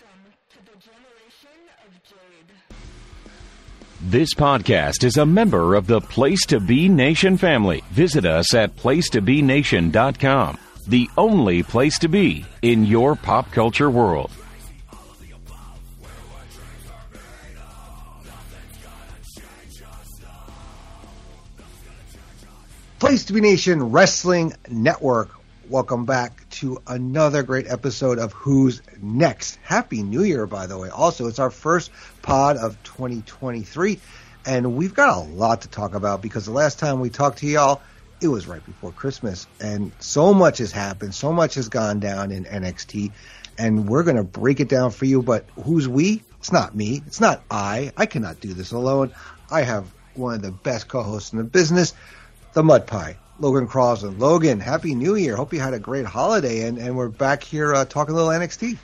Welcome 0.00 0.32
to 0.50 0.58
the 0.58 0.78
generation 0.78 1.58
of 1.84 1.92
Jade. 2.04 2.54
This 4.02 4.32
podcast 4.34 5.02
is 5.02 5.16
a 5.16 5.26
member 5.26 5.74
of 5.74 5.86
the 5.86 6.00
Place 6.00 6.44
to 6.46 6.60
Be 6.60 6.88
Nation 6.88 7.36
family. 7.36 7.82
Visit 7.90 8.24
us 8.24 8.54
at 8.54 8.76
placetobenation.com, 8.76 10.58
the 10.86 11.08
only 11.16 11.62
place 11.62 11.98
to 12.00 12.08
be 12.08 12.44
in 12.62 12.84
your 12.84 13.16
pop 13.16 13.50
culture 13.50 13.90
world. 13.90 14.30
Place 23.00 23.24
to 23.24 23.32
Be 23.32 23.40
Nation 23.40 23.90
Wrestling 23.90 24.52
Network. 24.68 25.30
Welcome 25.68 26.04
back 26.04 26.47
to 26.58 26.82
another 26.88 27.44
great 27.44 27.68
episode 27.68 28.18
of 28.18 28.32
Who's 28.32 28.82
Next. 29.00 29.60
Happy 29.62 30.02
New 30.02 30.24
Year, 30.24 30.44
by 30.44 30.66
the 30.66 30.76
way. 30.76 30.88
Also, 30.88 31.28
it's 31.28 31.38
our 31.38 31.52
first 31.52 31.92
pod 32.20 32.56
of 32.56 32.82
2023, 32.82 34.00
and 34.44 34.74
we've 34.74 34.92
got 34.92 35.16
a 35.16 35.20
lot 35.20 35.60
to 35.60 35.68
talk 35.68 35.94
about 35.94 36.20
because 36.20 36.46
the 36.46 36.50
last 36.50 36.80
time 36.80 36.98
we 36.98 37.10
talked 37.10 37.38
to 37.38 37.46
y'all, 37.46 37.80
it 38.20 38.26
was 38.26 38.48
right 38.48 38.64
before 38.66 38.90
Christmas, 38.90 39.46
and 39.60 39.92
so 40.00 40.34
much 40.34 40.58
has 40.58 40.72
happened, 40.72 41.14
so 41.14 41.32
much 41.32 41.54
has 41.54 41.68
gone 41.68 42.00
down 42.00 42.32
in 42.32 42.44
NXT, 42.44 43.12
and 43.56 43.88
we're 43.88 44.02
going 44.02 44.16
to 44.16 44.24
break 44.24 44.58
it 44.58 44.68
down 44.68 44.90
for 44.90 45.04
you. 45.04 45.22
But 45.22 45.44
who's 45.62 45.86
we? 45.86 46.24
It's 46.40 46.50
not 46.50 46.74
me. 46.74 47.02
It's 47.06 47.20
not 47.20 47.40
I. 47.48 47.92
I 47.96 48.06
cannot 48.06 48.40
do 48.40 48.52
this 48.52 48.72
alone. 48.72 49.12
I 49.48 49.62
have 49.62 49.86
one 50.14 50.34
of 50.34 50.42
the 50.42 50.50
best 50.50 50.88
co-hosts 50.88 51.32
in 51.32 51.38
the 51.38 51.44
business, 51.44 51.94
the 52.54 52.64
Mud 52.64 52.88
Pie, 52.88 53.16
Logan 53.38 53.68
Crosland. 53.68 54.18
Logan, 54.18 54.60
Happy 54.60 54.94
New 54.94 55.14
Year. 55.14 55.36
Hope 55.36 55.52
you 55.52 55.60
had 55.60 55.74
a 55.74 55.78
great 55.78 56.06
holiday, 56.06 56.66
and, 56.66 56.78
and 56.78 56.96
we're 56.96 57.08
back 57.08 57.42
here 57.42 57.74
uh, 57.74 57.84
talking 57.84 58.14
a 58.14 58.16
little 58.16 58.30
NXT. 58.30 58.78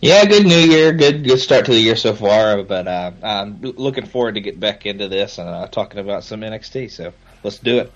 Yeah, 0.00 0.24
good 0.26 0.46
New 0.46 0.58
Year, 0.58 0.92
good 0.92 1.24
good 1.24 1.38
start 1.38 1.64
to 1.66 1.72
the 1.72 1.80
year 1.80 1.96
so 1.96 2.14
far. 2.14 2.62
But 2.62 2.86
uh, 2.86 3.12
I'm 3.22 3.60
looking 3.60 4.06
forward 4.06 4.34
to 4.34 4.40
get 4.40 4.60
back 4.60 4.86
into 4.86 5.08
this 5.08 5.38
and 5.38 5.48
uh, 5.48 5.66
talking 5.66 5.98
about 5.98 6.22
some 6.22 6.40
NXT. 6.40 6.90
So 6.90 7.12
let's 7.42 7.58
do 7.58 7.78
it. 7.78 7.92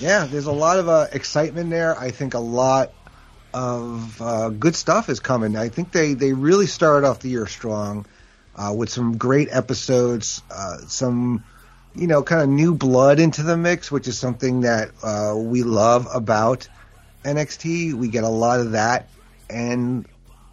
Yeah, 0.00 0.26
there's 0.26 0.46
a 0.46 0.52
lot 0.52 0.78
of 0.78 0.88
uh, 0.88 1.06
excitement 1.12 1.70
there. 1.70 1.98
I 1.98 2.10
think 2.10 2.34
a 2.34 2.40
lot 2.40 2.92
of 3.54 4.20
uh, 4.20 4.48
good 4.50 4.74
stuff 4.74 5.08
is 5.08 5.20
coming. 5.20 5.56
I 5.56 5.68
think 5.68 5.92
they, 5.92 6.14
they 6.14 6.32
really 6.32 6.66
started 6.66 7.06
off 7.06 7.20
the 7.20 7.28
year 7.28 7.46
strong 7.46 8.04
uh, 8.56 8.74
with 8.76 8.90
some 8.90 9.16
great 9.16 9.48
episodes, 9.50 10.42
uh, 10.50 10.78
some 10.88 11.44
you 11.94 12.06
know 12.06 12.22
kind 12.22 12.42
of 12.42 12.48
new 12.48 12.74
blood 12.74 13.20
into 13.20 13.42
the 13.42 13.56
mix, 13.56 13.90
which 13.90 14.08
is 14.08 14.18
something 14.18 14.62
that 14.62 14.90
uh, 15.02 15.34
we 15.36 15.62
love 15.62 16.08
about 16.12 16.68
NXT. 17.24 17.94
We 17.94 18.08
get 18.08 18.24
a 18.24 18.28
lot 18.28 18.60
of 18.60 18.72
that, 18.72 19.08
and 19.48 20.06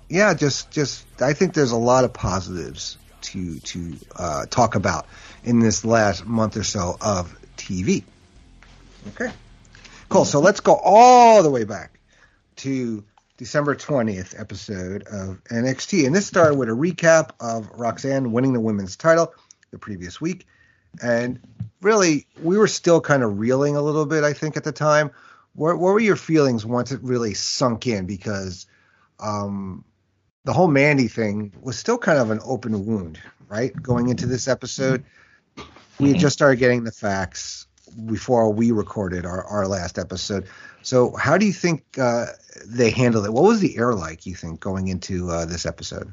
yeah, 0.10 0.34
just 0.34 0.72
just 0.72 1.06
I 1.22 1.34
think 1.34 1.54
there's 1.54 1.72
a 1.72 1.78
lot 1.78 2.04
of 2.04 2.14
positives 2.14 2.98
to 3.22 3.60
to 3.60 3.98
uh, 4.16 4.46
talk 4.48 4.76
about 4.76 5.08
in 5.44 5.60
this 5.60 5.86
last 5.86 6.26
month 6.26 6.58
or 6.58 6.64
so 6.64 6.98
of 7.02 7.38
TV. 7.58 8.04
Okay. 9.10 9.32
Cool. 10.10 10.26
So 10.26 10.40
let's 10.40 10.60
go 10.60 10.76
all 10.76 11.42
the 11.42 11.50
way 11.50 11.64
back 11.64 12.00
to 12.58 13.04
December 13.38 13.76
20th 13.76 14.40
episode 14.40 15.04
of 15.04 15.42
NXT. 15.46 16.06
And 16.06 16.14
this 16.14 16.28
started 16.28 16.56
with 16.56 16.70
a 16.70 16.74
recap 16.74 17.32
of 17.40 17.70
Roxanne 17.72 18.32
winning 18.32 18.54
the 18.54 18.60
women's 18.60 18.98
title 18.98 19.34
the 19.72 19.80
previous 19.80 20.20
week. 20.20 20.46
And 21.02 21.40
really, 21.82 22.28
we 22.42 22.58
were 22.58 22.68
still 22.68 23.02
kind 23.02 23.24
of 23.24 23.40
reeling 23.40 23.76
a 23.76 23.82
little 23.82 24.06
bit, 24.06 24.24
I 24.24 24.34
think, 24.34 24.58
at 24.58 24.64
the 24.64 24.72
time. 24.72 25.12
What, 25.54 25.80
what 25.80 25.94
were 25.94 26.00
your 26.00 26.16
feelings 26.16 26.66
once 26.66 26.92
it 26.92 27.02
really 27.04 27.34
sunk 27.34 27.88
in? 27.88 28.06
Because 28.06 28.68
um, 29.20 29.84
the 30.44 30.54
whole 30.54 30.68
Mandy 30.68 31.08
thing 31.08 31.54
was 31.62 31.78
still 31.78 31.98
kind 31.98 32.20
of 32.20 32.32
an 32.32 32.40
open 32.44 32.86
wound, 32.86 33.20
right? 33.48 33.74
Going 33.82 34.10
into 34.10 34.26
this 34.26 34.48
episode, 34.48 35.04
we 36.00 36.10
had 36.10 36.20
just 36.20 36.34
started 36.34 36.58
getting 36.58 36.84
the 36.84 36.92
facts 36.92 37.68
before 38.06 38.52
we 38.52 38.72
recorded 38.72 39.26
our, 39.26 39.44
our 39.46 39.68
last 39.68 40.00
episode. 40.00 40.48
So, 40.82 41.16
how 41.16 41.38
do 41.38 41.46
you 41.46 41.54
think 41.54 41.84
uh, 42.00 42.28
they 42.66 42.90
handled 42.90 43.26
it? 43.26 43.34
What 43.34 43.44
was 43.44 43.60
the 43.60 43.78
air 43.78 43.94
like, 43.94 44.26
you 44.26 44.36
think, 44.36 44.60
going 44.60 44.88
into 44.88 45.30
uh, 45.30 45.46
this 45.46 45.66
episode? 45.66 46.12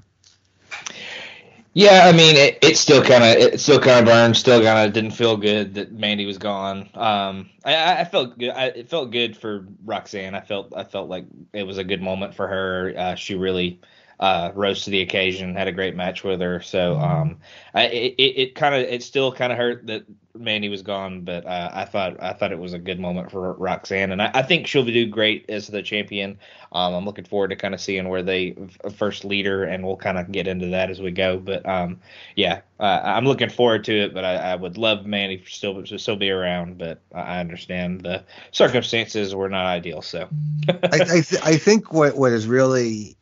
Yeah, 1.74 2.02
I 2.06 2.12
mean, 2.12 2.36
it, 2.36 2.58
it 2.62 2.76
still 2.76 3.02
kind 3.02 3.22
of 3.22 3.30
it 3.36 3.60
still 3.60 3.78
kind 3.78 4.00
of 4.00 4.06
burned. 4.06 4.36
Still 4.36 4.62
kind 4.62 4.86
of 4.86 4.92
didn't 4.92 5.12
feel 5.12 5.36
good 5.36 5.74
that 5.74 5.92
Mandy 5.92 6.26
was 6.26 6.38
gone. 6.38 6.88
Um, 6.94 7.50
I, 7.64 8.00
I 8.00 8.04
felt 8.04 8.36
good. 8.38 8.50
I, 8.50 8.66
it 8.66 8.88
felt 8.88 9.12
good 9.12 9.36
for 9.36 9.66
Roxanne. 9.84 10.34
I 10.34 10.40
felt 10.40 10.72
I 10.74 10.82
felt 10.82 11.08
like 11.08 11.26
it 11.52 11.62
was 11.64 11.78
a 11.78 11.84
good 11.84 12.02
moment 12.02 12.34
for 12.34 12.48
her. 12.48 12.94
Uh, 12.96 13.14
she 13.14 13.36
really 13.36 13.80
uh, 14.18 14.50
rose 14.54 14.84
to 14.84 14.90
the 14.90 15.02
occasion. 15.02 15.54
Had 15.54 15.68
a 15.68 15.72
great 15.72 15.94
match 15.94 16.24
with 16.24 16.40
her. 16.40 16.60
So 16.60 16.96
um, 16.98 17.38
I, 17.74 17.84
it 17.86 18.14
it 18.18 18.54
kind 18.56 18.74
of 18.74 18.80
it 18.82 19.02
still 19.02 19.30
kind 19.30 19.52
of 19.52 19.58
hurt 19.58 19.86
that 19.86 20.04
Mandy 20.38 20.68
was 20.68 20.82
gone, 20.82 21.22
but 21.22 21.44
uh, 21.46 21.70
I 21.72 21.84
thought 21.84 22.22
I 22.22 22.32
thought 22.32 22.52
it 22.52 22.58
was 22.58 22.72
a 22.72 22.78
good 22.78 23.00
moment 23.00 23.30
for 23.30 23.52
Roxanne, 23.54 24.12
and 24.12 24.22
I, 24.22 24.30
I 24.34 24.42
think 24.42 24.66
she'll 24.66 24.84
do 24.84 25.06
great 25.06 25.44
as 25.48 25.66
the 25.66 25.82
champion. 25.82 26.38
Um, 26.72 26.94
I'm 26.94 27.04
looking 27.04 27.24
forward 27.24 27.48
to 27.48 27.56
kind 27.56 27.74
of 27.74 27.80
seeing 27.80 28.08
where 28.08 28.22
they 28.22 28.56
f- 28.84 28.94
first 28.94 29.24
lead 29.24 29.46
her, 29.46 29.64
and 29.64 29.84
we'll 29.84 29.96
kind 29.96 30.18
of 30.18 30.30
get 30.30 30.46
into 30.46 30.66
that 30.68 30.90
as 30.90 31.00
we 31.00 31.10
go. 31.10 31.38
But 31.38 31.66
um, 31.68 32.00
yeah, 32.36 32.60
uh, 32.80 33.00
I'm 33.04 33.24
looking 33.24 33.50
forward 33.50 33.84
to 33.84 33.92
it. 34.04 34.14
But 34.14 34.24
I, 34.24 34.34
I 34.34 34.54
would 34.54 34.78
love 34.78 35.06
Mandy 35.06 35.38
to 35.38 35.50
still 35.50 35.82
to 35.82 35.98
still 35.98 36.16
be 36.16 36.30
around, 36.30 36.78
but 36.78 37.00
I 37.14 37.40
understand 37.40 38.02
the 38.02 38.24
circumstances 38.52 39.34
were 39.34 39.48
not 39.48 39.66
ideal. 39.66 40.02
So 40.02 40.28
I, 40.68 40.88
I, 40.92 41.20
th- 41.20 41.42
I 41.42 41.56
think 41.56 41.92
what 41.92 42.16
what 42.16 42.32
has 42.32 42.46
really 42.46 43.16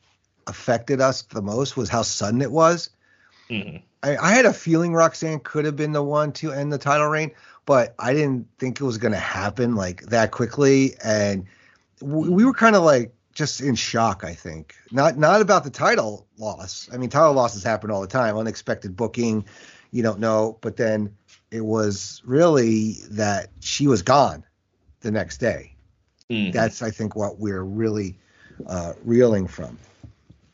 affected 0.47 1.01
us 1.01 1.23
the 1.23 1.43
most 1.43 1.77
was 1.77 1.89
how 1.89 2.03
sudden 2.03 2.43
it 2.43 2.53
was. 2.53 2.91
Mhm. 3.51 3.83
I, 4.03 4.17
I 4.17 4.33
had 4.33 4.45
a 4.45 4.53
feeling 4.53 4.93
Roxanne 4.93 5.41
could 5.41 5.65
have 5.65 5.77
been 5.77 5.93
the 5.93 6.03
one 6.03 6.33
to 6.35 6.53
end 6.53 6.73
the 6.73 6.79
title 6.79 7.07
reign, 7.09 7.33
but 7.65 7.95
I 7.99 8.13
didn't 8.13 8.47
think 8.59 8.81
it 8.81 8.85
was 8.85 8.99
going 8.99 9.13
to 9.13 9.19
happen 9.19 9.75
like 9.75 10.03
that 10.03 10.31
quickly. 10.31 10.95
And 11.03 11.47
we, 12.01 12.29
we 12.29 12.45
were 12.45 12.53
kind 12.53 12.77
of 12.77 12.83
like 12.83 13.13
just 13.33 13.61
in 13.61 13.75
shock. 13.75 14.25
I 14.25 14.35
think 14.35 14.75
not 14.93 15.19
not 15.19 15.41
about 15.41 15.65
the 15.65 15.71
title 15.71 16.27
loss. 16.39 16.89
I 16.93 16.97
mean, 16.97 17.11
title 17.11 17.33
losses 17.33 17.63
happen 17.63 17.91
all 17.91 18.01
the 18.01 18.07
time. 18.07 18.37
Unexpected 18.37 18.97
booking, 18.97 19.45
you 19.91 20.03
don't 20.03 20.21
know. 20.21 20.59
But 20.61 20.77
then 20.77 21.15
it 21.51 21.65
was 21.65 22.23
really 22.25 22.97
that 23.11 23.49
she 23.61 23.87
was 23.87 24.03
gone 24.03 24.45
the 25.01 25.11
next 25.11 25.39
day. 25.39 25.75
Mhm. 26.31 26.53
That's 26.53 26.83
I 26.83 26.91
think 26.91 27.15
what 27.17 27.39
we're 27.39 27.63
really 27.63 28.19
uh, 28.67 28.95
reeling 29.05 29.47
from. 29.47 29.79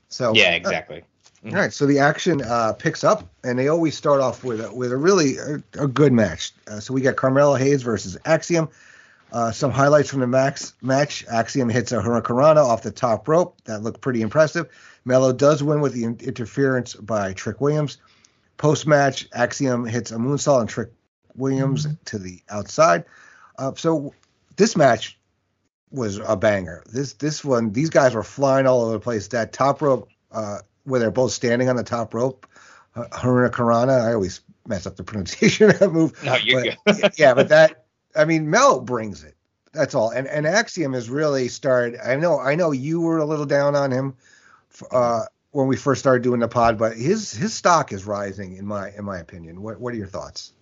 So 0.09 0.35
yeah, 0.35 0.53
exactly. 0.55 1.05
All 1.45 1.53
right, 1.53 1.73
so 1.73 1.87
the 1.87 1.99
action 1.99 2.41
uh, 2.41 2.73
picks 2.73 3.03
up, 3.03 3.29
and 3.43 3.59
they 3.59 3.67
always 3.67 3.97
start 3.97 4.21
off 4.21 4.45
with 4.45 4.61
a, 4.61 4.73
with 4.73 4.93
a 4.93 4.97
really 4.97 5.39
a, 5.39 5.63
a 5.75 5.89
good 5.89 6.13
match. 6.13 6.53
Uh, 6.69 6.79
so 6.79 6.95
we 6.95 7.01
got 7.01 7.17
Carmelo 7.17 7.57
Hayes 7.57 7.83
versus 7.83 8.17
Axiom. 8.25 8.69
Uh, 9.33 9.51
some 9.51 9.73
highlights 9.73 10.11
from 10.11 10.21
the 10.21 10.27
max 10.27 10.75
match: 10.83 11.25
Axiom 11.29 11.69
hits 11.69 11.91
a 11.91 11.97
Hurricanrana 11.97 12.65
off 12.65 12.83
the 12.83 12.93
top 12.93 13.27
rope. 13.27 13.57
That 13.65 13.83
looked 13.83 14.01
pretty 14.01 14.23
impressive. 14.23 14.69
Mello 15.05 15.33
does 15.33 15.65
win 15.65 15.81
with 15.81 15.95
the 15.95 16.05
in- 16.05 16.21
interference 16.21 16.95
by 16.95 17.33
Trick 17.33 17.61
Williams. 17.61 17.99
Post 18.57 18.87
match, 18.87 19.29
Axiom 19.33 19.85
hits 19.85 20.13
a 20.13 20.17
moonsault 20.17 20.61
and 20.61 20.69
Trick 20.69 20.91
Williams 21.35 21.89
to 22.05 22.19
the 22.19 22.41
outside. 22.49 23.05
Uh, 23.59 23.73
so 23.75 24.15
this 24.57 24.77
match 24.77 25.19
was 25.91 26.19
a 26.19 26.37
banger. 26.37 26.85
This 26.87 27.15
this 27.15 27.45
one, 27.45 27.73
these 27.73 27.91
guys 27.91 28.15
were 28.15 28.23
flying 28.23 28.67
all 28.67 28.83
over 28.83 28.93
the 28.93 29.01
place. 29.01 29.29
That 29.29 29.53
top 29.53 29.83
rope, 29.83 30.09
uh, 30.31 30.59
where 30.85 31.01
they're 31.01 31.11
both 31.11 31.33
standing 31.33 31.69
on 31.69 31.77
the 31.77 31.85
top 31.85 32.15
rope, 32.15 32.47
uh, 32.97 33.05
Haruna 33.13 33.51
Karana. 33.51 34.01
I 34.01 34.15
always 34.15 34.41
mess 34.67 34.87
up 34.87 34.97
the 34.97 35.05
pronunciation 35.05 35.71
of 35.71 35.79
that 35.79 35.93
move. 35.93 36.23
No, 36.25 36.37
you're 36.37 36.65
But, 36.85 37.15
yeah, 37.19 37.35
but 37.35 37.49
that, 37.49 37.87
I 38.17 38.25
mean, 38.25 38.51
Mel 38.51 38.81
brings 38.81 39.25
it. 39.25 39.35
That's 39.73 39.95
all. 39.95 40.11
And 40.11 40.27
and 40.27 40.47
Axiom 40.47 40.93
has 40.93 41.09
really 41.09 41.49
started. 41.49 41.99
I 42.05 42.17
know 42.17 42.39
I 42.39 42.55
know 42.57 42.73
you 42.73 43.01
were 43.01 43.19
a 43.19 43.25
little 43.25 43.47
down 43.47 43.75
on 43.75 43.91
him, 43.91 44.15
uh, 44.91 45.25
when 45.53 45.67
we 45.67 45.77
first 45.77 46.01
started 46.01 46.23
doing 46.23 46.41
the 46.41 46.49
pod, 46.49 46.79
but 46.79 46.97
his 46.97 47.33
his 47.33 47.55
stock 47.55 47.93
is 47.93 48.05
rising 48.05 48.57
in 48.57 48.67
my 48.67 48.91
in 48.91 49.05
my 49.05 49.19
opinion. 49.19 49.63
What 49.63 49.81
what 49.81 49.95
are 49.95 49.97
your 49.97 50.07
thoughts? 50.07 50.53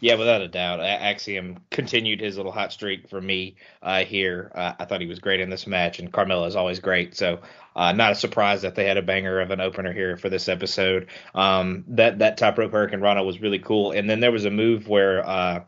Yeah, 0.00 0.16
without 0.16 0.42
a 0.42 0.48
doubt. 0.48 0.80
Axiom 0.80 1.58
continued 1.70 2.20
his 2.20 2.36
little 2.36 2.52
hot 2.52 2.72
streak 2.72 3.08
for 3.08 3.20
me 3.20 3.56
uh, 3.82 4.04
here. 4.04 4.52
Uh, 4.54 4.72
I 4.78 4.84
thought 4.84 5.00
he 5.00 5.06
was 5.06 5.18
great 5.18 5.40
in 5.40 5.48
this 5.48 5.66
match, 5.66 5.98
and 5.98 6.12
Carmelo 6.12 6.44
is 6.44 6.56
always 6.56 6.78
great. 6.78 7.16
So, 7.16 7.40
uh, 7.74 7.92
not 7.92 8.12
a 8.12 8.14
surprise 8.14 8.62
that 8.62 8.74
they 8.74 8.86
had 8.86 8.98
a 8.98 9.02
banger 9.02 9.40
of 9.40 9.50
an 9.50 9.60
opener 9.60 9.92
here 9.92 10.16
for 10.16 10.28
this 10.28 10.48
episode. 10.48 11.08
Um, 11.34 11.84
that 11.88 12.18
that 12.18 12.36
top 12.36 12.58
rope 12.58 12.72
Hurricane 12.72 13.00
Rana 13.00 13.24
was 13.24 13.40
really 13.40 13.58
cool, 13.58 13.92
and 13.92 14.08
then 14.08 14.20
there 14.20 14.32
was 14.32 14.44
a 14.44 14.50
move 14.50 14.88
where. 14.88 15.26
Uh, 15.26 15.64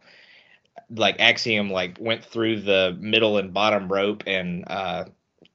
like 0.88 1.17
Axiom 1.19 1.70
like 1.70 1.99
went 1.99 2.25
through 2.25 2.61
the 2.61 2.97
middle 3.00 3.38
and 3.38 3.53
bottom 3.53 3.93
rope 3.93 4.23
and 4.25 4.64
uh 4.69 5.06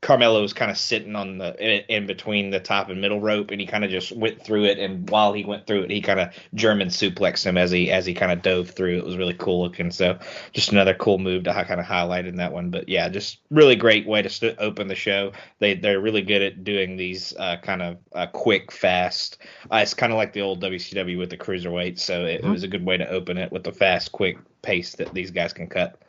Carmelo 0.02 0.42
was 0.42 0.52
kind 0.52 0.72
of 0.72 0.78
sitting 0.78 1.16
on 1.16 1.38
the 1.38 1.56
in, 1.64 1.84
in 1.88 2.08
between 2.08 2.50
the 2.50 2.60
top 2.60 2.90
and 2.90 3.00
middle 3.00 3.22
rope, 3.22 3.52
and 3.52 3.62
he 3.62 3.68
kind 3.68 3.86
of 3.86 3.92
just 3.92 4.12
went 4.12 4.44
through 4.44 4.66
it. 4.66 4.80
And 4.80 5.08
while 5.12 5.32
he 5.32 5.46
went 5.46 5.68
through 5.68 5.84
it, 5.84 5.92
he 5.92 6.02
kind 6.02 6.20
of 6.20 6.34
German 6.56 6.88
suplexed 6.88 7.46
him 7.46 7.56
as 7.56 7.70
he 7.70 7.92
as 7.92 8.08
he 8.08 8.16
kind 8.16 8.32
of 8.32 8.42
dove 8.42 8.72
through. 8.72 8.98
It 8.98 9.06
was 9.06 9.16
really 9.16 9.36
cool 9.36 9.62
looking. 9.62 9.92
So 9.92 10.18
just 10.54 10.72
another 10.72 10.96
cool 10.96 11.20
move 11.20 11.44
to 11.44 11.54
kind 11.54 11.80
of 11.80 11.86
highlight 11.86 12.26
in 12.26 12.38
that 12.38 12.52
one. 12.52 12.72
But 12.72 12.90
yeah, 12.90 13.10
just 13.10 13.40
really 13.52 13.76
great 13.76 14.08
way 14.08 14.24
to 14.24 14.30
st- 14.30 14.58
open 14.58 14.88
the 14.88 14.96
show. 14.96 15.34
They 15.60 15.76
they're 15.76 16.02
really 16.02 16.24
good 16.24 16.42
at 16.42 16.64
doing 16.64 16.98
these 16.98 17.36
uh, 17.38 17.58
kind 17.58 17.84
of 17.84 17.98
uh, 18.14 18.26
quick, 18.26 18.72
fast. 18.72 19.38
Uh, 19.72 19.78
it's 19.78 19.94
kind 19.94 20.12
of 20.12 20.18
like 20.18 20.34
the 20.34 20.42
old 20.42 20.64
WCW 20.64 21.20
with 21.20 21.30
the 21.30 21.38
cruiserweight. 21.38 22.00
So 22.00 22.26
it, 22.26 22.40
mm-hmm. 22.40 22.48
it 22.48 22.52
was 22.52 22.64
a 22.64 22.68
good 22.68 22.86
way 22.86 22.98
to 22.98 23.08
open 23.08 23.38
it 23.38 23.52
with 23.52 23.64
the 23.64 23.72
fast, 23.72 24.12
quick 24.14 24.40
pace 24.64 24.96
that 24.96 25.14
these 25.14 25.30
guys 25.30 25.54
can 25.54 25.68
cut. 25.68 26.02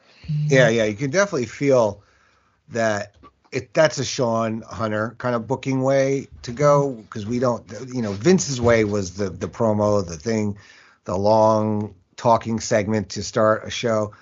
Yeah, 0.47 0.71
yeah, 0.71 0.85
you 0.85 0.95
can 0.95 1.11
definitely 1.11 1.47
feel 1.47 2.03
that 2.71 3.17
it 3.53 3.75
that's 3.75 3.99
a 3.99 4.05
Shawn 4.05 4.63
Hunter 4.63 5.15
kind 5.19 5.35
of 5.35 5.47
booking 5.47 5.83
way 5.83 6.27
to 6.43 6.53
go 6.53 6.93
because 6.93 7.27
we 7.27 7.39
don't 7.39 7.71
you 7.93 8.03
know 8.03 8.13
Vince's 8.13 8.61
way 8.61 8.85
was 8.85 9.15
the 9.15 9.31
the 9.31 9.49
promo 9.49 10.05
the 10.07 10.17
thing 10.17 10.59
the 11.05 11.17
long 11.17 11.95
talking 12.17 12.61
segment 12.61 13.11
to 13.11 13.23
start 13.23 13.65
a 13.65 13.71
show. 13.71 14.13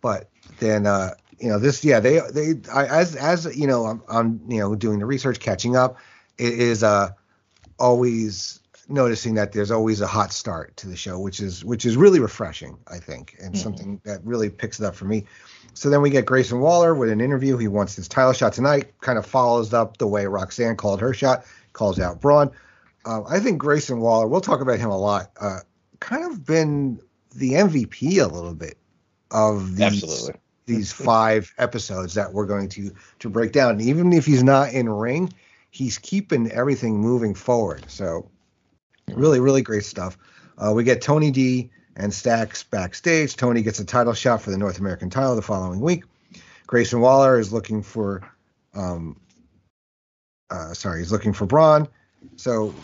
But 0.00 0.28
then 0.58 0.86
uh 0.86 1.14
you 1.38 1.48
know 1.48 1.58
this 1.58 1.84
yeah 1.84 2.00
they 2.00 2.20
they 2.32 2.54
I, 2.72 2.86
as 2.86 3.14
as 3.16 3.56
you 3.56 3.66
know 3.66 3.86
I'm, 3.86 4.02
I'm 4.08 4.40
you 4.48 4.58
know 4.58 4.74
doing 4.74 4.98
the 4.98 5.06
research 5.06 5.38
catching 5.38 5.76
up 5.76 5.96
it 6.38 6.54
is 6.54 6.82
uh 6.82 7.10
always 7.78 8.60
noticing 8.88 9.34
that 9.34 9.52
there's 9.52 9.70
always 9.70 10.00
a 10.00 10.06
hot 10.06 10.32
start 10.32 10.76
to 10.76 10.88
the 10.88 10.96
show 10.96 11.18
which 11.18 11.40
is 11.40 11.64
which 11.64 11.84
is 11.84 11.96
really 11.96 12.20
refreshing 12.20 12.76
I 12.88 12.98
think 12.98 13.36
and 13.38 13.54
mm-hmm. 13.54 13.62
something 13.62 14.00
that 14.04 14.24
really 14.24 14.50
picks 14.50 14.80
it 14.80 14.86
up 14.86 14.94
for 14.94 15.04
me 15.04 15.24
so 15.74 15.90
then 15.90 16.02
we 16.02 16.10
get 16.10 16.26
Grayson 16.26 16.60
Waller 16.60 16.94
with 16.94 17.10
an 17.10 17.20
interview. 17.20 17.56
He 17.56 17.68
wants 17.68 17.96
his 17.96 18.08
title 18.08 18.32
shot 18.32 18.52
tonight. 18.52 18.92
Kind 19.00 19.18
of 19.18 19.26
follows 19.26 19.72
up 19.72 19.96
the 19.96 20.06
way 20.06 20.26
Roxanne 20.26 20.76
called 20.76 21.00
her 21.00 21.14
shot, 21.14 21.44
calls 21.72 21.98
out 21.98 22.20
Bron. 22.20 22.50
Uh, 23.04 23.22
I 23.28 23.40
think 23.40 23.58
Grayson 23.58 24.00
Waller. 24.00 24.26
We'll 24.26 24.40
talk 24.40 24.60
about 24.60 24.78
him 24.78 24.90
a 24.90 24.98
lot. 24.98 25.30
Uh, 25.40 25.60
kind 26.00 26.24
of 26.24 26.44
been 26.44 27.00
the 27.34 27.52
MVP 27.52 28.22
a 28.22 28.26
little 28.26 28.54
bit 28.54 28.76
of 29.30 29.76
these 29.76 30.02
Absolutely. 30.02 30.40
these 30.66 30.92
five 30.92 31.52
episodes 31.56 32.14
that 32.14 32.32
we're 32.32 32.46
going 32.46 32.68
to 32.70 32.92
to 33.20 33.30
break 33.30 33.52
down. 33.52 33.72
And 33.72 33.82
even 33.82 34.12
if 34.12 34.26
he's 34.26 34.42
not 34.42 34.72
in 34.72 34.88
ring, 34.88 35.32
he's 35.70 35.98
keeping 35.98 36.50
everything 36.50 37.00
moving 37.00 37.34
forward. 37.34 37.84
So 37.88 38.30
really, 39.14 39.40
really 39.40 39.62
great 39.62 39.84
stuff. 39.84 40.18
Uh, 40.58 40.72
we 40.74 40.84
get 40.84 41.00
Tony 41.00 41.30
D 41.30 41.70
and 41.96 42.12
Stacks 42.12 42.62
backstage. 42.62 43.36
Tony 43.36 43.62
gets 43.62 43.78
a 43.80 43.84
title 43.84 44.14
shot 44.14 44.42
for 44.42 44.50
the 44.50 44.58
North 44.58 44.78
American 44.78 45.10
title 45.10 45.36
the 45.36 45.42
following 45.42 45.80
week. 45.80 46.04
Grayson 46.66 47.00
Waller 47.00 47.38
is 47.38 47.52
looking 47.52 47.82
for, 47.82 48.22
um, 48.74 49.20
uh, 50.50 50.72
sorry, 50.74 51.00
he's 51.00 51.12
looking 51.12 51.32
for 51.32 51.46
Bron. 51.46 51.88
So, 52.36 52.74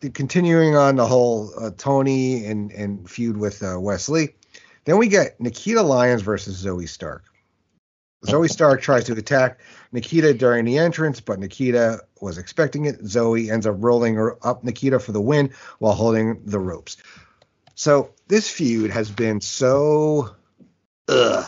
the, 0.00 0.10
continuing 0.10 0.76
on 0.76 0.96
the 0.96 1.06
whole 1.06 1.52
uh, 1.58 1.70
Tony 1.76 2.44
and 2.46 2.72
and 2.72 3.08
feud 3.08 3.36
with 3.36 3.62
uh, 3.62 3.78
Wes 3.78 4.08
Then 4.84 4.98
we 4.98 5.08
get 5.08 5.40
Nikita 5.40 5.82
Lyons 5.82 6.22
versus 6.22 6.62
Zoey 6.62 6.88
Stark. 6.88 7.24
Zoey 8.26 8.50
Stark 8.50 8.82
tries 8.82 9.04
to 9.04 9.12
attack 9.12 9.60
Nikita 9.92 10.34
during 10.34 10.64
the 10.64 10.78
entrance, 10.78 11.20
but 11.20 11.38
Nikita 11.38 12.00
was 12.20 12.38
expecting 12.38 12.84
it. 12.84 13.02
Zoey 13.02 13.50
ends 13.50 13.66
up 13.66 13.76
rolling 13.78 14.14
her 14.16 14.36
up 14.46 14.62
Nikita 14.62 14.98
for 14.98 15.12
the 15.12 15.20
win 15.20 15.50
while 15.78 15.94
holding 15.94 16.40
the 16.44 16.58
ropes. 16.58 16.98
So 17.74 18.10
this 18.28 18.48
feud 18.48 18.90
has 18.90 19.10
been 19.10 19.40
so 19.40 20.34
ugh 21.08 21.46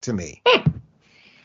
to 0.00 0.12
me. 0.12 0.42
Hmm. 0.46 0.70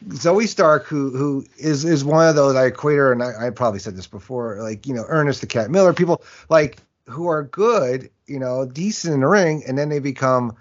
Zoey 0.10 0.48
Stark, 0.48 0.86
who 0.86 1.10
who 1.10 1.46
is 1.58 1.84
is 1.84 2.06
one 2.06 2.30
of 2.30 2.36
those 2.36 2.56
I 2.56 2.68
equate 2.68 2.98
her, 2.98 3.12
and 3.12 3.22
I, 3.22 3.48
I, 3.48 3.50
probably 3.50 3.80
said 3.80 3.98
this 3.98 4.08
before, 4.08 4.62
like 4.62 4.88
you 4.88 4.94
know 4.94 5.04
Ernest 5.08 5.42
the 5.42 5.48
Cat 5.48 5.70
Miller, 5.72 5.92
people 5.92 6.22
like 6.50 6.78
who 7.10 7.28
are 7.28 7.44
good, 7.44 8.10
you 8.28 8.40
know, 8.40 8.66
decent 8.66 9.14
in 9.14 9.22
the 9.22 9.28
ring, 9.28 9.64
and 9.68 9.78
then 9.78 9.90
they 9.90 10.00
become 10.00 10.56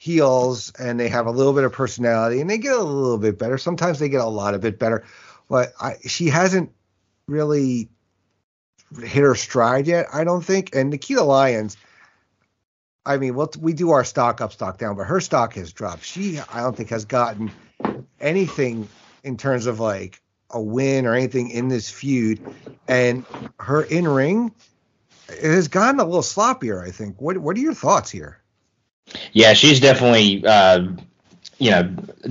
heels 0.00 0.72
and 0.78 0.98
they 0.98 1.08
have 1.08 1.26
a 1.26 1.30
little 1.30 1.52
bit 1.52 1.64
of 1.64 1.72
personality 1.72 2.40
and 2.40 2.48
they 2.48 2.56
get 2.56 2.74
a 2.74 2.82
little 2.82 3.18
bit 3.18 3.38
better. 3.38 3.58
Sometimes 3.58 3.98
they 3.98 4.08
get 4.08 4.22
a 4.22 4.26
lot 4.26 4.54
of 4.54 4.62
bit 4.62 4.78
better, 4.78 5.04
but 5.48 5.74
I, 5.78 5.96
she 6.06 6.28
hasn't 6.28 6.72
really 7.28 7.90
hit 8.98 9.22
her 9.22 9.34
stride 9.34 9.86
yet, 9.86 10.06
I 10.12 10.24
don't 10.24 10.42
think. 10.42 10.74
And 10.74 10.88
Nikita 10.88 11.22
Lyons 11.22 11.76
I 13.04 13.16
mean, 13.16 13.34
we'll, 13.34 13.50
we 13.58 13.72
do 13.72 13.90
our 13.90 14.04
stock 14.04 14.40
up, 14.40 14.52
stock 14.52 14.78
down, 14.78 14.96
but 14.96 15.04
her 15.04 15.20
stock 15.20 15.54
has 15.54 15.72
dropped. 15.72 16.04
She, 16.04 16.38
I 16.38 16.60
don't 16.60 16.76
think, 16.76 16.90
has 16.90 17.04
gotten 17.04 17.50
anything 18.20 18.88
in 19.24 19.36
terms 19.36 19.66
of 19.66 19.80
like 19.80 20.20
a 20.50 20.60
win 20.60 21.06
or 21.06 21.14
anything 21.14 21.50
in 21.50 21.68
this 21.68 21.90
feud. 21.90 22.40
And 22.88 23.24
her 23.58 23.82
in 23.82 24.06
ring 24.06 24.54
it 25.28 25.42
has 25.42 25.68
gotten 25.68 26.00
a 26.00 26.04
little 26.04 26.22
sloppier, 26.22 26.86
I 26.86 26.90
think. 26.90 27.20
What 27.20 27.38
What 27.38 27.56
are 27.56 27.60
your 27.60 27.74
thoughts 27.74 28.10
here? 28.10 28.39
Yeah, 29.32 29.54
she's 29.54 29.80
definitely, 29.80 30.44
uh, 30.46 30.86
you 31.58 31.70
know, 31.70 31.82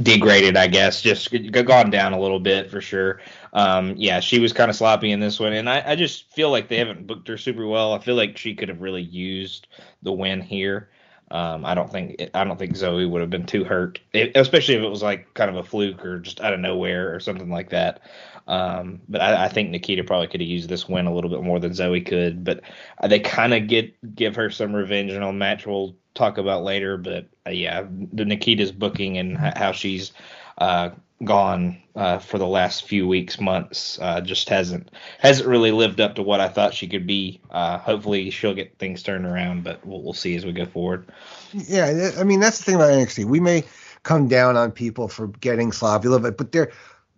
degraded, 0.02 0.58
I 0.58 0.68
guess, 0.68 1.02
just 1.02 1.30
gone 1.52 1.90
down 1.90 2.14
a 2.14 2.20
little 2.20 2.40
bit 2.40 2.70
for 2.72 2.82
sure. 2.82 3.22
Um, 3.54 3.96
yeah, 3.98 4.20
she 4.20 4.40
was 4.40 4.54
kind 4.54 4.70
of 4.70 4.76
sloppy 4.76 5.12
in 5.12 5.20
this 5.20 5.40
one, 5.40 5.54
and 5.54 5.70
I, 5.70 5.84
I 5.86 5.96
just 5.96 6.32
feel 6.32 6.50
like 6.50 6.68
they 6.68 6.78
haven't 6.78 7.08
booked 7.08 7.28
her 7.28 7.38
super 7.38 7.68
well. 7.68 7.94
I 7.94 8.00
feel 8.00 8.16
like 8.16 8.38
she 8.38 8.56
could 8.56 8.70
have 8.70 8.82
really 8.82 9.02
used 9.02 9.68
the 10.04 10.12
win 10.12 10.42
here. 10.42 10.90
Um, 11.32 11.64
I 11.64 11.76
don't 11.76 11.92
think 11.92 12.30
I 12.34 12.44
don't 12.44 12.58
think 12.58 12.74
Zoey 12.74 13.08
would 13.08 13.22
have 13.22 13.30
been 13.30 13.46
too 13.46 13.64
hurt, 13.64 14.00
it, 14.14 14.32
especially 14.36 14.76
if 14.76 14.82
it 14.82 14.90
was 14.90 15.04
like 15.04 15.32
kind 15.36 15.50
of 15.50 15.58
a 15.58 15.64
fluke 15.64 16.04
or 16.04 16.20
just 16.20 16.42
out 16.42 16.54
of 16.54 16.60
nowhere 16.60 17.14
or 17.14 17.20
something 17.20 17.52
like 17.52 17.70
that. 17.70 18.02
Um, 18.48 19.02
but 19.08 19.22
I, 19.22 19.46
I, 19.46 19.48
think 19.48 19.70
Nikita 19.70 20.04
probably 20.04 20.26
could 20.26 20.42
have 20.42 20.50
used 20.50 20.70
this 20.70 20.90
win 20.90 21.06
a 21.06 21.14
little 21.14 21.30
bit 21.30 21.44
more 21.44 21.60
than 21.60 21.72
Zoey 21.72 22.04
could. 22.04 22.44
But 22.44 22.62
they 23.08 23.20
kind 23.20 23.54
of 23.54 23.68
get 23.68 24.16
give 24.16 24.36
her 24.38 24.50
some 24.50 24.76
revenge 24.76 25.12
in 25.12 25.22
a 25.22 25.32
match 25.32 25.68
we'll 25.68 25.96
talk 26.14 26.38
about 26.38 26.64
later. 26.64 26.98
But 26.98 27.28
uh, 27.48 27.52
yeah, 27.52 27.86
the 28.14 28.26
Nikita's 28.26 28.72
booking 28.72 29.18
and 29.18 29.38
how 29.38 29.72
she's 29.72 30.12
uh, 30.58 30.92
gone 31.24 31.82
uh, 31.96 32.20
for 32.20 32.38
the 32.38 32.48
last 32.48 32.88
few 32.88 33.08
weeks, 33.08 33.40
months. 33.40 34.00
Uh, 34.02 34.22
just 34.22 34.50
hasn't 34.50 34.92
hasn't 35.20 35.48
really 35.50 35.72
lived 35.72 36.00
up 36.00 36.16
to 36.16 36.24
what 36.24 36.40
I 36.40 36.48
thought 36.48 36.74
she 36.74 36.88
could 36.88 37.08
be. 37.08 37.42
Uh, 37.52 37.78
hopefully, 37.78 38.30
she'll 38.30 38.54
get 38.54 38.78
things 38.78 39.04
turned 39.04 39.26
around, 39.26 39.64
but 39.64 39.86
we'll, 39.86 40.02
we'll 40.02 40.14
see 40.14 40.36
as 40.36 40.46
we 40.46 40.52
go 40.52 40.66
forward. 40.66 41.06
Yeah, 41.54 42.12
I 42.18 42.24
mean 42.24 42.40
that's 42.40 42.60
the 42.60 42.64
thing 42.66 42.76
about 42.76 42.92
NXT. 42.92 43.26
We 43.26 43.40
may 43.40 43.64
come 44.04 44.28
down 44.28 44.56
on 44.56 44.72
people 44.72 45.08
for 45.08 45.28
getting 45.28 45.72
sloppy 45.72 46.08
a 46.08 46.12
little 46.12 46.26
bit, 46.26 46.38
but 46.38 46.52
they're 46.52 46.72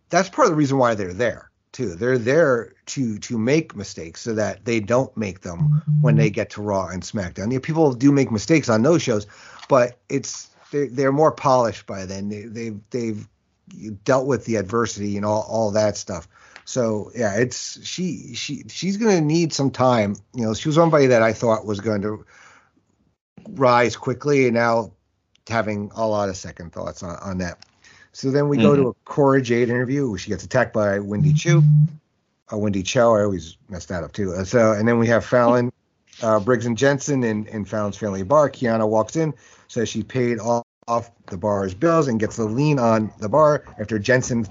that's 0.10 0.30
part 0.30 0.48
of 0.48 0.52
the 0.52 0.58
reason 0.58 0.78
why 0.78 0.96
they're 0.96 1.14
there 1.14 1.51
too. 1.72 1.96
They're 1.96 2.18
there 2.18 2.74
to 2.88 3.18
to 3.20 3.38
make 3.38 3.76
mistakes 3.76 4.22
so 4.22 4.34
that 4.36 4.66
they 4.66 4.80
don't 4.80 5.16
make 5.16 5.42
them 5.42 5.82
when 6.02 6.16
they 6.16 6.30
get 6.30 6.52
to 6.52 6.62
Raw 6.62 6.88
and 6.88 7.04
SmackDown. 7.04 7.62
People 7.62 7.94
do 7.94 8.12
make 8.12 8.32
mistakes 8.32 8.70
on 8.70 8.82
those 8.82 9.02
shows, 9.02 9.28
but 9.70 9.98
it's 10.10 10.50
they're, 10.72 10.88
they're 10.88 11.12
more 11.12 11.32
polished 11.32 11.86
by 11.86 12.06
then. 12.06 12.30
They, 12.30 12.44
they've 12.44 12.80
they've 12.90 13.28
dealt 14.04 14.28
with 14.28 14.46
the 14.46 14.58
adversity 14.58 15.18
and 15.18 15.26
all, 15.26 15.46
all 15.48 15.72
that 15.72 15.98
stuff. 15.98 16.28
So 16.66 17.12
yeah, 17.16 17.36
it's 17.36 17.84
she 17.86 18.34
she 18.34 18.64
she's 18.68 18.98
to 19.16 19.22
need 19.22 19.54
some 19.54 19.72
time. 19.72 20.16
You 20.34 20.46
know, 20.46 20.54
she 20.54 20.70
was 20.70 20.76
somebody 20.76 21.08
that 21.08 21.22
I 21.22 21.34
thought 21.34 21.66
was 21.66 21.80
going 21.80 22.02
to 22.04 22.26
rise 23.50 23.96
quickly, 23.96 24.46
and 24.46 24.54
now 24.54 24.92
having 25.48 25.92
a 25.96 26.08
lot 26.08 26.30
of 26.30 26.38
second 26.38 26.72
thoughts 26.72 27.04
on, 27.04 27.18
on 27.18 27.38
that. 27.40 27.66
So 28.14 28.32
then 28.32 28.50
we 28.50 28.58
mm-hmm. 28.58 28.66
go 28.66 28.76
to 28.76 28.88
a 28.90 28.94
Cora 29.06 29.42
Jade 29.42 29.70
interview 29.70 30.10
where 30.10 30.20
she 30.20 30.30
gets 30.30 30.44
attacked 30.44 30.74
by 30.74 31.00
Wendy 31.00 31.34
Choo, 31.34 31.64
Uh, 32.52 32.58
Wendy 32.58 32.84
Cho, 32.84 33.16
I 33.16 33.24
always 33.24 33.58
mess 33.70 33.86
that 33.86 34.04
up 34.04 34.12
too. 34.14 34.34
Uh, 34.34 34.44
so 34.44 34.74
and 34.74 34.88
then 34.88 35.00
we 35.00 35.08
have 35.08 35.24
Fallon, 35.26 35.72
uh, 36.22 36.40
Briggs 36.40 36.66
and 36.66 36.78
Jensen 36.78 37.24
in, 37.24 37.48
in 37.48 37.66
Fallon's 37.66 37.98
family 37.98 38.24
bar. 38.24 38.50
Kiana 38.50 38.88
walks 38.88 39.16
in, 39.16 39.34
says 39.68 39.90
she 39.90 40.04
paid 40.04 40.40
all 40.40 40.66
off 40.88 41.12
the 41.28 41.38
bar's 41.38 41.74
bills 41.74 42.08
and 42.08 42.20
gets 42.20 42.36
the 42.36 42.44
lien 42.46 42.80
on 42.80 43.14
the 43.20 43.30
bar 43.30 43.64
after 43.80 43.98
Jensen, 43.98 44.46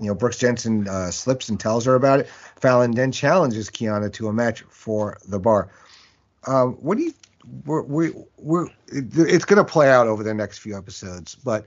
you 0.00 0.06
know, 0.06 0.14
Brooks 0.14 0.38
Jensen 0.38 0.88
uh, 0.88 1.10
slips 1.10 1.48
and 1.48 1.60
tells 1.60 1.84
her 1.84 1.94
about 1.94 2.20
it. 2.20 2.28
Fallon 2.56 2.90
then 2.90 3.12
challenges 3.12 3.70
Kiana 3.70 4.12
to 4.14 4.28
a 4.28 4.32
match 4.32 4.62
for 4.62 5.18
the 5.28 5.38
bar. 5.38 5.68
Um, 6.46 6.72
what 6.74 6.98
do 6.98 7.04
you? 7.04 7.14
We're, 7.66 7.82
we 7.82 8.12
we're, 8.38 8.68
it's 8.88 9.44
going 9.44 9.64
to 9.64 9.70
play 9.70 9.90
out 9.90 10.06
over 10.06 10.22
the 10.22 10.32
next 10.32 10.58
few 10.58 10.76
episodes, 10.76 11.34
but 11.34 11.66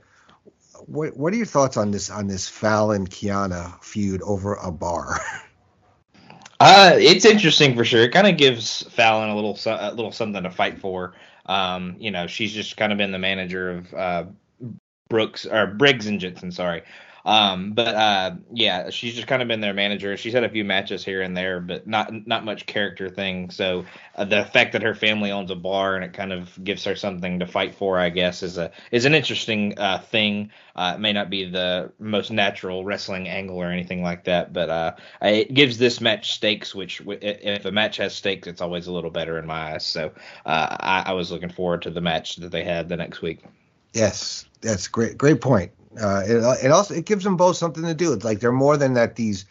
what 0.85 1.17
what 1.17 1.33
are 1.33 1.37
your 1.37 1.45
thoughts 1.45 1.77
on 1.77 1.91
this 1.91 2.09
on 2.09 2.27
this 2.27 2.47
Fallon 2.47 3.07
Kiana 3.07 3.81
feud 3.83 4.21
over 4.21 4.55
a 4.55 4.71
bar? 4.71 5.19
Uh, 6.59 6.95
it's 6.95 7.23
interesting 7.23 7.75
for 7.75 7.85
sure. 7.85 8.01
It 8.01 8.11
kind 8.11 8.25
of 8.25 8.35
gives 8.35 8.81
Fallon 8.89 9.29
a 9.29 9.35
little 9.35 9.55
a 9.67 9.93
little 9.93 10.11
something 10.11 10.41
to 10.41 10.49
fight 10.49 10.79
for. 10.79 11.13
Um, 11.45 11.95
you 11.99 12.09
know, 12.09 12.25
she's 12.25 12.51
just 12.51 12.77
kind 12.77 12.91
of 12.91 12.97
been 12.97 13.11
the 13.11 13.19
manager 13.19 13.69
of 13.69 13.93
uh, 13.93 14.23
Brooks 15.07 15.45
or 15.45 15.67
Briggs 15.67 16.07
and 16.07 16.19
Jensen, 16.19 16.51
sorry. 16.51 16.83
Um, 17.27 17.73
but 17.73 17.93
uh, 17.93 18.35
yeah, 18.53 18.89
she's 18.89 19.13
just 19.13 19.27
kind 19.27 19.41
of 19.41 19.49
been 19.49 19.59
their 19.59 19.73
manager. 19.73 20.15
She's 20.15 20.31
had 20.31 20.45
a 20.45 20.49
few 20.49 20.63
matches 20.63 21.03
here 21.03 21.21
and 21.21 21.35
there, 21.35 21.59
but 21.59 21.85
not 21.85 22.25
not 22.25 22.45
much 22.45 22.65
character 22.67 23.09
thing. 23.09 23.49
So 23.49 23.83
uh, 24.15 24.23
the 24.23 24.45
fact 24.45 24.71
that 24.71 24.81
her 24.81 24.95
family 24.95 25.29
owns 25.29 25.51
a 25.51 25.55
bar 25.55 25.95
and 25.95 26.05
it 26.05 26.13
kind 26.13 26.31
of 26.31 26.57
gives 26.63 26.85
her 26.85 26.95
something 26.95 27.37
to 27.39 27.45
fight 27.45 27.75
for, 27.75 27.99
I 27.99 28.11
guess, 28.11 28.43
is 28.43 28.57
a 28.57 28.71
is 28.91 29.03
an 29.03 29.13
interesting 29.13 29.77
uh, 29.77 29.99
thing. 29.99 30.51
Uh, 30.77 30.93
it 30.95 31.01
may 31.01 31.11
not 31.11 31.29
be 31.29 31.43
the 31.43 31.91
most 31.99 32.31
natural 32.31 32.85
wrestling 32.85 33.27
angle 33.27 33.57
or 33.57 33.71
anything 33.71 34.03
like 34.03 34.23
that, 34.23 34.53
but 34.53 34.69
uh, 34.69 34.95
it 35.21 35.53
gives 35.53 35.77
this 35.77 35.99
match 35.99 36.31
stakes. 36.31 36.73
Which, 36.73 37.01
if 37.05 37.65
a 37.65 37.71
match 37.73 37.97
has 37.97 38.15
stakes, 38.15 38.47
it's 38.47 38.61
always 38.61 38.87
a 38.87 38.93
little 38.93 39.11
better 39.11 39.37
in 39.37 39.45
my 39.45 39.73
eyes. 39.73 39.85
So 39.85 40.13
uh, 40.45 40.77
I, 40.79 41.03
I 41.07 41.11
was 41.11 41.29
looking 41.29 41.49
forward 41.49 41.81
to 41.81 41.89
the 41.89 41.99
match 41.99 42.37
that 42.37 42.51
they 42.51 42.63
had 42.63 42.87
the 42.87 42.95
next 42.95 43.21
week. 43.21 43.43
Yes, 43.91 44.45
that's 44.61 44.87
great. 44.87 45.17
Great 45.17 45.41
point. 45.41 45.73
Uh, 45.99 46.23
it, 46.25 46.65
it 46.65 46.71
also 46.71 46.93
it 46.93 47.05
gives 47.05 47.23
them 47.23 47.37
both 47.37 47.57
something 47.57 47.83
to 47.83 47.93
do. 47.93 48.13
It's 48.13 48.25
like 48.25 48.39
they're 48.39 48.51
more 48.51 48.77
than 48.77 48.93
that. 48.93 49.15
These 49.15 49.45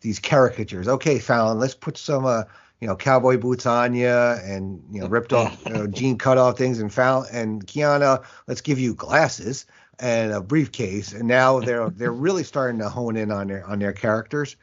these 0.00 0.18
caricatures. 0.18 0.88
Okay, 0.88 1.18
Fallon, 1.18 1.58
let's 1.58 1.74
put 1.74 1.96
some 1.96 2.24
uh, 2.24 2.44
you 2.80 2.88
know 2.88 2.96
cowboy 2.96 3.36
boots 3.38 3.66
on 3.66 3.94
you 3.94 4.08
and 4.08 4.82
you 4.90 5.00
know 5.00 5.08
ripped 5.08 5.32
off 5.32 5.60
you 5.66 5.72
know, 5.72 5.86
jean 5.86 6.18
cut 6.18 6.38
off 6.38 6.56
things 6.56 6.78
and 6.78 6.92
Fallon 6.92 7.28
and 7.32 7.66
Kiana, 7.66 8.24
let's 8.46 8.60
give 8.60 8.78
you 8.78 8.94
glasses 8.94 9.66
and 9.98 10.32
a 10.32 10.40
briefcase. 10.40 11.12
And 11.12 11.28
now 11.28 11.60
they're 11.60 11.90
they're 11.90 12.12
really 12.12 12.44
starting 12.44 12.80
to 12.80 12.88
hone 12.88 13.16
in 13.16 13.30
on 13.30 13.48
their 13.48 13.66
on 13.66 13.78
their 13.78 13.92
characters, 13.92 14.56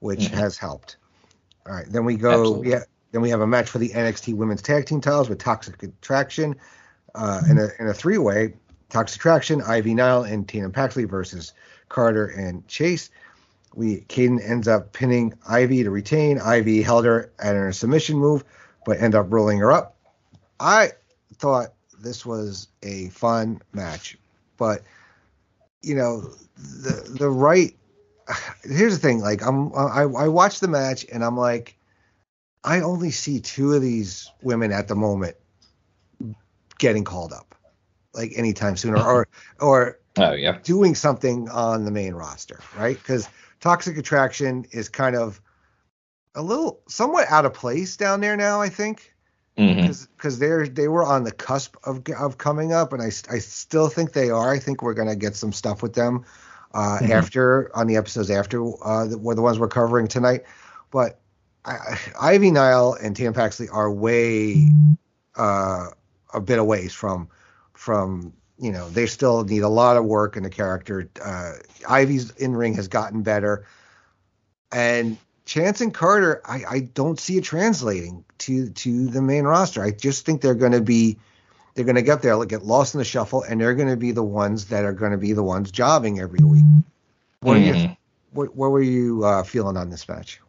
which 0.00 0.20
mm-hmm. 0.20 0.36
has 0.36 0.58
helped. 0.58 0.96
All 1.66 1.74
right, 1.74 1.86
then 1.88 2.04
we 2.04 2.16
go. 2.16 2.62
Yeah, 2.62 2.80
then 3.12 3.22
we 3.22 3.30
have 3.30 3.40
a 3.40 3.46
match 3.46 3.70
for 3.70 3.78
the 3.78 3.88
NXT 3.90 4.34
Women's 4.34 4.60
Tag 4.60 4.86
Team 4.86 5.00
titles 5.00 5.28
with 5.28 5.38
Toxic 5.38 5.82
Attraction 5.82 6.56
uh, 7.14 7.42
in 7.48 7.58
a 7.58 7.68
in 7.78 7.86
a 7.86 7.94
three 7.94 8.18
way. 8.18 8.54
Toxic 8.94 9.20
Attraction, 9.20 9.60
Ivy 9.60 9.92
Nile, 9.92 10.22
and 10.22 10.46
Tatum 10.46 10.70
Paxley 10.70 11.02
versus 11.02 11.52
Carter 11.88 12.26
and 12.26 12.66
Chance. 12.68 13.10
We 13.74 14.02
Kayden 14.02 14.40
ends 14.40 14.68
up 14.68 14.92
pinning 14.92 15.34
Ivy 15.48 15.82
to 15.82 15.90
retain. 15.90 16.38
Ivy 16.38 16.80
held 16.80 17.04
her 17.04 17.32
at 17.40 17.56
her 17.56 17.72
submission 17.72 18.18
move, 18.18 18.44
but 18.86 19.00
end 19.00 19.16
up 19.16 19.32
rolling 19.32 19.58
her 19.58 19.72
up. 19.72 19.96
I 20.60 20.92
thought 21.38 21.70
this 21.98 22.24
was 22.24 22.68
a 22.84 23.08
fun 23.08 23.60
match, 23.72 24.16
but 24.58 24.82
you 25.82 25.96
know 25.96 26.30
the 26.56 27.16
the 27.18 27.30
right. 27.30 27.76
Here's 28.62 28.94
the 28.94 29.00
thing, 29.00 29.18
like 29.18 29.44
I'm 29.44 29.74
I, 29.74 30.02
I 30.02 30.28
watched 30.28 30.60
the 30.60 30.68
match 30.68 31.04
and 31.12 31.24
I'm 31.24 31.36
like, 31.36 31.76
I 32.62 32.80
only 32.80 33.10
see 33.10 33.40
two 33.40 33.72
of 33.72 33.82
these 33.82 34.30
women 34.40 34.70
at 34.70 34.86
the 34.86 34.94
moment 34.94 35.34
getting 36.78 37.02
called 37.02 37.32
up 37.32 37.56
like 38.14 38.32
anytime 38.36 38.76
soon, 38.76 38.94
or 38.98 39.28
or, 39.60 39.98
oh 40.18 40.32
yeah, 40.32 40.58
doing 40.62 40.94
something 40.94 41.48
on 41.48 41.84
the 41.84 41.90
main 41.90 42.14
roster, 42.14 42.60
right? 42.76 42.96
Because 42.96 43.28
Toxic 43.60 43.96
Attraction 43.96 44.66
is 44.72 44.88
kind 44.88 45.16
of 45.16 45.40
a 46.34 46.42
little 46.42 46.80
somewhat 46.88 47.30
out 47.30 47.44
of 47.44 47.54
place 47.54 47.96
down 47.96 48.20
there 48.20 48.36
now. 48.36 48.60
I 48.60 48.68
think 48.68 49.14
because 49.56 50.08
mm-hmm. 50.08 50.40
they're 50.40 50.66
they 50.66 50.88
were 50.88 51.04
on 51.04 51.24
the 51.24 51.32
cusp 51.32 51.76
of 51.84 52.02
of 52.18 52.38
coming 52.38 52.72
up, 52.72 52.92
and 52.92 53.02
I 53.02 53.06
I 53.06 53.38
still 53.38 53.88
think 53.88 54.12
they 54.12 54.30
are. 54.30 54.52
I 54.52 54.58
think 54.58 54.82
we're 54.82 54.94
gonna 54.94 55.16
get 55.16 55.36
some 55.36 55.52
stuff 55.52 55.82
with 55.82 55.94
them 55.94 56.24
uh, 56.72 56.98
mm-hmm. 57.00 57.12
after 57.12 57.70
on 57.76 57.86
the 57.86 57.96
episodes 57.96 58.30
after 58.30 58.64
uh, 58.84 59.06
the, 59.06 59.18
were 59.18 59.34
the 59.34 59.42
ones 59.42 59.58
we're 59.58 59.68
covering 59.68 60.08
tonight, 60.08 60.44
but. 60.90 61.20
I, 61.66 61.98
Ivy 62.20 62.50
Nile 62.50 62.94
and 63.02 63.16
Tam 63.16 63.32
Paxley 63.32 63.70
are 63.70 63.90
way 63.90 64.68
uh, 65.36 65.86
a 66.34 66.40
bit 66.40 66.58
away 66.58 66.88
from 66.88 67.28
from 67.74 68.32
you 68.58 68.72
know 68.72 68.88
they 68.88 69.06
still 69.06 69.44
need 69.44 69.62
a 69.62 69.68
lot 69.68 69.96
of 69.96 70.04
work 70.04 70.36
in 70.36 70.42
the 70.42 70.50
character. 70.50 71.08
Uh, 71.22 71.52
Ivy's 71.88 72.30
in 72.32 72.54
ring 72.54 72.74
has 72.74 72.88
gotten 72.88 73.22
better, 73.22 73.66
and 74.72 75.18
Chance 75.44 75.82
and 75.82 75.92
Carter, 75.92 76.40
I, 76.44 76.64
I 76.68 76.80
don't 76.80 77.20
see 77.20 77.36
it 77.36 77.44
translating 77.44 78.24
to 78.38 78.70
to 78.70 79.06
the 79.08 79.20
main 79.20 79.44
roster. 79.44 79.82
I 79.82 79.90
just 79.90 80.24
think 80.24 80.40
they're 80.40 80.54
going 80.54 80.72
to 80.72 80.80
be 80.80 81.18
they're 81.74 81.84
going 81.84 81.96
to 81.96 82.02
get 82.02 82.22
there, 82.22 82.42
get 82.46 82.64
lost 82.64 82.94
in 82.94 82.98
the 82.98 83.04
shuffle, 83.04 83.42
and 83.42 83.60
they're 83.60 83.74
going 83.74 83.88
to 83.88 83.96
be 83.96 84.12
the 84.12 84.22
ones 84.22 84.66
that 84.66 84.84
are 84.84 84.92
going 84.92 85.12
to 85.12 85.18
be 85.18 85.32
the 85.32 85.42
ones 85.42 85.70
jobbing 85.70 86.20
every 86.20 86.40
week. 86.42 86.64
What, 87.40 87.58
mm-hmm. 87.58 87.90
you, 87.90 87.96
what, 88.32 88.54
what 88.54 88.70
were 88.70 88.82
you 88.82 89.24
uh, 89.24 89.42
feeling 89.42 89.76
on 89.76 89.90
this 89.90 90.08
match? 90.08 90.40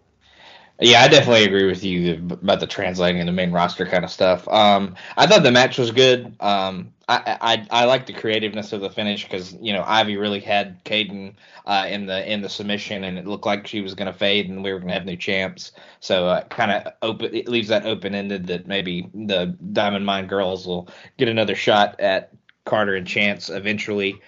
Yeah, 0.82 1.02
I 1.04 1.08
definitely 1.08 1.46
agree 1.46 1.66
with 1.66 1.86
you 1.86 2.16
about 2.30 2.60
the 2.60 2.68
translating 2.68 3.22
and 3.22 3.30
the 3.30 3.34
main 3.34 3.52
roster 3.54 3.86
kind 3.86 4.04
of 4.04 4.12
stuff. 4.12 4.46
Um, 4.50 4.96
I 5.16 5.26
thought 5.26 5.44
the 5.44 5.52
match 5.52 5.78
was 5.78 5.92
good. 5.92 6.36
Um, 6.42 6.92
I, 7.08 7.38
I 7.72 7.82
I 7.84 7.86
like 7.86 8.08
the 8.08 8.14
creativeness 8.14 8.74
of 8.74 8.82
the 8.82 8.90
finish 8.90 9.24
because 9.24 9.54
you 9.62 9.72
know 9.72 9.84
Ivy 9.86 10.18
really 10.18 10.42
had 10.42 10.84
Kayden 10.84 11.36
uh, 11.66 11.86
in 11.88 12.08
the 12.08 12.30
in 12.30 12.42
the 12.42 12.50
submission 12.50 13.06
and 13.06 13.18
it 13.18 13.26
looked 13.26 13.46
like 13.46 13.68
she 13.68 13.80
was 13.80 13.94
going 13.94 14.12
to 14.12 14.18
fade 14.18 14.50
and 14.50 14.64
we 14.64 14.74
were 14.74 14.80
going 14.80 14.90
to 14.90 14.96
have 14.96 15.06
new 15.06 15.16
champs. 15.16 15.72
So 16.02 16.28
uh, 16.28 16.44
kind 16.46 16.72
of 16.72 16.92
open 17.02 17.34
it 17.34 17.48
leaves 17.48 17.70
that 17.70 17.86
open 17.86 18.14
ended 18.14 18.48
that 18.48 18.68
maybe 18.68 19.10
the 19.14 19.56
Diamond 19.72 20.06
Mine 20.06 20.28
girls 20.28 20.68
will 20.68 20.90
get 21.18 21.30
another 21.30 21.56
shot 21.56 21.98
at 22.02 22.34
Carter 22.66 22.96
and 22.96 23.08
Chance 23.08 23.50
eventually. 23.50 24.20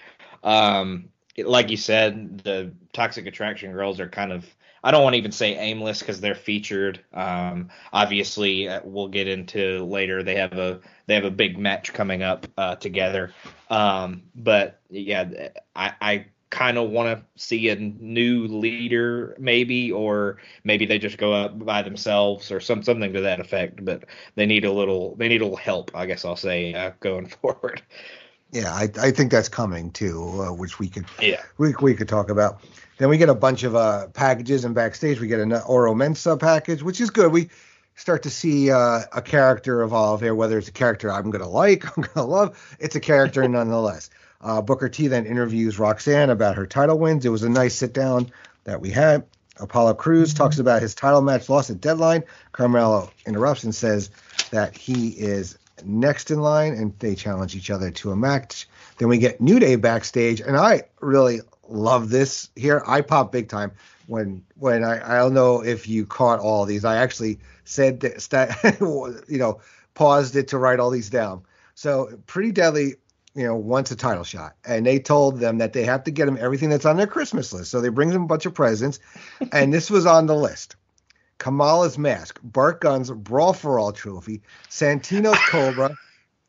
Um, 0.42 1.10
like 1.36 1.70
you 1.70 1.76
said, 1.76 2.38
the 2.38 2.72
Toxic 2.92 3.26
Attraction 3.26 3.72
girls 3.72 4.00
are 4.00 4.08
kind 4.08 4.32
of 4.32 4.46
I 4.82 4.90
don't 4.90 5.02
want 5.02 5.14
to 5.14 5.18
even 5.18 5.32
say 5.32 5.56
aimless 5.56 6.00
because 6.00 6.20
they're 6.20 6.34
featured. 6.34 7.00
Um, 7.12 7.70
obviously, 7.92 8.68
uh, 8.68 8.80
we'll 8.84 9.08
get 9.08 9.28
into 9.28 9.84
later. 9.84 10.22
They 10.22 10.36
have 10.36 10.52
a 10.52 10.80
they 11.06 11.14
have 11.14 11.24
a 11.24 11.30
big 11.30 11.58
match 11.58 11.92
coming 11.92 12.22
up 12.22 12.46
uh, 12.56 12.76
together. 12.76 13.32
Um, 13.70 14.22
but 14.34 14.80
yeah, 14.90 15.48
I, 15.74 15.92
I 16.00 16.26
kind 16.50 16.78
of 16.78 16.90
want 16.90 17.18
to 17.18 17.42
see 17.42 17.68
a 17.68 17.76
new 17.76 18.46
leader, 18.46 19.36
maybe, 19.38 19.92
or 19.92 20.38
maybe 20.64 20.86
they 20.86 20.98
just 20.98 21.18
go 21.18 21.32
up 21.32 21.64
by 21.64 21.82
themselves 21.82 22.50
or 22.50 22.60
some 22.60 22.82
something 22.82 23.12
to 23.12 23.20
that 23.22 23.40
effect. 23.40 23.84
But 23.84 24.04
they 24.34 24.46
need 24.46 24.64
a 24.64 24.72
little 24.72 25.16
they 25.16 25.28
need 25.28 25.40
a 25.40 25.44
little 25.44 25.56
help, 25.56 25.90
I 25.94 26.06
guess 26.06 26.24
I'll 26.24 26.36
say, 26.36 26.74
uh, 26.74 26.92
going 27.00 27.26
forward. 27.42 27.82
Yeah, 28.50 28.72
I, 28.72 28.88
I 28.98 29.10
think 29.10 29.30
that's 29.30 29.48
coming 29.48 29.90
too, 29.90 30.22
uh, 30.40 30.52
which 30.52 30.78
we 30.78 30.88
could 30.88 31.06
yeah 31.20 31.42
we 31.58 31.74
we 31.80 31.94
could 31.94 32.08
talk 32.08 32.30
about. 32.30 32.60
Then 32.98 33.08
we 33.08 33.16
get 33.16 33.28
a 33.28 33.34
bunch 33.34 33.62
of 33.62 33.74
uh, 33.74 34.08
packages, 34.08 34.64
and 34.64 34.74
backstage 34.74 35.20
we 35.20 35.28
get 35.28 35.40
an 35.40 35.52
Oro 35.52 35.94
Mensah 35.94 36.38
package, 36.38 36.82
which 36.82 37.00
is 37.00 37.10
good. 37.10 37.32
We 37.32 37.48
start 37.94 38.24
to 38.24 38.30
see 38.30 38.70
uh, 38.70 39.02
a 39.12 39.22
character 39.22 39.82
evolve 39.82 40.20
here, 40.20 40.34
whether 40.34 40.58
it's 40.58 40.68
a 40.68 40.72
character 40.72 41.10
I'm 41.10 41.30
going 41.30 41.42
to 41.42 41.48
like, 41.48 41.84
I'm 41.96 42.02
going 42.02 42.14
to 42.14 42.22
love. 42.24 42.76
It's 42.78 42.96
a 42.96 43.00
character 43.00 43.46
nonetheless. 43.48 44.10
Uh, 44.40 44.62
Booker 44.62 44.88
T 44.88 45.08
then 45.08 45.26
interviews 45.26 45.78
Roxanne 45.78 46.30
about 46.30 46.56
her 46.56 46.66
title 46.66 46.98
wins. 46.98 47.24
It 47.24 47.30
was 47.30 47.42
a 47.42 47.48
nice 47.48 47.74
sit 47.74 47.92
down 47.92 48.30
that 48.64 48.80
we 48.80 48.90
had. 48.90 49.24
Apollo 49.60 49.94
Crews 49.94 50.34
talks 50.34 50.58
about 50.58 50.82
his 50.82 50.94
title 50.94 51.20
match 51.20 51.48
loss 51.48 51.70
at 51.70 51.80
deadline. 51.80 52.22
Carmelo 52.52 53.10
interrupts 53.26 53.64
and 53.64 53.74
says 53.74 54.10
that 54.50 54.76
he 54.76 55.08
is 55.08 55.58
next 55.84 56.30
in 56.30 56.40
line, 56.40 56.74
and 56.74 56.96
they 56.98 57.14
challenge 57.14 57.56
each 57.56 57.70
other 57.70 57.90
to 57.90 58.12
a 58.12 58.16
match. 58.16 58.68
Then 58.98 59.08
we 59.08 59.18
get 59.18 59.40
New 59.40 59.58
Day 59.58 59.76
backstage, 59.76 60.40
and 60.40 60.56
I 60.56 60.82
really 61.00 61.40
love 61.68 62.10
this 62.10 62.50
here. 62.56 62.82
I 62.86 63.00
pop 63.00 63.32
big 63.32 63.48
time 63.48 63.72
when 64.06 64.44
when 64.56 64.84
I 64.84 65.14
I 65.14 65.18
don't 65.18 65.34
know 65.34 65.62
if 65.62 65.88
you 65.88 66.06
caught 66.06 66.40
all 66.40 66.64
these. 66.64 66.84
I 66.84 66.96
actually 66.96 67.38
said 67.64 68.00
that 68.00 68.76
you 69.28 69.38
know 69.38 69.60
paused 69.94 70.36
it 70.36 70.48
to 70.48 70.58
write 70.58 70.80
all 70.80 70.90
these 70.90 71.10
down. 71.10 71.42
So 71.74 72.18
pretty 72.26 72.52
deadly. 72.52 72.96
You 73.34 73.44
know, 73.44 73.54
wants 73.54 73.92
a 73.92 73.96
title 73.96 74.24
shot, 74.24 74.56
and 74.64 74.84
they 74.84 74.98
told 74.98 75.38
them 75.38 75.58
that 75.58 75.72
they 75.72 75.84
have 75.84 76.02
to 76.04 76.10
get 76.10 76.26
him 76.26 76.38
everything 76.40 76.70
that's 76.70 76.86
on 76.86 76.96
their 76.96 77.06
Christmas 77.06 77.52
list. 77.52 77.70
So 77.70 77.80
they 77.80 77.88
bring 77.88 78.08
them 78.08 78.24
a 78.24 78.26
bunch 78.26 78.46
of 78.46 78.54
presents, 78.54 78.98
and 79.52 79.72
this 79.72 79.90
was 79.90 80.06
on 80.06 80.26
the 80.26 80.34
list. 80.34 80.74
Kamala's 81.38 81.98
mask, 81.98 82.40
Bart 82.42 82.80
Gunn's 82.80 83.12
Brawl 83.12 83.52
for 83.52 83.78
All 83.78 83.92
trophy, 83.92 84.42
Santino's 84.68 85.38
Cobra, 85.48 85.96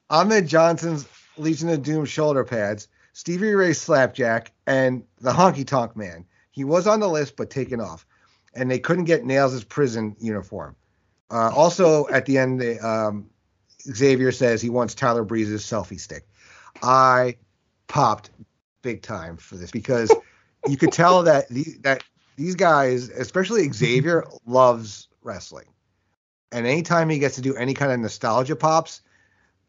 Ahmed 0.09 0.47
Johnson's 0.47 1.07
Legion 1.37 1.69
of 1.69 1.83
Doom 1.83 2.05
shoulder 2.05 2.43
pads, 2.43 2.87
Stevie 3.13 3.53
Ray's 3.53 3.79
Slapjack, 3.79 4.51
and 4.69 5.03
the 5.19 5.31
Honky 5.31 5.65
Tonk 5.65 5.97
Man. 5.97 6.23
He 6.51 6.63
was 6.63 6.87
on 6.87 6.99
the 6.99 7.09
list 7.09 7.35
but 7.35 7.49
taken 7.49 7.81
off, 7.81 8.05
and 8.53 8.69
they 8.69 8.79
couldn't 8.79 9.05
get 9.05 9.23
Nailz' 9.23 9.67
prison 9.67 10.15
uniform. 10.19 10.75
Uh, 11.31 11.51
also, 11.53 12.07
at 12.09 12.25
the 12.25 12.37
end, 12.37 12.61
they, 12.61 12.79
um, 12.79 13.29
Xavier 13.81 14.31
says 14.31 14.61
he 14.61 14.69
wants 14.69 14.93
Tyler 14.93 15.25
Breeze's 15.25 15.63
selfie 15.63 15.99
stick. 15.99 16.27
I 16.83 17.35
popped 17.87 18.29
big 18.81 19.01
time 19.01 19.37
for 19.37 19.55
this 19.55 19.71
because 19.71 20.11
you 20.67 20.77
could 20.77 20.91
tell 20.91 21.23
that 21.23 21.49
the, 21.49 21.65
that 21.81 22.03
these 22.35 22.55
guys, 22.55 23.09
especially 23.09 23.69
Xavier, 23.71 24.25
loves 24.45 25.07
wrestling, 25.23 25.67
and 26.51 26.67
anytime 26.67 27.09
he 27.09 27.17
gets 27.17 27.35
to 27.35 27.41
do 27.41 27.55
any 27.55 27.73
kind 27.73 27.91
of 27.91 27.99
nostalgia 27.99 28.55
pops, 28.55 29.01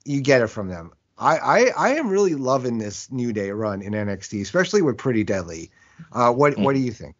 you 0.04 0.20
get 0.20 0.42
it 0.42 0.48
from 0.48 0.68
them. 0.68 0.92
I, 1.20 1.36
I, 1.36 1.64
I 1.76 1.88
am 1.96 2.08
really 2.08 2.34
loving 2.34 2.78
this 2.78 3.10
New 3.12 3.32
Day 3.32 3.50
run 3.50 3.82
in 3.82 3.92
NXT, 3.92 4.40
especially 4.40 4.82
with 4.82 4.96
Pretty 4.96 5.22
Deadly. 5.22 5.70
Uh, 6.12 6.32
what 6.32 6.56
what 6.58 6.74
do 6.74 6.80
you 6.80 6.92
think? 6.92 7.14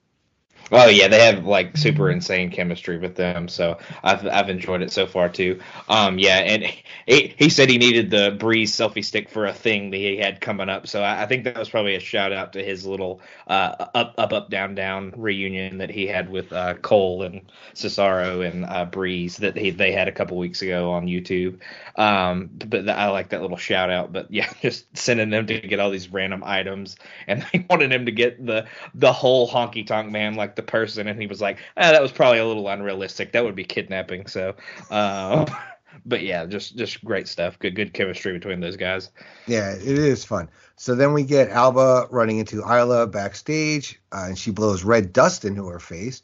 Oh 0.73 0.87
yeah, 0.89 1.09
they 1.09 1.25
have 1.25 1.45
like 1.45 1.77
super 1.77 2.11
insane 2.11 2.51
chemistry 2.51 2.97
with 2.97 3.17
them, 3.17 3.49
so 3.49 3.79
I've 4.05 4.25
I've 4.27 4.49
enjoyed 4.49 4.83
it 4.83 4.93
so 4.93 5.05
far 5.05 5.29
too. 5.29 5.61
Um, 5.89 6.17
yeah, 6.19 6.39
and 6.39 6.63
he, 7.07 7.35
he 7.37 7.49
said 7.49 7.69
he 7.69 7.77
needed 7.77 8.11
the 8.11 8.37
Breeze 8.39 8.73
selfie 8.73 9.05
stick 9.05 9.29
for 9.31 9.47
a 9.47 9.53
thing 9.53 9.91
that 9.91 9.97
he 9.97 10.19
had 10.19 10.41
coming 10.41 10.69
up, 10.69 10.87
so 10.87 11.03
I, 11.03 11.23
I 11.23 11.27
think 11.27 11.43
that 11.43 11.59
was 11.59 11.69
probably 11.69 11.97
a 11.97 12.01
shout 12.01 12.33
out 12.33 12.53
to 12.53 12.63
his 12.63 12.87
little 12.87 13.21
uh, 13.49 13.87
up 13.95 14.15
up 14.17 14.33
up 14.33 14.51
down 14.51 14.77
down 14.77 15.13
reunion 15.17 15.79
that 15.79 15.91
he 15.91 16.07
had 16.07 16.31
with 16.31 16.53
uh, 16.53 16.75
Cole 16.75 17.25
and 17.25 17.51
Cesaro 17.75 18.47
and 18.49 18.65
uh, 18.65 18.85
Breeze 18.85 19.39
that 19.39 19.57
he, 19.57 19.71
they 19.71 19.91
had 19.91 20.07
a 20.07 20.13
couple 20.13 20.37
weeks 20.39 20.63
ago 20.63 20.93
on 20.93 21.07
YouTube. 21.07 21.59
Um, 21.97 22.49
but 22.53 22.89
I 22.89 23.09
like 23.11 23.31
that 23.31 23.43
little 23.43 23.57
shout 23.57 23.91
out. 23.91 24.13
But 24.13 24.31
yeah, 24.31 24.51
just 24.63 24.97
sending 24.97 25.31
them 25.31 25.47
to 25.47 25.61
get 25.61 25.81
all 25.81 25.91
these 25.91 26.13
random 26.13 26.43
items, 26.45 26.97
and 27.27 27.45
they 27.53 27.67
wanted 27.69 27.93
him 27.93 28.07
to 28.07 28.13
get 28.13 28.45
the 28.45 28.67
the 28.95 29.13
whole 29.13 29.49
honky 29.49 29.87
tonk 29.87 30.11
man 30.11 30.35
like 30.35 30.57
the 30.57 30.60
person, 30.63 31.09
and 31.09 31.21
he 31.21 31.27
was 31.27 31.41
like, 31.41 31.59
ah, 31.77 31.93
that 31.93 32.03
was 32.03 32.13
probably 32.13 32.39
a 32.39 32.47
little 32.47 32.69
unrealistic. 32.69 33.33
That 33.33 33.45
would 33.45 33.57
be 33.57 33.65
kidnapping. 33.65 34.27
So, 34.27 34.55
uh, 34.91 35.47
but 36.07 36.23
yeah, 36.23 36.47
just 36.47 36.77
just 36.77 37.05
great 37.05 37.29
stuff. 37.29 37.59
Good 37.59 37.75
good 37.75 37.93
chemistry 37.93 38.33
between 38.33 38.61
those 38.61 38.77
guys. 38.77 39.11
Yeah, 39.47 39.73
it 39.73 39.83
is 39.83 40.25
fun. 40.25 40.49
So 40.77 40.95
then 40.95 41.13
we 41.13 41.25
get 41.25 41.51
Alba 41.51 42.07
running 42.11 42.39
into 42.39 42.63
Isla 42.63 43.07
backstage, 43.07 44.01
uh, 44.13 44.25
and 44.29 44.39
she 44.39 44.51
blows 44.51 44.83
red 44.83 45.13
dust 45.13 45.45
into 45.45 45.67
her 45.67 45.79
face, 45.79 46.23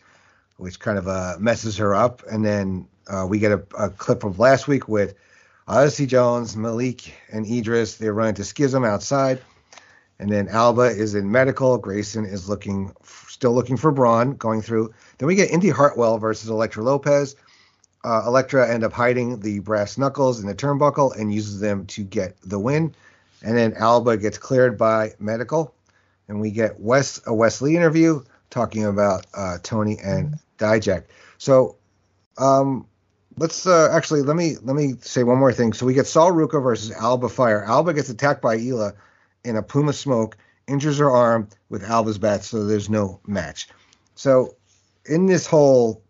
which 0.56 0.80
kind 0.80 0.96
of 0.96 1.06
uh, 1.08 1.36
messes 1.38 1.76
her 1.76 1.94
up. 1.94 2.22
And 2.30 2.44
then 2.44 2.88
uh, 3.06 3.26
we 3.28 3.38
get 3.38 3.52
a, 3.52 3.62
a, 3.78 3.90
clip 3.90 4.24
of 4.24 4.38
last 4.38 4.66
week 4.66 4.88
with 4.88 5.14
Odyssey 5.68 6.06
Jones, 6.06 6.56
Malik, 6.56 7.12
and 7.30 7.46
Idris. 7.46 7.96
They're 7.96 8.14
running 8.14 8.36
to 8.36 8.44
Schism 8.44 8.82
outside. 8.82 9.42
And 10.18 10.30
then 10.30 10.48
Alba 10.48 10.82
is 10.82 11.14
in 11.14 11.30
medical. 11.30 11.76
Grayson 11.78 12.24
is 12.24 12.48
looking, 12.48 12.92
still 13.04 13.52
looking 13.52 13.76
for 13.76 13.92
Bron, 13.92 14.36
going 14.36 14.62
through. 14.62 14.94
Then 15.18 15.26
we 15.26 15.34
get 15.34 15.50
Indi 15.50 15.68
Hartwell 15.68 16.18
versus 16.18 16.48
Elektra 16.48 16.82
Lopez. 16.82 17.36
Uh, 18.04 18.22
Elektra 18.26 18.68
end 18.68 18.84
up 18.84 18.92
hiding 18.92 19.40
the 19.40 19.58
brass 19.58 19.98
knuckles 19.98 20.40
in 20.40 20.46
the 20.46 20.54
turnbuckle 20.54 21.18
and 21.18 21.34
uses 21.34 21.60
them 21.60 21.86
to 21.86 22.02
get 22.02 22.36
the 22.42 22.58
win. 22.58 22.94
And 23.42 23.56
then 23.56 23.74
Alba 23.74 24.16
gets 24.16 24.38
cleared 24.38 24.78
by 24.78 25.12
medical, 25.18 25.74
and 26.28 26.40
we 26.40 26.50
get 26.50 26.80
Wes 26.80 27.20
a 27.26 27.34
Wes 27.34 27.60
Lee 27.60 27.76
interview 27.76 28.22
talking 28.48 28.84
about 28.84 29.26
uh, 29.34 29.58
Tony 29.62 29.98
and 30.02 30.38
Dijak. 30.58 31.04
So, 31.36 31.76
um, 32.38 32.86
let's 33.36 33.66
uh, 33.66 33.90
actually 33.92 34.22
let 34.22 34.36
me 34.36 34.56
let 34.62 34.74
me 34.74 34.94
say 35.00 35.22
one 35.22 35.38
more 35.38 35.52
thing. 35.52 35.72
So 35.72 35.84
we 35.84 35.94
get 35.94 36.06
Sol 36.06 36.32
Ruca 36.32 36.62
versus 36.62 36.92
Alba 36.92 37.28
Fyre. 37.28 37.64
Alba 37.64 37.92
gets 37.92 38.08
attacked 38.08 38.40
by 38.40 38.56
Hila 38.56 38.94
in 39.46 39.56
a 39.56 39.62
Puma 39.62 39.92
Smoke, 39.92 40.36
injures 40.66 40.98
her 40.98 41.10
arm 41.10 41.48
with 41.68 41.84
Alba's 41.84 42.18
bat, 42.18 42.44
so 42.44 42.64
there's 42.64 42.90
no 42.90 43.20
match. 43.26 43.68
So 44.14 44.56
in 45.04 45.26
this 45.26 45.46
whole 45.46 46.02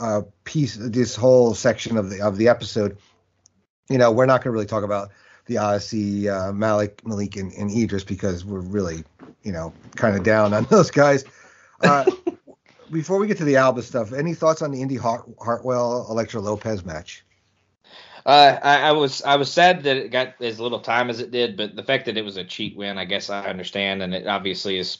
uh, 0.00 0.22
piece, 0.44 0.76
this 0.76 1.14
whole 1.14 1.54
section 1.54 1.96
of 1.96 2.10
the 2.10 2.22
of 2.22 2.36
the 2.36 2.48
episode, 2.48 2.96
you 3.88 3.98
know, 3.98 4.10
we're 4.10 4.26
not 4.26 4.38
going 4.38 4.52
to 4.52 4.52
really 4.52 4.66
talk 4.66 4.84
about 4.84 5.10
the 5.46 5.58
Odyssey, 5.58 6.28
uh, 6.28 6.52
Malik, 6.52 7.06
Malik, 7.06 7.36
and, 7.36 7.52
and 7.52 7.70
Idris 7.70 8.04
because 8.04 8.44
we're 8.44 8.60
really, 8.60 9.04
you 9.42 9.52
know, 9.52 9.72
kind 9.96 10.16
of 10.16 10.22
down 10.22 10.54
on 10.54 10.64
those 10.70 10.90
guys. 10.90 11.24
Uh, 11.82 12.04
before 12.92 13.18
we 13.18 13.26
get 13.26 13.36
to 13.38 13.44
the 13.44 13.56
Alba 13.56 13.82
stuff, 13.82 14.12
any 14.12 14.34
thoughts 14.34 14.62
on 14.62 14.70
the 14.70 14.80
Indi 14.80 14.96
Hart- 14.96 15.28
Hartwell 15.40 16.06
Elektra 16.08 16.40
Lopez 16.40 16.84
match? 16.84 17.24
Uh, 18.26 18.58
I, 18.62 18.92
was 18.92 19.22
I 19.22 19.36
was 19.36 19.50
sad 19.50 19.82
that 19.84 19.96
it 19.96 20.10
got 20.10 20.40
as 20.42 20.60
little 20.60 20.80
time 20.80 21.10
as 21.10 21.20
it 21.20 21.30
did, 21.30 21.56
but 21.56 21.74
the 21.76 21.82
fact 21.82 22.06
that 22.06 22.16
it 22.16 22.24
was 22.24 22.36
a 22.36 22.44
cheat 22.44 22.76
win, 22.76 22.98
I 22.98 23.04
guess 23.04 23.30
I 23.30 23.46
understand, 23.46 24.02
and 24.02 24.14
it 24.14 24.26
obviously 24.26 24.78
is 24.78 24.98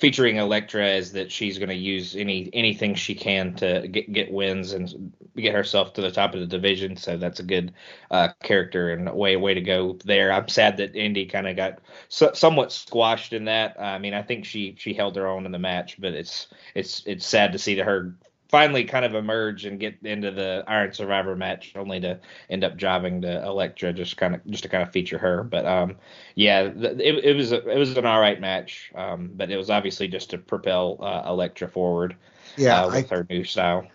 featuring 0.00 0.36
Elektra 0.36 0.88
is 0.88 1.12
that 1.12 1.30
she's 1.32 1.58
going 1.58 1.68
to 1.68 1.74
use 1.74 2.16
any 2.16 2.50
anything 2.52 2.94
she 2.94 3.14
can 3.14 3.54
to 3.54 3.86
get 3.88 4.12
get 4.12 4.32
wins 4.32 4.72
and 4.72 5.12
get 5.36 5.54
herself 5.54 5.92
to 5.94 6.00
the 6.02 6.10
top 6.10 6.34
of 6.34 6.40
the 6.40 6.46
division. 6.46 6.96
So 6.96 7.16
that's 7.16 7.40
a 7.40 7.44
good 7.44 7.72
uh, 8.10 8.28
character 8.42 8.92
and 8.92 9.12
way 9.14 9.36
way 9.36 9.54
to 9.54 9.60
go 9.60 9.98
there. 10.04 10.32
I'm 10.32 10.48
sad 10.48 10.76
that 10.78 10.96
Indi 10.96 11.26
kind 11.26 11.48
of 11.48 11.56
got 11.56 11.80
so, 12.08 12.32
somewhat 12.34 12.72
squashed 12.72 13.32
in 13.32 13.46
that. 13.46 13.80
I 13.80 13.98
mean, 13.98 14.14
I 14.14 14.22
think 14.22 14.44
she 14.44 14.74
she 14.78 14.94
held 14.94 15.16
her 15.16 15.26
own 15.26 15.46
in 15.46 15.52
the 15.52 15.58
match, 15.58 16.00
but 16.00 16.12
it's 16.14 16.48
it's 16.74 17.02
it's 17.06 17.26
sad 17.26 17.52
to 17.52 17.58
see 17.58 17.78
her 17.78 18.14
finally 18.54 18.84
kind 18.84 19.04
of 19.04 19.16
emerge 19.16 19.64
and 19.64 19.80
get 19.80 19.96
into 20.04 20.30
the 20.30 20.62
Iron 20.68 20.92
Survivor 20.92 21.34
match, 21.34 21.72
only 21.74 21.98
to 21.98 22.20
end 22.48 22.62
up 22.62 22.76
driving 22.76 23.20
to 23.22 23.44
Elektra 23.44 23.92
just 23.92 24.16
kind 24.16 24.32
of 24.32 24.46
just 24.46 24.62
to 24.62 24.68
kind 24.68 24.80
of 24.80 24.92
feature 24.92 25.18
her. 25.18 25.42
But 25.42 25.66
um, 25.66 25.96
yeah, 26.36 26.60
it, 26.62 27.24
it 27.24 27.36
was 27.36 27.50
a, 27.50 27.68
it 27.68 27.76
was 27.76 27.96
an 27.96 28.06
all 28.06 28.20
right 28.20 28.40
match, 28.40 28.92
um, 28.94 29.32
but 29.34 29.50
it 29.50 29.56
was 29.56 29.70
obviously 29.70 30.06
just 30.06 30.30
to 30.30 30.38
propel 30.38 30.98
uh, 31.00 31.24
Elektra 31.26 31.66
forward. 31.66 32.14
Yeah, 32.56 32.84
uh, 32.84 32.94
with 32.94 33.12
I, 33.12 33.16
her 33.16 33.26
new 33.28 33.42
style. 33.42 33.88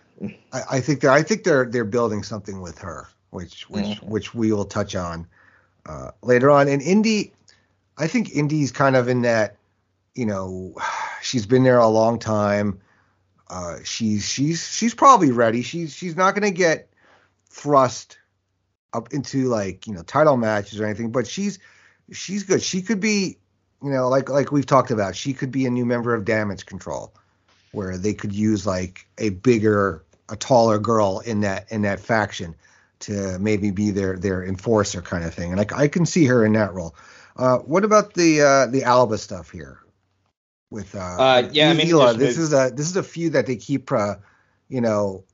I, 0.52 0.62
I, 0.72 0.80
think 0.80 1.00
they're 1.00 1.10
I 1.10 1.22
think 1.22 1.44
they're 1.44 1.64
they're 1.64 1.86
building 1.86 2.22
something 2.22 2.60
with 2.60 2.78
her, 2.80 3.08
which 3.30 3.70
which 3.70 3.86
mm-hmm. 3.86 4.10
which 4.10 4.34
we 4.34 4.52
will 4.52 4.66
touch 4.66 4.94
on 4.94 5.26
uh, 5.86 6.10
later 6.20 6.50
on. 6.50 6.68
And 6.68 6.82
Indi, 6.82 7.32
I 7.96 8.08
think 8.08 8.34
Indi's 8.34 8.72
kind 8.72 8.94
of 8.94 9.08
in 9.08 9.22
that, 9.22 9.56
you 10.14 10.26
know, 10.26 10.74
she's 11.22 11.46
been 11.46 11.62
there 11.62 11.78
a 11.78 11.88
long 11.88 12.18
time 12.18 12.78
uh, 13.50 13.78
she's 13.82 14.26
she's 14.26 14.72
she's 14.72 14.94
probably 14.94 15.32
ready. 15.32 15.62
She's 15.62 15.92
she's 15.92 16.16
not 16.16 16.36
to 16.36 16.50
get 16.52 16.88
thrust 17.46 18.16
up 18.92 19.12
into 19.12 19.48
like 19.48 19.86
you 19.86 19.92
know 19.92 20.02
title 20.02 20.36
matches 20.36 20.80
or 20.80 20.86
anything, 20.86 21.10
but 21.10 21.26
she's 21.26 21.58
she's 22.12 22.44
good. 22.44 22.62
She 22.62 22.80
could 22.80 23.00
be 23.00 23.38
you 23.82 23.90
know 23.90 24.08
like 24.08 24.28
like 24.28 24.52
we've 24.52 24.66
talked 24.66 24.92
about. 24.92 25.16
She 25.16 25.34
could 25.34 25.50
be 25.50 25.66
a 25.66 25.70
new 25.70 25.84
member 25.84 26.14
of 26.14 26.24
Damage 26.24 26.64
Control, 26.64 27.12
where 27.72 27.98
they 27.98 28.14
could 28.14 28.32
use 28.32 28.66
like 28.66 29.04
a 29.18 29.30
bigger, 29.30 30.04
a 30.28 30.36
taller 30.36 30.78
girl 30.78 31.20
in 31.26 31.40
that 31.40 31.70
in 31.72 31.82
that 31.82 31.98
faction 31.98 32.54
to 33.00 33.36
maybe 33.40 33.72
be 33.72 33.90
their 33.90 34.16
their 34.16 34.44
enforcer 34.44 35.02
kind 35.02 35.24
of 35.24 35.34
thing. 35.34 35.50
And 35.50 35.60
I, 35.60 35.66
I 35.74 35.88
can 35.88 36.06
see 36.06 36.24
her 36.26 36.46
in 36.46 36.52
that 36.52 36.72
role. 36.72 36.94
Uh, 37.36 37.58
what 37.58 37.84
about 37.84 38.14
the 38.14 38.42
uh, 38.42 38.66
the 38.66 38.84
Alba 38.84 39.18
stuff 39.18 39.50
here? 39.50 39.80
With 40.70 40.94
uh, 40.94 40.98
uh 40.98 41.48
yeah, 41.52 41.70
I 41.70 41.74
mean, 41.74 41.88
this 42.16 42.38
is 42.38 42.52
a 42.52 42.70
this 42.74 42.88
is 42.88 42.96
a 42.96 43.02
feud 43.02 43.32
that 43.32 43.46
they 43.46 43.56
keep 43.56 43.90
uh, 43.92 44.16
you 44.68 44.80
know 44.80 45.24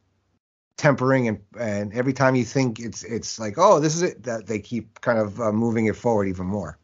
tempering 0.76 1.28
and 1.28 1.40
and 1.58 1.92
every 1.94 2.12
time 2.12 2.34
you 2.34 2.44
think 2.44 2.80
it's 2.80 3.02
it's 3.02 3.38
like 3.38 3.54
oh 3.56 3.80
this 3.80 3.94
is 3.94 4.02
it 4.02 4.22
that 4.24 4.46
they 4.46 4.58
keep 4.58 5.00
kind 5.00 5.18
of 5.18 5.40
uh, 5.40 5.52
moving 5.52 5.86
it 5.86 5.96
forward 5.96 6.28
even 6.28 6.46
more. 6.46 6.78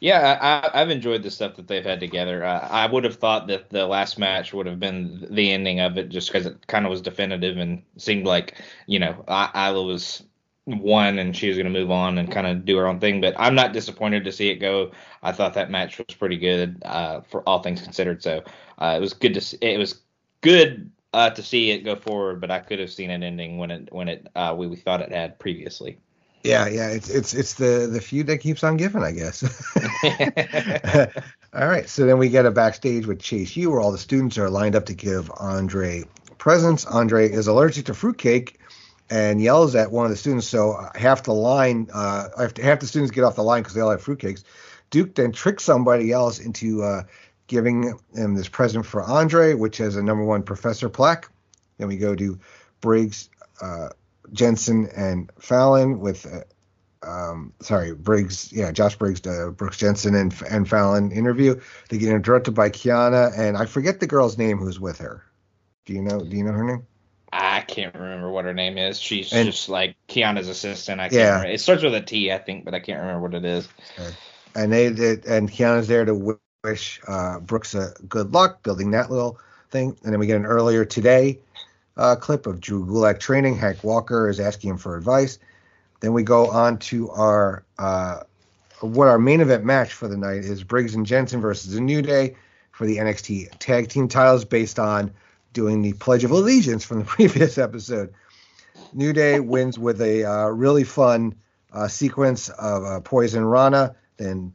Yeah, 0.00 0.68
I, 0.74 0.80
have 0.80 0.90
enjoyed 0.90 1.22
the 1.22 1.30
stuff 1.30 1.56
that 1.56 1.66
they've 1.66 1.84
had 1.84 1.98
together. 1.98 2.44
Uh, 2.44 2.68
I 2.70 2.86
would 2.86 3.04
have 3.04 3.16
thought 3.16 3.46
that 3.46 3.70
the 3.70 3.86
last 3.86 4.18
match 4.18 4.52
would 4.52 4.66
have 4.66 4.78
been 4.78 5.26
the 5.30 5.50
ending 5.50 5.80
of 5.80 5.96
it, 5.96 6.10
just 6.10 6.30
because 6.30 6.44
it 6.44 6.66
kind 6.66 6.84
of 6.84 6.90
was 6.90 7.00
definitive 7.00 7.56
and 7.56 7.82
seemed 7.96 8.26
like 8.26 8.60
you 8.86 8.98
know 8.98 9.24
I, 9.26 9.68
Isla 9.70 9.82
was 9.82 10.22
won 10.66 11.18
and 11.18 11.36
she 11.36 11.48
was 11.48 11.56
going 11.56 11.72
to 11.72 11.78
move 11.78 11.90
on 11.90 12.18
and 12.18 12.30
kind 12.30 12.46
of 12.46 12.64
do 12.64 12.76
her 12.76 12.86
own 12.86 13.00
thing. 13.00 13.20
But 13.20 13.34
I'm 13.36 13.54
not 13.54 13.72
disappointed 13.72 14.24
to 14.24 14.32
see 14.32 14.48
it 14.50 14.56
go. 14.56 14.92
I 15.22 15.32
thought 15.32 15.54
that 15.54 15.70
match 15.70 15.98
was 15.98 16.16
pretty 16.16 16.38
good 16.38 16.82
uh, 16.84 17.20
for 17.22 17.42
all 17.48 17.62
things 17.62 17.82
considered. 17.82 18.22
So 18.22 18.42
uh, 18.78 18.94
it 18.96 19.00
was 19.00 19.12
good 19.12 19.34
to 19.34 19.40
see, 19.40 19.58
it 19.60 19.78
was 19.78 20.00
good 20.40 20.90
uh, 21.12 21.30
to 21.30 21.42
see 21.42 21.70
it 21.70 21.84
go 21.84 21.96
forward. 21.96 22.40
But 22.40 22.50
I 22.50 22.60
could 22.60 22.78
have 22.78 22.90
seen 22.90 23.10
it 23.10 23.22
ending 23.22 23.58
when 23.58 23.70
it 23.70 23.92
when 23.92 24.08
it 24.08 24.26
uh, 24.34 24.54
we, 24.56 24.66
we 24.66 24.76
thought 24.76 25.02
it 25.02 25.12
had 25.12 25.38
previously. 25.38 25.98
Yeah, 26.42 26.66
yeah, 26.66 26.88
it's 26.88 27.08
it's 27.08 27.32
it's 27.32 27.54
the 27.54 27.88
the 27.90 28.00
feud 28.00 28.26
that 28.26 28.38
keeps 28.38 28.62
on 28.62 28.76
giving, 28.76 29.02
I 29.02 29.12
guess. 29.12 29.42
all 31.54 31.68
right, 31.68 31.88
so 31.88 32.04
then 32.04 32.18
we 32.18 32.28
get 32.28 32.44
a 32.44 32.50
backstage 32.50 33.06
with 33.06 33.18
Chase 33.18 33.56
U, 33.56 33.70
where 33.70 33.80
all 33.80 33.90
the 33.90 33.96
students 33.96 34.36
are 34.36 34.50
lined 34.50 34.76
up 34.76 34.84
to 34.86 34.94
give 34.94 35.30
Andre 35.38 36.04
presents. 36.36 36.84
Andre 36.84 37.30
is 37.30 37.46
allergic 37.46 37.86
to 37.86 37.94
fruitcake 37.94 38.60
and 39.10 39.40
yells 39.40 39.74
at 39.74 39.90
one 39.90 40.06
of 40.06 40.10
the 40.10 40.16
students. 40.16 40.46
So 40.46 40.88
half 40.94 41.24
the 41.24 41.34
line, 41.34 41.88
uh, 41.92 42.28
half 42.38 42.80
the 42.80 42.86
students 42.86 43.10
get 43.12 43.24
off 43.24 43.36
the 43.36 43.42
line 43.42 43.62
because 43.62 43.74
they 43.74 43.80
all 43.80 43.90
have 43.90 44.04
fruitcakes. 44.04 44.44
Duke 44.90 45.14
then 45.14 45.32
tricks 45.32 45.64
somebody 45.64 46.12
else 46.12 46.38
into 46.38 46.82
uh, 46.82 47.02
giving 47.46 47.98
him 48.14 48.34
this 48.34 48.48
present 48.48 48.86
for 48.86 49.02
Andre, 49.02 49.54
which 49.54 49.78
has 49.78 49.96
a 49.96 50.02
number 50.02 50.24
one 50.24 50.42
professor 50.42 50.88
plaque. 50.88 51.28
Then 51.78 51.88
we 51.88 51.96
go 51.96 52.14
to 52.14 52.38
Briggs, 52.80 53.28
uh, 53.60 53.88
Jensen, 54.32 54.88
and 54.96 55.30
Fallon 55.38 56.00
with, 56.00 56.26
uh, 56.26 57.06
um, 57.06 57.52
sorry, 57.60 57.94
Briggs, 57.94 58.52
yeah, 58.52 58.72
Josh 58.72 58.96
Briggs, 58.96 59.26
uh, 59.26 59.50
Brooks 59.50 59.78
Jensen, 59.78 60.14
and 60.14 60.34
and 60.48 60.68
Fallon 60.68 61.12
interview. 61.12 61.60
They 61.88 61.98
get 61.98 62.10
interrupted 62.10 62.54
by 62.54 62.70
Kiana, 62.70 63.36
and 63.36 63.56
I 63.56 63.66
forget 63.66 64.00
the 64.00 64.06
girl's 64.06 64.38
name 64.38 64.58
who's 64.58 64.80
with 64.80 64.98
her. 64.98 65.24
Do 65.84 65.92
you 65.92 66.02
know? 66.02 66.20
Do 66.20 66.36
you 66.36 66.44
know 66.44 66.52
her 66.52 66.64
name? 66.64 66.86
I 67.64 67.72
can't 67.72 67.94
remember 67.94 68.30
what 68.30 68.44
her 68.44 68.52
name 68.52 68.76
is. 68.76 69.00
She's 69.00 69.32
and, 69.32 69.50
just 69.50 69.70
like 69.70 69.96
Kiana's 70.08 70.48
assistant. 70.48 71.00
I 71.00 71.04
can't 71.04 71.14
yeah. 71.14 71.28
Remember. 71.28 71.48
It 71.48 71.60
starts 71.60 71.82
with 71.82 71.94
a 71.94 72.00
T, 72.02 72.30
I 72.30 72.38
think, 72.38 72.64
but 72.64 72.74
I 72.74 72.80
can't 72.80 73.00
remember 73.00 73.22
what 73.22 73.34
it 73.34 73.44
is. 73.44 73.68
And 74.54 74.70
they 74.70 74.90
did, 74.90 75.24
and 75.24 75.50
Kiana's 75.50 75.88
there 75.88 76.04
to 76.04 76.38
wish 76.62 77.00
uh, 77.08 77.40
Brooks 77.40 77.74
a 77.74 77.92
good 78.08 78.32
luck 78.32 78.62
building 78.62 78.90
that 78.90 79.10
little 79.10 79.38
thing. 79.70 79.96
And 80.04 80.12
then 80.12 80.20
we 80.20 80.26
get 80.26 80.36
an 80.36 80.44
earlier 80.44 80.84
today 80.84 81.38
uh, 81.96 82.16
clip 82.16 82.46
of 82.46 82.60
Drew 82.60 82.84
Gulak 82.84 83.18
training. 83.18 83.56
Hank 83.56 83.82
Walker 83.82 84.28
is 84.28 84.40
asking 84.40 84.70
him 84.70 84.78
for 84.78 84.96
advice. 84.96 85.38
Then 86.00 86.12
we 86.12 86.22
go 86.22 86.50
on 86.50 86.78
to 86.78 87.10
our 87.10 87.64
uh, 87.78 88.20
what 88.80 89.08
our 89.08 89.18
main 89.18 89.40
event 89.40 89.64
match 89.64 89.94
for 89.94 90.08
the 90.08 90.16
night 90.16 90.44
is 90.44 90.62
Briggs 90.62 90.94
and 90.94 91.06
Jensen 91.06 91.40
versus 91.40 91.72
the 91.72 91.80
New 91.80 92.02
Day. 92.02 92.36
for 92.72 92.86
the 92.86 92.96
NXT 92.96 93.50
tag 93.60 93.88
team 93.88 94.08
titles 94.08 94.44
based 94.44 94.80
on 94.80 95.12
doing 95.54 95.80
the 95.80 95.94
Pledge 95.94 96.24
of 96.24 96.30
Allegiance 96.30 96.84
from 96.84 96.98
the 96.98 97.04
previous 97.16 97.56
episode. 97.56 98.12
New 98.92 99.14
Day 99.14 99.40
wins 99.40 99.78
with 99.78 100.02
a 100.02 100.24
uh, 100.24 100.48
really 100.48 100.84
fun 100.84 101.34
uh, 101.72 101.88
sequence 101.88 102.50
of 102.50 102.84
uh, 102.84 103.00
Poison 103.00 103.44
Rana, 103.44 103.96
then 104.18 104.54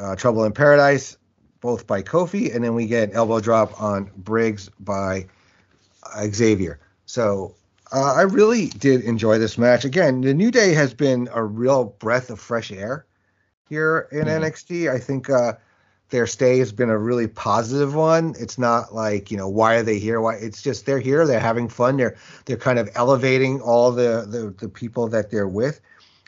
uh, 0.00 0.16
Trouble 0.16 0.44
in 0.44 0.52
Paradise, 0.52 1.18
both 1.60 1.86
by 1.86 2.02
Kofi, 2.02 2.54
and 2.54 2.64
then 2.64 2.74
we 2.74 2.86
get 2.86 3.10
an 3.10 3.14
elbow 3.14 3.40
drop 3.40 3.80
on 3.80 4.10
Briggs 4.16 4.70
by 4.80 5.26
uh, 6.02 6.26
Xavier. 6.32 6.80
So 7.06 7.54
uh, 7.92 8.14
I 8.14 8.22
really 8.22 8.68
did 8.68 9.02
enjoy 9.02 9.38
this 9.38 9.58
match. 9.58 9.84
Again, 9.84 10.20
the 10.22 10.34
New 10.34 10.50
Day 10.50 10.72
has 10.72 10.94
been 10.94 11.28
a 11.32 11.44
real 11.44 11.84
breath 11.84 12.30
of 12.30 12.40
fresh 12.40 12.72
air 12.72 13.04
here 13.68 14.08
in 14.12 14.24
mm-hmm. 14.24 14.44
NXT. 14.44 14.90
I 14.90 14.98
think 14.98 15.28
uh, 15.28 15.54
their 16.10 16.26
stay 16.26 16.58
has 16.58 16.72
been 16.72 16.90
a 16.90 16.98
really 16.98 17.28
positive 17.28 17.94
one. 17.94 18.34
It's 18.38 18.58
not 18.58 18.94
like 18.94 19.30
you 19.30 19.36
know 19.36 19.48
why 19.48 19.76
are 19.76 19.82
they 19.82 19.98
here? 19.98 20.20
Why 20.20 20.34
it's 20.34 20.62
just 20.62 20.86
they're 20.86 21.00
here. 21.00 21.26
They're 21.26 21.40
having 21.40 21.68
fun. 21.68 21.96
They're 21.96 22.16
they're 22.44 22.56
kind 22.56 22.78
of 22.78 22.90
elevating 22.94 23.60
all 23.60 23.90
the 23.92 24.26
the, 24.28 24.54
the 24.58 24.68
people 24.68 25.08
that 25.08 25.30
they're 25.30 25.48
with. 25.48 25.80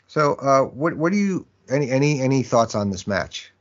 So 0.07 0.35
uh, 0.35 0.63
what 0.63 0.95
what 0.95 1.11
do 1.11 1.17
you 1.17 1.45
any 1.69 1.91
any 1.91 2.21
any 2.21 2.43
thoughts 2.43 2.75
on 2.75 2.89
this 2.89 3.05
match? 3.05 3.51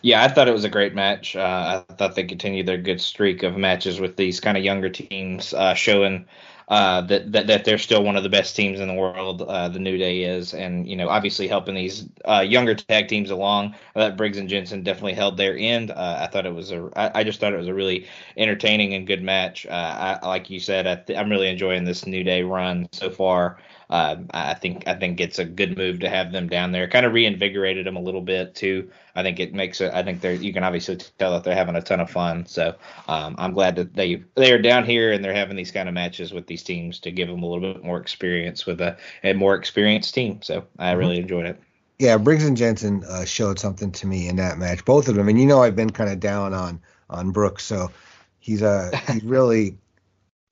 Yeah, 0.00 0.22
I 0.22 0.28
thought 0.28 0.48
it 0.48 0.52
was 0.52 0.64
a 0.64 0.68
great 0.68 0.94
match. 0.94 1.36
Uh, 1.36 1.84
I 1.88 1.94
thought 1.94 2.14
they 2.14 2.24
continued 2.24 2.66
their 2.66 2.78
good 2.78 3.00
streak 3.00 3.42
of 3.42 3.56
matches 3.56 4.00
with 4.00 4.16
these 4.16 4.40
kind 4.40 4.56
of 4.56 4.64
younger 4.64 4.88
teams, 4.88 5.54
uh, 5.54 5.74
showing 5.74 6.26
uh, 6.72 7.02
that, 7.02 7.30
that 7.32 7.46
that 7.48 7.64
they're 7.66 7.76
still 7.78 8.02
one 8.02 8.16
of 8.16 8.22
the 8.22 8.30
best 8.30 8.56
teams 8.56 8.80
in 8.80 8.88
the 8.88 8.94
world. 8.94 9.42
Uh, 9.42 9.68
the 9.68 9.78
New 9.78 9.98
Day 9.98 10.22
is, 10.24 10.54
and 10.54 10.88
you 10.88 10.96
know, 10.96 11.08
obviously 11.10 11.46
helping 11.46 11.74
these 11.74 12.08
uh, 12.24 12.40
younger 12.40 12.74
tag 12.74 13.08
teams 13.08 13.30
along. 13.30 13.74
That 13.94 14.16
Briggs 14.16 14.38
and 14.38 14.48
Jensen 14.48 14.82
definitely 14.82 15.12
held 15.12 15.36
their 15.36 15.56
end. 15.58 15.90
Uh, 15.90 16.16
I 16.20 16.28
thought 16.28 16.46
it 16.46 16.54
was 16.54 16.72
a. 16.72 16.90
I, 16.96 17.20
I 17.20 17.24
just 17.24 17.40
thought 17.40 17.52
it 17.52 17.58
was 17.58 17.68
a 17.68 17.74
really 17.74 18.08
entertaining 18.38 18.94
and 18.94 19.06
good 19.06 19.22
match. 19.22 19.66
Uh, 19.66 20.18
I, 20.22 20.26
like 20.26 20.48
you 20.48 20.60
said, 20.60 20.86
I 20.86 21.14
I'm 21.14 21.30
really 21.30 21.48
enjoying 21.48 21.84
this 21.84 22.06
New 22.06 22.24
Day 22.24 22.42
run 22.42 22.88
so 22.92 23.10
far. 23.10 23.58
Uh, 23.92 24.16
I 24.30 24.54
think 24.54 24.84
I 24.86 24.94
think 24.94 25.20
it's 25.20 25.38
a 25.38 25.44
good 25.44 25.76
move 25.76 26.00
to 26.00 26.08
have 26.08 26.32
them 26.32 26.48
down 26.48 26.72
there. 26.72 26.88
Kind 26.88 27.04
of 27.04 27.12
reinvigorated 27.12 27.84
them 27.84 27.96
a 27.96 28.00
little 28.00 28.22
bit 28.22 28.54
too. 28.54 28.90
I 29.14 29.22
think 29.22 29.38
it 29.38 29.52
makes 29.52 29.82
it. 29.82 29.92
I 29.92 30.02
think 30.02 30.22
they're. 30.22 30.32
You 30.32 30.50
can 30.54 30.64
obviously 30.64 30.96
tell 31.18 31.32
that 31.32 31.44
they're 31.44 31.54
having 31.54 31.76
a 31.76 31.82
ton 31.82 32.00
of 32.00 32.08
fun. 32.08 32.46
So 32.46 32.74
um, 33.06 33.34
I'm 33.36 33.52
glad 33.52 33.76
that 33.76 33.92
they 33.92 34.24
they 34.34 34.50
are 34.52 34.62
down 34.62 34.86
here 34.86 35.12
and 35.12 35.22
they're 35.22 35.34
having 35.34 35.56
these 35.56 35.70
kind 35.70 35.90
of 35.90 35.94
matches 35.94 36.32
with 36.32 36.46
these 36.46 36.62
teams 36.62 37.00
to 37.00 37.10
give 37.10 37.28
them 37.28 37.42
a 37.42 37.46
little 37.46 37.74
bit 37.74 37.84
more 37.84 38.00
experience 38.00 38.64
with 38.64 38.80
a, 38.80 38.96
a 39.22 39.34
more 39.34 39.56
experienced 39.56 40.14
team. 40.14 40.40
So 40.40 40.64
I 40.78 40.92
mm-hmm. 40.92 40.98
really 40.98 41.18
enjoyed 41.18 41.44
it. 41.44 41.60
Yeah, 41.98 42.16
Briggs 42.16 42.46
and 42.46 42.56
Jensen 42.56 43.04
uh, 43.04 43.26
showed 43.26 43.58
something 43.58 43.92
to 43.92 44.06
me 44.06 44.26
in 44.26 44.36
that 44.36 44.56
match. 44.56 44.86
Both 44.86 45.08
of 45.08 45.16
them, 45.16 45.28
and 45.28 45.38
you 45.38 45.44
know 45.44 45.62
I've 45.62 45.76
been 45.76 45.90
kind 45.90 46.08
of 46.08 46.18
down 46.18 46.54
on 46.54 46.80
on 47.10 47.30
Brooks, 47.30 47.66
so 47.66 47.90
he's 48.38 48.62
uh 48.62 48.90
he's 49.12 49.22
really 49.22 49.76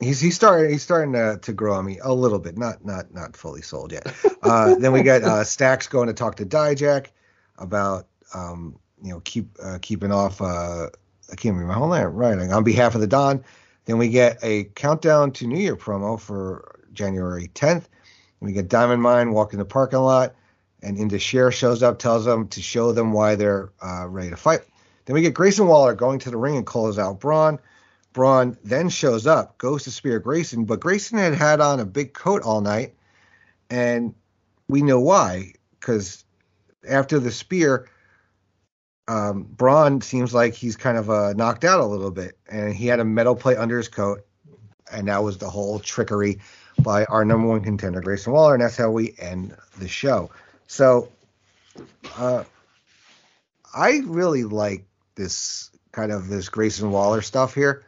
He's 0.00 0.18
he's 0.18 0.34
starting 0.34 0.70
he's 0.70 0.82
starting 0.82 1.12
to, 1.12 1.38
to 1.42 1.52
grow 1.52 1.74
on 1.74 1.84
me 1.84 1.98
a 2.02 2.12
little 2.12 2.38
bit, 2.38 2.56
not 2.56 2.84
not 2.84 3.12
not 3.12 3.36
fully 3.36 3.62
sold 3.62 3.92
yet. 3.92 4.12
Uh, 4.42 4.74
then 4.76 4.92
we 4.92 5.02
got 5.02 5.22
uh, 5.22 5.44
Stacks 5.44 5.86
going 5.86 6.06
to 6.08 6.14
talk 6.14 6.36
to 6.36 6.46
Dijak 6.46 7.08
about 7.58 8.06
um, 8.34 8.78
you 9.02 9.10
know 9.10 9.20
keep 9.20 9.54
uh, 9.62 9.78
keeping 9.82 10.10
off. 10.10 10.40
Uh, 10.40 10.86
I 11.30 11.36
can't 11.36 11.54
remember 11.54 11.66
my 11.66 11.74
whole 11.74 11.92
name 11.92 12.14
right 12.14 12.50
on 12.50 12.64
behalf 12.64 12.94
of 12.94 13.02
the 13.02 13.06
Don. 13.06 13.44
Then 13.84 13.98
we 13.98 14.08
get 14.08 14.38
a 14.42 14.64
countdown 14.74 15.32
to 15.32 15.46
New 15.46 15.58
Year 15.58 15.76
promo 15.76 16.18
for 16.18 16.80
January 16.92 17.50
10th. 17.54 17.84
We 18.40 18.52
get 18.52 18.68
Diamond 18.68 19.02
Mine 19.02 19.32
walking 19.32 19.58
the 19.58 19.64
parking 19.64 19.98
lot, 19.98 20.34
and 20.82 20.96
Indus 20.96 21.22
Sher 21.22 21.50
shows 21.50 21.82
up, 21.82 21.98
tells 21.98 22.24
them 22.24 22.48
to 22.48 22.62
show 22.62 22.92
them 22.92 23.12
why 23.12 23.34
they're 23.34 23.70
uh, 23.82 24.06
ready 24.08 24.30
to 24.30 24.36
fight. 24.36 24.60
Then 25.04 25.14
we 25.14 25.22
get 25.22 25.34
Grayson 25.34 25.66
Waller 25.66 25.94
going 25.94 26.18
to 26.20 26.30
the 26.30 26.36
ring 26.36 26.56
and 26.56 26.66
calls 26.66 26.98
out 26.98 27.20
Bron. 27.20 27.58
Bron 28.12 28.56
then 28.64 28.88
shows 28.88 29.26
up, 29.26 29.56
goes 29.58 29.84
to 29.84 29.90
spear 29.90 30.18
Grayson, 30.18 30.64
but 30.64 30.80
Grayson 30.80 31.18
had 31.18 31.34
had 31.34 31.60
on 31.60 31.80
a 31.80 31.84
big 31.84 32.12
coat 32.12 32.42
all 32.42 32.60
night, 32.60 32.94
and 33.70 34.14
we 34.68 34.82
know 34.82 35.00
why 35.00 35.52
because 35.78 36.24
after 36.88 37.18
the 37.18 37.30
spear, 37.30 37.88
um, 39.06 39.44
Bron 39.44 40.00
seems 40.00 40.34
like 40.34 40.54
he's 40.54 40.76
kind 40.76 40.98
of 40.98 41.08
uh, 41.08 41.32
knocked 41.34 41.64
out 41.64 41.80
a 41.80 41.86
little 41.86 42.10
bit, 42.10 42.36
and 42.48 42.74
he 42.74 42.86
had 42.86 43.00
a 43.00 43.04
metal 43.04 43.36
plate 43.36 43.58
under 43.58 43.76
his 43.76 43.88
coat, 43.88 44.26
and 44.92 45.08
that 45.08 45.22
was 45.22 45.38
the 45.38 45.50
whole 45.50 45.78
trickery 45.78 46.40
by 46.82 47.04
our 47.04 47.24
number 47.24 47.46
one 47.46 47.62
contender, 47.62 48.00
Grayson 48.00 48.32
Waller, 48.32 48.54
and 48.54 48.62
that's 48.62 48.76
how 48.76 48.90
we 48.90 49.14
end 49.18 49.56
the 49.78 49.88
show. 49.88 50.30
So, 50.66 51.10
uh, 52.16 52.44
I 53.74 54.02
really 54.04 54.44
like 54.44 54.84
this 55.14 55.70
kind 55.92 56.10
of 56.10 56.28
this 56.28 56.48
Grayson 56.48 56.90
Waller 56.90 57.22
stuff 57.22 57.54
here 57.54 57.84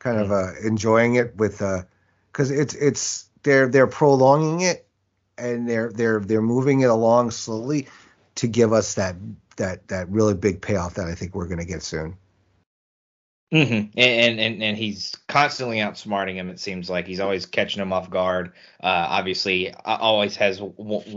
kind 0.00 0.18
of 0.18 0.32
uh, 0.32 0.52
enjoying 0.64 1.14
it 1.14 1.36
with 1.36 1.58
because 1.58 2.50
uh, 2.50 2.54
it's 2.54 2.74
it's 2.74 3.30
they're 3.44 3.68
they're 3.68 3.86
prolonging 3.86 4.62
it 4.62 4.86
and 5.38 5.68
they're 5.68 5.92
they're 5.92 6.20
they're 6.20 6.42
moving 6.42 6.80
it 6.80 6.90
along 6.90 7.30
slowly 7.30 7.86
to 8.34 8.48
give 8.48 8.72
us 8.72 8.94
that 8.94 9.14
that 9.56 9.86
that 9.88 10.08
really 10.08 10.34
big 10.34 10.60
payoff 10.60 10.94
that 10.94 11.06
I 11.06 11.14
think 11.14 11.34
we're 11.34 11.46
going 11.46 11.58
to 11.58 11.64
get 11.64 11.82
soon. 11.82 12.16
Mm-hmm. 13.52 13.98
And, 13.98 14.40
and 14.40 14.62
and 14.62 14.76
he's 14.76 15.16
constantly 15.26 15.78
outsmarting 15.78 16.34
him. 16.34 16.50
It 16.50 16.60
seems 16.60 16.88
like 16.88 17.08
he's 17.08 17.18
always 17.18 17.46
catching 17.46 17.82
him 17.82 17.92
off 17.92 18.08
guard. 18.08 18.52
Uh, 18.80 19.06
obviously, 19.08 19.74
always 19.84 20.36
has 20.36 20.60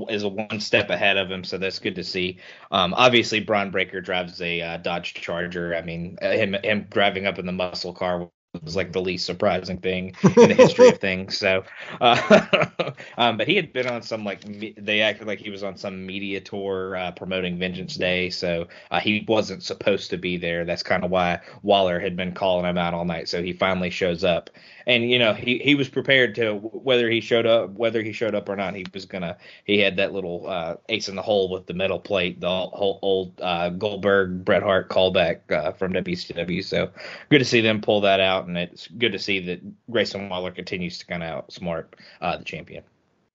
is 0.09 0.23
a 0.23 0.27
one 0.27 0.59
step 0.59 0.89
ahead 0.89 1.17
of 1.17 1.29
him, 1.29 1.43
so 1.43 1.59
that's 1.59 1.77
good 1.77 1.93
to 1.95 2.03
see. 2.03 2.39
Um, 2.71 2.95
obviously, 2.95 3.39
Bron 3.39 3.69
Breakker 3.69 4.01
drives 4.01 4.41
a 4.41 4.61
uh, 4.61 4.77
Dodge 4.77 5.13
Charger. 5.13 5.75
I 5.75 5.83
mean, 5.83 6.17
him 6.21 6.55
him 6.63 6.87
driving 6.89 7.27
up 7.27 7.37
in 7.37 7.45
the 7.45 7.51
muscle 7.51 7.93
car 7.93 8.31
was 8.61 8.75
like 8.75 8.91
the 8.91 9.01
least 9.01 9.25
surprising 9.25 9.77
thing 9.79 10.15
in 10.39 10.49
the 10.49 10.53
history 10.53 10.89
of 10.89 10.97
things. 10.99 11.37
So, 11.37 11.63
uh, 12.01 12.91
um, 13.17 13.37
but 13.37 13.47
he 13.47 13.55
had 13.55 13.73
been 13.73 13.87
on 13.87 14.01
some 14.03 14.23
like 14.23 14.45
me- 14.45 14.75
they 14.77 15.01
acted 15.01 15.27
like 15.27 15.39
he 15.39 15.49
was 15.49 15.63
on 15.63 15.75
some 15.75 16.05
media 16.05 16.39
tour 16.39 16.95
uh, 16.95 17.11
promoting 17.11 17.57
Vengeance 17.57 17.95
Day, 17.95 18.29
so 18.29 18.67
uh, 18.91 18.99
he 18.99 19.25
wasn't 19.27 19.63
supposed 19.63 20.09
to 20.11 20.17
be 20.17 20.37
there. 20.37 20.65
That's 20.65 20.83
kind 20.83 21.03
of 21.03 21.09
why 21.11 21.41
Waller 21.63 21.99
had 21.99 22.15
been 22.15 22.33
calling 22.33 22.65
him 22.65 22.77
out 22.77 22.93
all 22.93 23.05
night. 23.05 23.27
So 23.27 23.41
he 23.41 23.53
finally 23.53 23.89
shows 23.89 24.23
up, 24.23 24.49
and 24.85 25.09
you 25.09 25.19
know 25.19 25.33
he 25.33 25.59
he 25.59 25.75
was 25.75 25.89
prepared 25.89 26.35
to 26.35 26.55
whether 26.55 27.09
he 27.09 27.21
showed 27.21 27.45
up 27.45 27.71
whether 27.71 28.01
he 28.01 28.11
showed 28.11 28.35
up 28.35 28.49
or 28.49 28.55
not 28.55 28.75
he 28.75 28.85
was 28.93 29.05
gonna 29.05 29.37
he 29.65 29.79
had 29.79 29.97
that 29.97 30.13
little 30.13 30.47
uh, 30.47 30.75
ace 30.89 31.09
in 31.09 31.15
the 31.15 31.21
hole 31.21 31.49
with 31.49 31.65
the 31.65 31.73
metal 31.73 31.99
plate 31.99 32.39
the 32.39 32.47
whole 32.47 32.99
old 33.01 33.39
uh, 33.41 33.69
Goldberg 33.69 34.43
Bret 34.45 34.63
Hart 34.63 34.89
callback 34.89 35.51
uh, 35.51 35.71
from 35.71 35.93
WCW 35.93 36.63
so 36.63 36.89
good 37.29 37.39
to 37.39 37.45
see 37.45 37.61
them 37.61 37.81
pull 37.81 38.01
that 38.01 38.19
out 38.19 38.47
and 38.47 38.57
it's 38.57 38.87
good 38.87 39.11
to 39.11 39.19
see 39.19 39.39
that 39.39 39.91
Grayson 39.91 40.29
Waller 40.29 40.51
continues 40.51 40.97
to 40.99 41.05
kind 41.05 41.23
of 41.23 41.47
outsmart 41.47 41.85
uh, 42.21 42.37
the 42.37 42.43
champion. 42.43 42.83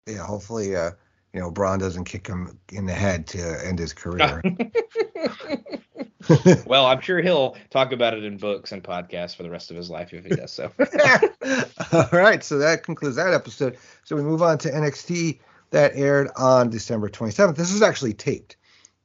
Yeah 0.07 0.25
hopefully 0.25 0.75
uh, 0.77 0.91
you 1.33 1.41
know 1.41 1.51
Bron 1.51 1.79
doesn't 1.79 2.05
kick 2.05 2.27
him 2.27 2.59
in 2.73 2.87
the 2.87 2.95
head 2.95 3.27
to 3.29 3.67
end 3.67 3.79
his 3.79 3.93
career 3.93 4.43
well, 6.67 6.87
I'm 6.87 7.01
sure 7.01 7.21
he'll 7.21 7.57
talk 7.71 7.93
about 7.93 8.15
it 8.15 8.25
in 8.25 8.37
books 8.37 8.73
and 8.73 8.83
podcasts 8.83 9.37
for 9.37 9.43
the 9.43 9.51
rest 9.51 9.71
of 9.71 9.77
his 9.77 9.91
life 9.91 10.13
if 10.13 10.25
he 10.25 10.31
does 10.35 10.53
so. 10.53 10.71
All 11.93 12.09
right, 12.13 12.43
so 12.43 12.59
that 12.59 12.83
concludes 12.83 13.17
that 13.17 13.33
episode. 13.33 13.79
So 14.05 14.17
we 14.17 14.23
move 14.23 14.43
on 14.43 14.59
to 14.59 14.71
NXT 14.71 15.39
that 15.71 15.93
aired 15.95 16.31
on 16.37 16.71
December 16.71 17.09
27th. 17.09 17.57
This 17.57 17.73
is 17.73 17.83
actually 17.83 18.15
taped. 18.15 18.57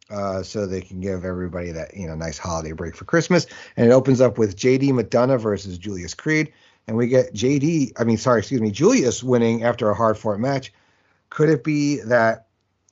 Uh, 0.10 0.44
so 0.44 0.68
they 0.68 0.82
can 0.82 1.00
give 1.00 1.24
everybody 1.24 1.72
that 1.72 1.96
you 1.96 2.06
know 2.06 2.14
nice 2.14 2.38
holiday 2.38 2.74
break 2.74 2.94
for 2.96 3.06
Christmas, 3.06 3.48
and 3.78 3.88
it 3.88 3.92
opens 3.92 4.20
up 4.22 4.38
with 4.38 4.56
JD 4.56 4.90
McDonagh 4.90 5.40
versus 5.40 5.78
Julius 5.78 6.14
Creed, 6.14 6.52
and 6.88 6.98
we 6.98 7.08
get 7.08 7.34
JD, 7.34 7.94
I 7.98 8.04
mean, 8.04 8.18
sorry, 8.18 8.40
excuse 8.40 8.62
me, 8.62 8.70
Julius 8.70 9.24
winning 9.24 9.64
after 9.64 9.90
a 9.90 9.96
hard 9.96 10.18
fought 10.18 10.40
match. 10.40 10.74
Could 11.30 11.50
it 11.50 11.64
be 11.64 12.02
that 12.02 12.48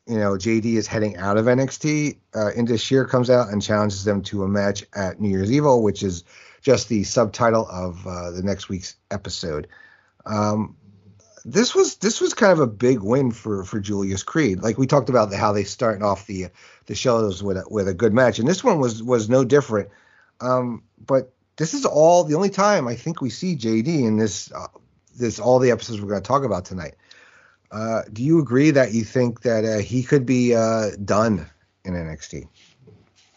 you 0.08 0.18
know, 0.18 0.34
JD 0.34 0.66
is 0.66 0.88
heading 0.88 1.18
out 1.18 1.38
of 1.38 1.46
NXT. 1.46 2.18
Uh, 2.34 2.78
Sher 2.78 3.06
comes 3.06 3.30
out 3.30 3.50
and 3.50 3.62
challenges 3.62 4.04
them 4.04 4.22
to 4.24 4.44
a 4.44 4.48
match 4.48 4.84
at 4.94 5.20
New 5.20 5.30
Year's 5.30 5.52
Evil, 5.52 5.84
which 5.84 6.04
is 6.04 6.24
just 6.62 6.90
the 6.90 7.04
subtitle 7.04 7.68
of 7.68 8.06
uh, 8.08 8.32
the 8.32 8.44
next 8.44 8.70
week's 8.70 8.96
episode. 9.10 9.68
Um, 10.26 10.76
this 11.44 11.74
was 11.74 11.96
this 11.96 12.22
was 12.22 12.34
kind 12.34 12.52
of 12.52 12.60
a 12.60 12.68
big 12.68 13.00
win 13.00 13.32
for 13.32 13.64
for 13.64 13.80
Julius 13.80 14.24
Creed. 14.24 14.62
Like 14.62 14.78
we 14.78 14.86
talked 14.86 15.10
about 15.10 15.30
the, 15.30 15.38
how 15.38 15.54
they 15.54 15.64
starting 15.64 16.04
off 16.04 16.28
the 16.28 16.48
the 16.86 16.96
shows 16.96 17.42
with 17.42 17.58
a, 17.58 17.64
with 17.70 17.88
a 17.88 17.94
good 17.94 18.14
match, 18.14 18.40
and 18.40 18.48
this 18.48 18.64
one 18.64 18.80
was 18.80 19.02
was 19.02 19.30
no 19.30 19.44
different. 19.44 19.90
Um, 20.40 20.84
but 21.04 21.34
this 21.58 21.74
is 21.74 21.86
all 21.86 22.24
the 22.24 22.36
only 22.36 22.50
time 22.50 22.88
I 22.88 22.96
think 22.96 23.22
we 23.22 23.30
see 23.30 23.56
JD 23.56 24.06
in 24.06 24.18
this 24.18 24.52
uh, 24.52 24.68
this 25.18 25.40
all 25.40 25.60
the 25.60 25.72
episodes 25.72 26.02
we're 26.02 26.10
going 26.10 26.22
to 26.22 26.28
talk 26.28 26.44
about 26.44 26.66
tonight. 26.66 26.96
Uh, 27.72 28.02
do 28.12 28.24
you 28.24 28.40
agree 28.40 28.72
that 28.72 28.94
you 28.94 29.04
think 29.04 29.42
that 29.42 29.64
uh, 29.64 29.80
he 29.80 30.04
could 30.04 30.26
be 30.26 30.54
uh, 30.54 30.92
done 31.06 31.50
in 31.86 31.94
NXT? 31.94 32.48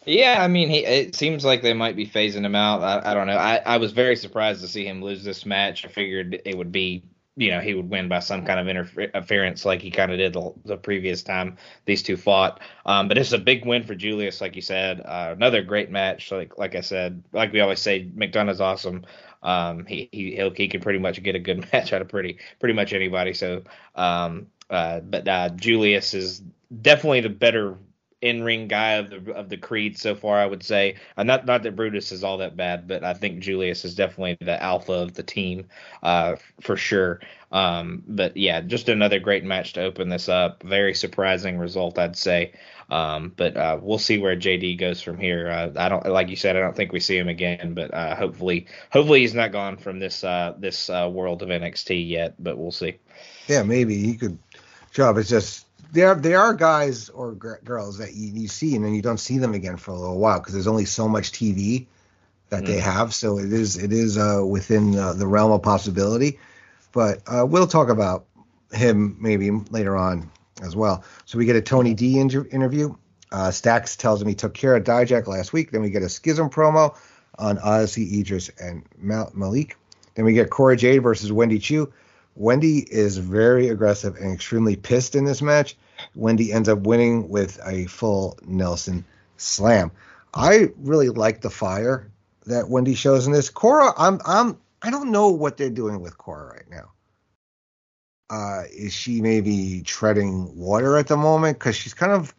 Yeah, 0.06 0.38
I 0.40 0.48
mean, 0.48 0.68
he, 0.68 0.84
it 0.84 1.14
seems 1.14 1.44
like 1.44 1.62
they 1.62 1.72
might 1.72 1.96
be 1.96 2.06
phasing 2.06 2.44
him 2.44 2.54
out. 2.54 2.82
I, 2.82 3.12
I 3.12 3.14
don't 3.14 3.26
know. 3.26 3.36
I, 3.36 3.56
I 3.64 3.76
was 3.78 3.92
very 3.92 4.16
surprised 4.16 4.60
to 4.60 4.68
see 4.68 4.86
him 4.86 5.02
lose 5.02 5.24
this 5.24 5.46
match. 5.46 5.84
I 5.84 5.88
figured 5.88 6.42
it 6.44 6.58
would 6.58 6.72
be 6.72 7.04
you 7.36 7.50
know 7.50 7.60
he 7.60 7.74
would 7.74 7.90
win 7.90 8.08
by 8.08 8.20
some 8.20 8.44
kind 8.44 8.60
of 8.60 8.68
interference 8.68 9.64
like 9.64 9.80
he 9.80 9.90
kind 9.90 10.12
of 10.12 10.18
did 10.18 10.32
the, 10.32 10.52
the, 10.64 10.76
previous 10.76 11.22
time 11.22 11.56
these 11.84 12.02
two 12.02 12.16
fought. 12.16 12.60
Um, 12.86 13.08
but 13.08 13.18
it's 13.18 13.32
a 13.32 13.38
big 13.38 13.66
win 13.66 13.82
for 13.82 13.94
Julius, 13.94 14.40
like 14.40 14.54
you 14.54 14.62
said. 14.62 15.00
Uh, 15.00 15.34
another 15.36 15.62
great 15.62 15.90
match. 15.90 16.30
Like 16.30 16.58
like 16.58 16.74
I 16.74 16.80
said, 16.80 17.22
like 17.32 17.52
we 17.52 17.60
always 17.60 17.80
say, 17.80 18.08
McDonagh's 18.16 18.60
awesome. 18.60 19.04
Um, 19.44 19.86
he 19.86 20.08
he 20.12 20.50
he 20.56 20.68
can 20.68 20.80
pretty 20.80 20.98
much 20.98 21.22
get 21.22 21.36
a 21.36 21.40
good 21.40 21.66
match 21.72 21.92
out 21.92 22.02
of 22.02 22.08
pretty 22.08 22.38
pretty 22.60 22.74
much 22.74 22.92
anybody. 22.92 23.34
So, 23.34 23.62
um, 23.94 24.48
uh, 24.70 25.00
but 25.00 25.28
uh, 25.28 25.50
Julius 25.50 26.14
is 26.14 26.42
definitely 26.82 27.20
the 27.20 27.28
better 27.30 27.76
in 28.20 28.42
ring 28.42 28.68
guy 28.68 28.92
of 28.92 29.10
the 29.10 29.32
of 29.34 29.50
the 29.50 29.56
creed 29.58 29.98
so 29.98 30.14
far. 30.14 30.38
I 30.38 30.46
would 30.46 30.62
say, 30.62 30.96
uh, 31.16 31.24
not 31.24 31.44
not 31.44 31.62
that 31.64 31.76
Brutus 31.76 32.10
is 32.10 32.24
all 32.24 32.38
that 32.38 32.56
bad, 32.56 32.88
but 32.88 33.04
I 33.04 33.12
think 33.12 33.40
Julius 33.40 33.84
is 33.84 33.94
definitely 33.94 34.38
the 34.40 34.60
alpha 34.62 34.92
of 34.94 35.14
the 35.14 35.22
team, 35.22 35.68
uh, 36.02 36.36
for 36.62 36.76
sure. 36.76 37.20
Um, 37.52 38.02
but 38.08 38.36
yeah, 38.36 38.62
just 38.62 38.88
another 38.88 39.20
great 39.20 39.44
match 39.44 39.74
to 39.74 39.82
open 39.82 40.08
this 40.08 40.28
up. 40.28 40.62
Very 40.62 40.94
surprising 40.94 41.58
result, 41.58 41.98
I'd 41.98 42.16
say. 42.16 42.52
Um, 42.90 43.32
but 43.36 43.56
uh, 43.56 43.78
we'll 43.80 43.98
see 43.98 44.18
where 44.18 44.36
JD 44.36 44.78
goes 44.78 45.00
from 45.00 45.18
here. 45.18 45.48
Uh, 45.48 45.72
I 45.76 45.88
don't, 45.88 46.06
like 46.06 46.28
you 46.28 46.36
said, 46.36 46.56
I 46.56 46.60
don't 46.60 46.76
think 46.76 46.92
we 46.92 47.00
see 47.00 47.16
him 47.16 47.28
again. 47.28 47.74
But 47.74 47.92
uh, 47.94 48.14
hopefully, 48.14 48.66
hopefully 48.90 49.20
he's 49.20 49.34
not 49.34 49.52
gone 49.52 49.76
from 49.76 49.98
this 49.98 50.24
uh, 50.24 50.54
this 50.58 50.90
uh, 50.90 51.08
world 51.12 51.42
of 51.42 51.48
NXT 51.48 52.08
yet. 52.08 52.34
But 52.38 52.58
we'll 52.58 52.72
see. 52.72 52.98
Yeah, 53.46 53.62
maybe 53.62 54.02
he 54.02 54.14
could. 54.14 54.38
Job 54.92 55.18
is 55.18 55.28
just 55.28 55.66
there. 55.92 56.14
There 56.14 56.40
are 56.40 56.54
guys 56.54 57.08
or 57.08 57.32
g- 57.34 57.64
girls 57.64 57.98
that 57.98 58.14
you, 58.14 58.28
you 58.42 58.48
see 58.48 58.76
and 58.76 58.84
then 58.84 58.94
you 58.94 59.02
don't 59.02 59.18
see 59.18 59.38
them 59.38 59.54
again 59.54 59.76
for 59.76 59.90
a 59.90 59.98
little 59.98 60.18
while 60.18 60.38
because 60.38 60.54
there's 60.54 60.66
only 60.66 60.84
so 60.84 61.08
much 61.08 61.32
TV 61.32 61.86
that 62.50 62.64
mm. 62.64 62.66
they 62.66 62.78
have. 62.78 63.14
So 63.14 63.38
it 63.38 63.52
is 63.52 63.76
it 63.76 63.92
is 63.92 64.18
uh, 64.18 64.42
within 64.46 64.92
the 64.92 65.26
realm 65.26 65.52
of 65.52 65.62
possibility. 65.62 66.38
But 66.92 67.22
we'll 67.48 67.66
talk 67.66 67.88
about 67.88 68.26
him 68.72 69.16
maybe 69.20 69.50
later 69.50 69.96
on 69.96 70.30
as 70.62 70.76
well. 70.76 71.04
So 71.24 71.38
we 71.38 71.46
get 71.46 71.56
a 71.56 71.62
Tony 71.62 71.94
D 71.94 72.18
inter- 72.18 72.46
interview. 72.50 72.94
Uh, 73.32 73.50
Stacks 73.50 73.96
tells 73.96 74.22
him 74.22 74.28
he 74.28 74.34
took 74.34 74.54
care 74.54 74.76
of 74.76 74.84
Dijak 74.84 75.26
last 75.26 75.52
week. 75.52 75.70
Then 75.70 75.82
we 75.82 75.90
get 75.90 76.02
a 76.02 76.08
Schism 76.08 76.50
promo 76.50 76.96
on 77.38 77.58
Odyssey, 77.58 78.20
Idris, 78.20 78.50
and 78.60 78.84
Mal- 78.96 79.32
Malik. 79.34 79.76
Then 80.14 80.24
we 80.24 80.34
get 80.34 80.50
Cora 80.50 80.76
Jade 80.76 81.02
versus 81.02 81.32
Wendy 81.32 81.58
Choo. 81.58 81.92
Wendy 82.36 82.78
is 82.78 83.16
very 83.16 83.68
aggressive 83.68 84.16
and 84.16 84.32
extremely 84.32 84.76
pissed 84.76 85.14
in 85.14 85.24
this 85.24 85.42
match. 85.42 85.76
Wendy 86.14 86.52
ends 86.52 86.68
up 86.68 86.80
winning 86.80 87.28
with 87.28 87.60
a 87.64 87.86
full 87.86 88.38
Nelson 88.44 89.04
slam. 89.36 89.90
I 90.32 90.70
really 90.78 91.08
like 91.08 91.40
the 91.40 91.50
fire 91.50 92.10
that 92.46 92.68
Wendy 92.68 92.94
shows 92.94 93.26
in 93.26 93.32
this. 93.32 93.50
Cora, 93.50 93.92
I'm 93.96 94.20
I'm 94.24 94.58
I 94.82 94.90
don't 94.90 95.10
know 95.10 95.28
what 95.28 95.56
they're 95.56 95.70
doing 95.70 96.00
with 96.00 96.18
Cora 96.18 96.52
right 96.52 96.70
now 96.70 96.93
uh, 98.34 98.64
is 98.72 98.92
she 98.92 99.20
maybe 99.20 99.80
treading 99.82 100.56
water 100.56 100.96
at 100.96 101.06
the 101.06 101.16
moment? 101.16 101.56
Because 101.56 101.76
she's 101.76 101.94
kind 101.94 102.10
of 102.10 102.34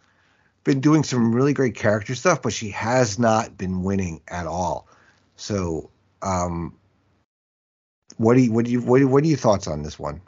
been 0.66 0.82
doing 0.82 1.04
some 1.04 1.34
really 1.34 1.54
great 1.54 1.76
character 1.76 2.14
stuff, 2.16 2.42
but 2.42 2.52
she 2.52 2.70
has 2.72 3.18
not 3.18 3.58
been 3.58 3.82
winning 3.82 4.20
at 4.28 4.46
all. 4.46 4.90
So, 5.38 5.90
um, 6.22 6.76
what 8.18 8.34
do 8.34 8.42
you 8.42 8.52
what 8.52 8.66
do 8.66 8.72
you 8.72 8.82
what 8.82 9.00
do, 9.00 9.08
what 9.08 9.24
are 9.24 9.28
your 9.28 9.38
thoughts 9.38 9.68
on 9.68 9.84
this 9.84 9.98
one? 9.98 10.20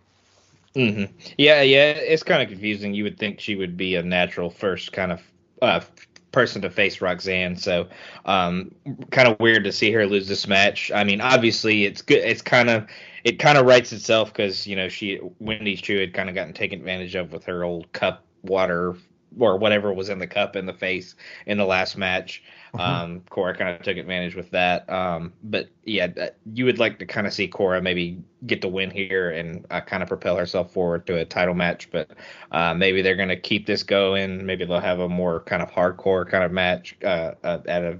Mm-hmm. 0.74 1.14
Yeah, 1.38 1.64
yeah, 1.64 1.92
it's 1.92 2.24
kind 2.24 2.42
of 2.42 2.48
confusing. 2.48 2.94
You 2.94 3.04
would 3.04 3.20
think 3.20 3.42
she 3.42 3.56
would 3.56 3.76
be 3.76 3.96
a 3.96 4.04
natural 4.04 4.50
first 4.50 4.94
kind 4.94 5.12
of 5.12 5.22
uh, 5.62 5.82
person 6.38 6.62
to 6.62 6.70
face 6.70 7.02
Roxanne. 7.02 7.56
So, 7.56 7.88
um, 8.26 8.70
kind 9.10 9.28
of 9.28 9.40
weird 9.40 9.64
to 9.64 9.72
see 9.72 9.92
her 9.92 10.06
lose 10.06 10.28
this 10.28 10.48
match. 10.48 10.92
I 10.94 11.04
mean, 11.04 11.20
obviously, 11.20 11.86
it's 11.86 12.04
good. 12.04 12.20
It's 12.20 12.44
kind 12.44 12.70
of 12.70 12.86
it 13.24 13.40
kind 13.40 13.58
of 13.58 13.66
writes 13.66 13.92
itself 13.92 14.32
because 14.32 14.68
you 14.68 14.76
know 14.76 14.88
she 14.88 15.20
Wendy 15.40 15.76
Choo 15.76 16.00
had 16.00 16.14
kind 16.14 16.30
of 16.30 16.36
gotten 16.36 16.54
taken 16.54 16.78
advantage 16.78 17.16
of 17.16 17.32
with 17.32 17.44
her 17.46 17.64
old 17.64 17.92
cup 17.92 18.24
water 18.44 18.96
or 19.40 19.58
whatever 19.58 19.94
was 19.94 20.10
in 20.10 20.20
the 20.20 20.28
cup 20.28 20.56
in 20.56 20.66
the 20.66 20.74
face 20.74 21.16
in 21.46 21.58
the 21.58 21.66
last 21.66 21.98
match. 21.98 22.44
Mm-hmm. 22.74 22.80
Um, 22.80 23.22
Cora 23.30 23.56
kind 23.56 23.70
of 23.70 23.82
took 23.82 23.98
advantage 23.98 24.36
with 24.36 24.52
that. 24.52 24.90
Um, 24.90 25.34
but 25.44 25.70
yeah, 25.84 26.08
you 26.54 26.66
would 26.66 26.80
like 26.80 27.00
to 27.00 27.06
kind 27.06 27.28
of 27.28 27.34
see 27.34 27.48
Cora 27.48 27.82
maybe 27.82 28.22
get 28.46 28.62
the 28.62 28.68
win 28.68 28.92
here 28.92 29.32
and 29.32 29.66
uh, 29.72 29.82
kind 29.82 30.04
of 30.04 30.10
propel 30.10 30.36
herself 30.36 30.72
forward 30.74 31.08
to 31.08 31.18
a 31.18 31.26
title 31.26 31.54
match. 31.54 31.90
But 31.92 32.12
uh, 32.52 32.74
maybe 32.74 33.02
they're 33.02 33.16
going 33.16 33.30
to 33.30 33.40
keep 33.40 33.66
this 33.66 33.84
going. 33.84 34.46
Maybe 34.46 34.66
they'll 34.66 34.80
have 34.80 35.00
a 35.00 35.10
more 35.10 35.42
kind 35.42 35.62
of 35.62 35.72
hardcore 35.72 36.30
kind 36.30 36.44
of 36.44 36.52
match 36.52 36.96
uh, 37.04 37.34
uh 37.44 37.60
at 37.68 37.84
a 37.84 38.00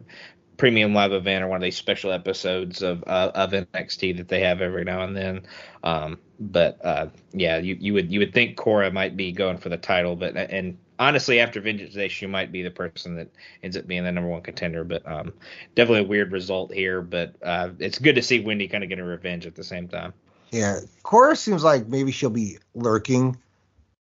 premium 0.58 0.94
live 0.94 1.14
event 1.14 1.44
or 1.44 1.48
one 1.48 1.58
of 1.58 1.62
these 1.62 1.78
special 1.78 2.12
episodes 2.12 2.82
of 2.82 3.04
uh, 3.08 3.32
of 3.36 3.52
NXT 3.52 4.18
that 4.18 4.28
they 4.28 4.42
have 4.42 4.62
every 4.62 4.84
now 4.84 5.02
and 5.02 5.16
then. 5.16 5.42
Um, 5.84 6.20
but 6.40 6.84
uh, 6.84 7.08
yeah, 7.34 7.58
you, 7.58 7.78
you 7.80 7.94
would 7.94 8.12
you 8.12 8.20
would 8.20 8.34
think 8.34 8.58
Cora 8.58 8.92
might 8.92 9.16
be 9.16 9.32
going 9.32 9.58
for 9.58 9.70
the 9.70 9.78
title, 9.78 10.16
but 10.16 10.36
and 10.36 10.78
honestly, 11.00 11.40
after 11.40 11.62
Vengeance 11.62 11.94
Day, 11.94 12.08
she 12.08 12.26
might 12.26 12.52
be 12.52 12.64
the 12.64 12.72
person 12.72 13.16
that 13.16 13.30
ends 13.64 13.78
up 13.78 13.88
being 13.88 14.04
the 14.04 14.12
number 14.12 14.30
one 14.30 14.42
contender. 14.42 14.84
But 14.84 15.08
um, 15.10 15.34
definitely 15.76 16.06
a 16.06 16.10
weird 16.10 16.32
result 16.32 16.74
here. 16.74 17.02
But 17.02 17.36
uh, 17.44 17.70
it's 17.80 18.00
good 18.00 18.16
to 18.16 18.22
see 18.22 18.40
Wendy 18.40 18.68
kind 18.68 18.84
of 18.84 18.90
get 18.90 19.00
a 19.00 19.04
revenge 19.04 19.46
at 19.46 19.56
the 19.56 19.64
same 19.64 19.88
time. 19.88 20.14
Yeah, 20.52 20.80
Cora 21.04 21.36
seems 21.36 21.64
like 21.64 21.88
maybe 21.88 22.12
she'll 22.12 22.30
be 22.30 22.58
lurking 22.74 23.38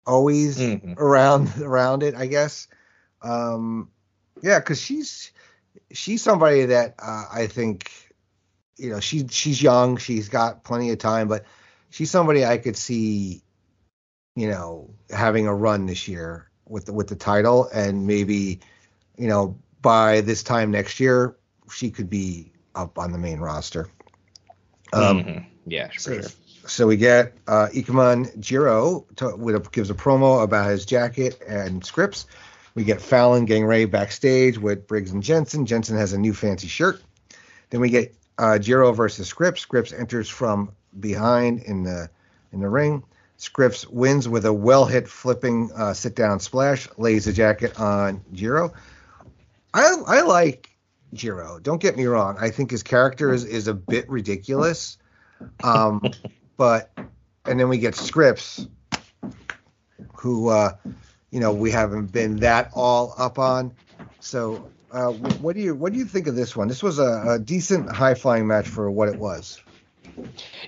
always 0.07 0.59
mm-hmm. 0.59 0.95
around 0.99 1.51
around 1.61 2.03
it. 2.03 2.15
I 2.15 2.27
guess. 2.27 2.69
Um, 3.23 3.91
yeah, 4.43 4.59
because 4.59 4.81
she's 4.81 5.33
she's 5.93 6.23
somebody 6.23 6.67
that 6.67 6.95
uh, 6.99 7.25
I 7.33 7.47
think, 7.47 7.91
you 8.77 8.91
know, 8.91 9.01
she 9.01 9.27
she's 9.29 9.63
young, 9.63 9.97
she's 9.97 10.29
got 10.29 10.65
plenty 10.65 10.91
of 10.91 10.99
time, 10.99 11.29
but 11.29 11.45
she's 11.91 12.11
somebody 12.11 12.45
I 12.45 12.59
could 12.59 12.77
see, 12.77 13.43
you 14.35 14.49
know, 14.49 14.91
having 15.11 15.47
a 15.47 15.55
run 15.55 15.87
this 15.87 16.07
year 16.07 16.46
with 16.69 16.87
the, 16.87 16.93
with 16.93 17.09
the 17.09 17.17
title, 17.17 17.69
and 17.73 18.07
maybe, 18.07 18.61
you 19.17 19.29
know, 19.29 19.57
by 19.83 20.21
this 20.21 20.43
time 20.43 20.71
next 20.71 21.01
year, 21.01 21.37
she 21.73 21.91
could 21.91 22.11
be 22.11 22.53
up 22.75 22.99
on 22.99 23.13
the 23.13 23.19
main 23.19 23.39
roster. 23.39 23.89
Um, 24.93 25.25
mm-hmm. 25.25 25.45
Yeah, 25.67 25.91
so, 25.97 26.21
sure. 26.21 26.31
So 26.67 26.87
we 26.87 26.97
get 26.97 27.35
uh, 27.47 27.69
Ikemen 27.73 28.39
Jiro 28.41 29.07
to, 29.17 29.37
with 29.37 29.55
a, 29.55 29.61
gives 29.71 29.91
a 29.91 29.95
promo 29.95 30.43
about 30.43 30.71
his 30.71 30.85
jacket 30.85 31.41
and 31.47 31.83
Scrypts. 31.83 32.27
We 32.75 32.85
get 32.85 33.01
Fallon 33.01 33.45
getting 33.45 33.65
ready 33.65 33.85
backstage 33.85 34.59
with 34.59 34.87
Briggs 34.87 35.13
and 35.13 35.23
Jensen. 35.23 35.65
Jensen 35.65 35.97
has 35.97 36.13
a 36.13 36.19
new 36.19 36.35
fancy 36.35 36.69
shirt. 36.69 37.01
Then 37.71 37.81
we 37.81 37.89
get 37.91 38.15
uh, 38.39 38.59
Jiro 38.59 38.93
versus 38.93 39.33
Scrypts. 39.33 39.67
Scrypts 39.67 39.99
enters 39.99 40.29
from 40.29 40.73
behind 40.99 41.63
in 41.63 41.85
the 41.85 42.11
in 42.53 42.61
the 42.61 42.69
ring. 42.69 43.03
Scrypts 43.39 43.87
wins 43.87 44.29
with 44.29 44.47
a 44.47 44.53
well 44.53 44.87
hit 44.87 45.09
flipping 45.09 45.71
uh, 45.77 45.93
sit 45.93 46.15
down 46.15 46.41
splash, 46.41 46.89
lays 46.97 47.27
the 47.27 47.33
jacket 47.33 47.79
on 47.79 48.23
Jiro. 48.33 48.73
I 49.75 49.95
I 50.07 50.21
like 50.23 50.71
Jiro. 51.13 51.59
Don't 51.59 51.81
get 51.81 51.97
me 51.97 52.07
wrong. 52.07 52.37
I 52.41 52.51
think 52.51 52.71
his 52.71 52.83
character 52.83 53.33
is, 53.33 53.45
is 53.45 53.69
a 53.69 53.75
bit 53.75 54.09
ridiculous. 54.09 54.97
Um, 55.63 56.03
but 56.57 56.91
and 57.45 57.61
then 57.61 57.69
we 57.69 57.79
get 57.79 57.95
Scrypts, 57.95 58.69
who 60.15 60.49
uh, 60.49 60.73
you 61.31 61.41
know 61.41 61.53
we 61.53 61.71
haven't 61.71 62.13
been 62.13 62.37
that 62.37 62.71
all 62.75 63.15
up 63.19 63.39
on. 63.39 63.75
So, 64.21 64.71
uh, 64.93 65.13
what 65.13 65.55
do 65.55 65.61
you 65.61 65.75
what 65.75 65.93
do 65.93 65.99
you 65.99 66.05
think 66.05 66.27
of 66.27 66.35
this 66.35 66.57
one? 66.57 66.69
This 66.69 66.83
was 66.83 66.99
a, 66.99 67.33
a 67.33 67.39
decent 67.39 67.91
high 67.91 68.15
flying 68.15 68.47
match 68.47 68.69
for 68.69 68.91
what 68.91 69.09
it 69.09 69.19
was. 69.19 69.61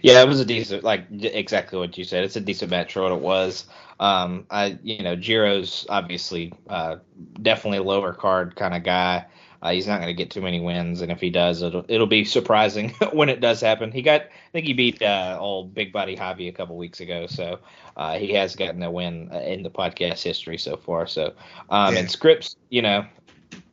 Yeah, 0.02 0.22
it 0.22 0.28
was 0.28 0.40
a 0.40 0.44
decent, 0.44 0.84
like 0.84 1.06
exactly 1.10 1.78
what 1.78 1.96
you 1.96 2.04
said. 2.04 2.24
It's 2.24 2.36
a 2.36 2.40
decent 2.40 2.70
match 2.70 2.92
for 2.92 3.02
what 3.02 3.12
it 3.12 3.20
was. 3.20 3.66
Um, 4.00 4.46
I, 4.50 4.78
you 4.82 5.02
know, 5.02 5.16
Jiro's 5.16 5.86
obviously 5.88 6.52
uh, 6.68 6.96
definitely 7.42 7.78
a 7.78 7.82
lower 7.82 8.12
card 8.12 8.54
kind 8.56 8.74
of 8.74 8.84
guy. 8.84 9.26
Uh, 9.60 9.72
he's 9.72 9.88
not 9.88 9.96
going 9.96 10.06
to 10.06 10.14
get 10.14 10.30
too 10.30 10.40
many 10.40 10.60
wins, 10.60 11.00
and 11.00 11.10
if 11.10 11.20
he 11.20 11.30
does, 11.30 11.62
it'll 11.62 11.84
it'll 11.88 12.06
be 12.06 12.24
surprising 12.24 12.90
when 13.12 13.28
it 13.28 13.40
does 13.40 13.60
happen. 13.60 13.90
He 13.90 14.02
got, 14.02 14.22
I 14.22 14.50
think 14.52 14.66
he 14.66 14.72
beat 14.72 15.02
uh, 15.02 15.36
old 15.40 15.74
Big 15.74 15.92
Body 15.92 16.16
Javi 16.16 16.48
a 16.48 16.52
couple 16.52 16.76
weeks 16.76 17.00
ago, 17.00 17.26
so 17.26 17.58
uh, 17.96 18.18
he 18.18 18.32
has 18.34 18.54
gotten 18.54 18.82
a 18.84 18.90
win 18.90 19.30
uh, 19.32 19.40
in 19.40 19.64
the 19.64 19.70
podcast 19.70 20.22
history 20.22 20.58
so 20.58 20.76
far. 20.76 21.08
So, 21.08 21.32
um, 21.70 21.94
yeah. 21.94 22.00
and 22.00 22.08
Scrypts, 22.08 22.54
you 22.68 22.82
know, 22.82 23.04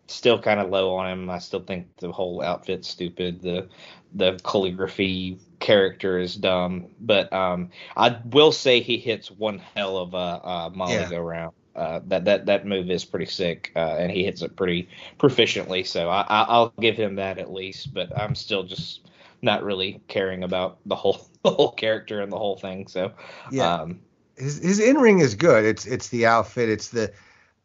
still 0.07 0.41
kind 0.41 0.59
of 0.59 0.71
low 0.71 0.95
on 0.95 1.11
him. 1.11 1.29
I 1.29 1.37
still 1.37 1.61
think 1.61 1.85
the 1.97 2.11
whole 2.11 2.41
outfit's 2.41 2.87
stupid. 2.87 3.43
The 3.43 3.67
the 4.15 4.39
calligraphy 4.43 5.37
character 5.59 6.19
is 6.19 6.35
dumb, 6.35 6.87
but 6.99 7.31
um, 7.33 7.69
I 7.95 8.17
will 8.25 8.51
say 8.51 8.81
he 8.81 8.97
hits 8.97 9.31
one 9.31 9.59
hell 9.75 9.97
of 9.97 10.13
a, 10.13 10.17
a 10.17 10.71
Molly 10.73 10.93
yeah. 10.93 11.09
go 11.09 11.19
round. 11.19 11.53
Uh, 11.75 11.99
that 12.05 12.23
that 12.23 12.45
that 12.45 12.65
move 12.65 12.89
is 12.89 13.03
pretty 13.03 13.25
sick, 13.25 13.71
uh, 13.75 13.97
and 13.97 14.09
he 14.09 14.23
hits 14.23 14.41
it 14.41 14.55
pretty 14.55 14.87
proficiently. 15.19 15.85
So 15.85 16.09
I, 16.09 16.57
will 16.57 16.73
give 16.79 16.95
him 16.95 17.15
that 17.15 17.37
at 17.37 17.51
least. 17.51 17.93
But 17.93 18.17
I'm 18.17 18.33
still 18.33 18.63
just 18.63 19.01
not 19.41 19.63
really 19.63 20.01
caring 20.07 20.43
about 20.43 20.77
the 20.85 20.95
whole 20.95 21.27
the 21.43 21.51
whole 21.51 21.71
character 21.71 22.21
and 22.21 22.31
the 22.31 22.37
whole 22.37 22.55
thing. 22.55 22.87
So 22.87 23.11
yeah, 23.51 23.81
um, 23.81 23.99
his 24.37 24.57
his 24.59 24.79
in 24.79 24.97
ring 24.97 25.19
is 25.19 25.35
good. 25.35 25.65
It's 25.65 25.85
it's 25.85 26.07
the 26.09 26.25
outfit. 26.25 26.69
It's 26.69 26.89
the 26.89 27.11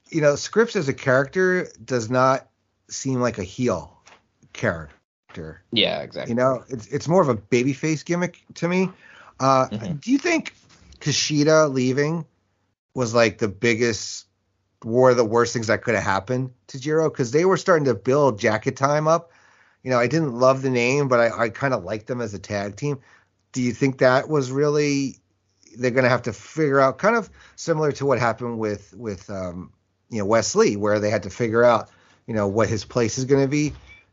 you 0.08 0.20
know 0.20 0.34
Scrypts 0.34 0.74
as 0.74 0.88
a 0.88 0.94
character 0.94 1.68
does 1.84 2.10
not 2.10 2.48
seem 2.88 3.20
like 3.20 3.38
a 3.38 3.44
heel 3.44 4.02
character. 4.52 4.94
Yeah, 5.72 6.00
exactly. 6.00 6.32
You 6.32 6.36
know, 6.36 6.64
it's 6.68 6.86
it's 6.88 7.08
more 7.08 7.22
of 7.22 7.28
a 7.28 7.36
babyface 7.36 8.04
gimmick 8.04 8.42
to 8.54 8.68
me. 8.68 8.90
Uh, 9.38 9.68
mm-hmm. 9.68 9.94
Do 9.94 10.12
you 10.12 10.18
think 10.18 10.54
Kushida 11.00 11.72
leaving 11.72 12.26
was 12.94 13.14
like 13.14 13.38
the 13.38 13.48
biggest, 13.48 14.26
of 14.84 15.16
the 15.16 15.24
worst 15.24 15.52
things 15.52 15.68
that 15.68 15.82
could 15.82 15.94
have 15.94 16.04
happened 16.04 16.50
to 16.68 16.80
Jiro? 16.80 17.08
Because 17.08 17.30
they 17.30 17.44
were 17.44 17.56
starting 17.56 17.86
to 17.86 17.94
build 17.94 18.38
Jacket 18.38 18.76
Time 18.76 19.08
up. 19.08 19.32
You 19.82 19.90
know, 19.90 19.98
I 19.98 20.06
didn't 20.06 20.34
love 20.34 20.60
the 20.62 20.70
name, 20.70 21.08
but 21.08 21.20
I, 21.20 21.44
I 21.44 21.48
kind 21.48 21.72
of 21.72 21.84
liked 21.84 22.06
them 22.06 22.20
as 22.20 22.34
a 22.34 22.38
tag 22.38 22.76
team. 22.76 23.00
Do 23.52 23.62
you 23.62 23.72
think 23.72 23.98
that 23.98 24.28
was 24.28 24.52
really 24.52 25.16
they're 25.78 25.90
going 25.90 26.04
to 26.04 26.10
have 26.10 26.22
to 26.22 26.32
figure 26.32 26.80
out, 26.80 26.98
kind 26.98 27.16
of 27.16 27.30
similar 27.56 27.92
to 27.92 28.06
what 28.06 28.18
happened 28.18 28.58
with 28.58 28.92
with 28.94 29.30
um, 29.30 29.72
you 30.10 30.18
know 30.18 30.26
Wes 30.26 30.54
Lee, 30.54 30.76
where 30.76 31.00
they 31.00 31.10
had 31.10 31.22
to 31.22 31.30
figure 31.30 31.64
out 31.64 31.88
you 32.26 32.34
know 32.34 32.48
what 32.48 32.68
his 32.68 32.84
place 32.84 33.18
is 33.18 33.24
going 33.24 33.42
to 33.42 33.48
be 33.48 33.72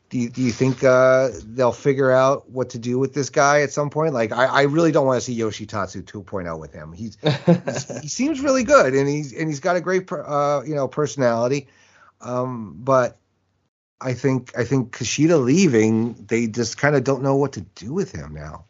do 0.09 0.19
you, 0.19 0.29
do 0.29 0.41
you 0.41 0.51
think 0.51 0.83
uh, 0.83 1.29
they'll 1.43 1.73
figure 1.73 2.11
out 2.11 2.49
what 2.49 2.69
to 2.69 2.79
do 2.79 2.97
with 2.97 3.13
this 3.13 3.29
guy 3.29 3.61
at 3.61 3.71
some 3.71 3.89
point? 3.89 4.13
Like, 4.13 4.31
I, 4.31 4.45
I 4.45 4.61
really 4.63 4.91
don't 4.91 5.05
want 5.05 5.21
to 5.21 5.25
see 5.25 5.37
Yoshitatsu 5.37 6.03
2.0 6.03 6.59
with 6.59 6.71
him. 6.71 6.93
He's, 6.93 7.17
he's 7.21 7.99
he 8.01 8.07
seems 8.07 8.39
really 8.39 8.63
good, 8.63 8.93
and 8.93 9.07
he's 9.07 9.33
and 9.33 9.49
he's 9.49 9.59
got 9.59 9.75
a 9.75 9.81
great 9.81 10.09
uh, 10.11 10.61
you 10.65 10.75
know 10.75 10.87
personality. 10.87 11.67
Um, 12.21 12.77
but 12.79 13.17
I 13.99 14.13
think 14.13 14.57
I 14.57 14.63
think 14.63 14.95
Kushida 14.95 15.43
leaving, 15.43 16.13
they 16.13 16.47
just 16.47 16.77
kind 16.77 16.95
of 16.95 17.03
don't 17.03 17.21
know 17.21 17.35
what 17.35 17.53
to 17.53 17.61
do 17.61 17.91
with 17.91 18.13
him 18.13 18.33
now. 18.33 18.66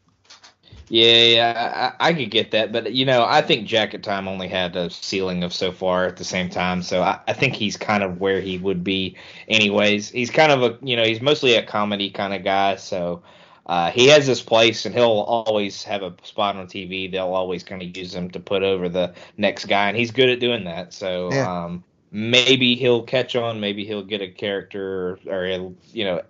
Yeah, 0.89 1.23
yeah, 1.23 1.93
I, 1.99 2.09
I, 2.09 2.13
could 2.13 2.31
get 2.31 2.51
that, 2.51 2.71
but 2.71 2.93
you 2.93 3.05
know, 3.05 3.25
I 3.25 3.41
think 3.41 3.67
Jacket 3.67 4.03
Time 4.03 4.25
only 4.25 4.47
had 4.47 4.73
a 4.77 4.89
ceiling 4.89 5.43
of 5.43 5.53
so 5.53 5.69
far 5.71 6.05
at 6.05 6.15
the 6.15 6.23
same 6.23 6.49
time, 6.49 6.81
so 6.81 7.01
I, 7.01 7.19
I 7.27 7.33
think 7.33 7.55
he's 7.55 7.75
kind 7.75 8.03
of 8.03 8.21
where 8.21 8.39
he 8.39 8.57
would 8.57 8.85
be, 8.85 9.17
anyways. 9.49 10.09
He's 10.09 10.31
kind 10.31 10.49
of 10.49 10.63
a, 10.63 10.77
you 10.85 10.95
know, 10.95 11.03
he's 11.03 11.21
mostly 11.21 11.55
a 11.55 11.65
comedy 11.65 12.09
kind 12.09 12.33
of 12.33 12.45
guy, 12.45 12.77
so 12.77 13.21
uh, 13.67 13.91
he 13.91 14.07
has 14.07 14.25
his 14.25 14.41
place, 14.41 14.85
and 14.85 14.95
he'll 14.95 15.25
always 15.27 15.83
have 15.83 16.03
a 16.03 16.13
spot 16.23 16.55
on 16.55 16.67
TV. 16.67 17.11
They'll 17.11 17.33
always 17.33 17.63
kind 17.63 17.81
of 17.81 17.95
use 17.95 18.15
him 18.15 18.29
to 18.31 18.39
put 18.39 18.63
over 18.63 18.87
the 18.87 19.13
next 19.35 19.65
guy, 19.65 19.89
and 19.89 19.97
he's 19.97 20.11
good 20.11 20.29
at 20.29 20.39
doing 20.39 20.63
that. 20.63 20.93
So, 20.93 21.29
yeah. 21.33 21.65
um, 21.65 21.83
maybe 22.11 22.75
he'll 22.75 23.03
catch 23.03 23.35
on. 23.35 23.59
Maybe 23.59 23.85
he'll 23.85 24.05
get 24.05 24.21
a 24.21 24.29
character, 24.29 25.19
or 25.27 25.45
he'll, 25.45 25.75
you 25.91 26.05
know, 26.05 26.21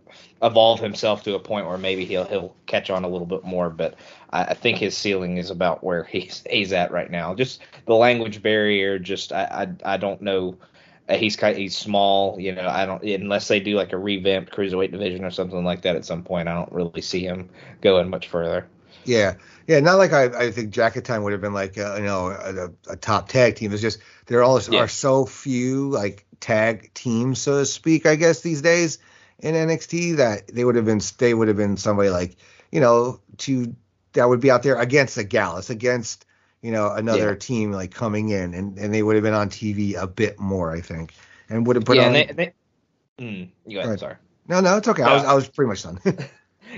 evolve 0.42 0.80
himself 0.80 1.24
to 1.24 1.36
a 1.36 1.40
point 1.40 1.68
where 1.68 1.78
maybe 1.78 2.06
he'll 2.06 2.26
he'll 2.26 2.56
catch 2.66 2.90
on 2.90 3.04
a 3.04 3.08
little 3.08 3.28
bit 3.28 3.44
more. 3.44 3.70
But 3.70 3.96
I, 4.30 4.46
I 4.46 4.54
think 4.54 4.78
his 4.78 4.96
ceiling 4.96 5.38
is 5.38 5.50
about 5.50 5.84
where 5.84 6.04
he's 6.12 6.44
he's 6.50 6.74
at 6.74 6.92
right 6.92 7.10
now. 7.10 7.34
Just 7.34 7.62
the 7.86 7.96
language 7.96 8.42
barrier. 8.42 9.00
Just 9.00 9.32
I 9.32 9.68
I, 9.86 9.94
I 9.94 9.98
don't 9.98 10.22
know. 10.22 10.58
Uh, 11.10 11.16
he's 11.16 11.36
kind 11.36 11.58
he's 11.58 11.78
small, 11.78 12.40
you 12.40 12.54
know. 12.54 12.68
I 12.68 12.86
don't 12.86 13.04
unless 13.04 13.48
they 13.48 13.60
do 13.60 13.76
like 13.76 13.94
a 13.94 13.98
revamped 13.98 14.52
cruiserweight 14.52 14.92
division 14.92 15.24
or 15.24 15.32
something 15.32 15.64
like 15.64 15.82
that 15.84 15.96
at 15.96 16.06
some 16.06 16.24
point. 16.24 16.48
I 16.48 16.54
don't 16.54 16.72
really 16.72 17.02
see 17.02 17.24
him 17.24 17.50
going 17.82 18.10
much 18.10 18.28
further. 18.28 18.68
Yeah, 19.06 19.36
yeah. 19.68 19.80
Not 19.80 19.96
like 19.96 20.12
I, 20.12 20.26
I 20.26 20.52
think 20.52 20.72
Jacket 20.72 21.06
Time 21.06 21.24
would 21.24 21.32
have 21.32 21.40
been 21.40 21.54
like 21.54 21.78
uh, 21.78 21.96
you 21.96 22.04
know 22.04 22.28
a, 22.28 22.92
a, 22.92 22.98
top 22.98 23.30
tag 23.30 23.56
team. 23.56 23.72
It's 23.72 23.82
just 23.82 24.00
there 24.26 24.44
all 24.44 24.60
yeah. 24.62 24.82
are 24.82 24.88
so 24.90 25.26
few 25.26 25.90
like 25.90 26.26
tag 26.42 26.94
teams, 26.94 27.40
so 27.40 27.60
to 27.60 27.66
speak. 27.66 28.06
I 28.06 28.16
guess 28.16 28.42
these 28.42 28.62
days 28.62 29.00
in 29.40 29.56
NXT 29.56 30.18
that 30.18 30.48
they 30.48 30.66
would 30.66 30.76
have 30.76 30.86
been 30.86 31.00
they 31.20 31.34
would 31.34 31.48
have 31.48 31.56
been 31.56 31.78
somebody 31.78 32.10
like 32.10 32.36
you 32.70 32.82
know 32.82 33.22
to 33.38 33.74
that 34.18 34.28
would 34.28 34.40
be 34.40 34.52
out 34.52 34.64
there 34.64 34.76
against 34.80 35.18
a 35.18 35.24
Gallus, 35.24 35.70
against 35.70 36.26
you 36.62 36.72
know 36.72 36.92
another 36.92 37.30
yeah. 37.30 37.38
team 37.40 37.72
like 37.72 37.92
coming 37.92 38.30
in, 38.30 38.54
and 38.54 38.78
and 38.78 38.94
they 38.94 39.02
would 39.02 39.16
have 39.16 39.24
been 39.24 39.34
on 39.34 39.50
TV 39.50 39.96
a 39.96 40.08
bit 40.08 40.40
more, 40.40 40.72
I 40.72 40.82
think, 40.82 41.14
and 41.50 41.66
would 41.66 41.76
have 41.76 41.86
put 41.86 41.98
yeah, 41.98 42.08
on. 42.08 42.14
They, 42.14 42.26
they, 42.26 42.54
mm, 43.20 43.50
you 43.66 43.78
go 43.78 43.84
ahead, 43.84 44.00
sorry. 44.00 44.16
No, 44.48 44.60
no, 44.60 44.78
it's 44.78 44.88
okay. 44.88 45.04
No. 45.04 45.10
I 45.10 45.14
was 45.14 45.24
I 45.24 45.34
was 45.34 45.48
pretty 45.48 45.70
much 45.70 45.84
done. 45.84 46.00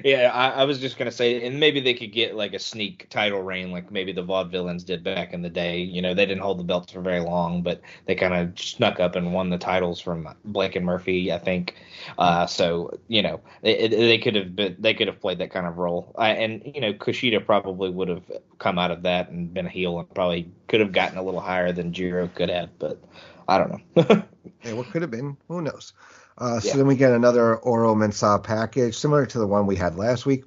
Yeah, 0.04 0.32
I, 0.34 0.62
I, 0.62 0.64
was 0.64 0.80
just 0.80 0.98
gonna 0.98 1.12
say, 1.12 1.46
and 1.46 1.60
maybe 1.60 1.80
they 1.80 1.94
could 1.94 2.12
get 2.12 2.36
like 2.36 2.54
a 2.54 2.60
sneak 2.60 3.08
title 3.10 3.42
reign, 3.42 3.72
like 3.72 3.92
maybe 3.92 4.12
the 4.12 4.24
Vaudevillains 4.24 4.86
did 4.86 5.04
back 5.04 5.34
in 5.34 5.42
the 5.42 5.50
day. 5.50 5.80
You 5.80 6.02
know, 6.02 6.14
they 6.14 6.26
didn't 6.26 6.42
hold 6.42 6.60
the 6.60 6.64
belts 6.64 6.92
for 6.92 7.02
very 7.02 7.20
long, 7.20 7.62
but 7.62 7.82
they 8.06 8.16
kind 8.16 8.34
of 8.34 8.60
snuck 8.60 9.00
up 9.00 9.16
and 9.16 9.34
won 9.34 9.50
the 9.50 9.58
titles 9.58 10.00
from 10.00 10.28
Blake 10.46 10.76
and 10.76 10.86
Murphy, 10.86 11.32
I 11.32 11.38
think. 11.38 11.76
Uh, 12.18 12.46
so 12.46 12.98
you 13.08 13.22
know, 13.22 13.42
they, 13.62 13.88
they 13.88 14.18
could 14.18 14.36
have 14.36 14.56
been, 14.56 14.76
they 14.80 14.94
could 14.94 15.08
have 15.08 15.20
played 15.20 15.40
that 15.40 15.52
kind 15.52 15.68
of 15.68 15.78
role, 15.78 16.14
I, 16.18 16.30
and 16.32 16.62
you 16.74 16.82
know, 16.82 16.94
Kushida 16.94 17.46
probably 17.46 17.90
would 17.90 18.08
have 18.10 18.24
come 18.58 18.80
out 18.80 18.92
of 18.92 19.04
that 19.04 19.30
and 19.30 19.54
been 19.54 19.66
a 19.66 19.70
heel, 19.70 20.00
and 20.00 20.14
probably 20.14 20.52
could 20.68 20.80
have 20.80 20.92
gotten 20.92 21.18
a 21.18 21.24
little 21.24 21.42
higher 21.42 21.72
than 21.72 21.94
Jiro 21.94 22.28
could 22.28 22.50
have, 22.50 22.70
but 22.80 23.00
I 23.48 23.58
don't 23.58 23.72
know. 23.72 24.24
yeah, 24.64 24.74
what 24.74 24.92
could 24.92 25.02
have 25.02 25.12
been? 25.12 25.36
Who 25.48 25.62
knows? 25.62 25.94
Uh, 26.40 26.60
so 26.60 26.70
yeah. 26.70 26.76
then 26.78 26.88
we 26.88 26.96
get 26.96 27.12
another 27.12 27.58
Oro 27.58 27.94
Mensah 27.94 28.42
package, 28.42 28.98
similar 28.98 29.26
to 29.26 29.40
the 29.40 29.48
one 29.48 29.68
we 29.68 29.76
had 29.76 29.96
last 29.96 30.26
week. 30.26 30.46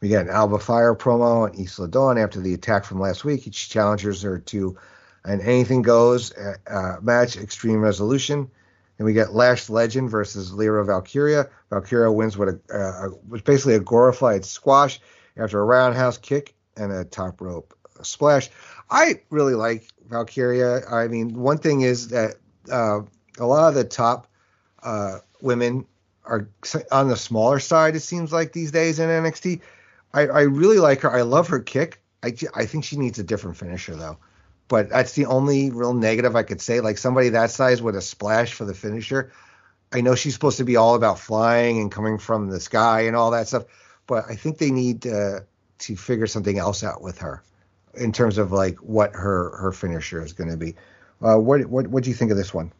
We 0.00 0.08
get 0.08 0.26
an 0.26 0.30
Alba 0.30 0.58
Fyre 0.58 0.94
promo 0.94 1.48
and 1.48 1.58
Isla 1.58 1.88
Dawn 1.88 2.18
after 2.18 2.40
the 2.40 2.54
attack 2.54 2.84
from 2.84 3.00
last 3.00 3.24
week. 3.24 3.46
Each 3.46 3.68
challenges 3.68 4.22
her 4.22 4.38
to 4.38 4.76
an 5.24 5.40
anything 5.40 5.82
goes 5.82 6.32
uh, 6.32 6.56
uh, 6.66 6.96
match, 7.00 7.36
Extreme 7.36 7.80
Resolution. 7.80 8.50
And 8.98 9.06
we 9.06 9.14
get 9.14 9.32
Lash 9.32 9.70
Legend 9.70 10.10
versus 10.10 10.52
Lyra 10.52 10.84
Valkyria. 10.84 11.48
Valkyria 11.70 12.12
wins 12.12 12.36
with 12.36 12.48
a 12.48 12.76
uh, 12.76 13.08
was 13.28 13.42
basically 13.42 13.74
a 13.74 13.80
glorified 13.80 14.44
squash 14.44 15.00
after 15.36 15.60
a 15.60 15.64
roundhouse 15.64 16.18
kick 16.18 16.54
and 16.76 16.92
a 16.92 17.04
top 17.04 17.40
rope 17.40 17.74
splash. 18.02 18.50
I 18.90 19.20
really 19.30 19.54
like 19.54 19.86
Valkyria. 20.08 20.86
I 20.88 21.08
mean, 21.08 21.34
one 21.34 21.58
thing 21.58 21.80
is 21.80 22.08
that 22.08 22.36
uh, 22.70 23.00
a 23.38 23.46
lot 23.46 23.68
of 23.68 23.74
the 23.74 23.84
top 23.84 24.28
uh, 24.82 25.18
women 25.40 25.86
are 26.24 26.48
on 26.90 27.08
the 27.08 27.16
smaller 27.16 27.58
side. 27.58 27.96
It 27.96 28.00
seems 28.00 28.32
like 28.32 28.52
these 28.52 28.70
days 28.70 28.98
in 28.98 29.08
NXT. 29.08 29.60
I, 30.14 30.26
I 30.26 30.40
really 30.42 30.78
like 30.78 31.00
her. 31.00 31.10
I 31.10 31.22
love 31.22 31.48
her 31.48 31.60
kick. 31.60 32.00
I, 32.22 32.34
I 32.54 32.66
think 32.66 32.84
she 32.84 32.96
needs 32.96 33.18
a 33.18 33.24
different 33.24 33.56
finisher 33.56 33.96
though. 33.96 34.18
But 34.68 34.88
that's 34.88 35.14
the 35.14 35.26
only 35.26 35.70
real 35.70 35.94
negative 35.94 36.36
I 36.36 36.44
could 36.44 36.60
say. 36.60 36.80
Like 36.80 36.98
somebody 36.98 37.30
that 37.30 37.50
size 37.50 37.82
with 37.82 37.96
a 37.96 38.00
splash 38.00 38.52
for 38.54 38.64
the 38.64 38.74
finisher. 38.74 39.32
I 39.92 40.00
know 40.00 40.14
she's 40.14 40.34
supposed 40.34 40.58
to 40.58 40.64
be 40.64 40.76
all 40.76 40.94
about 40.94 41.18
flying 41.18 41.78
and 41.78 41.92
coming 41.92 42.16
from 42.18 42.48
the 42.48 42.60
sky 42.60 43.02
and 43.02 43.14
all 43.14 43.32
that 43.32 43.48
stuff, 43.48 43.64
but 44.06 44.24
I 44.28 44.36
think 44.36 44.58
they 44.58 44.70
need 44.70 45.02
to 45.02 45.44
to 45.80 45.96
figure 45.96 46.26
something 46.26 46.58
else 46.58 46.82
out 46.82 47.02
with 47.02 47.18
her 47.18 47.42
in 47.94 48.12
terms 48.12 48.38
of 48.38 48.52
like 48.52 48.76
what 48.76 49.14
her 49.14 49.54
her 49.56 49.72
finisher 49.72 50.24
is 50.24 50.32
going 50.32 50.50
to 50.50 50.56
be. 50.56 50.76
Uh, 51.20 51.36
what 51.36 51.66
what 51.66 51.88
what 51.88 52.04
do 52.04 52.10
you 52.10 52.16
think 52.16 52.30
of 52.30 52.36
this 52.36 52.54
one? 52.54 52.72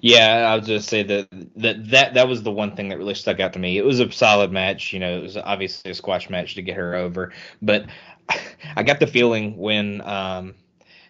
Yeah, 0.00 0.50
I 0.52 0.56
was 0.56 0.66
just 0.66 0.88
say 0.88 1.02
that 1.04 1.28
that 1.56 1.90
that 1.90 2.14
that 2.14 2.28
was 2.28 2.42
the 2.42 2.50
one 2.52 2.74
thing 2.76 2.88
that 2.88 2.98
really 2.98 3.14
stuck 3.14 3.40
out 3.40 3.52
to 3.54 3.58
me. 3.58 3.78
It 3.78 3.84
was 3.84 4.00
a 4.00 4.10
solid 4.10 4.52
match, 4.52 4.92
you 4.92 4.98
know. 5.00 5.18
It 5.18 5.22
was 5.22 5.36
obviously 5.36 5.90
a 5.90 5.94
squash 5.94 6.28
match 6.30 6.54
to 6.54 6.62
get 6.62 6.76
her 6.76 6.94
over, 6.94 7.32
but 7.62 7.86
I 8.76 8.82
got 8.82 9.00
the 9.00 9.06
feeling 9.06 9.56
when 9.56 10.00
um, 10.02 10.54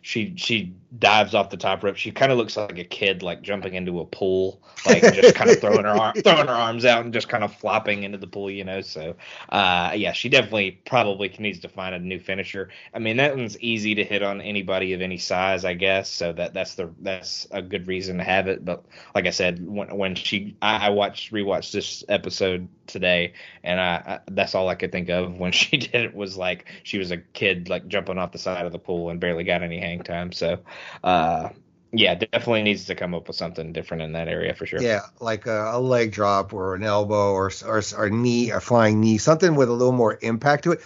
she 0.02 0.34
she 0.36 0.74
dives 0.98 1.34
off 1.34 1.50
the 1.50 1.56
top 1.56 1.82
rope. 1.82 1.96
She 1.96 2.10
kind 2.10 2.32
of 2.32 2.38
looks 2.38 2.56
like 2.56 2.78
a 2.78 2.84
kid, 2.84 3.22
like 3.22 3.42
jumping 3.42 3.74
into 3.74 4.00
a 4.00 4.06
pool, 4.06 4.60
like 4.86 5.02
just 5.14 5.34
kind 5.34 5.50
of 5.50 5.58
throwing 5.60 5.84
her 5.84 5.90
arm, 5.90 6.14
throwing 6.16 6.46
her 6.46 6.54
arms 6.54 6.84
out 6.84 7.04
and 7.04 7.12
just 7.12 7.28
kind 7.28 7.44
of 7.44 7.54
flopping 7.54 8.02
into 8.02 8.18
the 8.18 8.26
pool, 8.26 8.50
you 8.50 8.64
know. 8.64 8.80
So, 8.80 9.14
uh, 9.50 9.92
yeah, 9.94 10.12
she 10.12 10.28
definitely 10.28 10.80
probably 10.86 11.34
needs 11.38 11.60
to 11.60 11.68
find 11.68 11.94
a 11.94 11.98
new 11.98 12.18
finisher. 12.18 12.70
I 12.94 12.98
mean, 12.98 13.18
that 13.18 13.36
one's 13.36 13.58
easy 13.60 13.94
to 13.96 14.04
hit 14.04 14.22
on 14.22 14.40
anybody 14.40 14.94
of 14.94 15.02
any 15.02 15.18
size, 15.18 15.64
I 15.64 15.74
guess. 15.74 16.08
So 16.08 16.32
that 16.32 16.54
that's 16.54 16.74
the 16.74 16.90
that's 17.00 17.46
a 17.50 17.60
good 17.60 17.86
reason 17.86 18.18
to 18.18 18.24
have 18.24 18.48
it. 18.48 18.64
But 18.64 18.84
like 19.14 19.26
I 19.26 19.30
said, 19.30 19.64
when 19.66 19.96
when 19.96 20.14
she 20.14 20.56
I, 20.62 20.86
I 20.86 20.90
watched 20.90 21.32
rewatched 21.32 21.72
this 21.72 22.04
episode 22.08 22.68
today, 22.92 23.32
and 23.62 23.80
I, 23.80 23.94
I 23.94 24.20
that's 24.30 24.54
all 24.54 24.68
I 24.68 24.74
could 24.74 24.92
think 24.92 25.08
of 25.08 25.36
when 25.36 25.52
she 25.60 25.76
did 25.76 25.94
it 25.94 26.14
was 26.14 26.36
like 26.36 26.66
she 26.82 26.98
was 26.98 27.10
a 27.10 27.18
kid, 27.18 27.68
like 27.68 27.88
jumping 27.88 28.18
off 28.18 28.32
the 28.32 28.38
side 28.38 28.66
of 28.66 28.72
the 28.72 28.78
pool 28.78 29.10
and 29.10 29.20
barely 29.20 29.44
got 29.44 29.62
any 29.62 29.78
hang 29.78 30.02
time. 30.02 30.32
So 30.32 30.60
uh, 31.04 31.50
yeah, 31.92 32.14
definitely 32.14 32.62
needs 32.62 32.84
to 32.86 32.94
come 32.94 33.14
up 33.14 33.26
with 33.26 33.36
something 33.36 33.72
different 33.72 34.02
in 34.02 34.12
that 34.12 34.28
area 34.28 34.54
for 34.54 34.66
sure. 34.66 34.80
Yeah, 34.80 35.00
like 35.20 35.46
a, 35.46 35.72
a 35.72 35.80
leg 35.80 36.12
drop 36.12 36.52
or 36.52 36.74
an 36.74 36.84
elbow 36.84 37.32
or, 37.32 37.50
or 37.66 38.10
knee, 38.10 38.50
a 38.50 38.60
flying 38.60 39.00
knee, 39.00 39.18
something 39.18 39.56
with 39.56 39.68
a 39.68 39.72
little 39.72 39.92
more 39.92 40.18
impact 40.22 40.64
to 40.64 40.72
it. 40.72 40.82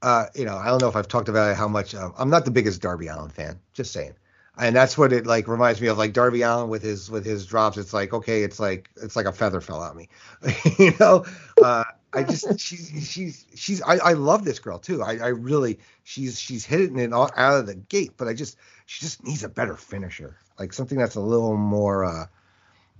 Uh, 0.00 0.26
you 0.34 0.44
know, 0.44 0.56
I 0.56 0.66
don't 0.66 0.80
know 0.80 0.88
if 0.88 0.96
I've 0.96 1.06
talked 1.06 1.28
about 1.28 1.52
it, 1.52 1.56
how 1.56 1.68
much 1.68 1.94
um, 1.94 2.12
I'm 2.18 2.28
not 2.28 2.44
the 2.44 2.50
biggest 2.50 2.82
Darby 2.82 3.06
Allin 3.06 3.30
fan, 3.30 3.60
just 3.72 3.92
saying. 3.92 4.14
And 4.58 4.76
that's 4.76 4.98
what 4.98 5.12
it 5.12 5.26
like 5.26 5.48
reminds 5.48 5.80
me 5.80 5.88
of, 5.88 5.96
like 5.96 6.12
Darby 6.12 6.42
Allin 6.42 6.68
with 6.68 6.82
his 6.82 7.10
with 7.10 7.24
his 7.24 7.46
drops. 7.46 7.78
It's 7.78 7.94
like 7.94 8.12
okay, 8.12 8.42
it's 8.42 8.60
like 8.60 8.90
it's 9.02 9.16
like 9.16 9.26
a 9.26 9.32
feather 9.32 9.60
fell 9.60 9.80
on 9.80 9.96
me, 9.96 10.08
you 10.78 10.92
know. 11.00 11.24
Uh, 11.62 11.84
I 12.12 12.22
just 12.22 12.58
she's 12.60 13.08
she's 13.08 13.46
she's 13.54 13.82
I, 13.82 13.96
I 13.96 14.12
love 14.12 14.44
this 14.44 14.58
girl 14.58 14.78
too. 14.78 15.02
I, 15.02 15.16
I 15.16 15.28
really 15.28 15.78
she's 16.04 16.38
she's 16.38 16.64
hitting 16.64 16.98
it 16.98 17.12
all 17.12 17.30
out 17.36 17.60
of 17.60 17.66
the 17.66 17.74
gate, 17.74 18.12
but 18.16 18.28
I 18.28 18.34
just 18.34 18.56
she 18.86 19.00
just 19.00 19.24
needs 19.24 19.42
a 19.42 19.48
better 19.48 19.76
finisher, 19.76 20.36
like 20.58 20.72
something 20.72 20.98
that's 20.98 21.14
a 21.14 21.20
little 21.20 21.56
more 21.56 22.04
uh, 22.04 22.26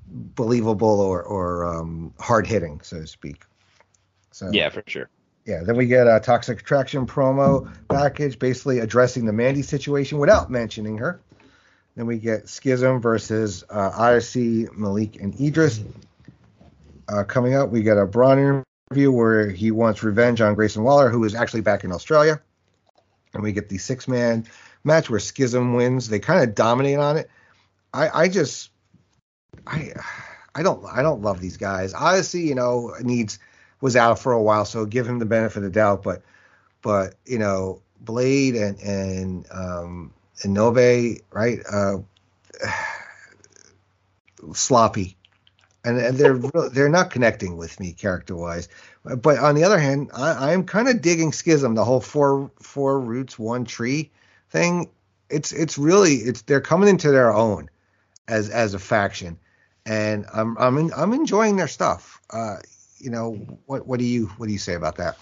believable 0.09 1.01
or 1.01 1.23
or 1.23 1.67
um, 1.67 2.15
hard 2.19 2.47
hitting, 2.47 2.81
so 2.83 3.01
to 3.01 3.07
speak. 3.07 3.45
So 4.31 4.51
yeah, 4.53 4.71
for 4.71 4.83
sure. 4.87 5.11
Yeah, 5.45 5.65
then 5.65 5.77
we 5.77 5.87
get 5.87 6.07
a 6.07 6.21
toxic 6.21 6.61
attraction 6.61 7.05
promo 7.05 7.69
package, 7.89 8.39
basically 8.39 8.79
addressing 8.79 9.25
the 9.27 9.33
Mandy 9.33 9.63
situation 9.63 10.19
without 10.19 10.51
mentioning 10.51 10.99
her. 10.99 11.21
Then 11.95 12.07
we 12.07 12.19
get 12.19 12.49
Schism 12.49 13.01
versus 13.01 13.65
uh, 13.69 13.93
Odyssey, 13.95 14.67
Malik, 14.75 15.21
and 15.21 15.39
Idris. 15.41 15.81
Uh, 17.09 17.25
coming 17.25 17.55
up, 17.55 17.69
we 17.69 17.83
get 17.83 17.99
a 17.99 18.07
Bron 18.07 18.65
interview 18.91 19.13
where 19.13 19.51
he 19.51 19.71
wants 19.71 20.03
revenge 20.03 20.41
on 20.41 20.55
Grayson 20.55 20.83
Waller, 20.85 21.11
who 21.11 21.25
is 21.25 21.35
actually 21.35 21.61
back 21.61 21.85
in 21.85 21.93
Australia. 21.93 22.41
and 23.35 23.43
we 23.43 23.53
get 23.53 23.69
the 23.69 23.79
six 23.79 24.09
man 24.09 24.47
match 24.85 25.11
where 25.11 25.21
Schism 25.21 25.75
wins. 25.75 26.09
They 26.09 26.19
kind 26.19 26.43
of 26.43 26.55
dominate 26.55 26.99
on 26.99 27.17
it. 27.17 27.31
I, 27.93 28.23
I 28.23 28.29
just, 28.29 28.71
I, 29.67 29.93
I 30.55 30.63
don't, 30.63 30.85
I 30.87 31.03
don't 31.03 31.23
love 31.23 31.41
these 31.41 31.57
guys. 31.57 31.95
Odyssey, 31.95 32.43
you 32.43 32.55
know, 32.55 32.95
needs 33.03 33.39
was 33.81 33.97
out 33.97 34.19
for 34.19 34.33
a 34.33 34.43
while, 34.43 34.65
so 34.65 34.87
give 34.87 35.07
him 35.07 35.19
the 35.19 35.27
benefit 35.27 35.59
of 35.59 35.65
the 35.65 35.71
doubt. 35.71 36.03
But, 36.03 36.23
but 36.83 37.15
you 37.27 37.39
know, 37.39 37.83
Blade 38.01 38.55
and 38.55 38.81
and 38.81 39.47
um, 39.53 40.13
and 40.43 40.57
Nove, 40.57 41.21
right? 41.31 41.61
Uh, 41.71 41.99
sloppy, 44.55 45.17
and, 45.85 45.99
and 45.99 46.19
they're 46.19 46.39
they're 46.71 46.89
not 46.89 47.11
connecting 47.11 47.57
with 47.57 47.79
me 47.81 47.93
character 47.93 48.37
wise. 48.37 48.69
But 49.05 49.39
on 49.39 49.55
the 49.55 49.65
other 49.65 49.79
hand, 49.79 50.11
I, 50.15 50.53
I'm 50.53 50.65
kind 50.65 50.89
of 50.89 51.03
digging 51.03 51.33
Schism, 51.33 51.75
the 51.75 51.85
whole 51.85 52.01
four 52.01 52.51
four 52.61 53.01
roots 53.01 53.39
one 53.39 53.65
tree 53.65 54.11
thing. 54.51 54.91
It's 55.31 55.53
it's 55.53 55.79
really 55.79 56.15
it's 56.17 56.43
they're 56.43 56.61
coming 56.61 56.89
into 56.89 57.11
their 57.11 57.33
own 57.33 57.71
as 58.29 58.51
as 58.51 58.75
a 58.75 58.79
faction, 58.79 59.39
and 59.87 60.27
I'm 60.33 60.57
I'm 60.59 60.79
in, 60.79 60.93
I'm 60.95 61.13
enjoying 61.13 61.57
their 61.57 61.69
stuff. 61.69 62.21
Uh, 62.31 62.57
you 62.99 63.11
know 63.11 63.33
what 63.67 63.87
what 63.87 63.99
do 63.99 64.05
you 64.05 64.27
what 64.37 64.47
do 64.47 64.53
you 64.53 64.59
say 64.59 64.75
about 64.75 64.97
that? 64.97 65.17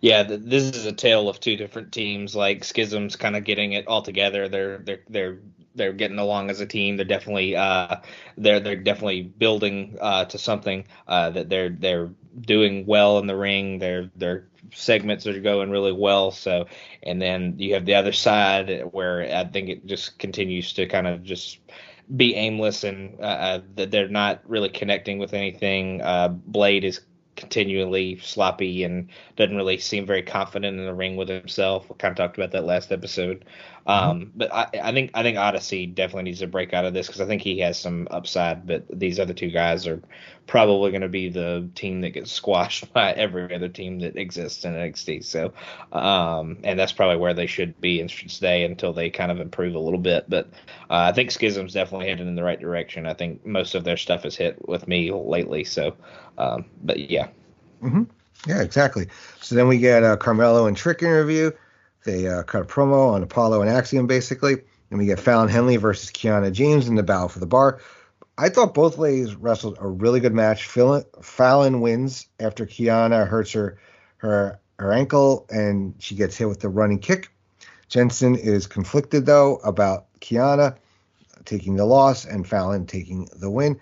Yeah, 0.00 0.22
this 0.22 0.64
is 0.74 0.86
a 0.86 0.92
tale 0.92 1.28
of 1.28 1.40
two 1.40 1.56
different 1.56 1.92
teams. 1.92 2.34
Like 2.34 2.64
Schism's 2.64 3.16
kind 3.16 3.36
of 3.36 3.44
getting 3.44 3.72
it 3.72 3.86
all 3.86 4.02
together. 4.02 4.48
They're 4.48 4.78
they're 4.78 5.00
they're 5.08 5.38
they're 5.74 5.92
getting 5.92 6.18
along 6.18 6.50
as 6.50 6.60
a 6.60 6.66
team. 6.66 6.96
They're 6.96 7.04
definitely 7.04 7.54
uh, 7.54 7.96
they're 8.38 8.60
they're 8.60 8.76
definitely 8.76 9.22
building 9.22 9.98
uh, 10.00 10.24
to 10.26 10.38
something 10.38 10.84
uh, 11.06 11.30
that 11.30 11.50
they're 11.50 11.70
they're 11.70 12.10
doing 12.40 12.86
well 12.86 13.18
in 13.18 13.26
the 13.26 13.36
ring. 13.36 13.78
Their 13.78 14.10
their 14.16 14.48
segments 14.74 15.26
are 15.26 15.38
going 15.38 15.70
really 15.70 15.92
well. 15.92 16.30
So, 16.30 16.66
and 17.02 17.20
then 17.20 17.56
you 17.58 17.74
have 17.74 17.84
the 17.84 17.94
other 17.94 18.12
side 18.12 18.82
where 18.92 19.22
I 19.22 19.44
think 19.44 19.68
it 19.68 19.86
just 19.86 20.18
continues 20.18 20.72
to 20.74 20.86
kind 20.86 21.06
of 21.06 21.22
just 21.22 21.58
be 22.16 22.34
aimless 22.34 22.82
and 22.82 23.16
uh, 23.20 23.22
uh 23.22 23.60
that 23.76 23.92
they're 23.92 24.08
not 24.08 24.40
really 24.48 24.68
connecting 24.70 25.18
with 25.18 25.34
anything. 25.34 26.00
Uh, 26.00 26.28
Blade 26.28 26.84
is 26.84 27.00
continually 27.40 28.18
sloppy 28.22 28.84
and 28.84 29.08
doesn't 29.36 29.56
really 29.56 29.78
seem 29.78 30.06
very 30.06 30.22
confident 30.22 30.78
in 30.78 30.84
the 30.84 30.94
ring 30.94 31.16
with 31.16 31.28
himself. 31.28 31.88
We 31.88 31.96
kind 31.96 32.12
of 32.12 32.16
talked 32.16 32.36
about 32.36 32.52
that 32.52 32.64
last 32.64 32.92
episode. 32.92 33.44
Um, 33.90 34.20
mm-hmm. 34.20 34.30
But 34.36 34.54
I, 34.54 34.68
I, 34.84 34.92
think 34.92 35.10
I 35.14 35.24
think 35.24 35.36
Odyssey 35.36 35.84
definitely 35.84 36.22
needs 36.24 36.38
to 36.38 36.46
break 36.46 36.72
out 36.72 36.84
of 36.84 36.94
this 36.94 37.08
because 37.08 37.20
I 37.20 37.26
think 37.26 37.42
he 37.42 37.58
has 37.58 37.76
some 37.76 38.06
upside. 38.12 38.64
But 38.64 38.84
these 38.88 39.18
other 39.18 39.34
two 39.34 39.50
guys 39.50 39.84
are 39.88 40.00
probably 40.46 40.92
going 40.92 41.02
to 41.02 41.08
be 41.08 41.28
the 41.28 41.68
team 41.74 42.00
that 42.02 42.10
gets 42.10 42.30
squashed 42.40 42.92
by 42.92 43.12
every 43.12 43.52
other 43.52 43.68
team 43.68 43.98
that 44.00 44.16
exists 44.16 44.64
in 44.64 44.74
NXT. 44.74 45.24
So, 45.24 45.52
um, 45.92 46.58
and 46.62 46.78
that's 46.78 46.92
probably 46.92 47.16
where 47.16 47.34
they 47.34 47.46
should 47.46 47.80
be 47.80 48.00
and 48.00 48.08
should 48.08 48.30
stay 48.30 48.64
until 48.64 48.92
they 48.92 49.10
kind 49.10 49.32
of 49.32 49.40
improve 49.40 49.74
a 49.74 49.80
little 49.80 49.98
bit. 49.98 50.26
But 50.28 50.46
uh, 50.88 51.10
I 51.10 51.12
think 51.12 51.30
Schism's 51.30 51.72
definitely 51.72 52.08
headed 52.08 52.28
in 52.28 52.36
the 52.36 52.44
right 52.44 52.60
direction. 52.60 53.06
I 53.06 53.14
think 53.14 53.44
most 53.44 53.74
of 53.74 53.82
their 53.82 53.96
stuff 53.96 54.22
has 54.22 54.36
hit 54.36 54.68
with 54.68 54.86
me 54.86 55.10
lately. 55.10 55.64
So, 55.64 55.96
um, 56.38 56.66
but 56.84 57.10
yeah. 57.10 57.28
Mm-hmm. 57.82 58.04
Yeah, 58.46 58.62
exactly. 58.62 59.08
So 59.40 59.56
then 59.56 59.66
we 59.66 59.78
get 59.78 60.04
a 60.04 60.16
Carmelo 60.16 60.66
and 60.66 60.76
Trick 60.76 61.02
interview. 61.02 61.50
They 62.04 62.28
uh, 62.28 62.42
cut 62.42 62.62
a 62.62 62.64
promo 62.64 63.12
on 63.12 63.22
Apollo 63.22 63.62
and 63.62 63.70
Axiom, 63.70 64.06
basically. 64.06 64.56
And 64.90 64.98
we 64.98 65.06
get 65.06 65.20
Fallon 65.20 65.48
Henley 65.48 65.76
versus 65.76 66.10
Kiana 66.10 66.52
James 66.52 66.88
in 66.88 66.94
the 66.96 67.02
battle 67.02 67.28
for 67.28 67.38
the 67.38 67.46
bar. 67.46 67.80
I 68.38 68.48
thought 68.48 68.74
both 68.74 68.96
ladies 68.96 69.34
wrestled 69.34 69.76
a 69.80 69.86
really 69.86 70.18
good 70.18 70.34
match. 70.34 70.66
Fallon 70.66 71.80
wins 71.80 72.26
after 72.40 72.66
Kiana 72.66 73.26
hurts 73.26 73.52
her 73.52 73.78
her 74.16 74.58
her 74.78 74.92
ankle 74.92 75.46
and 75.50 75.94
she 75.98 76.14
gets 76.14 76.36
hit 76.36 76.48
with 76.48 76.60
the 76.60 76.70
running 76.70 76.98
kick. 76.98 77.30
Jensen 77.88 78.34
is 78.36 78.66
conflicted 78.66 79.26
though 79.26 79.56
about 79.56 80.06
Kiana 80.20 80.76
taking 81.44 81.76
the 81.76 81.84
loss 81.84 82.24
and 82.24 82.48
Fallon 82.48 82.86
taking 82.86 83.28
the 83.36 83.50
win. 83.50 83.78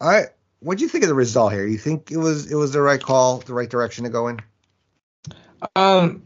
I 0.00 0.24
what 0.58 0.78
do 0.78 0.84
you 0.84 0.90
think 0.90 1.04
of 1.04 1.08
the 1.08 1.14
result 1.14 1.52
here? 1.52 1.66
You 1.66 1.78
think 1.78 2.10
it 2.10 2.16
was 2.16 2.50
it 2.50 2.56
was 2.56 2.72
the 2.72 2.82
right 2.82 3.00
call, 3.00 3.38
the 3.38 3.54
right 3.54 3.70
direction 3.70 4.04
to 4.04 4.10
go 4.10 4.28
in? 4.28 4.40
Um, 5.76 6.22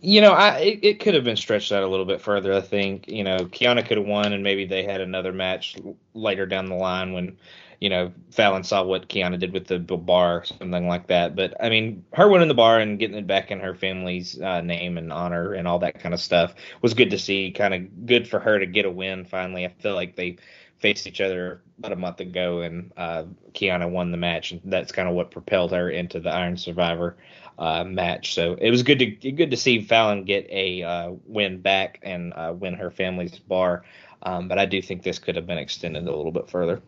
you 0.00 0.20
know, 0.20 0.32
I 0.32 0.58
it, 0.58 0.78
it, 0.82 1.00
could 1.00 1.14
have 1.14 1.24
been 1.24 1.36
stretched 1.36 1.72
out 1.72 1.82
a 1.82 1.88
little 1.88 2.06
bit 2.06 2.20
further. 2.20 2.54
I 2.54 2.60
think 2.60 3.08
you 3.08 3.24
know 3.24 3.38
Kiana 3.38 3.86
could 3.86 3.98
have 3.98 4.06
won, 4.06 4.32
and 4.32 4.42
maybe 4.42 4.64
they 4.64 4.82
had 4.82 5.00
another 5.00 5.32
match 5.32 5.76
later 6.14 6.46
down 6.46 6.66
the 6.66 6.74
line 6.74 7.12
when 7.12 7.36
you 7.80 7.90
know 7.90 8.12
Fallon 8.30 8.64
saw 8.64 8.82
what 8.82 9.08
Kiana 9.08 9.38
did 9.38 9.52
with 9.52 9.66
the 9.66 9.78
bar, 9.78 10.44
something 10.44 10.88
like 10.88 11.08
that. 11.08 11.36
But 11.36 11.54
I 11.62 11.68
mean, 11.68 12.04
her 12.14 12.28
winning 12.28 12.48
the 12.48 12.54
bar 12.54 12.78
and 12.78 12.98
getting 12.98 13.16
it 13.16 13.26
back 13.26 13.50
in 13.50 13.60
her 13.60 13.74
family's 13.74 14.40
uh, 14.40 14.62
name 14.62 14.96
and 14.96 15.12
honor 15.12 15.52
and 15.52 15.68
all 15.68 15.80
that 15.80 16.00
kind 16.00 16.14
of 16.14 16.20
stuff 16.20 16.54
was 16.80 16.94
good 16.94 17.10
to 17.10 17.18
see. 17.18 17.50
Kind 17.50 17.74
of 17.74 18.06
good 18.06 18.26
for 18.26 18.40
her 18.40 18.58
to 18.58 18.66
get 18.66 18.86
a 18.86 18.90
win 18.90 19.26
finally. 19.26 19.66
I 19.66 19.68
feel 19.68 19.94
like 19.94 20.16
they 20.16 20.38
faced 20.78 21.06
each 21.06 21.20
other 21.20 21.60
about 21.78 21.92
a 21.92 21.96
month 21.96 22.20
ago, 22.20 22.60
and 22.62 22.90
uh, 22.96 23.24
Kiana 23.52 23.90
won 23.90 24.12
the 24.12 24.16
match, 24.16 24.52
and 24.52 24.62
that's 24.64 24.92
kind 24.92 25.08
of 25.08 25.14
what 25.14 25.30
propelled 25.30 25.72
her 25.72 25.90
into 25.90 26.20
the 26.20 26.30
Iron 26.30 26.56
Survivor 26.56 27.16
uh, 27.60 27.84
match. 27.84 28.34
So 28.34 28.54
it 28.54 28.70
was 28.70 28.82
good 28.82 28.98
to 28.98 29.06
good 29.06 29.50
to 29.50 29.56
see 29.56 29.82
Fallon 29.82 30.24
get 30.24 30.46
a 30.50 30.82
uh, 30.82 31.12
win 31.26 31.60
back 31.60 32.00
and 32.02 32.32
uh, 32.34 32.54
win 32.58 32.74
her 32.74 32.90
family's 32.90 33.38
bar. 33.38 33.84
Um, 34.22 34.48
but 34.48 34.58
I 34.58 34.66
do 34.66 34.82
think 34.82 35.02
this 35.02 35.18
could 35.18 35.36
have 35.36 35.46
been 35.46 35.58
extended 35.58 36.06
a 36.06 36.16
little 36.16 36.32
bit 36.32 36.50
further. 36.50 36.80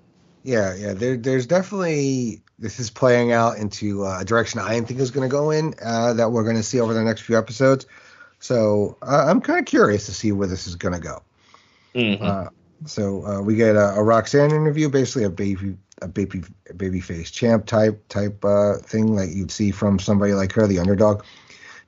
Yeah, 0.42 0.74
yeah. 0.74 0.92
There, 0.94 1.16
there's 1.16 1.46
definitely 1.46 2.42
this 2.58 2.80
is 2.80 2.90
playing 2.90 3.32
out 3.32 3.58
into 3.58 4.04
uh, 4.04 4.20
a 4.20 4.24
direction 4.24 4.60
I 4.60 4.74
didn't 4.74 4.88
think 4.88 4.98
it 4.98 5.02
was 5.02 5.10
going 5.10 5.28
to 5.28 5.32
go 5.32 5.50
in 5.50 5.74
uh, 5.84 6.14
that 6.14 6.32
we're 6.32 6.42
going 6.42 6.56
to 6.56 6.62
see 6.62 6.80
over 6.80 6.94
the 6.94 7.04
next 7.04 7.20
few 7.20 7.38
episodes. 7.38 7.86
So 8.40 8.96
I'm 9.02 9.40
kind 9.40 9.60
of 9.60 9.66
curious 9.66 10.06
to 10.06 10.12
see 10.12 10.32
where 10.32 10.48
this 10.48 10.66
is 10.66 10.74
going 10.74 10.94
to 10.94 11.00
go. 11.00 11.22
Mm-hmm. 11.94 12.48
Uh, 12.84 12.88
so 12.88 13.40
we 13.42 13.56
get 13.56 13.76
a, 13.76 13.94
a 13.94 14.02
Roxanne 14.02 14.50
interview, 14.50 14.88
basically 14.88 15.24
a 15.24 15.30
baby 15.30 15.76
a 16.02 16.08
baby 16.08 16.42
baby 16.76 17.00
face 17.00 17.30
champ 17.30 17.64
type 17.66 18.06
type 18.08 18.44
uh, 18.44 18.76
thing 18.78 19.14
like 19.14 19.30
you'd 19.30 19.50
see 19.50 19.70
from 19.70 19.98
somebody 19.98 20.34
like 20.34 20.52
her, 20.52 20.66
the 20.66 20.78
underdog. 20.78 21.24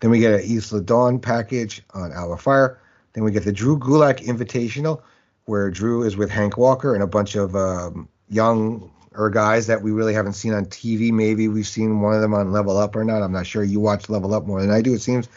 Then 0.00 0.10
we 0.10 0.18
get 0.18 0.34
an 0.34 0.40
Isla 0.44 0.80
Dawn 0.80 1.18
package 1.18 1.82
on 1.92 2.12
Alba 2.12 2.36
Fyre. 2.36 2.78
Then 3.12 3.24
we 3.24 3.32
get 3.32 3.44
the 3.44 3.52
Drew 3.52 3.78
Gulak 3.78 4.24
Invitational, 4.24 5.02
where 5.46 5.70
Drew 5.70 6.02
is 6.02 6.16
with 6.16 6.30
Hank 6.30 6.56
Walker 6.56 6.94
and 6.94 7.02
a 7.02 7.06
bunch 7.06 7.36
of 7.36 7.54
um, 7.54 8.08
young 8.28 8.90
or 9.14 9.30
guys 9.30 9.68
that 9.68 9.80
we 9.80 9.92
really 9.92 10.12
haven't 10.12 10.32
seen 10.32 10.52
on 10.52 10.66
TV. 10.66 11.12
Maybe 11.12 11.46
we've 11.46 11.66
seen 11.66 12.00
one 12.00 12.14
of 12.14 12.20
them 12.20 12.34
on 12.34 12.50
Level 12.52 12.76
Up 12.76 12.96
or 12.96 13.04
not. 13.04 13.22
I'm 13.22 13.32
not 13.32 13.46
sure. 13.46 13.62
You 13.62 13.80
watch 13.80 14.08
Level 14.08 14.34
Up 14.34 14.46
more 14.46 14.60
than 14.60 14.70
I 14.70 14.82
do, 14.82 14.94
it 14.94 15.00
seems. 15.00 15.28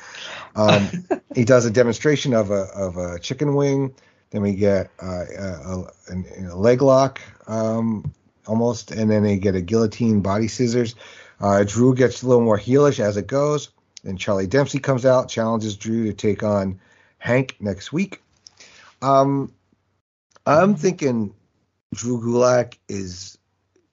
Um, 0.55 0.89
he 1.35 1.45
does 1.45 1.65
a 1.65 1.71
demonstration 1.71 2.33
of 2.33 2.51
a 2.51 2.63
of 2.75 2.97
a 2.97 3.19
chicken 3.19 3.55
wing. 3.55 3.93
Then 4.29 4.41
we 4.41 4.55
get 4.55 4.89
uh, 5.01 5.25
a, 5.37 5.87
a, 6.09 6.53
a, 6.53 6.55
leg 6.55 6.81
lock 6.81 7.21
um, 7.47 8.13
almost, 8.45 8.91
and 8.91 9.09
then 9.09 9.23
they 9.23 9.37
get 9.37 9.55
a 9.55 9.61
guillotine 9.61 10.21
body 10.21 10.47
scissors. 10.47 10.95
Uh, 11.39 11.63
Drew 11.65 11.95
gets 11.95 12.23
a 12.23 12.27
little 12.27 12.43
more 12.43 12.57
heelish 12.57 12.99
as 12.99 13.15
it 13.17 13.27
goes. 13.27 13.69
Then 14.03 14.17
Charlie 14.17 14.47
Dempsey 14.47 14.79
comes 14.79 15.05
out, 15.05 15.29
challenges 15.29 15.75
Drew 15.75 16.05
to 16.05 16.13
take 16.13 16.43
on 16.43 16.79
Hank 17.19 17.55
next 17.59 17.93
week. 17.93 18.21
Um, 19.01 19.53
I'm 20.45 20.75
thinking 20.75 21.33
Drew 21.93 22.21
Gulak 22.21 22.77
is 22.87 23.37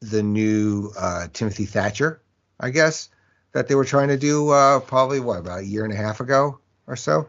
the 0.00 0.22
new 0.22 0.92
uh, 0.98 1.28
Timothy 1.32 1.66
Thatcher, 1.66 2.20
I 2.60 2.70
guess, 2.70 3.08
that 3.52 3.68
they 3.68 3.74
were 3.74 3.84
trying 3.84 4.08
to 4.08 4.16
do 4.16 4.50
uh, 4.50 4.80
probably 4.80 5.20
what 5.20 5.38
about 5.38 5.60
a 5.60 5.66
year 5.66 5.84
and 5.84 5.92
a 5.92 5.96
half 5.96 6.20
ago 6.20 6.58
or 6.86 6.96
so. 6.96 7.28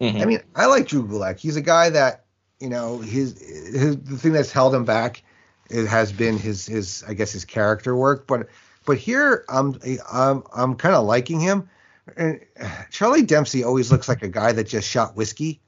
Mm-hmm. 0.00 0.18
I 0.20 0.24
mean, 0.24 0.40
I 0.54 0.66
like 0.66 0.86
Drew 0.86 1.06
Gulak. 1.06 1.38
He's 1.38 1.56
a 1.56 1.62
guy 1.62 1.90
that 1.90 2.24
you 2.60 2.68
know 2.68 2.98
his, 2.98 3.38
his 3.40 3.96
the 3.96 4.16
thing 4.16 4.32
that's 4.32 4.52
held 4.52 4.74
him 4.74 4.84
back 4.84 5.22
it 5.70 5.86
has 5.86 6.12
been 6.12 6.38
his 6.38 6.66
his 6.66 7.04
I 7.06 7.14
guess 7.14 7.32
his 7.32 7.44
character 7.44 7.96
work, 7.96 8.26
but 8.26 8.48
but 8.84 8.98
here 8.98 9.44
I'm 9.48 9.78
I'm 10.10 10.42
I'm 10.54 10.74
kind 10.76 10.94
of 10.94 11.04
liking 11.06 11.40
him. 11.40 11.68
And 12.16 12.40
Charlie 12.90 13.22
Dempsey 13.22 13.64
always 13.64 13.90
looks 13.90 14.08
like 14.08 14.22
a 14.22 14.28
guy 14.28 14.52
that 14.52 14.68
just 14.68 14.88
shot 14.88 15.16
whiskey. 15.16 15.60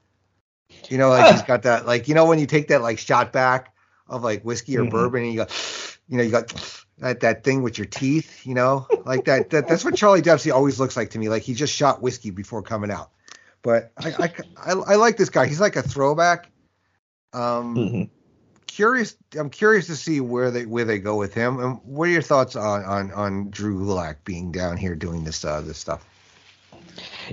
You 0.89 0.97
know, 0.97 1.09
like 1.09 1.33
he's 1.33 1.41
got 1.41 1.63
that 1.63 1.85
like 1.85 2.07
you 2.07 2.15
know 2.15 2.25
when 2.25 2.39
you 2.39 2.45
take 2.45 2.69
that 2.69 2.81
like 2.81 2.99
shot 2.99 3.33
back 3.33 3.73
of 4.07 4.23
like 4.23 4.43
whiskey 4.43 4.77
or 4.77 4.81
mm-hmm. 4.81 4.89
bourbon 4.89 5.23
and 5.23 5.33
you 5.33 5.39
got 5.39 5.97
you 6.07 6.17
know 6.17 6.23
you 6.23 6.31
got 6.31 6.53
that 6.99 7.19
that 7.21 7.43
thing 7.43 7.61
with 7.61 7.77
your 7.77 7.87
teeth, 7.87 8.45
you 8.45 8.53
know, 8.53 8.87
like 9.05 9.25
that, 9.25 9.49
that 9.49 9.67
that's 9.67 9.83
what 9.83 9.95
Charlie 9.95 10.21
Dempsey 10.21 10.51
always 10.51 10.79
looks 10.79 10.95
like 10.95 11.11
to 11.11 11.19
me. 11.19 11.29
Like 11.29 11.43
he 11.43 11.53
just 11.53 11.73
shot 11.73 12.01
whiskey 12.01 12.31
before 12.31 12.61
coming 12.61 12.91
out. 12.91 13.11
But 13.61 13.91
I 13.97 14.09
I, 14.09 14.33
I, 14.57 14.71
I 14.71 14.95
like 14.95 15.17
this 15.17 15.29
guy. 15.29 15.47
He's 15.47 15.61
like 15.61 15.75
a 15.75 15.81
throwback. 15.81 16.49
Um, 17.33 17.75
mm-hmm 17.75 18.03
curious. 18.79 19.17
I'm 19.37 19.49
curious 19.49 19.87
to 19.87 19.95
see 19.95 20.21
where 20.21 20.51
they 20.51 20.65
where 20.65 20.85
they 20.85 20.99
go 20.99 21.17
with 21.17 21.33
him. 21.33 21.59
And 21.59 21.79
what 21.83 22.07
are 22.07 22.11
your 22.11 22.21
thoughts 22.21 22.55
on 22.55 22.85
on 22.85 23.11
on 23.11 23.49
Drew 23.49 23.79
Gulak 23.79 24.17
being 24.23 24.51
down 24.53 24.77
here 24.77 24.95
doing 24.95 25.25
this 25.25 25.43
uh, 25.43 25.61
this 25.61 25.77
stuff? 25.77 26.05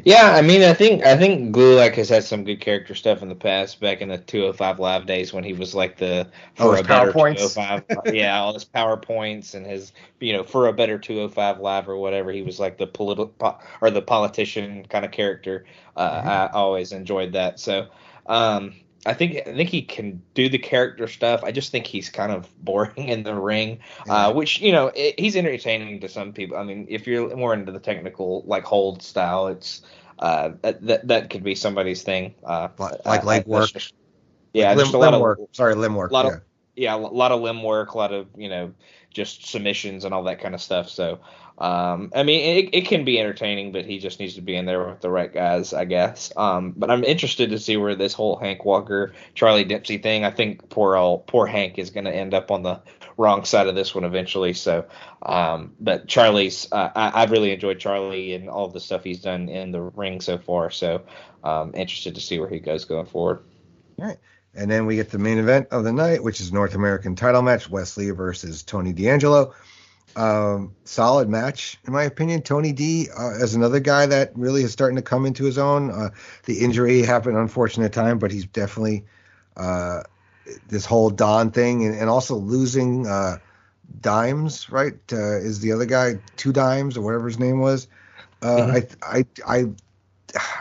Yeah, 0.05 0.33
I 0.35 0.43
mean, 0.43 0.63
I 0.63 0.75
think 0.75 1.05
I 1.05 1.17
think 1.17 1.55
Gulak 1.55 1.95
has 1.95 2.09
had 2.09 2.25
some 2.25 2.45
good 2.45 2.61
character 2.61 2.95
stuff 2.95 3.23
in 3.23 3.29
the 3.29 3.35
past. 3.35 3.81
Back 3.81 4.01
in 4.01 4.09
the 4.09 4.19
205 4.19 4.79
Live 4.79 5.07
days 5.07 5.33
when 5.33 5.45
he 5.45 5.53
was 5.53 5.75
like 5.75 5.97
the 5.97 6.29
oh, 6.59 6.71
for 6.73 6.77
oh, 6.77 6.81
a 6.81 6.85
better 6.85 7.13
205, 7.13 7.85
yeah, 8.15 8.39
all 8.39 8.55
his 8.55 8.65
powerpoints 8.65 9.55
and 9.55 9.67
his 9.67 9.93
you 10.21 10.33
know 10.33 10.43
for 10.43 10.69
a 10.69 10.73
better 10.73 10.99
205 10.99 11.61
Live 11.61 11.89
or 11.89 11.97
whatever. 11.97 12.33
He 12.33 12.43
was 12.43 12.61
like 12.61 12.79
the 12.79 12.87
political 12.87 13.33
or 13.81 13.91
the 13.91 14.03
politician 14.03 14.87
kind 14.87 15.05
of 15.05 15.11
character. 15.11 15.65
Uh, 15.97 16.19
mm-hmm. 16.19 16.29
I 16.29 16.47
always 16.49 16.93
enjoyed 16.93 17.33
that. 17.33 17.59
So 17.59 17.89
um, 18.27 18.75
I 19.07 19.15
think 19.15 19.37
I 19.47 19.55
think 19.55 19.71
he 19.71 19.83
can 19.83 20.23
do 20.35 20.49
the 20.49 20.59
character 20.59 21.07
stuff. 21.07 21.45
I 21.45 21.53
just 21.53 21.71
think 21.71 21.87
he's 21.87 22.11
kind 22.11 22.33
of 22.33 22.49
boring 22.65 22.93
in 23.09 23.23
the 23.23 23.35
ring, 23.35 23.79
uh, 24.09 24.33
which 24.33 24.61
you 24.61 24.73
know 24.73 24.89
it, 24.95 25.19
he's 25.19 25.37
entertaining 25.37 26.01
to 26.01 26.09
some 26.09 26.33
people. 26.33 26.57
I 26.57 26.65
mean, 26.65 26.87
if 26.89 27.07
you're 27.07 27.35
more 27.37 27.55
into 27.55 27.73
the 27.73 27.81
technical 27.81 28.43
like 28.47 28.65
hold 28.65 29.03
style, 29.03 29.47
it's 29.49 29.83
uh, 30.19 30.51
that 30.63 31.07
that 31.07 31.31
could 31.31 31.45
be 31.45 31.55
somebody's 31.55 32.03
thing. 32.03 32.35
Uh, 32.45 32.69
like 32.79 33.25
leg 33.25 33.47
work. 33.47 33.73
Just, 33.73 33.95
yeah, 34.53 34.69
like 34.69 34.77
limb, 34.79 34.85
just 34.85 34.95
a 34.95 34.99
lot 34.99 35.15
of 35.15 35.21
work. 35.21 35.41
Sorry, 35.53 35.75
limb 35.75 35.95
work. 35.95 36.11
A 36.11 36.15
lot 36.15 36.27
yeah. 36.27 36.33
of 36.33 36.41
yeah, 36.77 36.95
a 36.95 36.99
lot 36.99 37.33
of 37.33 37.41
limb 37.41 37.63
work, 37.63 37.93
a 37.93 37.99
lot 37.99 38.13
of 38.13 38.29
you 38.37 38.49
know 38.49 38.73
just 39.11 39.47
submissions 39.47 40.05
and 40.05 40.13
all 40.13 40.25
that 40.25 40.41
kind 40.41 40.55
of 40.55 40.61
stuff. 40.61 40.89
So 40.89 41.21
um, 41.59 42.13
I 42.15 42.23
mean, 42.23 42.59
it, 42.59 42.75
it 42.75 42.87
can 42.87 43.05
be 43.05 43.19
entertaining, 43.19 43.73
but 43.73 43.87
he 43.87 43.99
just 43.99 44.21
needs 44.21 44.35
to 44.35 44.43
be 44.43 44.57
in 44.57 44.67
there 44.67 44.87
with 44.87 45.01
the 45.01 45.11
right 45.11 45.33
guys, 45.33 45.73
I 45.73 45.87
guess. 45.87 46.31
Um, 46.37 46.75
but 46.77 46.91
I'm 46.91 47.03
interested 47.03 47.51
to 47.51 47.59
see 47.59 47.79
where 47.79 47.95
this 47.95 48.13
whole 48.13 48.37
Hank 48.37 48.65
Walker, 48.65 49.15
Charlie 49.35 49.65
Dempsey 49.65 49.97
thing. 49.97 50.25
I 50.25 50.31
think 50.31 50.69
poor 50.69 50.97
old, 50.97 51.27
poor 51.27 51.47
Hank 51.47 51.79
is 51.79 51.91
going 51.91 52.05
to 52.05 52.15
end 52.15 52.35
up 52.35 52.51
on 52.51 52.63
the 52.63 52.81
wrong 53.17 53.45
side 53.45 53.69
of 53.69 53.75
this 53.75 53.95
one 53.95 54.05
eventually. 54.05 54.53
So, 54.53 54.85
um, 55.23 55.73
but 55.81 56.07
Charlie's, 56.07 56.71
uh, 56.73 56.91
I, 56.95 57.21
have 57.21 57.31
really 57.31 57.53
enjoyed 57.53 57.79
Charlie 57.79 58.35
and 58.35 58.51
all 58.51 58.69
the 58.69 58.81
stuff 58.81 59.03
he's 59.03 59.23
done 59.23 59.49
in 59.49 59.73
the 59.73 59.81
ring 59.81 60.21
so 60.21 60.37
far. 60.37 60.71
So, 60.71 61.03
um, 61.43 61.73
interested 61.75 62.15
to 62.17 62.21
see 62.21 62.39
where 62.39 62.51
he 62.51 62.59
goes 62.59 62.85
going 62.85 63.07
forward. 63.07 63.45
All 63.99 64.07
right. 64.07 64.19
And 64.55 64.71
then 64.71 64.85
we 64.85 64.97
get 64.97 65.11
the 65.11 65.19
main 65.19 65.39
event 65.39 65.69
of 65.71 65.85
the 65.85 65.93
night, 65.93 66.23
which 66.23 66.41
is 66.41 66.53
North 66.53 66.75
American 66.75 67.15
title 67.15 67.43
match, 67.43 67.71
Wes 67.71 67.97
Lee 67.97 68.11
versus 68.11 68.63
Tony 68.63 68.93
D'Angelo. 68.93 69.55
Um, 70.17 70.75
solid 70.85 71.29
match, 71.29 71.79
in 71.87 71.93
my 71.93 72.05
opinion. 72.05 72.41
Tony 72.41 72.73
D 72.73 73.09
uh, 73.15 73.35
as 73.39 73.55
another 73.55 73.81
guy 73.81 74.07
that 74.07 74.33
really 74.35 74.63
is 74.63 74.73
starting 74.73 74.97
to 74.97 75.03
come 75.03 75.27
into 75.27 75.45
his 75.45 75.59
own. 75.59 75.91
Uh, 75.91 76.09
the 76.45 76.61
injury 76.61 77.03
happened, 77.03 77.37
unfortunate 77.37 77.93
time, 77.93 78.19
but 78.19 78.33
he's 78.33 78.47
definitely 78.47 79.05
uh, 79.59 80.05
this 80.69 80.87
whole 80.87 81.11
Don 81.11 81.51
thing, 81.51 81.85
and, 81.85 81.95
and 81.95 82.09
also 82.09 82.35
losing 82.35 83.07
uh, 83.07 83.37
Dimes. 84.01 84.71
Right, 84.71 84.95
uh, 85.13 85.37
is 85.37 85.61
the 85.61 85.73
other 85.73 85.85
guy 85.85 86.19
two 86.37 86.51
Dimes 86.51 86.97
or 86.97 87.03
whatever 87.03 87.27
his 87.27 87.39
name 87.39 87.61
was. 87.61 87.87
Uh, 88.41 88.57
mm-hmm. 88.57 88.95
I 89.03 89.19
I 89.19 89.27
I 89.47 89.65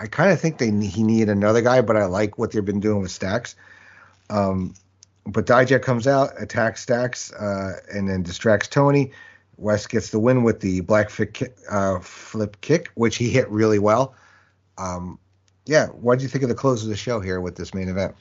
I 0.02 0.08
kind 0.08 0.34
of 0.34 0.42
think 0.42 0.58
they 0.58 0.70
he 0.70 1.02
needed 1.02 1.30
another 1.30 1.62
guy, 1.62 1.80
but 1.80 1.96
I 1.96 2.08
like 2.08 2.38
what 2.38 2.52
they've 2.52 2.66
been 2.66 2.82
doing 2.82 3.02
with 3.02 3.12
Stacks. 3.12 3.56
Um, 4.30 4.74
but 5.26 5.46
Dijak 5.46 5.82
comes 5.82 6.08
out, 6.08 6.34
attacks 6.38 6.82
Stacks, 6.82 7.32
and 7.32 8.10
then 8.10 8.22
distracts 8.22 8.68
Tony. 8.68 9.14
Wes 9.58 9.88
gets 9.88 10.10
the 10.10 10.20
win 10.20 10.44
with 10.44 10.60
the 10.60 10.82
black 10.82 11.10
kick, 11.10 11.54
uh, 11.70 12.00
flip 12.00 12.60
kick, 12.62 12.90
which 12.96 13.18
he 13.18 13.30
hit 13.30 13.50
really 13.50 13.80
well. 13.80 14.16
Um, 14.78 15.20
yeah, 15.66 15.88
what 15.88 16.20
did 16.20 16.24
you 16.24 16.30
think 16.30 16.44
of 16.44 16.50
the 16.50 16.56
close 16.56 16.84
of 16.84 16.90
the 16.90 16.96
show 16.96 17.20
here 17.20 17.40
with 17.42 17.56
this 17.56 17.74
main 17.74 17.90
event? 17.90 18.16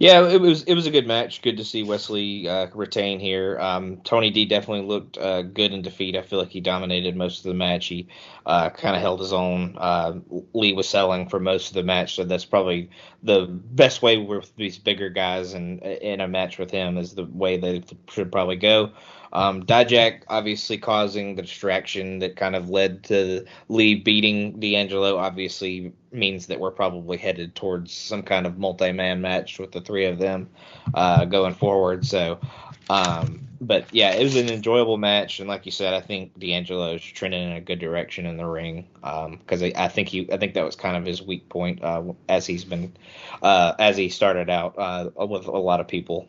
Yeah, 0.00 0.26
it 0.30 0.40
was 0.40 0.62
it 0.62 0.72
was 0.72 0.86
a 0.86 0.90
good 0.90 1.06
match. 1.06 1.42
Good 1.42 1.58
to 1.58 1.64
see 1.64 1.82
Wes 1.82 2.08
Lee 2.08 2.48
uh, 2.48 2.68
retain 2.72 3.20
here. 3.20 3.60
Um, 3.60 3.98
Tony 3.98 4.30
D 4.30 4.46
definitely 4.46 4.86
looked 4.86 5.18
uh, 5.18 5.42
good 5.42 5.74
in 5.74 5.82
defeat. 5.82 6.16
I 6.16 6.22
feel 6.22 6.38
like 6.38 6.48
he 6.48 6.62
dominated 6.62 7.16
most 7.16 7.40
of 7.40 7.50
the 7.50 7.54
match. 7.54 7.88
He 7.88 8.08
uh, 8.46 8.70
kind 8.70 8.96
of 8.96 9.02
held 9.02 9.20
his 9.20 9.34
own. 9.34 9.76
Uh, 9.76 10.14
Lee 10.54 10.72
was 10.72 10.88
selling 10.88 11.28
for 11.28 11.38
most 11.38 11.68
of 11.68 11.74
the 11.74 11.82
match, 11.82 12.14
so 12.14 12.24
that's 12.24 12.46
probably 12.46 12.88
the 13.22 13.44
best 13.44 14.00
way 14.00 14.16
with 14.16 14.50
these 14.56 14.78
bigger 14.78 15.10
guys 15.10 15.52
and 15.52 15.82
in 15.82 16.22
a 16.22 16.28
match 16.28 16.56
with 16.56 16.70
him 16.70 16.96
is 16.96 17.14
the 17.14 17.26
way 17.26 17.58
they 17.58 17.82
should 18.08 18.32
probably 18.32 18.56
go. 18.56 18.92
Um, 19.32 19.62
Dijak 19.64 20.22
obviously 20.28 20.76
causing 20.78 21.36
the 21.36 21.42
distraction 21.42 22.18
that 22.18 22.36
kind 22.36 22.56
of 22.56 22.68
led 22.68 23.04
to 23.04 23.44
Lee 23.68 23.94
beating 23.94 24.58
D'Angelo 24.58 25.16
obviously 25.18 25.92
means 26.12 26.46
that 26.46 26.58
we're 26.58 26.72
probably 26.72 27.16
headed 27.16 27.54
towards 27.54 27.92
some 27.92 28.22
kind 28.22 28.46
of 28.46 28.58
multi-man 28.58 29.20
match 29.20 29.58
with 29.58 29.72
the 29.72 29.80
three 29.80 30.04
of 30.04 30.18
them 30.18 30.48
uh, 30.94 31.24
going 31.24 31.54
forward. 31.54 32.04
So, 32.04 32.40
um, 32.88 33.46
but 33.60 33.86
yeah, 33.92 34.12
it 34.12 34.22
was 34.22 34.36
an 34.36 34.48
enjoyable 34.48 34.96
match, 34.96 35.38
and 35.38 35.48
like 35.48 35.66
you 35.66 35.72
said, 35.72 35.92
I 35.92 36.00
think 36.00 36.38
D'Angelo 36.38 36.94
is 36.94 37.02
trending 37.02 37.50
in 37.50 37.56
a 37.56 37.60
good 37.60 37.78
direction 37.78 38.26
in 38.26 38.36
the 38.36 38.46
ring 38.46 38.88
because 38.94 39.62
um, 39.62 39.70
I, 39.76 39.84
I, 39.84 39.88
think 39.88 40.08
he, 40.08 40.30
I 40.32 40.38
think 40.38 40.54
that 40.54 40.64
was 40.64 40.74
kind 40.74 40.96
of 40.96 41.04
his 41.04 41.22
weak 41.22 41.48
point 41.50 41.84
uh, 41.84 42.02
as 42.28 42.46
he's 42.46 42.64
been 42.64 42.92
uh, 43.42 43.74
as 43.78 43.96
he 43.96 44.08
started 44.08 44.48
out 44.48 44.74
uh, 44.78 45.10
with 45.26 45.46
a 45.46 45.50
lot 45.50 45.80
of 45.80 45.86
people. 45.86 46.26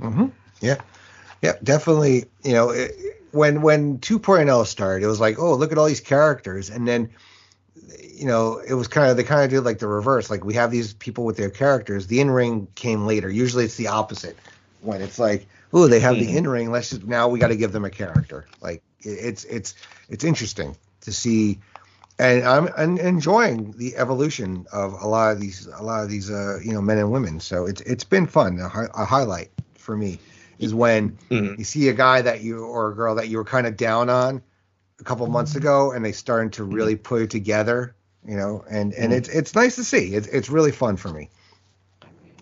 Mm-hmm. 0.00 0.26
Yeah. 0.60 0.80
Yeah, 1.44 1.56
definitely. 1.62 2.24
You 2.42 2.54
know, 2.54 2.70
it, 2.70 2.92
when 3.32 3.60
when 3.60 3.98
2.0 3.98 4.66
started, 4.66 5.04
it 5.04 5.08
was 5.08 5.20
like, 5.20 5.38
oh, 5.38 5.54
look 5.54 5.72
at 5.72 5.78
all 5.78 5.84
these 5.84 6.00
characters, 6.00 6.70
and 6.70 6.88
then 6.88 7.10
you 8.14 8.26
know, 8.26 8.62
it 8.66 8.72
was 8.72 8.88
kind 8.88 9.10
of 9.10 9.18
they 9.18 9.24
kind 9.24 9.44
of 9.44 9.50
did 9.50 9.60
like 9.60 9.78
the 9.78 9.86
reverse. 9.86 10.30
Like 10.30 10.42
we 10.42 10.54
have 10.54 10.70
these 10.70 10.94
people 10.94 11.26
with 11.26 11.36
their 11.36 11.50
characters. 11.50 12.06
The 12.06 12.20
in 12.20 12.30
ring 12.30 12.66
came 12.76 13.06
later. 13.06 13.28
Usually 13.28 13.64
it's 13.64 13.76
the 13.76 13.88
opposite. 13.88 14.38
When 14.80 15.02
it's 15.02 15.18
like, 15.18 15.46
oh, 15.72 15.86
they 15.86 16.00
have 16.00 16.16
mm-hmm. 16.16 16.32
the 16.32 16.38
in 16.38 16.48
ring. 16.48 16.70
Let's 16.70 16.90
just 16.90 17.04
now 17.04 17.28
we 17.28 17.38
got 17.38 17.48
to 17.48 17.56
give 17.56 17.72
them 17.72 17.84
a 17.84 17.90
character. 17.90 18.46
Like 18.62 18.82
it's 19.00 19.44
it's 19.44 19.74
it's 20.08 20.24
interesting 20.24 20.76
to 21.02 21.12
see, 21.12 21.58
and 22.18 22.42
I'm, 22.44 22.70
I'm, 22.78 22.96
enjoying 22.96 23.72
the 23.72 23.96
evolution 23.96 24.66
of 24.72 24.94
a 24.94 25.06
lot 25.06 25.32
of 25.32 25.40
these 25.40 25.66
a 25.66 25.82
lot 25.82 26.02
of 26.02 26.08
these 26.08 26.30
uh, 26.30 26.58
you 26.64 26.72
know 26.72 26.80
men 26.80 26.96
and 26.96 27.10
women. 27.10 27.38
So 27.40 27.66
it's 27.66 27.82
it's 27.82 28.04
been 28.04 28.26
fun 28.26 28.60
a, 28.60 28.66
a 28.94 29.04
highlight 29.04 29.50
for 29.74 29.94
me 29.94 30.18
is 30.58 30.74
when 30.74 31.18
mm-hmm. 31.30 31.54
you 31.58 31.64
see 31.64 31.88
a 31.88 31.92
guy 31.92 32.22
that 32.22 32.42
you 32.42 32.64
or 32.64 32.90
a 32.90 32.94
girl 32.94 33.14
that 33.16 33.28
you 33.28 33.36
were 33.36 33.44
kind 33.44 33.66
of 33.66 33.76
down 33.76 34.08
on 34.10 34.42
a 35.00 35.04
couple 35.04 35.26
months 35.26 35.52
mm-hmm. 35.52 35.60
ago, 35.60 35.92
and 35.92 36.04
they 36.04 36.12
starting 36.12 36.50
to 36.50 36.62
mm-hmm. 36.62 36.74
really 36.74 36.96
put 36.96 37.22
it 37.22 37.30
together, 37.30 37.94
you 38.26 38.36
know, 38.36 38.64
and 38.68 38.92
and 38.94 39.04
mm-hmm. 39.04 39.12
it's 39.12 39.28
it's 39.28 39.54
nice 39.54 39.76
to 39.76 39.84
see. 39.84 40.14
It's 40.14 40.26
it's 40.28 40.48
really 40.48 40.72
fun 40.72 40.96
for 40.96 41.08
me. 41.08 41.30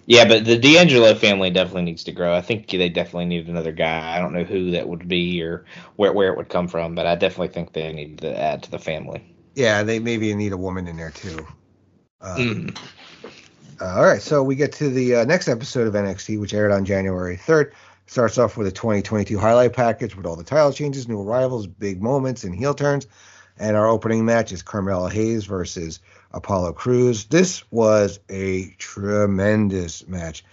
Yeah, 0.07 0.27
but 0.27 0.45
the 0.45 0.59
D'Angelo 0.59 1.15
family 1.15 1.51
definitely 1.51 1.83
needs 1.83 2.05
to 2.05 2.13
grow. 2.13 2.35
I 2.35 2.41
think 2.41 2.69
they 2.69 2.89
definitely 2.89 3.27
need 3.27 3.47
another 3.49 3.71
guy. 3.71 4.17
I 4.17 4.21
don't 4.21 4.33
know 4.33 4.43
who 4.43 4.73
that 4.73 4.89
would 4.89 5.07
be 5.07 5.43
or 5.43 5.65
where 5.97 6.13
where 6.13 6.33
it 6.33 6.37
would 6.37 6.49
come 6.49 6.69
from, 6.69 6.95
but 6.95 7.07
I 7.07 7.15
definitely 7.15 7.49
think 7.49 7.73
they 7.73 7.93
need 7.93 8.19
to 8.19 8.39
add 8.39 8.65
to 8.65 8.71
the 8.71 8.79
family. 8.79 9.25
Yeah, 9.55 9.83
they 9.83 9.99
maybe 9.99 10.35
need 10.35 10.53
a 10.53 10.57
woman 10.57 10.89
in 10.89 10.97
there 10.97 11.11
too. 11.11 11.47
Uh, 12.21 12.37
mm. 12.37 12.79
uh, 13.81 13.85
all 13.85 14.05
right, 14.05 14.23
so 14.23 14.43
we 14.43 14.57
get 14.57 14.73
to 14.73 14.89
the 14.89 15.17
uh, 15.17 15.25
next 15.25 15.49
episode 15.49 15.87
of 15.87 15.95
NXT, 15.95 16.41
which 16.41 16.55
aired 16.55 16.73
on 16.73 16.85
January 16.85 17.37
3rd. 17.37 17.73
Starts 18.07 18.37
off 18.39 18.57
with 18.57 18.67
a 18.67 18.73
2022 18.73 19.39
highlight 19.39 19.73
package 19.73 20.17
with 20.17 20.27
all 20.27 20.37
the 20.37 20.45
title 20.45 20.73
changes, 20.73 21.09
new 21.09 21.21
arrivals, 21.21 21.67
big 21.67 22.03
moments, 22.03 22.45
and 22.45 22.55
heel 22.55 22.75
turns. 22.75 23.07
And 23.59 23.77
our 23.77 23.87
opening 23.87 24.25
match 24.25 24.53
is 24.53 24.63
Carmelo 24.63 25.09
Hayes 25.09 25.45
versus 25.45 26.01
Apollo 26.33 26.73
Crews. 26.75 27.27
This 27.27 27.63
was 27.71 28.19
a 28.29 28.71
tremendous 28.79 30.07
match. 30.09 30.45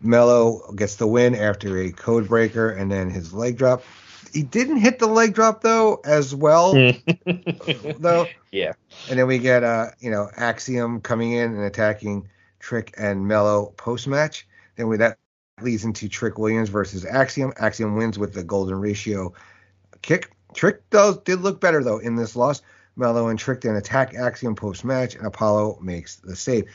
Mello 0.00 0.72
gets 0.72 0.96
the 0.96 1.06
win 1.06 1.34
after 1.34 1.78
a 1.78 1.90
code 1.90 2.28
breaker 2.28 2.70
and 2.70 2.90
then 2.92 3.10
his 3.10 3.32
leg 3.32 3.56
drop. 3.56 3.82
He 4.32 4.42
didn't 4.42 4.78
hit 4.78 4.98
the 4.98 5.06
leg 5.06 5.34
drop 5.34 5.62
though 5.62 6.00
as 6.04 6.34
well 6.34 6.74
though. 7.98 8.26
Yeah. 8.50 8.72
And 9.08 9.18
then 9.18 9.26
we 9.26 9.38
get 9.38 9.64
uh, 9.64 9.90
you 10.00 10.10
know, 10.10 10.28
Axiom 10.36 11.00
coming 11.00 11.32
in 11.32 11.54
and 11.54 11.62
attacking 11.62 12.28
Trick 12.58 12.94
and 12.98 13.26
Mello 13.26 13.72
post 13.76 14.06
match. 14.06 14.46
Then 14.76 14.88
we 14.88 14.96
that 14.98 15.18
leads 15.60 15.84
into 15.84 16.08
Trick 16.08 16.38
Williams 16.38 16.68
versus 16.68 17.04
Axiom. 17.04 17.52
Axiom 17.58 17.96
wins 17.96 18.18
with 18.18 18.34
the 18.34 18.44
golden 18.44 18.78
ratio 18.80 19.32
kick. 20.02 20.30
Trick 20.54 20.88
does 20.90 21.18
did 21.18 21.40
look 21.40 21.60
better 21.60 21.82
though 21.82 21.98
in 21.98 22.16
this 22.16 22.36
loss. 22.36 22.62
Mello 22.96 23.28
and 23.28 23.38
Trick 23.38 23.60
then 23.62 23.74
attack 23.74 24.14
Axiom 24.14 24.54
post 24.54 24.84
match, 24.84 25.16
and 25.16 25.26
Apollo 25.26 25.78
makes 25.82 26.16
the 26.16 26.36
save. 26.36 26.66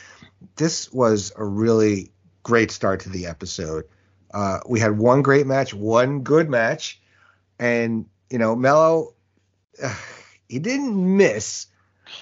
This 0.58 0.92
was 0.92 1.32
a 1.38 1.46
really 1.46 2.12
great 2.44 2.72
start 2.72 3.02
to 3.02 3.10
the 3.10 3.28
episode. 3.28 3.86
Uh, 4.34 4.60
we 4.68 4.80
had 4.80 4.98
one 4.98 5.22
great 5.22 5.48
match, 5.48 5.74
one 5.74 6.22
good 6.22 6.50
match, 6.50 7.00
and 7.58 8.06
you 8.30 8.38
know 8.38 8.56
Mello, 8.56 9.14
uh, 9.82 9.96
he 10.50 10.60
didn't 10.60 11.18
miss, 11.18 11.68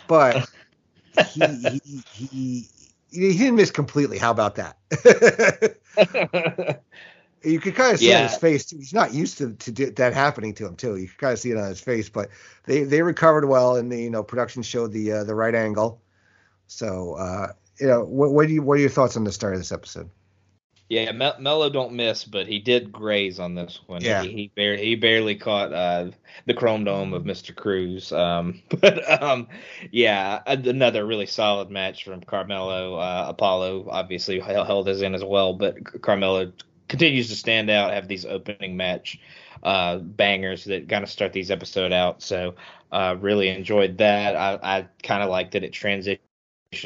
but 0.07 0.47
he, 1.29 1.81
he, 1.83 2.03
he 2.13 2.69
he 3.11 3.37
didn't 3.37 3.55
miss 3.55 3.71
completely. 3.71 4.17
How 4.17 4.31
about 4.31 4.55
that? 4.55 4.77
you 7.43 7.59
could 7.59 7.75
kind 7.75 7.93
of 7.93 7.99
see 7.99 8.09
yeah. 8.09 8.17
on 8.17 8.23
his 8.23 8.37
face 8.37 8.65
too. 8.65 8.77
He's 8.77 8.93
not 8.93 9.13
used 9.13 9.37
to, 9.37 9.53
to 9.53 9.91
that 9.91 10.13
happening 10.13 10.53
to 10.55 10.65
him 10.65 10.75
too. 10.75 10.97
You 10.97 11.07
could 11.07 11.17
kind 11.17 11.33
of 11.33 11.39
see 11.39 11.51
it 11.51 11.57
on 11.57 11.67
his 11.67 11.79
face, 11.79 12.09
but 12.09 12.29
they, 12.65 12.83
they 12.83 13.01
recovered 13.01 13.45
well, 13.45 13.75
and 13.75 13.91
the 13.91 14.01
you 14.01 14.09
know 14.09 14.23
production 14.23 14.63
showed 14.63 14.91
the 14.91 15.11
uh, 15.11 15.23
the 15.23 15.35
right 15.35 15.55
angle. 15.55 16.01
So 16.67 17.13
uh, 17.13 17.53
you 17.79 17.87
know, 17.87 18.03
what, 18.03 18.31
what 18.31 18.47
do 18.47 18.53
you 18.53 18.61
what 18.61 18.73
are 18.73 18.81
your 18.81 18.89
thoughts 18.89 19.17
on 19.17 19.23
the 19.23 19.31
start 19.31 19.53
of 19.53 19.59
this 19.59 19.71
episode? 19.71 20.09
Yeah, 20.89 21.11
Mel- 21.11 21.35
Mello 21.39 21.69
don't 21.69 21.93
miss, 21.93 22.23
but 22.23 22.47
he 22.47 22.59
did 22.59 22.93
graze 22.93 23.39
on 23.39 23.55
this 23.55 23.79
one. 23.87 24.01
Yeah. 24.01 24.23
he 24.23 24.29
he, 24.31 24.51
bar- 24.55 24.77
he 24.77 24.95
barely 24.95 25.35
caught 25.35 25.73
uh, 25.73 26.11
the 26.45 26.53
chrome 26.53 26.85
dome 26.85 27.13
of 27.13 27.25
Mister 27.25 27.51
Crews. 27.53 28.11
Um, 28.13 28.61
but 28.69 29.21
um, 29.21 29.47
yeah, 29.91 30.41
another 30.45 31.05
really 31.05 31.25
solid 31.25 31.69
match 31.69 32.05
from 32.05 32.21
Carmelo. 32.21 32.95
Uh, 32.95 33.25
Apollo 33.29 33.89
obviously 33.89 34.39
held 34.39 34.65
held 34.65 34.87
his 34.87 35.01
in 35.01 35.13
as 35.13 35.23
well, 35.23 35.53
but 35.53 36.01
Carmelo 36.01 36.53
continues 36.87 37.27
to 37.29 37.35
stand 37.35 37.69
out. 37.69 37.91
Have 37.91 38.07
these 38.07 38.25
opening 38.25 38.77
match 38.77 39.19
uh, 39.63 39.97
bangers 39.97 40.65
that 40.65 40.87
kind 40.87 41.03
of 41.03 41.09
start 41.09 41.33
these 41.33 41.51
episode 41.51 41.91
out. 41.91 42.21
So 42.21 42.55
uh, 42.93 43.17
really 43.19 43.49
enjoyed 43.49 43.97
that. 43.97 44.37
I, 44.37 44.59
I 44.61 44.87
kind 45.03 45.21
of 45.21 45.29
liked 45.29 45.51
that 45.51 45.63
it 45.63 45.73
transitioned 45.73 46.19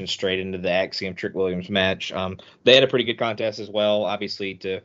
straight 0.07 0.39
into 0.39 0.57
the 0.57 0.71
Axiom 0.71 1.15
Trick 1.15 1.35
Williams 1.35 1.69
match. 1.69 2.11
Um, 2.11 2.37
they 2.63 2.75
had 2.75 2.83
a 2.83 2.87
pretty 2.87 3.05
good 3.05 3.17
contest 3.17 3.59
as 3.59 3.69
well, 3.69 4.05
obviously 4.05 4.55
to 4.55 4.81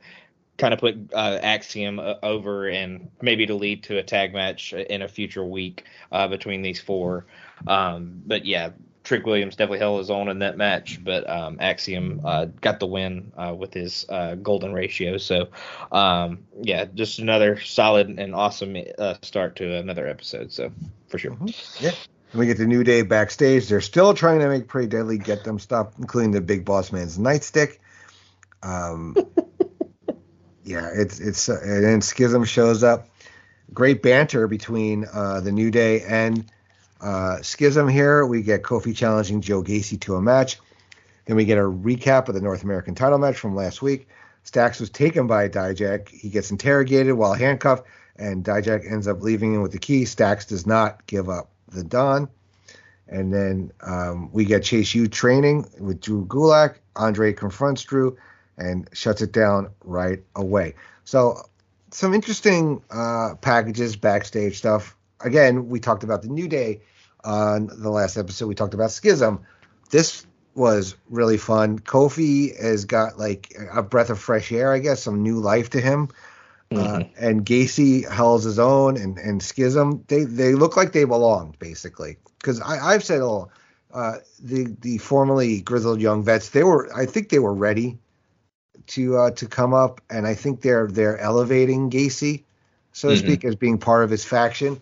kind 0.59 0.73
of 0.73 0.81
put 0.81 0.97
uh, 1.13 1.39
Axiom 1.43 1.99
uh, 1.99 2.15
over 2.23 2.69
and 2.69 3.11
maybe 3.21 3.47
to 3.47 3.55
lead 3.55 3.83
to 3.85 3.99
a 3.99 4.03
tag 4.03 4.33
match 4.33 4.73
in 4.73 5.03
a 5.03 5.09
future 5.09 5.45
week 5.45 5.85
uh, 6.13 6.29
between 6.29 6.63
these 6.63 6.81
four. 6.81 7.27
Um, 7.67 8.23
but 8.27 8.45
yeah, 8.45 8.71
Trick 9.05 9.25
Williams 9.27 9.55
definitely 9.55 9.79
held 9.79 9.99
his 9.99 10.11
own 10.11 10.29
in 10.29 10.41
that 10.41 10.57
match, 10.57 11.03
but 11.05 11.29
um, 11.29 11.59
Axiom 11.61 12.21
uh, 12.25 12.47
got 12.61 12.81
the 12.81 12.87
win 12.87 13.33
uh, 13.37 13.55
with 13.57 13.73
his 13.73 14.05
uh, 14.09 14.35
golden 14.35 14.73
ratio. 14.73 15.17
So, 15.19 15.49
um, 15.93 16.45
yeah, 16.61 16.87
just 16.87 17.21
another 17.21 17.61
solid 17.61 18.09
and 18.09 18.35
awesome 18.35 18.77
start 19.23 19.57
to 19.57 19.77
another 19.77 20.09
episode. 20.09 20.53
So, 20.53 20.73
for 21.07 21.19
sure. 21.19 21.37
Yeah. 21.79 21.93
And 22.33 22.41
we 22.41 22.47
get 22.47 22.59
the 22.59 22.67
New 22.67 22.85
Day 22.85 23.03
backstage. 23.03 23.69
They're 23.69 23.81
still 23.81 24.15
trying 24.15 24.41
to 24.41 24.49
make 24.49 24.69
Pretty 24.69 24.89
Deadly 24.89 25.19
get 25.19 25.45
them 25.45 25.59
stuff, 25.59 25.93
including 25.99 26.33
the 26.33 26.41
Big 26.41 26.65
Boss 26.65 26.93
Man's 26.93 27.19
nightstick. 27.19 27.79
Um, 28.63 29.17
yeah, 30.65 30.91
it's 30.93 31.21
it's 31.21 31.49
uh, 31.49 31.61
and 31.63 31.85
then 31.85 32.01
Schism 32.03 32.45
shows 32.45 32.83
up. 32.83 33.09
Great 33.73 34.03
banter 34.03 34.49
between 34.49 35.07
uh, 35.13 35.41
the 35.41 35.53
New 35.53 35.71
Day 35.71 36.03
and 36.03 36.51
uh, 37.01 37.43
Schism 37.43 37.89
here. 37.89 38.27
We 38.27 38.43
get 38.43 38.63
Kofi 38.63 38.97
challenging 38.97 39.41
Joe 39.41 39.63
Gacy 39.63 40.01
to 40.03 40.17
a 40.17 40.23
match. 40.23 40.59
Then 41.27 41.37
we 41.37 41.45
get 41.45 41.59
a 41.59 41.63
recap 41.63 42.29
of 42.29 42.35
the 42.35 42.41
North 42.41 42.63
American 42.63 42.95
title 42.95 43.19
match 43.19 43.37
from 43.37 43.55
last 43.55 43.83
week. 43.83 44.09
Stacks 44.45 44.79
was 44.79 44.91
taken 44.91 45.27
by 45.27 45.49
Dijak. 45.49 46.09
He 46.09 46.29
gets 46.29 46.53
interrogated 46.53 47.15
while 47.15 47.35
handcuffed, 47.35 47.85
and 48.17 48.45
Dijak 48.45 48.91
ends 48.91 49.09
up 49.09 49.23
leaving 49.23 49.55
him 49.55 49.63
with 49.63 49.73
the 49.73 49.79
key. 49.79 50.05
Stacks 50.05 50.47
does 50.47 50.67
not 50.67 51.05
give 51.07 51.29
up 51.29 51.51
the 51.77 51.85
Don. 51.85 52.29
And 53.09 53.33
then 53.33 53.73
um, 53.83 54.33
we 54.33 54.45
get 54.45 54.65
Chase 54.65 54.95
U 54.95 55.07
training 55.07 55.67
with 55.79 56.01
Drew 56.01 56.27
Gulak. 56.27 56.77
Andre 56.97 57.33
confronts 57.33 57.83
Drew 57.85 58.17
and 58.59 58.89
shuts 58.93 59.23
it 59.23 59.33
down 59.33 59.71
right 59.85 60.23
away. 60.35 60.75
So, 61.05 61.43
some 61.93 62.15
interesting 62.15 62.83
uh, 62.91 63.35
packages, 63.41 63.97
backstage 63.97 64.59
stuff. 64.59 64.97
Again, 65.21 65.69
we 65.69 65.79
talked 65.79 66.03
about 66.03 66.23
the 66.23 66.29
New 66.29 66.49
Day 66.49 66.81
on 67.23 67.69
the 67.73 67.91
last 67.91 68.17
episode. 68.17 68.47
We 68.49 68.55
talked 68.55 68.75
about 68.75 68.91
Schism. 68.91 69.41
This 69.91 70.27
was 70.55 70.97
really 71.11 71.37
fun. 71.37 71.79
Kofi 71.79 72.59
has 72.61 72.87
got 72.87 73.19
like 73.19 73.55
a 73.73 73.83
breath 73.83 74.11
of 74.11 74.19
fresh 74.19 74.51
air, 74.51 74.73
I 74.73 74.79
guess, 74.79 75.03
some 75.03 75.23
new 75.23 75.39
life 75.39 75.71
to 75.71 75.81
him. 75.81 76.09
Uh, 76.75 77.05
and 77.19 77.47
Gacy 77.47 78.05
holds 78.05 78.45
his 78.45 78.59
own, 78.59 78.97
and, 78.97 79.19
and 79.19 79.43
Schism 79.43 80.05
they 80.09 80.25
they 80.25 80.55
look 80.55 80.77
like 80.77 80.93
they 80.93 81.05
belong 81.05 81.55
basically. 81.59 82.19
Because 82.39 82.61
I've 82.61 83.05
said 83.05 83.21
all 83.23 83.51
uh, 83.95 84.17
the 84.43 84.75
the 84.81 84.99
formerly 84.99 85.61
grizzled 85.63 86.01
young 86.01 86.23
vets 86.25 86.51
they 86.51 86.65
were 86.65 86.91
I 86.95 87.07
think 87.07 87.29
they 87.29 87.39
were 87.39 87.55
ready 87.55 87.99
to 88.89 89.17
uh, 89.17 89.31
to 89.33 89.47
come 89.47 89.75
up, 89.75 90.01
and 90.11 90.27
I 90.27 90.35
think 90.35 90.61
they're 90.61 90.89
they're 90.89 91.19
elevating 91.19 91.89
Gacy, 91.91 92.43
so 92.93 93.09
to 93.09 93.15
Mhm. 93.15 93.19
speak, 93.19 93.45
as 93.45 93.55
being 93.55 93.79
part 93.79 94.05
of 94.05 94.11
his 94.11 94.25
faction. 94.25 94.81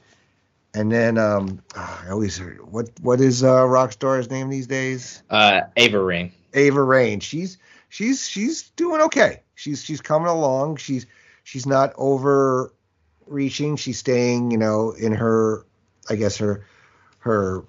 And 0.75 0.91
then 0.91 1.19
um, 1.19 1.63
I 1.77 2.09
always 2.11 2.37
heard 2.37 2.61
what 2.71 2.89
what 3.01 3.21
is 3.21 3.45
uh, 3.45 3.63
Rockstar's 3.63 4.31
name 4.31 4.49
these 4.51 4.67
days? 4.67 5.23
Uh, 5.31 5.61
Ava 5.77 6.03
Raine. 6.03 6.33
Ava 6.55 6.83
Raine. 6.83 7.21
She's 7.21 7.59
she's 7.89 8.27
she's 8.27 8.71
doing 8.71 9.01
okay. 9.03 9.43
She's 9.55 9.85
she's 9.85 10.01
coming 10.01 10.29
along. 10.29 10.77
She's 10.77 11.07
she's 11.45 11.67
not 11.67 11.93
overreaching. 11.97 13.77
She's 13.77 13.99
staying, 13.99 14.51
you 14.51 14.59
know, 14.59 14.91
in 14.91 15.13
her 15.13 15.65
I 16.11 16.17
guess 16.17 16.37
her 16.39 16.67
her 17.21 17.65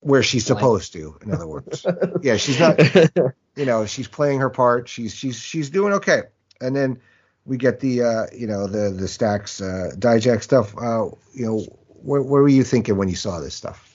where 0.00 0.22
she's 0.22 0.44
supposed 0.44 0.92
to, 0.92 1.16
in 1.22 1.32
other 1.32 1.46
words. 1.46 1.86
yeah, 2.22 2.36
she's 2.36 2.60
not 2.60 2.78
you 3.56 3.64
know, 3.64 3.86
she's 3.86 4.08
playing 4.08 4.40
her 4.40 4.50
part. 4.50 4.88
She's 4.88 5.14
she's 5.14 5.36
she's 5.36 5.70
doing 5.70 5.94
okay. 5.94 6.22
And 6.60 6.76
then 6.76 7.00
we 7.44 7.56
get 7.56 7.80
the 7.80 8.02
uh, 8.02 8.26
you 8.36 8.46
know, 8.46 8.66
the 8.66 8.90
the 8.90 9.08
stacks 9.08 9.60
uh 9.60 9.90
Dijak 9.96 10.42
stuff. 10.42 10.76
Uh, 10.76 11.06
you 11.32 11.46
know, 11.46 11.58
what, 11.88 12.22
what 12.22 12.42
were 12.42 12.48
you 12.48 12.64
thinking 12.64 12.96
when 12.96 13.08
you 13.08 13.16
saw 13.16 13.40
this 13.40 13.54
stuff? 13.54 13.91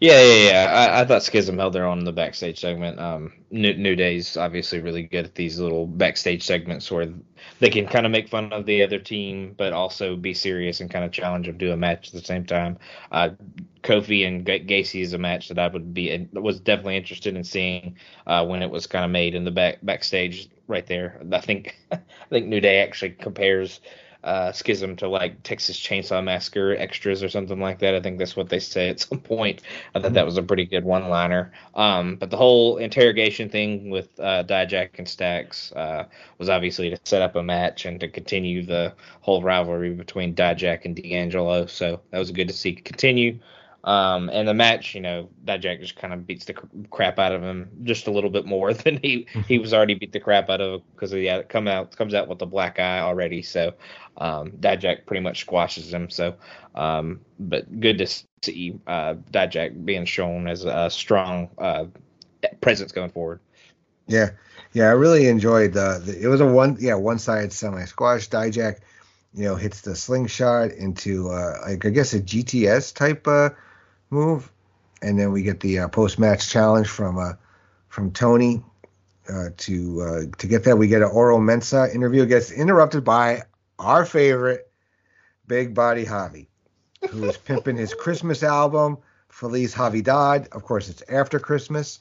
Yeah, 0.00 0.20
yeah, 0.22 0.50
yeah. 0.50 0.70
I, 0.72 1.00
I 1.00 1.04
thought 1.04 1.22
Schism 1.22 1.58
held 1.58 1.72
their 1.72 1.86
own 1.86 1.98
in 1.98 2.04
the 2.04 2.12
backstage 2.12 2.60
segment. 2.60 2.98
Um, 3.00 3.32
New, 3.50 3.74
New 3.74 3.96
Day's 3.96 4.36
obviously 4.36 4.80
really 4.80 5.02
good 5.02 5.24
at 5.24 5.34
these 5.34 5.58
little 5.58 5.86
backstage 5.86 6.42
segments 6.44 6.90
where 6.90 7.08
they 7.60 7.70
can 7.70 7.86
kind 7.86 8.06
of 8.06 8.12
make 8.12 8.28
fun 8.28 8.52
of 8.52 8.66
the 8.66 8.82
other 8.82 8.98
team, 8.98 9.54
but 9.56 9.72
also 9.72 10.16
be 10.16 10.34
serious 10.34 10.80
and 10.80 10.90
kind 10.90 11.04
of 11.04 11.12
challenge 11.12 11.46
them 11.46 11.58
to 11.58 11.66
do 11.66 11.72
a 11.72 11.76
match 11.76 12.08
at 12.08 12.14
the 12.14 12.26
same 12.26 12.44
time. 12.44 12.78
Uh, 13.10 13.30
Kofi 13.82 14.26
and 14.26 14.44
Ga- 14.44 14.64
Gacy 14.64 15.00
is 15.02 15.12
a 15.12 15.18
match 15.18 15.48
that 15.48 15.58
I 15.58 15.68
would 15.68 15.94
be 15.94 16.28
was 16.32 16.60
definitely 16.60 16.96
interested 16.96 17.36
in 17.36 17.44
seeing 17.44 17.96
uh, 18.26 18.44
when 18.44 18.62
it 18.62 18.70
was 18.70 18.86
kind 18.86 19.04
of 19.04 19.10
made 19.10 19.34
in 19.34 19.44
the 19.44 19.50
back 19.50 19.78
backstage 19.82 20.48
right 20.66 20.86
there. 20.86 21.22
I 21.32 21.40
think 21.40 21.76
I 21.92 21.98
think 22.30 22.46
New 22.46 22.60
Day 22.60 22.80
actually 22.80 23.10
compares 23.12 23.80
uh, 24.24 24.52
Schism 24.52 24.96
to 24.96 25.08
like 25.08 25.42
Texas 25.42 25.78
Chainsaw 25.78 26.22
Massacre 26.22 26.76
extras 26.76 27.22
or 27.22 27.28
something 27.28 27.60
like 27.60 27.78
that. 27.80 27.94
I 27.94 28.00
think 28.00 28.18
that's 28.18 28.36
what 28.36 28.48
they 28.48 28.58
say 28.58 28.88
at 28.88 29.00
some 29.00 29.20
point. 29.20 29.62
I 29.94 30.00
thought 30.00 30.14
that 30.14 30.26
was 30.26 30.36
a 30.36 30.42
pretty 30.42 30.64
good 30.64 30.84
one 30.84 31.08
liner. 31.08 31.52
Um, 31.74 32.16
but 32.16 32.30
the 32.30 32.36
whole 32.36 32.78
interrogation 32.78 33.48
thing 33.48 33.90
with 33.90 34.08
uh, 34.18 34.44
Dijak 34.44 34.98
and 34.98 35.08
Stacks 35.08 35.72
uh, 35.72 36.04
was 36.38 36.48
obviously 36.48 36.90
to 36.90 36.98
set 37.04 37.22
up 37.22 37.36
a 37.36 37.42
match 37.42 37.86
and 37.86 38.00
to 38.00 38.08
continue 38.08 38.64
the 38.64 38.94
whole 39.20 39.42
rivalry 39.42 39.92
between 39.92 40.34
Dijak 40.34 40.84
and 40.84 40.96
D'Angelo. 40.96 41.66
So 41.66 42.00
that 42.10 42.18
was 42.18 42.30
good 42.30 42.48
to 42.48 42.54
see 42.54 42.74
continue. 42.74 43.38
Um, 43.86 44.30
and 44.32 44.48
the 44.48 44.54
match, 44.54 44.96
you 44.96 45.00
know, 45.00 45.28
Dijak 45.44 45.80
just 45.80 45.94
kind 45.94 46.12
of 46.12 46.26
beats 46.26 46.44
the 46.44 46.54
crap 46.90 47.20
out 47.20 47.30
of 47.30 47.40
him 47.40 47.70
just 47.84 48.08
a 48.08 48.10
little 48.10 48.30
bit 48.30 48.44
more 48.44 48.74
than 48.74 48.98
he 48.98 49.28
he 49.46 49.58
was 49.58 49.72
already 49.72 49.94
beat 49.94 50.12
the 50.12 50.18
crap 50.18 50.50
out 50.50 50.60
of 50.60 50.82
because 50.92 51.12
he 51.12 51.26
had 51.26 51.48
come 51.48 51.68
out 51.68 51.96
comes 51.96 52.12
out 52.12 52.26
with 52.26 52.42
a 52.42 52.46
black 52.46 52.80
eye 52.80 52.98
already. 52.98 53.42
So 53.42 53.74
um, 54.16 54.50
Dijak 54.50 55.06
pretty 55.06 55.22
much 55.22 55.40
squashes 55.40 55.94
him. 55.94 56.10
So, 56.10 56.34
um, 56.74 57.20
but 57.38 57.80
good 57.80 57.98
to 57.98 58.08
see 58.42 58.80
uh, 58.88 59.14
Dijak 59.30 59.84
being 59.84 60.04
shown 60.04 60.48
as 60.48 60.64
a 60.64 60.90
strong 60.90 61.48
uh, 61.56 61.84
presence 62.60 62.90
going 62.90 63.10
forward. 63.10 63.38
Yeah, 64.08 64.30
yeah, 64.72 64.88
I 64.88 64.92
really 64.92 65.28
enjoyed 65.28 65.74
the. 65.74 66.02
the 66.04 66.20
it 66.20 66.26
was 66.26 66.40
a 66.40 66.46
one, 66.46 66.76
yeah, 66.80 66.94
one 66.94 67.20
sided 67.20 67.52
semi 67.52 67.84
squash. 67.84 68.28
Dijak, 68.28 68.78
you 69.32 69.44
know, 69.44 69.54
hits 69.54 69.82
the 69.82 69.94
slingshot 69.94 70.72
into 70.72 71.30
uh, 71.30 71.58
like 71.64 71.84
I 71.84 71.90
guess 71.90 72.14
a 72.14 72.20
GTS 72.20 72.92
type 72.94 73.28
uh, 73.28 73.50
move, 74.10 74.50
and 75.02 75.18
then 75.18 75.32
we 75.32 75.42
get 75.42 75.60
the 75.60 75.80
uh, 75.80 75.88
post 75.88 76.18
match 76.18 76.48
challenge 76.48 76.88
from 76.88 77.18
uh, 77.18 77.32
from 77.88 78.10
Tony. 78.10 78.62
Uh, 79.28 79.48
to 79.56 80.02
uh, 80.02 80.36
to 80.38 80.46
get 80.46 80.64
that, 80.64 80.78
we 80.78 80.86
get 80.86 81.02
an 81.02 81.08
Oro 81.08 81.38
Mensah 81.38 81.92
interview. 81.94 82.24
Gets 82.26 82.52
interrupted 82.52 83.04
by 83.04 83.42
our 83.78 84.04
favorite 84.04 84.70
Big 85.46 85.74
Body 85.74 86.04
Javi, 86.04 86.46
who 87.10 87.24
is 87.24 87.36
pimping 87.36 87.76
his 87.76 87.92
Christmas 87.92 88.42
album, 88.42 88.98
Feliz 89.28 89.74
Javidad. 89.74 90.48
Of 90.52 90.62
course, 90.62 90.88
it's 90.88 91.02
after 91.08 91.38
Christmas. 91.38 92.00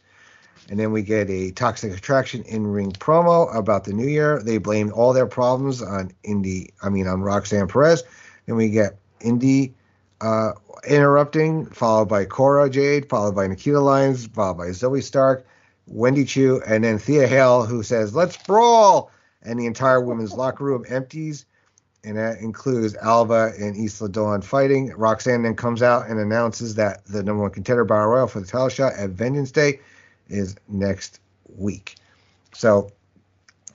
And 0.70 0.80
then 0.80 0.91
we 0.91 1.03
get 1.03 1.30
a 1.30 1.51
Toxic 1.51 1.95
Attraction 1.95 2.41
in 2.43 2.66
ring 2.66 2.91
promo 2.91 3.53
about 3.56 3.84
the 3.84 3.93
new 3.93 4.08
year. 4.08 4.41
They 4.41 4.58
blamed 4.58 4.91
all 4.91 5.14
their 5.14 5.28
problems 5.28 5.82
on 5.82 6.12
Indi, 6.24 6.74
I 6.82 6.89
mean, 6.89 7.08
on 7.08 7.22
Roxanne 7.22 7.68
Perez. 7.68 8.03
Then 8.47 8.56
we 8.56 8.70
get 8.70 8.97
Indi 9.22 9.76
uh, 10.22 10.53
interrupting, 10.88 11.66
followed 11.68 12.09
by 12.09 12.26
Cora 12.26 12.70
Jade, 12.70 13.09
followed 13.09 13.36
by 13.36 13.47
Nikita 13.47 13.80
Lyons, 13.80 14.28
followed 14.28 14.57
by 14.57 14.68
Zoey 14.68 15.03
Stark, 15.03 15.45
Wendy 15.88 16.26
Choo, 16.26 16.61
and 16.66 16.84
then 16.84 16.97
Thea 16.97 17.28
Hale, 17.28 17.66
who 17.66 17.84
says, 17.84 18.16
Let's 18.16 18.38
brawl! 18.38 19.11
And 19.41 19.59
the 19.59 19.66
entire 19.66 20.01
women's 20.01 20.34
locker 20.38 20.63
room 20.63 20.86
empties. 20.88 21.45
And 22.03 22.18
that 22.18 22.38
includes 22.38 22.95
Alba 22.95 23.53
and 23.59 23.76
Isla 23.76 24.09
Dawn 24.09 24.41
fighting. 24.43 24.91
Roxanne 24.95 25.41
then 25.41 25.55
comes 25.55 25.82
out 25.82 26.07
and 26.07 26.20
announces 26.20 26.76
that 26.76 27.03
the 27.05 27.24
number 27.24 27.41
one 27.41 27.51
contender, 27.51 27.84
Battle 27.84 28.09
Royal, 28.09 28.28
for 28.28 28.39
the 28.39 28.45
title 28.45 28.70
shot 28.70 28.93
at 28.93 29.09
Vengeance 29.09 29.51
Day 29.51 29.80
is 30.28 30.55
next 30.68 31.20
week. 31.55 31.95
So, 32.53 32.91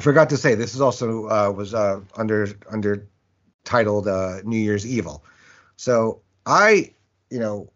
forgot 0.01 0.31
to 0.31 0.37
say 0.37 0.55
this 0.55 0.77
is 0.77 0.81
also 0.81 1.29
uh, 1.29 1.51
was 1.51 1.75
uh, 1.75 2.01
under 2.17 2.49
under 2.71 3.09
titled 3.65 4.07
uh, 4.07 4.43
New 4.45 4.59
Year's 4.59 4.87
Evil. 4.87 5.25
So 5.77 6.21
I, 6.47 6.93
you 7.31 7.39
know, 7.39 7.71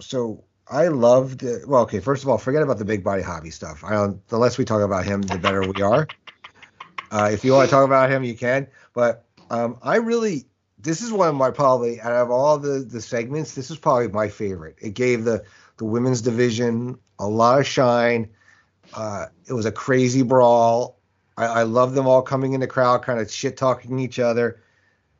so 0.00 0.44
I 0.68 0.88
loved. 0.88 1.42
It. 1.42 1.68
Well, 1.68 1.82
okay. 1.82 2.00
First 2.00 2.22
of 2.22 2.28
all, 2.28 2.38
forget 2.38 2.62
about 2.62 2.78
the 2.78 2.84
big 2.84 3.04
body 3.04 3.22
Javi 3.22 3.52
stuff. 3.52 3.84
I 3.84 3.90
don't. 3.90 4.26
The 4.28 4.38
less 4.38 4.58
we 4.58 4.64
talk 4.64 4.82
about 4.82 5.04
him, 5.04 5.22
the 5.22 5.38
better 5.38 5.60
we 5.62 5.82
are. 5.82 6.06
Uh, 7.10 7.28
if 7.30 7.44
you 7.44 7.52
want 7.52 7.68
to 7.68 7.70
talk 7.70 7.84
about 7.84 8.10
him, 8.10 8.24
you 8.24 8.34
can. 8.34 8.66
But 8.94 9.24
um, 9.50 9.76
I 9.82 9.96
really, 9.96 10.46
this 10.78 11.02
is 11.02 11.12
one 11.12 11.28
of 11.28 11.34
my 11.34 11.50
probably 11.50 12.00
out 12.00 12.12
of 12.12 12.30
all 12.30 12.58
the 12.58 12.80
the 12.80 13.00
segments, 13.00 13.54
this 13.54 13.70
is 13.70 13.78
probably 13.78 14.08
my 14.08 14.28
favorite. 14.28 14.76
It 14.80 14.94
gave 14.94 15.24
the 15.24 15.44
the 15.76 15.84
women's 15.84 16.22
division 16.22 16.98
a 17.18 17.28
lot 17.28 17.60
of 17.60 17.66
shine. 17.66 18.28
Uh, 18.94 19.26
it 19.46 19.52
was 19.52 19.66
a 19.66 19.72
crazy 19.72 20.22
brawl. 20.22 20.98
I, 21.36 21.44
I 21.44 21.62
love 21.62 21.94
them 21.94 22.06
all 22.06 22.22
coming 22.22 22.52
in 22.52 22.60
the 22.60 22.66
crowd, 22.66 23.02
kind 23.02 23.20
of 23.20 23.30
shit 23.30 23.56
talking 23.56 23.98
each 23.98 24.18
other. 24.18 24.62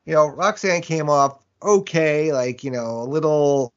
You 0.04 0.14
know, 0.14 0.26
Roxanne 0.26 0.82
came 0.82 1.08
off 1.08 1.41
okay, 1.62 2.32
like 2.32 2.64
you 2.64 2.70
know, 2.70 3.02
a 3.02 3.08
little 3.08 3.72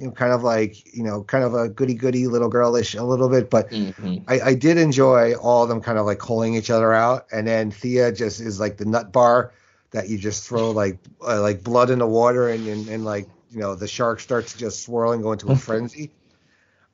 you 0.00 0.06
know, 0.06 0.12
kind 0.12 0.32
of 0.32 0.42
like 0.42 0.94
you 0.96 1.02
know, 1.02 1.22
kind 1.22 1.44
of 1.44 1.54
a 1.54 1.68
goody 1.68 1.94
goody 1.94 2.26
little 2.26 2.48
girlish 2.48 2.94
a 2.94 3.04
little 3.04 3.28
bit, 3.28 3.50
but 3.50 3.70
mm-hmm. 3.70 4.16
I, 4.28 4.40
I, 4.40 4.54
did 4.54 4.78
enjoy 4.78 5.34
all 5.34 5.62
of 5.62 5.68
them 5.68 5.82
kind 5.82 5.98
of 5.98 6.06
like 6.06 6.18
calling 6.18 6.54
each 6.54 6.70
other 6.70 6.94
out, 6.94 7.26
and 7.32 7.46
then 7.46 7.70
Thea 7.70 8.10
just 8.10 8.40
is 8.40 8.58
like 8.58 8.78
the 8.78 8.86
nut 8.86 9.12
bar 9.12 9.52
that 9.90 10.08
you 10.08 10.16
just 10.16 10.48
throw 10.48 10.70
like 10.82 10.98
uh, 11.26 11.42
like 11.42 11.62
blood 11.62 11.90
in 11.90 11.98
the 11.98 12.06
water, 12.06 12.48
and, 12.48 12.66
and 12.66 12.88
and 12.88 13.04
like 13.04 13.28
you 13.50 13.60
know 13.60 13.74
the 13.74 13.86
shark 13.86 14.20
starts 14.20 14.54
just 14.54 14.82
swirling, 14.82 15.20
going 15.20 15.38
to 15.38 15.50
a 15.50 15.56
frenzy. 15.56 16.10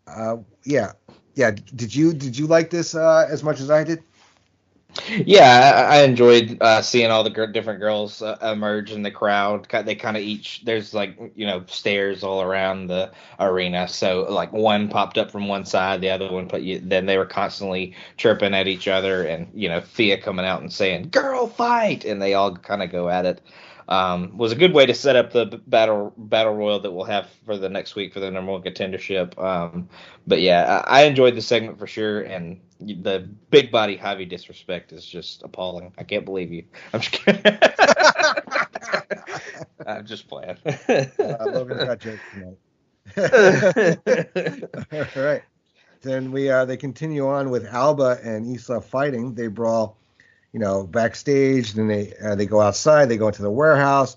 Uh, 0.09 0.37
yeah, 0.62 0.93
yeah. 1.34 1.51
Did 1.51 1.93
you 1.93 2.12
did 2.12 2.39
you 2.39 2.47
like 2.47 2.70
this 2.70 2.95
uh, 2.95 3.26
as 3.28 3.43
much 3.43 3.59
as 3.59 3.72
I 3.72 3.82
did? 3.82 4.05
Yeah, 5.09 5.88
I, 5.90 6.03
enjoyed 6.03 6.59
uh, 6.61 6.80
seeing 6.80 7.11
all 7.11 7.22
the 7.24 7.30
g- 7.30 7.53
different 7.53 7.80
girls 7.80 8.22
uh, 8.22 8.38
emerge 8.42 8.92
in 8.92 9.03
the 9.03 9.11
crowd. 9.11 9.66
They 9.84 9.94
kind 9.94 10.16
of 10.16 10.22
each 10.22 10.62
there's 10.64 10.94
like 10.94 11.18
you 11.34 11.47
know 11.47 11.64
stairs 11.66 12.22
all 12.22 12.40
around 12.40 12.86
the 12.86 13.11
arena. 13.40 13.88
So 13.88 14.26
like 14.30 14.53
one 14.53 14.88
popped 14.88 15.18
up 15.18 15.30
from 15.30 15.49
one 15.49 15.64
side, 15.64 16.01
the 16.01 16.11
other 16.11 16.30
one 16.30 16.49
put 16.49 16.62
you. 16.62 16.78
Then 16.78 17.07
they 17.07 17.18
were 17.18 17.26
constantly 17.26 17.94
chirping 18.16 18.55
at 18.55 18.68
each 18.68 18.88
other, 18.88 19.24
and 19.24 19.49
you 19.55 19.68
know 19.68 19.80
Thea 19.80 20.20
coming 20.20 20.47
out 20.47 20.61
and 20.62 20.72
saying 20.72 21.09
"girl 21.11 21.47
fight," 21.49 22.05
and 22.05 22.20
they 22.22 22.34
all 22.34 22.57
kind 22.57 22.82
of 22.82 22.90
go 22.90 23.09
at 23.09 23.26
it 23.26 23.40
um, 23.89 24.37
was 24.37 24.53
a 24.53 24.57
good 24.57 24.72
way 24.72 24.87
to 24.87 24.95
set 24.95 25.16
up 25.16 25.32
the 25.32 25.61
battle 25.66 26.12
battle 26.16 26.55
royal 26.55 26.80
that 26.80 26.91
we'll 26.91 27.05
have 27.05 27.28
for 27.45 27.57
the 27.57 27.68
next 27.68 27.95
week 27.95 28.12
for 28.12 28.20
the 28.20 28.30
number 28.30 28.53
one 28.53 28.62
contendership. 28.62 29.39
Um, 29.39 29.89
but 30.26 30.41
yeah, 30.41 30.82
I, 30.87 31.01
I, 31.01 31.03
enjoyed 31.05 31.37
the 31.37 31.43
segment 31.43 31.78
for 31.78 31.87
sure, 31.87 32.22
and 32.22 32.61
the 32.80 33.28
big 33.51 33.70
body 33.70 33.97
Javi 33.97 34.28
disrespect 34.28 34.93
is 34.93 35.07
just 35.07 35.45
appalling. 35.45 35.93
I 35.99 36.03
can't 36.03 36.24
believe 36.24 36.53
you. 36.53 36.64
I'm 36.93 37.01
just 37.01 37.12
kidding. 37.12 37.43
I'm 39.87 40.05
just 40.05 40.28
playing. 40.28 40.57
uh, 40.66 41.47
Logan's 41.47 41.84
got 41.84 42.01
jokes 42.01 42.20
tonight. 42.34 42.57
All 45.16 45.22
right. 45.22 45.43
Then 46.03 46.32
we 46.32 46.51
uh, 46.51 46.64
they 46.64 46.76
continue 46.76 47.28
on 47.28 47.51
with 47.51 47.66
Alba 47.66 48.18
and 48.22 48.47
Isla 48.47 48.80
fighting. 48.80 49.34
They 49.34 49.47
brawl 49.47 49.97
you 50.57 50.61
know, 50.61 50.84
backstage. 50.84 51.74
Then 51.74 51.86
they 51.86 52.14
uh, 52.14 52.34
they 52.34 52.46
go 52.46 52.62
outside. 52.62 53.11
They 53.11 53.18
go 53.18 53.26
into 53.26 53.42
the 53.42 53.50
warehouse, 53.50 54.16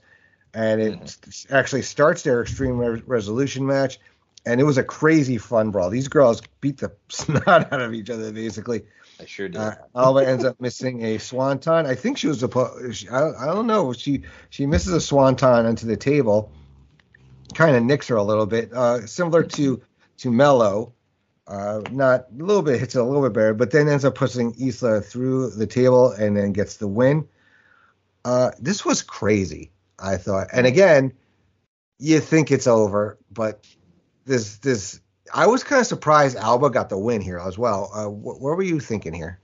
and 0.53 0.79
it 0.79 0.97
mm-hmm. 0.97 1.53
actually 1.53 1.81
starts 1.81 2.23
their 2.23 2.41
extreme 2.41 2.77
Re- 2.77 3.03
resolution 3.05 3.65
match. 3.65 3.99
And 4.45 4.61
it 4.61 4.63
was 4.63 4.77
a 4.77 4.83
crazy 4.85 5.37
fun 5.37 5.71
brawl. 5.71 5.89
These 5.89 6.07
girls 6.07 6.41
beat 6.61 6.77
the 6.77 6.93
snot 7.09 7.73
out 7.73 7.81
of 7.81 7.93
each 7.93 8.09
other, 8.09 8.31
basically. 8.31 8.83
I 9.19 9.25
sure 9.25 9.49
did. 9.49 9.59
Uh, 9.59 9.75
Alba 9.93 10.25
ends 10.25 10.45
up 10.45 10.61
missing 10.61 11.03
a 11.03 11.17
swanton. 11.17 11.85
I 11.85 11.95
think 11.95 12.17
she 12.17 12.27
was 12.27 12.39
supposed. 12.39 13.09
I, 13.09 13.31
I 13.37 13.45
don't 13.47 13.67
know. 13.67 13.91
She 13.91 14.21
she 14.49 14.65
misses 14.65 14.93
a 14.93 15.01
swanton 15.01 15.65
onto 15.65 15.87
the 15.87 15.97
table, 15.97 16.53
kind 17.53 17.75
of 17.75 17.83
nicks 17.83 18.07
her 18.07 18.15
a 18.15 18.23
little 18.23 18.45
bit, 18.45 18.71
uh, 18.71 19.05
similar 19.05 19.43
to 19.43 19.81
to 20.19 20.31
Mello. 20.31 20.93
Uh, 21.49 21.81
not 21.91 22.27
a 22.39 22.43
little 22.43 22.61
bit 22.61 22.79
hits 22.79 22.95
it 22.95 22.99
a 22.99 23.03
little 23.03 23.23
bit 23.23 23.33
better, 23.33 23.53
but 23.55 23.71
then 23.71 23.89
ends 23.89 24.05
up 24.05 24.13
pushing 24.13 24.53
Isla 24.61 25.01
through 25.01 25.49
the 25.49 25.65
table 25.65 26.11
and 26.11 26.37
then 26.37 26.53
gets 26.53 26.77
the 26.77 26.87
win. 26.87 27.27
Uh, 28.23 28.51
this 28.59 28.85
was 28.85 29.01
crazy, 29.01 29.71
I 29.97 30.17
thought. 30.17 30.49
And 30.53 30.67
again, 30.67 31.13
you 31.97 32.19
think 32.19 32.51
it's 32.51 32.67
over, 32.67 33.17
but 33.31 33.65
this 34.25 34.57
this 34.57 35.01
I 35.33 35.47
was 35.47 35.63
kind 35.63 35.81
of 35.81 35.87
surprised 35.87 36.37
Alba 36.37 36.69
got 36.69 36.89
the 36.89 36.97
win 36.99 37.21
here 37.21 37.39
as 37.39 37.57
well. 37.57 37.89
Uh, 37.93 38.05
wh- 38.05 38.41
what 38.41 38.55
were 38.55 38.61
you 38.63 38.79
thinking 38.79 39.13
here? 39.13 39.39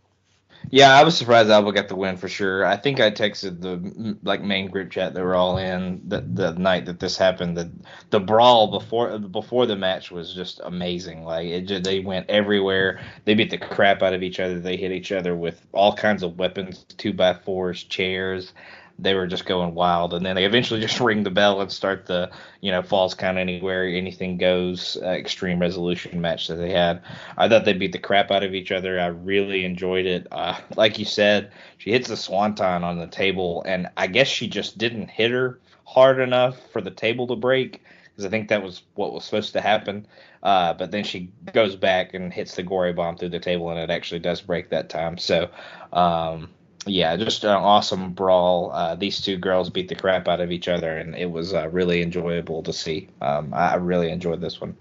Yeah, 0.71 0.93
I 0.93 1.03
was 1.03 1.17
surprised 1.17 1.49
Alba 1.49 1.71
got 1.71 1.87
the 1.87 1.95
win 1.95 2.17
for 2.17 2.27
sure. 2.27 2.65
I 2.65 2.75
think 2.77 2.99
I 2.99 3.09
texted 3.11 3.61
the 3.61 4.17
like 4.23 4.41
main 4.43 4.69
group 4.69 4.91
chat 4.91 5.13
they 5.13 5.21
were 5.21 5.35
all 5.35 5.57
in 5.57 6.01
the, 6.07 6.21
the 6.21 6.53
night 6.53 6.85
that 6.87 6.99
this 6.99 7.17
happened. 7.17 7.55
The 7.57 7.71
the 8.09 8.19
brawl 8.19 8.71
before 8.71 9.17
before 9.19 9.65
the 9.65 9.77
match 9.77 10.11
was 10.11 10.33
just 10.33 10.59
amazing. 10.63 11.23
Like 11.23 11.47
it 11.47 11.61
just, 11.63 11.85
they 11.85 12.01
went 12.01 12.29
everywhere. 12.29 13.01
They 13.25 13.35
beat 13.35 13.51
the 13.51 13.57
crap 13.57 14.03
out 14.03 14.13
of 14.13 14.23
each 14.23 14.39
other. 14.41 14.59
They 14.59 14.77
hit 14.77 14.91
each 14.91 15.11
other 15.13 15.35
with 15.35 15.65
all 15.73 15.95
kinds 15.95 16.23
of 16.23 16.37
weapons, 16.37 16.85
two 16.97 17.13
by 17.13 17.33
fours, 17.35 17.83
chairs 17.83 18.53
they 18.97 19.13
were 19.13 19.27
just 19.27 19.45
going 19.45 19.75
wild. 19.75 20.13
And 20.13 20.25
then 20.25 20.35
they 20.35 20.45
eventually 20.45 20.79
just 20.87 20.99
ring 20.99 21.23
the 21.23 21.31
bell 21.31 21.61
and 21.61 21.71
start 21.71 22.05
the, 22.05 22.31
you 22.61 22.71
know, 22.71 22.81
falls 22.81 23.13
count 23.13 23.37
anywhere, 23.37 23.85
anything 23.87 24.37
goes 24.37 24.97
uh, 25.01 25.07
extreme 25.09 25.59
resolution 25.59 26.21
match 26.21 26.47
that 26.47 26.55
they 26.55 26.71
had. 26.71 27.01
I 27.37 27.49
thought 27.49 27.65
they 27.65 27.73
beat 27.73 27.91
the 27.91 27.99
crap 27.99 28.31
out 28.31 28.43
of 28.43 28.53
each 28.53 28.71
other. 28.71 28.99
I 28.99 29.07
really 29.07 29.65
enjoyed 29.65 30.05
it. 30.05 30.27
Uh, 30.31 30.57
like 30.75 30.99
you 30.99 31.05
said, 31.05 31.51
she 31.77 31.91
hits 31.91 32.07
the 32.07 32.17
swanton 32.17 32.83
on 32.83 32.99
the 32.99 33.07
table, 33.07 33.63
and 33.65 33.89
I 33.97 34.07
guess 34.07 34.27
she 34.27 34.47
just 34.47 34.77
didn't 34.77 35.09
hit 35.09 35.31
her 35.31 35.59
hard 35.85 36.19
enough 36.19 36.57
for 36.71 36.81
the 36.81 36.91
table 36.91 37.27
to 37.27 37.35
break 37.35 37.81
because 38.15 38.25
I 38.25 38.29
think 38.29 38.49
that 38.49 38.63
was 38.63 38.81
what 38.93 39.13
was 39.13 39.25
supposed 39.25 39.53
to 39.53 39.61
happen. 39.61 40.07
Uh, 40.41 40.73
but 40.73 40.91
then 40.91 41.03
she 41.03 41.31
goes 41.53 41.75
back 41.75 42.13
and 42.13 42.31
hits 42.31 42.55
the 42.55 42.63
gory 42.63 42.93
bomb 42.93 43.17
through 43.17 43.29
the 43.29 43.39
table, 43.39 43.69
and 43.71 43.79
it 43.79 43.89
actually 43.89 44.19
does 44.19 44.41
break 44.41 44.69
that 44.69 44.89
time. 44.89 45.17
So, 45.17 45.49
um, 45.91 46.49
yeah, 46.85 47.15
just 47.17 47.43
an 47.43 47.49
awesome 47.49 48.13
brawl. 48.13 48.71
Uh, 48.71 48.95
these 48.95 49.21
two 49.21 49.37
girls 49.37 49.69
beat 49.69 49.87
the 49.87 49.95
crap 49.95 50.27
out 50.27 50.41
of 50.41 50.51
each 50.51 50.67
other, 50.67 50.97
and 50.97 51.15
it 51.15 51.29
was 51.29 51.53
uh, 51.53 51.67
really 51.69 52.01
enjoyable 52.01 52.63
to 52.63 52.73
see. 52.73 53.09
Um, 53.21 53.53
I 53.53 53.75
really 53.75 54.11
enjoyed 54.11 54.41
this 54.41 54.61
one. 54.61 54.75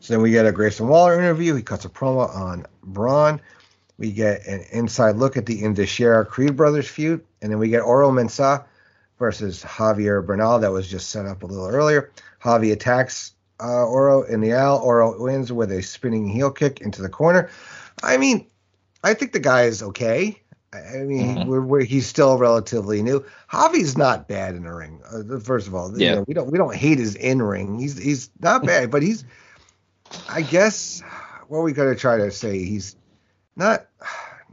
So 0.00 0.14
then 0.14 0.22
we 0.22 0.32
get 0.32 0.46
a 0.46 0.52
Grayson 0.52 0.88
Waller 0.88 1.18
interview. 1.18 1.54
He 1.54 1.62
cuts 1.62 1.84
a 1.84 1.88
promo 1.88 2.28
on 2.34 2.66
Bron. 2.82 3.40
We 3.98 4.12
get 4.12 4.44
an 4.46 4.64
inside 4.72 5.16
look 5.16 5.36
at 5.36 5.46
the 5.46 5.62
Indus 5.62 6.00
Creed 6.28 6.56
brothers 6.56 6.88
feud, 6.88 7.24
and 7.40 7.52
then 7.52 7.58
we 7.58 7.68
get 7.68 7.82
Oro 7.82 8.10
Mensah 8.10 8.64
versus 9.18 9.62
Javier 9.62 10.26
Bernal. 10.26 10.58
That 10.58 10.72
was 10.72 10.88
just 10.88 11.10
set 11.10 11.26
up 11.26 11.42
a 11.42 11.46
little 11.46 11.66
earlier. 11.66 12.10
Javi 12.42 12.72
attacks 12.72 13.32
uh, 13.60 13.86
Oro 13.86 14.22
in 14.22 14.40
the 14.40 14.52
aisle. 14.52 14.80
Oro 14.82 15.22
wins 15.22 15.52
with 15.52 15.72
a 15.72 15.82
spinning 15.82 16.28
heel 16.28 16.50
kick 16.50 16.80
into 16.80 17.00
the 17.00 17.08
corner. 17.08 17.48
I 18.02 18.16
mean, 18.18 18.46
I 19.02 19.14
think 19.14 19.32
the 19.32 19.40
guy 19.40 19.62
is 19.62 19.82
okay. 19.82 20.42
I 20.72 20.98
mean, 20.98 21.36
mm-hmm. 21.36 21.48
we're, 21.48 21.60
we're, 21.60 21.84
he's 21.84 22.06
still 22.06 22.38
relatively 22.38 23.02
new. 23.02 23.24
Javi's 23.50 23.96
not 23.96 24.28
bad 24.28 24.54
in 24.54 24.64
the 24.64 24.72
ring. 24.72 25.00
Uh, 25.10 25.38
first 25.38 25.66
of 25.66 25.74
all, 25.74 25.98
yeah. 25.98 26.10
You 26.10 26.16
know, 26.16 26.24
we 26.28 26.34
don't 26.34 26.50
we 26.50 26.58
don't 26.58 26.74
hate 26.74 26.98
his 26.98 27.14
in 27.14 27.40
ring. 27.40 27.78
He's 27.78 27.96
he's 27.96 28.30
not 28.40 28.64
bad, 28.66 28.90
but 28.90 29.02
he's, 29.02 29.24
I 30.28 30.42
guess, 30.42 31.02
what 31.48 31.60
we 31.60 31.72
got 31.72 31.84
to 31.84 31.94
try 31.94 32.18
to 32.18 32.30
say, 32.30 32.64
he's 32.64 32.96
not 33.54 33.86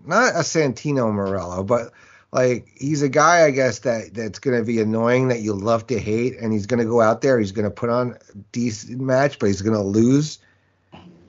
not 0.06 0.36
a 0.36 0.40
Santino 0.40 1.12
Marella, 1.12 1.66
but 1.66 1.92
like 2.32 2.68
he's 2.76 3.02
a 3.02 3.10
guy, 3.10 3.46
I 3.46 3.52
guess 3.52 3.80
that 3.80 4.14
that's 4.14 4.40
going 4.40 4.58
to 4.58 4.66
be 4.66 4.80
annoying 4.80 5.28
that 5.28 5.42
you 5.42 5.54
love 5.54 5.88
to 5.88 6.00
hate, 6.00 6.38
and 6.40 6.54
he's 6.54 6.66
going 6.66 6.80
to 6.80 6.90
go 6.90 7.02
out 7.02 7.22
there, 7.22 7.40
he's 7.40 7.52
going 7.52 7.66
to 7.66 7.72
put 7.72 7.90
on 7.90 8.12
a 8.12 8.38
decent 8.52 9.02
match, 9.02 9.40
but 9.40 9.48
he's 9.48 9.62
going 9.62 9.76
to 9.76 9.84
lose 9.84 10.40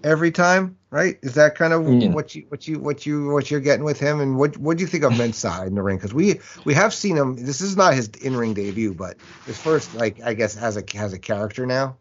every 0.05 0.31
time 0.31 0.77
right? 0.95 1.19
Is 1.23 1.35
that 1.35 1.57
kind 1.57 1.73
of 1.73 1.89
yeah. 1.89 2.11
what 2.11 2.37
you 2.37 2.47
what 2.51 2.69
you 2.69 2.79
what 2.79 3.05
you 3.05 3.27
what 3.27 3.51
you're 3.51 3.59
getting 3.59 3.85
with 3.85 3.99
him? 3.99 4.21
And 4.21 4.39
what 4.39 4.57
what 4.59 4.77
do 4.77 4.83
you 4.83 4.87
think 4.87 5.03
of 5.03 5.13
Mensah 5.13 5.67
in 5.67 5.75
the 5.75 5.83
ring? 5.83 5.97
Because 5.97 6.15
we 6.15 6.39
we 6.65 6.73
have 6.73 6.95
seen 6.95 7.17
him. 7.17 7.35
This 7.35 7.61
is 7.61 7.77
not 7.77 7.95
his 7.95 8.07
in 8.23 8.37
ring 8.37 8.55
debut, 8.55 8.95
but 8.95 9.17
his 9.45 9.59
first 9.59 9.93
like 9.97 10.23
I 10.23 10.35
guess 10.35 10.55
has 10.55 10.77
a 10.77 10.85
has 10.95 11.13
a 11.13 11.19
character 11.19 11.67
now. 11.67 11.97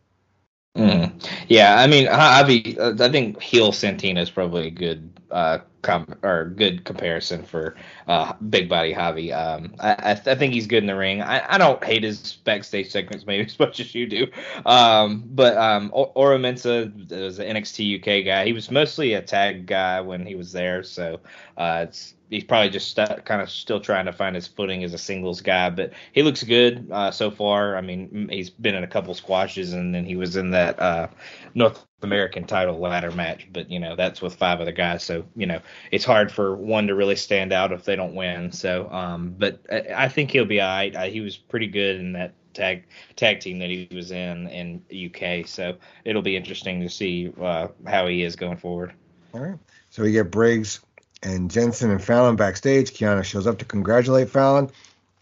Mm. 0.77 1.11
Yeah, 1.47 1.79
I 1.79 1.87
mean, 1.87 2.07
Javi, 2.07 3.01
I 3.01 3.11
think 3.11 3.41
heel 3.41 3.71
Santino 3.71 4.19
is 4.19 4.29
probably 4.29 4.67
a 4.67 4.71
good 4.71 5.12
uh, 5.33 5.59
com- 5.81 6.15
or 6.21 6.45
good 6.45 6.85
comparison 6.85 7.43
for 7.43 7.75
uh, 8.07 8.33
big 8.49 8.69
body 8.69 8.93
Javi. 8.93 9.35
Um, 9.35 9.73
I, 9.79 10.11
I, 10.11 10.13
th- 10.13 10.27
I, 10.27 10.35
think 10.35 10.53
he's 10.53 10.67
good 10.67 10.83
in 10.83 10.87
the 10.87 10.95
ring. 10.95 11.21
I, 11.21 11.55
I 11.55 11.57
don't 11.57 11.83
hate 11.83 12.03
his 12.03 12.37
backstage 12.43 12.91
segments 12.91 13.25
maybe 13.25 13.45
as 13.47 13.59
much 13.59 13.79
as 13.79 13.93
you 13.95 14.05
do. 14.05 14.27
Um, 14.65 15.23
but 15.25 15.57
um, 15.57 15.89
Oro 15.93 16.37
Mensah 16.37 17.11
was 17.11 17.39
an 17.39 17.55
NXT 17.55 17.99
UK 17.99 18.25
guy. 18.25 18.45
He 18.45 18.53
was 18.53 18.69
mostly 18.69 19.13
a 19.13 19.21
tag 19.21 19.65
guy 19.65 19.99
when 20.01 20.25
he 20.25 20.35
was 20.35 20.51
there, 20.51 20.83
so 20.83 21.19
uh, 21.57 21.85
it's 21.87 22.13
he's 22.33 22.43
probably 22.43 22.69
just 22.69 22.95
st- 22.95 23.25
kind 23.25 23.41
of 23.41 23.49
still 23.49 23.79
trying 23.79 24.05
to 24.05 24.11
find 24.11 24.35
his 24.35 24.47
footing 24.47 24.83
as 24.83 24.93
a 24.93 24.97
singles 24.97 25.39
guy, 25.39 25.69
but 25.69 25.93
he 26.13 26.23
looks 26.23 26.43
good 26.43 26.87
uh, 26.91 27.11
so 27.11 27.29
far. 27.29 27.77
I 27.77 27.81
mean, 27.81 28.27
he's 28.31 28.49
been 28.49 28.73
in 28.73 28.83
a 28.83 28.87
couple 28.87 29.13
squashes, 29.13 29.73
and 29.73 29.93
then 29.93 30.03
he 30.03 30.15
was 30.15 30.35
in 30.35 30.49
that 30.51 30.79
uh, 30.79 31.07
North 31.53 31.85
American 32.01 32.45
title 32.45 32.79
ladder 32.79 33.11
match. 33.11 33.47
But 33.53 33.69
you 33.69 33.79
know, 33.79 33.95
that's 33.95 34.21
with 34.21 34.35
five 34.35 34.59
other 34.59 34.71
guys, 34.71 35.03
so 35.03 35.23
you 35.35 35.45
know, 35.45 35.61
it's 35.91 36.05
hard 36.05 36.31
for 36.31 36.55
one 36.55 36.87
to 36.87 36.95
really 36.95 37.15
stand 37.15 37.53
out 37.53 37.71
if 37.71 37.85
they 37.85 37.95
don't 37.95 38.15
win. 38.15 38.51
So, 38.51 38.89
um, 38.91 39.35
but 39.37 39.59
I, 39.71 40.05
I 40.05 40.09
think 40.09 40.31
he'll 40.31 40.45
be 40.45 40.59
all 40.59 40.67
right. 40.67 40.95
Uh, 40.95 41.03
he 41.03 41.21
was 41.21 41.37
pretty 41.37 41.67
good 41.67 41.97
in 41.97 42.13
that 42.13 42.33
tag 42.55 42.85
tag 43.15 43.41
team 43.41 43.59
that 43.59 43.69
he 43.69 43.87
was 43.91 44.11
in 44.11 44.47
in 44.47 44.81
UK. 45.07 45.47
So 45.47 45.77
it'll 46.03 46.23
be 46.23 46.35
interesting 46.35 46.81
to 46.81 46.89
see 46.89 47.31
uh, 47.39 47.67
how 47.85 48.07
he 48.07 48.23
is 48.23 48.35
going 48.35 48.57
forward. 48.57 48.93
All 49.35 49.41
right. 49.41 49.59
So 49.91 50.01
we 50.01 50.11
get 50.11 50.31
Briggs 50.31 50.79
and 51.23 51.49
Jensen 51.49 51.89
and 51.89 52.03
Fallon 52.03 52.35
backstage. 52.35 52.91
Kiana 52.91 53.23
shows 53.23 53.47
up 53.47 53.59
to 53.59 53.65
congratulate 53.65 54.29
Fallon 54.29 54.69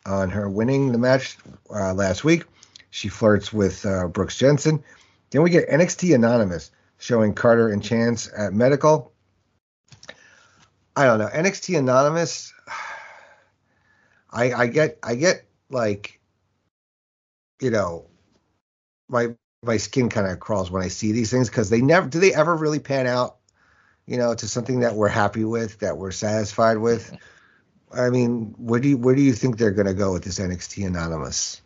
on 0.05 0.29
her 0.31 0.49
winning 0.49 0.91
the 0.91 0.97
match 0.97 1.37
uh, 1.69 1.93
last 1.93 2.23
week. 2.23 2.43
She 2.89 3.07
flirts 3.07 3.53
with 3.53 3.85
uh, 3.85 4.07
Brooks 4.07 4.37
Jensen. 4.37 4.83
Then 5.29 5.43
we 5.43 5.49
get 5.49 5.69
NXT 5.69 6.13
Anonymous 6.13 6.71
showing 6.97 7.33
Carter 7.33 7.69
and 7.69 7.83
Chance 7.83 8.29
at 8.35 8.53
Medical. 8.53 9.13
I 10.95 11.05
don't 11.05 11.19
know 11.19 11.29
NXT 11.29 11.77
Anonymous. 11.77 12.53
I 14.29 14.53
I 14.53 14.67
get 14.67 14.99
I 15.03 15.15
get 15.15 15.45
like 15.69 16.19
you 17.61 17.69
know 17.69 18.07
my 19.07 19.35
my 19.63 19.77
skin 19.77 20.09
kind 20.09 20.27
of 20.27 20.39
crawls 20.39 20.71
when 20.71 20.83
I 20.83 20.87
see 20.87 21.11
these 21.11 21.31
things 21.31 21.49
because 21.49 21.69
they 21.69 21.81
never 21.81 22.07
do 22.07 22.19
they 22.19 22.33
ever 22.33 22.55
really 22.55 22.79
pan 22.79 23.07
out 23.07 23.37
you 24.11 24.17
know 24.17 24.35
to 24.35 24.47
something 24.47 24.81
that 24.81 24.95
we're 24.95 25.07
happy 25.07 25.45
with 25.45 25.79
that 25.79 25.97
we're 25.97 26.11
satisfied 26.11 26.77
with. 26.77 27.15
I 27.93 28.09
mean, 28.09 28.53
where 28.57 28.81
do 28.81 28.89
you 28.89 28.97
where 28.97 29.15
do 29.15 29.21
you 29.21 29.31
think 29.31 29.57
they're 29.57 29.71
going 29.71 29.87
to 29.87 29.93
go 29.93 30.11
with 30.11 30.25
this 30.25 30.37
NXT 30.37 30.85
Anonymous? 30.85 31.61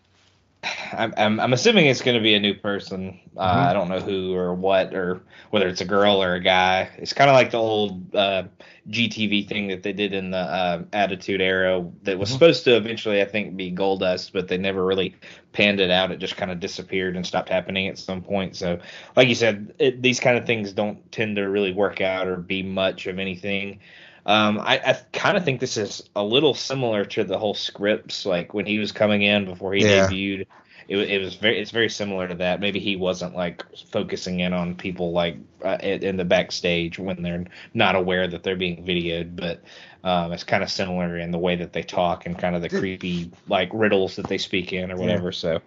I'm, 0.94 1.14
I'm, 1.18 1.40
I'm 1.40 1.54
assuming 1.54 1.88
it's 1.88 2.02
going 2.02 2.16
to 2.18 2.24
be 2.24 2.34
a 2.36 2.40
new 2.40 2.54
person. 2.56 3.20
Uh, 3.38 3.56
Mhm. 3.56 3.70
I 3.70 3.74
don't 3.74 3.90
know 3.90 4.00
who 4.00 4.34
or 4.34 4.54
what 4.54 4.94
or 4.94 5.22
whether 5.52 5.68
it's 5.68 5.82
a 5.82 5.86
girl 5.86 6.22
or 6.24 6.36
a 6.36 6.40
guy. 6.40 6.90
It's 6.98 7.14
kind 7.14 7.30
of 7.30 7.36
like 7.36 7.52
the 7.52 7.58
old 7.58 8.16
uh, 8.16 8.44
GTV 8.90 9.48
thing 9.48 9.68
that 9.68 9.84
they 9.84 9.94
did 9.94 10.14
in 10.14 10.32
the 10.32 10.38
uh, 10.38 10.84
Attitude 10.94 11.42
Era 11.42 11.86
that 12.04 12.18
was 12.18 12.30
Mhm. 12.30 12.34
supposed 12.34 12.64
to 12.66 12.76
eventually, 12.76 13.22
I 13.22 13.26
think, 13.26 13.56
be 13.58 13.72
Goldust, 13.72 14.32
but 14.34 14.48
they 14.48 14.58
never 14.58 14.86
really 14.86 15.16
panned 15.54 15.80
it 15.80 15.92
out. 15.92 16.12
It 16.12 16.20
just 16.20 16.38
kind 16.38 16.52
of 16.52 16.60
disappeared 16.60 17.16
and 17.16 17.26
stopped 17.26 17.50
happening 17.50 17.88
at 17.88 17.98
some 17.98 18.22
point. 18.22 18.56
So, 18.56 18.80
like 19.16 19.28
you 19.28 19.36
said, 19.36 19.74
it, 19.80 20.02
these 20.02 20.20
kind 20.20 20.38
of 20.38 20.46
things 20.46 20.74
don't 20.74 21.12
tend 21.12 21.36
to 21.38 21.44
really 21.44 21.74
work 21.74 22.02
out 22.02 22.28
or 22.28 22.38
be 22.38 22.64
much 22.64 23.08
of 23.08 23.20
anything. 23.20 23.80
Um, 24.26 24.60
I, 24.60 24.80
I 24.84 24.94
kind 25.14 25.38
of 25.38 25.46
think 25.46 25.60
this 25.60 25.78
is 25.78 26.10
a 26.16 26.24
little 26.24 26.54
similar 26.54 27.06
to 27.06 27.24
the 27.24 27.38
whole 27.38 27.54
Scrypts, 27.54 28.26
like 28.26 28.54
when 28.54 28.66
he 28.66 28.80
was 28.80 28.92
coming 28.92 29.22
in 29.22 29.46
before 29.46 29.74
he 29.74 29.84
Yeah. 29.84 30.08
debuted. 30.08 30.48
It, 30.88 30.98
it 30.98 31.22
was 31.22 31.36
very, 31.36 31.60
it's 31.60 31.72
very 31.72 31.90
similar 31.90 32.28
to 32.28 32.36
that. 32.36 32.60
Maybe 32.60 32.80
he 32.80 32.96
wasn't 32.96 33.36
like 33.36 33.64
focusing 33.92 34.40
in 34.40 34.54
on 34.54 34.76
people 34.76 35.12
like 35.12 35.38
uh, 35.64 35.78
in 35.82 36.18
the 36.18 36.26
backstage 36.26 37.00
when 37.00 37.24
they're 37.24 37.46
not 37.74 37.96
aware 37.96 38.28
that 38.28 38.44
they're 38.44 38.56
being 38.56 38.86
videoed, 38.86 39.36
but 39.36 39.64
um, 40.04 40.32
it's 40.32 40.44
kind 40.44 40.64
of 40.64 40.70
similar 40.70 41.18
in 41.18 41.32
the 41.32 41.40
way 41.40 41.56
that 41.56 41.74
they 41.74 41.82
talk 41.84 42.26
and 42.28 42.38
kind 42.38 42.56
of 42.56 42.62
the 42.62 42.70
Did- 42.70 42.80
creepy 42.80 43.32
like 43.48 43.70
riddles 43.74 44.16
that 44.18 44.28
they 44.28 44.38
speak 44.38 44.74
in 44.74 44.92
or 44.92 44.98
whatever. 44.98 45.32
So 45.32 45.60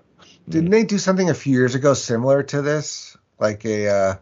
Didn't 0.48 0.70
they 0.70 0.84
do 0.84 0.98
something 0.98 1.30
a 1.30 1.34
few 1.34 1.52
years 1.52 1.74
ago 1.74 1.94
similar 1.94 2.42
to 2.44 2.62
this? 2.62 3.16
Like 3.40 3.64
a 3.64 3.88
uh, 3.88 4.14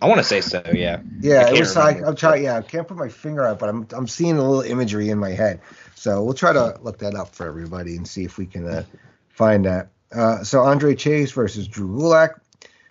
I 0.00 0.06
want 0.06 0.18
to 0.18 0.24
say 0.24 0.40
so, 0.40 0.62
yeah. 0.72 1.00
Yeah, 1.20 1.48
it 1.48 1.58
was 1.58 1.74
like. 1.76 2.02
I'm 2.02 2.16
trying. 2.16 2.44
Yeah, 2.44 2.58
I 2.58 2.62
can't 2.62 2.86
put 2.86 2.96
my 2.96 3.08
finger 3.08 3.46
on 3.46 3.56
but 3.56 3.68
I'm 3.68 3.86
I'm 3.92 4.06
seeing 4.06 4.36
a 4.36 4.42
little 4.42 4.60
imagery 4.60 5.10
in 5.10 5.18
my 5.18 5.30
head. 5.30 5.60
So 5.94 6.22
we'll 6.22 6.34
try 6.34 6.52
to 6.52 6.78
look 6.82 6.98
that 6.98 7.14
up 7.14 7.34
for 7.34 7.46
everybody 7.46 7.96
and 7.96 8.06
see 8.06 8.24
if 8.24 8.38
we 8.38 8.46
can 8.46 8.66
uh, 8.66 8.84
find 9.30 9.64
that. 9.64 9.88
Uh, 10.12 10.44
so 10.44 10.60
Andre 10.60 10.94
Chase 10.94 11.32
versus 11.32 11.66
Drew 11.66 11.88
Gulak. 11.88 12.40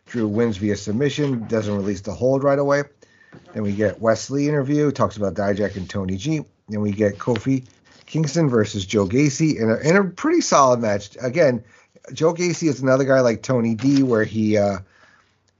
Drew 0.07 0.27
wins 0.27 0.57
via 0.57 0.75
submission, 0.75 1.47
doesn't 1.47 1.75
release 1.75 2.01
the 2.01 2.13
hold 2.13 2.43
right 2.43 2.59
away. 2.59 2.83
Then 3.53 3.63
we 3.63 3.73
get 3.73 3.99
Wes 3.99 4.29
Lee 4.29 4.47
interview, 4.47 4.91
talks 4.91 5.17
about 5.17 5.33
Dijak 5.33 5.75
and 5.75 5.89
Tony 5.89 6.17
G. 6.17 6.41
Then 6.69 6.81
we 6.81 6.91
get 6.91 7.17
Kofi 7.17 7.65
Kingston 8.05 8.49
versus 8.49 8.85
Joe 8.85 9.07
Gacy 9.07 9.59
in 9.59 9.69
a, 9.69 9.77
in 9.77 9.95
a 9.95 10.03
pretty 10.03 10.41
solid 10.41 10.79
match. 10.79 11.17
Again, 11.21 11.63
Joe 12.13 12.33
Gacy 12.33 12.67
is 12.67 12.81
another 12.81 13.03
guy 13.03 13.21
like 13.21 13.41
Tony 13.41 13.75
D, 13.75 14.03
where 14.03 14.23
he 14.23 14.57
uh, 14.57 14.79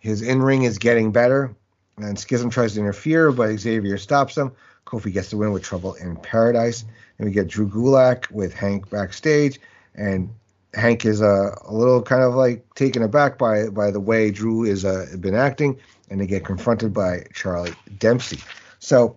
his 0.06 0.22
in 0.22 0.40
ring 0.40 0.64
is 0.64 0.78
getting 0.78 1.12
better, 1.12 1.56
and 1.98 2.20
Schism 2.20 2.52
tries 2.52 2.76
to 2.76 2.80
interfere, 2.80 3.32
but 3.32 3.58
Xavier 3.58 3.98
stops 3.98 4.38
him. 4.38 4.52
Kofi 4.86 5.12
gets 5.12 5.32
the 5.32 5.38
win 5.38 5.52
with 5.52 5.64
Trouble 5.64 5.96
in 5.96 6.16
Paradise, 6.18 6.86
and 7.18 7.28
we 7.28 7.34
get 7.34 7.48
Drew 7.48 7.68
Gulak 7.68 8.30
with 8.30 8.54
Hank 8.54 8.88
backstage, 8.92 9.60
and 9.96 10.30
Hank 10.76 11.06
is 11.06 11.24
uh, 11.24 11.56
a 11.66 11.74
little 11.74 12.04
kind 12.04 12.22
of 12.22 12.36
like 12.36 12.72
taken 12.76 13.02
aback 13.02 13.40
by 13.40 13.70
by 13.70 13.90
the 13.90 14.00
way 14.00 14.30
Drew 14.30 14.64
is 14.64 14.86
uh, 14.86 15.08
been 15.20 15.34
acting, 15.34 15.80
and 16.12 16.22
they 16.22 16.28
get 16.28 16.46
confronted 16.46 16.94
by 16.94 17.26
Charlie 17.34 17.74
Dempsey. 17.98 18.42
So 18.78 19.16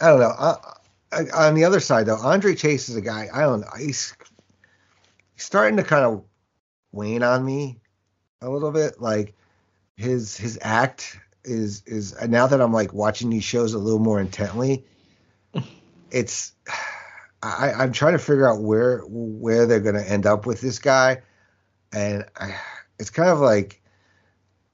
I 0.00 0.10
don't 0.10 0.20
know. 0.20 0.34
I, 0.38 0.56
I, 1.10 1.48
on 1.48 1.54
the 1.54 1.64
other 1.64 1.80
side, 1.80 2.06
though, 2.06 2.18
Andre 2.18 2.54
Chase 2.54 2.88
is 2.88 2.94
a 2.94 3.00
guy. 3.00 3.28
I 3.34 3.40
don't 3.40 3.62
know. 3.62 3.70
He's, 3.76 4.14
he's 5.34 5.42
starting 5.42 5.76
to 5.78 5.82
kind 5.82 6.04
of 6.04 6.22
wane 6.92 7.24
on 7.24 7.44
me 7.44 7.80
a 8.40 8.48
little 8.48 8.70
bit. 8.70 9.00
Like 9.00 9.34
his 9.96 10.36
his 10.36 10.58
act 10.62 11.18
is 11.44 11.82
is 11.86 12.14
now 12.26 12.46
that 12.46 12.60
I'm 12.60 12.72
like 12.72 12.92
watching 12.92 13.30
these 13.30 13.44
shows 13.44 13.74
a 13.74 13.78
little 13.78 14.00
more 14.00 14.20
intently. 14.20 14.84
It's 16.10 16.54
I, 17.42 17.72
I'm 17.76 17.92
trying 17.92 18.14
to 18.14 18.18
figure 18.18 18.48
out 18.48 18.62
where 18.62 19.00
where 19.06 19.66
they're 19.66 19.78
going 19.78 19.94
to 19.94 20.10
end 20.10 20.24
up 20.24 20.46
with 20.46 20.62
this 20.62 20.78
guy, 20.78 21.20
and 21.92 22.24
I, 22.34 22.58
it's 22.98 23.10
kind 23.10 23.28
of 23.28 23.40
like 23.40 23.82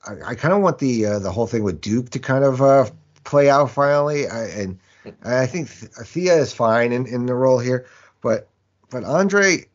I, 0.07 0.31
I 0.31 0.35
kind 0.37 0.55
of 0.55 0.62
want 0.62 0.79
the 0.79 1.07
uh, 1.07 1.19
the 1.19 1.33
whole 1.33 1.49
thing 1.49 1.65
with 1.65 1.81
Duke 1.81 2.11
to 2.11 2.21
kind 2.21 2.45
of 2.45 2.62
uh, 2.62 2.89
play 3.25 3.51
out 3.51 3.73
finally. 3.73 4.29
I, 4.29 4.45
and 4.47 4.79
I 5.25 5.47
think 5.47 5.69
Thea 5.69 6.37
is 6.37 6.53
fine 6.53 6.93
in, 6.93 7.07
in 7.07 7.27
the 7.27 7.35
role 7.35 7.59
here, 7.59 7.87
but 8.23 8.49
but 8.91 9.05
Andre, 9.05 9.67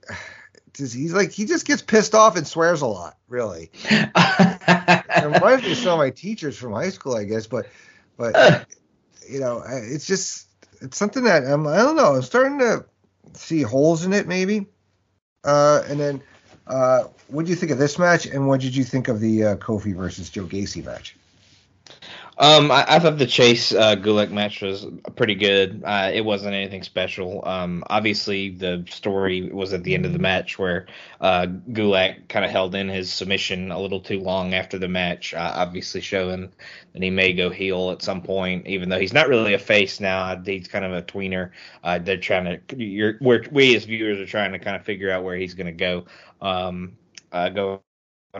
does 0.79 0.93
he's 0.93 1.13
like 1.13 1.31
he 1.31 1.45
just 1.45 1.67
gets 1.67 1.81
pissed 1.81 2.15
off 2.15 2.35
and 2.35 2.47
swears 2.47 2.81
a 2.81 2.87
lot. 2.87 3.17
Really, 3.27 3.69
it 3.83 5.25
reminds 5.25 5.63
me 5.63 5.73
of 5.73 5.77
some 5.77 5.93
of 5.93 5.99
my 5.99 6.09
teachers 6.09 6.57
from 6.57 6.73
high 6.73 6.89
school, 6.89 7.15
I 7.15 7.25
guess. 7.25 7.45
But 7.45 7.67
but 8.17 8.67
you 9.29 9.39
know, 9.39 9.63
it's 9.67 10.07
just 10.07 10.47
it's 10.81 10.97
something 10.97 11.25
that 11.25 11.43
I'm 11.45 11.67
I 11.67 11.77
don't 11.77 11.95
know. 11.95 12.15
I'm 12.15 12.21
starting 12.23 12.59
to 12.59 12.85
see 13.33 13.61
holes 13.61 14.05
in 14.05 14.13
it, 14.13 14.27
maybe. 14.27 14.67
Uh, 15.43 15.83
and 15.87 15.99
then, 15.99 16.21
uh, 16.67 17.03
what 17.27 17.45
do 17.45 17.51
you 17.51 17.55
think 17.55 17.71
of 17.71 17.77
this 17.77 17.99
match? 17.99 18.25
And 18.25 18.47
what 18.47 18.61
did 18.61 18.75
you 18.75 18.83
think 18.83 19.07
of 19.07 19.19
the 19.19 19.43
uh, 19.43 19.55
Kofi 19.57 19.95
versus 19.95 20.29
Joe 20.29 20.45
Gacy 20.45 20.83
match? 20.83 21.15
Um, 22.39 22.71
I, 22.71 22.85
I 22.87 22.99
thought 22.99 23.17
the 23.17 23.27
Chase 23.27 23.73
uh, 23.73 23.95
Gulak 23.97 24.31
match 24.31 24.61
was 24.61 24.87
pretty 25.15 25.35
good. 25.35 25.83
Uh, 25.85 26.11
it 26.13 26.21
wasn't 26.25 26.55
anything 26.55 26.83
special. 26.83 27.47
Um, 27.47 27.83
obviously, 27.89 28.51
the 28.51 28.85
story 28.89 29.51
was 29.51 29.73
at 29.73 29.85
the 29.85 29.95
end 29.95 30.05
of 30.05 30.13
the 30.13 30.19
match 30.19 30.59
where 30.59 30.87
uh, 31.21 31.47
Gulak 31.71 32.29
kind 32.29 32.45
of 32.45 32.51
held 32.51 32.75
in 32.75 32.89
his 32.89 33.13
submission 33.13 33.71
a 33.71 33.79
little 33.81 34.01
too 34.01 34.19
long 34.19 34.53
after 34.53 34.79
the 34.79 34.89
match, 34.89 35.33
uh, 35.33 35.53
obviously 35.55 36.01
showing 36.01 36.51
that 36.93 37.03
he 37.03 37.11
may 37.11 37.33
go 37.33 37.51
heel 37.51 37.91
at 37.91 38.03
some 38.03 38.21
point, 38.21 38.67
even 38.67 38.89
though 38.89 38.99
he's 38.99 39.13
not 39.13 39.29
really 39.29 39.55
a 39.55 39.59
face 39.59 40.01
now. 40.01 40.41
He's 40.45 40.67
kind 40.67 40.85
of 40.85 40.93
a 40.93 41.03
tweener. 41.03 41.51
Uh, 41.85 41.99
they're 41.99 42.17
trying 42.17 42.45
to, 42.67 42.77
you're, 42.77 43.15
we 43.51 43.77
as 43.77 43.85
viewers 43.85 44.19
are 44.19 44.27
trying 44.27 44.53
to 44.53 44.59
kind 44.59 44.75
of 44.75 44.83
figure 44.85 45.11
out 45.11 45.23
where 45.23 45.37
he's 45.37 45.55
going 45.55 45.67
to 45.67 45.73
go. 45.73 46.05
Um, 46.41 46.97
uh, 47.31 47.49
go 47.49 47.81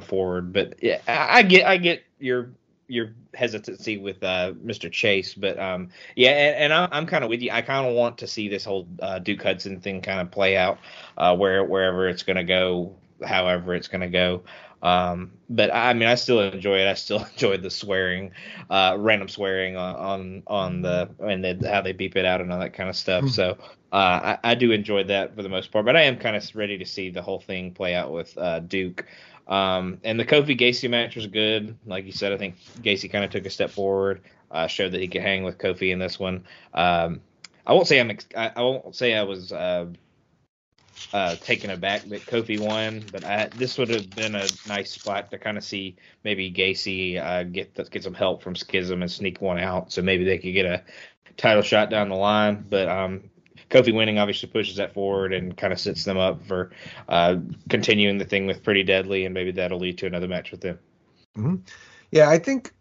forward, 0.01 0.53
but 0.53 0.83
yeah, 0.83 0.99
I 1.07 1.43
get, 1.43 1.65
I 1.67 1.77
get 1.77 2.03
your 2.19 2.51
your 2.89 3.13
hesitancy 3.33 3.97
with 3.97 4.21
uh, 4.23 4.53
Mr. 4.65 4.91
Chase, 4.91 5.33
but 5.33 5.59
um, 5.59 5.89
yeah, 6.15 6.31
and, 6.31 6.55
and 6.55 6.73
I'm, 6.73 6.89
I'm 6.91 7.05
kind 7.05 7.23
of 7.23 7.29
with 7.29 7.41
you. 7.41 7.51
I 7.51 7.61
kind 7.61 7.87
of 7.87 7.93
want 7.93 8.17
to 8.19 8.27
see 8.27 8.49
this 8.49 8.65
whole 8.65 8.87
uh, 9.01 9.19
Duke 9.19 9.41
Hudson 9.41 9.79
thing 9.79 10.01
kind 10.01 10.19
of 10.19 10.31
play 10.31 10.57
out, 10.57 10.79
uh, 11.17 11.35
where 11.35 11.63
wherever 11.63 12.07
it's 12.09 12.23
going 12.23 12.37
to 12.37 12.43
go, 12.43 12.95
however 13.25 13.75
it's 13.75 13.87
going 13.87 14.01
to 14.01 14.07
go. 14.07 14.43
Um, 14.81 15.31
but 15.49 15.73
I 15.73 15.93
mean, 15.93 16.07
I 16.07 16.15
still 16.15 16.39
enjoy 16.39 16.79
it. 16.79 16.87
I 16.87 16.93
still 16.93 17.23
enjoy 17.31 17.57
the 17.57 17.69
swearing, 17.69 18.31
uh, 18.69 18.95
random 18.97 19.27
swearing 19.27 19.75
on 19.75 19.95
on, 19.95 20.43
on 20.47 20.81
the 20.81 21.09
and 21.19 21.43
then 21.43 21.59
how 21.63 21.81
they 21.81 21.91
beep 21.91 22.15
it 22.15 22.25
out 22.25 22.41
and 22.41 22.51
all 22.51 22.59
that 22.59 22.73
kind 22.73 22.89
of 22.89 22.95
stuff. 22.95 23.29
So 23.29 23.57
uh, 23.91 24.37
I, 24.43 24.51
I 24.51 24.55
do 24.55 24.71
enjoy 24.71 25.03
that 25.05 25.35
for 25.35 25.43
the 25.43 25.49
most 25.49 25.71
part. 25.71 25.85
But 25.85 25.95
I 25.95 26.03
am 26.03 26.17
kind 26.17 26.35
of 26.35 26.55
ready 26.55 26.77
to 26.77 26.85
see 26.85 27.09
the 27.09 27.21
whole 27.21 27.39
thing 27.39 27.73
play 27.73 27.95
out 27.95 28.11
with 28.11 28.37
uh, 28.37 28.59
Duke. 28.59 29.05
Um, 29.47 29.99
and 30.03 30.19
the 30.19 30.25
Kofi 30.25 30.59
Gacy 30.59 30.89
match 30.89 31.15
was 31.15 31.27
good. 31.27 31.77
Like 31.85 32.05
you 32.05 32.11
said, 32.11 32.31
I 32.31 32.37
think 32.37 32.55
Gacy 32.81 33.11
kind 33.11 33.25
of 33.25 33.31
took 33.31 33.45
a 33.45 33.49
step 33.49 33.71
forward, 33.71 34.21
uh, 34.51 34.67
showed 34.67 34.91
that 34.91 35.01
he 35.01 35.07
could 35.07 35.21
hang 35.21 35.43
with 35.43 35.57
Kofi 35.57 35.91
in 35.91 35.99
this 35.99 36.19
one. 36.19 36.43
Um, 36.73 37.21
I 37.65 37.73
won't 37.73 37.87
say 37.87 37.99
I'm. 37.99 38.09
Ex- 38.09 38.27
I, 38.35 38.51
I 38.55 38.61
won't 38.61 38.95
say 38.95 39.15
I 39.15 39.23
was 39.23 39.51
uh, 39.51 39.87
uh, 41.13 41.35
taken 41.37 41.71
aback 41.71 42.03
that 42.09 42.21
Kofi 42.21 42.59
won, 42.59 43.03
but 43.11 43.23
I, 43.23 43.47
this 43.55 43.77
would 43.77 43.89
have 43.89 44.09
been 44.15 44.35
a 44.35 44.47
nice 44.67 44.91
spot 44.91 45.31
to 45.31 45.37
kind 45.37 45.57
of 45.57 45.63
see 45.63 45.95
maybe 46.23 46.51
Gacy 46.51 47.23
uh, 47.23 47.43
get 47.43 47.75
get 47.91 48.03
some 48.03 48.13
help 48.13 48.43
from 48.43 48.55
Schism 48.55 49.01
and 49.01 49.11
sneak 49.11 49.41
one 49.41 49.59
out, 49.59 49.91
so 49.91 50.01
maybe 50.01 50.23
they 50.23 50.37
could 50.37 50.53
get 50.53 50.65
a 50.65 50.83
title 51.37 51.63
shot 51.63 51.89
down 51.89 52.09
the 52.09 52.15
line. 52.15 52.65
But 52.69 52.87
um, 52.87 53.29
Kofi 53.69 53.93
winning 53.93 54.17
obviously 54.17 54.49
pushes 54.49 54.75
that 54.77 54.93
forward 54.93 55.31
and 55.33 55.55
kind 55.55 55.71
of 55.73 55.79
sets 55.79 56.03
them 56.03 56.17
up 56.17 56.43
for 56.45 56.71
uh, 57.07 57.37
continuing 57.69 58.17
the 58.17 58.25
thing 58.25 58.47
with 58.47 58.63
Pretty 58.63 58.83
Deadly, 58.83 59.25
and 59.25 59.33
maybe 59.33 59.51
that'll 59.51 59.79
lead 59.79 59.97
to 59.99 60.05
another 60.07 60.27
match 60.27 60.51
with 60.51 60.61
them. 60.61 60.79
Yeah, 62.11 62.29
I 62.29 62.39
think 62.39 62.73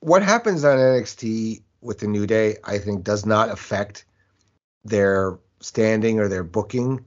what 0.00 0.22
happens 0.22 0.64
on 0.64 0.78
NXT 0.78 1.62
with 1.80 1.98
the 1.98 2.06
New 2.06 2.26
Day, 2.26 2.56
I 2.64 2.78
think, 2.78 3.04
does 3.04 3.26
not 3.26 3.50
affect 3.50 4.04
their 4.84 5.38
standing 5.60 6.20
or 6.20 6.28
their 6.28 6.44
booking. 6.44 7.04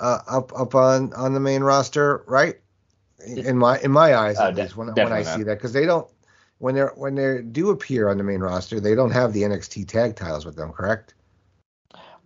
uh, 0.00 0.18
up 0.28 0.52
up 0.58 0.74
on 0.74 1.12
on 1.14 1.32
the 1.32 1.38
main 1.40 1.62
roster, 1.62 2.24
right? 2.26 2.56
In 3.24 3.56
my 3.56 3.78
in 3.80 3.92
my 3.92 4.16
eyes, 4.16 4.36
Uh, 4.38 4.48
at 4.48 4.56
de- 4.56 4.62
least 4.62 4.76
when, 4.76 4.88
when 4.88 5.12
I 5.12 5.22
not. 5.22 5.36
see 5.36 5.44
that, 5.44 5.58
because 5.58 5.72
they 5.72 5.86
don't 5.86 6.08
when 6.58 6.74
they're 6.74 6.92
when 6.96 7.14
they 7.14 7.40
do 7.42 7.70
appear 7.70 8.08
on 8.08 8.18
the 8.18 8.24
main 8.24 8.40
roster, 8.40 8.80
they 8.80 8.96
don't 8.96 9.12
have 9.12 9.32
the 9.32 9.42
NXT 9.44 9.86
tag 9.86 10.16
titles 10.16 10.44
with 10.44 10.56
them, 10.56 10.72
correct? 10.72 11.14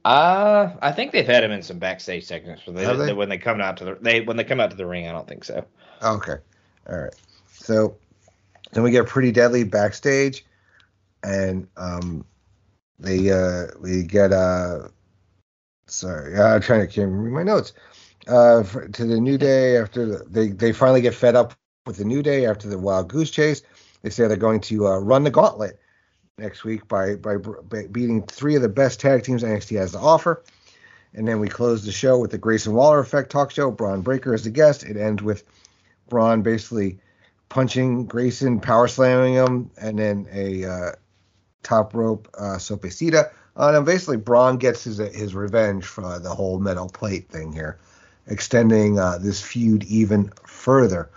Uh, 0.07 0.71
I 0.81 0.93
think 0.93 1.11
they've 1.11 1.27
had 1.27 1.43
him 1.43 1.51
in 1.51 1.63
some 1.63 1.81
backstage 1.81 2.27
segments 2.27 2.63
they, 2.65 2.97
they? 2.97 3.13
when 3.13 3.29
they 3.29 3.39
come 3.39 3.61
out 3.61 3.77
to 3.79 3.85
the 3.85 3.99
they 4.01 4.21
when 4.21 4.37
they 4.37 4.45
come 4.45 4.61
out 4.61 4.71
to 4.71 4.77
the 4.77 4.87
ring. 4.87 5.09
I 5.09 5.11
don't 5.11 5.27
think 5.27 5.43
so. 5.43 5.67
Okay. 6.01 6.37
All 6.89 6.97
right. 6.97 7.15
So 7.51 7.97
then 8.71 8.85
we 8.85 8.93
get 8.93 9.09
pretty 9.09 9.33
deadly 9.33 9.65
backstage 9.65 10.45
and 11.25 11.67
um 11.77 12.25
they 13.01 13.33
uh 13.33 13.67
we 13.81 14.05
get 14.05 14.33
uh 14.33 14.87
sorry, 15.89 16.39
I'm 16.39 16.61
trying 16.61 16.87
to 16.87 16.87
can't 16.87 17.11
read 17.11 17.33
my 17.33 17.43
notes. 17.43 17.73
Uh 18.29 18.63
for, 18.63 18.87
to 18.87 19.05
the 19.07 19.21
new 19.21 19.37
day 19.37 19.77
after 19.77 20.07
the, 20.07 20.25
they 20.31 20.51
they 20.51 20.71
finally 20.71 21.01
get 21.01 21.15
fed 21.15 21.35
up 21.35 21.55
with 21.85 21.97
the 21.97 22.05
new 22.05 22.23
day 22.23 22.47
after 22.47 22.69
the 22.69 22.79
wild 22.79 23.09
goose 23.09 23.33
chase. 23.33 23.63
They 24.03 24.11
say 24.11 24.29
they're 24.29 24.37
going 24.37 24.61
to 24.61 24.87
uh, 24.87 24.99
run 24.99 25.25
the 25.25 25.33
gauntlet 25.33 25.81
next 26.39 26.65
week 26.65 26.87
by, 26.87 27.15
by 27.15 27.37
by 27.37 27.87
beating 27.91 28.23
three 28.23 28.57
of 28.57 28.63
the 28.63 28.69
best 28.69 29.01
tag 29.01 29.23
teams 29.23 29.43
NXT 29.43 29.79
has 29.79 29.93
to 29.93 29.99
offer. 29.99 30.43
And 31.15 31.27
then 31.27 31.41
we 31.41 31.49
close 31.49 31.85
the 31.85 31.93
show 31.93 32.19
with 32.19 32.31
the 32.31 32.39
Grayson 32.39 32.75
Waller 32.75 32.99
Effect 32.99 33.31
talk 33.31 33.51
show. 33.51 33.71
Bron 33.71 34.03
Breakker 34.03 34.35
is 34.35 34.45
the 34.45 34.51
guest. 34.51 34.85
It 34.85 34.99
ends 34.99 35.23
with 35.23 35.45
Bron 36.11 36.43
basically 36.43 36.99
punching 37.49 38.05
Grayson, 38.05 38.61
power 38.61 38.87
slamming 38.87 39.33
him, 39.33 39.71
and 39.81 39.99
then 39.99 40.29
a 40.31 40.65
uh, 40.65 40.93
top 41.63 41.95
rope 41.95 42.29
uh, 42.37 42.57
sopecita 42.57 43.31
on 43.57 43.75
him. 43.75 43.85
Basically, 43.87 44.19
Bron 44.19 44.59
gets 44.59 44.85
his 44.85 44.99
his 44.99 45.35
revenge 45.35 45.87
for 45.87 46.19
the 46.19 46.35
whole 46.35 46.59
metal 46.59 46.91
plate 46.91 47.31
thing 47.31 47.51
here, 47.51 47.79
extending 48.27 48.99
uh, 48.99 49.17
this 49.17 49.41
feud 49.41 49.85
even 49.85 50.31
further. 50.45 51.09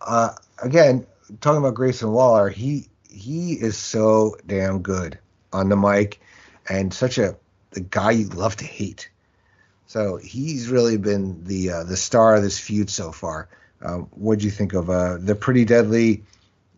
Uh, 0.00 0.30
again, 0.62 1.06
talking 1.42 1.58
about 1.58 1.74
Grayson 1.74 2.12
Waller, 2.12 2.48
he 2.48 2.88
he 3.12 3.52
is 3.52 3.76
so 3.76 4.36
damn 4.46 4.82
good 4.82 5.18
on 5.52 5.68
the 5.68 5.76
mic, 5.76 6.20
and 6.68 6.92
such 6.92 7.18
a 7.18 7.36
the 7.70 7.80
guy 7.80 8.10
you 8.12 8.28
love 8.28 8.56
to 8.56 8.64
hate. 8.64 9.10
So 9.86 10.16
he's 10.16 10.68
really 10.68 10.96
been 10.96 11.44
the 11.44 11.70
uh, 11.70 11.84
the 11.84 11.96
star 11.96 12.36
of 12.36 12.42
this 12.42 12.58
feud 12.58 12.90
so 12.90 13.12
far. 13.12 13.48
Um, 13.82 14.08
what 14.12 14.38
do 14.38 14.44
you 14.44 14.50
think 14.50 14.74
of 14.74 14.88
uh, 14.88 15.18
the 15.18 15.34
pretty 15.34 15.64
deadly, 15.64 16.22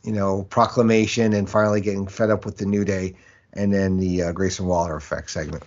you 0.03 0.13
know, 0.13 0.45
proclamation 0.45 1.33
and 1.35 1.49
finally 1.49 1.81
getting 1.81 2.09
fed 2.09 2.31
up 2.31 2.45
with 2.45 2.57
the 2.57 2.67
New 2.67 2.85
Day, 2.85 3.17
and 3.53 3.73
then 3.73 3.99
the 3.99 4.23
uh, 4.23 4.33
Grayson 4.33 4.67
Waller 4.67 4.97
effect 4.97 5.31
segment? 5.31 5.63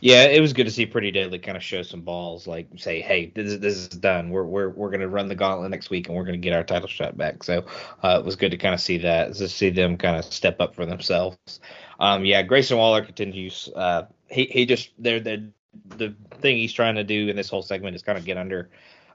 Yeah, 0.00 0.24
it 0.24 0.40
was 0.40 0.52
good 0.52 0.64
to 0.66 0.70
see 0.70 0.86
Pretty 0.86 1.10
Deadly 1.10 1.38
kind 1.40 1.56
of 1.56 1.62
show 1.62 1.82
some 1.82 2.02
balls, 2.02 2.46
like 2.46 2.68
say, 2.76 3.00
"Hey, 3.00 3.32
this, 3.34 3.52
is- 3.52 3.60
this 3.60 3.76
is 3.76 3.88
done. 3.88 4.30
We're 4.30 4.44
we're 4.44 4.68
we're 4.70 4.90
gonna 4.90 5.08
run 5.08 5.28
the 5.28 5.34
gauntlet 5.34 5.70
next 5.70 5.90
week, 5.90 6.08
and 6.08 6.16
we're 6.16 6.24
gonna 6.24 6.36
get 6.38 6.52
our 6.52 6.62
title 6.62 6.88
shot 6.88 7.16
back." 7.16 7.42
So 7.42 7.64
uh, 8.02 8.18
it 8.20 8.24
was 8.24 8.36
good 8.36 8.50
to 8.52 8.56
kind 8.56 8.74
of 8.74 8.80
see 8.80 8.98
that, 8.98 9.34
to 9.34 9.48
see 9.48 9.70
them 9.70 9.96
kind 9.96 10.16
of 10.16 10.24
step 10.24 10.60
up 10.60 10.74
for 10.74 10.86
themselves. 10.86 11.60
Um, 11.98 12.24
yeah, 12.24 12.42
Grayson 12.42 12.76
Waller 12.78 13.04
continues. 13.04 13.68
Uh, 13.74 14.04
he 14.28 14.44
he 14.44 14.66
just 14.66 14.90
they're 14.98 15.20
the 15.20 15.50
the 15.96 16.14
thing 16.40 16.56
he's 16.58 16.72
trying 16.72 16.94
to 16.94 17.04
do 17.04 17.28
in 17.28 17.36
this 17.36 17.48
whole 17.48 17.62
segment 17.62 17.96
is 17.96 18.02
kind 18.02 18.18
of 18.18 18.24
get 18.24 18.36
under 18.36 18.70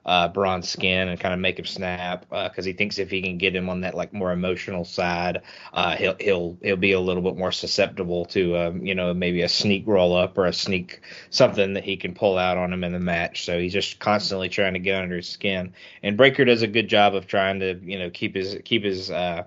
uh, 0.06 0.28
Bron's 0.28 0.68
skin 0.68 1.08
and 1.08 1.18
kind 1.18 1.32
of 1.32 1.40
make 1.40 1.58
him 1.58 1.64
snap 1.64 2.26
because 2.28 2.64
he 2.64 2.72
thinks 2.72 2.98
if 2.98 3.10
he 3.10 3.22
can 3.22 3.38
get 3.38 3.56
him 3.56 3.70
on 3.70 3.80
that 3.82 3.94
like 3.94 4.12
more 4.12 4.32
emotional 4.32 4.84
side, 4.84 5.42
uh, 5.72 5.96
he'll 5.96 6.16
he'll 6.20 6.58
he'll 6.62 6.76
be 6.76 6.92
a 6.92 7.00
little 7.00 7.22
bit 7.22 7.36
more 7.36 7.52
susceptible 7.52 8.26
to 8.26 8.56
um, 8.56 8.86
you 8.86 8.94
know 8.94 9.14
maybe 9.14 9.42
a 9.42 9.48
sneak 9.48 9.86
roll 9.86 10.14
up 10.14 10.36
or 10.36 10.46
a 10.46 10.52
sneak 10.52 11.00
something 11.30 11.74
that 11.74 11.84
he 11.84 11.96
can 11.96 12.14
pull 12.14 12.36
out 12.36 12.58
on 12.58 12.72
him 12.72 12.84
in 12.84 12.92
the 12.92 13.00
match. 13.00 13.44
So 13.44 13.58
he's 13.58 13.72
just 13.72 13.98
constantly 13.98 14.48
trying 14.48 14.74
to 14.74 14.78
get 14.78 15.00
under 15.00 15.16
his 15.16 15.28
skin. 15.28 15.72
And 16.02 16.16
Breakker 16.16 16.44
does 16.44 16.62
a 16.62 16.66
good 16.66 16.88
job 16.88 17.14
of 17.14 17.26
trying 17.26 17.60
to 17.60 17.80
you 17.82 17.98
know 17.98 18.10
keep 18.10 18.34
his 18.34 18.58
keep 18.64 18.84
his 18.84 19.10
uh, 19.10 19.44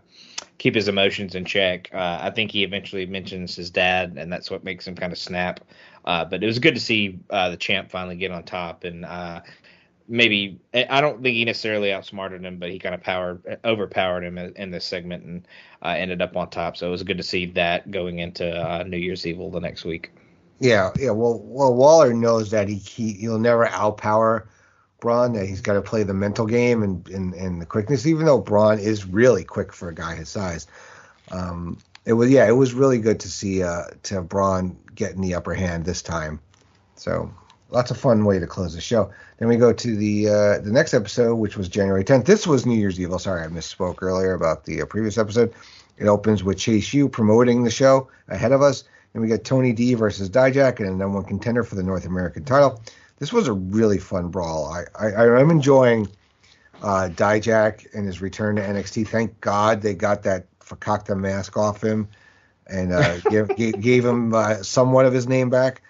keep 0.57 0.73
his 0.73 0.87
emotions 0.87 1.35
in 1.35 1.45
check. 1.45 1.89
Uh, 1.93 2.17
I 2.21 2.31
think 2.31 2.51
he 2.51 2.63
eventually 2.63 3.05
mentions 3.05 3.55
his 3.55 3.69
dad, 3.69 4.15
and 4.17 4.33
that's 4.33 4.49
what 4.49 4.63
makes 4.63 4.87
him 4.87 4.95
kind 4.95 5.11
of 5.11 5.19
snap. 5.19 5.59
Uh, 6.03 6.25
but 6.25 6.41
it 6.41 6.47
was 6.47 6.57
good 6.57 6.73
to 6.73 6.81
see 6.81 7.19
uh, 7.29 7.49
the 7.49 7.57
champ 7.57 7.91
finally 7.91 8.15
get 8.15 8.31
on 8.31 8.43
top 8.43 8.83
and. 8.83 9.05
Maybe 10.07 10.59
I 10.73 11.01
don't 11.01 11.21
think 11.21 11.35
he 11.35 11.43
necessarily 11.43 11.91
outsmarted 11.91 12.45
him, 12.45 12.59
but 12.59 12.69
he 12.69 12.79
kind 12.79 12.95
of 12.95 13.01
powered 13.01 13.59
overpowered 13.65 14.23
him 14.23 14.37
in, 14.37 14.53
in 14.55 14.71
this 14.71 14.85
segment 14.85 15.23
and 15.25 15.47
uh, 15.81 15.89
ended 15.89 16.21
up 16.21 16.37
on 16.37 16.49
top. 16.49 16.77
So 16.77 16.87
it 16.87 16.91
was 16.91 17.03
good 17.03 17.17
to 17.17 17.23
see 17.23 17.45
that 17.47 17.91
going 17.91 18.19
into 18.19 18.49
uh, 18.49 18.83
New 18.83 18.97
Year's 18.97 19.27
Evil 19.27 19.51
the 19.51 19.59
next 19.59 19.83
week. 19.83 20.11
Yeah, 20.59 20.91
yeah. 20.97 21.11
Well, 21.11 21.39
well, 21.43 21.73
Waller 21.73 22.13
knows 22.13 22.51
that 22.51 22.67
he, 22.67 22.75
he 22.75 23.13
he'll 23.13 23.37
never 23.37 23.67
outpower 23.67 24.47
Bron. 24.99 25.33
That 25.33 25.45
he's 25.45 25.61
got 25.61 25.73
to 25.73 25.81
play 25.81 26.03
the 26.03 26.13
mental 26.13 26.45
game 26.45 26.83
and, 26.83 27.07
and 27.09 27.33
and 27.33 27.61
the 27.61 27.65
quickness. 27.65 28.07
Even 28.07 28.25
though 28.25 28.39
Bron 28.39 28.79
is 28.79 29.05
really 29.05 29.43
quick 29.43 29.73
for 29.73 29.89
a 29.89 29.93
guy 29.93 30.15
his 30.15 30.29
size, 30.29 30.67
um, 31.31 31.77
it 32.05 32.13
was 32.13 32.31
yeah, 32.31 32.47
it 32.47 32.53
was 32.53 32.73
really 32.73 32.97
good 32.97 33.19
to 33.19 33.29
see 33.29 33.61
uh 33.61 33.83
to 34.03 34.15
have 34.15 34.29
Bron 34.29 34.77
getting 34.95 35.21
the 35.21 35.35
upper 35.35 35.53
hand 35.53 35.85
this 35.85 36.01
time. 36.01 36.39
So 36.95 37.31
lots 37.69 37.91
of 37.91 37.97
fun 37.97 38.25
way 38.25 38.39
to 38.39 38.47
close 38.47 38.73
the 38.73 38.81
show. 38.81 39.11
Then 39.37 39.47
we 39.47 39.57
go 39.57 39.71
to 39.71 39.95
the 39.95 40.29
uh, 40.29 40.57
the 40.59 40.71
next 40.71 40.93
episode, 40.93 41.35
which 41.35 41.57
was 41.57 41.69
January 41.69 42.03
10th. 42.03 42.25
This 42.25 42.47
was 42.47 42.65
New 42.65 42.77
Year's 42.77 42.99
Evil. 42.99 43.19
Sorry, 43.19 43.43
I 43.43 43.47
misspoke 43.47 44.01
earlier 44.01 44.33
about 44.33 44.65
the 44.65 44.81
uh, 44.81 44.85
previous 44.85 45.17
episode. 45.17 45.53
It 45.97 46.07
opens 46.07 46.43
with 46.43 46.57
Chase 46.57 46.93
U 46.93 47.07
promoting 47.09 47.63
the 47.63 47.71
show 47.71 48.07
ahead 48.27 48.51
of 48.51 48.61
us. 48.61 48.83
Then 49.13 49.21
we 49.21 49.27
get 49.27 49.43
Tony 49.43 49.73
D 49.73 49.93
versus 49.93 50.29
Dijak 50.29 50.79
and 50.79 50.89
a 50.89 50.91
number 50.91 51.19
one 51.19 51.25
contender 51.25 51.63
for 51.63 51.75
the 51.75 51.83
North 51.83 52.05
American 52.05 52.45
title. 52.45 52.81
This 53.19 53.33
was 53.33 53.47
a 53.47 53.53
really 53.53 53.97
fun 53.97 54.29
brawl. 54.29 54.65
I, 54.65 54.85
I 54.99 55.39
I'm 55.39 55.49
enjoying 55.49 56.07
uh, 56.81 57.09
Dijak 57.11 57.87
and 57.95 58.05
his 58.05 58.21
return 58.21 58.55
to 58.57 58.61
NXT. 58.61 59.07
Thank 59.07 59.39
God 59.41 59.81
they 59.81 59.93
got 59.93 60.23
that 60.23 60.45
Fakakta 60.59 61.17
mask 61.17 61.57
off 61.57 61.83
him 61.83 62.07
and 62.67 62.91
uh, 62.91 63.17
gave, 63.29 63.55
gave 63.55 63.81
gave 63.81 64.05
him 64.05 64.33
uh, 64.33 64.55
somewhat 64.63 65.05
of 65.05 65.13
his 65.13 65.27
name 65.27 65.49
back. 65.49 65.81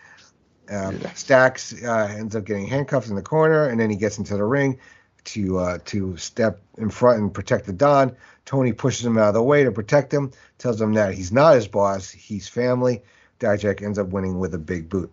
Um, 0.69 0.99
Stacks 1.15 1.73
uh, 1.83 2.13
ends 2.17 2.35
up 2.35 2.45
getting 2.45 2.67
handcuffed 2.67 3.09
in 3.09 3.15
the 3.15 3.21
corner, 3.21 3.67
and 3.67 3.79
then 3.79 3.89
he 3.89 3.95
gets 3.95 4.17
into 4.17 4.35
the 4.35 4.43
ring 4.43 4.79
to 5.25 5.59
uh, 5.59 5.77
to 5.85 6.17
step 6.17 6.61
in 6.77 6.89
front 6.89 7.19
and 7.19 7.33
protect 7.33 7.65
the 7.65 7.73
Don. 7.73 8.15
Tony 8.45 8.73
pushes 8.73 9.05
him 9.05 9.17
out 9.17 9.29
of 9.29 9.33
the 9.33 9.43
way 9.43 9.63
to 9.63 9.71
protect 9.71 10.13
him, 10.13 10.31
tells 10.57 10.79
him 10.79 10.93
that 10.93 11.13
he's 11.13 11.31
not 11.31 11.55
his 11.55 11.67
boss, 11.67 12.09
he's 12.09 12.47
family. 12.47 13.01
Dijak 13.39 13.81
ends 13.81 13.99
up 13.99 14.07
winning 14.07 14.39
with 14.39 14.53
a 14.53 14.57
big 14.57 14.89
boot. 14.89 15.11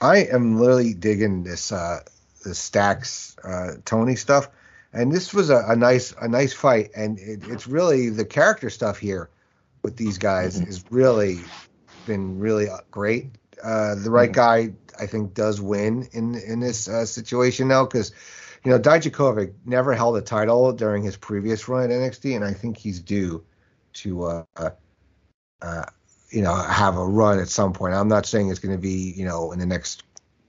I 0.00 0.24
am 0.24 0.58
literally 0.58 0.92
digging 0.92 1.44
this 1.44 1.72
uh, 1.72 2.00
this 2.44 2.58
Stacks 2.58 3.36
uh, 3.44 3.74
Tony 3.84 4.16
stuff, 4.16 4.48
and 4.92 5.12
this 5.12 5.32
was 5.32 5.50
a, 5.50 5.64
a 5.68 5.76
nice 5.76 6.14
a 6.20 6.28
nice 6.28 6.52
fight, 6.52 6.90
and 6.94 7.18
it, 7.18 7.48
it's 7.48 7.66
really 7.66 8.10
the 8.10 8.24
character 8.24 8.70
stuff 8.70 8.98
here 8.98 9.30
with 9.82 9.96
these 9.96 10.18
guys 10.18 10.60
is 10.60 10.84
really 10.90 11.40
been 12.06 12.38
really 12.38 12.66
great. 12.90 13.30
Uh, 13.62 13.94
the 13.94 14.10
right 14.10 14.32
guy, 14.32 14.72
I 15.00 15.06
think, 15.06 15.34
does 15.34 15.60
win 15.60 16.08
in 16.12 16.34
in 16.34 16.60
this 16.60 16.88
uh, 16.88 17.06
situation 17.06 17.68
now 17.68 17.84
because 17.84 18.12
you 18.64 18.70
know 18.70 18.78
Dijakovic 18.78 19.52
never 19.64 19.92
held 19.94 20.16
a 20.16 20.22
title 20.22 20.72
during 20.72 21.02
his 21.02 21.16
previous 21.16 21.68
run 21.68 21.84
at 21.84 21.90
NXT, 21.90 22.36
and 22.36 22.44
I 22.44 22.52
think 22.52 22.76
he's 22.76 23.00
due 23.00 23.44
to 23.94 24.24
uh, 24.24 24.70
uh, 25.62 25.84
you 26.30 26.42
know 26.42 26.54
have 26.54 26.96
a 26.96 27.04
run 27.04 27.38
at 27.38 27.48
some 27.48 27.72
point. 27.72 27.94
I'm 27.94 28.08
not 28.08 28.26
saying 28.26 28.50
it's 28.50 28.60
going 28.60 28.74
to 28.74 28.80
be 28.80 29.12
you 29.16 29.24
know 29.24 29.52
in 29.52 29.58
the 29.58 29.66
next 29.66 30.02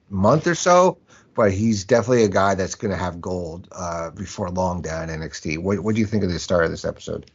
month 0.10 0.48
or 0.48 0.56
so, 0.56 0.98
but 1.36 1.52
he's 1.52 1.84
definitely 1.84 2.24
a 2.24 2.30
guy 2.30 2.56
that's 2.56 2.76
going 2.76 2.92
to 2.92 2.98
have 2.98 3.22
gold 3.22 3.68
uh, 3.72 4.10
before 4.12 4.50
long 4.50 4.82
down 4.82 5.10
at 5.10 5.20
NXT. 5.20 5.60
What, 5.60 5.80
what 5.82 5.96
do 5.96 6.02
you 6.02 6.08
think 6.08 6.24
of 6.24 6.32
the 6.32 6.40
start 6.40 6.66
of 6.66 6.72
this 6.72 6.86
episode? 6.86 7.30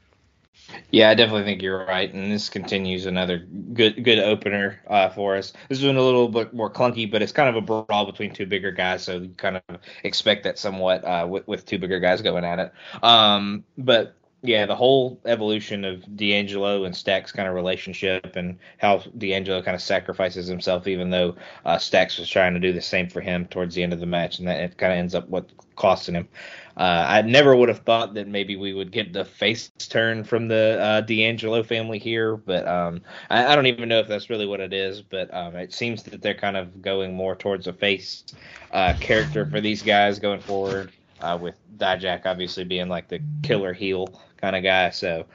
Yeah, 0.90 1.10
I 1.10 1.14
definitely 1.14 1.44
think 1.44 1.62
you're 1.62 1.84
right, 1.86 2.12
and 2.12 2.32
this 2.32 2.48
continues 2.48 3.06
another 3.06 3.38
good 3.38 4.02
good 4.04 4.18
opener 4.18 4.80
uh, 4.88 5.08
for 5.10 5.36
us. 5.36 5.52
This 5.68 5.78
is 5.78 5.84
one 5.84 5.96
a 5.96 6.02
little 6.02 6.28
bit 6.28 6.52
more 6.52 6.70
clunky, 6.70 7.10
but 7.10 7.22
it's 7.22 7.32
kind 7.32 7.48
of 7.48 7.56
a 7.56 7.60
brawl 7.60 8.06
between 8.06 8.32
two 8.32 8.46
bigger 8.46 8.72
guys, 8.72 9.02
so 9.02 9.18
you 9.18 9.28
kind 9.36 9.56
of 9.56 9.78
expect 10.02 10.44
that 10.44 10.58
somewhat 10.58 11.04
uh, 11.04 11.26
with 11.28 11.46
with 11.46 11.64
two 11.64 11.78
bigger 11.78 12.00
guys 12.00 12.22
going 12.22 12.44
at 12.44 12.58
it. 12.58 12.72
Um, 13.04 13.64
but 13.78 14.16
yeah, 14.42 14.66
the 14.66 14.74
whole 14.74 15.20
evolution 15.26 15.84
of 15.84 16.16
D'Angelo 16.16 16.84
and 16.84 16.96
Stacks 16.96 17.30
kind 17.30 17.48
of 17.48 17.54
relationship, 17.54 18.36
and 18.36 18.58
how 18.78 18.98
D'Angelo 19.18 19.62
kind 19.62 19.74
of 19.74 19.82
sacrifices 19.82 20.46
himself, 20.46 20.88
even 20.88 21.10
though 21.10 21.36
uh, 21.64 21.78
Stacks 21.78 22.18
was 22.18 22.28
trying 22.28 22.54
to 22.54 22.60
do 22.60 22.72
the 22.72 22.80
same 22.80 23.08
for 23.08 23.20
him 23.20 23.46
towards 23.46 23.74
the 23.74 23.82
end 23.82 23.92
of 23.92 24.00
the 24.00 24.06
match, 24.06 24.38
and 24.38 24.48
that 24.48 24.60
it 24.60 24.78
kind 24.78 24.92
of 24.92 24.98
ends 24.98 25.14
up 25.14 25.28
what 25.28 25.50
costing 25.76 26.14
him. 26.14 26.28
Uh, 26.80 27.04
I 27.06 27.22
never 27.22 27.54
would 27.54 27.68
have 27.68 27.80
thought 27.80 28.14
that 28.14 28.26
maybe 28.26 28.56
we 28.56 28.72
would 28.72 28.90
get 28.90 29.12
the 29.12 29.24
face 29.24 29.68
turn 29.76 30.24
from 30.24 30.48
the 30.48 30.78
uh, 30.80 31.00
D'Angelo 31.02 31.62
family 31.62 31.98
here, 31.98 32.38
but 32.38 32.66
um, 32.66 33.02
I, 33.28 33.52
I 33.52 33.54
don't 33.54 33.66
even 33.66 33.88
know 33.88 34.00
if 34.00 34.08
that's 34.08 34.30
really 34.30 34.46
what 34.46 34.60
it 34.60 34.72
is. 34.72 35.02
But 35.02 35.28
um, 35.34 35.56
it 35.56 35.74
seems 35.74 36.02
that 36.04 36.22
they're 36.22 36.32
kind 36.32 36.56
of 36.56 36.80
going 36.80 37.12
more 37.14 37.36
towards 37.36 37.66
a 37.66 37.74
face 37.74 38.24
uh, 38.72 38.94
character 38.98 39.44
for 39.44 39.60
these 39.60 39.82
guys 39.82 40.18
going 40.18 40.40
forward, 40.40 40.90
uh, 41.20 41.36
with 41.38 41.54
Dijak 41.76 42.24
obviously 42.24 42.64
being 42.64 42.88
like 42.88 43.08
the 43.08 43.20
killer 43.42 43.74
heel 43.74 44.08
kind 44.40 44.56
of 44.56 44.62
guy. 44.62 44.88
So 44.90 45.26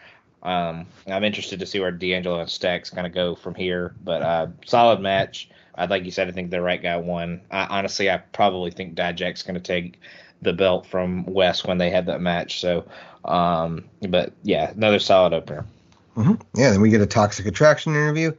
Um, 0.46 0.86
I'm 1.08 1.24
interested 1.24 1.60
to 1.60 1.66
see 1.66 1.80
where 1.80 1.92
D'Angelo 1.92 2.40
and 2.40 2.50
Stacks 2.50 2.92
kind 2.92 3.08
of 3.08 3.14
go 3.14 3.36
from 3.36 3.56
here. 3.56 3.96
But 4.04 4.22
uh, 4.22 4.48
solid 4.66 5.00
match. 5.00 5.50
Uh, 5.74 5.88
like 5.90 6.06
you 6.06 6.12
said, 6.12 6.28
I 6.28 6.32
think 6.32 6.52
the 6.52 6.62
right 6.62 6.82
guy 6.82 6.98
won. 6.98 7.42
I, 7.52 7.66
honestly, 7.66 8.10
I 8.10 8.18
probably 8.18 8.72
think 8.72 8.96
Dijak's 8.96 9.44
going 9.44 9.56
to 9.56 9.60
take 9.60 10.00
the 10.46 10.54
belt 10.54 10.86
from 10.86 11.26
Wes 11.26 11.66
when 11.66 11.78
they 11.78 11.90
had 11.90 12.06
that 12.06 12.22
match. 12.22 12.62
So, 12.62 12.86
um, 13.26 13.86
but 14.08 14.32
yeah, 14.44 14.72
another 14.72 15.00
solid 15.00 15.34
opener. 15.34 15.66
Mm-hmm. 16.16 16.36
Yeah, 16.56 16.72
then 16.72 16.82
we 16.82 16.90
get 16.90 17.02
a 17.02 17.06
Toxic 17.06 17.46
Attraction 17.46 17.94
interview. 17.94 18.32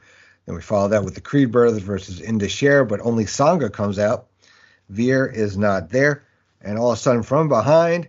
Then 0.47 0.55
we 0.55 0.63
follow 0.63 0.89
that 0.89 1.05
with 1.05 1.15
the 1.15 1.21
Creed 1.21 1.53
Brothers 1.53 1.83
versus 1.83 2.21
Indus 2.21 2.53
Sher, 2.53 2.85
but 2.85 3.01
only 3.01 3.25
Sangha 3.25 3.71
comes 3.71 3.99
out. 3.99 4.29
Veer 4.89 5.27
is 5.27 5.59
not 5.59 5.91
there. 5.91 6.25
And 6.63 6.79
all 6.79 6.93
of 6.93 6.99
a 6.99 7.01
sudden, 7.01 7.23
from 7.23 7.49
behind, 7.49 8.09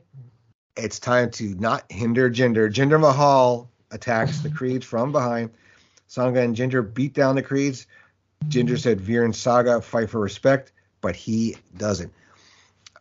it's 0.76 1.00
time 1.00 1.32
to 1.32 1.56
not 1.56 1.92
hinder 1.92 2.30
Jinder. 2.30 2.72
Jinder 2.72 3.00
Mahal 3.00 3.70
attacks 3.92 4.40
the 4.40 4.50
Creeds 4.50 4.86
from 4.86 5.12
behind. 5.12 5.50
Sangha 6.10 6.44
and 6.44 6.56
Jinder 6.56 6.94
beat 6.94 7.14
down 7.14 7.36
the 7.36 7.44
Creeds. 7.44 7.88
Jinder 8.48 8.80
said 8.80 9.02
Veer 9.02 9.26
and 9.26 9.34
Sangha 9.34 9.84
fight 9.84 10.10
for 10.10 10.20
respect, 10.20 10.72
but 11.02 11.16
he 11.16 11.58
doesn't. 11.76 12.14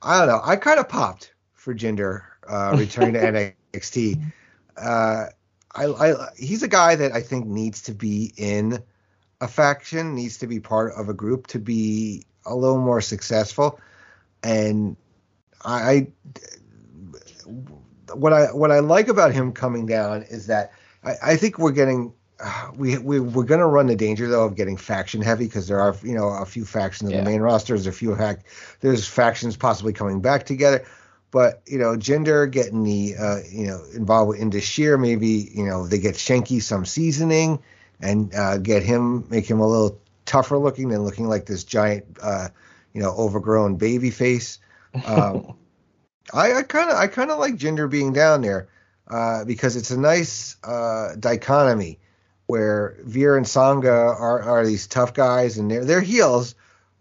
I 0.03 0.19
don't 0.19 0.29
know. 0.29 0.41
I 0.45 0.57
kind 0.57 0.79
of 0.79 0.89
popped 0.89 1.33
for 1.55 1.75
Jinder 1.75 2.23
uh, 2.49 2.77
returning 2.79 3.15
to 3.15 3.55
NXT. 3.73 4.23
Uh, 4.77 5.27
I, 5.75 5.87
I, 5.87 6.29
he's 6.37 6.63
a 6.63 6.69
guy 6.69 6.97
that 6.97 7.13
I 7.13 7.21
think 7.21 7.47
needs 7.47 7.83
to 7.83 7.95
be 7.95 8.33
in 8.37 8.83
a 9.41 9.49
faction, 9.49 10.15
needs 10.15 10.39
to 10.39 10.47
be 10.47 10.61
part 10.61 10.93
of 10.95 11.09
a 11.09 11.15
group 11.15 11.47
to 11.49 11.59
be 11.59 12.25
a 12.45 12.55
little 12.55 12.79
more 12.79 13.01
successful. 13.01 13.81
And 14.43 14.97
I, 15.65 15.91
I 15.91 16.07
what 18.15 18.33
I 18.33 18.53
what 18.53 18.71
I 18.71 18.79
like 18.81 19.09
about 19.09 19.33
him 19.33 19.53
coming 19.53 19.87
down 19.87 20.23
is 20.23 20.47
that 20.47 20.73
I, 21.05 21.15
I 21.23 21.37
think 21.37 21.59
we're 21.59 21.73
getting 21.73 22.13
we, 22.77 22.99
we 22.99 23.21
we're 23.21 23.45
going 23.45 23.61
to 23.61 23.67
run 23.67 23.87
the 23.87 23.97
danger 23.97 24.29
though 24.29 24.45
of 24.45 24.57
getting 24.57 24.77
faction 24.77 25.23
heavy 25.23 25.47
because 25.47 25.69
there 25.69 25.81
are 25.81 25.97
you 26.03 26.15
know 26.15 26.29
a 26.29 26.45
few 26.45 26.65
factions 26.65 27.11
in 27.11 27.17
yeah. 27.17 27.25
the 27.25 27.31
main 27.31 27.41
roster. 27.41 27.75
There's 27.75 27.87
a 27.87 27.93
few 27.93 28.15
hack. 28.15 28.41
There's 28.81 29.07
factions 29.07 29.57
possibly 29.57 29.93
coming 29.93 30.21
back 30.21 30.47
together, 30.47 30.85
but 31.31 31.63
you 31.67 31.79
know 31.79 31.97
Jinder 31.97 32.51
getting 32.51 32.85
the 32.85 33.15
uh, 33.19 33.39
you 33.51 33.67
know 33.67 33.83
involved 33.95 34.31
with 34.31 34.41
Indus 34.41 34.65
Sher, 34.65 34.99
maybe 34.99 35.51
you 35.53 35.65
know 35.65 35.87
they 35.87 35.99
get 35.99 36.15
Shanky 36.15 36.63
some 36.63 36.85
seasoning 36.85 37.59
and 38.01 38.35
uh, 38.35 38.59
get 38.59 38.83
him 38.83 39.27
make 39.31 39.49
him 39.49 39.61
a 39.61 39.67
little 39.67 39.99
tougher 40.27 40.59
looking 40.59 40.89
than 40.89 41.03
looking 41.03 41.29
like 41.29 41.47
this 41.47 41.65
giant 41.65 42.05
uh, 42.23 42.49
you 42.93 43.01
know 43.01 43.15
overgrown 43.17 43.77
baby 43.77 44.11
face. 44.11 44.59
Um, 45.07 45.57
I 46.35 46.63
kind 46.63 46.91
of 46.91 46.97
I 46.97 47.07
kind 47.07 47.31
of 47.31 47.39
like 47.39 47.55
Jinder 47.55 47.89
being 47.89 48.13
down 48.13 48.43
there 48.43 48.69
uh, 49.07 49.45
because 49.45 49.77
it's 49.77 49.93
a 49.93 49.99
nice 49.99 50.57
uh, 50.65 51.15
dichotomy 51.19 52.01
where 52.47 52.97
Veer 53.03 53.37
and 53.37 53.47
Sangha 53.47 54.19
are, 54.21 54.43
are 54.43 54.67
these 54.67 54.87
tough 54.87 55.15
guys 55.15 55.59
and 55.59 55.71
they're 55.71 55.85
they're 55.85 56.01
heels, 56.01 56.55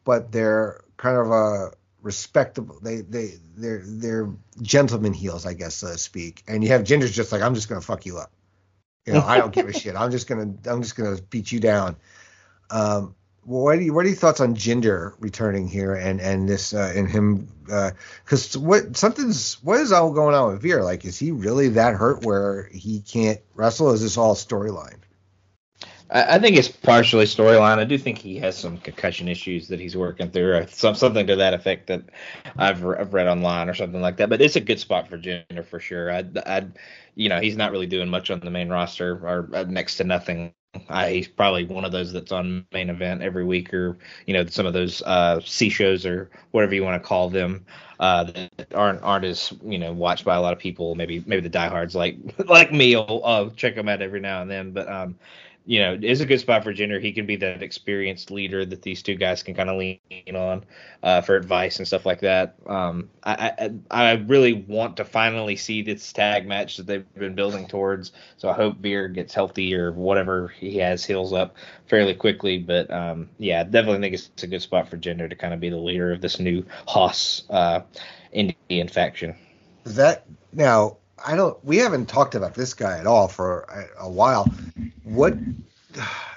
but 0.03 0.31
they're 0.31 0.81
kind 0.97 1.17
of 1.17 1.31
a 1.31 1.71
respectable. 2.01 2.77
They 2.81 3.01
they 3.01 3.33
they're 3.55 3.83
they're 3.85 4.29
gentleman 4.61 5.13
heels, 5.13 5.45
I 5.45 5.53
guess, 5.53 5.75
so 5.75 5.87
to 5.87 5.97
speak. 5.97 6.43
And 6.47 6.63
you 6.63 6.69
have 6.69 6.83
Jinder's 6.83 7.15
just 7.15 7.31
like 7.31 7.41
I'm 7.41 7.55
just 7.55 7.69
gonna 7.69 7.81
fuck 7.81 8.05
you 8.05 8.17
up. 8.17 8.31
You 9.05 9.13
know, 9.13 9.21
I 9.21 9.37
don't 9.37 9.53
give 9.53 9.67
a 9.67 9.73
shit. 9.79 9.95
I'm 9.95 10.11
just 10.11 10.27
gonna 10.27 10.53
I'm 10.65 10.81
just 10.81 10.95
gonna 10.95 11.17
beat 11.29 11.51
you 11.51 11.59
down. 11.59 11.95
Um, 12.71 13.15
what 13.43 13.77
are 13.77 13.81
you, 13.81 13.93
what 13.93 14.05
are 14.05 14.09
your 14.09 14.17
thoughts 14.17 14.39
on 14.39 14.55
Jinder 14.55 15.13
returning 15.19 15.67
here 15.67 15.93
and 15.93 16.19
and 16.19 16.49
this 16.49 16.73
uh, 16.73 16.91
and 16.95 17.07
him 17.07 17.47
because 17.65 18.55
uh, 18.55 18.59
what 18.59 18.97
something's 18.97 19.63
what 19.63 19.79
is 19.79 19.91
all 19.91 20.11
going 20.11 20.33
on 20.33 20.53
with 20.53 20.63
Veer? 20.63 20.83
Like, 20.83 21.05
is 21.05 21.19
he 21.19 21.31
really 21.31 21.69
that 21.69 21.93
hurt 21.93 22.25
where 22.25 22.67
he 22.71 23.01
can't 23.01 23.39
wrestle? 23.53 23.91
Is 23.91 24.01
this 24.01 24.17
all 24.17 24.33
storyline? 24.33 24.97
I, 26.09 26.39
think 26.39 26.57
it's 26.57 26.67
partially 26.67 27.25
storyline. 27.25 27.79
I 27.79 27.85
do 27.85 27.97
think 27.97 28.17
he 28.17 28.37
has 28.37 28.57
some 28.57 28.77
concussion 28.77 29.27
issues 29.27 29.67
that 29.69 29.79
he's 29.79 29.97
working 29.97 30.29
through, 30.29 30.55
or 30.55 30.67
some, 30.67 30.95
something 30.95 31.25
to 31.27 31.35
that 31.37 31.53
effect 31.53 31.87
that 31.87 32.03
I've, 32.57 32.85
I've 32.85 33.13
read 33.13 33.27
online 33.27 33.69
or 33.69 33.73
something 33.73 34.01
like 34.01 34.17
that. 34.17 34.29
But 34.29 34.41
it's 34.41 34.55
a 34.55 34.61
good 34.61 34.79
spot 34.79 35.07
for 35.07 35.17
Jinder 35.17 35.65
for 35.65 35.79
sure. 35.79 36.11
I, 36.11 36.25
I, 36.45 36.67
you 37.15 37.29
know, 37.29 37.39
he's 37.39 37.57
not 37.57 37.71
really 37.71 37.87
doing 37.87 38.09
much 38.09 38.29
on 38.29 38.39
the 38.39 38.51
main 38.51 38.69
roster 38.69 39.13
or 39.25 39.49
uh, 39.53 39.63
next 39.63 39.97
to 39.97 40.03
nothing 40.03 40.53
I, 40.89 41.11
he's 41.11 41.27
probably 41.27 41.65
one 41.65 41.85
of 41.85 41.91
those 41.91 42.11
that's 42.11 42.31
on 42.31 42.65
main 42.71 42.89
event 42.89 43.21
every 43.21 43.45
week, 43.45 43.73
or 43.73 43.97
you 44.25 44.33
know, 44.33 44.45
some 44.45 44.65
of 44.65 44.73
those 44.73 45.01
uh, 45.03 45.39
C 45.43 45.69
shows 45.69 46.05
or 46.05 46.29
whatever 46.51 46.75
you 46.75 46.83
want 46.83 47.01
to 47.01 47.07
call 47.07 47.29
them 47.29 47.65
uh, 47.99 48.25
that 48.25 48.73
aren't 48.73 49.01
aren't 49.03 49.25
as 49.25 49.53
you 49.63 49.77
know 49.77 49.93
watched 49.93 50.25
by 50.25 50.35
a 50.35 50.41
lot 50.41 50.53
of 50.53 50.59
people. 50.59 50.95
Maybe 50.95 51.23
maybe 51.25 51.41
the 51.41 51.49
diehards 51.49 51.95
like 51.95 52.17
like 52.47 52.71
me 52.71 52.95
will 52.95 53.21
uh, 53.23 53.49
check 53.55 53.75
them 53.75 53.89
out 53.89 54.01
every 54.01 54.19
now 54.19 54.41
and 54.41 54.51
then. 54.51 54.71
But 54.71 54.89
um, 54.89 55.15
you 55.65 55.79
know, 55.79 55.97
is 55.99 56.21
a 56.21 56.25
good 56.25 56.39
spot 56.39 56.63
for 56.63 56.73
Jinder. 56.73 57.01
He 57.01 57.11
can 57.11 57.25
be 57.25 57.37
that 57.37 57.63
experienced 57.63 58.29
leader 58.29 58.65
that 58.65 58.83
these 58.83 59.01
two 59.01 59.15
guys 59.15 59.41
can 59.41 59.55
kind 59.55 59.69
of 59.69 59.77
lean 59.77 59.99
on 60.35 60.63
uh, 61.01 61.21
for 61.21 61.35
advice 61.35 61.79
and 61.79 61.87
stuff 61.87 62.05
like 62.05 62.21
that. 62.21 62.55
Um, 62.67 63.09
I, 63.23 63.51
I, 63.89 64.09
I 64.09 64.11
really 64.13 64.53
want 64.53 64.97
to 64.97 65.05
finally 65.05 65.55
see 65.55 65.81
this 65.81 66.13
tag 66.13 66.47
match 66.47 66.77
that 66.77 66.85
they've 66.85 67.13
been 67.15 67.33
building 67.33 67.67
towards. 67.67 68.11
So 68.37 68.47
I 68.47 68.53
hope 68.53 68.77
Veer 68.77 69.07
gets 69.07 69.33
healthy 69.33 69.75
or 69.75 69.91
whatever 69.91 70.49
he 70.49 70.77
has 70.77 71.03
heals 71.03 71.33
up 71.33 71.55
fairly 71.87 72.13
quickly. 72.13 72.59
But 72.59 72.91
um, 72.91 73.29
yeah, 73.39 73.63
definitely 73.63 74.01
think 74.01 74.13
it's 74.13 74.43
a 74.43 74.47
good 74.47 74.61
spot 74.61 74.89
for 74.89 74.97
Jinder 74.97 75.27
to 75.27 75.35
kind 75.35 75.53
of 75.53 75.59
be 75.59 75.69
the 75.69 75.77
leader 75.77 76.11
of 76.11 76.21
this 76.21 76.39
new 76.39 76.63
Haas 76.87 77.43
uh, 77.49 77.81
Indian 78.31 78.87
faction. 78.87 79.35
That 79.83 80.25
now 80.53 80.97
I 81.23 81.35
don't. 81.35 81.63
We 81.63 81.77
haven't 81.77 82.07
talked 82.07 82.35
about 82.35 82.55
this 82.55 82.73
guy 82.73 82.97
at 82.97 83.07
all 83.07 83.27
for 83.27 83.61
a, 83.61 84.05
a 84.05 84.09
while. 84.09 84.51
What 85.03 85.37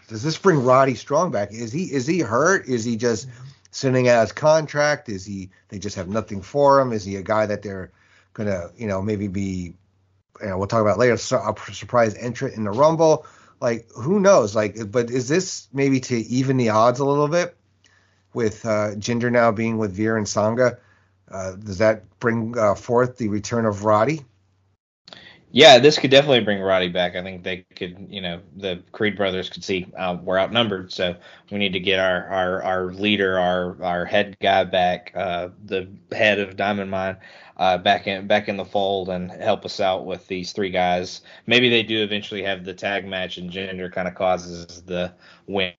does 0.08 0.22
this 0.22 0.38
bring 0.38 0.62
Roddy 0.62 0.94
Strong 0.94 1.32
back? 1.32 1.52
Is 1.52 1.72
he 1.72 1.84
is 1.84 2.06
he 2.06 2.20
hurt? 2.20 2.66
Is 2.68 2.84
he 2.84 2.96
just 2.96 3.28
sitting 3.70 4.08
out 4.08 4.22
his 4.22 4.32
contract? 4.32 5.08
Is 5.08 5.24
he 5.24 5.50
they 5.68 5.78
just 5.78 5.96
have 5.96 6.08
nothing 6.08 6.42
for 6.42 6.80
him? 6.80 6.92
Is 6.92 7.04
he 7.04 7.16
a 7.16 7.22
guy 7.22 7.46
that 7.46 7.62
they're 7.62 7.90
gonna 8.34 8.70
you 8.76 8.86
know 8.86 9.02
maybe 9.02 9.28
be 9.28 9.74
you 10.40 10.46
know 10.46 10.58
we'll 10.58 10.68
talk 10.68 10.82
about 10.82 10.98
later 10.98 11.14
a 11.14 11.18
surprise 11.18 12.14
entrant 12.14 12.54
in 12.54 12.64
the 12.64 12.70
Rumble? 12.70 13.26
Like 13.60 13.90
who 13.92 14.20
knows? 14.20 14.54
Like 14.54 14.90
but 14.92 15.10
is 15.10 15.28
this 15.28 15.68
maybe 15.72 16.00
to 16.00 16.16
even 16.16 16.56
the 16.56 16.68
odds 16.68 17.00
a 17.00 17.04
little 17.04 17.28
bit 17.28 17.56
with 18.32 18.64
uh, 18.64 18.94
now 18.94 19.50
being 19.50 19.78
with 19.78 19.92
Veer 19.92 20.16
and 20.16 20.26
Sangha? 20.26 20.78
Uh, 21.30 21.52
does 21.56 21.78
that 21.78 22.04
bring 22.20 22.56
uh, 22.56 22.74
forth 22.74 23.18
the 23.18 23.28
return 23.28 23.66
of 23.66 23.84
Roddy? 23.84 24.24
Yeah, 25.50 25.78
this 25.78 25.98
could 25.98 26.10
definitely 26.10 26.40
bring 26.44 26.60
Roddy 26.60 26.88
back. 26.88 27.16
I 27.16 27.22
think 27.22 27.42
they 27.42 27.64
could, 27.74 28.06
you 28.10 28.20
know, 28.20 28.42
the 28.56 28.82
Creed 28.92 29.16
brothers 29.16 29.48
could 29.48 29.64
see 29.64 29.86
uh, 29.96 30.18
we're 30.22 30.38
outnumbered, 30.38 30.92
so 30.92 31.16
we 31.50 31.56
need 31.58 31.72
to 31.72 31.80
get 31.80 31.98
our 31.98 32.26
our, 32.26 32.62
our 32.62 32.84
leader, 32.92 33.38
our 33.38 33.82
our 33.82 34.04
head 34.04 34.36
guy 34.40 34.64
back, 34.64 35.10
uh, 35.14 35.48
the 35.64 35.88
head 36.12 36.38
of 36.38 36.56
Diamond 36.56 36.90
Mine, 36.90 37.16
uh, 37.56 37.78
back 37.78 38.06
in 38.06 38.26
back 38.26 38.48
in 38.48 38.58
the 38.58 38.64
fold 38.64 39.08
and 39.08 39.30
help 39.30 39.64
us 39.64 39.80
out 39.80 40.04
with 40.04 40.26
these 40.28 40.52
three 40.52 40.70
guys. 40.70 41.22
Maybe 41.46 41.70
they 41.70 41.82
do 41.82 42.02
eventually 42.02 42.42
have 42.42 42.64
the 42.64 42.74
tag 42.74 43.06
match, 43.06 43.38
and 43.38 43.50
Jinder 43.50 43.90
kind 43.90 44.06
of 44.06 44.14
causes 44.14 44.82
the 44.82 45.14
win 45.46 45.72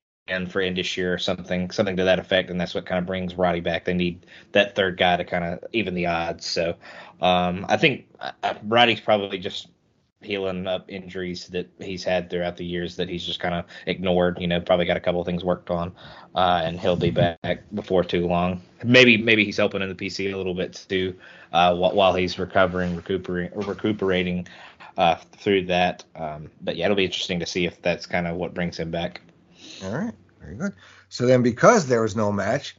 for 0.48 0.62
Indus 0.62 0.88
Sher 0.88 1.14
or 1.14 1.18
something, 1.18 1.72
something 1.72 1.98
to 1.98 2.04
that 2.04 2.20
effect, 2.20 2.50
and 2.50 2.60
that's 2.60 2.76
what 2.76 2.86
kind 2.86 3.00
of 3.00 3.06
brings 3.06 3.36
Roddy 3.36 3.60
back. 3.60 3.86
They 3.86 3.94
need 3.94 4.26
that 4.52 4.76
third 4.76 4.98
guy 4.98 5.18
to 5.18 5.26
kind 5.26 5.44
of 5.44 5.64
even 5.74 5.94
the 5.94 6.06
odds. 6.06 6.46
So 6.46 6.76
um, 7.22 7.66
I 7.70 7.78
think 7.78 8.08
uh, 8.20 8.54
Roddy's 8.64 9.00
probably 9.00 9.38
just 9.38 9.68
healing 10.22 10.68
up 10.68 10.86
injuries 10.90 11.48
that 11.48 11.70
he's 11.80 12.04
had 12.04 12.30
throughout 12.30 12.58
the 12.58 12.66
years 12.66 12.98
that 12.98 13.08
he's 13.08 13.26
just 13.26 13.40
kind 13.40 13.56
of 13.56 13.66
ignored. 13.86 14.38
You 14.40 14.48
know, 14.48 14.60
probably 14.60 14.86
got 14.86 14.98
a 14.98 15.02
couple 15.02 15.22
of 15.22 15.26
things 15.26 15.44
worked 15.44 15.70
on, 15.70 15.94
uh, 16.36 16.62
and 16.64 16.80
he'll 16.80 16.96
be 16.96 17.12
back 17.12 17.64
before 17.74 18.04
too 18.04 18.28
long. 18.28 18.62
Maybe 18.84 19.18
maybe 19.18 19.46
he's 19.46 19.58
helping 19.58 19.82
in 19.82 19.90
the 19.90 19.96
PC 19.96 20.34
a 20.34 20.38
little 20.38 20.54
bit 20.54 20.86
too, 20.88 21.16
uh, 21.54 21.76
while 21.76 22.14
he's 22.14 22.38
recovering, 22.38 22.96
recuperating, 22.96 23.58
recuperating 23.60 24.48
uh, 24.98 25.16
through 25.38 25.66
that. 25.66 26.04
Um, 26.16 26.52
but 26.62 26.76
yeah, 26.76 26.86
it'll 26.86 26.98
be 26.98 27.06
interesting 27.06 27.40
to 27.40 27.46
see 27.46 27.66
if 27.66 27.82
that's 27.82 28.06
kind 28.06 28.28
of 28.28 28.36
what 28.36 28.54
brings 28.54 28.78
him 28.78 28.92
back. 28.92 29.22
All 29.84 29.92
right, 29.92 30.14
very 30.42 30.56
good. 30.56 30.74
So 31.10 31.26
then, 31.26 31.42
because 31.42 31.88
there 31.88 32.02
was 32.02 32.16
no 32.16 32.32
match, 32.32 32.76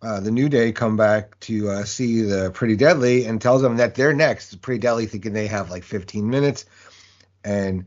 uh, 0.00 0.20
the 0.20 0.30
New 0.30 0.48
Day 0.48 0.72
come 0.72 0.96
back 0.96 1.38
to 1.40 1.70
uh, 1.70 1.84
see 1.84 2.22
the 2.22 2.50
Pretty 2.52 2.76
Deadly 2.76 3.24
and 3.26 3.40
tells 3.40 3.62
them 3.62 3.76
that 3.76 3.94
they're 3.94 4.14
next. 4.14 4.50
The 4.50 4.56
Pretty 4.56 4.80
Deadly 4.80 5.06
thinking 5.06 5.32
they 5.32 5.48
have 5.48 5.70
like 5.70 5.84
15 5.84 6.28
minutes, 6.28 6.64
and 7.44 7.84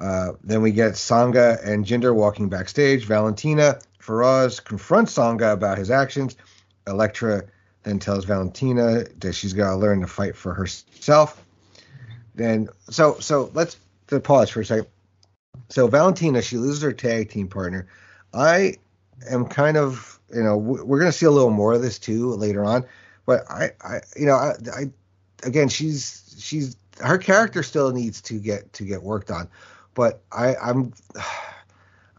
uh, 0.00 0.32
then 0.42 0.62
we 0.62 0.72
get 0.72 0.92
Sangha 0.92 1.64
and 1.64 1.84
Jinder 1.84 2.14
walking 2.14 2.48
backstage. 2.48 3.04
Valentina 3.06 3.78
Feroz 4.00 4.60
confronts 4.60 5.14
Sangha 5.14 5.52
about 5.52 5.78
his 5.78 5.90
actions. 5.90 6.36
Elektra 6.86 7.44
then 7.84 7.98
tells 7.98 8.24
Valentina 8.24 9.04
that 9.18 9.34
she's 9.34 9.52
got 9.52 9.70
to 9.70 9.76
learn 9.76 10.00
to 10.00 10.06
fight 10.06 10.36
for 10.36 10.54
herself. 10.54 11.44
Then, 12.34 12.68
so 12.90 13.18
so 13.20 13.50
let's 13.54 13.76
pause 14.22 14.50
for 14.50 14.60
a 14.60 14.64
second. 14.64 14.88
So 15.72 15.86
Valentina, 15.86 16.42
she 16.42 16.58
loses 16.58 16.82
her 16.82 16.92
tag 16.92 17.30
team 17.30 17.48
partner. 17.48 17.88
I 18.34 18.76
am 19.30 19.46
kind 19.46 19.76
of 19.76 20.20
you 20.32 20.42
know, 20.42 20.56
we're 20.56 20.98
going 20.98 21.10
to 21.10 21.16
see 21.16 21.26
a 21.26 21.30
little 21.30 21.50
more 21.50 21.72
of 21.74 21.82
this 21.82 21.98
too 21.98 22.30
later 22.34 22.64
on. 22.64 22.84
But 23.26 23.50
I, 23.50 23.72
I 23.82 24.00
you 24.16 24.26
know, 24.26 24.34
I, 24.34 24.54
I, 24.74 24.90
again, 25.44 25.68
she's 25.68 26.36
she's 26.38 26.76
her 27.00 27.18
character 27.18 27.62
still 27.62 27.90
needs 27.92 28.20
to 28.22 28.38
get 28.38 28.72
to 28.74 28.84
get 28.84 29.02
worked 29.02 29.30
on. 29.30 29.48
but 29.94 30.22
I, 30.30 30.56
I'm. 30.56 30.92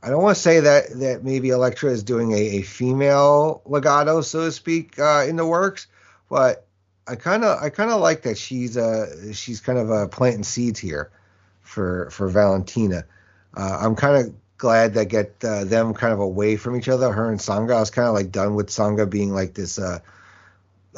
I 0.06 0.10
don't 0.10 0.22
want 0.22 0.36
to 0.36 0.42
say 0.42 0.60
that 0.60 1.00
that 1.00 1.24
maybe 1.24 1.48
Elektra 1.48 1.90
is 1.90 2.04
doing 2.04 2.34
a, 2.34 2.36
a 2.36 2.62
female 2.62 3.62
Legado, 3.66 4.22
so 4.22 4.44
to 4.44 4.52
speak, 4.52 5.00
uh, 5.00 5.24
in 5.26 5.38
the 5.38 5.46
works, 5.46 5.88
but 6.30 6.68
I 7.08 7.16
kind 7.16 7.46
of 7.46 7.64
I 7.64 7.70
kind 7.70 7.90
of 7.90 8.02
like 8.02 8.24
that 8.24 8.38
she's 8.38 8.76
uh 8.76 9.32
she's 9.32 9.62
kind 9.62 9.80
of 9.80 9.90
uh, 9.90 10.10
planting 10.10 10.44
seeds 10.44 10.78
here 10.78 11.10
for 11.62 12.10
for 12.10 12.28
Valentina. 12.28 13.06
Uh, 13.56 13.78
I'm 13.82 13.96
kind 13.96 14.26
of 14.26 14.34
glad 14.58 14.94
that 14.94 15.06
get 15.06 15.44
uh, 15.44 15.66
them 15.66 15.94
kind 15.94 16.14
of 16.14 16.20
away 16.20 16.56
from 16.58 16.76
each 16.76 16.90
other. 16.90 17.12
Her 17.12 17.30
and 17.30 17.40
Sangha. 17.40 17.76
I 17.76 17.80
was 17.80 17.92
kind 17.92 18.08
of 18.08 18.14
like 18.14 18.32
done 18.32 18.56
with 18.56 18.70
Sangha 18.70 19.10
being 19.10 19.32
like 19.32 19.54
this. 19.54 19.80
Uh, 19.80 20.00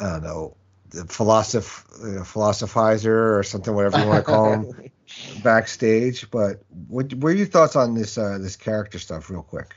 I 0.00 0.12
don't 0.12 0.22
know, 0.22 0.56
the 0.90 1.04
philosoph 1.06 1.86
uh, 1.94 2.22
philosophizer 2.22 3.38
or 3.38 3.42
something, 3.42 3.74
whatever 3.74 3.98
you 3.98 4.06
want 4.06 4.24
to 4.24 4.30
call 4.30 4.52
him, 4.52 4.90
backstage. 5.42 6.30
But 6.30 6.62
what, 6.88 7.12
what 7.14 7.32
are 7.32 7.36
your 7.36 7.46
thoughts 7.46 7.76
on 7.76 7.94
this 7.94 8.18
uh, 8.18 8.38
this 8.40 8.56
character 8.56 8.98
stuff, 8.98 9.30
real 9.30 9.42
quick? 9.42 9.74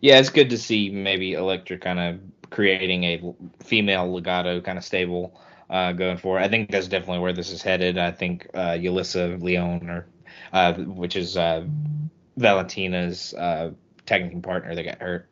Yeah, 0.00 0.18
it's 0.18 0.30
good 0.30 0.50
to 0.50 0.58
see 0.58 0.90
maybe 0.90 1.34
Elektra 1.34 1.78
kind 1.78 1.98
of 1.98 2.50
creating 2.50 3.04
a 3.04 3.34
female 3.62 4.06
Legado 4.08 4.62
kind 4.64 4.78
of 4.78 4.84
stable 4.84 5.40
uh, 5.70 5.92
going 5.92 6.16
forward. 6.16 6.40
I 6.40 6.48
think 6.48 6.70
that's 6.70 6.88
definitely 6.88 7.18
where 7.18 7.32
this 7.32 7.50
is 7.50 7.62
headed. 7.62 7.98
I 7.98 8.12
think 8.12 8.48
uh, 8.54 8.70
Yulisa 8.70 9.40
Leon, 9.42 9.88
or 9.90 10.06
uh, 10.52 10.74
which 10.74 11.16
is 11.16 11.36
uh, 11.36 11.64
Valentina's 12.36 13.34
uh, 13.34 13.72
technical 14.06 14.40
partner 14.40 14.74
that 14.74 14.84
got 14.84 15.00
hurt. 15.00 15.28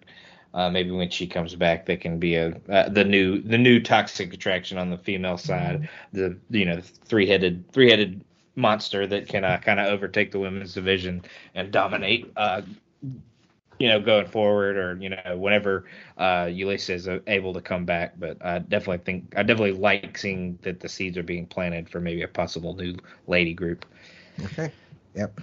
Uh, 0.55 0.71
maybe 0.71 0.91
when 0.91 1.11
she 1.11 1.27
comes 1.27 1.55
back, 1.55 1.85
they 1.85 1.97
can 1.97 2.19
be 2.19 2.35
a 2.37 2.49
uh, 2.71 2.89
the 2.89 3.05
new 3.05 3.43
the 3.43 3.59
new 3.59 3.79
toxic 3.79 4.33
attraction 4.33 4.79
on 4.79 4.89
the 4.89 4.97
female 4.97 5.37
side. 5.37 5.89
The 6.13 6.39
you 6.49 6.65
know 6.65 6.81
three 6.81 7.27
headed 7.27 7.71
three 7.73 7.91
headed 7.91 8.25
monster 8.55 9.07
that 9.07 9.29
can 9.29 9.45
uh, 9.45 9.59
kind 9.59 9.79
of 9.79 9.87
overtake 9.87 10.33
the 10.33 10.39
women's 10.39 10.73
division 10.73 11.23
and 11.55 11.71
dominate. 11.71 12.33
Uh, 12.37 12.63
you 13.79 13.89
know, 13.89 14.01
going 14.01 14.27
forward, 14.27 14.79
or 14.79 14.97
you 14.99 15.11
know, 15.11 15.37
whenever 15.37 15.85
uh, 16.17 16.45
Yulisa 16.45 16.95
is 16.95 17.09
able 17.27 17.53
to 17.53 17.61
come 17.61 17.85
back. 17.85 18.19
But 18.19 18.43
I 18.45 18.61
definitely 18.61 19.05
think 19.05 19.35
I 19.37 19.43
definitely 19.43 19.79
like 19.79 20.17
seeing 20.17 20.59
that 20.63 20.81
the 20.81 20.89
seeds 20.89 21.19
are 21.19 21.23
being 21.23 21.47
planted 21.47 21.91
for 21.91 22.01
maybe 22.01 22.23
a 22.23 22.29
possible 22.29 22.75
new 22.75 22.95
lady 23.27 23.53
group. 23.53 23.85
Okay. 24.43 24.73
Yep. 25.17 25.41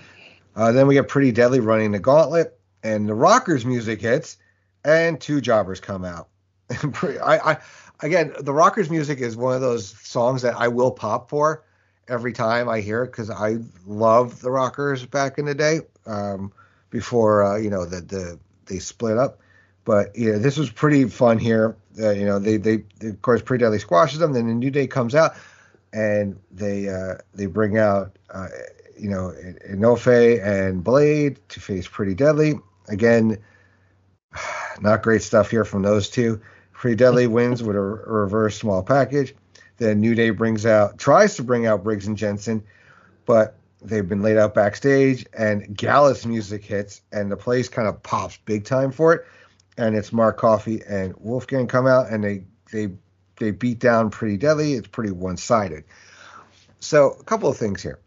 Uh, 0.55 0.71
then 0.71 0.87
we 0.87 0.93
get 0.93 1.07
Pretty 1.07 1.31
Deadly 1.31 1.59
running 1.59 1.91
the 1.91 1.99
gauntlet, 1.99 2.57
and 2.83 3.07
the 3.07 3.15
Rockers 3.15 3.65
music 3.65 4.01
hits, 4.01 4.37
and 4.85 5.19
two 5.19 5.41
jobbers 5.41 5.79
come 5.79 6.05
out. 6.05 6.29
I, 6.69 7.39
I 7.43 7.57
again, 8.01 8.33
the 8.39 8.53
Rockers 8.53 8.89
music 8.89 9.19
is 9.19 9.35
one 9.35 9.55
of 9.55 9.61
those 9.61 9.89
songs 10.07 10.43
that 10.43 10.55
I 10.55 10.67
will 10.67 10.91
pop 10.91 11.29
for 11.29 11.63
every 12.07 12.33
time 12.33 12.69
I 12.69 12.81
hear 12.81 13.03
it 13.03 13.07
because 13.07 13.29
I 13.29 13.57
love 13.85 14.41
the 14.41 14.51
Rockers 14.51 15.05
back 15.05 15.37
in 15.37 15.45
the 15.45 15.55
day. 15.55 15.81
Um, 16.05 16.51
before 16.93 17.43
uh, 17.43 17.57
you 17.57 17.69
know 17.69 17.85
the 17.85 17.99
the 17.99 18.39
they 18.67 18.79
split 18.79 19.17
up. 19.17 19.39
But 19.83 20.15
yeah, 20.15 20.37
this 20.37 20.55
was 20.55 20.69
pretty 20.69 21.05
fun 21.09 21.39
here. 21.39 21.75
Uh, 21.99 22.11
you 22.11 22.25
know, 22.25 22.39
they, 22.39 22.55
they 22.55 22.83
they 22.99 23.09
of 23.09 23.21
course 23.21 23.41
Pretty 23.41 23.63
Deadly 23.63 23.79
squashes 23.79 24.19
them. 24.19 24.31
Then 24.31 24.47
the 24.47 24.53
New 24.53 24.71
Day 24.71 24.87
comes 24.87 25.15
out 25.15 25.33
and 25.91 26.39
they 26.51 26.87
uh, 26.87 27.15
they 27.33 27.47
bring 27.47 27.77
out 27.77 28.17
uh, 28.29 28.47
you 29.03 29.09
know 29.09 29.35
Enofe 29.69 30.41
and 30.41 30.81
Blade 30.81 31.37
to 31.49 31.59
face 31.59 31.87
Pretty 31.87 32.15
Deadly 32.15 32.53
again. 32.87 33.37
Not 34.79 35.03
great 35.03 35.21
stuff 35.21 35.51
here 35.51 35.65
from 35.65 35.81
those 35.81 36.09
two. 36.09 36.41
Pretty 36.71 36.95
Deadly 36.95 37.27
wins 37.37 37.61
with 37.61 37.75
a, 37.75 37.79
a 37.79 37.83
reverse 37.83 38.57
small 38.57 38.81
package. 38.81 39.35
Then 39.77 39.99
New 39.99 40.15
Day 40.15 40.29
brings 40.29 40.65
out 40.65 40.97
tries 40.97 41.35
to 41.35 41.43
bring 41.43 41.65
out 41.65 41.83
Briggs 41.83 42.07
and 42.07 42.17
Jensen, 42.17 42.63
but 43.25 43.57
they've 43.81 44.07
been 44.07 44.21
laid 44.21 44.37
out 44.37 44.53
backstage 44.53 45.25
and 45.37 45.75
Gallus 45.75 46.25
music 46.25 46.63
hits 46.63 47.01
and 47.11 47.29
the 47.29 47.35
place 47.35 47.67
kind 47.67 47.89
of 47.89 48.01
pops 48.03 48.37
big 48.45 48.63
time 48.63 48.93
for 48.93 49.13
it. 49.13 49.25
And 49.77 49.97
it's 49.97 50.13
Mark 50.13 50.37
Coffey 50.37 50.81
and 50.87 51.13
Wolfgang 51.17 51.67
come 51.67 51.87
out 51.87 52.09
and 52.09 52.23
they 52.23 52.45
they 52.71 52.93
they 53.37 53.51
beat 53.51 53.79
down 53.79 54.11
pretty 54.11 54.37
deadly. 54.37 54.75
It's 54.75 54.87
pretty 54.87 55.11
one 55.11 55.35
sided. 55.35 55.83
So 56.79 57.17
a 57.19 57.23
couple 57.25 57.49
of 57.49 57.57
things 57.57 57.83
here. 57.83 57.99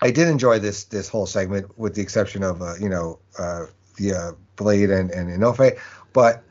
I 0.00 0.10
did 0.10 0.28
enjoy 0.28 0.58
this 0.58 0.84
this 0.84 1.08
whole 1.08 1.26
segment 1.26 1.78
with 1.78 1.94
the 1.94 2.02
exception 2.02 2.42
of 2.42 2.62
uh, 2.62 2.74
you 2.80 2.88
know 2.88 3.18
uh, 3.38 3.66
the 3.96 4.12
uh, 4.12 4.32
Blade 4.56 4.90
and 4.90 5.10
and 5.10 5.30
Enofe, 5.30 5.78
but 6.12 6.42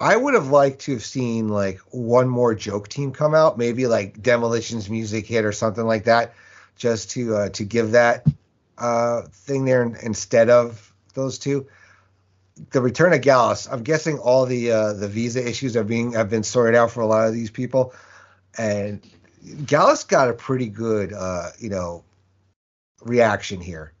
I 0.00 0.16
would 0.16 0.34
have 0.34 0.48
liked 0.48 0.80
to 0.80 0.92
have 0.94 1.04
seen 1.04 1.48
like 1.48 1.78
one 1.90 2.28
more 2.28 2.54
joke 2.54 2.88
team 2.88 3.12
come 3.12 3.34
out, 3.34 3.56
maybe 3.56 3.86
like 3.86 4.20
Demolition's 4.20 4.90
music 4.90 5.26
hit 5.26 5.44
or 5.44 5.52
something 5.52 5.84
like 5.84 6.04
that 6.04 6.34
just 6.76 7.10
to 7.12 7.36
uh, 7.36 7.48
to 7.50 7.64
give 7.64 7.92
that 7.92 8.26
uh, 8.78 9.22
thing 9.22 9.64
there 9.64 9.84
instead 10.02 10.50
of 10.50 10.92
those 11.14 11.38
two. 11.38 11.66
The 12.70 12.82
return 12.82 13.12
of 13.12 13.22
Gallus. 13.22 13.66
I'm 13.66 13.82
guessing 13.82 14.18
all 14.18 14.44
the 14.44 14.72
uh, 14.72 14.92
the 14.94 15.08
visa 15.08 15.46
issues 15.46 15.76
are 15.76 15.84
being 15.84 16.12
have 16.12 16.28
been 16.28 16.42
sorted 16.42 16.74
out 16.74 16.90
for 16.90 17.00
a 17.00 17.06
lot 17.06 17.28
of 17.28 17.32
these 17.32 17.50
people, 17.50 17.94
and 18.58 19.00
Gallus 19.64 20.04
got 20.04 20.28
a 20.28 20.32
pretty 20.32 20.68
good 20.68 21.12
uh, 21.12 21.50
you 21.58 21.70
know 21.70 22.04
reaction 23.04 23.60
here 23.60 23.92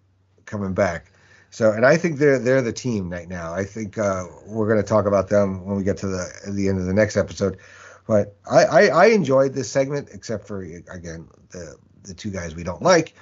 coming 0.44 0.74
back. 0.74 1.12
So, 1.50 1.72
and 1.72 1.84
I 1.84 1.98
think 1.98 2.18
they're 2.18 2.38
they're 2.38 2.62
the 2.62 2.72
team 2.72 3.10
right 3.10 3.28
now. 3.28 3.52
I 3.52 3.64
think 3.64 3.98
uh, 3.98 4.24
we're 4.46 4.66
going 4.66 4.82
to 4.82 4.88
talk 4.88 5.06
about 5.06 5.28
them 5.28 5.66
when 5.66 5.76
we 5.76 5.84
get 5.84 5.98
to 5.98 6.06
the 6.06 6.30
the 6.48 6.68
end 6.68 6.78
of 6.78 6.86
the 6.86 6.94
next 6.94 7.16
episode. 7.16 7.58
But 8.06 8.34
I, 8.50 8.64
I, 8.64 8.86
I 8.86 9.06
enjoyed 9.06 9.52
this 9.52 9.70
segment, 9.70 10.08
except 10.12 10.46
for 10.46 10.62
again 10.62 11.28
the 11.50 11.76
the 12.04 12.14
two 12.14 12.30
guys 12.30 12.54
we 12.54 12.64
don't 12.64 12.82
like. 12.82 13.14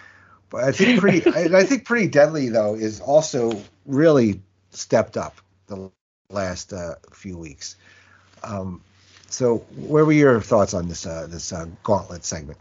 But 0.48 0.64
I 0.64 0.72
think 0.72 1.00
pretty 1.00 1.28
I, 1.34 1.58
I, 1.58 1.64
think 1.64 1.84
pretty 1.84 2.08
deadly 2.08 2.48
though 2.48 2.74
is 2.74 3.00
also 3.00 3.60
really 3.84 4.42
stepped 4.70 5.16
up 5.16 5.40
the 5.66 5.90
last 6.28 6.72
uh, 6.72 6.94
few 7.12 7.36
weeks. 7.36 7.76
Um, 8.42 8.80
so 9.28 9.58
where 9.76 10.04
were 10.04 10.12
your 10.12 10.40
thoughts 10.40 10.72
on 10.72 10.88
this 10.88 11.04
uh, 11.04 11.26
this 11.28 11.52
uh, 11.52 11.66
gauntlet 11.82 12.24
segment? 12.24 12.58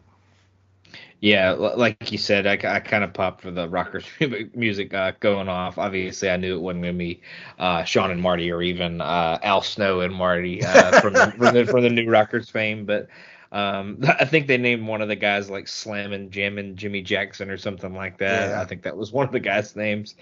Yeah, 1.22 1.52
like 1.52 2.14
you 2.14 2.18
said, 2.18 2.48
I, 2.48 2.54
I 2.76 2.80
kind 2.80 3.04
of 3.04 3.12
popped 3.14 3.42
for 3.42 3.52
the 3.52 3.68
rockers 3.68 4.06
music 4.56 4.94
uh, 4.94 5.12
going 5.20 5.50
off. 5.50 5.78
Obviously, 5.78 6.30
I 6.30 6.38
knew 6.38 6.56
it 6.56 6.62
wasn't 6.62 6.84
going 6.84 6.94
to 6.94 6.98
be 6.98 7.22
uh, 7.58 7.84
Shawn 7.84 8.12
and 8.12 8.22
Marty 8.22 8.50
or 8.52 8.62
even 8.62 9.02
uh, 9.02 9.38
Al 9.44 9.62
Snow 9.62 10.00
and 10.00 10.14
Marty 10.16 10.64
uh, 10.64 11.02
from, 11.02 11.14
the, 11.14 11.34
from, 11.38 11.54
the, 11.54 11.66
from 11.66 11.84
the 11.84 11.90
new 11.90 12.10
Rockers 12.10 12.50
fame, 12.50 12.86
but 12.86 13.10
um, 13.52 13.98
I 14.08 14.26
think 14.26 14.48
they 14.48 14.58
named 14.58 14.88
one 14.88 15.02
of 15.02 15.08
the 15.08 15.16
guys 15.16 15.50
like 15.50 15.68
Slammin' 15.68 16.32
Jammin' 16.32 16.76
Jimmy 16.76 17.02
Jackson 17.02 17.50
or 17.50 17.58
something 17.58 17.94
like 17.94 18.18
that. 18.20 18.52
Yeah. 18.52 18.62
I 18.62 18.66
think 18.66 18.84
that 18.84 18.96
was 18.96 19.12
one 19.12 19.26
of 19.26 19.32
the 19.32 19.40
guys' 19.40 19.76
names. 19.76 20.16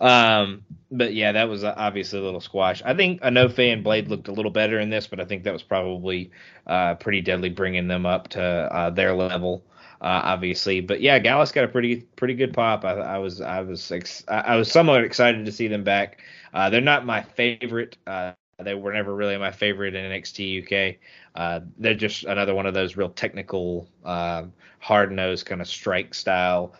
Um, 0.00 0.64
but 0.90 1.14
yeah, 1.14 1.32
that 1.32 1.48
was 1.48 1.64
obviously 1.64 2.18
a 2.18 2.22
little 2.22 2.40
squash. 2.40 2.82
I 2.84 2.94
think 2.94 3.20
Enofe 3.22 3.72
and 3.72 3.82
Blade 3.82 4.08
looked 4.08 4.28
a 4.28 4.32
little 4.32 4.50
better 4.50 4.78
in 4.78 4.90
this, 4.90 5.06
but 5.06 5.20
I 5.20 5.24
think 5.24 5.44
that 5.44 5.52
was 5.52 5.62
probably 5.62 6.30
uh, 6.66 6.94
pretty 6.94 7.20
deadly 7.22 7.50
bringing 7.50 7.88
them 7.88 8.06
up 8.06 8.28
to 8.28 8.42
uh, 8.42 8.90
their 8.90 9.14
level. 9.14 9.64
Uh, 10.04 10.20
obviously, 10.22 10.82
but 10.82 11.00
yeah, 11.00 11.18
Gallus 11.18 11.50
got 11.50 11.64
a 11.64 11.68
pretty 11.68 12.02
pretty 12.16 12.34
good 12.34 12.52
pop. 12.52 12.84
I, 12.84 12.92
I 12.92 13.18
was 13.18 13.40
I 13.40 13.62
was 13.62 13.90
ex- 13.90 14.22
I 14.28 14.54
was 14.56 14.70
somewhat 14.70 15.02
excited 15.02 15.46
to 15.46 15.52
see 15.52 15.66
them 15.66 15.82
back. 15.82 16.20
Uh, 16.52 16.68
they're 16.68 16.82
not 16.82 17.06
my 17.06 17.22
favorite. 17.22 17.96
Uh, 18.06 18.32
they 18.62 18.74
were 18.74 18.92
never 18.92 19.14
really 19.14 19.38
my 19.38 19.50
favorite 19.50 19.94
in 19.94 20.04
NXT 20.04 20.62
UK. 20.62 20.98
Uh, 21.34 21.60
they're 21.78 21.94
just 21.94 22.24
another 22.24 22.54
one 22.54 22.66
of 22.66 22.74
those 22.74 22.98
real 22.98 23.08
technical, 23.08 23.88
uh, 24.04 24.44
hard 24.78 25.10
nosed 25.10 25.46
kind 25.46 25.62
of 25.62 25.68
strike 25.68 26.12
style, 26.12 26.74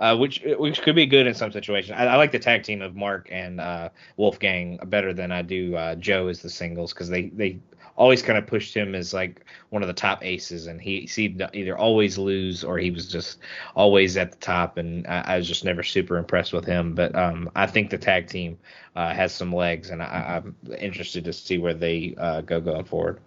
uh, 0.00 0.16
which 0.16 0.42
which 0.58 0.82
could 0.82 0.96
be 0.96 1.06
good 1.06 1.28
in 1.28 1.34
some 1.34 1.52
situations. 1.52 1.96
I, 1.96 2.06
I 2.06 2.16
like 2.16 2.32
the 2.32 2.40
tag 2.40 2.64
team 2.64 2.82
of 2.82 2.96
Mark 2.96 3.28
and 3.30 3.60
uh, 3.60 3.90
Wolfgang 4.16 4.80
better 4.86 5.12
than 5.12 5.30
I 5.30 5.42
do 5.42 5.78
Joe 6.00 6.26
as 6.26 6.42
the 6.42 6.50
singles 6.50 6.92
because 6.92 7.08
they 7.08 7.28
they 7.28 7.60
always 7.96 8.22
kind 8.22 8.38
of 8.38 8.46
pushed 8.46 8.74
him 8.74 8.94
as 8.94 9.14
like 9.14 9.44
one 9.70 9.82
of 9.82 9.88
the 9.88 9.94
top 9.94 10.24
aces, 10.24 10.66
and 10.66 10.80
he 10.80 11.06
seemed 11.06 11.38
to 11.38 11.50
either 11.56 11.76
always 11.76 12.18
lose 12.18 12.64
or 12.64 12.78
he 12.78 12.90
was 12.90 13.10
just 13.10 13.38
always 13.74 14.16
at 14.16 14.32
the 14.32 14.38
top, 14.38 14.76
and 14.78 15.06
I, 15.06 15.20
I 15.20 15.36
was 15.36 15.48
just 15.48 15.64
never 15.64 15.82
super 15.82 16.16
impressed 16.16 16.52
with 16.52 16.64
him. 16.64 16.94
But 16.94 17.14
um, 17.14 17.50
I 17.54 17.66
think 17.66 17.90
the 17.90 17.98
tag 17.98 18.28
team 18.28 18.58
uh, 18.96 19.14
has 19.14 19.32
some 19.32 19.52
legs, 19.52 19.90
and 19.90 20.02
I, 20.02 20.42
am 20.44 20.56
interested 20.78 21.24
to 21.24 21.32
see 21.32 21.58
where 21.58 21.74
they 21.74 22.14
uh, 22.18 22.40
go 22.40 22.60
going 22.60 22.84
forward. 22.84 23.20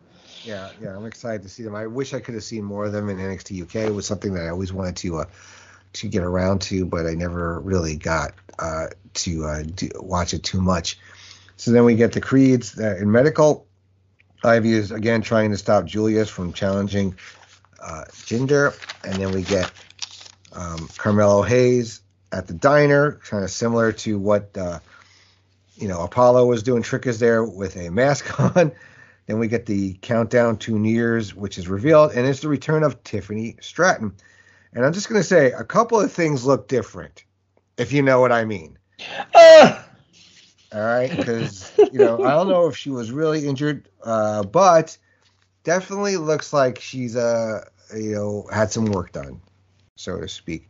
Yeah, 0.44 0.70
yeah, 0.82 0.96
I'm 0.96 1.06
excited 1.06 1.44
to 1.44 1.50
see 1.50 1.64
them. 1.64 1.76
I 1.76 1.88
wish 1.88 2.14
I 2.14 2.20
could 2.20 2.34
have 2.34 2.44
seen 2.44 2.64
more 2.64 2.86
of 2.86 2.94
them 2.94 3.10
in 3.10 3.18
NXT 3.18 3.64
UK. 3.64 3.76
It 3.88 3.94
was 3.94 4.06
something 4.06 4.34
that 4.34 4.46
I 4.46 4.50
always 4.50 4.72
wanted 4.72 4.96
to 4.98 5.18
uh, 5.18 5.26
to 5.94 6.08
get 6.08 6.24
around 6.24 6.62
to, 6.62 6.86
but 6.86 7.06
I 7.06 7.14
never 7.14 7.60
really 7.60 7.96
got 7.96 8.34
uh, 8.60 8.88
to 9.16 9.46
uh, 9.46 9.64
do, 9.64 9.90
watch 9.96 10.34
it 10.34 10.44
too 10.44 10.62
much. 10.62 11.00
So 11.58 11.72
then 11.72 11.86
we 11.86 11.96
get 11.96 12.14
the 12.14 12.22
Creeds 12.22 12.80
uh, 12.80 12.98
in 13.00 13.12
medical. 13.12 13.67
Ivy 14.48 14.74
is 14.74 14.92
again 14.92 15.22
trying 15.22 15.52
to 15.52 15.58
stop 15.58 15.86
Julius 15.86 16.30
from 16.30 16.54
challenging 16.54 17.16
uh, 17.80 18.06
Jinder, 18.12 18.74
and 19.04 19.16
then 19.16 19.32
we 19.32 19.44
get 19.44 19.72
um, 20.54 20.90
Carmelo 20.98 21.44
Hayes 21.44 22.02
at 22.32 22.48
the 22.48 22.54
diner, 22.54 23.20
kind 23.26 23.44
of 23.44 23.52
similar 23.52 23.92
to 23.92 24.18
what 24.18 24.58
uh, 24.58 24.80
you 25.76 25.88
know 25.88 26.02
Apollo 26.02 26.46
was 26.46 26.64
doing. 26.64 26.82
Trick 26.82 27.06
is 27.06 27.20
there 27.20 27.44
with 27.44 27.76
a 27.76 27.90
mask 27.90 28.40
on. 28.58 28.72
Then 29.28 29.40
we 29.40 29.50
get 29.50 29.66
the 29.66 29.94
countdown 30.02 30.58
to 30.60 30.80
New 30.80 30.90
Year's, 30.90 31.36
which 31.36 31.58
is 31.58 31.68
revealed, 31.68 32.14
and 32.14 32.26
it's 32.26 32.40
the 32.40 32.48
return 32.48 32.84
of 32.84 33.04
Tiffany 33.04 33.58
Stratton. 33.60 34.14
And 34.74 34.86
I'm 34.86 34.94
just 34.94 35.10
going 35.10 35.20
to 35.20 35.28
say 35.28 35.52
a 35.52 35.66
couple 35.66 36.00
of 36.00 36.12
things 36.12 36.46
look 36.46 36.70
different 36.70 37.26
if 37.78 37.92
you 37.92 38.02
know 38.02 38.22
what 38.22 38.32
I 38.32 38.46
mean. 38.46 38.78
Uh, 39.34 39.84
All 40.74 40.82
right, 40.82 41.10
because 41.10 41.72
you 41.92 42.00
know 42.00 42.22
I 42.22 42.34
don't 42.34 42.50
know 42.50 42.68
if 42.68 42.76
she 42.76 42.90
was 42.90 43.12
really 43.12 43.48
injured, 43.48 43.88
uh, 44.04 44.44
but 44.44 44.98
definitely 45.64 46.18
looks 46.18 46.54
like 46.54 46.80
she's 46.80 47.16
uh 47.16 47.64
you 47.96 48.16
know 48.16 48.48
had 48.52 48.72
some 48.72 48.86
work 48.86 49.12
done, 49.12 49.42
so 49.96 50.20
to 50.20 50.28
speak. 50.28 50.70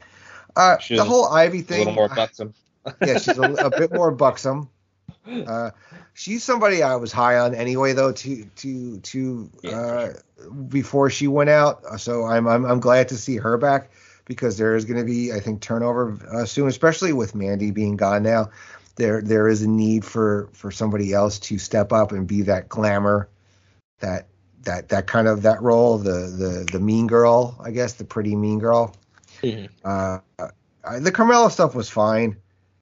Uh, 0.56 0.78
She's 0.80 0.98
the 0.98 1.04
whole 1.04 1.28
Ivy 1.28 1.62
thing. 1.62 1.78
a 1.78 1.80
little 1.80 1.94
more 1.94 2.10
buxom. 2.10 2.54
yeah, 3.02 3.16
she's 3.18 3.38
a, 3.38 3.44
a 3.44 3.70
bit 3.70 3.92
more 3.92 4.12
buxom. 4.12 4.70
Uh, 5.28 5.72
she's 6.14 6.44
somebody 6.44 6.82
I 6.82 6.96
was 6.96 7.12
high 7.12 7.38
on 7.38 7.54
anyway, 7.54 7.94
though. 7.94 8.14
To 8.14 8.46
to 8.46 9.00
to 9.00 9.50
Yeah, 9.62 9.72
uh, 9.72 10.08
before 10.68 11.10
she 11.10 11.28
went 11.28 11.50
out, 11.50 12.00
so 12.00 12.26
I'm 12.26 12.48
I'm 12.48 12.66
I'm 12.66 12.80
glad 12.80 13.10
to 13.10 13.18
see 13.18 13.36
her 13.38 13.58
back 13.58 13.92
because 14.26 14.58
there 14.58 14.76
is 14.76 14.86
going 14.86 15.00
to 15.00 15.06
be 15.06 15.34
I 15.34 15.40
think 15.40 15.62
turnover 15.62 16.18
uh, 16.32 16.46
soon, 16.46 16.68
especially 16.70 17.14
with 17.14 17.36
Mandy 17.36 17.72
being 17.72 17.98
gone 17.98 18.24
now. 18.24 18.52
There 18.98 19.22
there 19.22 19.48
is 19.48 19.62
a 19.62 19.68
need 19.70 20.04
for 20.04 20.50
for 20.54 20.72
somebody 20.72 21.14
else 21.14 21.40
to 21.40 21.58
step 21.58 21.94
up 21.94 22.12
and 22.12 22.28
be 22.28 22.42
that 22.44 22.68
glamour, 22.68 23.30
that 24.00 24.28
that 24.64 24.90
that 24.90 25.08
kind 25.08 25.28
of 25.28 25.44
that 25.44 25.62
role, 25.62 25.98
the 25.98 26.12
the 26.12 26.68
the 26.72 26.80
mean 26.80 27.08
girl, 27.08 27.56
I 27.64 27.72
guess, 27.72 27.94
the 27.94 28.04
pretty 28.04 28.36
mean 28.36 28.60
girl. 28.60 28.96
Mhm. 29.42 29.70
Uh, 29.86 30.20
I, 30.84 31.00
the 31.00 31.12
Carmelo 31.12 31.48
stuff 31.50 31.76
was 31.76 31.90
fine. 31.90 32.36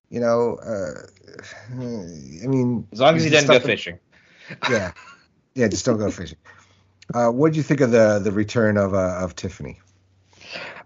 You 0.09 0.21
know, 0.21 0.55
uh, 0.57 1.05
I 1.71 2.47
mean, 2.47 2.87
As 2.93 2.99
long 3.01 3.15
as 3.17 3.23
he 3.23 3.29
doesn't 3.29 3.47
go 3.47 3.53
that- 3.55 3.63
fishing. 3.63 3.99
Yeah, 4.69 4.91
yeah, 5.55 5.67
just 5.67 5.85
don't 5.85 5.97
go 5.97 6.09
fishing. 6.11 6.37
Uh, 7.13 7.29
what 7.29 7.51
do 7.51 7.57
you 7.57 7.63
think 7.63 7.81
of 7.81 7.91
the 7.91 8.19
the 8.19 8.31
return 8.31 8.77
of 8.77 8.93
uh, 8.93 9.17
of 9.19 9.35
Tiffany? 9.35 9.79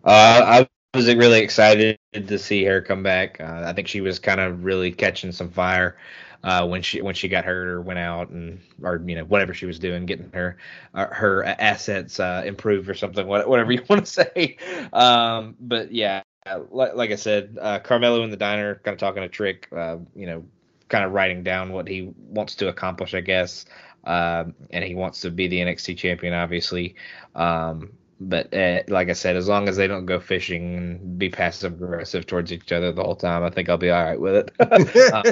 Uh, 0.03 0.65
I 0.65 0.69
was 0.93 1.13
really 1.13 1.41
excited 1.41 1.99
to 2.13 2.39
see 2.39 2.63
her 2.65 2.81
come 2.81 3.03
back. 3.03 3.39
Uh, 3.39 3.63
I 3.65 3.73
think 3.73 3.87
she 3.87 4.01
was 4.01 4.17
kind 4.19 4.39
of 4.39 4.63
really 4.63 4.91
catching 4.91 5.31
some 5.31 5.49
fire 5.49 5.97
uh, 6.43 6.65
when 6.67 6.81
she 6.81 7.01
when 7.01 7.13
she 7.13 7.27
got 7.27 7.45
hurt 7.45 7.67
or 7.67 7.81
went 7.81 7.99
out 7.99 8.29
and 8.29 8.59
or 8.81 9.01
you 9.05 9.15
know 9.15 9.23
whatever 9.25 9.53
she 9.53 9.65
was 9.65 9.77
doing, 9.77 10.05
getting 10.05 10.31
her 10.33 10.57
uh, 10.95 11.07
her 11.07 11.43
assets 11.43 12.19
uh, 12.19 12.43
improved 12.45 12.89
or 12.89 12.95
something, 12.95 13.27
whatever 13.27 13.71
you 13.71 13.83
want 13.89 14.05
to 14.05 14.11
say. 14.11 14.57
Um, 14.91 15.55
but 15.59 15.91
yeah, 15.91 16.23
like, 16.71 16.95
like 16.95 17.11
I 17.11 17.15
said, 17.15 17.57
uh, 17.61 17.79
Carmelo 17.79 18.23
in 18.23 18.31
the 18.31 18.37
diner, 18.37 18.75
kind 18.83 18.93
of 18.93 18.99
talking 18.99 19.23
a 19.23 19.29
trick, 19.29 19.67
uh, 19.75 19.97
you 20.15 20.25
know, 20.25 20.43
kind 20.87 21.05
of 21.05 21.11
writing 21.11 21.43
down 21.43 21.71
what 21.71 21.87
he 21.87 22.13
wants 22.17 22.55
to 22.55 22.67
accomplish, 22.67 23.13
I 23.13 23.21
guess. 23.21 23.65
Um, 24.05 24.55
and 24.71 24.83
he 24.83 24.95
wants 24.95 25.21
to 25.21 25.29
be 25.29 25.47
the 25.47 25.59
NXT 25.59 25.97
champion, 25.97 26.33
obviously. 26.33 26.95
Um, 27.35 27.91
but 28.19 28.53
uh, 28.53 28.81
like 28.87 29.09
I 29.09 29.13
said, 29.13 29.35
as 29.35 29.47
long 29.47 29.69
as 29.69 29.77
they 29.77 29.87
don't 29.87 30.05
go 30.05 30.19
fishing 30.19 30.75
and 30.75 31.19
be 31.19 31.29
passive 31.29 31.73
aggressive 31.73 32.25
towards 32.25 32.51
each 32.51 32.71
other 32.71 32.91
the 32.91 33.03
whole 33.03 33.15
time, 33.15 33.43
I 33.43 33.49
think 33.49 33.69
I'll 33.69 33.77
be 33.77 33.91
all 33.91 34.03
right 34.03 34.19
with 34.19 34.35
it. 34.35 34.51
uh, 35.13 35.23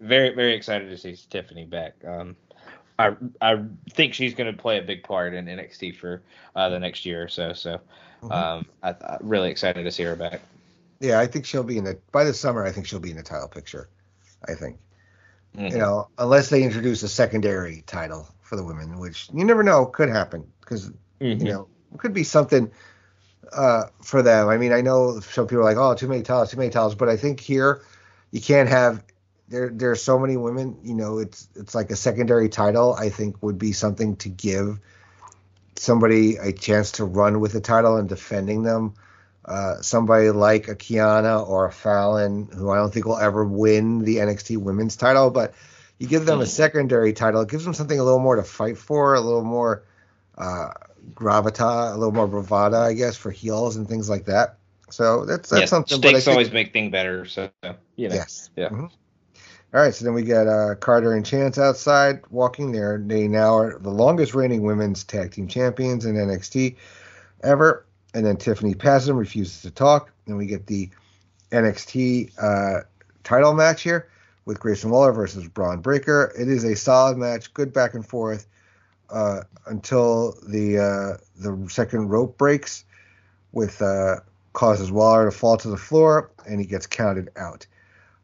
very, 0.00 0.34
very 0.34 0.54
excited 0.54 0.88
to 0.88 0.96
see 0.96 1.16
Tiffany 1.30 1.64
back. 1.64 1.94
Um, 2.06 2.36
I 2.98 3.14
I 3.40 3.62
think 3.90 4.14
she's 4.14 4.34
going 4.34 4.54
to 4.54 4.60
play 4.60 4.78
a 4.78 4.82
big 4.82 5.02
part 5.02 5.34
in 5.34 5.46
NXT 5.46 5.96
for 5.96 6.22
uh, 6.56 6.68
the 6.68 6.78
next 6.78 7.04
year 7.04 7.22
or 7.22 7.28
so. 7.28 7.52
So, 7.52 7.80
um, 8.30 8.66
I, 8.82 8.90
I'm 8.90 9.18
really 9.20 9.50
excited 9.50 9.84
to 9.84 9.90
see 9.90 10.04
her 10.04 10.16
back. 10.16 10.40
Yeah, 11.00 11.18
I 11.18 11.26
think 11.26 11.44
she'll 11.44 11.64
be 11.64 11.78
in 11.78 11.84
the 11.84 11.98
by 12.12 12.24
the 12.24 12.34
summer. 12.34 12.64
I 12.64 12.72
think 12.72 12.86
she'll 12.86 13.00
be 13.00 13.10
in 13.10 13.16
the 13.16 13.22
title 13.22 13.48
picture. 13.48 13.88
I 14.48 14.54
think 14.54 14.78
Mhm. 15.56 15.72
you 15.72 15.78
know, 15.78 16.08
unless 16.18 16.48
they 16.48 16.62
introduce 16.62 17.02
a 17.02 17.08
secondary 17.08 17.82
title 17.86 18.26
for 18.40 18.56
the 18.56 18.64
women, 18.64 18.98
which 18.98 19.28
you 19.34 19.44
never 19.44 19.62
know 19.62 19.84
could 19.86 20.08
happen 20.08 20.50
because 20.60 20.90
Mhm. 21.20 21.40
you 21.40 21.52
know 21.52 21.68
could 21.98 22.14
be 22.14 22.24
something 22.24 22.70
uh, 23.52 23.84
for 24.00 24.22
them. 24.22 24.48
I 24.48 24.56
mean, 24.56 24.72
I 24.72 24.80
know 24.80 25.20
some 25.20 25.46
people 25.46 25.60
are 25.60 25.64
like, 25.64 25.76
oh, 25.76 25.94
too 25.94 26.08
many 26.08 26.22
titles, 26.22 26.50
too 26.50 26.56
many 26.56 26.70
titles, 26.70 26.94
but 26.94 27.08
I 27.08 27.16
think 27.16 27.40
here 27.40 27.82
you 28.30 28.40
can't 28.40 28.68
have 28.68 29.02
there. 29.48 29.68
There 29.68 29.90
are 29.90 29.96
so 29.96 30.18
many 30.18 30.36
women. 30.36 30.78
You 30.82 30.94
know, 30.94 31.18
it's 31.18 31.48
it's 31.54 31.74
like 31.74 31.90
a 31.90 31.96
secondary 31.96 32.48
title. 32.48 32.94
I 32.94 33.10
think 33.10 33.42
would 33.42 33.58
be 33.58 33.72
something 33.72 34.16
to 34.16 34.28
give 34.28 34.78
somebody 35.76 36.36
a 36.36 36.52
chance 36.52 36.92
to 36.92 37.04
run 37.04 37.40
with 37.40 37.52
the 37.52 37.60
title 37.60 37.96
and 37.96 38.08
defending 38.08 38.62
them. 38.62 38.94
Uh, 39.44 39.82
somebody 39.82 40.30
like 40.30 40.68
a 40.68 40.76
Kiana 40.76 41.46
or 41.46 41.66
a 41.66 41.72
Fallon, 41.72 42.48
who 42.54 42.70
I 42.70 42.76
don't 42.76 42.94
think 42.94 43.06
will 43.06 43.18
ever 43.18 43.44
win 43.44 43.98
the 43.98 44.18
NXT 44.18 44.58
Women's 44.58 44.94
title, 44.94 45.30
but 45.30 45.54
you 45.98 46.06
give 46.06 46.26
them 46.26 46.40
a 46.40 46.46
secondary 46.46 47.12
title, 47.12 47.42
it 47.42 47.48
gives 47.48 47.64
them 47.64 47.74
something 47.74 47.98
a 47.98 48.04
little 48.04 48.20
more 48.20 48.36
to 48.36 48.44
fight 48.44 48.78
for, 48.78 49.14
a 49.14 49.20
little 49.20 49.44
more 49.44 49.82
uh, 50.38 50.70
gravita, 51.14 51.92
a 51.92 51.96
little 51.96 52.12
more 52.12 52.28
bravada, 52.28 52.80
I 52.80 52.92
guess, 52.94 53.16
for 53.16 53.30
heels 53.30 53.76
and 53.76 53.88
things 53.88 54.08
like 54.08 54.24
that. 54.26 54.56
So 54.90 55.24
that's 55.24 55.50
that's 55.50 55.60
yeah, 55.60 55.66
something. 55.66 55.98
stakes 55.98 56.24
think- 56.24 56.32
always 56.34 56.52
make 56.52 56.72
things 56.72 56.92
better. 56.92 57.24
So 57.24 57.50
you 57.96 58.08
know, 58.08 58.14
Yes. 58.14 58.50
yeah. 58.56 58.68
Mhm. 58.68 58.90
All 59.74 59.80
right, 59.80 59.94
so 59.94 60.04
then 60.04 60.12
we 60.12 60.22
got 60.22 60.46
uh, 60.46 60.74
Carter 60.74 61.14
and 61.14 61.24
Chance 61.24 61.56
outside 61.56 62.20
walking 62.28 62.72
there. 62.72 63.02
They 63.02 63.26
now 63.26 63.56
are 63.56 63.78
the 63.78 63.90
longest 63.90 64.34
reigning 64.34 64.62
women's 64.62 65.02
tag 65.02 65.32
team 65.32 65.48
champions 65.48 66.04
in 66.04 66.14
NXT 66.14 66.76
ever. 67.42 67.86
And 68.12 68.26
then 68.26 68.36
Tiffany 68.36 68.74
them, 68.74 69.16
refuses 69.16 69.62
to 69.62 69.70
talk. 69.70 70.12
And 70.26 70.36
we 70.36 70.44
get 70.44 70.66
the 70.66 70.90
NXT 71.52 72.32
uh, 72.38 72.80
title 73.24 73.54
match 73.54 73.80
here 73.82 74.08
with 74.44 74.60
Grayson 74.60 74.90
Waller 74.90 75.12
versus 75.12 75.48
Bron 75.48 75.80
Breakker. 75.80 76.34
It 76.38 76.48
is 76.48 76.64
a 76.64 76.76
solid 76.76 77.16
match, 77.16 77.54
good 77.54 77.72
back 77.72 77.94
and 77.94 78.06
forth 78.06 78.46
uh, 79.12 79.42
until 79.66 80.36
the 80.48 80.78
uh, 80.78 81.16
the 81.36 81.68
second 81.68 82.08
rope 82.08 82.38
breaks, 82.38 82.84
with 83.52 83.80
uh, 83.82 84.16
causes 84.52 84.90
Waller 84.90 85.26
to 85.26 85.30
fall 85.30 85.56
to 85.58 85.68
the 85.68 85.76
floor, 85.76 86.30
and 86.46 86.60
he 86.60 86.66
gets 86.66 86.86
counted 86.86 87.30
out. 87.36 87.66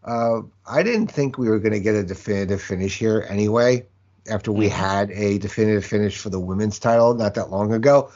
Uh, 0.04 0.42
I 0.66 0.82
didn't 0.82 1.08
think 1.08 1.38
we 1.38 1.48
were 1.48 1.58
going 1.58 1.72
to 1.72 1.80
get 1.80 1.94
a 1.94 2.02
definitive 2.02 2.62
finish 2.62 2.98
here 2.98 3.26
anyway. 3.28 3.86
After 4.30 4.52
we 4.52 4.68
had 4.68 5.10
a 5.10 5.38
definitive 5.38 5.84
finish 5.84 6.18
for 6.18 6.28
the 6.28 6.40
women's 6.40 6.78
title 6.78 7.14
not 7.14 7.34
that 7.34 7.50
long 7.50 7.72
ago, 7.72 8.10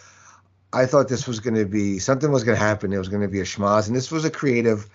I 0.73 0.87
thought 0.87 1.09
this 1.09 1.27
was 1.27 1.41
going 1.41 1.55
to 1.55 1.65
be 1.65 1.99
something 1.99 2.31
was 2.31 2.45
going 2.45 2.57
to 2.57 2.65
happen. 2.65 2.93
It 2.93 2.99
was 2.99 3.09
going 3.09 3.23
to 3.23 3.29
be 3.29 3.41
a 3.41 3.45
schmoz, 3.45 3.87
and 3.87 3.97
this 3.97 4.11
was 4.11 4.25
a 4.25 4.31
creative 4.31 4.89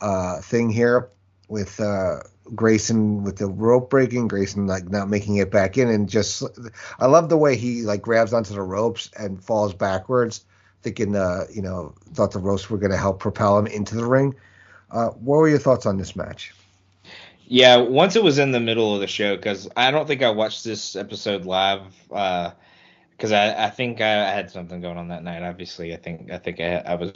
uh, 0.00 0.40
thing 0.40 0.70
here 0.70 1.08
with 1.48 1.80
uh, 1.80 2.20
Grayson 2.54 3.24
with 3.24 3.36
the 3.36 3.46
rope 3.46 3.90
breaking, 3.90 4.28
Grayson 4.28 4.66
like 4.66 4.88
not 4.88 5.08
making 5.08 5.36
it 5.36 5.50
back 5.50 5.78
in, 5.78 5.88
and 5.88 6.08
just 6.08 6.42
I 6.98 7.06
love 7.06 7.28
the 7.28 7.36
way 7.36 7.56
he 7.56 7.82
like 7.82 8.02
grabs 8.02 8.32
onto 8.32 8.54
the 8.54 8.62
ropes 8.62 9.10
and 9.18 9.42
falls 9.42 9.74
backwards, 9.74 10.44
thinking 10.82 11.16
uh 11.16 11.44
you 11.52 11.62
know 11.62 11.94
thought 12.14 12.32
the 12.32 12.38
ropes 12.38 12.68
were 12.70 12.78
going 12.78 12.92
to 12.92 12.96
help 12.96 13.20
propel 13.20 13.58
him 13.58 13.66
into 13.66 13.94
the 13.94 14.06
ring. 14.06 14.34
Uh, 14.90 15.08
what 15.10 15.36
were 15.36 15.48
your 15.48 15.58
thoughts 15.58 15.86
on 15.86 15.98
this 15.98 16.16
match? 16.16 16.54
Yeah, 17.46 17.76
once 17.76 18.14
it 18.14 18.22
was 18.22 18.38
in 18.38 18.52
the 18.52 18.60
middle 18.60 18.94
of 18.94 19.00
the 19.00 19.06
show, 19.06 19.34
because 19.34 19.68
I 19.74 19.90
don't 19.90 20.06
think 20.06 20.22
I 20.22 20.30
watched 20.30 20.64
this 20.64 20.96
episode 20.96 21.46
live, 21.46 21.80
because 22.08 23.32
I, 23.32 23.64
I 23.64 23.70
think 23.70 24.02
I, 24.02 24.28
I 24.28 24.30
had 24.32 24.50
something 24.50 24.82
going 24.82 24.98
on 24.98 25.08
that 25.08 25.24
night. 25.24 25.42
Obviously, 25.42 25.94
I 25.94 25.96
think 25.96 26.30
I 26.30 26.38
think 26.38 26.60
I, 26.60 26.76
I 26.76 26.94
was 26.96 27.12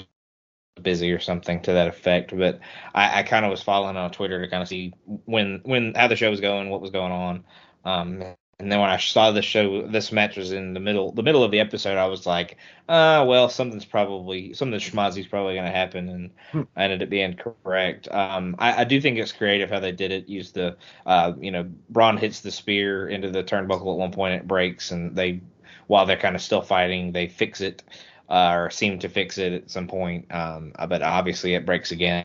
busy 0.80 1.12
or 1.12 1.20
something 1.20 1.60
to 1.62 1.72
that 1.72 1.88
effect. 1.88 2.36
But 2.36 2.60
I, 2.94 3.20
I 3.20 3.22
kind 3.22 3.44
of 3.44 3.50
was 3.50 3.62
following 3.62 3.96
on 3.96 4.10
Twitter 4.10 4.40
to 4.40 4.48
kind 4.48 4.62
of 4.62 4.68
see 4.68 4.92
when 5.06 5.60
when 5.64 5.94
how 5.94 6.08
the 6.08 6.16
show 6.16 6.30
was 6.30 6.40
going, 6.40 6.70
what 6.70 6.80
was 6.80 6.90
going 6.90 7.12
on. 7.12 7.44
Um, 7.84 8.24
and 8.58 8.70
then 8.70 8.78
when 8.78 8.90
I 8.90 8.96
saw 8.98 9.32
the 9.32 9.42
show, 9.42 9.88
this 9.88 10.12
match 10.12 10.36
was 10.36 10.52
in 10.52 10.72
the 10.72 10.78
middle 10.78 11.10
the 11.10 11.24
middle 11.24 11.42
of 11.42 11.50
the 11.50 11.58
episode. 11.58 11.98
I 11.98 12.06
was 12.06 12.26
like, 12.26 12.58
uh, 12.88 13.24
well, 13.26 13.48
something's 13.48 13.84
probably 13.84 14.54
something 14.54 14.78
schmozzy's 14.78 15.26
probably 15.26 15.54
going 15.54 15.66
to 15.66 15.72
happen, 15.72 16.08
and 16.54 16.66
I 16.76 16.84
ended 16.84 17.02
up 17.02 17.08
being 17.10 17.34
correct. 17.34 18.06
Um, 18.12 18.54
I, 18.60 18.82
I 18.82 18.84
do 18.84 19.00
think 19.00 19.18
it's 19.18 19.32
creative 19.32 19.68
how 19.68 19.80
they 19.80 19.90
did 19.90 20.12
it. 20.12 20.28
Use 20.28 20.52
the, 20.52 20.76
uh, 21.06 21.32
you 21.40 21.50
know, 21.50 21.68
Bron 21.90 22.16
hits 22.16 22.40
the 22.40 22.52
spear 22.52 23.08
into 23.08 23.30
the 23.30 23.42
turnbuckle 23.42 23.94
at 23.94 23.98
one 23.98 24.12
point, 24.12 24.34
it 24.34 24.46
breaks, 24.46 24.92
and 24.92 25.16
they, 25.16 25.40
while 25.88 26.06
they're 26.06 26.16
kind 26.16 26.36
of 26.36 26.42
still 26.42 26.62
fighting, 26.62 27.10
they 27.10 27.26
fix 27.26 27.60
it, 27.60 27.82
uh, 28.28 28.52
or 28.54 28.70
seem 28.70 28.98
to 29.00 29.08
fix 29.08 29.38
it 29.38 29.52
at 29.52 29.70
some 29.70 29.88
point. 29.88 30.32
Um, 30.34 30.72
but 30.88 31.02
obviously 31.02 31.54
it 31.54 31.66
breaks 31.66 31.92
again, 31.92 32.24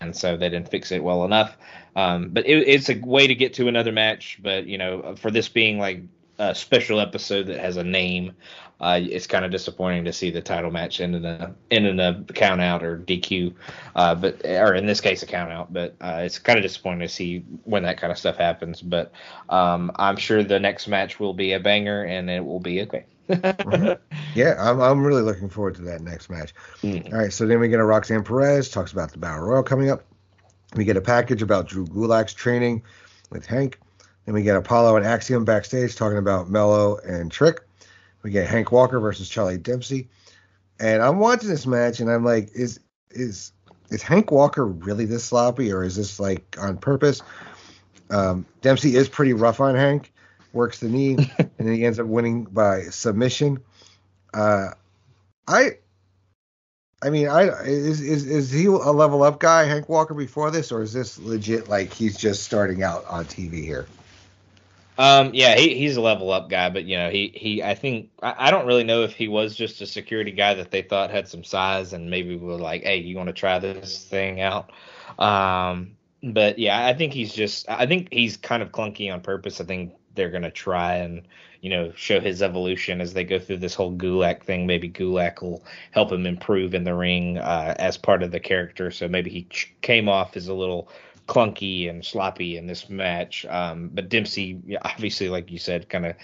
and 0.00 0.14
so 0.16 0.36
they 0.36 0.48
didn't 0.48 0.70
fix 0.70 0.92
it 0.92 1.02
well 1.02 1.24
enough. 1.24 1.56
Um, 1.96 2.30
but 2.30 2.46
it, 2.46 2.68
it's 2.68 2.88
a 2.88 2.98
way 3.00 3.26
to 3.26 3.34
get 3.34 3.54
to 3.54 3.68
another 3.68 3.92
match. 3.92 4.40
But 4.42 4.66
you 4.66 4.78
know, 4.78 5.16
for 5.16 5.30
this 5.30 5.48
being 5.48 5.78
like 5.78 6.02
a 6.38 6.54
special 6.54 7.00
episode 7.00 7.46
that 7.46 7.60
has 7.60 7.76
a 7.76 7.84
name, 7.84 8.32
uh, 8.80 9.00
it's 9.02 9.26
kind 9.26 9.44
of 9.44 9.50
disappointing 9.50 10.04
to 10.04 10.12
see 10.12 10.30
the 10.30 10.40
title 10.40 10.70
match 10.70 11.00
end 11.00 11.14
in 11.14 11.24
a 11.24 11.54
end 11.70 11.86
in 11.86 12.00
a 12.00 12.24
count 12.34 12.60
out 12.60 12.82
or 12.82 12.98
DQ, 12.98 13.54
uh, 13.94 14.14
but 14.14 14.44
or 14.44 14.74
in 14.74 14.84
this 14.86 15.00
case 15.00 15.22
a 15.22 15.26
count 15.26 15.52
out. 15.52 15.72
But 15.72 15.94
uh, 16.00 16.22
it's 16.24 16.38
kind 16.38 16.58
of 16.58 16.62
disappointing 16.62 17.06
to 17.06 17.08
see 17.08 17.44
when 17.64 17.84
that 17.84 17.98
kind 17.98 18.10
of 18.10 18.18
stuff 18.18 18.36
happens. 18.36 18.82
But 18.82 19.12
um, 19.48 19.92
I'm 19.96 20.16
sure 20.16 20.42
the 20.42 20.58
next 20.58 20.88
match 20.88 21.20
will 21.20 21.34
be 21.34 21.52
a 21.52 21.60
banger 21.60 22.02
and 22.02 22.28
it 22.28 22.44
will 22.44 22.60
be 22.60 22.82
okay. 22.82 23.06
Yeah, 23.28 24.56
I'm 24.58 24.80
I'm 24.80 25.04
really 25.04 25.22
looking 25.22 25.48
forward 25.48 25.76
to 25.76 25.82
that 25.82 26.00
next 26.00 26.28
match. 26.28 26.52
Mm. 26.82 27.12
All 27.12 27.18
right, 27.18 27.32
so 27.32 27.46
then 27.46 27.60
we 27.60 27.68
get 27.68 27.80
a 27.80 27.84
Roxanne 27.84 28.24
Perez 28.24 28.68
talks 28.68 28.92
about 28.92 29.12
the 29.12 29.18
Battle 29.18 29.44
Royal 29.46 29.62
coming 29.62 29.90
up. 29.90 30.04
We 30.74 30.84
get 30.84 30.96
a 30.96 31.00
package 31.00 31.40
about 31.40 31.68
Drew 31.68 31.86
Gulak's 31.86 32.34
training 32.34 32.82
with 33.30 33.46
Hank. 33.46 33.78
Then 34.24 34.34
we 34.34 34.42
get 34.42 34.56
Apollo 34.56 34.96
and 34.96 35.06
Axiom 35.06 35.44
backstage 35.44 35.96
talking 35.96 36.18
about 36.18 36.50
Mello 36.50 36.98
and 36.98 37.30
Trick. 37.30 37.60
We 38.22 38.30
get 38.30 38.48
Hank 38.48 38.72
Walker 38.72 38.98
versus 38.98 39.28
Charlie 39.28 39.58
Dempsey. 39.58 40.08
And 40.80 41.02
I'm 41.02 41.18
watching 41.18 41.48
this 41.48 41.66
match 41.66 42.00
and 42.00 42.10
I'm 42.10 42.24
like, 42.24 42.50
is 42.54 42.80
is 43.10 43.52
is 43.90 44.02
Hank 44.02 44.30
Walker 44.30 44.66
really 44.66 45.04
this 45.04 45.24
sloppy, 45.24 45.72
or 45.72 45.84
is 45.84 45.96
this 45.96 46.18
like 46.18 46.56
on 46.58 46.78
purpose? 46.78 47.22
Um, 48.10 48.46
Dempsey 48.60 48.96
is 48.96 49.08
pretty 49.08 49.32
rough 49.32 49.60
on 49.60 49.74
Hank, 49.74 50.12
works 50.54 50.80
the 50.80 50.88
knee, 50.88 51.14
and 51.38 51.50
then 51.58 51.74
he 51.74 51.84
ends 51.84 51.98
up 51.98 52.06
winning 52.06 52.44
by 52.44 52.84
submission. 52.84 53.62
Uh, 54.32 54.70
I, 55.46 55.78
I 57.02 57.10
mean, 57.10 57.28
I 57.28 57.62
is 57.62 58.00
is 58.00 58.26
is 58.26 58.50
he 58.50 58.66
a 58.66 58.70
level 58.70 59.22
up 59.22 59.40
guy, 59.40 59.64
Hank 59.64 59.88
Walker, 59.88 60.14
before 60.14 60.50
this, 60.50 60.72
or 60.72 60.82
is 60.82 60.92
this 60.92 61.18
legit 61.18 61.68
like 61.68 61.92
he's 61.92 62.16
just 62.16 62.44
starting 62.44 62.82
out 62.82 63.04
on 63.06 63.24
TV 63.24 63.62
here? 63.62 63.86
Um, 64.96 65.30
yeah, 65.34 65.56
he, 65.56 65.76
he's 65.76 65.96
a 65.96 66.00
level 66.00 66.30
up 66.30 66.48
guy, 66.48 66.70
but 66.70 66.84
you 66.84 66.96
know, 66.96 67.10
he, 67.10 67.32
he, 67.34 67.62
I 67.62 67.74
think, 67.74 68.10
I, 68.22 68.34
I, 68.38 68.50
don't 68.52 68.66
really 68.66 68.84
know 68.84 69.02
if 69.02 69.12
he 69.12 69.26
was 69.26 69.56
just 69.56 69.80
a 69.80 69.86
security 69.86 70.30
guy 70.30 70.54
that 70.54 70.70
they 70.70 70.82
thought 70.82 71.10
had 71.10 71.26
some 71.26 71.42
size 71.42 71.92
and 71.92 72.10
maybe 72.10 72.36
were 72.36 72.54
like, 72.54 72.84
Hey, 72.84 72.98
you 72.98 73.16
want 73.16 73.26
to 73.26 73.32
try 73.32 73.58
this 73.58 74.04
thing 74.04 74.40
out? 74.40 74.70
Um, 75.18 75.96
but 76.22 76.60
yeah, 76.60 76.86
I 76.86 76.94
think 76.94 77.12
he's 77.12 77.34
just, 77.34 77.68
I 77.68 77.86
think 77.86 78.12
he's 78.12 78.36
kind 78.36 78.62
of 78.62 78.70
clunky 78.70 79.12
on 79.12 79.20
purpose. 79.20 79.60
I 79.60 79.64
think 79.64 79.94
they're 80.14 80.30
going 80.30 80.42
to 80.42 80.50
try 80.50 80.94
and, 80.94 81.22
you 81.60 81.70
know, 81.70 81.92
show 81.96 82.20
his 82.20 82.42
evolution 82.42 83.00
as 83.00 83.12
they 83.12 83.24
go 83.24 83.38
through 83.38 83.58
this 83.58 83.74
whole 83.74 83.92
Gulak 83.92 84.42
thing. 84.42 84.66
Maybe 84.66 84.88
Gulak 84.88 85.42
will 85.42 85.64
help 85.90 86.12
him 86.12 86.26
improve 86.26 86.74
in 86.74 86.84
the 86.84 86.94
ring, 86.94 87.38
uh, 87.38 87.74
as 87.78 87.96
part 87.96 88.22
of 88.22 88.30
the 88.30 88.40
character. 88.40 88.90
So 88.90 89.08
maybe 89.08 89.30
he 89.30 89.44
ch- 89.44 89.74
came 89.82 90.08
off 90.08 90.36
as 90.36 90.48
a 90.48 90.54
little 90.54 90.88
clunky 91.26 91.88
and 91.88 92.04
sloppy 92.04 92.56
in 92.56 92.66
this 92.66 92.88
match. 92.90 93.46
Um, 93.46 93.90
but 93.92 94.08
Dempsey, 94.08 94.60
obviously, 94.82 95.28
like 95.28 95.50
you 95.50 95.58
said, 95.58 95.88
kind 95.88 96.06
of 96.06 96.14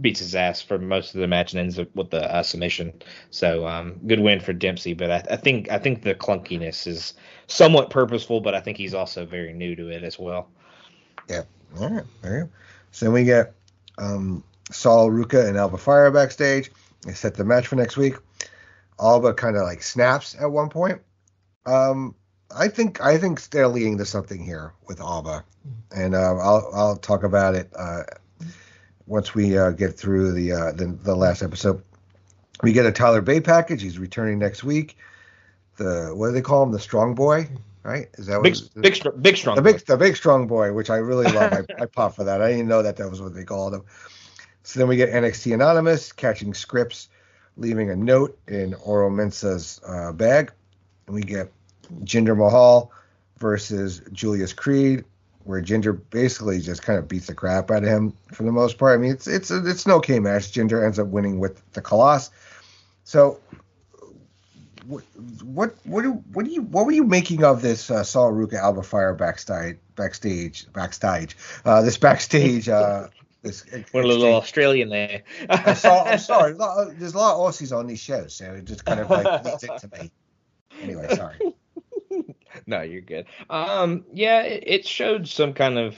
beats 0.00 0.20
his 0.20 0.34
ass 0.34 0.62
for 0.62 0.78
most 0.78 1.14
of 1.14 1.20
the 1.20 1.26
match 1.26 1.52
and 1.52 1.60
ends 1.60 1.78
up 1.78 1.94
with 1.94 2.10
the 2.10 2.32
uh, 2.32 2.42
submission. 2.42 2.92
So 3.30 3.66
um, 3.66 4.00
good 4.06 4.20
win 4.20 4.40
for 4.40 4.52
Dempsey. 4.52 4.94
But 4.94 5.10
I, 5.10 5.24
I, 5.32 5.36
think 5.36 5.70
I 5.70 5.78
think 5.78 6.02
the 6.02 6.14
clunkiness 6.14 6.86
is 6.86 7.14
somewhat 7.48 7.90
purposeful, 7.90 8.40
but 8.40 8.54
I 8.54 8.60
think 8.60 8.76
he's 8.76 8.94
also 8.94 9.26
very 9.26 9.52
new 9.52 9.74
to 9.76 9.88
it 9.88 10.04
as 10.04 10.18
well. 10.18 10.48
Yeah. 11.28 11.42
All 11.80 11.88
right. 11.88 12.04
All 12.24 12.30
right. 12.30 12.48
So 12.94 13.06
then 13.06 13.12
we 13.12 13.24
get 13.24 13.54
um, 13.98 14.44
Sol 14.70 15.10
Ruca 15.10 15.48
and 15.48 15.58
Alba 15.58 15.78
Fyre 15.78 16.12
backstage. 16.12 16.70
They 17.04 17.12
set 17.12 17.34
the 17.34 17.44
match 17.44 17.66
for 17.66 17.74
next 17.74 17.96
week. 17.96 18.14
Alba 19.00 19.34
kind 19.34 19.56
of 19.56 19.64
like 19.64 19.82
snaps 19.82 20.36
at 20.40 20.46
one 20.46 20.68
point. 20.68 21.00
Um, 21.66 22.14
I 22.56 22.68
think 22.68 23.00
I 23.00 23.18
think 23.18 23.42
they're 23.48 23.66
leading 23.66 23.98
to 23.98 24.04
something 24.06 24.44
here 24.44 24.74
with 24.86 25.00
Alba, 25.00 25.44
and 25.90 26.14
uh, 26.14 26.36
I'll 26.36 26.70
I'll 26.72 26.96
talk 26.96 27.24
about 27.24 27.56
it 27.56 27.68
uh, 27.76 28.04
once 29.08 29.34
we 29.34 29.58
uh, 29.58 29.70
get 29.70 29.98
through 29.98 30.30
the, 30.30 30.52
uh, 30.52 30.72
the, 30.72 30.86
the 30.86 31.16
last 31.16 31.42
episode. 31.42 31.82
We 32.62 32.72
get 32.72 32.86
a 32.86 32.92
Tyler 32.92 33.22
Bate 33.22 33.42
package. 33.42 33.82
He's 33.82 33.98
returning 33.98 34.38
next 34.38 34.62
week. 34.62 34.96
The 35.78 36.12
what 36.14 36.28
do 36.28 36.32
they 36.32 36.42
call 36.42 36.62
him? 36.62 36.70
The 36.70 36.78
Strong 36.78 37.16
Boy, 37.16 37.48
right? 37.84 38.08
Is 38.14 38.26
that 38.26 38.42
big 38.42 38.56
what, 38.56 38.82
big 38.82 39.22
big 39.22 39.36
strong 39.36 39.56
the 39.56 39.62
big 39.62 39.76
boy. 39.76 39.82
the 39.86 39.96
big 39.96 40.16
strong 40.16 40.46
boy, 40.46 40.72
which 40.72 40.90
I 40.90 40.96
really 40.96 41.30
love. 41.30 41.52
I, 41.52 41.82
I 41.82 41.86
pop 41.86 42.16
for 42.16 42.24
that. 42.24 42.42
I 42.42 42.50
didn't 42.50 42.66
know 42.66 42.82
that 42.82 42.96
that 42.96 43.08
was 43.08 43.22
what 43.22 43.34
they 43.34 43.44
called 43.44 43.74
him. 43.74 43.84
So 44.64 44.80
then 44.80 44.88
we 44.88 44.96
get 44.96 45.10
NXT 45.10 45.54
Anonymous 45.54 46.10
catching 46.10 46.52
Scrypts, 46.52 47.08
leaving 47.56 47.90
a 47.90 47.96
note 47.96 48.36
in 48.48 48.74
Oro 48.74 49.10
Mensah's 49.10 49.80
uh, 49.86 50.10
bag, 50.12 50.50
and 51.06 51.14
we 51.14 51.20
get 51.20 51.52
Jinder 52.02 52.36
Mahal 52.36 52.90
versus 53.38 54.00
Julius 54.12 54.54
Creed, 54.54 55.04
where 55.44 55.62
Jinder 55.62 56.00
basically 56.10 56.60
just 56.60 56.82
kind 56.82 56.98
of 56.98 57.06
beats 57.06 57.26
the 57.26 57.34
crap 57.34 57.70
out 57.70 57.82
of 57.82 57.88
him 57.88 58.14
for 58.32 58.44
the 58.44 58.52
most 58.52 58.78
part. 58.78 58.98
I 58.98 59.02
mean, 59.02 59.12
it's 59.12 59.28
it's 59.28 59.50
it's 59.50 59.86
no 59.86 60.00
K 60.00 60.18
match. 60.18 60.52
Jinder 60.52 60.82
ends 60.84 60.98
up 60.98 61.08
winning 61.08 61.38
with 61.38 61.60
the 61.72 61.82
Khallas. 61.82 62.30
So, 63.06 63.38
what 64.86 65.02
what 65.42 65.74
what 65.84 66.02
do 66.02 66.12
what 66.32 66.44
do 66.44 66.50
you 66.50 66.62
what 66.62 66.86
were 66.86 66.92
you 66.92 67.04
making 67.04 67.44
of 67.44 67.62
this 67.62 67.90
uh, 67.90 68.04
Sol 68.04 68.32
Ruca 68.32 68.54
Alba 68.54 68.82
Fyre 68.82 69.14
backstage 69.14 69.78
backstage 69.96 70.66
backstage 70.72 71.36
uh, 71.64 71.82
this 71.82 71.96
backstage 71.96 72.68
uh, 72.68 73.08
this 73.44 73.64
what 73.92 74.04
a 74.04 74.06
little 74.06 74.34
Australian 74.34 74.88
there. 74.88 75.22
I 75.50 75.74
saw, 75.74 76.04
I'm 76.04 76.18
sorry. 76.18 76.54
There's 76.98 77.12
a 77.12 77.18
lot 77.18 77.34
of 77.34 77.40
Aussies 77.40 77.76
on 77.76 77.86
these 77.86 78.00
shows, 78.00 78.34
so 78.34 78.46
it 78.46 78.64
just 78.64 78.86
kind 78.86 79.00
of 79.00 79.10
like 79.10 79.44
leads 79.44 79.62
it 79.62 79.78
to 79.80 80.00
me. 80.00 80.10
Anyway, 80.80 81.14
sorry. 81.14 81.36
no, 82.66 82.80
you're 82.80 83.02
good. 83.02 83.26
Um, 83.50 84.06
yeah, 84.14 84.40
it, 84.40 84.64
it, 84.66 84.86
showed 84.86 85.28
some 85.28 85.52
kind 85.52 85.78
of 85.78 85.96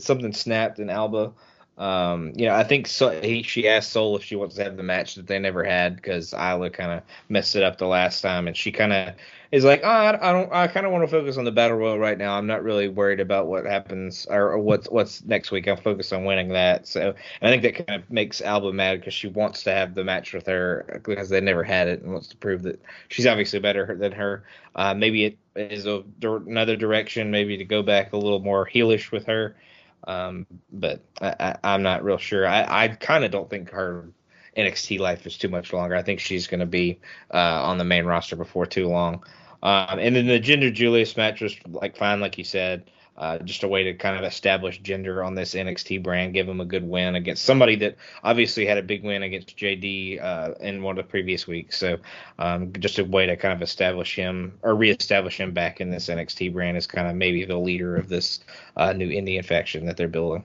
something 0.00 0.32
snapped 0.32 0.80
in 0.80 0.90
Alba. 0.90 1.32
Um, 1.80 2.34
you 2.36 2.44
know, 2.44 2.54
I 2.54 2.62
think 2.62 2.86
so, 2.86 3.08
he, 3.22 3.42
she 3.42 3.66
asked 3.66 3.92
Sol 3.92 4.14
if 4.14 4.22
she 4.22 4.36
wants 4.36 4.54
to 4.56 4.64
have 4.64 4.76
the 4.76 4.82
match 4.82 5.14
that 5.14 5.26
they 5.26 5.38
never 5.38 5.64
had 5.64 5.96
because 5.96 6.34
Isla 6.34 6.68
kind 6.68 6.92
of 6.92 7.02
messed 7.30 7.56
it 7.56 7.62
up 7.62 7.78
the 7.78 7.86
last 7.86 8.20
time, 8.20 8.46
and 8.46 8.54
she 8.54 8.70
kind 8.70 8.92
of 8.92 9.14
is 9.50 9.64
like, 9.64 9.80
oh, 9.82 9.88
I, 9.88 10.28
I 10.28 10.32
don't, 10.34 10.52
I 10.52 10.66
kind 10.66 10.84
of 10.84 10.92
want 10.92 11.04
to 11.04 11.10
focus 11.10 11.38
on 11.38 11.44
the 11.44 11.50
battle 11.50 11.78
royal 11.78 11.98
right 11.98 12.18
now. 12.18 12.36
I'm 12.36 12.46
not 12.46 12.62
really 12.62 12.88
worried 12.88 13.18
about 13.18 13.46
what 13.46 13.64
happens 13.64 14.26
or, 14.28 14.52
or 14.52 14.58
what's 14.58 14.90
what's 14.90 15.24
next 15.24 15.52
week. 15.52 15.68
I'm 15.68 15.78
focused 15.78 16.12
on 16.12 16.26
winning 16.26 16.50
that. 16.50 16.86
So 16.86 17.14
I 17.40 17.48
think 17.48 17.62
that 17.62 17.86
kind 17.86 18.02
of 18.02 18.10
makes 18.10 18.42
Alba 18.42 18.74
mad 18.74 19.00
because 19.00 19.14
she 19.14 19.28
wants 19.28 19.62
to 19.62 19.72
have 19.72 19.94
the 19.94 20.04
match 20.04 20.34
with 20.34 20.46
her 20.48 21.00
because 21.06 21.30
they 21.30 21.40
never 21.40 21.64
had 21.64 21.88
it 21.88 22.02
and 22.02 22.12
wants 22.12 22.28
to 22.28 22.36
prove 22.36 22.62
that 22.64 22.78
she's 23.08 23.26
obviously 23.26 23.58
better 23.58 23.96
than 23.98 24.12
her. 24.12 24.44
Uh, 24.74 24.92
maybe 24.92 25.24
it 25.24 25.38
is 25.56 25.86
a, 25.86 26.04
another 26.22 26.76
direction, 26.76 27.30
maybe 27.30 27.56
to 27.56 27.64
go 27.64 27.82
back 27.82 28.12
a 28.12 28.18
little 28.18 28.40
more 28.40 28.68
heelish 28.68 29.10
with 29.10 29.24
her. 29.24 29.56
Um, 30.04 30.46
but 30.72 31.02
I, 31.20 31.56
am 31.62 31.82
not 31.82 32.04
real 32.04 32.18
sure. 32.18 32.46
I, 32.46 32.84
I 32.84 32.88
kind 32.88 33.24
of 33.24 33.30
don't 33.30 33.50
think 33.50 33.70
her 33.70 34.08
NXT 34.56 34.98
life 34.98 35.26
is 35.26 35.36
too 35.36 35.48
much 35.48 35.72
longer. 35.72 35.94
I 35.94 36.02
think 36.02 36.20
she's 36.20 36.46
going 36.46 36.60
to 36.60 36.66
be 36.66 37.00
uh, 37.32 37.38
on 37.64 37.78
the 37.78 37.84
main 37.84 38.04
roster 38.04 38.36
before 38.36 38.66
too 38.66 38.88
long. 38.88 39.24
Um, 39.62 39.98
and 39.98 40.16
then 40.16 40.26
the 40.26 40.40
Jinder 40.40 40.72
Julius 40.72 41.16
match 41.16 41.40
was 41.40 41.54
like 41.68 41.96
fine, 41.96 42.20
like 42.20 42.38
you 42.38 42.44
said. 42.44 42.90
Uh, 43.16 43.38
just 43.38 43.64
a 43.64 43.68
way 43.68 43.84
to 43.84 43.94
kind 43.94 44.16
of 44.16 44.24
establish 44.24 44.80
Jinder 44.80 45.24
on 45.24 45.34
this 45.34 45.54
NXT 45.54 46.02
brand, 46.02 46.32
give 46.32 46.48
him 46.48 46.60
a 46.60 46.64
good 46.64 46.88
win 46.88 47.16
against 47.16 47.44
somebody 47.44 47.76
that 47.76 47.96
obviously 48.24 48.64
had 48.64 48.78
a 48.78 48.82
big 48.82 49.04
win 49.04 49.22
against 49.22 49.56
JD 49.58 50.22
uh, 50.22 50.54
in 50.60 50.82
one 50.82 50.98
of 50.98 51.04
the 51.04 51.10
previous 51.10 51.46
weeks. 51.46 51.76
So 51.76 51.98
um, 52.38 52.72
just 52.78 52.98
a 52.98 53.04
way 53.04 53.26
to 53.26 53.36
kind 53.36 53.52
of 53.52 53.60
establish 53.60 54.16
him 54.16 54.58
or 54.62 54.74
reestablish 54.74 55.38
him 55.38 55.52
back 55.52 55.82
in 55.82 55.90
this 55.90 56.08
NXT 56.08 56.54
brand 56.54 56.78
as 56.78 56.86
kind 56.86 57.08
of 57.08 57.14
maybe 57.14 57.44
the 57.44 57.58
leader 57.58 57.96
of 57.96 58.08
this 58.08 58.40
uh, 58.76 58.94
new 58.94 59.10
Indian 59.10 59.42
faction 59.42 59.84
that 59.86 59.98
they're 59.98 60.08
building. 60.08 60.44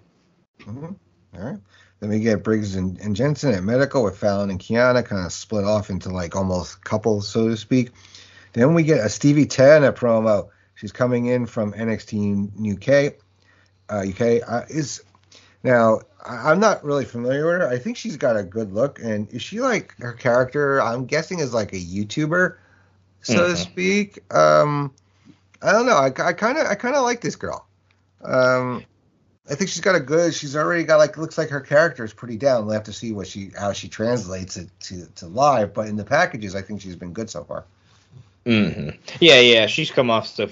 Mm-hmm. 0.59 0.85
All 1.37 1.51
right. 1.51 1.59
Then 1.99 2.09
we 2.09 2.19
get 2.19 2.43
Briggs 2.43 2.75
and, 2.75 2.99
and 2.99 3.15
Jensen 3.15 3.53
at 3.53 3.63
Medical 3.63 4.03
with 4.03 4.17
Fallon 4.17 4.49
and 4.49 4.59
Kiana 4.59 5.05
kind 5.05 5.25
of 5.25 5.31
split 5.31 5.63
off 5.63 5.89
into 5.89 6.09
like 6.09 6.35
almost 6.35 6.83
couples, 6.83 7.27
so 7.27 7.47
to 7.47 7.57
speak. 7.57 7.91
Then 8.53 8.73
we 8.73 8.83
get 8.83 9.05
a 9.05 9.09
Stevie 9.09 9.45
Turner 9.45 9.91
promo. 9.91 10.49
She's 10.75 10.91
coming 10.91 11.27
in 11.27 11.45
from 11.45 11.73
NXT 11.73 12.73
UK. 12.75 13.15
Uh, 13.89 14.05
UK 14.09 14.41
uh, 14.47 14.65
is 14.69 15.03
now. 15.63 16.01
I, 16.25 16.51
am 16.51 16.59
not 16.59 16.83
really 16.83 17.05
familiar 17.05 17.45
with 17.45 17.61
her. 17.61 17.67
I 17.67 17.77
think 17.77 17.97
she's 17.97 18.17
got 18.17 18.35
a 18.35 18.43
good 18.43 18.73
look, 18.73 18.99
and 18.99 19.31
is 19.31 19.41
she 19.41 19.61
like 19.61 19.95
her 19.99 20.13
character? 20.13 20.81
I'm 20.81 21.05
guessing 21.05 21.39
is 21.39 21.53
like 21.53 21.71
a 21.71 21.77
YouTuber, 21.77 22.57
so 23.21 23.33
mm-hmm. 23.33 23.51
to 23.51 23.57
speak. 23.57 24.33
Um, 24.33 24.91
I 25.61 25.71
don't 25.71 25.85
know. 25.85 25.97
I 25.97 26.09
kind 26.09 26.57
of 26.57 26.67
I 26.67 26.75
kind 26.75 26.95
of 26.95 27.03
like 27.03 27.21
this 27.21 27.35
girl. 27.35 27.65
Um, 28.23 28.83
I 29.49 29.55
think 29.55 29.69
she's 29.69 29.81
got 29.81 29.95
a 29.95 29.99
good. 29.99 30.33
She's 30.33 30.55
already 30.55 30.83
got 30.83 30.97
like 30.97 31.17
looks 31.17 31.37
like 31.37 31.49
her 31.49 31.61
character 31.61 32.03
is 32.03 32.13
pretty 32.13 32.37
down. 32.37 32.65
We'll 32.65 32.73
have 32.73 32.83
to 32.85 32.93
see 32.93 33.11
what 33.11 33.27
she 33.27 33.51
how 33.57 33.73
she 33.73 33.87
translates 33.87 34.57
it 34.57 34.69
to 34.81 35.05
to 35.15 35.27
live. 35.27 35.73
But 35.73 35.87
in 35.87 35.95
the 35.95 36.03
packages, 36.03 36.55
I 36.55 36.63
think 36.63 36.81
she's 36.81 36.95
been 36.95 37.13
good 37.13 37.29
so 37.29 37.43
far. 37.43 37.65
Mm-hmm. 38.45 38.89
Yeah, 39.21 39.39
yeah, 39.39 39.65
she's 39.65 39.89
come 39.89 40.11
off 40.11 40.27
so 40.27 40.49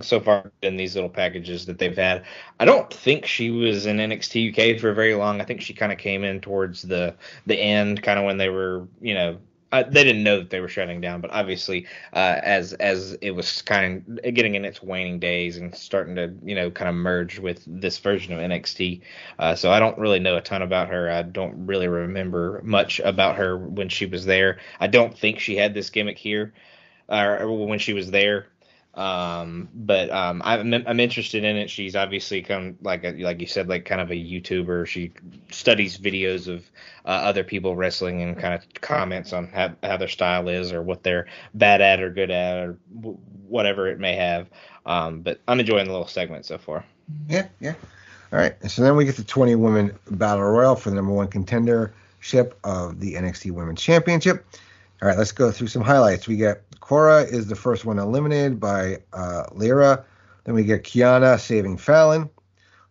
so 0.00 0.20
far 0.20 0.52
in 0.62 0.76
these 0.76 0.94
little 0.94 1.10
packages 1.10 1.66
that 1.66 1.76
they've 1.78 1.96
had. 1.96 2.24
I 2.60 2.64
don't 2.64 2.92
think 2.92 3.26
she 3.26 3.50
was 3.50 3.84
in 3.86 3.96
NXT 3.96 4.50
UK 4.76 4.80
for 4.80 4.92
very 4.94 5.16
long. 5.16 5.40
I 5.40 5.44
think 5.44 5.60
she 5.60 5.74
kind 5.74 5.90
of 5.90 5.98
came 5.98 6.22
in 6.22 6.40
towards 6.40 6.82
the 6.82 7.16
the 7.46 7.56
end, 7.58 8.00
kind 8.04 8.20
of 8.20 8.26
when 8.26 8.36
they 8.38 8.48
were, 8.48 8.86
you 9.00 9.14
know, 9.14 9.38
uh, 9.72 9.82
they 9.82 10.04
didn't 10.04 10.22
know 10.22 10.38
that 10.38 10.50
they 10.50 10.60
were 10.60 10.68
shutting 10.68 11.00
down, 11.00 11.20
but 11.20 11.32
obviously, 11.32 11.84
uh, 12.12 12.38
as 12.44 12.74
as 12.74 13.14
it 13.20 13.32
was 13.32 13.60
kind 13.62 14.20
of 14.22 14.34
getting 14.34 14.54
in 14.54 14.64
its 14.64 14.80
waning 14.80 15.18
days 15.18 15.56
and 15.56 15.74
starting 15.74 16.14
to 16.14 16.32
you 16.44 16.54
know 16.54 16.70
kind 16.70 16.88
of 16.88 16.94
merge 16.94 17.40
with 17.40 17.64
this 17.66 17.98
version 17.98 18.34
of 18.34 18.38
NXT, 18.38 19.00
uh, 19.40 19.56
so 19.56 19.72
I 19.72 19.80
don't 19.80 19.98
really 19.98 20.20
know 20.20 20.36
a 20.36 20.40
ton 20.40 20.62
about 20.62 20.90
her. 20.90 21.10
I 21.10 21.22
don't 21.22 21.66
really 21.66 21.88
remember 21.88 22.60
much 22.62 23.00
about 23.00 23.34
her 23.34 23.58
when 23.58 23.88
she 23.88 24.06
was 24.06 24.24
there. 24.26 24.60
I 24.78 24.86
don't 24.86 25.18
think 25.18 25.40
she 25.40 25.56
had 25.56 25.74
this 25.74 25.90
gimmick 25.90 26.18
here 26.18 26.52
or 27.08 27.66
when 27.66 27.78
she 27.78 27.92
was 27.92 28.10
there. 28.10 28.48
Um, 28.96 29.68
but 29.74 30.10
um, 30.10 30.40
I'm 30.42 30.72
I'm 30.72 31.00
interested 31.00 31.44
in 31.44 31.56
it. 31.56 31.68
She's 31.68 31.94
obviously 31.94 32.40
come 32.40 32.78
like 32.80 33.04
a, 33.04 33.12
like 33.12 33.40
you 33.42 33.46
said, 33.46 33.68
like 33.68 33.84
kind 33.84 34.00
of 34.00 34.10
a 34.10 34.14
YouTuber. 34.14 34.86
She 34.86 35.12
studies 35.50 35.98
videos 35.98 36.48
of 36.48 36.70
uh, 37.04 37.08
other 37.08 37.44
people 37.44 37.76
wrestling 37.76 38.22
and 38.22 38.38
kind 38.38 38.54
of 38.54 38.62
comments 38.80 39.34
on 39.34 39.48
how, 39.48 39.72
how 39.82 39.98
their 39.98 40.08
style 40.08 40.48
is 40.48 40.72
or 40.72 40.82
what 40.82 41.02
they're 41.02 41.26
bad 41.52 41.82
at 41.82 42.00
or 42.00 42.08
good 42.08 42.30
at 42.30 42.56
or 42.56 42.78
w- 42.94 43.18
whatever 43.46 43.86
it 43.86 44.00
may 44.00 44.16
have. 44.16 44.48
Um, 44.86 45.20
but 45.20 45.40
I'm 45.46 45.60
enjoying 45.60 45.86
the 45.86 45.92
little 45.92 46.06
segment 46.08 46.46
so 46.46 46.56
far. 46.56 46.82
Yeah, 47.28 47.48
yeah. 47.60 47.74
All 48.32 48.38
right. 48.38 48.54
So 48.70 48.80
then 48.82 48.96
we 48.96 49.04
get 49.04 49.16
the 49.16 49.24
20 49.24 49.56
women 49.56 49.96
battle 50.10 50.42
royal 50.42 50.74
for 50.74 50.88
the 50.88 50.96
number 50.96 51.12
one 51.12 51.28
contendership 51.28 52.54
of 52.64 52.98
the 52.98 53.14
NXT 53.14 53.50
Women's 53.50 53.82
Championship. 53.82 54.46
All 55.02 55.08
right, 55.08 55.18
let's 55.18 55.32
go 55.32 55.50
through 55.50 55.66
some 55.66 55.82
highlights. 55.82 56.26
We 56.26 56.36
get 56.36 56.62
Cora 56.86 57.22
is 57.22 57.48
the 57.48 57.56
first 57.56 57.84
one 57.84 57.98
eliminated 57.98 58.60
by 58.60 58.98
uh, 59.12 59.46
Lyra. 59.50 60.04
Then 60.44 60.54
we 60.54 60.62
get 60.62 60.84
Kiana 60.84 61.40
saving 61.40 61.78
Fallon. 61.78 62.30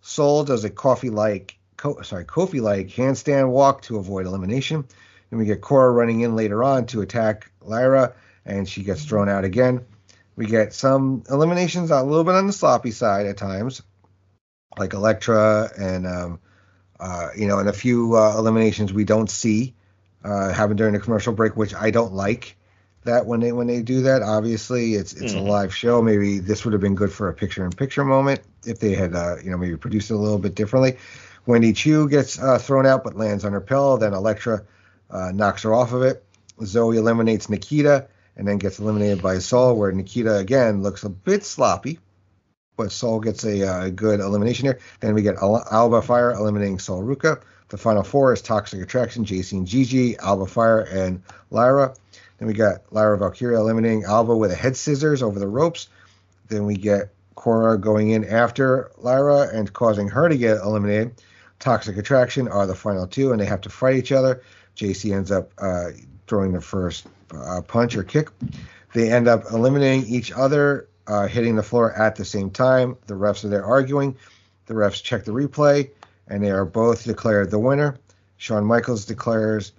Sol 0.02 0.44
does 0.44 0.66
a 0.66 0.70
coffee 0.70 1.10
like, 1.10 1.58
co- 1.78 2.02
sorry, 2.02 2.26
Kofi 2.26 2.60
like 2.60 2.90
handstand 2.90 3.52
walk 3.52 3.84
to 3.84 3.96
avoid 3.96 4.26
elimination. 4.26 4.86
Then 5.30 5.40
we 5.40 5.46
get 5.46 5.62
Cora 5.62 5.94
running 5.94 6.20
in 6.20 6.36
later 6.36 6.62
on 6.62 6.88
to 6.88 7.00
attack 7.00 7.50
Lyra, 7.62 8.14
and 8.46 8.68
she 8.68 8.84
gets 8.84 9.06
thrown 9.06 9.30
out 9.30 9.46
again. 9.46 9.86
We 10.36 10.46
get 10.46 10.74
some 10.74 11.24
eliminations 11.30 11.90
a 11.90 12.04
little 12.04 12.26
bit 12.26 12.36
on 12.36 12.48
the 12.48 12.54
sloppy 12.54 12.92
side 12.92 13.28
at 13.28 13.38
times, 13.38 13.82
like 14.78 14.92
Elektra 14.92 15.72
and 15.80 16.06
um, 16.06 16.40
uh, 17.00 17.30
you 17.34 17.48
know, 17.48 17.60
and 17.60 17.70
a 17.70 17.74
few 17.74 18.18
uh, 18.18 18.38
eliminations 18.38 18.92
we 18.92 19.06
don't 19.06 19.30
see 19.30 19.74
uh, 20.22 20.52
happen 20.52 20.76
during 20.76 20.96
the 20.96 21.00
commercial 21.00 21.32
break, 21.32 21.56
which 21.56 21.74
I 21.74 21.92
don't 21.92 22.12
like. 22.12 22.58
That 23.06 23.26
when 23.28 23.40
they 23.40 23.52
when 23.52 23.68
they 23.68 23.82
do 23.82 24.02
that, 24.02 24.22
obviously 24.24 24.96
it's 24.96 25.14
it's 25.14 25.34
Mhm. 25.34 25.40
a 25.40 25.44
live 25.44 25.74
show. 25.74 26.02
Maybe 26.02 26.40
this 26.40 26.66
would 26.66 26.74
have 26.74 26.82
been 26.82 26.96
good 26.96 27.12
for 27.12 27.30
a 27.30 27.34
picture 27.34 27.64
in 27.64 27.72
picture 27.72 28.04
moment 28.04 28.42
if 28.66 28.80
they 28.80 28.94
had 28.96 29.16
uh, 29.16 29.36
you 29.44 29.52
know 29.52 29.58
maybe 29.58 29.78
produced 29.78 30.10
it 30.12 30.16
a 30.16 30.18
little 30.18 30.40
bit 30.40 30.56
differently. 30.56 30.98
Wendy 31.46 31.72
Choo 31.74 32.10
gets 32.10 32.40
uh, 32.40 32.58
thrown 32.58 32.86
out 32.88 33.04
but 33.04 33.16
lands 33.16 33.46
on 33.46 33.54
her 33.54 33.62
pillow. 33.62 33.98
Then 33.98 34.14
Elektra 34.14 34.64
uh, 35.12 35.32
knocks 35.34 35.62
her 35.64 35.74
off 35.74 35.94
of 35.94 36.02
it. 36.02 36.24
Zoey 36.62 36.96
eliminates 36.98 37.48
Nikita 37.50 38.08
and 38.38 38.48
then 38.48 38.58
gets 38.58 38.80
eliminated 38.80 39.22
by 39.22 39.38
Sol, 39.38 39.76
where 39.76 39.92
Nikita 39.92 40.38
again 40.38 40.82
looks 40.82 41.04
a 41.04 41.10
bit 41.10 41.44
sloppy, 41.46 42.00
but 42.76 42.92
Sol 42.92 43.20
gets 43.20 43.44
a 43.46 43.68
uh, 43.68 43.90
good 43.90 44.20
elimination 44.20 44.66
here. 44.66 44.80
Then 45.00 45.14
we 45.14 45.22
get 45.22 45.36
Al- 45.36 45.66
Alba 45.72 46.02
Fyre 46.02 46.32
eliminating 46.32 46.80
Sol 46.80 47.04
Ruca. 47.04 47.40
The 47.70 47.78
final 47.78 48.04
four 48.04 48.34
is 48.34 48.42
Toxic 48.42 48.82
Attraction, 48.82 49.26
Jacy 49.26 49.58
and 49.58 49.68
Gigi, 49.68 50.18
Alba 50.18 50.46
Fyre, 50.48 50.82
and 50.92 51.22
Lyra. 51.52 51.94
Then 52.38 52.48
we 52.48 52.54
got 52.54 52.82
Lyra 52.92 53.18
Valkyria 53.18 53.60
eliminating 53.60 54.04
Alba 54.04 54.36
with 54.36 54.52
a 54.52 54.56
head 54.56 54.76
scissors 54.76 55.24
over 55.24 55.40
the 55.40 55.48
ropes. 55.48 55.88
Then 56.48 56.66
we 56.66 56.76
get 56.76 57.14
Cora 57.36 57.78
going 57.78 58.12
in 58.12 58.26
after 58.26 58.92
Lyra 58.98 59.50
and 59.54 59.72
causing 59.72 60.08
her 60.10 60.30
to 60.30 60.38
get 60.38 60.58
eliminated. 60.58 61.22
Toxic 61.60 61.98
Attraction 61.98 62.48
are 62.48 62.68
the 62.68 62.76
final 62.76 63.08
two, 63.08 63.32
and 63.32 63.40
they 63.40 63.46
have 63.46 63.62
to 63.62 63.70
fight 63.70 63.96
each 63.96 64.12
other. 64.12 64.42
Jacy 64.76 65.14
ends 65.14 65.32
up 65.32 65.52
uh, 65.58 65.92
throwing 66.28 66.52
the 66.52 66.62
first 66.62 67.08
uh, 67.34 67.62
punch 67.62 67.96
or 67.96 68.04
kick. 68.04 68.30
They 68.94 69.12
end 69.12 69.28
up 69.28 69.44
eliminating 69.52 70.06
each 70.08 70.32
other, 70.32 70.88
uh, 71.08 71.28
hitting 71.28 71.56
the 71.56 71.64
floor 71.64 71.94
at 71.94 72.16
the 72.16 72.26
same 72.26 72.50
time. 72.50 72.98
The 73.08 73.14
refs 73.14 73.44
are 73.44 73.50
there 73.50 73.66
arguing. 73.66 74.16
The 74.66 74.74
refs 74.74 75.02
check 75.02 75.26
the 75.26 75.32
replay, 75.32 75.90
and 76.28 76.44
they 76.44 76.52
are 76.52 76.66
both 76.66 77.04
declared 77.04 77.52
the 77.52 77.60
winner. 77.60 77.98
Shawn 78.38 78.66
Michaels 78.66 79.06
declares 79.06 79.72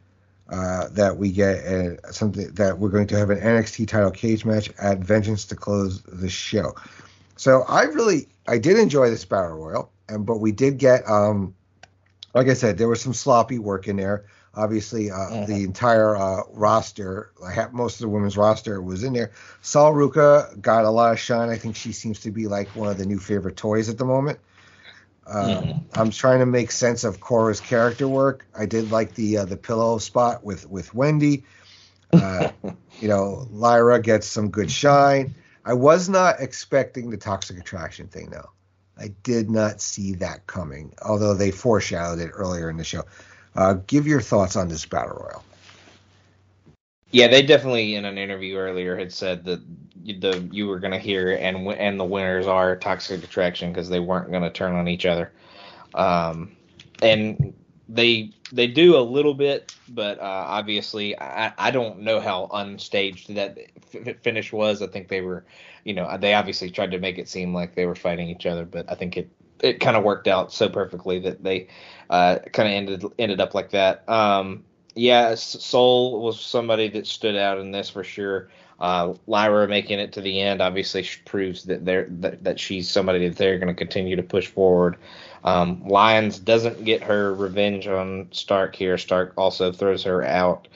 uh, 0.48 0.88
that 0.92 1.16
we 1.16 1.32
get 1.32 1.56
a, 1.56 2.12
something 2.12 2.48
that 2.54 2.78
we're 2.78 2.88
going 2.88 3.06
to 3.08 3.18
have 3.18 3.30
an 3.30 3.38
NXT 3.40 3.88
title 3.88 4.10
cage 4.10 4.44
match 4.44 4.70
at 4.78 4.98
Vengeance 4.98 5.44
to 5.46 5.56
close 5.56 6.02
the 6.02 6.28
show. 6.28 6.74
So 7.36 7.62
I 7.68 7.82
really 7.82 8.28
I 8.46 8.58
did 8.58 8.78
enjoy 8.78 9.10
this 9.10 9.24
battle 9.24 9.56
royal, 9.56 9.90
and 10.08 10.24
but 10.24 10.36
we 10.38 10.52
did 10.52 10.78
get 10.78 11.08
um 11.08 11.54
like 12.34 12.48
I 12.48 12.54
said 12.54 12.78
there 12.78 12.88
was 12.88 13.00
some 13.00 13.14
sloppy 13.14 13.58
work 13.58 13.88
in 13.88 13.96
there. 13.96 14.24
Obviously, 14.54 15.10
uh, 15.10 15.16
Mhm. 15.16 15.46
the 15.48 15.64
entire 15.64 16.16
uh, 16.16 16.40
roster, 16.52 17.30
like 17.38 17.74
most 17.74 17.96
of 17.96 18.00
the 18.00 18.08
women's 18.08 18.38
roster, 18.38 18.80
was 18.80 19.04
in 19.04 19.12
there. 19.12 19.32
Sol 19.60 19.92
Ruca 19.92 20.58
got 20.62 20.86
a 20.86 20.90
lot 20.90 21.12
of 21.12 21.18
shine. 21.18 21.50
I 21.50 21.58
think 21.58 21.76
she 21.76 21.92
seems 21.92 22.20
to 22.20 22.30
be 22.30 22.46
like 22.46 22.68
one 22.74 22.88
of 22.88 22.96
the 22.96 23.04
new 23.04 23.18
favorite 23.18 23.56
toys 23.56 23.90
at 23.90 23.98
the 23.98 24.06
moment. 24.06 24.38
Uh, 25.26 25.60
Mhm. 25.60 25.80
I'm 25.94 26.10
trying 26.10 26.38
to 26.40 26.46
make 26.46 26.70
sense 26.70 27.04
of 27.04 27.20
Cora's 27.20 27.60
character 27.60 28.06
work. 28.06 28.46
I 28.56 28.66
did 28.66 28.90
like 28.90 29.14
the 29.14 29.38
uh, 29.38 29.44
the 29.44 29.56
pillow 29.56 29.98
spot 29.98 30.44
with 30.44 30.68
with 30.68 30.94
Wendy. 30.94 31.44
Uh, 32.12 32.50
you 33.00 33.08
know, 33.08 33.48
Lyra 33.50 34.00
gets 34.00 34.26
some 34.26 34.50
good 34.50 34.70
shine. 34.70 35.34
I 35.64 35.72
was 35.72 36.08
not 36.08 36.40
expecting 36.40 37.10
the 37.10 37.16
toxic 37.16 37.58
attraction 37.58 38.06
thing 38.06 38.30
though. 38.30 38.50
I 38.98 39.08
did 39.24 39.50
not 39.50 39.80
see 39.80 40.14
that 40.14 40.46
coming, 40.46 40.94
although 41.02 41.34
they 41.34 41.50
foreshadowed 41.50 42.20
it 42.20 42.30
earlier 42.32 42.70
in 42.70 42.76
the 42.76 42.84
show. 42.84 43.02
Uh, 43.54 43.74
give 43.86 44.06
your 44.06 44.20
thoughts 44.20 44.56
on 44.56 44.68
this 44.68 44.86
battle 44.86 45.16
royal. 45.16 45.42
Yeah, 47.12 47.28
they 47.28 47.42
definitely 47.42 47.94
in 47.94 48.04
an 48.04 48.18
interview 48.18 48.56
earlier 48.56 48.96
had 48.96 49.12
said 49.12 49.44
that 49.44 49.62
the 50.04 50.48
you 50.52 50.66
were 50.66 50.78
going 50.78 50.92
to 50.92 50.98
hear 50.98 51.32
and 51.34 51.66
and 51.72 51.98
the 51.98 52.04
winners 52.04 52.46
are 52.46 52.76
Toxic 52.76 53.22
Attraction 53.24 53.72
because 53.72 53.88
they 53.88 54.00
weren't 54.00 54.30
going 54.30 54.42
to 54.42 54.50
turn 54.50 54.74
on 54.74 54.88
each 54.88 55.06
other. 55.06 55.32
Um, 55.94 56.56
and 57.02 57.54
they 57.88 58.32
they 58.52 58.66
do 58.66 58.96
a 58.96 59.00
little 59.00 59.34
bit, 59.34 59.74
but 59.88 60.18
uh, 60.20 60.22
obviously 60.22 61.18
I, 61.20 61.52
I 61.58 61.70
don't 61.70 62.00
know 62.00 62.20
how 62.20 62.48
unstaged 62.52 63.34
that 63.34 63.58
f- 63.94 64.16
finish 64.22 64.52
was. 64.52 64.82
I 64.82 64.86
think 64.88 65.08
they 65.08 65.20
were, 65.20 65.44
you 65.84 65.94
know, 65.94 66.16
they 66.18 66.34
obviously 66.34 66.70
tried 66.70 66.90
to 66.92 66.98
make 66.98 67.18
it 67.18 67.28
seem 67.28 67.54
like 67.54 67.74
they 67.74 67.86
were 67.86 67.94
fighting 67.96 68.28
each 68.28 68.46
other, 68.46 68.64
but 68.64 68.90
I 68.90 68.94
think 68.96 69.16
it 69.16 69.30
it 69.62 69.80
kind 69.80 69.96
of 69.96 70.04
worked 70.04 70.28
out 70.28 70.52
so 70.52 70.68
perfectly 70.68 71.18
that 71.20 71.42
they 71.42 71.68
uh, 72.10 72.38
kind 72.52 72.68
of 72.68 72.74
ended 72.74 73.04
ended 73.18 73.40
up 73.40 73.54
like 73.54 73.70
that. 73.70 74.08
Um, 74.08 74.64
yeah, 74.96 75.34
Sol 75.36 76.20
was 76.22 76.40
somebody 76.40 76.88
that 76.90 77.06
stood 77.06 77.36
out 77.36 77.58
in 77.58 77.70
this 77.70 77.90
for 77.90 78.02
sure. 78.02 78.48
Uh, 78.80 79.14
Lyra 79.26 79.68
making 79.68 80.00
it 80.00 80.12
to 80.14 80.20
the 80.20 80.40
end 80.40 80.60
obviously 80.60 81.06
proves 81.24 81.64
that 81.64 81.84
they're 81.84 82.08
that, 82.10 82.44
that 82.44 82.60
she's 82.60 82.90
somebody 82.90 83.26
that 83.28 83.36
they're 83.38 83.58
going 83.58 83.68
to 83.68 83.74
continue 83.74 84.16
to 84.16 84.22
push 84.22 84.48
forward. 84.48 84.96
Um, 85.44 85.86
Lyons 85.86 86.38
doesn't 86.38 86.84
get 86.84 87.02
her 87.02 87.32
revenge 87.34 87.86
on 87.86 88.28
Stark 88.32 88.74
here. 88.74 88.98
Stark 88.98 89.32
also 89.36 89.72
throws 89.72 90.02
her 90.04 90.22
out. 90.24 90.68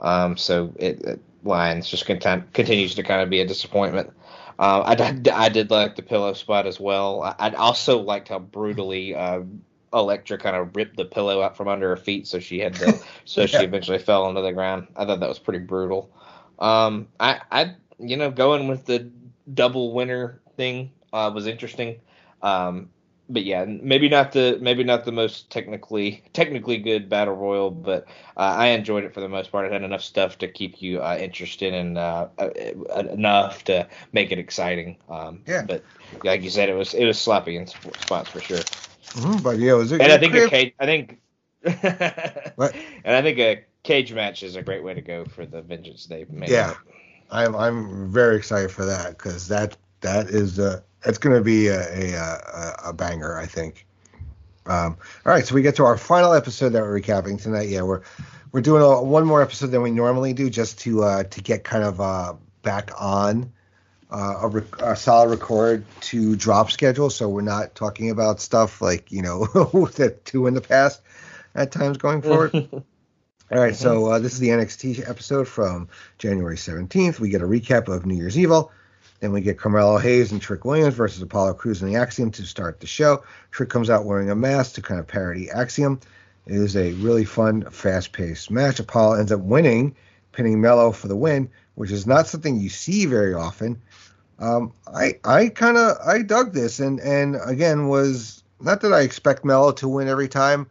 Um, 0.00 0.36
so 0.36 0.72
it, 0.76 1.00
it 1.02 1.20
Lyons 1.44 1.88
just 1.88 2.06
content, 2.06 2.52
continues 2.54 2.94
to 2.94 3.02
kind 3.02 3.20
of 3.22 3.30
be 3.30 3.40
a 3.40 3.46
disappointment. 3.46 4.12
Uh, 4.58 4.82
I, 4.86 4.94
did- 4.94 5.28
I 5.28 5.48
did 5.48 5.70
like 5.70 5.96
the 5.96 6.02
pillow 6.02 6.32
spot 6.32 6.66
as 6.66 6.80
well. 6.80 7.22
I, 7.22 7.34
I 7.38 7.52
also 7.54 7.98
liked 8.00 8.28
how 8.28 8.38
brutally 8.38 9.14
uh, 9.14 9.40
Elektra 9.94 10.38
kind 10.38 10.56
of 10.56 10.74
ripped 10.76 10.96
the 10.96 11.04
pillow 11.04 11.40
out 11.42 11.56
from 11.56 11.68
under 11.68 11.88
her 11.88 11.96
feet, 11.96 12.26
so 12.26 12.38
she 12.38 12.58
had 12.58 12.74
to, 12.74 12.98
so 13.24 13.46
she 13.46 13.58
eventually 13.58 13.98
fell 13.98 14.24
onto 14.24 14.42
the 14.42 14.52
ground. 14.52 14.88
I 14.96 15.04
thought 15.04 15.20
that 15.20 15.28
was 15.28 15.38
pretty 15.38 15.60
brutal. 15.60 16.10
Um, 16.58 17.08
I, 17.20 17.40
I, 17.50 17.74
you 17.98 18.16
know, 18.16 18.30
going 18.30 18.68
with 18.68 18.86
the 18.86 19.10
double 19.52 19.92
winner 19.92 20.40
thing 20.56 20.90
uh, 21.12 21.30
was 21.34 21.46
interesting. 21.46 22.00
Um, 22.42 22.90
but 23.28 23.44
yeah, 23.44 23.64
maybe 23.64 24.08
not 24.08 24.32
the 24.32 24.58
maybe 24.60 24.84
not 24.84 25.04
the 25.04 25.12
most 25.12 25.50
technically 25.50 26.22
technically 26.34 26.76
good 26.76 27.08
battle 27.08 27.34
royal, 27.34 27.70
but 27.70 28.06
uh, 28.36 28.40
I 28.40 28.68
enjoyed 28.68 29.04
it 29.04 29.14
for 29.14 29.20
the 29.20 29.28
most 29.28 29.50
part. 29.50 29.66
It 29.66 29.72
had 29.72 29.82
enough 29.82 30.02
stuff 30.02 30.36
to 30.38 30.48
keep 30.48 30.82
you 30.82 31.00
uh, 31.00 31.16
interested 31.18 31.72
and 31.72 31.96
uh, 31.96 32.28
uh, 32.38 32.50
enough 33.10 33.64
to 33.64 33.88
make 34.12 34.30
it 34.30 34.38
exciting. 34.38 34.98
Um, 35.08 35.42
Yeah. 35.46 35.62
But 35.62 35.84
like 36.22 36.42
you 36.42 36.50
said, 36.50 36.68
it 36.68 36.74
was 36.74 36.92
it 36.92 37.06
was 37.06 37.18
sloppy 37.18 37.56
in 37.56 37.66
spots 37.66 38.28
for 38.28 38.40
sure. 38.40 38.60
Mhm, 39.14 39.42
but 39.42 39.58
yeah, 39.58 39.72
it 39.72 39.76
was 39.76 39.92
a 39.92 39.96
And 39.96 40.12
I 40.12 40.18
think 40.18 40.34
a 40.34 40.48
cage. 40.48 40.74
I 40.78 40.86
think. 40.86 41.20
What? 42.56 42.74
And 43.04 43.16
I 43.16 43.22
think 43.22 43.38
a 43.38 43.64
cage 43.82 44.12
match 44.12 44.42
is 44.42 44.56
a 44.56 44.62
great 44.62 44.82
way 44.84 44.94
to 44.94 45.00
go 45.00 45.24
for 45.24 45.46
the 45.46 45.62
Vengeance 45.62 46.04
Day. 46.06 46.26
main 46.28 46.50
Yeah. 46.50 46.74
I'm 47.30 47.56
I'm 47.56 48.12
very 48.12 48.36
excited 48.36 48.70
for 48.70 48.84
that 48.84 49.16
because 49.16 49.48
that 49.48 49.76
that 50.00 50.26
is 50.28 50.58
uh 50.58 50.80
it's 51.04 51.18
going 51.18 51.36
to 51.36 51.42
be 51.42 51.68
a, 51.68 51.80
a 51.80 52.14
a 52.14 52.76
a 52.86 52.92
banger 52.92 53.38
I 53.38 53.46
think. 53.46 53.86
Um, 54.66 54.96
all 55.26 55.32
right, 55.32 55.46
so 55.46 55.54
we 55.54 55.62
get 55.62 55.76
to 55.76 55.84
our 55.84 55.98
final 55.98 56.32
episode 56.32 56.70
that 56.70 56.82
we're 56.82 57.00
recapping 57.00 57.40
tonight. 57.40 57.68
Yeah, 57.68 57.82
we're 57.82 58.02
we're 58.52 58.62
doing 58.62 58.82
a, 58.82 59.02
one 59.02 59.26
more 59.26 59.42
episode 59.42 59.68
than 59.68 59.82
we 59.82 59.90
normally 59.90 60.32
do 60.32 60.48
just 60.48 60.78
to 60.80 61.02
uh, 61.02 61.24
to 61.24 61.42
get 61.42 61.64
kind 61.64 61.84
of 61.84 62.00
uh, 62.00 62.34
back 62.62 62.90
on 62.98 63.52
uh, 64.14 64.38
a, 64.42 64.48
rec- 64.48 64.80
a 64.80 64.94
solid 64.94 65.30
record 65.30 65.84
to 66.00 66.36
drop 66.36 66.70
schedule. 66.70 67.10
So 67.10 67.28
we're 67.28 67.42
not 67.42 67.74
talking 67.74 68.10
about 68.10 68.40
stuff 68.40 68.80
like 68.80 69.10
you 69.10 69.22
know 69.22 69.46
that 69.96 70.24
two 70.24 70.46
in 70.46 70.54
the 70.54 70.60
past 70.60 71.02
at 71.54 71.72
times 71.72 71.98
going 71.98 72.22
forward. 72.22 72.54
All 73.52 73.60
right, 73.60 73.76
so 73.76 74.06
uh, 74.06 74.18
this 74.20 74.32
is 74.32 74.38
the 74.38 74.48
NXT 74.48 75.08
episode 75.08 75.46
from 75.46 75.88
January 76.18 76.56
17th. 76.56 77.20
We 77.20 77.28
get 77.28 77.42
a 77.42 77.46
recap 77.46 77.88
of 77.88 78.06
New 78.06 78.14
Year's 78.14 78.38
Evil. 78.38 78.72
Then 79.20 79.32
we 79.32 79.42
get 79.42 79.58
Carmelo 79.58 79.98
Hayes 79.98 80.32
and 80.32 80.40
Trick 80.40 80.64
Williams 80.64 80.94
versus 80.94 81.20
Apollo 81.20 81.54
Crews 81.54 81.82
and 81.82 81.92
the 81.92 81.98
Axiom 81.98 82.30
to 82.32 82.46
start 82.46 82.80
the 82.80 82.86
show. 82.86 83.22
Trick 83.50 83.68
comes 83.68 83.90
out 83.90 84.06
wearing 84.06 84.30
a 84.30 84.34
mask 84.34 84.74
to 84.76 84.82
kind 84.82 84.98
of 84.98 85.06
parody 85.06 85.50
Axiom. 85.50 86.00
It 86.46 86.56
is 86.56 86.76
a 86.76 86.92
really 86.94 87.24
fun, 87.24 87.70
fast 87.70 88.12
paced 88.12 88.50
match. 88.50 88.80
Apollo 88.80 89.18
ends 89.18 89.30
up 89.30 89.40
winning, 89.40 89.94
pinning 90.32 90.60
Mello 90.60 90.90
for 90.90 91.08
the 91.08 91.16
win, 91.16 91.50
which 91.74 91.90
is 91.90 92.06
not 92.06 92.26
something 92.26 92.58
you 92.58 92.70
see 92.70 93.06
very 93.06 93.34
often. 93.34 93.82
Um, 94.38 94.72
I 94.92 95.18
I 95.24 95.48
kind 95.48 95.76
of 95.76 95.96
I 96.04 96.22
dug 96.22 96.52
this 96.52 96.80
and 96.80 97.00
and 97.00 97.36
again 97.44 97.88
was 97.88 98.42
not 98.60 98.80
that 98.80 98.92
I 98.92 99.00
expect 99.02 99.44
Mello 99.44 99.72
to 99.72 99.88
win 99.88 100.08
every 100.08 100.28
time. 100.28 100.66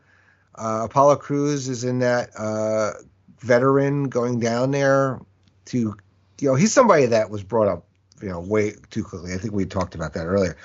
Uh, 0.55 0.81
Apollo 0.85 1.17
Crews 1.17 1.67
is 1.69 1.83
in 1.83 1.99
that 1.99 2.29
uh, 2.37 2.91
veteran 3.39 4.05
going 4.09 4.39
down 4.39 4.71
there 4.71 5.19
to, 5.65 5.95
you 6.39 6.49
know, 6.49 6.55
he's 6.55 6.73
somebody 6.73 7.05
that 7.07 7.29
was 7.29 7.43
brought 7.43 7.67
up, 7.67 7.85
you 8.21 8.29
know, 8.29 8.39
way 8.39 8.75
too 8.91 9.03
quickly. 9.03 9.33
I 9.33 9.37
think 9.37 9.53
we 9.53 9.65
talked 9.65 9.95
about 9.95 10.13
that 10.13 10.25
earlier. 10.25 10.55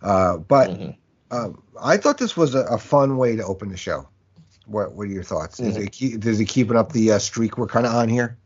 Uh, 0.00 0.36
but 0.38 0.70
Mhm. 0.70 0.96
um, 1.30 1.62
I 1.80 1.96
thought 1.96 2.18
this 2.18 2.36
was 2.36 2.54
a, 2.54 2.60
a 2.64 2.78
fun 2.78 3.16
way 3.16 3.36
to 3.36 3.44
open 3.44 3.68
the 3.68 3.76
show. 3.76 4.08
What 4.66 4.92
What 4.92 5.08
are 5.08 5.10
your 5.10 5.24
thoughts? 5.24 5.58
Is 5.58 5.76
it 5.76 5.92
keep, 5.92 6.24
is 6.24 6.38
he 6.38 6.44
keeping 6.44 6.76
up 6.76 6.92
the 6.92 7.12
uh, 7.12 7.18
streak 7.18 7.58
we're 7.58 7.66
kind 7.66 7.86
of 7.86 7.94
on 7.94 8.08
here? 8.08 8.36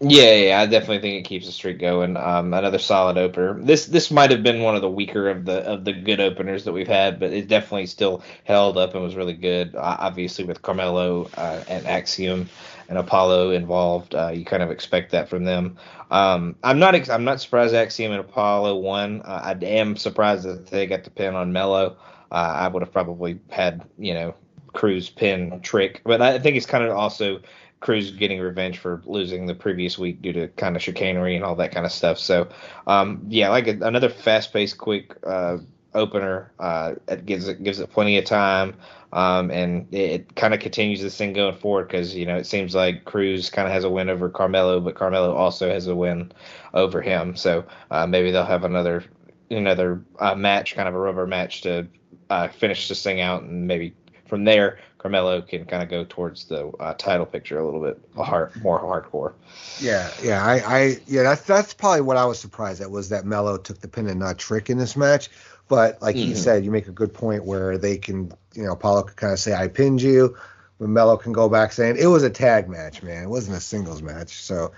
Yeah, 0.00 0.32
yeah, 0.34 0.60
I 0.60 0.66
definitely 0.66 1.00
think 1.00 1.26
it 1.26 1.28
keeps 1.28 1.46
the 1.46 1.52
streak 1.52 1.80
going. 1.80 2.16
Um, 2.16 2.54
another 2.54 2.78
solid 2.78 3.18
opener. 3.18 3.54
This 3.60 3.86
this 3.86 4.12
might 4.12 4.30
have 4.30 4.44
been 4.44 4.62
one 4.62 4.76
of 4.76 4.80
the 4.80 4.88
weaker 4.88 5.28
of 5.28 5.44
the 5.44 5.58
of 5.66 5.84
the 5.84 5.92
good 5.92 6.20
openers 6.20 6.62
that 6.64 6.72
we've 6.72 6.86
had, 6.86 7.18
but 7.18 7.32
it 7.32 7.48
definitely 7.48 7.86
still 7.86 8.22
held 8.44 8.78
up 8.78 8.94
and 8.94 9.02
was 9.02 9.16
really 9.16 9.32
good. 9.34 9.74
Uh, 9.74 9.96
obviously, 9.98 10.44
with 10.44 10.62
Carmelo 10.62 11.28
uh, 11.36 11.64
and 11.66 11.84
Axiom 11.88 12.48
and 12.88 12.96
Apollo 12.96 13.50
involved, 13.50 14.14
uh, 14.14 14.28
you 14.28 14.44
kind 14.44 14.62
of 14.62 14.70
expect 14.70 15.10
that 15.10 15.28
from 15.28 15.42
them. 15.42 15.76
Um, 16.12 16.54
I'm 16.62 16.78
not 16.78 16.94
ex- 16.94 17.08
I'm 17.10 17.24
not 17.24 17.40
surprised 17.40 17.74
Axiom 17.74 18.12
and 18.12 18.20
Apollo 18.20 18.76
won. 18.76 19.22
Uh, 19.22 19.40
I 19.60 19.64
am 19.64 19.96
surprised 19.96 20.44
that 20.44 20.68
they 20.68 20.86
got 20.86 21.02
the 21.02 21.10
pin 21.10 21.34
on 21.34 21.52
Melo. 21.52 21.96
Uh, 22.30 22.34
I 22.34 22.68
would 22.68 22.82
have 22.82 22.92
probably 22.92 23.40
had 23.50 23.82
you 23.98 24.14
know 24.14 24.34
Crews 24.74 25.10
pin 25.10 25.58
trick, 25.60 26.02
but 26.04 26.22
I 26.22 26.38
think 26.38 26.56
it's 26.56 26.66
kind 26.66 26.84
of 26.84 26.96
also 26.96 27.40
Crews 27.80 28.10
getting 28.10 28.40
revenge 28.40 28.78
for 28.78 29.02
losing 29.06 29.46
the 29.46 29.54
previous 29.54 29.98
week 29.98 30.20
due 30.20 30.32
to 30.32 30.48
kind 30.48 30.74
of 30.74 30.82
chicanery 30.82 31.36
and 31.36 31.44
all 31.44 31.54
that 31.56 31.72
kind 31.72 31.86
of 31.86 31.92
stuff. 31.92 32.18
So, 32.18 32.48
um, 32.86 33.22
yeah, 33.28 33.50
like 33.50 33.68
a, 33.68 33.78
another 33.86 34.08
fast-paced, 34.08 34.78
quick 34.78 35.14
uh, 35.24 35.58
opener. 35.94 36.52
Uh, 36.58 36.94
it 37.06 37.26
gives 37.26 37.48
it 37.48 37.62
gives 37.62 37.80
it 37.80 37.90
plenty 37.90 38.18
of 38.18 38.24
time, 38.24 38.74
um, 39.12 39.50
and 39.50 39.86
it, 39.92 40.10
it 40.10 40.36
kind 40.36 40.54
of 40.54 40.60
continues 40.60 41.00
this 41.00 41.16
thing 41.16 41.32
going 41.32 41.56
forward 41.56 41.88
because 41.88 42.14
you 42.14 42.26
know 42.26 42.36
it 42.36 42.46
seems 42.46 42.74
like 42.74 43.04
Crews 43.04 43.50
kind 43.50 43.68
of 43.68 43.74
has 43.74 43.84
a 43.84 43.90
win 43.90 44.10
over 44.10 44.28
Carmelo, 44.28 44.80
but 44.80 44.94
Carmelo 44.94 45.34
also 45.34 45.68
has 45.68 45.86
a 45.86 45.94
win 45.94 46.32
over 46.74 47.00
him. 47.00 47.36
So 47.36 47.64
uh, 47.90 48.06
maybe 48.06 48.30
they'll 48.30 48.44
have 48.44 48.64
another 48.64 49.04
another 49.50 50.02
uh, 50.18 50.34
match, 50.34 50.74
kind 50.74 50.88
of 50.88 50.94
a 50.94 50.98
rubber 50.98 51.26
match 51.26 51.62
to 51.62 51.86
uh, 52.30 52.48
finish 52.48 52.88
this 52.88 53.02
thing 53.02 53.20
out, 53.20 53.42
and 53.42 53.66
maybe 53.66 53.94
from 54.26 54.44
there 54.44 54.78
Carmelo 54.98 55.40
can 55.40 55.64
kind 55.64 55.82
of 55.82 55.88
go 55.88 56.04
towards 56.08 56.44
the 56.46 56.68
uh, 56.80 56.92
title 56.94 57.24
picture 57.24 57.58
a 57.58 57.64
little 57.64 57.80
bit 57.80 58.00
hard, 58.16 58.54
more 58.62 58.80
hardcore. 58.80 59.32
Yeah, 59.80 60.10
yeah, 60.22 60.44
I, 60.44 60.54
I, 60.56 60.96
yeah, 61.06 61.22
that's 61.22 61.42
that's 61.42 61.72
probably 61.72 62.00
what 62.00 62.16
I 62.16 62.24
was 62.24 62.40
surprised 62.40 62.80
at 62.80 62.90
was 62.90 63.08
that 63.10 63.24
Melo 63.24 63.56
took 63.56 63.80
the 63.80 63.86
pin 63.86 64.08
and 64.08 64.18
not 64.18 64.38
Trick 64.38 64.68
in 64.68 64.76
this 64.76 64.96
match. 64.96 65.28
But 65.68 66.02
like 66.02 66.16
mm-hmm. 66.16 66.30
you 66.30 66.34
said, 66.34 66.64
you 66.64 66.70
make 66.70 66.88
a 66.88 66.92
good 66.92 67.14
point 67.14 67.44
where 67.44 67.78
they 67.78 67.98
can, 67.98 68.32
you 68.54 68.64
know, 68.64 68.72
Apollo 68.72 69.04
could 69.04 69.16
kind 69.16 69.32
of 69.32 69.38
say 69.38 69.54
I 69.54 69.68
pinned 69.68 70.02
you, 70.02 70.36
but 70.80 70.88
Melo 70.88 71.16
can 71.16 71.32
go 71.32 71.48
back 71.48 71.72
saying 71.72 71.96
it 71.98 72.06
was 72.06 72.24
a 72.24 72.30
tag 72.30 72.68
match, 72.68 73.02
man. 73.02 73.22
It 73.22 73.28
wasn't 73.28 73.56
a 73.56 73.60
singles 73.60 74.02
match. 74.02 74.42
So 74.42 74.72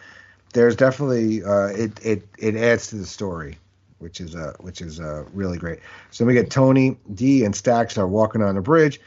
there's 0.52 0.76
definitely 0.76 1.42
uh, 1.44 1.68
it 1.68 2.04
it 2.04 2.28
it 2.38 2.56
adds 2.56 2.88
to 2.88 2.96
the 2.96 3.06
story, 3.06 3.56
which 4.00 4.20
is 4.20 4.34
uh 4.34 4.52
which 4.60 4.82
is 4.82 5.00
uh 5.00 5.24
really 5.32 5.56
great. 5.56 5.78
So 6.10 6.26
we 6.26 6.34
get 6.34 6.50
Tony 6.50 6.98
D 7.14 7.44
and 7.44 7.56
Stacks 7.56 7.96
are 7.96 8.06
walking 8.06 8.42
on 8.42 8.56
the 8.56 8.60
bridge 8.60 9.00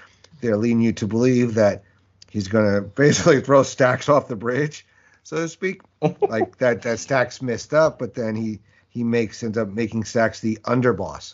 they're 0.43 0.57
leading 0.57 0.81
you 0.81 0.93
to 0.93 1.07
believe 1.07 1.55
that 1.55 1.83
he's 2.29 2.47
going 2.47 2.73
to 2.75 2.81
basically 2.81 3.41
throw 3.41 3.63
Stacks 3.63 4.09
off 4.09 4.27
the 4.27 4.35
bridge, 4.35 4.85
so 5.23 5.37
to 5.37 5.49
speak. 5.49 5.81
like 6.21 6.57
that 6.59 6.83
that 6.83 6.99
Stacks 6.99 7.41
messed 7.41 7.73
up, 7.73 7.97
but 7.97 8.13
then 8.13 8.35
he 8.35 8.59
he 8.89 9.03
makes 9.03 9.41
ends 9.41 9.57
up 9.57 9.69
making 9.69 10.03
Stacks 10.03 10.39
the 10.39 10.59
underboss, 10.63 11.33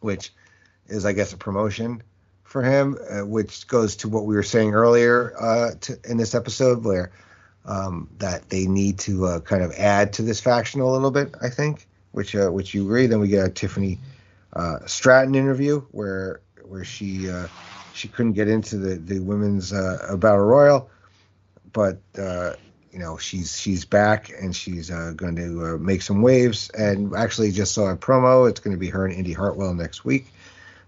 which 0.00 0.32
is 0.86 1.04
I 1.04 1.12
guess 1.12 1.32
a 1.32 1.36
promotion 1.36 2.02
for 2.44 2.62
him, 2.62 2.98
uh, 3.10 3.26
which 3.26 3.66
goes 3.66 3.96
to 3.96 4.08
what 4.08 4.26
we 4.26 4.36
were 4.36 4.42
saying 4.42 4.74
earlier 4.74 5.34
uh, 5.40 5.70
to, 5.80 5.98
in 6.04 6.18
this 6.18 6.34
episode, 6.34 6.84
where 6.84 7.10
um, 7.64 8.10
that 8.18 8.50
they 8.50 8.66
need 8.66 8.98
to 8.98 9.24
uh, 9.24 9.40
kind 9.40 9.62
of 9.62 9.72
add 9.72 10.12
to 10.14 10.22
this 10.22 10.40
faction 10.40 10.82
a 10.82 10.90
little 10.90 11.10
bit. 11.10 11.34
I 11.40 11.48
think, 11.48 11.88
which 12.12 12.36
uh, 12.36 12.50
which 12.50 12.74
you 12.74 12.84
agree. 12.84 13.06
Then 13.06 13.20
we 13.20 13.28
get 13.28 13.46
a 13.46 13.50
Tiffany 13.50 13.98
uh, 14.52 14.80
Stratton 14.86 15.34
interview 15.34 15.80
where 15.92 16.40
where 16.64 16.84
she 16.84 17.30
uh, 17.30 17.48
she 17.94 18.08
couldn't 18.08 18.32
get 18.32 18.48
into 18.48 18.76
the 18.76 18.96
the 18.96 19.20
women's 19.20 19.72
uh, 19.72 20.16
battle 20.18 20.40
royal, 20.40 20.90
but 21.72 22.00
uh, 22.18 22.54
you 22.90 22.98
know 22.98 23.18
she's 23.18 23.58
she's 23.58 23.84
back 23.84 24.30
and 24.30 24.54
she's 24.54 24.90
uh, 24.90 25.12
going 25.16 25.36
to 25.36 25.66
uh, 25.66 25.78
make 25.78 26.02
some 26.02 26.22
waves. 26.22 26.70
And 26.70 27.14
actually, 27.14 27.50
just 27.52 27.74
saw 27.74 27.90
a 27.90 27.96
promo. 27.96 28.48
It's 28.48 28.60
going 28.60 28.74
to 28.74 28.80
be 28.80 28.90
her 28.90 29.06
and 29.06 29.14
Indi 29.14 29.32
Hartwell 29.32 29.74
next 29.74 30.04
week. 30.04 30.26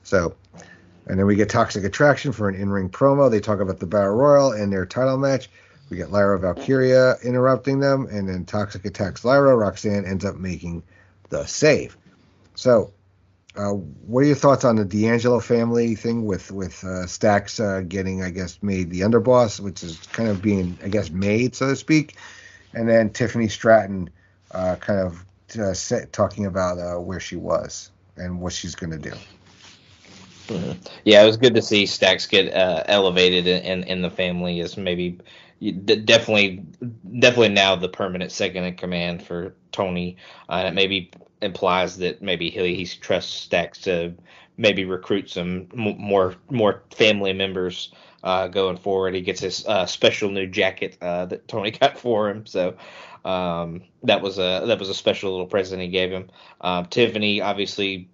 So, 0.02 0.34
and 1.06 1.18
then 1.18 1.26
we 1.26 1.36
get 1.36 1.48
Toxic 1.48 1.84
Attraction 1.84 2.32
for 2.32 2.48
an 2.48 2.54
in-ring 2.54 2.90
promo. 2.90 3.30
They 3.30 3.40
talk 3.40 3.60
about 3.60 3.78
the 3.78 3.86
battle 3.86 4.14
royal 4.14 4.52
and 4.52 4.72
their 4.72 4.86
title 4.86 5.16
match. 5.16 5.48
We 5.90 5.98
get 5.98 6.10
Lyra 6.10 6.38
Valkyria 6.38 7.16
interrupting 7.22 7.78
them, 7.78 8.08
and 8.10 8.28
then 8.28 8.46
Toxic 8.46 8.84
attacks 8.84 9.24
Lyra. 9.24 9.54
Roxanne 9.54 10.06
ends 10.06 10.24
up 10.24 10.36
making 10.36 10.82
the 11.28 11.44
save. 11.44 11.96
So 12.54 12.93
uh, 13.56 13.70
what 13.70 14.20
are 14.20 14.26
your 14.26 14.34
thoughts 14.34 14.64
on 14.64 14.76
the 14.76 14.84
D'Angelo 14.84 15.38
family 15.38 15.94
thing 15.94 16.24
with 16.24 16.50
with 16.50 16.82
uh, 16.82 17.06
Stacks 17.06 17.60
uh, 17.60 17.82
getting, 17.86 18.22
I 18.22 18.30
guess, 18.30 18.58
made 18.62 18.90
the 18.90 19.00
underboss, 19.02 19.60
which 19.60 19.84
is 19.84 19.98
kind 20.12 20.28
of 20.28 20.42
being, 20.42 20.76
I 20.82 20.88
guess, 20.88 21.10
made 21.10 21.54
so 21.54 21.68
to 21.68 21.76
speak, 21.76 22.16
and 22.72 22.88
then 22.88 23.10
Tiffany 23.10 23.48
Stratton 23.48 24.10
uh, 24.50 24.76
kind 24.76 25.00
of 25.00 25.24
uh, 25.58 25.72
set, 25.72 26.12
talking 26.12 26.46
about 26.46 27.04
where 27.04 27.20
she 27.20 27.36
was 27.36 27.90
and 28.16 28.40
what 28.40 28.52
she's 28.52 28.74
going 28.74 28.90
to 28.90 28.98
do. 28.98 29.16
Mm-hmm. 30.48 30.72
Yeah, 31.04 31.22
it 31.22 31.26
was 31.26 31.36
good 31.36 31.54
to 31.54 31.62
see 31.62 31.86
Stacks 31.86 32.26
get 32.26 32.50
elevated 32.88 33.46
in, 33.46 33.84
in, 33.84 34.02
the 34.02 34.10
family 34.10 34.60
as 34.60 34.76
maybe 34.76 35.18
definitely 35.84 36.62
definitely 37.18 37.48
now 37.48 37.76
the 37.76 37.88
permanent 37.88 38.30
second 38.30 38.64
in 38.64 38.74
command 38.74 39.22
for 39.22 39.54
Tony. 39.72 40.16
It 40.50 40.74
maybe 40.74 41.10
implies 41.44 41.98
that 41.98 42.22
maybe 42.22 42.50
he, 42.50 42.74
he 42.74 42.86
trusts 42.86 43.32
Stacks 43.32 43.78
to 43.80 44.14
maybe 44.56 44.84
recruit 44.84 45.30
some 45.30 45.68
more 45.74 46.34
more 46.50 46.82
family 46.96 47.32
members 47.32 47.92
uh, 48.22 48.48
going 48.48 48.76
forward. 48.76 49.14
He 49.14 49.20
gets 49.20 49.40
his 49.40 49.66
uh, 49.66 49.86
special 49.86 50.30
new 50.30 50.46
jacket 50.46 50.96
uh, 51.00 51.26
that 51.26 51.46
Tony 51.46 51.70
got 51.80 51.98
for 51.98 52.28
him, 52.28 52.46
so 52.46 52.76
um, 53.24 53.82
that 54.02 54.22
was 54.22 54.38
a 54.38 54.64
that 54.66 54.78
was 54.78 54.88
a 54.88 54.94
special 54.94 55.30
little 55.32 55.46
present 55.46 55.82
he 55.82 55.88
gave 55.88 56.10
him. 56.10 56.30
Um, 56.60 56.86
Tiffany 56.86 57.40
obviously 57.40 58.08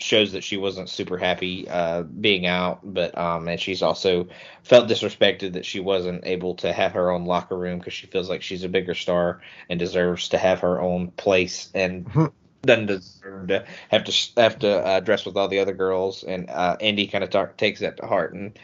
shows 0.00 0.32
that 0.32 0.44
she 0.44 0.56
wasn't 0.56 0.88
super 0.88 1.18
happy 1.18 1.68
uh, 1.68 2.02
being 2.02 2.46
out, 2.46 2.80
but 2.84 3.16
um, 3.18 3.48
and 3.48 3.60
she's 3.60 3.82
also 3.82 4.28
felt 4.62 4.88
disrespected 4.88 5.54
that 5.54 5.66
she 5.66 5.80
wasn't 5.80 6.24
able 6.24 6.54
to 6.54 6.72
have 6.72 6.92
her 6.92 7.10
own 7.10 7.24
locker 7.24 7.58
room 7.58 7.78
because 7.78 7.94
she 7.94 8.06
feels 8.06 8.28
like 8.28 8.42
she's 8.42 8.64
a 8.64 8.68
bigger 8.68 8.94
star 8.94 9.40
and 9.68 9.80
deserves 9.80 10.28
to 10.28 10.38
have 10.38 10.60
her 10.60 10.80
own 10.80 11.10
place 11.12 11.70
and 11.74 12.06
mm-hmm. 12.06 12.26
Doesn't 12.62 12.86
deserve 12.86 13.48
to 13.48 13.64
have 13.90 14.04
to 14.04 14.40
have 14.40 14.58
to 14.60 14.78
uh, 14.78 15.00
dress 15.00 15.24
with 15.24 15.36
all 15.36 15.48
the 15.48 15.60
other 15.60 15.74
girls. 15.74 16.24
And 16.24 16.50
uh, 16.50 16.76
Indi 16.80 17.06
kind 17.06 17.24
of 17.24 17.56
takes 17.56 17.80
that 17.80 17.96
to 17.98 18.06
heart 18.06 18.34
and 18.34 18.58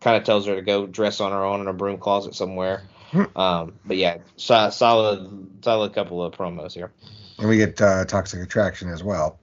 kind 0.00 0.16
of 0.16 0.24
tells 0.24 0.46
her 0.46 0.54
to 0.54 0.62
go 0.62 0.86
dress 0.86 1.20
on 1.20 1.32
her 1.32 1.44
own 1.44 1.60
in 1.60 1.68
a 1.68 1.72
broom 1.72 1.98
closet 1.98 2.34
somewhere. 2.34 2.82
Mm-hmm. 3.12 3.38
Um, 3.38 3.74
but 3.84 3.96
yeah, 3.96 4.18
so, 4.36 4.70
solid 4.70 5.64
solid 5.64 5.94
couple 5.94 6.22
of 6.22 6.34
promos 6.34 6.74
here. 6.74 6.90
And 7.38 7.48
we 7.48 7.56
get 7.56 7.80
uh, 7.80 8.04
Toxic 8.04 8.42
Attraction 8.42 8.90
as 8.90 9.02
well 9.02 9.38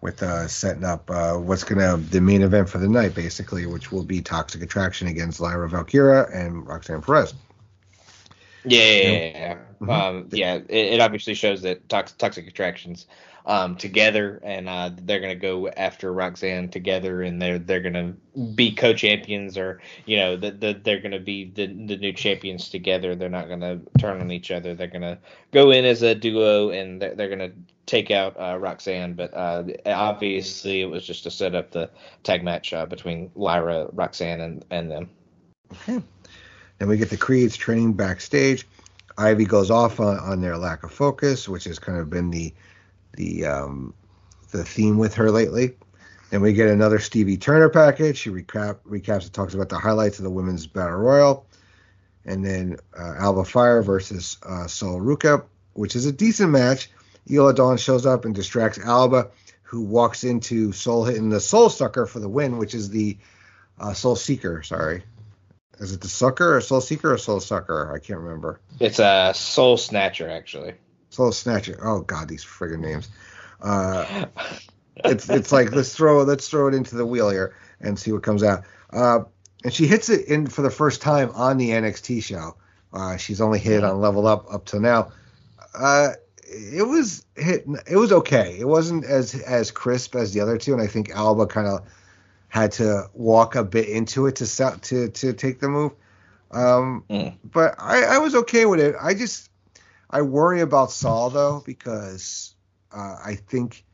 with 0.00 0.22
uh, 0.22 0.46
setting 0.48 0.84
up 0.84 1.10
uh, 1.10 1.34
what's 1.34 1.64
gonna 1.64 1.96
the 1.96 2.20
main 2.20 2.42
event 2.42 2.68
for 2.68 2.78
the 2.78 2.88
night, 2.88 3.14
basically, 3.14 3.64
which 3.66 3.92
will 3.92 4.02
be 4.02 4.20
Toxic 4.20 4.62
Attraction 4.62 5.08
against 5.08 5.40
Lyra 5.40 5.68
Valkyria 5.68 6.26
and 6.32 6.66
Roxanne 6.66 7.00
Perez. 7.00 7.32
Yeah, 8.64 8.82
yeah, 8.82 9.18
yeah. 9.18 9.54
Mm-hmm. 9.80 9.90
Um, 9.90 10.28
yeah 10.32 10.54
it, 10.54 10.70
it, 10.70 11.00
obviously 11.00 11.34
shows 11.34 11.62
that 11.62 11.88
toxic, 11.88 12.16
toxic 12.18 12.46
attractions 12.46 13.06
um, 13.46 13.76
together, 13.76 14.40
and 14.42 14.68
uh, 14.68 14.90
they're 15.02 15.20
gonna 15.20 15.34
go 15.34 15.68
after 15.68 16.12
Roxanne 16.12 16.70
together, 16.70 17.22
and 17.22 17.40
they're 17.40 17.58
they're 17.58 17.80
gonna 17.80 18.14
be 18.54 18.74
co-champions, 18.74 19.58
or 19.58 19.82
you 20.06 20.16
know, 20.16 20.36
the, 20.36 20.50
the, 20.50 20.80
they're 20.82 21.00
gonna 21.00 21.20
be 21.20 21.50
the 21.50 21.66
the 21.66 21.96
new 21.96 22.12
champions 22.12 22.70
together. 22.70 23.14
They're 23.14 23.28
not 23.28 23.48
gonna 23.48 23.80
turn 23.98 24.20
on 24.20 24.30
each 24.30 24.50
other. 24.50 24.74
They're 24.74 24.86
gonna 24.86 25.18
go 25.52 25.70
in 25.70 25.84
as 25.84 26.02
a 26.02 26.14
duo, 26.14 26.70
and 26.70 27.02
they're, 27.02 27.14
they're 27.14 27.28
gonna 27.28 27.52
take 27.84 28.10
out 28.10 28.34
uh, 28.40 28.56
Roxanne. 28.58 29.12
But 29.12 29.34
uh, 29.34 29.64
obviously, 29.86 30.80
it 30.80 30.86
was 30.86 31.06
just 31.06 31.24
to 31.24 31.30
set 31.30 31.54
up 31.54 31.70
the 31.70 31.90
tag 32.22 32.42
match 32.42 32.72
uh, 32.72 32.86
between 32.86 33.30
Lyra, 33.34 33.88
Roxanne, 33.92 34.40
and 34.40 34.64
and 34.70 34.90
them. 34.90 36.04
Then 36.84 36.90
we 36.90 36.98
get 36.98 37.08
the 37.08 37.16
Creeds 37.16 37.56
training 37.56 37.94
backstage. 37.94 38.66
Ivy 39.16 39.46
goes 39.46 39.70
off 39.70 40.00
on, 40.00 40.18
on 40.18 40.42
their 40.42 40.58
lack 40.58 40.82
of 40.82 40.92
focus, 40.92 41.48
which 41.48 41.64
has 41.64 41.78
kind 41.78 41.96
of 41.96 42.10
been 42.10 42.28
the 42.28 42.52
the 43.14 43.46
um, 43.46 43.94
the 44.50 44.62
theme 44.64 44.98
with 44.98 45.14
her 45.14 45.30
lately. 45.30 45.76
Then 46.28 46.42
we 46.42 46.52
get 46.52 46.68
another 46.68 46.98
Stevie 46.98 47.38
Turner 47.38 47.70
package. 47.70 48.18
She 48.18 48.28
recap, 48.28 48.80
recaps 48.86 49.22
and 49.22 49.32
talks 49.32 49.54
about 49.54 49.70
the 49.70 49.78
highlights 49.78 50.18
of 50.18 50.24
the 50.24 50.30
women's 50.30 50.66
battle 50.66 50.98
royal, 50.98 51.46
and 52.26 52.44
then 52.44 52.76
uh, 52.94 53.14
Alba 53.16 53.46
Fyre 53.46 53.82
versus 53.82 54.36
uh, 54.42 54.66
Sol 54.66 55.00
Ruca, 55.00 55.42
which 55.72 55.96
is 55.96 56.04
a 56.04 56.12
decent 56.12 56.50
match. 56.50 56.90
Isla 57.30 57.54
Dawn 57.54 57.78
shows 57.78 58.04
up 58.04 58.26
and 58.26 58.34
distracts 58.34 58.78
Alba, 58.78 59.30
who 59.62 59.80
walks 59.80 60.22
into 60.22 60.70
Sol 60.72 61.06
hitting 61.06 61.30
the 61.30 61.40
Soul 61.40 61.70
Sucker 61.70 62.04
for 62.04 62.20
the 62.20 62.28
win, 62.28 62.58
which 62.58 62.74
is 62.74 62.90
the 62.90 63.16
uh, 63.80 63.94
Soul 63.94 64.16
Seeker. 64.16 64.62
Sorry, 64.62 65.02
is 65.78 65.92
it 65.92 66.00
the 66.00 66.08
Sucker 66.08 66.56
or 66.56 66.60
Soul 66.60 66.80
Seeker 66.80 67.12
or 67.12 67.18
Soul 67.18 67.40
Sucker? 67.40 67.92
I 67.92 67.98
can't 67.98 68.20
remember. 68.20 68.60
It's 68.80 68.98
a 68.98 69.32
Sol 69.34 69.76
Snatcher, 69.76 70.28
actually. 70.28 70.74
Sol 71.10 71.32
Snatcher. 71.32 71.78
Oh 71.82 72.00
God, 72.00 72.28
these 72.28 72.44
friggin' 72.44 72.80
names. 72.80 73.08
Uh, 73.60 74.26
it's 74.96 75.28
it's 75.28 75.52
like 75.52 75.72
let's 75.72 75.94
throw 75.94 76.22
let's 76.22 76.48
throw 76.48 76.68
it 76.68 76.74
into 76.74 76.96
the 76.96 77.06
wheel 77.06 77.30
here 77.30 77.54
and 77.80 77.98
see 77.98 78.12
what 78.12 78.22
comes 78.22 78.42
out. 78.42 78.64
Uh, 78.92 79.20
and 79.64 79.72
she 79.72 79.86
hits 79.86 80.08
it 80.08 80.28
in 80.28 80.46
for 80.46 80.62
the 80.62 80.70
first 80.70 81.00
time 81.00 81.30
on 81.34 81.56
the 81.56 81.70
NXT 81.70 82.22
show 82.22 82.56
Uh, 82.92 83.16
she's 83.16 83.40
only 83.40 83.58
hit 83.58 83.82
on 83.82 84.00
level 84.00 84.26
up 84.26 84.52
up 84.52 84.64
till 84.64 84.80
now. 84.80 85.12
Uh, 85.74 86.10
it 86.46 86.86
was 86.86 87.24
hit. 87.36 87.64
It 87.90 87.96
was 87.96 88.12
okay. 88.12 88.56
It 88.58 88.68
wasn't 88.68 89.04
as 89.04 89.34
as 89.34 89.70
crisp 89.70 90.14
as 90.14 90.32
the 90.32 90.40
other 90.40 90.58
two, 90.58 90.72
and 90.72 90.82
I 90.82 90.86
think 90.86 91.10
Alba 91.10 91.46
kind 91.46 91.66
of 91.66 91.86
had 92.54 92.70
to 92.70 93.10
walk 93.14 93.56
a 93.56 93.64
bit 93.64 93.88
into 93.88 94.28
it 94.28 94.36
to 94.36 94.46
to 94.80 95.08
to 95.08 95.32
take 95.32 95.58
the 95.58 95.68
move. 95.68 95.90
Um, 96.52 97.02
mm. 97.10 97.34
But 97.42 97.74
I, 97.80 98.04
I 98.04 98.18
was 98.18 98.36
okay 98.36 98.64
with 98.64 98.78
it. 98.78 98.94
I 99.02 99.12
just 99.14 99.50
I 100.08 100.22
worry 100.22 100.60
about 100.60 100.92
Sol 100.92 101.30
though 101.30 101.64
because 101.66 102.54
uh, 102.92 103.16
I 103.26 103.34
think 103.34 103.84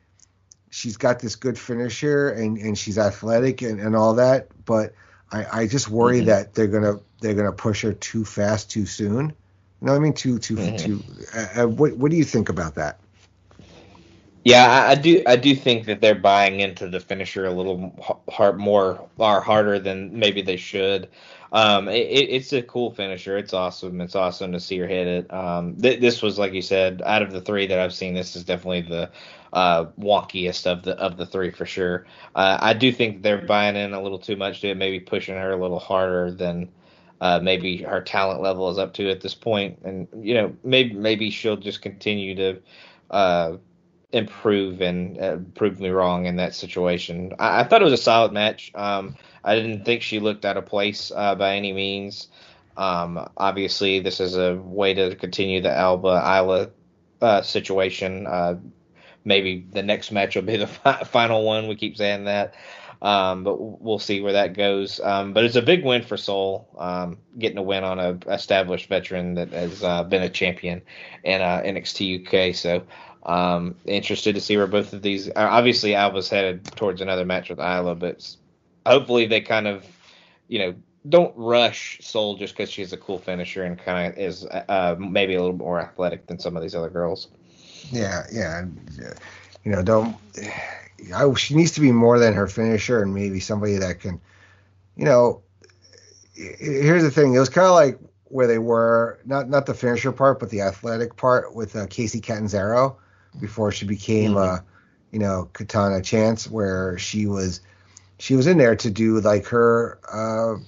she's 0.69 0.99
got 0.99 1.20
this 1.20 1.37
good 1.37 1.59
finisher 1.59 2.28
and, 2.28 2.59
and 2.59 2.77
she's 2.77 2.99
athletic 2.99 3.62
and, 3.62 3.81
and 3.81 3.97
all 3.97 4.12
that, 4.16 4.49
but 4.66 4.93
I, 5.32 5.62
I 5.62 5.66
just 5.66 5.89
worry 5.89 6.19
mm-hmm. 6.19 6.27
that 6.27 6.53
they're 6.53 6.66
gonna 6.66 7.01
they're 7.23 7.32
gonna 7.32 7.53
push 7.53 7.81
her 7.81 7.95
too 7.95 8.27
fast 8.27 8.70
too 8.70 8.85
soon. 8.85 9.28
You 9.28 9.87
know 9.87 9.93
what 9.93 9.97
I 9.97 10.01
mean? 10.01 10.12
Too 10.12 10.39
too 10.39 10.57
mm-hmm. 10.57 10.77
too. 10.77 11.03
Uh, 11.35 11.62
uh, 11.62 11.66
what 11.66 11.97
what 11.97 12.11
do 12.11 12.19
you 12.19 12.24
think 12.24 12.51
about 12.51 12.74
that? 12.74 12.99
Yeah, 14.45 14.87
I, 14.89 14.95
do. 14.95 15.23
I 15.27 15.37
do 15.37 15.55
think 15.55 15.85
that 15.87 16.01
they're 16.01 16.15
buying 16.15 16.61
into 16.61 16.89
the 16.89 16.99
finisher 16.99 17.45
a 17.45 17.53
little 17.53 17.95
hard, 18.31 18.59
more 18.59 19.07
or 19.19 19.41
harder 19.43 19.79
than 19.79 20.19
maybe 20.19 20.41
they 20.41 20.57
should. 20.57 21.11
Um, 21.53 21.89
it, 21.89 21.99
it's 22.09 22.53
a 22.55 22.62
cool 22.62 22.91
finisher. 22.91 23.37
It's 23.37 23.53
awesome. 23.53 24.01
It's 24.01 24.15
awesome 24.15 24.53
to 24.53 24.61
see 24.61 24.79
her 24.79 24.87
hit 24.87 25.07
it. 25.07 25.33
Um, 25.33 25.77
th- 25.77 26.01
this 26.01 26.23
was 26.23 26.39
like 26.39 26.55
you 26.55 26.62
said, 26.62 27.03
out 27.05 27.21
of 27.21 27.33
the 27.33 27.43
three 27.43 27.67
that 27.67 27.79
I've 27.79 27.93
seen, 27.93 28.15
this 28.15 28.35
is 28.35 28.45
definitely 28.45 28.81
the 28.83 29.11
uh, 29.53 29.87
wonkiest 29.99 30.67
of 30.67 30.85
the 30.85 30.97
of 30.97 31.19
the 31.19 31.27
three 31.27 31.51
for 31.51 31.67
sure. 31.67 32.07
Uh, 32.35 32.57
I 32.62 32.73
do 32.73 32.91
think 32.93 33.23
they're 33.23 33.43
buying 33.45 33.77
in 33.77 33.93
a 33.93 34.01
little 34.01 34.19
too 34.19 34.37
much 34.37 34.62
to 34.62 34.71
it, 34.71 34.77
maybe 34.79 35.01
pushing 35.01 35.35
her 35.37 35.53
a 35.53 35.61
little 35.61 35.79
harder 35.81 36.31
than 36.33 36.71
uh, 37.21 37.41
maybe 37.43 37.83
her 37.83 38.01
talent 38.01 38.41
level 38.41 38.71
is 38.71 38.79
up 38.79 38.95
to 38.95 39.11
at 39.11 39.21
this 39.21 39.35
point. 39.35 39.79
And 39.85 40.09
you 40.23 40.33
know, 40.33 40.57
maybe 40.65 40.95
maybe 40.95 41.31
she'll 41.31 41.57
just 41.59 41.83
continue 41.83 42.35
to 42.37 42.62
uh, 43.11 43.57
improve 44.12 44.81
and 44.81 45.19
uh, 45.19 45.37
prove 45.55 45.81
me 45.81 45.89
wrong 45.89 46.27
in 46.27 46.37
that 46.37 46.55
situation. 46.55 47.32
I, 47.39 47.61
I, 47.61 47.65
thought 47.65 47.81
it 47.81 47.85
was 47.85 47.95
a 47.95 47.99
solid 47.99 48.32
match. 48.32 48.73
Um, 48.74 49.16
I 49.45 49.55
didn't 49.55 49.85
think 49.85 50.03
she 50.03 50.19
looked 50.19 50.45
out 50.45 50.57
of 50.57 50.66
place 50.66 51.12
uh, 51.15 51.35
by 51.35 51.57
any 51.57 51.73
means. 51.73 52.28
Um, 52.77 53.28
obviously, 53.37 54.01
this 54.01 54.20
is 54.20 54.37
a 54.37 54.57
way 54.57 54.95
to 54.95 55.15
continue 55.15 55.61
the 55.61 55.77
Alba 55.77 56.09
Isla 56.09 56.70
uh, 57.20 57.43
situation. 57.43 58.27
Uh, 58.27 58.59
maybe 59.24 59.66
the 59.70 59.82
next 59.82 60.11
match 60.11 60.35
will 60.35 60.43
be 60.43 60.57
the 60.57 60.66
fi- 60.66 61.05
final 61.05 61.45
one. 61.45 61.69
We 61.69 61.77
keep 61.77 61.97
saying 61.97 62.24
that. 62.24 62.55
Um, 63.03 63.45
but 63.45 63.57
we'll 63.59 63.99
see 63.99 64.20
where 64.20 64.35
that 64.35 64.53
goes. 64.53 65.01
Um, 65.01 65.32
but 65.32 65.45
it's 65.45 65.57
a 65.57 65.62
big 65.62 65.85
win 65.85 66.03
for 66.03 66.19
Sol, 66.19 66.69
um, 66.78 67.16
getting 67.39 67.57
a 67.57 67.62
win 67.62 67.82
on 67.82 67.99
a 67.99 68.19
established 68.31 68.91
veteran 68.91 69.35
that 69.37 69.51
has 69.53 69.82
uh, 69.82 70.05
been 70.05 70.23
a 70.23 70.28
champion 70.28 70.82
in 71.24 71.41
uh, 71.41 71.62
NXT 71.65 72.51
UK. 72.51 72.55
So 72.55 72.82
um, 73.24 73.76
interested 73.84 74.34
to 74.34 74.40
see 74.40 74.56
where 74.56 74.66
both 74.66 74.92
of 74.92 75.02
these. 75.02 75.30
Obviously, 75.36 75.94
Alba's 75.94 76.28
headed 76.28 76.64
towards 76.76 77.01
another 77.01 77.24
match 77.24 77.51
with 77.51 77.59
Isla, 77.59 77.94
but 77.94 78.36
hopefully 78.86 79.26
they 79.26 79.40
kind 79.40 79.66
of, 79.66 79.84
you 80.48 80.59
know, 80.59 80.74
don't 81.09 81.34
rush 81.36 81.98
Sol 82.02 82.36
just 82.36 82.55
because 82.55 82.70
she's 82.70 82.92
a 82.92 82.97
cool 82.97 83.18
finisher 83.18 83.64
and 83.64 83.78
kind 83.78 84.12
of 84.12 84.18
is 84.18 84.47
uh, 84.47 84.97
maybe 84.98 85.34
a 85.34 85.40
little 85.40 85.56
more 85.56 85.80
athletic 85.80 86.26
than 86.26 86.38
some 86.38 86.56
of 86.56 86.62
these 86.62 86.74
other 86.74 86.90
girls. 86.90 87.28
Yeah, 87.90 88.24
yeah, 88.32 88.66
you 89.64 89.72
know, 89.72 89.82
don't. 89.82 90.16
I, 91.14 91.32
she 91.34 91.55
needs 91.55 91.72
to 91.72 91.80
be 91.80 91.92
more 91.92 92.18
than 92.18 92.34
her 92.34 92.47
finisher 92.47 93.02
and 93.02 93.14
maybe 93.14 93.40
somebody 93.40 93.76
that 93.76 94.01
can, 94.01 94.20
you 94.97 95.05
know. 95.05 95.42
Here's 96.34 97.02
the 97.02 97.10
thing: 97.10 97.34
it 97.34 97.38
was 97.38 97.48
kind 97.48 97.66
of 97.66 97.74
like 97.74 97.98
where 98.24 98.47
they 98.47 98.59
were 98.59 99.18
not 99.24 99.48
not 99.48 99.66
the 99.66 99.74
finisher 99.74 100.12
part, 100.12 100.40
but 100.40 100.51
the 100.51 100.62
athletic 100.62 101.16
part 101.16 101.55
with 101.55 101.76
uh, 101.76 101.86
Kacy 101.86 102.22
Catanzaro 102.22 102.98
before 103.39 103.73
she 103.73 103.86
became, 103.86 104.32
mm-hmm. 104.32 104.55
uh, 104.55 104.59
you 105.12 105.19
know, 105.19 105.48
Katana 105.52 106.02
Chance, 106.02 106.51
where 106.51 106.98
she 106.98 107.27
was 107.27 107.61
she 108.19 108.35
was 108.35 108.47
in 108.47 108.59
there 108.59 108.77
to 108.77 108.90
do 108.90 109.20
like 109.20 109.47
her 109.47 109.98
uh, 110.12 110.61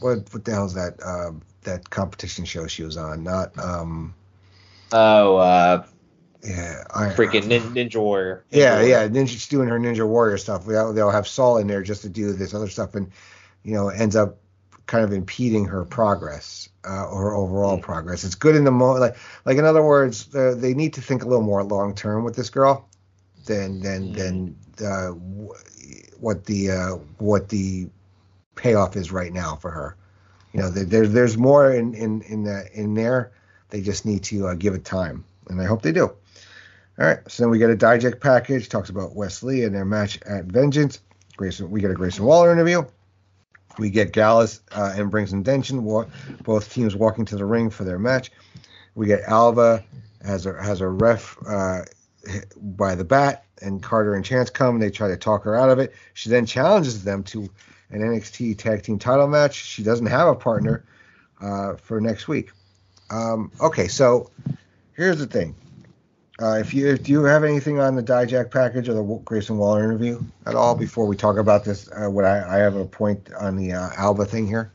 what 0.00 0.32
what 0.32 0.44
the 0.44 0.52
hell 0.52 0.66
is 0.66 0.74
that 0.74 1.00
uh, 1.02 1.32
that 1.62 1.90
competition 1.90 2.44
show 2.44 2.66
she 2.66 2.82
was 2.82 2.96
on? 2.96 3.22
Not 3.22 3.56
um. 3.58 4.14
Oh, 4.92 5.36
uh, 5.36 5.84
yeah, 6.42 6.82
I, 6.92 7.08
freaking 7.10 7.42
Ninja 7.42 7.96
Warrior. 7.96 8.44
Ninja 8.50 8.56
yeah, 8.56 8.74
Warrior. 8.74 8.88
yeah, 8.88 9.08
Ninja, 9.08 9.28
she's 9.28 9.48
doing 9.48 9.68
her 9.68 9.78
Ninja 9.78 10.06
Warrior 10.06 10.38
stuff. 10.38 10.66
They'll, 10.66 10.92
they'll 10.92 11.10
have 11.10 11.28
Sol 11.28 11.58
in 11.58 11.66
there 11.66 11.82
just 11.82 12.02
to 12.02 12.08
do 12.08 12.32
this 12.32 12.54
other 12.54 12.68
stuff, 12.68 12.94
and 12.94 13.10
you 13.62 13.74
know, 13.74 13.88
ends 13.88 14.16
up 14.16 14.39
kind 14.90 15.04
of 15.04 15.12
impeding 15.12 15.64
her 15.66 15.84
progress 15.84 16.68
uh, 16.84 17.06
or 17.06 17.22
her 17.22 17.34
overall 17.34 17.78
mm 17.78 17.82
progress. 17.82 18.24
It's 18.24 18.34
good 18.34 18.56
in 18.56 18.64
the 18.64 18.72
moment, 18.72 19.00
like 19.00 19.16
like 19.44 19.56
in 19.56 19.64
other 19.64 19.82
words, 19.82 20.26
they 20.26 20.74
need 20.74 20.94
to 20.94 21.00
think 21.00 21.22
a 21.22 21.28
little 21.28 21.44
more 21.44 21.62
long 21.62 21.94
term 21.94 22.24
with 22.24 22.34
this 22.34 22.50
girl 22.50 22.88
than 23.46 23.80
than 23.80 24.12
mm 24.12 24.16
than 24.16 24.56
uh, 24.84 25.10
what 26.18 26.44
the 26.44 26.70
uh, 26.72 26.90
what 27.18 27.48
the 27.48 27.88
payoff 28.56 28.96
is 28.96 29.12
right 29.12 29.32
now 29.32 29.56
for 29.56 29.70
her. 29.70 29.96
You 30.52 30.60
know, 30.60 30.70
there's 30.70 31.12
there's 31.12 31.38
more 31.38 31.72
in 31.72 31.94
in 31.94 32.22
in 32.22 32.42
the, 32.44 32.68
in 32.74 32.94
there. 32.94 33.30
They 33.68 33.80
just 33.80 34.04
need 34.04 34.24
to 34.24 34.48
uh, 34.48 34.54
give 34.54 34.74
it 34.74 34.84
time, 34.84 35.24
and 35.48 35.60
I 35.60 35.66
hope 35.66 35.82
they 35.82 35.92
do. 35.92 36.06
All 36.06 37.06
right, 37.06 37.20
so 37.28 37.44
then 37.44 37.50
we 37.50 37.58
get 37.58 37.70
a 37.70 37.76
Dijak 37.76 38.20
package. 38.20 38.68
Talks 38.68 38.90
about 38.90 39.14
Wes 39.14 39.44
Lee 39.44 39.62
and 39.62 39.74
their 39.74 39.84
match 39.84 40.18
at 40.22 40.46
Vengeance. 40.46 41.00
Grayson, 41.36 41.70
we 41.70 41.80
get 41.80 41.92
a 41.92 41.94
Grayson 41.94 42.24
Waller 42.24 42.52
interview. 42.52 42.84
We 43.80 43.88
get 43.88 44.12
Gallus 44.12 44.60
uh, 44.72 44.92
and 44.94 45.10
Briggs 45.10 45.32
and 45.32 45.42
Jensen, 45.42 45.82
both 46.44 46.72
teams 46.72 46.94
walking 46.94 47.24
to 47.24 47.36
the 47.36 47.46
ring 47.46 47.70
for 47.70 47.84
their 47.84 47.98
match. 47.98 48.30
We 48.94 49.06
get 49.06 49.22
Alba 49.22 49.82
has 50.22 50.44
a 50.44 50.62
has 50.62 50.82
a 50.82 50.88
ref 50.88 51.38
uh, 51.48 51.84
by 52.56 52.94
the 52.94 53.04
bat, 53.04 53.46
and 53.62 53.82
Carter 53.82 54.14
and 54.14 54.22
Chance 54.22 54.50
come. 54.50 54.74
And 54.74 54.82
they 54.82 54.90
try 54.90 55.08
to 55.08 55.16
talk 55.16 55.44
her 55.44 55.56
out 55.56 55.70
of 55.70 55.78
it. 55.78 55.94
She 56.12 56.28
then 56.28 56.44
challenges 56.44 57.02
them 57.04 57.22
to 57.24 57.48
an 57.88 58.02
NXT 58.02 58.58
Tag 58.58 58.82
Team 58.82 58.98
Title 58.98 59.26
match. 59.26 59.54
She 59.54 59.82
doesn't 59.82 60.06
have 60.06 60.28
a 60.28 60.34
partner 60.34 60.84
uh, 61.40 61.76
for 61.76 62.02
next 62.02 62.28
week. 62.28 62.50
Um, 63.08 63.50
okay, 63.62 63.88
so 63.88 64.30
here's 64.92 65.18
the 65.18 65.26
thing. 65.26 65.54
Uh, 66.40 66.54
if 66.54 66.72
you 66.72 66.96
do 66.96 67.12
you 67.12 67.24
have 67.24 67.44
anything 67.44 67.78
on 67.80 67.94
the 67.94 68.02
Dijak 68.02 68.50
package 68.50 68.88
or 68.88 68.94
the 68.94 69.02
Grayson 69.24 69.58
Waller 69.58 69.84
interview 69.84 70.22
at 70.46 70.54
all 70.54 70.74
before 70.74 71.06
we 71.06 71.14
talk 71.14 71.36
about 71.36 71.64
this? 71.64 71.88
Uh, 71.92 72.08
what 72.08 72.24
I, 72.24 72.56
I, 72.56 72.58
have 72.58 72.76
a 72.76 72.86
point 72.86 73.30
on 73.38 73.56
the 73.56 73.72
uh, 73.72 73.90
Alba 73.96 74.24
thing 74.24 74.46
here. 74.46 74.72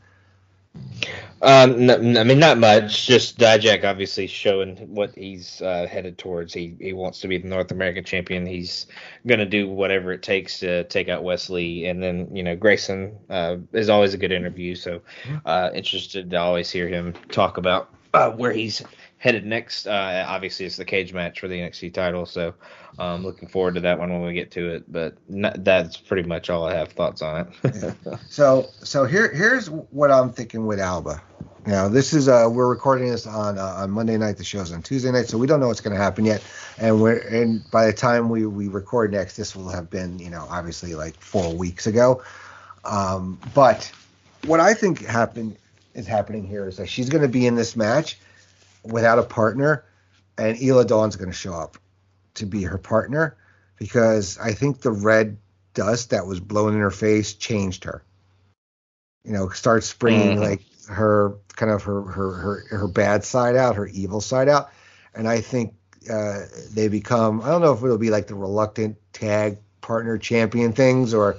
Um, 1.42 1.90
I 1.90 2.24
mean, 2.24 2.38
not 2.38 2.58
much. 2.58 3.06
Just 3.06 3.38
Dijak 3.38 3.84
obviously 3.84 4.26
showing 4.26 4.76
what 4.94 5.14
he's 5.14 5.60
uh, 5.60 5.86
headed 5.90 6.18
towards. 6.18 6.54
He 6.54 6.76
he 6.80 6.92
wants 6.92 7.20
to 7.20 7.28
be 7.28 7.38
the 7.38 7.48
North 7.48 7.72
American 7.72 8.04
champion. 8.04 8.46
He's 8.46 8.86
going 9.26 9.40
to 9.40 9.46
do 9.46 9.68
whatever 9.68 10.12
it 10.12 10.22
takes 10.22 10.60
to 10.60 10.84
take 10.84 11.08
out 11.08 11.24
Wes 11.24 11.50
Lee. 11.50 11.86
And 11.86 12.02
then 12.02 12.28
you 12.34 12.42
know 12.42 12.54
Grayson 12.54 13.16
uh, 13.28 13.56
is 13.72 13.88
always 13.88 14.14
a 14.14 14.18
good 14.18 14.32
interview. 14.32 14.76
So 14.76 15.02
uh, 15.44 15.70
interested 15.74 16.30
to 16.30 16.36
always 16.36 16.70
hear 16.70 16.88
him 16.88 17.12
talk 17.30 17.58
about 17.58 17.92
uh, 18.14 18.30
where 18.30 18.52
he's 18.52 18.82
headed 19.26 19.44
next. 19.44 19.88
Uh, 19.88 20.24
obviously, 20.28 20.66
it's 20.66 20.76
the 20.76 20.84
cage 20.84 21.12
match 21.12 21.40
for 21.40 21.48
the 21.48 21.58
NXT 21.58 21.92
title. 21.92 22.26
So 22.26 22.54
um, 22.96 23.24
looking 23.24 23.48
forward 23.48 23.74
to 23.74 23.80
that 23.80 23.98
one 23.98 24.12
when 24.12 24.22
we 24.22 24.32
get 24.32 24.52
to 24.52 24.74
it. 24.74 24.84
But 24.90 25.16
not, 25.28 25.64
that's 25.64 25.96
pretty 25.96 26.28
much 26.28 26.48
all 26.48 26.64
I 26.64 26.74
have 26.74 26.92
thoughts 26.92 27.22
on 27.22 27.52
it. 27.64 27.94
So 28.30 28.68
so 28.82 29.04
here 29.04 29.32
here's 29.34 29.68
what 29.68 30.10
I'm 30.12 30.30
thinking 30.32 30.66
with 30.66 30.78
Alba. 30.78 31.20
Now 31.66 31.88
this 31.88 32.12
is 32.12 32.28
uh 32.28 32.48
we're 32.50 32.68
recording 32.68 33.10
this 33.10 33.26
on 33.26 33.58
uh, 33.58 33.62
on 33.78 33.90
Monday 33.90 34.16
night. 34.16 34.36
The 34.36 34.44
show's 34.44 34.70
on 34.72 34.82
Tuesday 34.82 35.10
night, 35.10 35.26
so 35.26 35.38
we 35.38 35.48
don't 35.48 35.58
know 35.58 35.66
what's 35.66 35.80
going 35.80 35.96
to 35.96 36.02
happen 36.02 36.24
yet. 36.24 36.42
And 36.78 37.02
we're 37.02 37.18
and 37.18 37.68
by 37.70 37.86
the 37.86 37.92
time 37.92 38.28
we 38.28 38.46
we 38.46 38.68
record 38.68 39.10
next, 39.10 39.36
this 39.36 39.56
will 39.56 39.68
have 39.70 39.90
been 39.90 40.20
you 40.20 40.30
know 40.30 40.46
obviously 40.48 40.94
like 40.94 41.16
four 41.20 41.52
weeks 41.52 41.86
ago. 41.88 42.22
Um, 42.84 43.40
but 43.54 43.90
what 44.44 44.60
I 44.60 44.74
think 44.74 45.04
happened 45.04 45.56
is 45.94 46.06
happening 46.06 46.46
here 46.46 46.68
is 46.68 46.76
that 46.76 46.88
she's 46.88 47.08
going 47.08 47.22
to 47.22 47.28
be 47.28 47.46
in 47.46 47.56
this 47.56 47.74
match 47.74 48.18
without 48.86 49.18
a 49.18 49.22
partner, 49.22 49.84
and 50.38 50.60
Isla 50.60 50.84
Dawn's 50.84 51.16
going 51.16 51.30
to 51.30 51.36
show 51.36 51.54
up 51.54 51.78
to 52.34 52.46
be 52.46 52.62
her 52.64 52.78
partner 52.78 53.36
because 53.76 54.38
I 54.38 54.52
think 54.52 54.80
the 54.80 54.90
red 54.90 55.38
dust 55.74 56.10
that 56.10 56.26
was 56.26 56.40
blowing 56.40 56.74
in 56.74 56.80
her 56.80 56.90
face 56.90 57.34
changed 57.34 57.84
her. 57.84 58.02
You 59.24 59.32
know, 59.32 59.48
starts 59.48 59.92
bringing 59.92 60.38
mm-hmm. 60.38 60.42
like 60.42 60.62
her 60.88 61.36
kind 61.56 61.72
of 61.72 61.82
her, 61.82 62.02
her 62.02 62.32
her 62.32 62.76
her 62.76 62.88
bad 62.88 63.24
side 63.24 63.56
out, 63.56 63.76
her 63.76 63.86
evil 63.88 64.20
side 64.20 64.48
out, 64.48 64.70
and 65.14 65.28
I 65.28 65.40
think 65.40 65.74
uh, 66.10 66.42
they 66.72 66.88
become. 66.88 67.40
I 67.42 67.48
don't 67.48 67.60
know 67.60 67.72
if 67.72 67.82
it'll 67.82 67.98
be 67.98 68.10
like 68.10 68.28
the 68.28 68.34
reluctant 68.34 68.96
tag 69.12 69.58
partner 69.80 70.18
champion 70.18 70.72
things, 70.72 71.12
or 71.12 71.38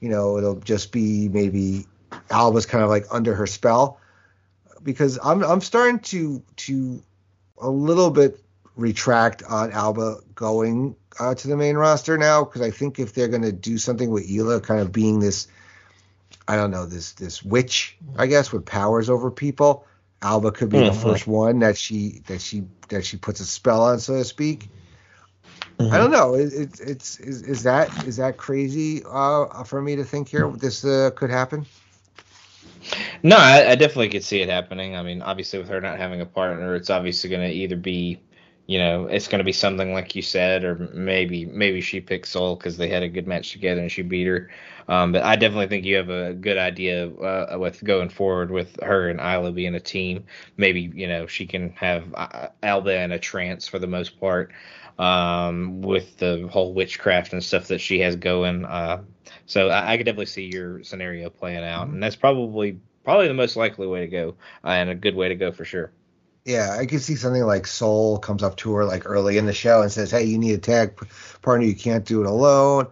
you 0.00 0.08
know, 0.08 0.38
it'll 0.38 0.60
just 0.60 0.92
be 0.92 1.28
maybe 1.28 1.86
Alba's 2.30 2.66
kind 2.66 2.82
of 2.82 2.90
like 2.90 3.06
under 3.10 3.34
her 3.34 3.46
spell 3.46 4.00
because 4.82 5.18
I'm 5.22 5.42
I'm 5.42 5.60
starting 5.60 6.00
to 6.00 6.42
to 6.56 7.02
a 7.60 7.68
little 7.68 8.10
bit 8.10 8.40
retract 8.76 9.42
on 9.42 9.72
Alba 9.72 10.18
going 10.34 10.94
uh, 11.18 11.34
to 11.34 11.48
the 11.48 11.56
main 11.56 11.76
roster 11.76 12.16
now 12.16 12.44
because 12.44 12.62
I 12.62 12.70
think 12.70 12.98
if 12.98 13.12
they're 13.12 13.28
going 13.28 13.42
to 13.42 13.52
do 13.52 13.76
something 13.78 14.10
with 14.10 14.30
Isla 14.30 14.60
kind 14.60 14.80
of 14.80 14.92
being 14.92 15.18
this 15.18 15.48
I 16.46 16.56
don't 16.56 16.70
know 16.70 16.86
this 16.86 17.12
this 17.12 17.42
witch 17.42 17.96
I 18.16 18.26
guess 18.26 18.52
with 18.52 18.64
powers 18.64 19.10
over 19.10 19.30
people 19.30 19.84
Alba 20.22 20.52
could 20.52 20.68
be 20.68 20.78
mm-hmm. 20.78 20.86
the 20.86 20.92
first 21.00 21.26
one 21.26 21.60
that 21.60 21.76
she 21.76 22.22
that 22.26 22.40
she 22.40 22.64
that 22.88 23.04
she 23.04 23.16
puts 23.16 23.40
a 23.40 23.44
spell 23.44 23.82
on, 23.82 24.00
so 24.00 24.14
to 24.14 24.24
speak. 24.24 24.68
Mm-hmm. 25.78 25.94
I 25.94 25.98
don't 25.98 26.10
know. 26.10 26.34
It, 26.34 26.52
it, 26.52 26.80
it's 26.80 27.20
is, 27.20 27.42
is 27.42 27.62
that 27.62 28.06
is 28.06 28.16
that 28.16 28.36
crazy 28.36 29.02
uh, 29.08 29.62
for 29.64 29.80
me 29.80 29.96
to 29.96 30.04
think 30.04 30.28
here? 30.28 30.50
This 30.50 30.84
uh, 30.84 31.10
could 31.14 31.30
happen. 31.30 31.66
No, 33.22 33.36
I, 33.36 33.70
I, 33.70 33.74
definitely 33.74 34.08
could 34.08 34.24
see 34.24 34.40
it 34.40 34.48
happening. 34.48 34.96
I 34.96 35.02
mean, 35.02 35.22
obviously, 35.22 35.58
with 35.58 35.68
her 35.68 35.80
not 35.80 35.98
having 35.98 36.20
a 36.20 36.26
partner, 36.26 36.74
it's 36.74 36.90
obviously 36.90 37.30
going 37.30 37.48
to 37.48 37.54
either 37.54 37.76
be, 37.76 38.20
you 38.66 38.78
know, 38.78 39.06
it's 39.06 39.28
going 39.28 39.38
to 39.38 39.44
be 39.44 39.52
something 39.52 39.92
like 39.92 40.14
you 40.14 40.22
said, 40.22 40.64
or 40.64 40.76
maybe 40.92 41.46
maybe 41.46 41.80
she 41.80 42.00
picked 42.00 42.28
Sol 42.28 42.56
because 42.56 42.76
they 42.76 42.88
had 42.88 43.02
a 43.02 43.08
good 43.08 43.26
match 43.26 43.52
together 43.52 43.80
and 43.80 43.90
she 43.90 44.02
beat 44.02 44.26
her. 44.26 44.50
Um, 44.88 45.12
but 45.12 45.22
I 45.22 45.36
definitely 45.36 45.66
think 45.66 45.84
you 45.84 45.96
have 45.96 46.08
a 46.08 46.32
good 46.32 46.56
idea 46.56 47.10
uh, 47.10 47.58
with 47.58 47.84
going 47.84 48.08
forward 48.08 48.50
with 48.50 48.78
her 48.82 49.10
and 49.10 49.20
Isla 49.20 49.52
being 49.52 49.74
a 49.74 49.80
team. 49.80 50.24
Maybe 50.56 50.90
you 50.94 51.06
know 51.06 51.26
she 51.26 51.46
can 51.46 51.70
have 51.70 52.04
uh, 52.14 52.48
Alba 52.62 53.02
in 53.02 53.12
a 53.12 53.18
trance 53.18 53.68
for 53.68 53.78
the 53.78 53.86
most 53.86 54.18
part 54.18 54.52
um, 54.98 55.80
with 55.80 56.16
the 56.18 56.48
whole 56.50 56.74
witchcraft 56.74 57.32
and 57.32 57.42
stuff 57.42 57.68
that 57.68 57.80
she 57.80 58.00
has 58.00 58.16
going. 58.16 58.64
Uh, 58.64 59.02
so 59.48 59.70
I, 59.70 59.94
I 59.94 59.96
could 59.96 60.04
definitely 60.04 60.26
see 60.26 60.44
your 60.44 60.84
scenario 60.84 61.30
playing 61.30 61.64
out, 61.64 61.88
and 61.88 62.00
that's 62.00 62.14
probably 62.14 62.78
probably 63.02 63.26
the 63.26 63.34
most 63.34 63.56
likely 63.56 63.86
way 63.86 64.00
to 64.00 64.06
go 64.06 64.36
uh, 64.62 64.68
and 64.68 64.90
a 64.90 64.94
good 64.94 65.16
way 65.16 65.28
to 65.28 65.34
go 65.34 65.50
for 65.50 65.64
sure. 65.64 65.90
Yeah, 66.44 66.76
I 66.78 66.86
could 66.86 67.02
see 67.02 67.16
something 67.16 67.42
like 67.42 67.66
Sol 67.66 68.18
comes 68.18 68.42
up 68.42 68.56
to 68.58 68.74
her 68.74 68.84
like 68.84 69.02
early 69.06 69.38
in 69.38 69.46
the 69.46 69.52
show 69.52 69.82
and 69.82 69.90
says, 69.90 70.10
"Hey, 70.10 70.24
you 70.24 70.38
need 70.38 70.52
a 70.52 70.58
tag 70.58 70.98
partner. 71.42 71.66
You 71.66 71.74
can't 71.74 72.04
do 72.04 72.20
it 72.20 72.26
alone." 72.26 72.88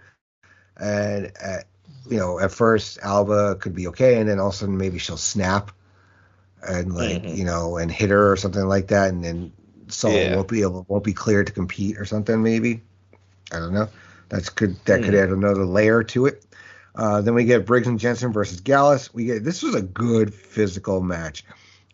And 0.78 1.32
at, 1.40 1.66
you 2.08 2.16
know, 2.16 2.40
at 2.40 2.52
first 2.52 2.98
Alba 3.02 3.56
could 3.56 3.74
be 3.74 3.88
okay, 3.88 4.18
and 4.18 4.28
then 4.28 4.40
all 4.40 4.48
of 4.48 4.54
a 4.54 4.56
sudden 4.56 4.78
maybe 4.78 4.98
she'll 4.98 5.16
snap 5.16 5.70
and 6.66 6.94
like 6.94 7.22
mm-hmm. 7.22 7.36
you 7.36 7.44
know 7.44 7.76
and 7.76 7.92
hit 7.92 8.10
her 8.10 8.32
or 8.32 8.36
something 8.36 8.66
like 8.66 8.88
that, 8.88 9.10
and 9.10 9.22
then 9.22 9.52
Sol 9.88 10.12
yeah. 10.12 10.34
won't 10.34 10.48
be 10.48 10.62
able 10.62 10.86
won't 10.88 11.04
be 11.04 11.12
cleared 11.12 11.48
to 11.48 11.52
compete 11.52 11.98
or 11.98 12.06
something. 12.06 12.42
Maybe 12.42 12.80
I 13.52 13.58
don't 13.58 13.74
know. 13.74 13.88
That's 14.28 14.48
could 14.48 14.76
that 14.86 15.02
could 15.02 15.14
add 15.14 15.28
another 15.28 15.64
layer 15.64 16.02
to 16.02 16.26
it. 16.26 16.44
Uh, 16.96 17.20
then 17.20 17.34
we 17.34 17.44
get 17.44 17.66
Briggs 17.66 17.86
and 17.86 17.98
Jensen 17.98 18.32
versus 18.32 18.60
Gallus. 18.60 19.12
We 19.12 19.26
get 19.26 19.44
this 19.44 19.62
was 19.62 19.74
a 19.74 19.82
good 19.82 20.32
physical 20.32 21.02
match. 21.02 21.44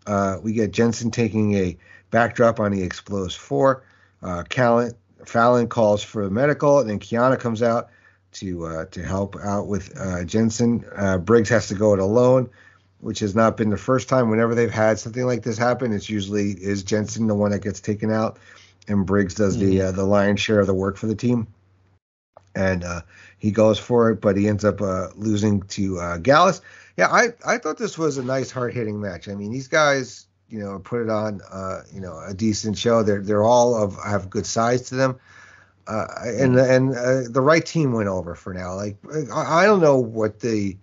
Uh, 0.07 0.39
we 0.43 0.53
get 0.53 0.73
Jensen 0.73 1.11
taking 1.11 1.55
a 1.55 1.77
backdrop 2.11 2.61
on 2.61 2.73
the 2.73 2.83
Explodes 2.83 3.35
Four. 3.35 3.85
Uh, 4.23 4.45
Callan, 4.49 4.93
Fallon 5.25 5.69
calls 5.69 6.03
for 6.03 6.25
the 6.25 6.31
medical, 6.31 6.79
and 6.79 6.89
then 6.89 7.01
Kiana 7.01 7.39
comes 7.39 7.63
out 7.63 7.91
to 8.33 8.67
uh, 8.67 8.85
to 8.87 9.03
help 9.03 9.37
out 9.43 9.67
with 9.67 9.93
uh, 9.99 10.25
Jensen. 10.25 10.85
Uh, 10.95 11.19
Briggs 11.19 11.49
has 11.49 11.69
to 11.69 11.75
go 11.75 11.95
it 11.95 11.99
alone, 11.99 12.49
which 13.01 13.19
has 13.21 13.35
not 13.35 13.57
been 13.57 13.71
the 13.71 13.77
first 13.77 14.09
time. 14.09 14.31
Whenever 14.31 14.55
they've 14.55 14.71
had 14.71 14.99
something 14.99 15.25
like 15.25 15.43
this 15.43 15.59
happen, 15.59 15.93
it's 15.93 16.09
usually 16.09 16.53
is 16.53 16.83
Jensen 16.85 17.27
the 17.27 17.35
one 17.35 17.51
that 17.51 17.63
gets 17.63 17.81
taken 17.81 18.13
out, 18.13 18.39
and 18.87 19.05
Briggs 19.05 19.35
does 19.35 19.57
mm-hmm. 19.57 19.71
the 19.71 19.83
uh, 19.83 19.93
the 19.93 20.05
lion's 20.05 20.41
share 20.41 20.61
of 20.61 20.67
the 20.67 20.75
work 20.75 20.97
for 20.97 21.07
the 21.07 21.17
team. 21.17 21.49
And 22.55 22.85
uh, 22.85 23.01
he 23.43 23.51
goes 23.51 23.79
for 23.79 24.11
it, 24.11 24.21
but 24.21 24.37
he 24.37 24.49
ends 24.49 24.65
up 24.65 24.81
uh, 24.81 25.09
losing 25.17 25.63
to 25.63 26.19
Gallus. 26.23 26.63
Yeah, 26.97 27.09
I 27.09 27.35
I 27.45 27.59
thought 27.59 27.77
this 27.77 27.99
was 27.99 28.17
a 28.17 28.23
nice 28.23 28.51
hard 28.51 28.73
hitting 28.73 29.01
match. 29.01 29.29
I 29.29 29.35
mean, 29.35 29.51
these 29.51 29.69
guys, 29.69 30.27
you 30.49 30.61
know, 30.61 30.79
put 30.79 31.03
it 31.03 31.11
on, 31.11 31.41
you 31.93 32.01
know, 32.01 32.23
a 32.25 32.33
decent 32.33 32.79
show. 32.79 33.03
They're 33.03 33.21
they're 33.21 33.43
all 33.43 33.75
of 33.75 33.97
have 34.03 34.31
good 34.31 34.47
size 34.47 34.83
to 34.91 34.95
them 34.95 35.19
uh, 35.87 36.07
and 36.25 36.57
and 36.57 36.95
uh, 36.95 37.23
the 37.29 37.41
right 37.41 37.65
team 37.65 37.93
went 37.93 38.09
over 38.09 38.35
for 38.35 38.55
now. 38.55 38.75
Like 38.75 38.97
I, 39.33 39.63
I, 39.63 39.67
don't 39.67 39.81
know 39.81 39.99
what 39.99 40.41
the 40.41 40.77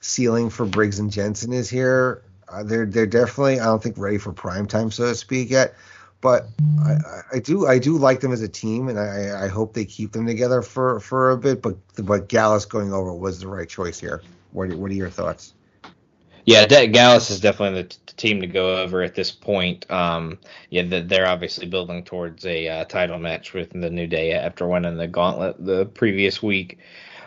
ceiling 0.00 0.50
for 0.50 0.64
Briggs 0.64 0.98
and 0.98 1.10
Jensen 1.10 1.52
is 1.52 1.68
here. 1.68 2.22
Uh, 2.48 2.62
they're 2.62 2.86
they're 2.86 3.06
definitely 3.06 3.60
I 3.60 3.64
don't 3.64 3.82
think 3.82 3.98
ready 3.98 4.18
for 4.18 4.32
prime 4.32 4.66
time 4.66 4.90
so 4.90 5.06
to 5.06 5.14
speak 5.14 5.50
yet. 5.50 5.74
But 6.20 6.48
I, 6.84 6.96
I 7.34 7.38
do 7.38 7.66
I 7.66 7.78
do 7.78 7.96
like 7.96 8.20
them 8.20 8.32
as 8.32 8.42
a 8.42 8.48
team, 8.48 8.88
and 8.88 8.98
I, 8.98 9.44
I 9.44 9.48
hope 9.48 9.74
they 9.74 9.84
keep 9.84 10.12
them 10.12 10.26
together 10.26 10.62
for, 10.62 10.98
for 11.00 11.30
a 11.30 11.38
bit. 11.38 11.62
But 11.62 11.76
but 12.04 12.28
Gallus 12.28 12.64
going 12.64 12.92
over 12.92 13.14
was 13.14 13.38
the 13.40 13.46
right 13.46 13.68
choice 13.68 14.00
here. 14.00 14.22
What 14.52 14.72
what 14.74 14.90
are 14.90 14.94
your 14.94 15.10
thoughts? 15.10 15.54
Yeah, 16.48 16.64
Gallus 16.64 17.30
is 17.30 17.40
definitely 17.40 17.82
the 17.82 17.88
t- 17.90 17.98
team 18.16 18.40
to 18.40 18.46
go 18.46 18.78
over 18.78 19.02
at 19.02 19.14
this 19.14 19.30
point. 19.30 19.88
Um, 19.90 20.38
yeah, 20.70 20.82
the, 20.82 21.02
they're 21.02 21.28
obviously 21.28 21.66
building 21.66 22.02
towards 22.04 22.46
a 22.46 22.66
uh, 22.66 22.84
title 22.86 23.18
match 23.18 23.52
with 23.52 23.68
the 23.70 23.90
New 23.90 24.06
Day 24.06 24.32
after 24.32 24.66
winning 24.66 24.96
the 24.96 25.06
Gauntlet 25.06 25.62
the 25.62 25.84
previous 25.84 26.42
week 26.42 26.78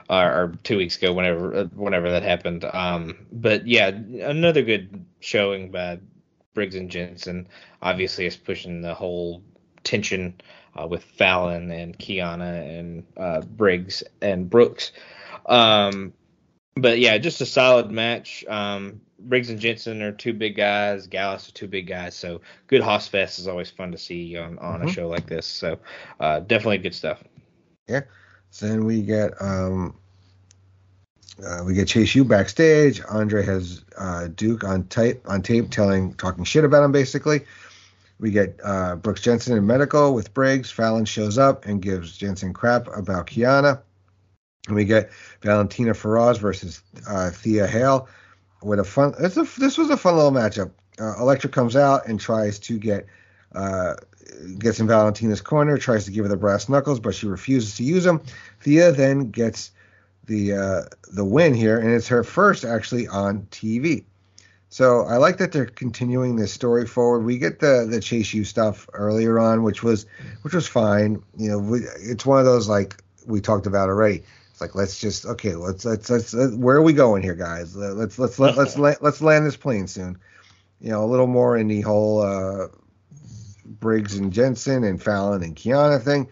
uh, 0.09 0.23
or 0.23 0.57
two 0.63 0.75
weeks 0.75 0.97
ago, 0.97 1.13
whenever 1.13 1.53
uh, 1.53 1.63
whenever 1.75 2.09
that 2.09 2.23
happened. 2.23 2.65
Um, 2.65 3.27
but 3.31 3.67
yeah, 3.67 3.89
another 3.89 4.63
good 4.63 5.05
showing 5.19 5.69
by 5.69 5.99
Briggs 6.55 6.73
and 6.73 6.89
Jensen. 6.89 7.47
Obviously, 7.81 8.25
is 8.25 8.37
pushing 8.37 8.81
the 8.81 8.93
whole 8.93 9.41
tension 9.83 10.39
uh, 10.75 10.87
with 10.87 11.03
Fallon 11.03 11.71
and 11.71 11.97
Kiana 11.97 12.79
and 12.79 13.05
uh, 13.17 13.41
Briggs 13.41 14.03
and 14.21 14.49
Brooks. 14.49 14.91
Um, 15.45 16.13
but 16.75 16.99
yeah, 16.99 17.17
just 17.17 17.41
a 17.41 17.45
solid 17.45 17.91
match. 17.91 18.45
Um, 18.47 19.01
Briggs 19.19 19.49
and 19.49 19.59
Jensen 19.59 20.01
are 20.01 20.11
two 20.11 20.33
big 20.33 20.55
guys. 20.55 21.07
Gallus 21.07 21.47
are 21.47 21.51
two 21.51 21.67
big 21.67 21.87
guys. 21.87 22.15
So 22.15 22.41
good 22.67 22.81
Hoss 22.81 23.07
Fest 23.07 23.39
is 23.39 23.47
always 23.47 23.69
fun 23.69 23.91
to 23.91 23.97
see 23.97 24.37
on, 24.37 24.57
on 24.59 24.79
mm-hmm. 24.79 24.87
a 24.87 24.91
show 24.91 25.07
like 25.07 25.27
this. 25.27 25.45
So 25.45 25.79
uh, 26.19 26.39
definitely 26.41 26.79
good 26.79 26.95
stuff. 26.95 27.23
Yeah. 27.87 28.01
So 28.49 28.67
then 28.67 28.85
we 28.85 29.01
get 29.01 29.39
um, 29.41 29.97
uh, 31.45 31.63
we 31.65 31.73
get 31.73 31.87
Chase 31.87 32.15
U 32.15 32.23
backstage. 32.25 33.01
Andre 33.09 33.45
has 33.45 33.83
uh, 33.97 34.27
Duke 34.27 34.63
on 34.63 34.85
tape 34.85 35.21
on 35.25 35.41
tape 35.41 35.69
telling 35.69 36.13
talking 36.15 36.43
shit 36.43 36.65
about 36.65 36.83
him 36.83 36.91
basically. 36.91 37.41
We 38.21 38.29
get 38.29 38.59
uh, 38.63 38.97
Brooks 38.97 39.21
Jensen 39.21 39.57
in 39.57 39.65
medical 39.65 40.13
with 40.13 40.31
Briggs. 40.31 40.69
Fallon 40.69 41.05
shows 41.05 41.39
up 41.39 41.65
and 41.65 41.81
gives 41.81 42.15
Jensen 42.15 42.53
crap 42.53 42.87
about 42.95 43.25
Kiana. 43.25 43.81
And 44.67 44.75
we 44.75 44.85
get 44.85 45.11
Valentina 45.41 45.95
Feroz 45.95 46.37
versus 46.37 46.83
uh, 47.09 47.31
Thea 47.31 47.65
Hale 47.65 48.07
with 48.61 48.79
a 48.79 48.83
fun. 48.83 49.15
A, 49.17 49.27
this 49.27 49.75
was 49.75 49.89
a 49.89 49.97
fun 49.97 50.15
little 50.15 50.31
matchup. 50.31 50.69
Uh, 50.99 51.19
Elektra 51.19 51.49
comes 51.49 51.75
out 51.75 52.07
and 52.07 52.19
tries 52.19 52.59
to 52.59 52.77
get 52.77 53.07
uh, 53.55 53.95
gets 54.59 54.79
in 54.79 54.85
Valentina's 54.85 55.41
corner, 55.41 55.79
tries 55.79 56.05
to 56.05 56.11
give 56.11 56.25
her 56.25 56.29
the 56.29 56.37
brass 56.37 56.69
knuckles, 56.69 56.99
but 56.99 57.15
she 57.15 57.25
refuses 57.25 57.75
to 57.77 57.83
use 57.83 58.03
them. 58.03 58.21
Thea 58.61 58.91
then 58.91 59.31
gets 59.31 59.71
the 60.25 60.53
uh, 60.53 60.81
the 61.11 61.25
win 61.25 61.55
here, 61.55 61.79
and 61.79 61.89
it's 61.89 62.09
her 62.09 62.23
first 62.23 62.65
actually 62.65 63.07
on 63.07 63.47
TV. 63.49 64.05
So 64.71 65.01
I 65.01 65.17
like 65.17 65.37
that 65.39 65.51
they're 65.51 65.65
continuing 65.65 66.37
this 66.37 66.53
story 66.53 66.87
forward. 66.87 67.25
We 67.25 67.37
get 67.37 67.59
the 67.59 67.85
the 67.89 67.99
Chase 67.99 68.33
U 68.33 68.45
stuff 68.45 68.89
earlier 68.93 69.37
on, 69.37 69.63
which 69.63 69.83
was 69.83 70.05
which 70.43 70.53
was 70.53 70.65
fine. 70.65 71.21
You 71.37 71.51
know, 71.51 71.59
we, 71.59 71.79
it's 71.79 72.25
one 72.25 72.39
of 72.39 72.45
those 72.45 72.69
like 72.69 73.03
we 73.27 73.41
talked 73.41 73.67
about 73.67 73.89
already 73.89 74.23
It's 74.49 74.61
like 74.61 74.73
let's 74.73 75.01
just 75.01 75.25
okay, 75.25 75.55
let's 75.55 75.83
let's 75.83 76.09
let's, 76.09 76.33
let's 76.33 76.55
where 76.55 76.77
are 76.77 76.81
we 76.81 76.93
going 76.93 77.21
here, 77.21 77.35
guys? 77.35 77.75
Let's 77.75 78.17
let's 78.17 78.39
let, 78.39 78.55
let's 78.55 78.77
let's 78.77 79.01
let's 79.01 79.21
land 79.21 79.45
this 79.45 79.57
plane 79.57 79.87
soon. 79.87 80.17
You 80.79 80.91
know, 80.91 81.03
a 81.03 81.09
little 81.11 81.27
more 81.27 81.57
in 81.57 81.67
the 81.67 81.81
whole 81.81 82.21
uh, 82.21 82.67
Briggs 83.65 84.15
and 84.15 84.31
Jensen 84.31 84.85
and 84.85 85.03
Fallon 85.03 85.43
and 85.43 85.53
Kiana 85.53 86.01
thing. 86.01 86.29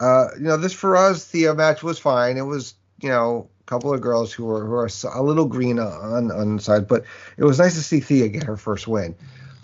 Uh, 0.00 0.26
you 0.34 0.44
know, 0.44 0.56
this 0.56 0.72
for 0.72 0.96
us, 0.96 1.24
Thea 1.24 1.54
match 1.54 1.84
was 1.84 2.00
fine. 2.00 2.36
It 2.36 2.42
was 2.42 2.74
you 3.00 3.10
know 3.10 3.48
a 3.60 3.64
couple 3.64 3.92
of 3.92 4.00
girls 4.00 4.32
who 4.32 4.44
were 4.44 4.64
who 4.64 4.74
are 4.74 4.88
a 5.14 5.22
little 5.22 5.46
green 5.46 5.78
on 5.78 6.30
on 6.30 6.56
the 6.56 6.62
side, 6.62 6.88
but 6.88 7.04
it 7.36 7.44
was 7.44 7.58
nice 7.58 7.74
to 7.74 7.82
see 7.82 8.00
Thea 8.00 8.28
get 8.28 8.44
her 8.44 8.56
first 8.56 8.88
win 8.88 9.14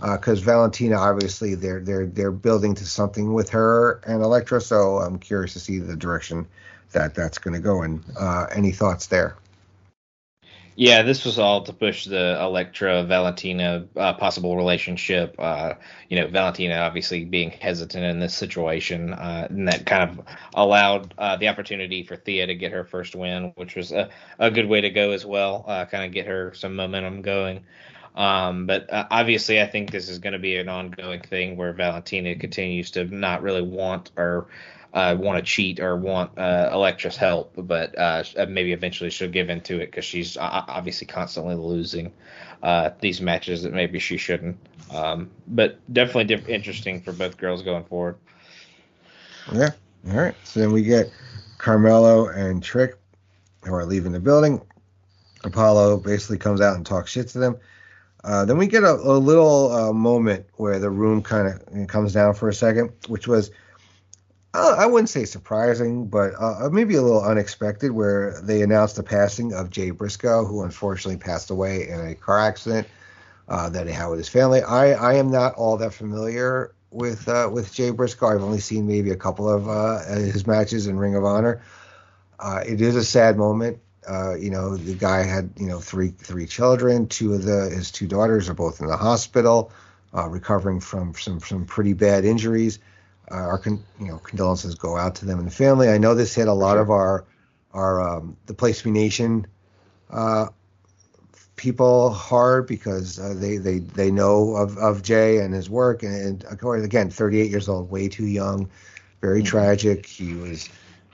because 0.01 0.43
uh, 0.43 0.45
Valentina 0.45 0.97
obviously 0.97 1.55
they're 1.55 1.81
they're 1.81 2.07
they're 2.07 2.33
building 2.33 2.75
to 2.75 2.85
something 2.85 3.33
with 3.33 3.51
her 3.51 4.01
and 4.07 4.23
Elektra, 4.23 4.61
so 4.61 4.99
I'm 4.99 5.19
curious 5.19 5.55
to 5.55 5.61
see 5.61 5.79
the 5.79 5.97
direction 5.97 6.47
that 6.93 7.15
that's 7.15 7.39
going 7.39 7.55
to 7.55 7.61
go 7.61 7.83
in. 7.83 8.03
Uh, 8.19 8.47
any 8.53 8.73
thoughts 8.73 9.07
there? 9.07 9.37
Yeah, 10.79 11.03
this 11.03 11.25
was 11.25 11.39
all 11.39 11.63
to 11.63 11.73
push 11.73 12.05
the 12.05 12.39
Elektra 12.39 13.03
Valentina 13.05 13.87
uh, 13.97 14.13
possible 14.13 14.57
relationship. 14.57 15.35
Uh, 15.39 15.73
you 16.11 16.21
know, 16.21 16.29
Valentina 16.29 16.75
obviously 16.77 17.25
being 17.25 17.51
hesitant 17.51 18.05
in 18.05 18.21
this 18.21 18.35
situation, 18.35 19.15
uh, 19.15 19.47
and 19.49 19.67
that 19.69 19.87
kind 19.87 20.11
of 20.11 20.27
allowed 20.53 21.15
uh, 21.17 21.37
the 21.37 21.49
opportunity 21.49 22.03
for 22.03 22.15
Thea 22.15 22.47
to 22.47 22.55
get 22.55 22.73
her 22.73 22.85
first 22.85 23.15
win, 23.15 23.53
which 23.57 23.75
was 23.75 23.91
a, 23.91 24.11
a 24.39 24.51
good 24.51 24.69
way 24.69 24.83
to 24.83 24.91
go 24.91 25.13
as 25.13 25.25
well. 25.25 25.65
Uh, 25.67 25.87
kind 25.87 26.05
of 26.05 26.13
get 26.13 26.27
her 26.27 26.53
some 26.53 26.77
momentum 26.77 27.23
going. 27.23 27.65
Um, 28.15 28.67
but 28.67 28.93
uh, 28.93 29.07
obviously, 29.11 29.63
I 29.63 29.67
think 29.67 29.91
this 29.91 30.11
is 30.11 30.19
going 30.19 30.35
to 30.35 30.39
be 30.39 30.57
an 30.57 30.69
ongoing 30.69 31.23
thing 31.23 31.57
where 31.57 31.73
Valentina 31.73 32.35
continues 32.35 32.91
to 32.93 33.05
not 33.05 33.43
really 33.43 33.63
want 33.63 34.11
or 34.19 34.49
uh, 34.97 35.15
want 35.15 35.37
to 35.37 35.43
cheat 35.43 35.79
or 35.79 35.95
want 35.95 36.31
uh, 36.39 36.71
Elektra's 36.73 37.17
help, 37.17 37.53
but 37.55 37.97
uh, 37.99 38.25
maybe 38.49 38.73
eventually 38.73 39.11
she'll 39.11 39.29
give 39.29 39.51
in 39.51 39.61
to 39.61 39.79
it 39.79 39.87
because 39.87 40.07
she's 40.07 40.39
obviously 40.39 41.07
constantly 41.07 41.55
losing 41.55 42.11
uh, 42.63 42.89
these 43.01 43.21
matches 43.21 43.63
that 43.63 43.75
maybe 43.75 43.99
she 43.99 44.17
shouldn't. 44.17 44.57
Um, 44.91 45.31
but 45.49 45.79
definitely 45.93 46.25
diff- 46.25 46.49
interesting 46.49 47.03
for 47.03 47.13
both 47.13 47.37
girls 47.37 47.63
going 47.63 47.85
forward. 47.85 48.17
Yeah. 49.53 49.71
All 50.09 50.17
right. 50.17 50.35
So 50.45 50.61
then 50.61 50.73
we 50.73 50.83
get 50.83 51.13
Carmelo 51.59 52.29
and 52.29 52.63
Trick 52.63 52.97
who 53.65 53.75
are 53.75 53.85
leaving 53.85 54.13
the 54.13 54.21
building. 54.21 54.63
Apollo 55.45 55.99
basically 55.99 56.39
comes 56.39 56.63
out 56.63 56.75
and 56.75 56.87
talks 56.87 57.11
shit 57.11 57.29
to 57.29 57.39
them. 57.39 57.59
Uh, 58.25 58.47
then 58.47 58.57
we 58.57 58.67
get 58.67 58.83
a, 58.83 58.93
a 58.93 59.19
little 59.19 59.71
uh, 59.73 59.93
moment 59.93 60.47
where 60.55 60.79
the 60.79 60.89
room 60.89 61.23
kind 61.23 61.49
of 61.49 61.87
comes 61.87 62.15
down 62.15 62.33
for 62.33 62.49
a 62.49 62.55
second, 62.55 62.91
which 63.09 63.29
was, 63.29 63.51
uh, 64.57 64.75
I 64.79 64.87
wouldn't 64.87 65.11
say 65.11 65.25
surprising, 65.25 66.07
but 66.07 66.33
uh, 66.39 66.69
maybe 66.71 66.97
a 66.97 67.03
little 67.03 67.23
unexpected, 67.23 67.93
where 67.93 68.41
they 68.43 68.63
announced 68.63 68.97
the 68.97 69.03
passing 69.03 69.53
of 69.53 69.71
Jay 69.71 69.91
Briscoe, 69.91 70.45
who 70.45 70.63
unfortunately 70.63 71.19
passed 71.19 71.51
away 71.51 71.89
in 71.89 72.01
a 72.01 72.15
car 72.15 72.41
accident 72.41 72.87
uh, 73.49 73.69
that 73.71 73.87
he 73.87 73.93
had 73.93 74.07
with 74.07 74.19
his 74.19 74.29
family. 74.29 74.63
I, 74.63 74.93
I 74.93 75.15
am 75.15 75.31
not 75.31 75.55
all 75.55 75.77
that 75.77 75.93
familiar 75.93 76.75
with 76.91 77.29
uh, 77.29 77.51
with 77.53 77.73
Jay 77.73 77.91
Briscoe. 77.91 78.29
I've 78.29 78.43
only 78.43 78.61
seen 78.61 78.87
maybe 78.87 79.11
a 79.11 79.17
couple 79.17 79.49
of 79.49 80.07
his 80.09 80.47
matches 80.47 80.87
in 80.87 80.99
Ring 80.99 81.15
of 81.15 81.25
Honor. 81.25 81.61
it 82.67 82.81
is 82.81 82.97
a 82.97 83.05
sad 83.05 83.37
moment. 83.37 83.79
Uh, 84.09 84.35
you 84.35 84.51
know, 84.51 84.77
the 84.77 84.95
guy 84.95 85.23
had 85.23 85.51
you 85.57 85.67
know 85.67 85.81
three 85.81 86.09
three 86.11 86.47
children. 86.47 87.09
Two 87.09 87.35
of 87.35 87.45
the 87.45 87.69
his 87.71 87.91
two 87.91 88.07
daughters 88.07 88.49
are 88.49 88.55
both 88.55 88.81
in 88.81 88.87
the 88.87 88.97
hospital, 88.97 89.73
uh, 90.15 90.29
recovering 90.29 90.81
from 90.81 91.13
some 91.15 91.41
some 91.41 91.65
pretty 91.65 91.93
bad 91.93 92.25
injuries. 92.25 92.79
Uh, 93.31 93.35
our 93.35 93.59
con- 93.59 93.83
you 93.99 94.07
know 94.07 94.19
condolences 94.19 94.75
go 94.75 94.97
out 94.97 95.17
to 95.17 95.27
them 95.27 95.39
and 95.39 95.47
the 95.47 95.53
family. 95.53 95.89
I 95.89 95.99
know 95.99 96.15
this 96.15 96.35
hit 96.35 96.49
a 96.49 96.53
lot 96.53 96.79
of 96.79 96.91
our 96.91 97.25
our 97.73 98.01
um, 98.01 98.37
the 98.47 98.55
Place 98.55 98.83
Be 98.83 98.91
Nation 98.91 99.47
uh, 100.11 100.47
people 101.57 102.11
hard 102.11 102.67
because 102.67 103.19
uh, 103.19 103.35
they 103.37 103.57
they 103.57 103.79
they 103.79 104.11
know 104.11 104.57
of, 104.57 104.77
of 104.79 105.03
Jay 105.03 105.39
and 105.39 105.53
his 105.53 105.69
work 105.69 106.03
and, 106.03 106.45
and 106.45 106.85
again 106.85 107.11
38 107.11 107.51
years 107.51 107.69
old, 107.69 107.91
way 107.91 108.09
too 108.09 108.27
young, 108.27 108.71
very 109.21 109.41
mm-hmm. 109.41 109.47
tragic. 109.47 110.07
He 110.07 110.35
was, 110.35 110.69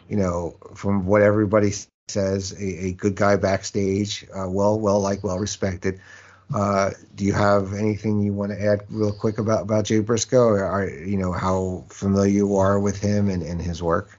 you 0.08 0.16
know, 0.16 0.56
from 0.74 1.06
what 1.06 1.22
everybody 1.22 1.72
says, 2.08 2.52
a, 2.52 2.86
a 2.86 2.92
good 2.92 3.14
guy 3.14 3.36
backstage, 3.36 4.26
uh, 4.34 4.48
well, 4.48 4.78
well 4.78 5.00
like 5.00 5.24
well 5.24 5.38
respected. 5.38 6.00
Uh, 6.54 6.90
do 7.14 7.24
you 7.24 7.32
have 7.32 7.72
anything 7.72 8.20
you 8.20 8.32
want 8.32 8.52
to 8.52 8.62
add 8.62 8.82
real 8.90 9.12
quick 9.12 9.38
about, 9.38 9.62
about 9.62 9.84
Jay 9.84 10.00
Briscoe 10.00 10.44
or 10.44 10.64
are, 10.64 10.88
you 10.88 11.16
know, 11.16 11.32
how 11.32 11.84
familiar 11.88 12.30
you 12.30 12.56
are 12.56 12.78
with 12.78 13.00
him 13.00 13.28
and, 13.28 13.42
and 13.42 13.60
his 13.60 13.82
work? 13.82 14.18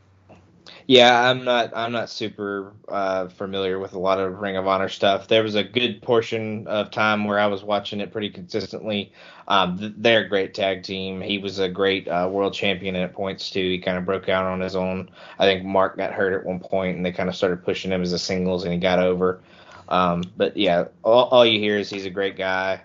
Yeah, 0.87 1.29
I'm 1.29 1.45
not. 1.45 1.71
I'm 1.73 1.93
not 1.93 2.09
super 2.09 2.73
uh, 2.89 3.29
familiar 3.29 3.79
with 3.79 3.93
a 3.93 3.99
lot 3.99 4.19
of 4.19 4.39
Ring 4.39 4.57
of 4.57 4.67
Honor 4.67 4.89
stuff. 4.89 5.29
There 5.29 5.41
was 5.41 5.55
a 5.55 5.63
good 5.63 6.01
portion 6.01 6.67
of 6.67 6.91
time 6.91 7.23
where 7.23 7.39
I 7.39 7.47
was 7.47 7.63
watching 7.63 8.01
it 8.01 8.11
pretty 8.11 8.29
consistently. 8.29 9.13
Um, 9.47 9.93
they're 9.97 10.25
a 10.25 10.27
great 10.27 10.53
tag 10.53 10.83
team. 10.83 11.21
He 11.21 11.37
was 11.37 11.59
a 11.59 11.69
great 11.69 12.07
uh, 12.09 12.27
world 12.29 12.53
champion 12.53 12.97
at 12.97 13.13
points 13.13 13.49
too. 13.49 13.61
He 13.61 13.79
kind 13.79 13.97
of 13.97 14.05
broke 14.05 14.27
out 14.27 14.45
on 14.45 14.59
his 14.59 14.75
own. 14.75 15.09
I 15.39 15.45
think 15.45 15.63
Mark 15.63 15.95
got 15.95 16.11
hurt 16.11 16.33
at 16.33 16.45
one 16.45 16.59
point, 16.59 16.97
and 16.97 17.05
they 17.05 17.13
kind 17.13 17.29
of 17.29 17.35
started 17.35 17.63
pushing 17.63 17.91
him 17.91 18.01
as 18.01 18.11
a 18.11 18.19
singles, 18.19 18.65
and 18.65 18.73
he 18.73 18.79
got 18.79 18.99
over. 18.99 19.39
Um, 19.89 20.23
but 20.37 20.57
yeah, 20.57 20.85
all, 21.03 21.25
all 21.25 21.45
you 21.45 21.59
hear 21.59 21.77
is 21.77 21.89
he's 21.89 22.05
a 22.05 22.09
great 22.09 22.37
guy. 22.37 22.81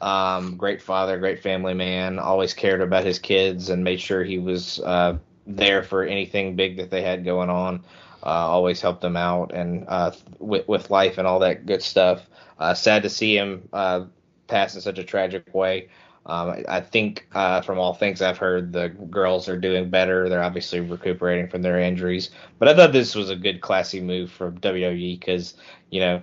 Um, 0.00 0.56
great 0.56 0.82
father, 0.82 1.18
great 1.18 1.42
family 1.42 1.74
man. 1.74 2.18
Always 2.18 2.54
cared 2.54 2.80
about 2.80 3.04
his 3.04 3.18
kids 3.18 3.68
and 3.68 3.84
made 3.84 4.00
sure 4.00 4.24
he 4.24 4.38
was 4.38 4.80
uh, 4.80 5.18
there 5.46 5.82
for 5.82 6.04
anything 6.04 6.56
big 6.56 6.76
that 6.78 6.90
they 6.90 7.02
had 7.02 7.24
going 7.24 7.50
on. 7.50 7.84
Uh, 8.24 8.28
always 8.28 8.80
helped 8.80 9.00
them 9.00 9.16
out 9.16 9.52
and 9.52 9.84
uh, 9.88 10.12
with, 10.38 10.66
with 10.68 10.90
life 10.90 11.18
and 11.18 11.26
all 11.26 11.40
that 11.40 11.66
good 11.66 11.82
stuff. 11.82 12.28
Uh, 12.58 12.74
sad 12.74 13.02
to 13.02 13.10
see 13.10 13.36
him 13.36 13.68
uh, 13.72 14.04
pass 14.46 14.74
in 14.74 14.80
such 14.80 14.98
a 14.98 15.04
tragic 15.04 15.52
way. 15.54 15.88
Um, 16.24 16.64
I 16.68 16.80
think 16.80 17.26
uh, 17.32 17.62
from 17.62 17.78
all 17.78 17.94
things 17.94 18.22
I've 18.22 18.38
heard, 18.38 18.72
the 18.72 18.88
girls 18.88 19.48
are 19.48 19.58
doing 19.58 19.90
better. 19.90 20.28
They're 20.28 20.42
obviously 20.42 20.78
recuperating 20.78 21.48
from 21.48 21.62
their 21.62 21.80
injuries. 21.80 22.30
But 22.60 22.68
I 22.68 22.76
thought 22.76 22.92
this 22.92 23.16
was 23.16 23.30
a 23.30 23.36
good, 23.36 23.60
classy 23.60 24.00
move 24.00 24.30
from 24.30 24.58
WWE 24.58 25.18
because, 25.18 25.54
you 25.92 26.00
know, 26.00 26.22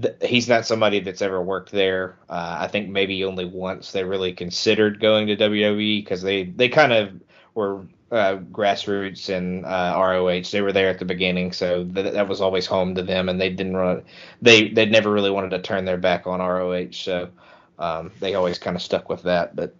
th- 0.00 0.16
he's 0.22 0.48
not 0.48 0.66
somebody 0.66 1.00
that's 1.00 1.22
ever 1.22 1.42
worked 1.42 1.72
there. 1.72 2.16
Uh, 2.30 2.58
I 2.60 2.68
think 2.68 2.90
maybe 2.90 3.24
only 3.24 3.44
once 3.44 3.92
they 3.92 4.04
really 4.04 4.32
considered 4.32 5.00
going 5.00 5.28
to 5.28 5.36
WWE 5.36 6.02
because 6.02 6.22
they, 6.22 6.44
they 6.44 6.68
kind 6.70 6.92
of 6.92 7.12
were 7.54 7.86
uh, 8.12 8.38
grassroots 8.52 9.28
and 9.34 9.66
uh, 9.66 9.94
ROH. 9.96 10.50
They 10.52 10.62
were 10.62 10.72
there 10.72 10.90
at 10.90 10.98
the 10.98 11.06
beginning, 11.06 11.52
so 11.52 11.84
th- 11.84 12.14
that 12.14 12.28
was 12.28 12.40
always 12.40 12.66
home 12.66 12.94
to 12.96 13.02
them, 13.02 13.28
and 13.28 13.40
they 13.40 13.50
didn't 13.50 13.76
run. 13.76 14.04
They 14.42 14.68
they 14.70 14.86
never 14.86 15.12
really 15.12 15.30
wanted 15.30 15.50
to 15.50 15.62
turn 15.62 15.84
their 15.84 15.98
back 15.98 16.26
on 16.26 16.40
ROH, 16.40 16.92
so 16.92 17.30
um, 17.78 18.12
they 18.20 18.34
always 18.34 18.58
kind 18.58 18.76
of 18.76 18.82
stuck 18.82 19.08
with 19.08 19.22
that. 19.24 19.56
But 19.56 19.74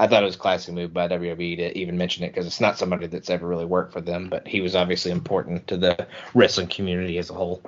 I 0.00 0.06
thought 0.06 0.22
it 0.22 0.26
was 0.26 0.36
a 0.36 0.38
classy 0.38 0.72
move 0.72 0.94
by 0.94 1.08
WWE 1.08 1.58
to 1.58 1.78
even 1.78 1.98
mention 1.98 2.24
it 2.24 2.28
because 2.28 2.46
it's 2.46 2.58
not 2.58 2.78
somebody 2.78 3.06
that's 3.06 3.28
ever 3.28 3.46
really 3.46 3.66
worked 3.66 3.92
for 3.92 4.00
them, 4.00 4.30
but 4.30 4.48
he 4.48 4.62
was 4.62 4.74
obviously 4.74 5.10
important 5.10 5.66
to 5.66 5.76
the 5.76 6.06
wrestling 6.32 6.68
community 6.68 7.18
as 7.18 7.28
a 7.28 7.34
whole. 7.34 7.60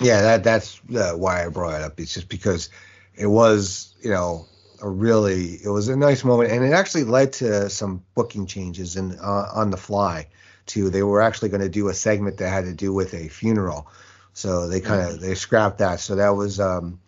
Yeah, 0.00 0.20
that 0.20 0.42
that's 0.42 0.80
uh, 0.96 1.12
why 1.12 1.46
I 1.46 1.48
brought 1.48 1.80
it 1.80 1.82
up. 1.82 2.00
It's 2.00 2.12
just 2.12 2.28
because 2.28 2.70
it 3.14 3.28
was, 3.28 3.94
you 4.00 4.10
know, 4.10 4.46
a 4.82 4.90
really 4.90 5.60
it 5.62 5.68
was 5.68 5.88
a 5.88 5.94
nice 5.94 6.24
moment, 6.24 6.50
and 6.50 6.64
it 6.64 6.72
actually 6.72 7.04
led 7.04 7.32
to 7.34 7.70
some 7.70 8.02
booking 8.16 8.46
changes 8.46 8.96
in 8.96 9.16
uh, 9.20 9.48
on 9.54 9.70
the 9.70 9.76
fly. 9.76 10.26
Too, 10.66 10.90
they 10.90 11.04
were 11.04 11.22
actually 11.22 11.50
going 11.50 11.60
to 11.60 11.68
do 11.68 11.86
a 11.86 11.94
segment 11.94 12.38
that 12.38 12.50
had 12.50 12.64
to 12.64 12.74
do 12.74 12.92
with 12.92 13.14
a 13.14 13.28
funeral, 13.28 13.86
so 14.32 14.66
they 14.66 14.80
kind 14.80 15.02
of 15.02 15.10
mm-hmm. 15.10 15.24
they 15.24 15.36
scrapped 15.36 15.78
that. 15.78 16.00
So 16.00 16.16
that 16.16 16.30
was 16.30 16.58
um, 16.58 16.98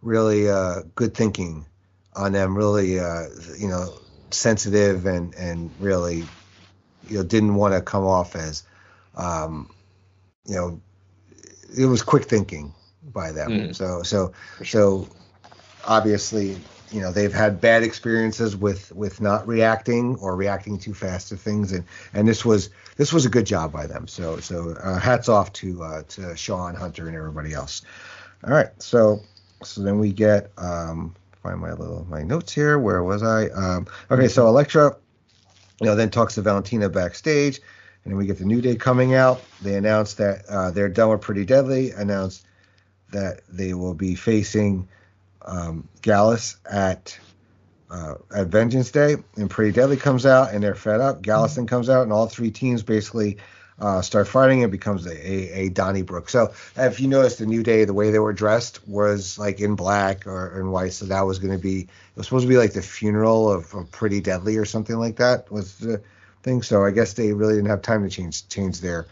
really 0.00 0.48
uh, 0.48 0.84
good 0.94 1.12
thinking 1.12 1.66
on 2.16 2.32
them. 2.32 2.56
Really, 2.56 2.98
uh, 2.98 3.26
you 3.58 3.68
know, 3.68 3.98
sensitive 4.32 5.06
and 5.06 5.34
and 5.34 5.70
really, 5.80 6.24
you 7.08 7.18
know, 7.18 7.22
didn't 7.22 7.54
want 7.54 7.74
to 7.74 7.80
come 7.80 8.04
off 8.04 8.36
as, 8.36 8.64
um, 9.16 9.70
you 10.46 10.54
know, 10.54 10.80
it 11.76 11.86
was 11.86 12.02
quick 12.02 12.24
thinking 12.24 12.72
by 13.12 13.32
them. 13.32 13.50
Mm. 13.50 13.74
So 13.74 14.02
so 14.02 14.32
sure. 14.62 14.66
so 14.66 15.08
obviously 15.86 16.56
you 16.92 17.00
know 17.00 17.10
they've 17.10 17.32
had 17.32 17.60
bad 17.60 17.82
experiences 17.82 18.56
with 18.56 18.92
with 18.92 19.20
not 19.20 19.46
reacting 19.48 20.16
or 20.16 20.36
reacting 20.36 20.78
too 20.78 20.94
fast 20.94 21.28
to 21.28 21.36
things 21.36 21.72
and 21.72 21.84
and 22.12 22.28
this 22.28 22.44
was 22.44 22.70
this 22.96 23.12
was 23.12 23.24
a 23.24 23.30
good 23.30 23.46
job 23.46 23.72
by 23.72 23.86
them 23.86 24.06
so 24.06 24.38
so 24.38 24.76
uh, 24.82 24.98
hats 24.98 25.28
off 25.28 25.52
to 25.54 25.82
uh, 25.82 26.02
to 26.08 26.36
Shawn 26.36 26.74
Hunter 26.74 27.08
and 27.08 27.16
everybody 27.16 27.52
else 27.52 27.82
all 28.44 28.52
right 28.52 28.70
so 28.80 29.20
so 29.64 29.82
then 29.82 29.98
we 29.98 30.12
get 30.12 30.50
um 30.58 31.14
find 31.42 31.60
my 31.60 31.72
little 31.72 32.06
my 32.08 32.22
notes 32.22 32.52
here. 32.52 32.78
Where 32.78 33.02
was 33.02 33.22
I? 33.22 33.46
Um 33.46 33.86
okay 34.10 34.28
so 34.28 34.46
Elektra 34.46 34.96
you 35.80 35.86
know 35.86 35.94
then 35.94 36.10
talks 36.10 36.34
to 36.36 36.42
Valentina 36.42 36.88
backstage 36.88 37.60
and 38.04 38.12
then 38.12 38.18
we 38.18 38.26
get 38.26 38.38
the 38.38 38.44
new 38.44 38.60
day 38.60 38.76
coming 38.76 39.14
out. 39.14 39.42
They 39.60 39.74
announce 39.76 40.14
that 40.14 40.44
uh, 40.48 40.70
they're 40.70 40.88
done 40.88 41.10
with 41.10 41.20
Pretty 41.20 41.44
Deadly 41.44 41.92
announced 41.92 42.44
that 43.12 43.42
they 43.48 43.74
will 43.74 43.94
be 43.94 44.14
facing 44.14 44.88
um, 45.42 45.88
Gallus 46.00 46.56
at 46.70 47.18
uh, 47.90 48.14
at 48.34 48.46
Vengeance 48.46 48.90
Day, 48.90 49.16
and 49.36 49.50
Pretty 49.50 49.70
Deadly 49.70 49.98
comes 49.98 50.24
out, 50.24 50.52
and 50.52 50.64
they're 50.64 50.74
fed 50.74 51.00
up. 51.00 51.22
Gallus 51.22 51.56
then 51.56 51.66
comes 51.66 51.90
out, 51.90 52.02
and 52.02 52.12
all 52.12 52.26
three 52.26 52.50
teams 52.50 52.82
basically 52.82 53.36
uh, 53.82 54.00
start 54.00 54.28
fighting. 54.28 54.62
It 54.62 54.70
becomes 54.70 55.06
a, 55.06 55.10
a, 55.10 55.64
a 55.64 55.68
Donnybrook. 55.68 56.30
So 56.30 56.54
if 56.76 57.00
you 57.00 57.08
notice, 57.08 57.36
the 57.36 57.46
New 57.46 57.64
Day, 57.64 57.84
the 57.84 57.92
way 57.92 58.12
they 58.12 58.20
were 58.20 58.32
dressed 58.32 58.86
was 58.86 59.38
like 59.38 59.60
in 59.60 59.74
black 59.74 60.24
or 60.26 60.60
in 60.60 60.70
white. 60.70 60.92
So 60.92 61.06
that 61.06 61.22
was 61.22 61.40
going 61.40 61.52
to 61.52 61.62
be 61.62 61.80
it 61.80 61.88
was 62.16 62.26
supposed 62.26 62.44
to 62.44 62.48
be 62.48 62.56
like 62.56 62.74
the 62.74 62.82
funeral 62.82 63.50
of, 63.50 63.74
of 63.74 63.90
Pretty 63.90 64.20
Deadly 64.20 64.56
or 64.56 64.64
something 64.64 64.96
like 64.96 65.16
that 65.16 65.50
was 65.50 65.78
the 65.78 66.00
thing. 66.44 66.62
So 66.62 66.84
I 66.84 66.92
guess 66.92 67.14
they 67.14 67.32
really 67.32 67.54
didn't 67.54 67.70
have 67.70 67.82
time 67.82 68.04
to 68.04 68.08
change 68.08 68.48
change 68.48 68.80
their 68.80 69.06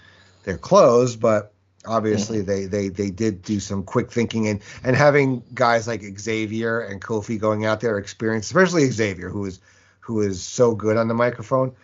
their 0.44 0.56
clothes, 0.56 1.16
but 1.16 1.52
obviously 1.84 2.38
mm-hmm. 2.38 2.46
they, 2.46 2.66
they 2.66 2.88
they 2.88 3.10
did 3.10 3.42
do 3.42 3.58
some 3.58 3.82
quick 3.82 4.12
thinking 4.12 4.46
and 4.46 4.60
and 4.84 4.94
having 4.94 5.42
guys 5.52 5.88
like 5.88 6.02
Xavier 6.18 6.80
and 6.80 7.02
Kofi 7.02 7.40
going 7.40 7.64
out 7.64 7.80
there 7.80 7.98
experience 7.98 8.46
especially 8.46 8.88
Xavier 8.90 9.30
who 9.30 9.46
is 9.46 9.60
who 10.00 10.20
is 10.20 10.42
so 10.42 10.74
good 10.74 10.98
on 10.98 11.08
the 11.08 11.14
microphone 11.14 11.74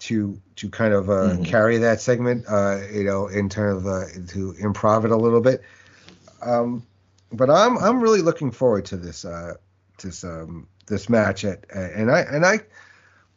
to 0.00 0.40
to 0.56 0.68
kind 0.68 0.92
of 0.92 1.08
uh, 1.08 1.12
mm-hmm. 1.12 1.42
carry 1.44 1.78
that 1.78 2.00
segment 2.00 2.44
uh, 2.48 2.80
you 2.92 3.04
know 3.04 3.26
in 3.26 3.48
terms 3.48 3.78
of 3.78 3.86
uh, 3.86 4.04
to 4.28 4.54
improv 4.60 5.04
it 5.04 5.10
a 5.10 5.16
little 5.16 5.40
bit. 5.40 5.62
Um, 6.42 6.86
but 7.32 7.50
I'm 7.50 7.78
I'm 7.78 8.00
really 8.00 8.22
looking 8.22 8.50
forward 8.50 8.84
to 8.86 8.96
this 8.96 9.24
uh 9.24 9.54
this 10.02 10.24
um 10.24 10.68
this 10.86 11.08
match 11.08 11.44
at, 11.44 11.64
and 11.72 12.10
I 12.10 12.20
and 12.20 12.44
I 12.44 12.60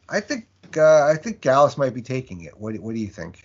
I 0.09 0.19
think 0.19 0.47
uh, 0.75 1.05
I 1.05 1.15
think 1.15 1.41
Gallus 1.41 1.77
might 1.77 1.93
be 1.93 2.01
taking 2.01 2.41
it. 2.41 2.57
What 2.57 2.77
what 2.79 2.93
do 2.93 2.99
you 2.99 3.07
think 3.07 3.43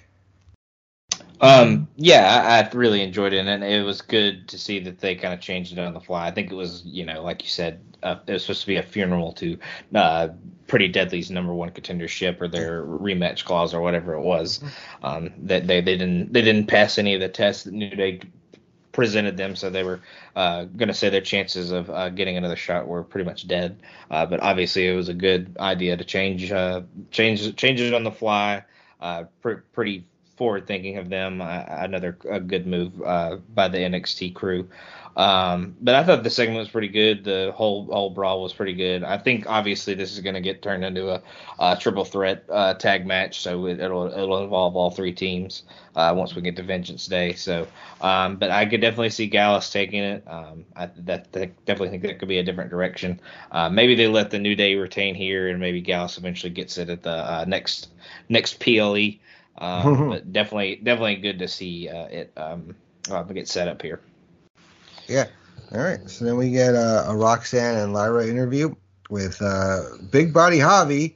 um, 1.42 1.88
yeah, 1.96 2.42
I, 2.44 2.60
I, 2.60 2.70
really 2.72 3.02
enjoyed 3.02 3.32
it, 3.32 3.44
and 3.44 3.64
it 3.64 3.84
was 3.84 4.00
good 4.00 4.46
to 4.48 4.58
see 4.58 4.78
that 4.78 5.00
they 5.00 5.16
kind 5.16 5.34
of 5.34 5.40
changed 5.40 5.72
it 5.72 5.78
on 5.80 5.92
the 5.92 6.00
fly. 6.00 6.28
I 6.28 6.30
think 6.30 6.52
it 6.52 6.54
was, 6.54 6.82
you 6.84 7.04
know, 7.04 7.22
like 7.22 7.42
you 7.42 7.48
said, 7.48 7.80
uh, 8.04 8.16
it 8.28 8.32
was 8.32 8.42
supposed 8.42 8.60
to 8.60 8.66
be 8.68 8.76
a 8.76 8.82
funeral 8.82 9.32
to 9.32 9.58
uh, 9.94 10.28
Pretty 10.68 10.86
Deadly's 10.86 11.32
number 11.32 11.52
one 11.52 11.70
contendership 11.70 12.40
or 12.40 12.46
their 12.46 12.84
rematch 12.84 13.44
clause 13.44 13.74
or 13.74 13.80
whatever 13.80 14.14
it 14.14 14.22
was. 14.22 14.62
Um, 15.02 15.32
that 15.38 15.66
they, 15.66 15.80
they 15.80 15.96
didn't 15.96 16.32
they 16.32 16.42
didn't 16.42 16.68
pass 16.68 16.96
any 16.96 17.14
of 17.14 17.20
the 17.20 17.28
tests 17.28 17.64
that 17.64 17.74
New 17.74 17.90
Day 17.90 18.20
presented 18.92 19.36
them, 19.36 19.56
so 19.56 19.68
they 19.68 19.82
were 19.82 20.00
uh, 20.36 20.64
going 20.64 20.88
to 20.88 20.94
say 20.94 21.10
their 21.10 21.20
chances 21.20 21.72
of 21.72 21.90
uh, 21.90 22.08
getting 22.10 22.36
another 22.36 22.56
shot 22.56 22.86
were 22.86 23.02
pretty 23.02 23.28
much 23.28 23.48
dead. 23.48 23.80
Uh, 24.10 24.24
but 24.26 24.40
obviously, 24.40 24.86
it 24.86 24.94
was 24.94 25.08
a 25.08 25.14
good 25.14 25.56
idea 25.58 25.96
to 25.96 26.04
change 26.04 26.52
uh, 26.52 26.82
change 27.10 27.56
change 27.56 27.80
it 27.80 27.94
on 27.94 28.04
the 28.04 28.12
fly. 28.12 28.62
Uh, 29.00 29.24
pr- 29.40 29.64
pretty 29.72 30.04
forward 30.42 30.66
thinking 30.66 30.98
of 30.98 31.08
them. 31.08 31.40
Uh, 31.40 31.62
another 31.68 32.18
a 32.28 32.40
good 32.40 32.66
move 32.66 33.00
uh, 33.00 33.36
by 33.54 33.68
the 33.68 33.78
NXT 33.78 34.34
crew. 34.34 34.68
Um, 35.16 35.76
but 35.80 35.94
I 35.94 36.02
thought 36.02 36.24
the 36.24 36.30
segment 36.30 36.58
was 36.58 36.68
pretty 36.68 36.88
good. 36.88 37.22
The 37.22 37.52
whole 37.54 37.86
whole 37.86 38.10
brawl 38.10 38.42
was 38.42 38.52
pretty 38.52 38.72
good. 38.72 39.04
I 39.04 39.18
think 39.18 39.48
obviously 39.48 39.94
this 39.94 40.10
is 40.10 40.18
going 40.18 40.34
to 40.34 40.40
get 40.40 40.62
turned 40.62 40.84
into 40.84 41.10
a, 41.10 41.22
a 41.60 41.76
triple 41.76 42.04
threat 42.04 42.42
uh, 42.50 42.74
tag 42.74 43.06
match, 43.06 43.40
so 43.40 43.66
it, 43.66 43.78
will 43.78 44.06
it'll 44.06 44.42
involve 44.42 44.74
all 44.74 44.90
three 44.90 45.12
teams 45.12 45.62
uh, 45.94 46.12
once 46.16 46.34
we 46.34 46.42
get 46.42 46.56
to 46.56 46.64
Vengeance 46.64 47.06
Day. 47.06 47.34
So, 47.34 47.68
um, 48.00 48.34
but 48.36 48.50
I 48.50 48.66
could 48.66 48.80
definitely 48.80 49.10
see 49.10 49.28
Gallus 49.28 49.70
taking 49.70 50.02
it. 50.02 50.24
Um, 50.26 50.64
I 50.74 50.86
that, 50.96 51.30
that, 51.34 51.64
definitely 51.66 51.90
think 51.90 52.02
that 52.02 52.18
could 52.18 52.28
be 52.28 52.38
a 52.38 52.42
different 52.42 52.70
direction. 52.70 53.20
Uh, 53.52 53.68
maybe 53.68 53.94
they 53.94 54.08
let 54.08 54.32
the 54.32 54.40
New 54.40 54.56
Day 54.56 54.74
retain 54.74 55.14
here, 55.14 55.50
and 55.50 55.60
maybe 55.60 55.80
Gallus 55.80 56.18
eventually 56.18 56.50
gets 56.50 56.78
it 56.78 56.88
at 56.88 57.04
the 57.04 57.32
uh, 57.32 57.44
next 57.46 57.90
next 58.28 58.58
PLE. 58.58 59.18
Um, 59.62 60.08
but 60.10 60.32
definitely 60.32 60.76
definitely 60.76 61.16
good 61.16 61.38
to 61.38 61.48
see 61.48 61.88
uh, 61.88 62.06
it 62.06 62.32
um, 62.36 62.74
uh, 63.10 63.22
get 63.22 63.48
set 63.48 63.68
up 63.68 63.80
here. 63.80 64.00
Yeah. 65.06 65.28
All 65.72 65.80
right. 65.80 66.10
So 66.10 66.24
then 66.24 66.36
we 66.36 66.50
get 66.50 66.74
a, 66.74 67.08
a 67.08 67.16
Roxanne 67.16 67.78
and 67.78 67.94
Lyra 67.94 68.26
interview 68.26 68.74
with 69.08 69.40
uh, 69.40 69.82
Big 70.10 70.32
Body 70.34 70.58
Javi 70.58 71.14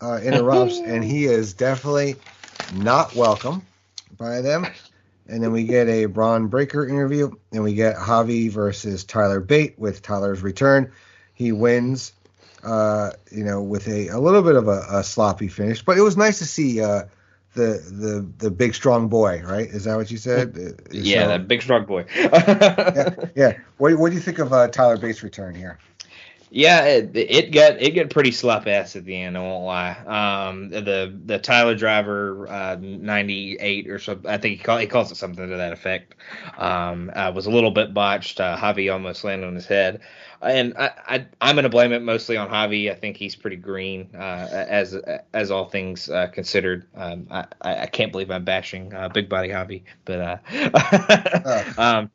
uh, 0.00 0.20
interrupts, 0.22 0.78
and 0.84 1.02
he 1.02 1.24
is 1.24 1.54
definitely 1.54 2.16
not 2.74 3.14
welcome 3.14 3.66
by 4.18 4.42
them. 4.42 4.66
And 5.26 5.42
then 5.42 5.52
we 5.52 5.64
get 5.64 5.88
a 5.88 6.06
Bron 6.06 6.48
Breakker 6.48 6.86
interview, 6.86 7.30
and 7.52 7.62
we 7.62 7.74
get 7.74 7.96
Javi 7.96 8.50
versus 8.50 9.04
Tyler 9.04 9.40
Bate 9.40 9.78
with 9.78 10.02
Tyler's 10.02 10.42
return. 10.42 10.92
He 11.32 11.52
wins, 11.52 12.12
uh, 12.62 13.12
you 13.30 13.44
know, 13.44 13.62
with 13.62 13.88
a, 13.88 14.08
a 14.08 14.18
little 14.18 14.42
bit 14.42 14.56
of 14.56 14.68
a, 14.68 14.84
a, 14.90 15.04
sloppy 15.04 15.48
finish, 15.48 15.82
but 15.82 15.96
it 15.96 16.02
was 16.02 16.16
nice 16.16 16.38
to 16.38 16.44
see 16.44 16.82
uh, 16.82 17.04
the 17.54 17.82
the 17.90 18.26
the 18.38 18.50
big 18.50 18.74
strong 18.74 19.08
boy, 19.08 19.42
right? 19.44 19.68
Is 19.68 19.84
that 19.84 19.96
what 19.96 20.10
you 20.10 20.16
said? 20.16 20.56
Uh, 20.56 20.82
yeah, 20.90 21.22
so, 21.22 21.28
that 21.28 21.48
big 21.48 21.62
strong 21.62 21.84
boy. 21.84 22.04
yeah, 22.16 23.14
yeah. 23.34 23.58
What 23.78 23.94
what 23.96 24.08
do 24.10 24.14
you 24.14 24.20
think 24.22 24.38
of 24.38 24.52
uh, 24.52 24.68
Tyler 24.68 24.96
Bate's 24.96 25.22
return 25.22 25.54
here? 25.54 25.78
Yeah, 26.54 26.84
it, 26.84 27.16
it 27.16 27.50
got 27.50 27.80
it 27.80 27.94
got 27.94 28.10
pretty 28.10 28.30
slap 28.30 28.66
ass 28.66 28.94
at 28.94 29.06
the 29.06 29.16
end. 29.16 29.38
I 29.38 29.40
won't 29.40 29.64
lie. 29.64 29.92
Um, 29.92 30.68
the 30.68 31.18
the 31.24 31.38
Tyler 31.38 31.74
Driver 31.74 32.46
uh, 32.46 32.76
ninety 32.78 33.56
eight 33.58 33.88
or 33.88 33.98
something. 33.98 34.30
I 34.30 34.36
think 34.36 34.58
he, 34.58 34.62
call, 34.62 34.76
he 34.76 34.86
calls 34.86 35.10
it 35.10 35.16
something 35.16 35.48
to 35.48 35.56
that 35.56 35.72
effect. 35.72 36.14
Um, 36.58 37.10
uh, 37.14 37.32
was 37.34 37.46
a 37.46 37.50
little 37.50 37.70
bit 37.70 37.94
botched. 37.94 38.38
Uh, 38.38 38.56
Javi 38.58 38.92
almost 38.92 39.24
landed 39.24 39.46
on 39.46 39.54
his 39.54 39.66
head 39.66 40.00
and 40.42 40.74
I, 40.76 41.26
I 41.40 41.50
am 41.50 41.56
going 41.56 41.64
to 41.64 41.68
blame 41.68 41.92
it 41.92 42.02
mostly 42.02 42.36
on 42.36 42.48
Javi. 42.48 42.90
I 42.90 42.94
think 42.94 43.16
he's 43.16 43.36
pretty 43.36 43.56
green 43.56 44.10
uh, 44.14 44.48
as 44.50 44.94
as 45.32 45.50
all 45.50 45.66
things 45.66 46.08
uh, 46.08 46.28
considered. 46.28 46.86
Um, 46.94 47.26
I, 47.30 47.46
I 47.60 47.86
can't 47.86 48.12
believe 48.12 48.30
I'm 48.30 48.44
bashing 48.44 48.92
uh, 48.92 49.08
big 49.08 49.28
body 49.28 49.48
Javi, 49.48 49.82
but 50.04 50.20
uh, 50.20 50.36
uh 50.74 51.72
um, 51.78 52.10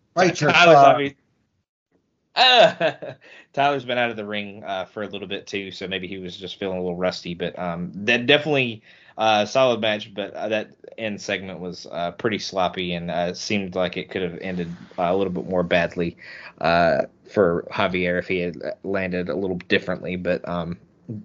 Tyler's 2.38 3.16
Tyler's 3.54 3.86
been 3.86 3.98
out 3.98 4.10
of 4.10 4.16
the 4.16 4.26
ring 4.26 4.64
uh, 4.64 4.86
for 4.86 5.04
a 5.04 5.08
little 5.08 5.28
bit 5.28 5.48
too, 5.48 5.72
so 5.72 5.88
maybe 5.88 6.08
he 6.08 6.18
was 6.18 6.38
just 6.38 6.60
feeling 6.60 6.78
a 6.78 6.82
little 6.82 6.96
rusty. 6.96 7.34
But 7.34 7.58
um, 7.58 7.92
that 7.96 8.28
definitely 8.28 8.84
uh, 9.18 9.46
solid 9.46 9.82
match, 9.82 10.14
but 10.14 10.34
uh, 10.34 10.48
that 10.50 10.72
end 10.98 11.20
segment 11.22 11.60
was 11.60 11.88
uh, 11.92 12.12
pretty 12.12 12.40
sloppy 12.40 12.94
and 12.94 13.10
uh, 13.10 13.34
seemed 13.34 13.76
like 13.76 13.98
it 13.98 14.10
could 14.10 14.22
have 14.22 14.38
ended 14.42 14.70
uh, 14.98 15.04
a 15.04 15.16
little 15.16 15.34
bit 15.34 15.48
more 15.48 15.64
badly 15.64 16.16
uh, 16.62 17.04
for 17.32 17.68
Javier 17.72 18.20
if 18.20 18.28
he 18.28 18.40
had 18.40 18.58
landed 18.84 19.30
a 19.30 19.36
little 19.36 19.58
differently. 19.68 20.16
But 20.16 20.48
um, 20.48 20.78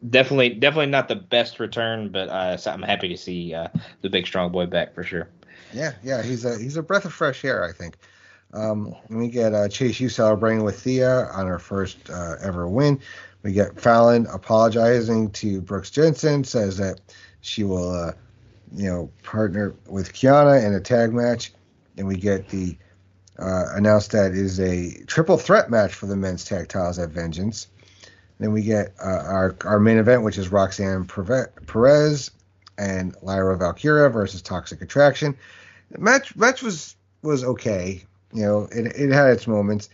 definitely, 0.08 0.50
definitely 0.50 0.86
not 0.86 1.08
the 1.08 1.16
best 1.16 1.60
return. 1.60 2.08
But 2.08 2.30
I'm 2.30 2.82
happy 2.82 3.08
to 3.08 3.16
see 3.16 3.52
the 4.00 4.08
big 4.08 4.26
strong 4.26 4.50
boy 4.50 4.66
back 4.66 4.94
for 4.94 5.04
sure. 5.04 5.28
Yeah, 5.74 5.92
yeah, 6.02 6.22
he's 6.22 6.44
a 6.44 6.58
he's 6.58 6.76
a 6.76 6.82
breath 6.82 7.06
of 7.06 7.14
fresh 7.14 7.44
air, 7.44 7.64
I 7.64 7.72
think. 7.72 7.96
Um, 8.52 8.94
we 9.08 9.28
get 9.28 9.54
uh, 9.54 9.68
Chase 9.68 9.98
U 10.00 10.08
celebrating 10.08 10.62
with 10.62 10.80
Thea 10.80 11.26
on 11.32 11.46
her 11.46 11.58
first 11.58 12.10
uh, 12.10 12.36
ever 12.42 12.68
win. 12.68 13.00
We 13.42 13.52
get 13.52 13.80
Fallon 13.80 14.26
apologizing 14.26 15.30
to 15.32 15.60
Brooks 15.60 15.90
Jensen, 15.90 16.44
says 16.44 16.76
that 16.76 17.00
she 17.40 17.64
will, 17.64 17.90
uh, 17.90 18.12
you 18.74 18.88
know, 18.88 19.10
partner 19.22 19.74
with 19.88 20.12
Kiana 20.12 20.64
in 20.64 20.74
a 20.74 20.80
tag 20.80 21.12
match, 21.12 21.52
and 21.96 22.06
we 22.06 22.16
get 22.16 22.48
the 22.48 22.76
uh, 23.38 23.64
announced 23.74 24.12
that 24.12 24.32
is 24.32 24.60
a 24.60 25.02
triple 25.06 25.38
threat 25.38 25.70
match 25.70 25.94
for 25.94 26.06
the 26.06 26.16
men's 26.16 26.44
tag 26.44 26.68
titles 26.68 26.98
at 26.98 27.08
Vengeance. 27.08 27.68
Then 28.38 28.52
we 28.52 28.62
get 28.62 28.94
uh, 29.02 29.22
our 29.24 29.56
our 29.64 29.80
main 29.80 29.98
event, 29.98 30.22
which 30.22 30.38
is 30.38 30.50
Roxanne 30.50 31.06
Perez 31.06 32.30
and 32.78 33.14
Lyra 33.22 33.56
Valkyria 33.56 34.08
versus 34.08 34.42
Toxic 34.42 34.82
Attraction. 34.82 35.36
The 35.90 35.98
match 35.98 36.36
match 36.36 36.62
was 36.62 36.96
was 37.22 37.44
okay. 37.44 38.04
You 38.32 38.42
know, 38.42 38.68
it 38.70 38.86
it 38.86 39.12
had 39.12 39.30
its 39.30 39.46
moments. 39.46 39.88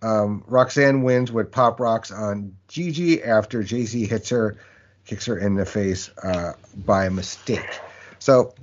Um, 0.00 0.44
Roxanne 0.46 1.02
wins 1.02 1.32
with 1.32 1.50
pop 1.50 1.80
rocks 1.80 2.10
on 2.10 2.56
Gigi 2.68 3.22
after 3.22 3.62
Jacy 3.62 4.06
hits 4.06 4.28
her 4.30 4.56
kicks 5.04 5.26
her 5.26 5.38
in 5.38 5.54
the 5.54 5.64
face 5.64 6.10
uh, 6.22 6.52
by 6.76 7.08
mistake. 7.08 7.80
So, 8.18 8.54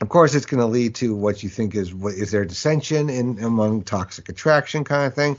of 0.00 0.08
course, 0.08 0.34
it's 0.34 0.46
going 0.46 0.60
to 0.60 0.66
lead 0.66 0.94
to 0.96 1.14
what 1.14 1.42
you 1.42 1.48
think 1.48 1.74
is 1.74 1.92
what 1.94 2.14
is 2.14 2.30
there 2.30 2.44
dissension 2.44 3.10
in 3.10 3.42
among 3.42 3.82
toxic 3.82 4.28
attraction 4.28 4.84
kind 4.84 5.06
of 5.06 5.14
thing. 5.14 5.38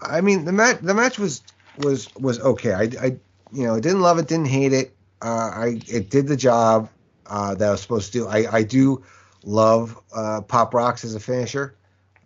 I 0.00 0.20
mean, 0.20 0.44
the 0.44 0.52
match 0.52 0.78
the 0.80 0.94
match 0.94 1.18
was 1.18 1.42
was 1.78 2.14
was 2.14 2.40
okay. 2.40 2.72
I, 2.72 2.82
I 2.82 3.06
you 3.52 3.66
know 3.66 3.78
didn't 3.80 4.00
love 4.00 4.18
it, 4.18 4.28
didn't 4.28 4.48
hate 4.48 4.72
it. 4.72 4.94
Uh, 5.20 5.50
I 5.52 5.80
it 5.88 6.10
did 6.10 6.28
the 6.28 6.36
job 6.36 6.88
uh, 7.26 7.54
that 7.54 7.68
I 7.68 7.70
was 7.72 7.82
supposed 7.82 8.12
to 8.12 8.18
do. 8.20 8.28
I 8.28 8.46
I 8.50 8.62
do 8.62 9.04
love 9.44 9.98
uh, 10.14 10.42
Pop 10.42 10.72
Rocks 10.72 11.04
as 11.04 11.14
a 11.14 11.20
finisher. 11.20 11.74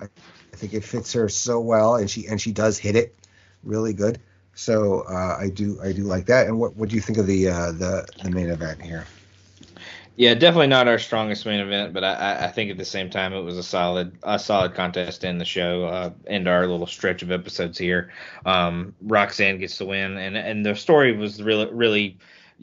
I, 0.04 0.08
I 0.52 0.56
think 0.56 0.74
it 0.74 0.84
fits 0.84 1.12
her 1.12 1.28
so 1.28 1.60
well, 1.60 1.96
and 1.96 2.10
she 2.10 2.26
and 2.26 2.40
she 2.40 2.52
does 2.52 2.78
hit 2.78 2.96
it 2.96 3.16
really 3.62 3.92
good. 3.92 4.20
So 4.54 5.00
uh, 5.02 5.36
I 5.40 5.50
do 5.50 5.80
I 5.82 5.92
do 5.92 6.04
like 6.04 6.26
that. 6.26 6.46
And 6.46 6.58
what 6.58 6.76
what 6.76 6.88
do 6.88 6.94
you 6.94 7.00
think 7.00 7.18
of 7.18 7.26
the 7.26 7.48
uh, 7.48 7.72
the 7.72 8.06
the 8.22 8.30
main 8.30 8.50
event 8.50 8.82
here? 8.82 9.06
Yeah, 10.16 10.34
definitely 10.34 10.68
not 10.68 10.86
our 10.86 10.98
strongest 10.98 11.44
main 11.44 11.58
event, 11.58 11.92
but 11.92 12.04
I, 12.04 12.44
I 12.44 12.48
think 12.48 12.70
at 12.70 12.78
the 12.78 12.84
same 12.84 13.10
time 13.10 13.32
it 13.32 13.40
was 13.40 13.58
a 13.58 13.64
solid 13.64 14.16
a 14.22 14.38
solid 14.38 14.74
contest 14.74 15.24
in 15.24 15.38
the 15.38 15.44
show. 15.44 15.86
Uh, 15.86 16.10
end 16.28 16.46
our 16.46 16.68
little 16.68 16.86
stretch 16.86 17.22
of 17.22 17.32
episodes 17.32 17.78
here. 17.78 18.12
Um, 18.46 18.94
Roxanne 19.02 19.58
gets 19.58 19.76
the 19.78 19.86
win, 19.86 20.16
and 20.16 20.36
and 20.36 20.64
the 20.64 20.76
story 20.76 21.16
was 21.16 21.42
really 21.42 21.68
really 21.72 22.18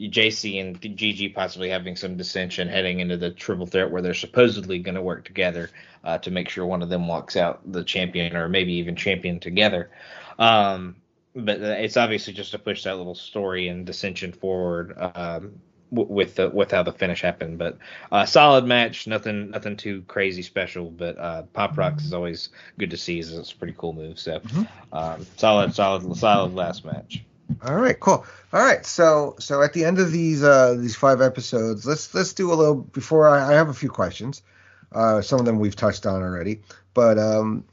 Jacy 0.08 0.58
and 0.58 0.80
Gigi 0.80 1.28
possibly 1.28 1.68
having 1.68 1.96
some 1.96 2.16
dissension 2.16 2.68
heading 2.68 3.00
into 3.00 3.16
the 3.16 3.30
triple 3.30 3.66
threat 3.66 3.90
where 3.90 4.02
they're 4.02 4.14
supposedly 4.14 4.78
going 4.78 4.94
to 4.94 5.02
work 5.02 5.24
together 5.24 5.70
uh, 6.04 6.18
to 6.18 6.30
make 6.30 6.48
sure 6.48 6.66
one 6.66 6.82
of 6.82 6.88
them 6.88 7.06
walks 7.06 7.36
out 7.36 7.60
the 7.70 7.84
champion 7.84 8.36
or 8.36 8.48
maybe 8.48 8.74
even 8.74 8.96
champion 8.96 9.40
together. 9.40 9.90
Um, 10.38 10.96
but 11.34 11.60
it's 11.60 11.96
obviously 11.96 12.32
just 12.32 12.50
to 12.52 12.58
push 12.58 12.84
that 12.84 12.96
little 12.96 13.14
story 13.14 13.68
and 13.68 13.86
dissension 13.86 14.32
forward 14.32 14.94
um, 15.14 15.60
with 15.90 16.34
the, 16.34 16.50
with 16.50 16.70
how 16.70 16.82
the 16.82 16.92
finish 16.92 17.22
happened. 17.22 17.58
But 17.58 17.78
uh, 18.10 18.26
solid 18.26 18.66
match, 18.66 19.06
nothing 19.06 19.50
nothing 19.50 19.76
too 19.76 20.02
crazy 20.08 20.42
special. 20.42 20.90
But 20.90 21.18
uh, 21.18 21.42
Pop 21.52 21.78
Rocks 21.78 22.04
is 22.04 22.12
always 22.12 22.50
good 22.78 22.90
to 22.90 22.96
see. 22.96 23.18
It's 23.18 23.52
a 23.52 23.56
pretty 23.56 23.74
cool 23.78 23.92
move. 23.92 24.18
So 24.18 24.40
mm-hmm. 24.40 24.94
um, 24.94 25.26
solid, 25.36 25.74
solid, 25.74 26.16
solid 26.16 26.54
last 26.54 26.84
match. 26.84 27.24
All 27.64 27.76
right, 27.76 27.98
cool. 27.98 28.24
All 28.52 28.64
right, 28.64 28.84
so 28.84 29.36
so 29.38 29.62
at 29.62 29.72
the 29.72 29.84
end 29.84 29.98
of 29.98 30.10
these 30.10 30.42
uh, 30.42 30.74
these 30.74 30.96
five 30.96 31.20
episodes, 31.20 31.86
let's 31.86 32.14
let's 32.14 32.32
do 32.32 32.52
a 32.52 32.54
little. 32.54 32.76
Before 32.76 33.28
I, 33.28 33.52
I 33.52 33.52
have 33.54 33.68
a 33.68 33.74
few 33.74 33.90
questions. 33.90 34.42
Uh, 34.90 35.22
some 35.22 35.40
of 35.40 35.46
them 35.46 35.58
we've 35.58 35.76
touched 35.76 36.06
on 36.06 36.22
already, 36.22 36.60
but 36.92 37.18
um, 37.18 37.64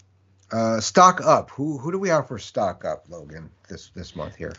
uh, 0.52 0.80
stock 0.80 1.22
up. 1.22 1.50
Who 1.52 1.78
who 1.78 1.92
do 1.92 2.00
we 2.00 2.10
have 2.10 2.28
for 2.28 2.40
stock 2.40 2.86
up, 2.86 3.06
Logan, 3.10 3.50
this 3.68 3.90
this 3.96 4.16
month 4.16 4.36
here? 4.36 4.54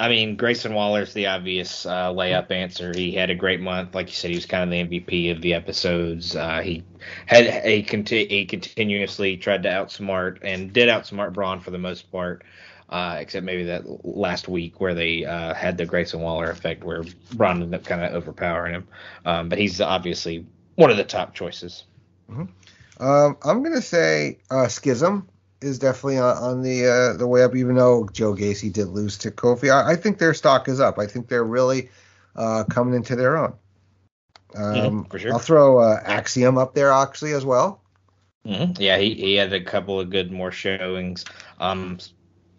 I 0.00 0.08
mean, 0.08 0.36
Grayson 0.36 0.72
Waller's 0.72 1.12
the 1.12 1.26
obvious 1.26 1.84
uh, 1.84 2.10
layup 2.10 2.50
answer. 2.50 2.90
He 2.94 3.12
had 3.12 3.28
a 3.28 3.34
great 3.34 3.60
month, 3.60 3.94
like 3.94 4.06
you 4.06 4.14
said. 4.14 4.30
He 4.30 4.36
was 4.36 4.46
kind 4.46 4.64
of 4.64 4.70
the 4.70 4.98
MVP 4.98 5.30
of 5.30 5.42
the 5.42 5.52
episodes. 5.52 6.34
Uh, 6.34 6.60
he 6.60 6.84
had 7.26 7.44
a 7.64 7.82
conti- 7.82 8.26
he 8.26 8.46
continuously 8.46 9.36
tried 9.36 9.64
to 9.64 9.68
outsmart 9.68 10.38
and 10.40 10.72
did 10.72 10.88
outsmart 10.88 11.34
Bron 11.34 11.60
for 11.60 11.70
the 11.70 11.78
most 11.78 12.10
part, 12.10 12.44
uh, 12.90 13.16
except 13.18 13.46
maybe 13.46 13.64
that 13.64 13.84
last 14.04 14.48
week 14.48 14.80
where 14.80 14.94
they 14.94 15.24
uh, 15.24 15.54
had 15.54 15.78
the 15.78 15.86
Grayson 15.86 16.20
Waller 16.20 16.50
effect, 16.50 16.84
where 16.84 17.04
Bron 17.34 17.62
ended 17.62 17.80
up 17.80 17.86
kind 17.86 18.04
of 18.04 18.12
overpowering 18.12 18.74
him. 18.74 18.88
Um, 19.24 19.48
but 19.48 19.58
he's 19.58 19.80
obviously 19.80 20.44
one 20.74 20.90
of 20.90 20.96
the 20.96 21.04
top 21.04 21.34
choices. 21.34 21.84
Mm-hmm. 22.28 23.02
Um, 23.02 23.36
I'm 23.42 23.62
gonna 23.62 23.80
say 23.80 24.38
uh, 24.50 24.68
Schism 24.68 25.28
is 25.62 25.78
definitely 25.78 26.18
on, 26.18 26.36
on 26.36 26.62
the 26.62 26.86
uh, 26.86 27.16
the 27.16 27.26
way 27.26 27.44
up, 27.44 27.54
even 27.54 27.76
though 27.76 28.08
Joe 28.12 28.34
Gacy 28.34 28.72
did 28.72 28.88
lose 28.88 29.16
to 29.18 29.30
Kofi. 29.30 29.72
I, 29.72 29.92
I 29.92 29.96
think 29.96 30.18
their 30.18 30.34
stock 30.34 30.68
is 30.68 30.80
up. 30.80 30.98
I 30.98 31.06
think 31.06 31.28
they're 31.28 31.44
really 31.44 31.90
uh, 32.34 32.64
coming 32.64 32.94
into 32.94 33.14
their 33.14 33.36
own. 33.36 33.54
Um, 34.56 35.04
mm-hmm, 35.04 35.16
sure. 35.16 35.32
I'll 35.32 35.38
throw 35.38 35.78
uh, 35.78 36.00
Axiom 36.04 36.58
up 36.58 36.74
there 36.74 36.90
actually 36.90 37.32
as 37.32 37.44
well. 37.44 37.82
Mm-hmm. 38.44 38.80
Yeah, 38.82 38.98
he, 38.98 39.14
he 39.14 39.34
had 39.34 39.52
a 39.52 39.62
couple 39.62 40.00
of 40.00 40.10
good 40.10 40.32
more 40.32 40.50
showings. 40.50 41.24
Um, 41.60 41.98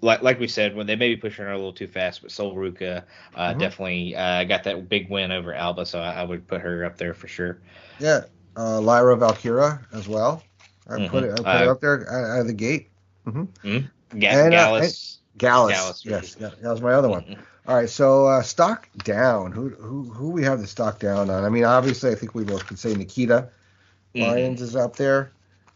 like 0.01 0.21
like 0.21 0.39
we 0.39 0.47
said, 0.47 0.75
when 0.75 0.87
they 0.87 0.95
may 0.95 1.09
be 1.09 1.17
pushing 1.17 1.45
her 1.45 1.51
a 1.51 1.55
little 1.55 1.73
too 1.73 1.87
fast, 1.87 2.21
but 2.21 2.31
Sol 2.31 2.55
Ruca 2.55 3.03
uh, 3.35 3.53
Mhm. 3.53 3.59
definitely 3.59 4.15
uh, 4.15 4.43
got 4.43 4.63
that 4.63 4.89
big 4.89 5.09
win 5.09 5.31
over 5.31 5.53
Alba, 5.53 5.85
so 5.85 5.99
I, 5.99 6.21
I 6.21 6.23
would 6.23 6.47
put 6.47 6.61
her 6.61 6.85
up 6.85 6.97
there 6.97 7.13
for 7.13 7.27
sure. 7.27 7.59
Yeah, 7.99 8.21
uh, 8.57 8.81
Lyra 8.81 9.15
Valkyria 9.15 9.79
as 9.93 10.07
well. 10.07 10.43
I 10.89 10.95
put 11.07 11.23
Mhm. 11.23 11.25
it, 11.25 11.31
I 11.31 11.35
put 11.37 11.45
Uh, 11.47 11.63
it 11.63 11.67
up 11.69 11.81
there 11.81 12.11
out, 12.11 12.31
out 12.31 12.39
of 12.41 12.47
the 12.47 12.53
gate. 12.53 12.89
Ga- 13.25 14.27
And, 14.27 14.53
uh, 14.53 14.65
Gallus. 14.67 15.19
Gallus, 15.37 15.73
Gallus, 15.75 16.05
yes, 16.05 16.35
that, 16.35 16.61
that 16.61 16.69
was 16.69 16.81
my 16.81 16.93
other 16.93 17.09
one. 17.09 17.23
Mhm. 17.23 17.37
All 17.67 17.75
right, 17.75 17.89
so 17.89 18.25
uh, 18.27 18.41
stock 18.41 18.89
down. 19.03 19.51
Who 19.51 19.69
who 19.69 20.03
who 20.09 20.29
we 20.31 20.43
have 20.43 20.59
the 20.59 20.67
stock 20.67 20.99
down 20.99 21.29
on? 21.29 21.45
I 21.45 21.49
mean, 21.49 21.63
obviously, 21.63 22.11
I 22.11 22.15
think 22.15 22.35
we 22.35 22.43
both 22.43 22.65
could 22.65 22.79
say 22.79 22.93
Nikkita 22.93 23.47
Mhm. 24.15 24.21
Lyons 24.21 24.61
is 24.61 24.75
up 24.75 24.95
there. 24.95 25.31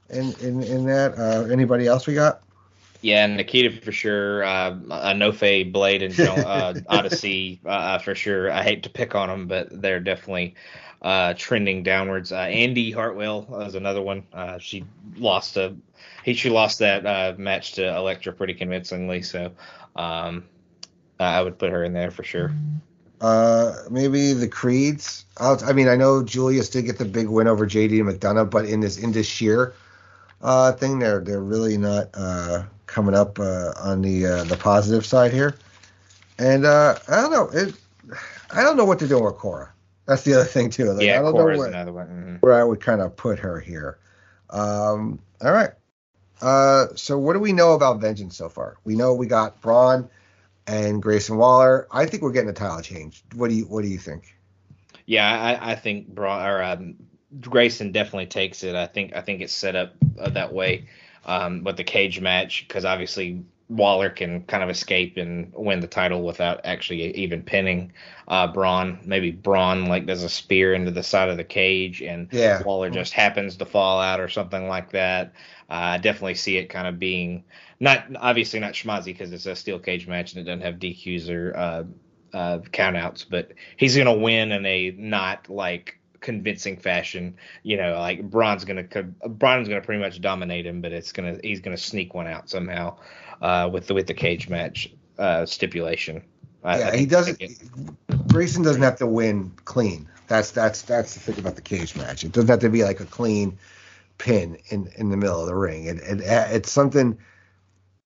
In 0.09 0.33
in 0.41 0.61
in 0.63 0.85
that, 0.87 1.17
uh, 1.17 1.45
anybody 1.51 1.87
else 1.87 2.05
we 2.07 2.13
got? 2.15 2.41
Yeah, 3.01 3.25
and 3.25 3.39
Nikkita 3.39 3.83
for 3.83 3.91
sure. 3.91 4.43
Uh, 4.43 4.71
Enofe, 4.71 5.71
Blade, 5.71 6.01
and 6.01 6.19
uh, 6.19 6.73
Odyssey 6.87 7.59
uh, 7.65 7.99
for 7.99 8.15
sure. 8.15 8.51
I 8.51 8.63
hate 8.63 8.83
to 8.83 8.89
pick 8.89 9.15
on 9.15 9.29
them, 9.29 9.47
but 9.47 9.81
they're 9.81 9.99
definitely 9.99 10.55
uh, 11.01 11.33
trending 11.37 11.83
downwards. 11.83 12.31
Uh, 12.31 12.47
Indi 12.51 12.91
Hartwell 12.91 13.43
was 13.43 13.75
another 13.75 14.01
one. 14.01 14.23
Uh, 14.33 14.57
she 14.57 14.85
lost 15.17 15.55
a 15.57 15.75
he 16.23 16.33
she 16.33 16.49
lost 16.49 16.79
that 16.79 17.05
uh, 17.05 17.35
match 17.37 17.73
to 17.73 17.95
Elektra 17.95 18.33
pretty 18.33 18.55
convincingly, 18.55 19.21
so 19.21 19.51
um, 19.95 20.43
I 21.19 21.41
would 21.41 21.59
put 21.59 21.69
her 21.69 21.83
in 21.83 21.93
there 21.93 22.09
for 22.09 22.23
sure. 22.23 22.51
Uh, 23.21 23.75
maybe 23.91 24.33
the 24.33 24.47
Creeds. 24.47 25.25
I'll, 25.37 25.63
I 25.63 25.73
mean, 25.73 25.87
I 25.87 25.95
know 25.95 26.23
Julius 26.23 26.69
did 26.69 26.85
get 26.85 26.97
the 26.97 27.05
big 27.05 27.27
win 27.27 27.47
over 27.47 27.67
JD 27.67 27.91
McDonough, 28.01 28.49
but 28.49 28.65
in 28.65 28.79
this 28.79 28.97
Indus 28.97 29.27
Sher 29.27 29.73
uh, 30.41 30.71
thing, 30.73 30.99
they're 30.99 31.19
they're 31.21 31.41
really 31.43 31.77
not 31.77 32.09
uh, 32.13 32.63
coming 32.85 33.15
up 33.15 33.39
uh, 33.39 33.73
on 33.79 34.01
the 34.01 34.25
uh, 34.25 34.43
the 34.45 34.57
positive 34.57 35.05
side 35.05 35.31
here. 35.33 35.55
And 36.37 36.65
uh, 36.65 36.95
I 37.07 37.15
don't 37.21 37.31
know. 37.31 37.49
It, 37.53 37.75
I 38.51 38.63
don't 38.63 38.77
know 38.77 38.85
what 38.85 38.99
to 38.99 39.07
do 39.07 39.21
with 39.23 39.35
Cora. 39.35 39.71
That's 40.05 40.23
the 40.23 40.35
other 40.35 40.45
thing 40.45 40.69
too. 40.69 40.91
Like, 40.91 41.01
I 41.01 41.05
yeah, 41.05 41.21
don't 41.21 41.31
Cora's 41.31 41.57
know 41.57 41.59
where, 41.59 41.67
another 41.69 41.93
one. 41.93 42.07
Mhm. 42.07 42.41
where 42.41 42.53
I 42.53 42.63
would 42.63 42.79
kind 42.81 43.01
of 43.01 43.15
put 43.15 43.39
her 43.39 43.59
here. 43.59 43.97
Um, 44.49 45.19
all 45.41 45.51
right. 45.51 45.71
Uh, 46.41 46.87
so 46.95 47.17
what 47.17 47.33
do 47.33 47.39
we 47.39 47.53
know 47.53 47.73
about 47.73 48.01
Vengeance 48.01 48.35
so 48.37 48.49
far? 48.49 48.77
We 48.83 48.95
know 48.95 49.13
we 49.13 49.25
got 49.25 49.61
Bron 49.61 50.09
and 50.67 51.01
Grayson 51.01 51.37
Waller. 51.37 51.87
I 51.91 52.05
think 52.05 52.21
we're 52.21 52.31
getting 52.33 52.49
a 52.49 52.53
title 52.53 52.81
change. 52.81 53.23
What 53.35 53.49
do 53.49 53.55
you 53.55 53.65
What 53.65 53.81
do 53.81 53.87
you 53.87 53.97
think? 53.97 54.35
Yeah, 55.05 55.27
I, 55.29 55.71
I 55.71 55.75
think 55.75 56.07
Bra- 56.07 56.45
or 56.45 56.61
um, 56.63 56.95
Grayson 57.41 57.91
definitely 57.91 58.27
takes 58.27 58.63
it. 58.63 58.75
I 58.75 58.87
think 58.87 59.15
I 59.15 59.21
think 59.21 59.41
it's 59.41 59.53
set 59.53 59.75
up 59.75 59.93
uh, 60.19 60.29
that 60.29 60.53
way 60.53 60.87
um, 61.25 61.63
with 61.63 61.77
the 61.77 61.83
cage 61.83 62.19
match 62.21 62.65
because 62.67 62.85
obviously 62.85 63.43
Waller 63.67 64.11
can 64.11 64.43
kind 64.43 64.63
of 64.63 64.69
escape 64.69 65.17
and 65.17 65.51
win 65.55 65.79
the 65.79 65.87
title 65.87 66.23
without 66.23 66.61
actually 66.65 67.15
even 67.15 67.41
pinning 67.41 67.91
uh, 68.27 68.47
Bron. 68.47 68.99
Maybe 69.05 69.31
Bron 69.31 69.87
like 69.87 70.05
does 70.05 70.23
a 70.23 70.29
spear 70.29 70.73
into 70.73 70.91
the 70.91 71.03
side 71.03 71.29
of 71.29 71.37
the 71.37 71.43
cage 71.43 72.01
and 72.01 72.27
Yeah. 72.31 72.61
Waller 72.63 72.91
just 72.91 73.13
happens 73.13 73.57
to 73.57 73.65
fall 73.65 73.99
out 73.99 74.19
or 74.19 74.29
something 74.29 74.67
like 74.67 74.91
that. 74.91 75.33
Uh, 75.69 75.73
I 75.73 75.97
definitely 75.97 76.35
see 76.35 76.57
it 76.57 76.69
kind 76.69 76.87
of 76.87 76.99
being 76.99 77.43
not 77.79 78.05
obviously 78.17 78.59
not 78.59 78.73
schmozzy 78.73 79.05
because 79.05 79.33
it's 79.33 79.47
a 79.47 79.55
steel 79.55 79.79
cage 79.79 80.07
match 80.07 80.33
and 80.33 80.41
it 80.41 80.45
doesn't 80.45 80.61
have 80.61 80.75
DQs 80.75 81.29
or 81.29 81.57
uh, 81.57 81.83
uh, 82.37 82.59
countouts, 82.71 83.25
but 83.27 83.51
he's 83.77 83.97
gonna 83.97 84.13
win 84.13 84.51
in 84.51 84.65
a 84.65 84.91
not 84.91 85.49
like 85.49 85.99
convincing 86.25 86.75
fashion. 86.77 87.37
You 87.63 87.77
know, 87.77 87.93
like 87.99 88.29
Bron's 88.29 88.65
gonna 88.65 88.83
Bron's 88.83 89.69
gonna 89.69 89.81
pretty 89.81 90.01
much 90.01 90.19
dominate 90.19 90.65
him, 90.65 90.81
but 90.81 90.91
it's 90.91 91.11
gonna 91.13 91.37
he's 91.41 91.61
gonna 91.61 91.77
sneak 91.77 92.13
one 92.13 92.27
out 92.27 92.49
somehow 92.49 92.97
uh, 93.41 93.69
with 93.71 93.87
the 93.87 93.93
with 93.93 94.07
the 94.07 94.13
cage 94.13 94.49
match 94.49 94.89
uh, 95.17 95.45
stipulation. 95.45 96.23
I- 96.63 96.73
I 96.73 96.79
yeah, 96.79 96.85
think- 96.89 96.99
he 96.99 97.05
doesn't. 97.05 97.41
I 97.43 98.15
Grayson 98.27 98.63
doesn't 98.63 98.81
have 98.81 98.97
to 98.97 99.07
win 99.07 99.51
clean. 99.63 100.09
That's 100.27 100.51
that's 100.51 100.81
that's 100.81 101.13
the 101.13 101.19
thing 101.19 101.39
about 101.39 101.55
the 101.55 101.61
cage 101.61 101.95
match. 101.95 102.23
It 102.23 102.31
doesn't 102.31 102.49
have 102.49 102.59
to 102.59 102.69
be 102.69 102.83
like 102.83 102.99
a 102.99 103.05
clean 103.05 103.57
pin 104.17 104.57
in 104.69 104.89
in 104.97 105.09
the 105.11 105.17
middle 105.17 105.39
of 105.39 105.47
the 105.47 105.55
ring. 105.55 105.85
It, 105.85 105.97
it 105.97 106.21
it's 106.25 106.71
something 106.71 107.19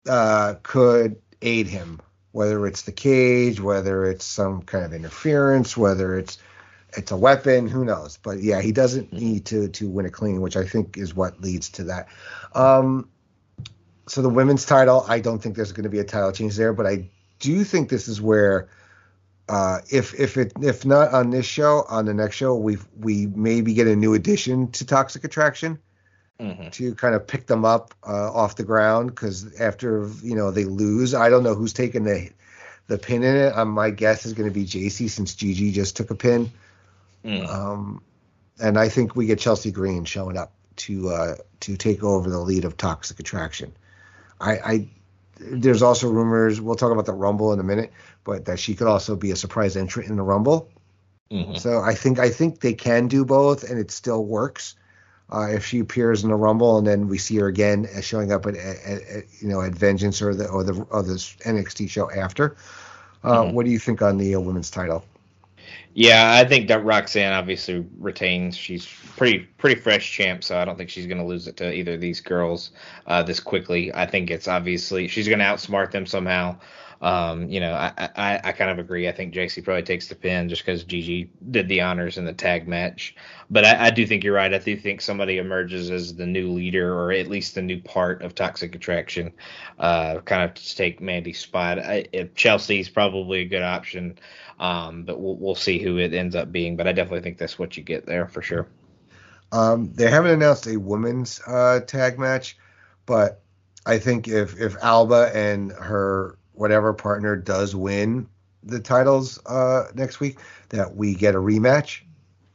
uh, 0.09 0.55
could 0.61 1.15
aid 1.41 1.67
him, 1.67 2.01
whether 2.33 2.67
it's 2.67 2.81
the 2.81 2.91
cage, 2.91 3.61
whether 3.61 4.05
it's 4.05 4.25
some 4.25 4.61
kind 4.63 4.83
of 4.83 4.93
interference, 4.93 5.77
whether 5.77 6.17
it's 6.17 6.37
it's 6.93 7.11
a 7.11 7.17
weapon, 7.17 7.67
who 7.67 7.85
knows? 7.85 8.17
But 8.17 8.41
yeah, 8.41 8.61
he 8.61 8.71
doesn't 8.71 9.13
need 9.13 9.45
to 9.47 9.67
to 9.69 9.89
win 9.89 10.05
it 10.05 10.13
clean, 10.13 10.41
which 10.41 10.57
I 10.57 10.65
think 10.65 10.97
is 10.97 11.15
what 11.15 11.41
leads 11.41 11.69
to 11.71 11.83
that. 11.85 12.07
Um, 12.53 13.09
so 14.07 14.21
the 14.21 14.29
women's 14.29 14.65
title, 14.65 15.05
I 15.07 15.19
don't 15.19 15.39
think 15.41 15.55
there's 15.55 15.71
going 15.71 15.83
to 15.83 15.89
be 15.89 15.99
a 15.99 16.03
title 16.03 16.31
change 16.31 16.55
there, 16.55 16.73
but 16.73 16.87
I 16.87 17.09
do 17.39 17.63
think 17.63 17.89
this 17.89 18.07
is 18.07 18.21
where 18.21 18.69
uh, 19.47 19.79
if 19.91 20.13
if 20.19 20.37
it 20.37 20.53
if 20.61 20.85
not 20.85 21.13
on 21.13 21.29
this 21.29 21.45
show, 21.45 21.85
on 21.89 22.05
the 22.05 22.13
next 22.13 22.35
show, 22.35 22.55
we 22.55 22.77
we 22.99 23.27
maybe 23.27 23.73
get 23.73 23.87
a 23.87 23.95
new 23.95 24.13
addition 24.13 24.71
to 24.71 24.85
Toxic 24.85 25.23
Attraction 25.23 25.79
Mhm. 26.39 26.71
to 26.71 26.95
kind 26.95 27.15
of 27.15 27.27
pick 27.27 27.47
them 27.47 27.65
up 27.65 27.93
uh, 28.07 28.31
off 28.31 28.55
the 28.55 28.63
ground 28.63 29.09
because 29.09 29.59
after 29.59 30.09
you 30.23 30.35
know 30.35 30.51
they 30.51 30.63
lose, 30.63 31.13
I 31.13 31.29
don't 31.29 31.43
know 31.43 31.53
who's 31.53 31.73
taking 31.73 32.03
the 32.03 32.29
the 32.87 32.97
pin 32.97 33.23
in 33.23 33.35
it. 33.35 33.57
Um, 33.57 33.71
my 33.71 33.89
guess 33.89 34.25
is 34.25 34.33
going 34.33 34.47
to 34.47 34.53
be 34.53 34.63
Jacy 34.63 35.09
since 35.09 35.35
Gigi 35.35 35.71
just 35.71 35.97
took 35.97 36.11
a 36.11 36.15
pin, 36.15 36.49
Mm. 37.25 37.47
um, 37.49 38.01
and 38.61 38.77
I 38.77 38.89
think 38.89 39.15
we 39.15 39.25
get 39.25 39.39
Chelsea 39.39 39.71
Green 39.71 40.05
showing 40.05 40.37
up 40.37 40.53
to 40.77 41.09
uh, 41.09 41.35
to 41.61 41.75
take 41.77 42.03
over 42.03 42.29
the 42.29 42.39
lead 42.39 42.65
of 42.65 42.77
Toxic 42.77 43.19
Attraction. 43.19 43.73
I, 44.39 44.51
I 44.51 44.87
there's 45.39 45.81
also 45.81 46.09
rumors. 46.09 46.59
We'll 46.61 46.75
talk 46.75 46.91
about 46.91 47.05
the 47.05 47.13
Rumble 47.13 47.53
in 47.53 47.59
a 47.59 47.63
minute, 47.63 47.91
but 48.23 48.45
that 48.45 48.59
she 48.59 48.75
could 48.75 48.87
also 48.87 49.15
be 49.15 49.31
a 49.31 49.35
surprise 49.35 49.75
entrant 49.77 50.09
in 50.09 50.15
the 50.15 50.23
Rumble. 50.23 50.69
Mhm. 51.31 51.59
So 51.59 51.79
I 51.81 51.93
think 51.93 52.19
I 52.19 52.29
think 52.29 52.59
they 52.61 52.73
can 52.73 53.07
do 53.07 53.25
both, 53.25 53.63
and 53.69 53.79
it 53.79 53.91
still 53.91 54.25
works. 54.25 54.75
Uh, 55.31 55.49
if 55.51 55.63
she 55.63 55.79
appears 55.79 56.23
in 56.23 56.29
the 56.29 56.35
Rumble, 56.35 56.79
and 56.79 56.87
then 56.87 57.07
we 57.07 57.19
see 57.19 57.35
her 57.37 57.47
again 57.47 57.85
as 57.93 58.03
showing 58.03 58.31
up 58.31 58.47
at, 58.47 58.55
at, 58.55 59.01
at 59.03 59.23
you 59.39 59.47
know 59.47 59.61
at 59.61 59.73
Vengeance 59.75 60.21
or 60.21 60.33
the 60.33 60.47
or 60.49 60.63
the 60.63 60.81
or 60.89 61.03
this 61.03 61.35
NXT 61.45 61.89
show 61.89 62.09
after. 62.09 62.55
Uh, 63.23 63.43
Mhm. 63.43 63.53
What 63.53 63.65
do 63.65 63.71
you 63.71 63.79
think 63.79 64.01
on 64.01 64.17
the 64.17 64.35
uh, 64.35 64.39
women's 64.39 64.71
title? 64.71 65.03
Yeah, 65.99 66.31
I 66.31 66.45
think 66.47 66.69
that 66.69 66.85
Roxanne 66.85 67.33
obviously 67.33 67.85
retains. 67.97 68.55
She's 68.55 68.85
pretty 68.85 69.39
pretty 69.39 69.81
fresh 69.81 70.09
champ, 70.09 70.45
so 70.45 70.57
I 70.57 70.63
don't 70.63 70.77
think 70.77 70.89
she's 70.89 71.07
going 71.07 71.17
to 71.17 71.25
lose 71.25 71.45
it 71.45 71.57
to 71.57 71.73
either 71.73 71.95
of 71.95 71.99
these 71.99 72.21
girls 72.21 72.71
uh, 73.05 73.21
this 73.21 73.41
quickly. 73.41 73.93
I 73.93 74.05
think 74.05 74.31
it's 74.31 74.47
obviously 74.47 75.09
she's 75.09 75.27
going 75.27 75.39
to 75.39 75.45
outsmart 75.45 75.91
them 75.91 76.05
somehow. 76.05 76.57
Um, 77.01 77.49
you 77.49 77.59
know, 77.59 77.73
I, 77.73 77.91
I 78.15 78.39
I 78.45 78.51
kind 78.53 78.71
of 78.71 78.79
agree. 78.79 79.09
I 79.09 79.11
think 79.11 79.33
Jacy 79.33 79.61
probably 79.61 79.83
takes 79.83 80.07
the 80.07 80.15
pin 80.15 80.47
just 80.47 80.65
because 80.65 80.85
Gigi 80.85 81.31
did 81.51 81.67
the 81.67 81.81
honors 81.81 82.17
in 82.17 82.23
the 82.23 82.33
tag 82.33 82.65
match. 82.65 83.13
But 83.49 83.65
I, 83.65 83.87
I 83.87 83.89
do 83.89 84.07
think 84.07 84.23
you're 84.23 84.35
right. 84.35 84.53
I 84.53 84.57
do 84.57 84.77
think 84.77 85.01
somebody 85.01 85.37
emerges 85.37 85.91
as 85.91 86.15
the 86.15 86.25
new 86.25 86.49
leader 86.49 86.93
or 86.97 87.11
at 87.11 87.27
least 87.27 87.55
the 87.55 87.61
new 87.61 87.81
part 87.81 88.21
of 88.21 88.35
Toxic 88.35 88.73
Attraction, 88.73 89.33
uh, 89.79 90.19
kind 90.21 90.43
of 90.43 90.53
to 90.53 90.75
take 90.77 91.01
Mandy's 91.01 91.39
spot. 91.39 91.79
I, 91.79 92.05
Chelsea's 92.35 92.87
probably 92.87 93.41
a 93.41 93.45
good 93.45 93.63
option. 93.63 94.17
Um, 94.59 95.03
but 95.03 95.19
we'll 95.21 95.37
we'll 95.37 95.55
see 95.55 95.79
who 95.79 95.97
it 95.97 96.13
ends 96.13 96.35
up 96.35 96.51
being. 96.51 96.75
But 96.75 96.87
I 96.87 96.91
definitely 96.91 97.21
think 97.21 97.37
that's 97.37 97.57
what 97.57 97.77
you 97.77 97.83
get 97.83 98.05
there 98.05 98.27
for 98.27 98.41
sure. 98.41 98.67
Um, 99.51 99.91
they 99.93 100.09
haven't 100.09 100.31
announced 100.31 100.67
a 100.67 100.77
women's 100.77 101.41
uh, 101.47 101.79
tag 101.87 102.19
match, 102.19 102.57
but 103.05 103.41
I 103.85 103.97
think 103.97 104.27
if 104.27 104.59
if 104.59 104.75
Alba 104.83 105.31
and 105.33 105.71
her 105.71 106.37
whatever 106.53 106.93
partner 106.93 107.35
does 107.35 107.75
win 107.75 108.27
the 108.63 108.79
titles 108.79 109.39
uh, 109.45 109.85
next 109.95 110.19
week, 110.19 110.39
that 110.69 110.95
we 110.95 111.15
get 111.15 111.33
a 111.35 111.39
rematch 111.39 112.01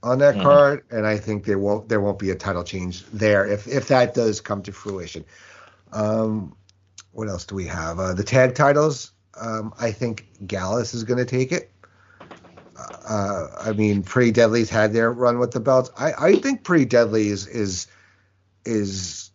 on 0.02 0.18
that 0.18 0.36
Mhm. 0.36 0.43
card, 0.43 0.85
and 0.90 1.06
I 1.06 1.16
think 1.16 1.47
there 1.47 1.59
won't 1.59 1.89
there 1.89 2.01
won't 2.01 2.18
be 2.18 2.31
a 2.31 2.35
title 2.36 2.62
change 2.62 3.05
there 3.12 3.47
if 3.47 3.66
if 3.66 3.89
that 3.89 4.14
does 4.14 4.40
come 4.40 4.62
to 4.62 4.72
fruition. 4.72 5.24
Um, 5.93 6.55
what 7.12 7.28
else 7.28 7.44
do 7.47 7.55
we 7.55 7.66
have? 7.66 7.98
Uh, 7.98 8.12
the 8.14 8.24
tag 8.24 8.55
titles. 8.55 9.12
Um, 9.40 9.72
I 9.81 9.90
think 9.90 10.28
Gallus 10.47 10.94
is 10.94 11.02
going 11.02 11.18
to 11.18 11.24
take 11.24 11.51
it. 11.51 11.70
Uh, 12.76 13.46
I 13.60 13.72
mean, 13.72 14.02
Pretty 14.02 14.32
Deadly's 14.32 14.70
had 14.70 14.92
their 14.92 15.12
run 15.12 15.38
with 15.38 15.52
the 15.52 15.60
belts. 15.60 15.90
I, 15.98 16.12
I 16.18 16.36
think 16.36 16.64
Pretty 16.64 16.84
Deadly 16.84 17.28
is 17.28 17.46
is 17.46 17.86
is 18.64 19.30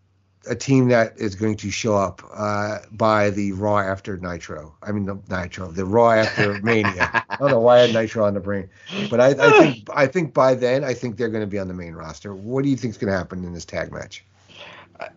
a 0.47 0.55
team 0.55 0.87
that 0.89 1.17
is 1.17 1.35
going 1.35 1.55
to 1.57 1.69
show 1.69 1.95
up 1.95 2.21
uh, 2.33 2.79
by 2.91 3.29
the 3.29 3.51
Raw 3.51 3.77
after 3.77 4.17
Nitro. 4.17 4.75
I 4.81 4.91
mean, 4.91 5.05
the 5.05 5.19
Nitro, 5.29 5.71
the 5.71 5.85
Raw 5.85 6.11
after 6.11 6.53
Mania. 6.63 7.23
I 7.29 7.35
don't 7.37 7.51
know 7.51 7.59
why 7.59 7.77
I 7.77 7.81
had 7.81 7.93
Nitro 7.93 8.25
on 8.25 8.33
the 8.33 8.39
brain, 8.39 8.69
but 9.09 9.19
I, 9.19 9.27
I 9.29 9.59
think 9.59 9.89
I 9.93 10.07
think 10.07 10.33
by 10.33 10.55
then 10.55 10.83
I 10.83 10.93
think 10.93 11.17
they're 11.17 11.29
going 11.29 11.43
to 11.43 11.47
be 11.47 11.59
on 11.59 11.67
the 11.67 11.73
main 11.73 11.93
roster. 11.93 12.33
What 12.33 12.63
do 12.63 12.69
you 12.69 12.77
think 12.77 12.91
is 12.91 12.97
going 12.97 13.11
to 13.11 13.17
happen 13.17 13.43
in 13.43 13.53
this 13.53 13.65
tag 13.65 13.91
match? 13.91 14.23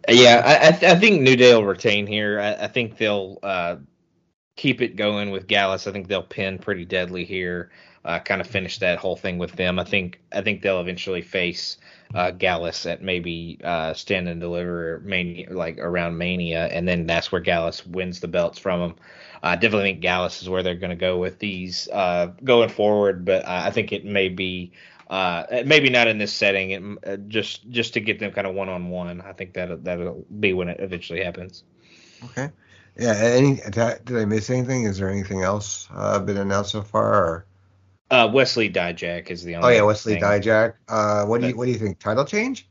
Yeah, 0.08 0.42
I 0.44 0.68
I, 0.68 0.70
th- 0.72 0.96
I 0.96 0.98
think 0.98 1.22
New 1.22 1.36
Day 1.36 1.54
will 1.54 1.64
retain 1.64 2.06
here. 2.06 2.40
I, 2.40 2.64
I 2.64 2.66
think 2.68 2.98
they'll 2.98 3.38
uh, 3.42 3.76
keep 4.56 4.82
it 4.82 4.96
going 4.96 5.30
with 5.30 5.46
Gallus. 5.46 5.86
I 5.86 5.92
think 5.92 6.08
they'll 6.08 6.22
pin 6.22 6.58
pretty 6.58 6.84
deadly 6.84 7.24
here. 7.24 7.70
Uh, 8.04 8.18
kind 8.18 8.40
of 8.40 8.48
finish 8.48 8.80
that 8.80 8.98
whole 8.98 9.14
thing 9.14 9.38
with 9.38 9.52
them. 9.52 9.78
I 9.78 9.84
think 9.84 10.20
I 10.32 10.42
think 10.42 10.60
they'll 10.60 10.80
eventually 10.80 11.22
face 11.22 11.76
uh, 12.14 12.32
Gallus 12.32 12.84
at 12.84 13.00
maybe 13.00 13.60
uh, 13.62 13.94
stand 13.94 14.28
and 14.28 14.40
deliver 14.40 15.00
mania 15.04 15.52
like 15.52 15.78
around 15.78 16.18
Mania, 16.18 16.66
and 16.66 16.86
then 16.86 17.06
that's 17.06 17.30
where 17.30 17.40
Gallus 17.40 17.86
wins 17.86 18.18
the 18.18 18.26
belts 18.28 18.58
from 18.58 18.80
them. 18.80 18.94
I 19.42 19.54
definitely 19.54 19.90
think 19.90 20.00
Gallus 20.00 20.42
is 20.42 20.48
where 20.48 20.62
they're 20.62 20.74
going 20.74 20.90
to 20.90 20.96
go 20.96 21.18
with 21.18 21.38
these 21.38 21.88
uh, 21.92 22.32
going 22.42 22.68
forward, 22.68 23.24
but 23.24 23.46
I 23.46 23.70
think 23.70 23.92
it 23.92 24.04
may 24.04 24.28
be 24.28 24.72
uh, 25.12 25.62
maybe 25.66 25.90
not 25.90 26.08
in 26.08 26.18
this 26.18 26.32
setting. 26.32 26.70
It, 26.70 26.82
uh, 27.06 27.16
just 27.28 27.68
just 27.70 27.94
to 27.94 28.00
get 28.00 28.18
them 28.18 28.32
kind 28.32 28.46
of 28.46 28.54
one 28.54 28.68
on 28.68 28.88
one. 28.88 29.20
I 29.20 29.32
think 29.32 29.52
that 29.54 29.84
that'll 29.84 30.24
be 30.40 30.54
when 30.54 30.68
it 30.68 30.80
eventually 30.80 31.22
happens. 31.22 31.64
Okay. 32.24 32.50
Yeah. 32.98 33.14
Any 33.14 33.56
did 33.56 34.16
I 34.16 34.24
miss 34.24 34.48
anything? 34.48 34.84
Is 34.84 34.98
there 34.98 35.10
anything 35.10 35.42
else 35.42 35.88
uh, 35.94 36.18
been 36.18 36.36
announced 36.36 36.70
so 36.72 36.82
far? 36.82 37.12
Or? 37.12 37.46
Uh, 38.12 38.28
Wes 38.28 38.58
Lee 38.58 38.70
Dijak 38.70 39.30
is 39.30 39.42
the 39.42 39.56
only. 39.56 39.66
Oh 39.66 39.70
yeah, 39.70 39.82
Wes 39.82 40.04
Lee 40.04 40.14
thing. 40.14 40.22
Dijak. 40.22 40.74
Uh, 40.86 41.24
what 41.24 41.40
do 41.40 41.48
you 41.48 41.56
what 41.56 41.64
do 41.64 41.70
you 41.70 41.78
think? 41.78 41.98
Title 41.98 42.26
change? 42.26 42.68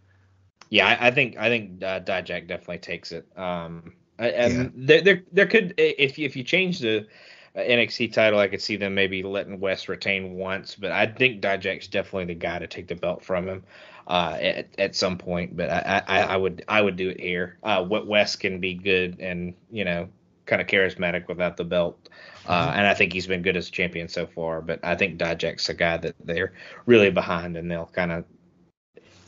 Yeah, 0.69 0.88
I, 0.88 1.07
I 1.07 1.11
think 1.11 1.35
I 1.38 1.49
think 1.49 1.84
uh, 1.84 1.99
Dijak 1.99 2.47
definitely 2.47 2.77
takes 2.77 3.11
it. 3.11 3.27
Um, 3.35 3.93
and 4.19 4.53
yeah. 4.53 4.69
there, 4.76 5.01
there 5.01 5.23
there 5.31 5.47
could 5.47 5.73
if 5.80 6.19
if 6.19 6.35
you 6.35 6.43
change 6.43 6.77
the 6.77 7.07
NXT 7.55 8.13
title, 8.13 8.39
I 8.39 8.47
could 8.47 8.61
see 8.61 8.77
them 8.77 8.93
maybe 8.93 9.23
letting 9.23 9.59
Wes 9.59 9.89
retain 9.89 10.35
once, 10.35 10.76
but 10.76 10.91
I 10.91 11.07
think 11.07 11.41
Dijak's 11.41 11.88
definitely 11.88 12.26
the 12.26 12.35
guy 12.35 12.59
to 12.59 12.68
take 12.68 12.88
the 12.88 12.95
belt 12.95 13.26
from 13.26 13.47
him 13.47 13.63
uh, 14.07 14.38
at 14.39 14.68
at 14.77 14.95
some 14.95 15.18
point. 15.18 15.57
But 15.57 15.72
I, 15.72 16.03
I, 16.07 16.22
I 16.22 16.38
would 16.38 16.63
I 16.68 16.81
would 16.81 16.97
do 16.97 17.09
it 17.09 17.19
here. 17.19 17.57
Uh, 17.63 17.84
Wes 17.89 18.35
can 18.35 18.59
be 18.59 18.76
good 18.76 19.19
and 19.19 19.55
you 19.72 19.85
know 19.85 20.07
kind 20.45 20.61
of 20.61 20.68
charismatic 20.68 21.27
without 21.27 21.57
the 21.57 21.63
belt. 21.63 22.09
Uh, 22.47 22.68
mm-hmm. 22.68 22.80
and 22.80 22.88
I 22.88 22.93
think 22.93 23.13
he's 23.13 23.27
been 23.27 23.41
good 23.41 23.55
as 23.55 23.68
a 23.68 23.72
champion 23.72 24.07
so 24.07 24.26
far. 24.26 24.61
But 24.61 24.80
I 24.84 24.95
think 24.95 25.18
Dijak's 25.18 25.69
a 25.69 25.73
guy 25.73 25.97
that 25.97 26.15
they're 26.23 26.53
really 26.85 27.11
behind, 27.11 27.57
and 27.57 27.69
they'll 27.69 27.91
kind 27.93 28.11
of 28.11 28.26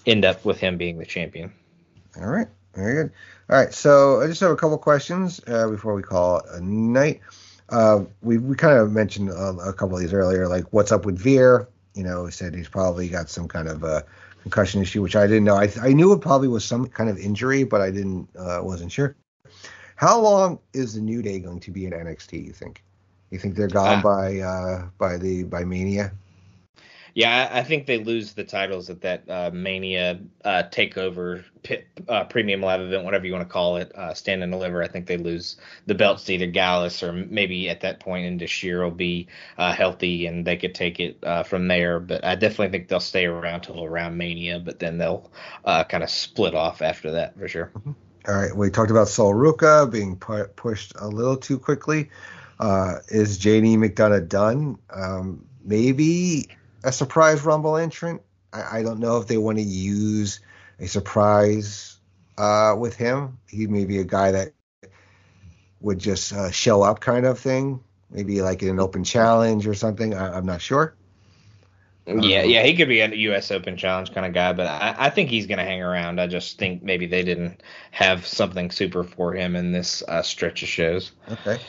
end 0.06 0.26
up 0.26 0.44
with 0.45 0.60
him 0.60 0.77
being 0.77 0.98
the 0.98 1.06
champion. 1.06 1.52
All 2.19 2.27
right, 2.27 2.48
very 2.73 2.94
good. 2.95 3.11
All 3.49 3.57
right, 3.57 3.73
so 3.73 4.22
I 4.22 4.27
just 4.27 4.41
have 4.41 4.52
a 4.52 4.56
couple 4.56 4.77
questions 4.77 5.41
uh, 5.48 5.68
before 5.69 5.94
we 5.94 6.03
call 6.03 6.40
it 6.40 6.45
a 6.53 6.61
night. 6.61 7.22
Uh, 7.69 8.03
we 8.22 8.38
we 8.38 8.56
kind 8.56 8.77
of 8.77 8.91
mentioned 8.91 9.30
a, 9.30 9.49
a, 9.57 9.73
couple 9.73 9.95
of 9.95 10.02
these 10.02 10.14
earlier, 10.14 10.48
like 10.48 10.65
what's 10.72 10.91
up 10.91 11.06
with 11.06 11.18
Veer. 11.18 11.68
You 11.95 12.03
know, 12.03 12.26
he 12.26 12.31
said 12.31 12.53
he's 12.53 12.68
probably 12.68 13.07
got 13.07 13.30
some 13.30 13.48
kind 13.48 13.68
of 13.68 13.84
a 13.84 14.03
concussion 14.41 14.81
issue, 14.81 15.02
which 15.02 15.15
I 15.15 15.26
didn't 15.27 15.45
know. 15.45 15.56
I 15.56 15.69
I 15.81 15.94
knew 15.94 16.11
it 16.14 16.22
probably 16.22 16.49
was 16.49 16.65
some 16.65 16.88
kind 16.88 17.10
of 17.10 17.18
injury, 17.18 17.64
but 17.64 17.81
I 17.81 17.90
didn't 17.90 18.27
uh, 18.38 18.60
wasn't 18.61 18.91
sure. 18.91 19.15
How 19.95 20.20
long 20.20 20.60
is 20.74 20.95
the 20.95 21.02
New 21.02 21.22
Day 21.22 21.40
going 21.40 21.60
to 21.61 21.72
be 21.72 21.86
in 21.86 21.91
NXT? 21.91 22.45
You 22.45 22.53
think? 22.53 22.84
You 23.32 23.40
think 23.40 23.56
they're 23.56 23.68
gone 23.68 23.99
uh, 23.99 24.02
by 24.02 24.40
uh, 24.40 24.88
by 24.98 25.18
the 25.18 25.44
by 25.44 25.64
Mania? 25.64 26.11
Yeah, 27.15 27.48
I 27.52 27.64
think 27.64 27.86
they 27.86 28.03
lose 28.03 28.34
the 28.34 28.44
titles 28.44 28.90
at 28.90 29.02
that 29.02 29.30
uh, 29.30 29.52
Mania 29.53 30.20
uh, 30.44 30.64
takeover 30.72 31.44
pit, 31.61 31.88
uh, 32.10 32.24
premium 32.24 32.61
live 32.61 32.82
event, 32.82 33.06
whatever 33.06 33.28
you 33.28 33.34
want 33.34 33.48
to 33.48 33.53
call 33.53 33.78
it, 33.78 33.91
uh, 33.95 34.15
stand 34.15 34.41
and 34.41 34.52
deliver. 34.52 34.82
I 34.82 34.88
think 34.88 35.06
they 35.06 35.18
lose 35.18 35.57
the 35.86 35.94
belts 35.94 36.24
to 36.26 36.34
either 36.34 36.48
Gallus 36.48 37.03
or 37.03 37.14
maybe 37.14 37.70
at 37.70 37.82
that 37.82 37.99
point 37.99 38.26
Indus 38.26 38.49
Sher 38.49 38.84
will 38.84 38.90
be 38.90 39.28
uh, 39.60 39.74
healthy 39.74 40.26
and 40.26 40.45
they 40.45 40.57
could 40.57 40.74
take 40.74 40.99
it 40.99 41.20
uh, 41.22 41.44
from 41.44 41.68
there. 41.68 41.99
But 41.99 42.26
I 42.26 42.34
definitely 42.34 42.70
think 42.70 42.88
they'll 42.88 42.99
stay 42.99 43.26
around 43.26 43.61
till 43.61 43.84
around 43.84 44.18
Mania, 44.18 44.60
but 44.60 44.80
then 44.80 44.98
they'll 44.98 45.32
kind 45.64 46.03
of 46.03 46.10
split 46.10 46.56
off 46.56 46.82
after 46.82 47.11
that 47.11 47.38
for 47.38 47.48
sure. 47.48 47.72
Mm-hmm. 47.78 47.91
All 48.26 48.36
right, 48.36 48.56
we 48.56 48.70
talked 48.70 48.91
about 48.91 49.10
Sol 49.10 49.34
Ruca 49.34 49.91
being 49.91 50.16
pu- 50.16 50.45
pushed 50.45 50.94
a 50.98 51.08
little 51.08 51.36
too 51.36 51.60
quickly. 51.60 52.10
is 52.62 53.38
JD 53.38 53.76
McDonough 53.78 54.30
done? 54.30 54.78
Um, 54.90 55.45
maybe 55.64 56.48
a 56.84 56.91
surprise 56.91 57.44
Rumble 57.44 57.76
entrant. 57.76 58.22
I, 58.54 58.80
I 58.80 58.84
don't 58.84 59.00
know 59.00 59.18
if 59.18 59.28
they 59.28 59.38
want 59.38 59.58
to 59.58 59.64
use 59.64 60.40
a 60.80 60.88
surprise 60.88 61.98
uh, 62.38 62.76
with 62.78 62.95
him. 62.95 63.40
He 63.48 63.68
may 63.68 63.86
be 63.86 64.00
a 64.00 64.04
guy 64.06 64.32
that 64.32 64.54
would 65.82 66.00
just 66.00 66.34
uh, 66.34 66.52
show 66.52 66.82
up, 66.82 67.02
kind 67.02 67.26
of 67.26 67.40
thing. 67.40 67.82
Maybe 68.10 68.41
like 68.41 68.62
in 68.64 68.70
an 68.70 68.80
open 68.80 69.04
challenge 69.04 69.68
or 69.68 69.74
something. 69.74 70.14
I, 70.14 70.38
am 70.38 70.45
not 70.45 70.62
sure. 70.62 70.95
Yeah, 72.06 72.42
um, 72.42 72.50
yeah, 72.50 72.64
he 72.64 72.76
could 72.76 72.90
be 72.90 73.00
a 73.00 73.14
U.S. 73.14 73.50
Open 73.50 73.78
Challenge 73.78 74.14
kind 74.14 74.26
of 74.26 74.34
guy, 74.34 74.52
but 74.52 74.68
I, 74.68 74.96
I 74.98 75.10
think 75.10 75.30
he's 75.30 75.48
going 75.48 75.60
to 75.60 75.64
hang 75.64 75.82
around. 75.82 76.20
I 76.20 76.28
just 76.28 76.58
think 76.58 76.84
maybe 76.84 77.06
they 77.06 77.24
didn't 77.24 77.62
have 77.92 78.28
something 78.28 78.72
super 78.72 79.04
for 79.04 79.34
him 79.34 79.56
in 79.56 79.72
this 79.72 80.04
uh, 80.08 80.22
stretch 80.22 80.64
of 80.64 80.70
shows. 80.70 81.14
Okay. 81.32 81.60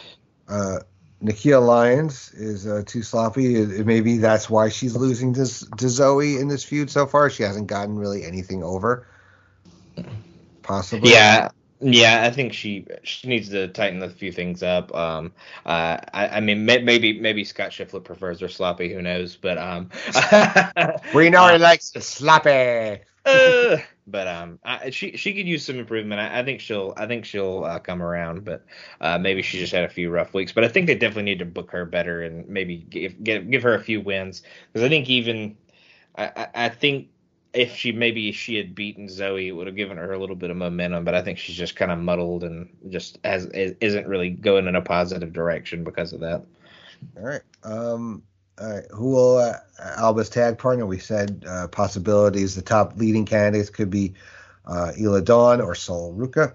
Uh, 0.48 0.80
Nikkita 1.22 1.64
Lyons 1.64 2.32
is 2.34 2.66
uh, 2.66 2.82
too 2.84 3.02
sloppy. 3.02 3.64
Maybe 3.64 4.18
that's 4.18 4.50
why 4.50 4.68
she's 4.68 4.96
losing 4.96 5.32
to, 5.34 5.44
to 5.44 5.86
Zoey 5.86 6.40
in 6.40 6.48
this 6.48 6.64
feud 6.64 6.90
so 6.90 7.06
far. 7.06 7.30
She 7.30 7.44
hasn't 7.44 7.68
gotten 7.68 7.96
really 7.96 8.24
anything 8.24 8.62
over. 8.64 9.06
Possibly. 10.62 11.12
Yeah. 11.12 11.50
Yeah, 11.80 12.22
I 12.24 12.30
think 12.30 12.52
she 12.52 12.86
she 13.02 13.28
needs 13.28 13.48
to 13.50 13.68
tighten 13.68 14.02
a 14.02 14.08
few 14.08 14.32
things 14.32 14.62
up. 14.62 14.94
Um, 14.94 15.32
uh, 15.66 15.98
I, 16.14 16.28
I 16.28 16.40
mean, 16.40 16.64
may, 16.64 16.80
maybe 16.80 17.20
maybe 17.20 17.44
Scott 17.44 17.70
Shiflett 17.70 18.04
prefers 18.04 18.40
her 18.40 18.48
sloppy. 18.48 18.92
Who 18.92 19.02
knows? 19.02 19.36
But 19.36 19.58
um, 19.58 19.90
we 21.14 21.30
know 21.30 21.48
he 21.52 21.58
likes 21.58 21.90
the 21.90 22.00
sloppy. 22.00 23.00
Uh, 23.26 23.78
but 24.06 24.28
um, 24.28 24.58
I, 24.64 24.90
she 24.90 25.16
she 25.16 25.34
could 25.34 25.46
use 25.46 25.64
some 25.66 25.78
improvement. 25.78 26.20
I, 26.20 26.40
I 26.40 26.44
think 26.44 26.60
she'll 26.60 26.94
I 26.96 27.06
think 27.06 27.24
she'll 27.24 27.64
uh, 27.64 27.80
come 27.80 28.02
around, 28.02 28.44
but 28.44 28.64
uh, 29.00 29.18
maybe 29.18 29.42
she 29.42 29.58
just 29.58 29.72
had 29.72 29.84
a 29.84 29.88
few 29.88 30.10
rough 30.10 30.32
weeks. 30.32 30.52
But 30.52 30.64
I 30.64 30.68
think 30.68 30.86
they 30.86 30.94
definitely 30.94 31.24
need 31.24 31.40
to 31.40 31.46
book 31.46 31.70
her 31.72 31.84
better 31.84 32.22
and 32.22 32.48
maybe 32.48 32.76
give 32.88 33.22
give, 33.22 33.50
give 33.50 33.62
her 33.62 33.74
a 33.74 33.82
few 33.82 34.00
wins 34.00 34.42
because 34.72 34.84
I 34.84 34.88
think 34.88 35.10
even 35.10 35.56
I, 36.16 36.48
I 36.54 36.68
think 36.68 37.08
if 37.54 37.76
she 37.76 37.92
maybe 37.92 38.32
she 38.32 38.56
had 38.56 38.74
beaten 38.74 39.06
Zoey, 39.06 39.46
it 39.46 39.52
would 39.52 39.66
have 39.66 39.76
given 39.76 39.96
her 39.96 40.12
a 40.12 40.18
little 40.18 40.36
bit 40.36 40.50
of 40.50 40.56
momentum. 40.56 41.04
But 41.04 41.14
I 41.14 41.22
think 41.22 41.38
she's 41.38 41.56
just 41.56 41.76
kind 41.76 41.92
of 41.92 41.98
muddled 41.98 42.44
and 42.44 42.68
just 42.88 43.18
has 43.24 43.46
isn't 43.46 44.06
really 44.06 44.30
going 44.30 44.66
in 44.66 44.76
a 44.76 44.82
positive 44.82 45.32
direction 45.32 45.84
because 45.84 46.12
of 46.12 46.20
that. 46.20 46.44
All 47.16 47.22
right. 47.22 47.42
Um, 47.62 48.22
all 48.60 48.70
right, 48.70 48.84
who 48.92 49.10
will 49.10 49.38
uh, 49.38 49.54
Alba's 49.96 50.30
tag 50.30 50.58
partner? 50.58 50.86
We 50.86 50.98
said 50.98 51.44
uh, 51.48 51.68
possibilities. 51.68 52.54
The 52.54 52.62
top 52.62 52.96
leading 52.96 53.24
candidates 53.24 53.70
could 53.70 53.90
be 53.90 54.14
uh, 54.66 54.92
Isla 54.98 55.22
Dawn 55.22 55.60
or 55.60 55.74
Sol 55.74 56.14
Ruca. 56.14 56.54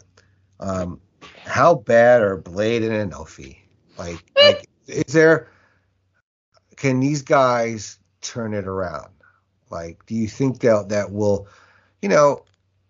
Um, 0.62 1.02
how 1.44 1.76
bad 1.76 2.22
are 2.22 2.38
Blade 2.38 2.84
and 2.84 3.12
Enofe? 3.12 3.58
Like, 3.98 4.24
like, 4.42 4.66
is 4.88 5.14
there? 5.14 5.50
Can 6.78 7.02
these 7.02 7.22
guys 7.22 7.98
turn 8.22 8.54
it 8.54 8.66
around? 8.66 9.10
Like, 9.70 10.06
do 10.06 10.16
you 10.16 10.28
think 10.28 10.60
that 10.60 10.90
that 10.90 11.12
will, 11.12 11.48
you 12.02 12.10
know, 12.10 12.44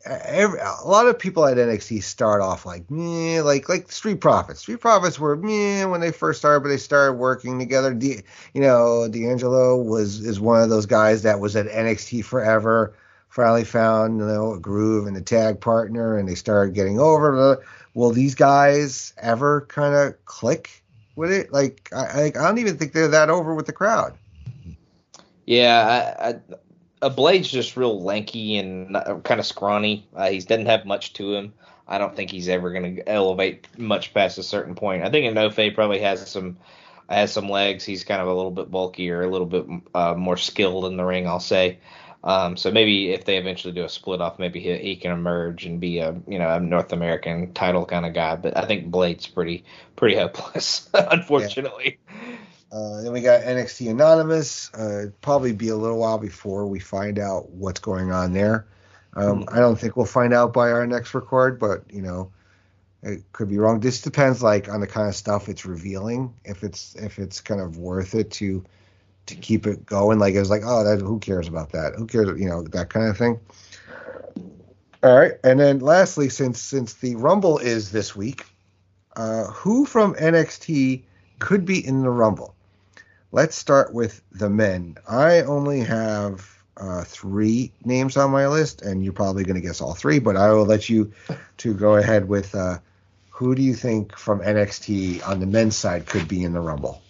every, 0.06 0.60
a 0.60 0.88
lot 0.88 1.08
of 1.08 1.20
people 1.20 1.46
at 1.46 1.58
NXT 1.58 2.04
start 2.04 2.42
off 2.42 2.66
like 2.66 2.90
meh, 2.90 3.42
like 3.42 3.70
like 3.70 3.92
Street 3.92 4.22
Profits. 4.22 4.62
Street 4.62 4.80
Profits 4.80 5.20
were 5.20 5.36
meh 5.36 5.86
when 5.86 6.02
they 6.02 6.12
first 6.12 6.40
started, 6.40 6.62
but 6.62 6.70
they 6.70 6.78
started 6.78 7.14
working 7.14 7.60
together. 7.60 7.98
you 8.02 8.24
know, 8.62 9.08
D'Angelo 9.08 9.78
was 9.78 10.20
is 10.20 10.40
one 10.40 10.62
of 10.62 10.70
those 10.70 10.86
guys 10.86 11.24
that 11.24 11.40
was 11.40 11.56
at 11.56 11.68
NXT 11.68 12.24
forever. 12.26 12.94
Finally 13.30 13.64
found 13.64 14.20
you 14.20 14.26
know 14.26 14.54
a 14.54 14.60
groove 14.60 15.06
and 15.08 15.16
a 15.16 15.22
tag 15.22 15.62
partner, 15.62 16.18
and 16.18 16.28
they 16.28 16.36
started 16.36 16.74
getting 16.74 17.00
over. 17.00 17.64
Will 17.94 18.12
these 18.12 18.36
guys 18.36 19.14
ever 19.18 19.62
kind 19.62 19.94
of 19.94 20.26
click 20.26 20.84
with 21.16 21.32
it? 21.32 21.52
Like 21.52 21.90
I, 21.94 22.26
I 22.26 22.30
don't 22.32 22.58
even 22.58 22.78
think 22.78 22.94
they're 22.94 23.10
that 23.10 23.30
over 23.30 23.54
with 23.54 23.66
the 23.66 23.74
crowd. 23.74 24.18
Yeah, 25.46 26.16
I, 26.20 26.30
I 26.30 26.40
a 27.02 27.10
Blade's 27.10 27.50
just 27.50 27.78
real 27.78 28.02
lanky 28.02 28.58
and 28.58 28.94
kind 29.24 29.40
of 29.40 29.46
scrawny. 29.46 30.08
Uh, 30.16 30.30
he 30.30 30.40
doesn't 30.40 30.66
have 30.66 30.86
much 30.86 31.14
to 31.14 31.34
him. 31.34 31.54
I 31.88 31.98
don't 31.98 32.16
think 32.16 32.30
he's 32.30 32.50
ever 32.50 32.72
going 32.72 32.98
to 32.98 33.10
elevate 33.10 33.68
much 33.78 34.14
past 34.14 34.38
a 34.38 34.44
certain 34.44 34.76
point. 34.76 35.04
I 35.04 35.10
think 35.10 35.26
Enofe 35.26 35.74
probably 35.74 36.00
has 36.00 36.30
some 36.30 36.58
has 37.10 37.32
some 37.32 37.50
legs. 37.50 37.84
He's 37.84 38.04
kind 38.04 38.22
of 38.22 38.28
a 38.28 38.34
little 38.34 38.52
bit 38.52 38.70
bulkier, 38.70 39.24
a 39.24 39.30
little 39.30 39.48
bit 39.48 39.66
uh, 39.96 40.14
more 40.14 40.38
skilled 40.38 40.86
in 40.86 40.98
the 40.98 41.04
ring, 41.04 41.28
I'll 41.28 41.40
say. 41.40 41.80
Um, 42.24 42.58
so 42.58 42.70
maybe 42.70 43.12
if 43.12 43.26
they 43.26 43.38
eventually 43.38 43.74
do 43.74 43.86
a 43.86 43.90
split 43.90 44.22
off, 44.22 44.40
maybe 44.40 44.60
he, 44.60 44.78
he, 44.78 44.96
can 44.98 45.12
emerge 45.12 45.66
and 45.66 45.80
be 45.80 46.00
a 46.00 46.14
you 46.28 46.38
know 46.38 46.54
a 46.54 46.60
North 46.60 46.92
American 46.92 47.54
title 47.54 47.86
kind 47.86 48.06
of 48.06 48.14
guy. 48.14 48.36
But 48.36 48.58
I 48.58 48.66
think 48.66 48.92
Blade's 48.92 49.26
pretty 49.26 49.64
pretty 49.96 50.18
hopeless, 50.18 50.90
unfortunately. 50.94 51.98
Uh, 52.72 53.02
then 53.02 53.12
we 53.12 53.22
got 53.22 53.42
NXT 53.42 53.90
Anonymous. 53.90 54.72
Uh, 54.74 55.08
probably 55.22 55.54
be 55.54 55.70
a 55.70 55.76
little 55.76 55.98
while 55.98 56.20
before 56.20 56.68
we 56.68 56.80
find 56.80 57.18
out 57.18 57.50
what's 57.50 57.80
going 57.80 58.12
on 58.12 58.34
there. 58.34 58.68
Um, 59.16 59.42
mm-hmm. 59.42 59.56
I 59.56 59.60
don't 59.60 59.78
think 59.78 59.98
we'll 59.98 60.06
find 60.06 60.34
out 60.34 60.54
by 60.54 60.72
our 60.72 60.86
next 60.86 61.14
record, 61.14 61.60
but 61.60 61.84
you 61.92 62.02
know, 62.02 62.32
it 63.02 63.24
could 63.32 63.50
be 63.50 63.58
wrong. 63.58 63.80
This 63.80 64.02
depends, 64.02 64.44
like, 64.44 64.70
on 64.70 64.82
the 64.82 64.88
kind 64.88 65.08
of 65.08 65.16
stuff 65.16 65.50
it's 65.50 65.66
revealing. 65.66 66.34
If 66.46 66.64
it's 66.64 66.96
if 66.96 67.18
it's 67.18 67.42
kind 67.42 67.62
of 67.62 67.78
worth 67.78 68.14
it 68.14 68.30
to 68.32 68.64
to 69.28 69.36
keep 69.36 69.66
it 69.66 69.86
going, 69.86 70.20
like 70.20 70.36
it's 70.36 70.50
like, 70.50 70.64
oh, 70.64 70.84
that 70.84 71.02
who 71.02 71.20
cares 71.20 71.48
about 71.48 71.72
that? 71.72 71.96
Who 71.96 72.06
cares? 72.06 72.40
You 72.40 72.50
know, 72.50 72.64
that 72.64 72.90
kind 72.90 73.08
of 73.08 73.18
thing. 73.18 73.40
All 75.02 75.18
right, 75.18 75.34
and 75.44 75.60
then 75.60 75.80
lastly, 75.80 76.30
since 76.30 76.62
since 76.62 76.94
the 76.96 77.16
Rumble 77.16 77.58
is 77.58 77.92
this 77.92 78.16
week, 78.16 78.46
uh, 79.16 79.46
who 79.46 79.86
from 79.86 80.14
NXT 80.16 81.04
could 81.40 81.66
be 81.66 81.86
in 81.86 82.02
the 82.02 82.10
Rumble. 82.10 82.54
Let's 83.32 83.56
start 83.56 83.94
with 83.94 84.22
the 84.32 84.50
men. 84.50 84.98
I 85.08 85.42
only 85.42 85.82
have 85.82 86.50
uh, 86.78 87.04
three 87.04 87.72
names 87.84 88.18
on 88.18 88.32
my 88.32 88.48
list, 88.48 88.82
and 88.82 89.04
you're 89.04 89.14
probably 89.14 89.44
going 89.44 89.56
to 89.56 89.62
guess 89.62 89.82
all 89.82 89.94
three, 89.94 90.20
but 90.20 90.36
I 90.36 90.52
will 90.52 90.66
let 90.66 90.90
you 90.90 91.12
to 91.58 91.74
go 91.74 91.96
ahead 91.96 92.28
with 92.28 92.56
uh, 92.56 92.80
who 93.30 93.54
do 93.54 93.62
you 93.62 93.74
think 93.74 94.18
from 94.18 94.40
NXT 94.40 95.28
on 95.28 95.40
the 95.40 95.46
men's 95.46 95.76
side 95.76 96.08
could 96.08 96.28
be 96.28 96.44
in 96.44 96.54
the 96.54 96.60
Rumble? 96.60 97.02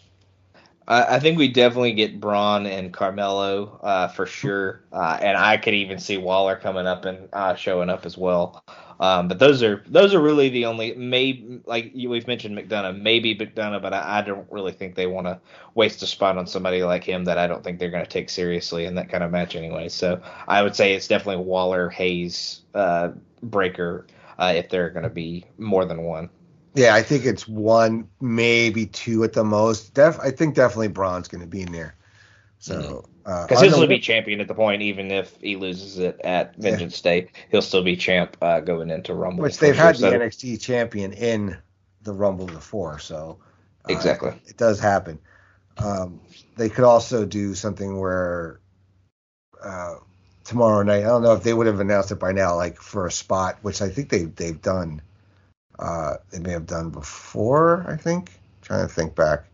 I, 0.91 1.19
think 1.19 1.37
we 1.37 1.49
definitely 1.49 1.93
get 1.93 2.19
Bron 2.19 2.65
and 2.65 2.91
Carmelo 2.91 3.79
uh, 3.83 4.07
for 4.07 4.25
sure, 4.25 4.81
uh, 4.91 5.19
and 5.21 5.37
I 5.37 5.57
could 5.57 5.75
even 5.75 5.99
see 5.99 6.17
Waller 6.17 6.55
coming 6.55 6.87
up 6.87 7.05
and 7.05 7.29
uh, 7.31 7.53
showing 7.53 7.89
up 7.89 8.07
as 8.07 8.17
well. 8.17 8.63
Um, 8.99 9.29
but 9.29 9.39
those 9.39 9.63
are 9.63 9.81
those 9.87 10.13
are 10.13 10.19
really 10.19 10.49
the 10.49 10.65
only 10.65 10.93
maybe 10.93 11.61
like 11.65 11.91
we've 11.95 12.27
mentioned 12.27 12.57
McDonagh, 12.57 13.01
maybe 13.01 13.33
McDonagh, 13.33 13.81
but 13.81 13.93
I, 13.93 14.19
I 14.19 14.21
don't 14.21 14.51
really 14.51 14.73
think 14.73 14.95
they 14.95 15.07
want 15.07 15.27
to 15.27 15.39
waste 15.73 16.03
a 16.03 16.07
spot 16.07 16.37
on 16.37 16.45
somebody 16.45 16.83
like 16.83 17.05
him 17.05 17.23
that 17.25 17.37
I 17.37 17.47
don't 17.47 17.63
think 17.63 17.79
they're 17.79 17.91
going 17.91 18.03
to 18.03 18.09
take 18.09 18.29
seriously 18.29 18.85
in 18.85 18.95
that 18.95 19.09
kind 19.09 19.23
of 19.23 19.31
match 19.31 19.55
anyway. 19.55 19.87
So 19.87 20.21
I 20.49 20.61
would 20.61 20.75
say 20.75 20.93
it's 20.93 21.07
definitely 21.07 21.45
Waller, 21.45 21.89
Hayes, 21.89 22.61
uh, 22.73 23.11
Breakker 23.41 24.05
uh, 24.37 24.53
if 24.55 24.69
they're 24.69 24.89
going 24.89 25.03
to 25.03 25.09
be 25.09 25.45
more 25.57 25.85
than 25.85 26.03
one. 26.03 26.29
Yeah, 26.75 26.93
I 26.93 27.01
think 27.01 27.25
it's 27.25 27.47
one, 27.47 28.07
maybe 28.21 28.85
two 28.85 29.23
at 29.23 29.33
the 29.33 29.43
most. 29.43 29.93
Def, 29.93 30.19
I 30.19 30.29
think 30.29 30.55
definitely 30.55 30.89
Bron's 30.89 31.27
going 31.27 31.41
to 31.41 31.47
be 31.47 31.61
in 31.61 31.71
there. 31.71 31.95
So 32.59 33.08
because 33.23 33.51
uh, 33.51 33.61
he'll 33.61 33.71
still 33.71 33.87
be 33.87 33.99
champion 33.99 34.41
at 34.41 34.47
the 34.47 34.53
point, 34.53 34.81
even 34.81 35.11
if 35.11 35.39
he 35.41 35.55
loses 35.55 35.99
it 35.99 36.19
at 36.23 36.55
Vengeance 36.55 37.01
yeah. 37.03 37.11
Day, 37.11 37.27
he'll 37.51 37.61
still 37.61 37.83
be 37.83 37.95
champ 37.95 38.37
uh, 38.41 38.59
going 38.59 38.89
into 38.89 39.13
Rumble. 39.13 39.43
Which 39.43 39.57
they've 39.57 39.75
had 39.75 39.95
the 39.97 40.07
NXT 40.07 40.61
champion 40.61 41.13
in 41.13 41.57
the 42.03 42.13
Rumble 42.13 42.47
before, 42.47 42.99
so 42.99 43.37
uh, 43.89 43.93
exactly 43.93 44.33
it 44.45 44.57
does 44.57 44.79
happen. 44.79 45.19
Um, 45.77 46.19
they 46.57 46.69
could 46.69 46.83
also 46.83 47.25
do 47.25 47.55
something 47.55 47.99
where 47.99 48.59
uh, 49.63 49.95
tomorrow 50.43 50.83
night. 50.83 51.03
I 51.03 51.07
don't 51.07 51.21
know 51.21 51.33
if 51.33 51.43
they 51.43 51.53
would 51.53 51.67
have 51.67 51.79
announced 51.79 52.11
it 52.11 52.19
by 52.19 52.31
now, 52.31 52.55
like 52.55 52.77
for 52.77 53.05
a 53.05 53.11
spot, 53.11 53.59
which 53.61 53.81
I 53.81 53.89
think 53.89 54.09
they 54.09 54.23
they've 54.23 54.61
done 54.61 55.01
uh, 55.79 56.15
they 56.31 56.39
may 56.39 56.51
have 56.51 56.67
done 56.67 56.89
before. 56.89 57.85
I 57.87 57.95
think. 57.95 58.29
I'm 58.29 58.61
trying 58.61 58.87
to 58.87 58.93
think 58.93 59.15
back. 59.15 59.45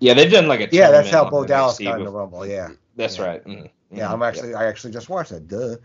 Yeah, 0.00 0.14
they've 0.14 0.30
done 0.30 0.48
like 0.48 0.60
a 0.60 0.68
yeah. 0.72 0.90
That's 0.90 1.10
how 1.10 1.28
Bo 1.28 1.44
Dallas 1.44 1.78
got 1.78 1.98
in 1.98 2.04
the 2.04 2.10
Rumble. 2.10 2.46
Yeah, 2.46 2.70
that's 2.98 3.16
yeah. 3.16 3.24
right. 3.24 3.44
Mm-hmm. 3.44 3.96
Yeah, 3.96 4.12
I'm 4.12 4.22
actually 4.22 4.54
I 4.54 4.66
actually 4.66 4.92
just 4.92 5.08
watched 5.08 5.30
that. 5.30 5.48
Duh. 5.48 5.76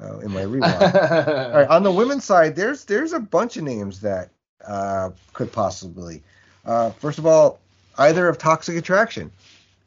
Uh, 0.00 0.18
in 0.20 0.32
my 0.32 0.42
rewind. 0.54 0.74
All 0.74 1.52
right, 1.52 1.68
on 1.68 1.82
the 1.82 1.92
women's 1.92 2.24
side, 2.24 2.56
there's 2.56 2.84
there's 2.86 3.12
a 3.12 3.20
bunch 3.20 3.56
of 3.58 3.62
names 3.62 4.00
that 4.00 4.30
uh, 4.66 5.10
could 5.34 5.52
possibly. 5.52 6.22
Uh, 6.64 6.90
first 6.90 7.18
of 7.18 7.26
all, 7.26 7.60
either 7.98 8.26
of 8.26 8.38
Toxic 8.38 8.76
Attraction 8.76 9.30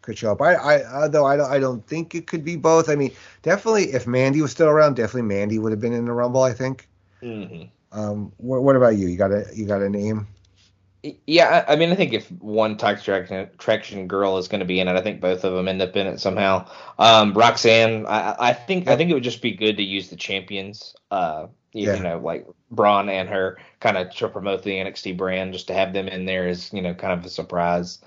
could 0.03 0.17
show 0.17 0.31
up. 0.31 0.41
I, 0.41 0.83
I 0.83 1.07
though 1.07 1.25
I 1.25 1.35
don't, 1.35 1.51
I 1.51 1.59
don't 1.59 1.85
think 1.87 2.13
it 2.15 2.27
could 2.27 2.45
be 2.45 2.55
both. 2.55 2.87
I 2.89 2.95
mean, 2.95 3.11
definitely 3.41 3.93
if 3.93 4.05
Mandy 4.05 4.41
was 4.41 4.51
still 4.51 4.67
around, 4.67 4.95
definitely 4.95 5.23
Mandy 5.23 5.59
would 5.59 5.71
have 5.71 5.81
been 5.81 5.93
in 5.93 6.05
the 6.05 6.13
Rumble. 6.13 6.43
I 6.43 6.53
think. 6.53 6.87
Mm-hmm. 7.21 7.63
Um, 7.91 8.31
what, 8.37 8.61
what 8.61 8.75
about 8.75 8.97
you? 8.97 9.07
You 9.07 9.17
got 9.17 9.31
a 9.31 9.45
you 9.53 9.65
got 9.65 9.81
a 9.81 9.89
name? 9.89 10.27
Yeah, 11.27 11.65
I 11.67 11.75
mean, 11.75 11.91
I 11.91 11.95
think 11.95 12.13
if 12.13 12.31
one 12.31 12.77
toxic 12.77 13.29
attraction 13.29 14.07
girl 14.07 14.37
is 14.37 14.47
going 14.47 14.59
to 14.59 14.65
be 14.65 14.79
in 14.79 14.87
it, 14.87 14.95
I 14.95 15.01
think 15.01 15.21
both 15.21 15.43
of 15.43 15.53
them 15.53 15.67
end 15.67 15.81
up 15.81 15.95
in 15.95 16.07
it 16.07 16.19
somehow. 16.19 16.67
Um, 16.97 17.33
Roxanne, 17.33 18.05
I, 18.05 18.35
I 18.39 18.53
think 18.53 18.87
I 18.87 18.95
think 18.95 19.11
it 19.11 19.13
would 19.13 19.23
just 19.23 19.41
be 19.41 19.51
good 19.51 19.77
to 19.77 19.83
use 19.83 20.09
the 20.09 20.15
champions, 20.15 20.95
uh, 21.11 21.47
you, 21.73 21.87
yeah. 21.87 21.97
you 21.97 22.03
know, 22.03 22.17
like 22.17 22.47
Bron 22.71 23.09
and 23.09 23.29
her, 23.29 23.57
kind 23.79 23.97
of 23.97 24.13
to 24.15 24.29
promote 24.29 24.63
the 24.63 24.71
NXT 24.71 25.17
brand, 25.17 25.53
just 25.53 25.67
to 25.67 25.73
have 25.73 25.93
them 25.93 26.07
in 26.07 26.25
there 26.25 26.47
is 26.47 26.73
you 26.73 26.81
know 26.81 26.93
kind 26.93 27.13
of 27.13 27.25
a 27.25 27.29
surprise 27.29 27.99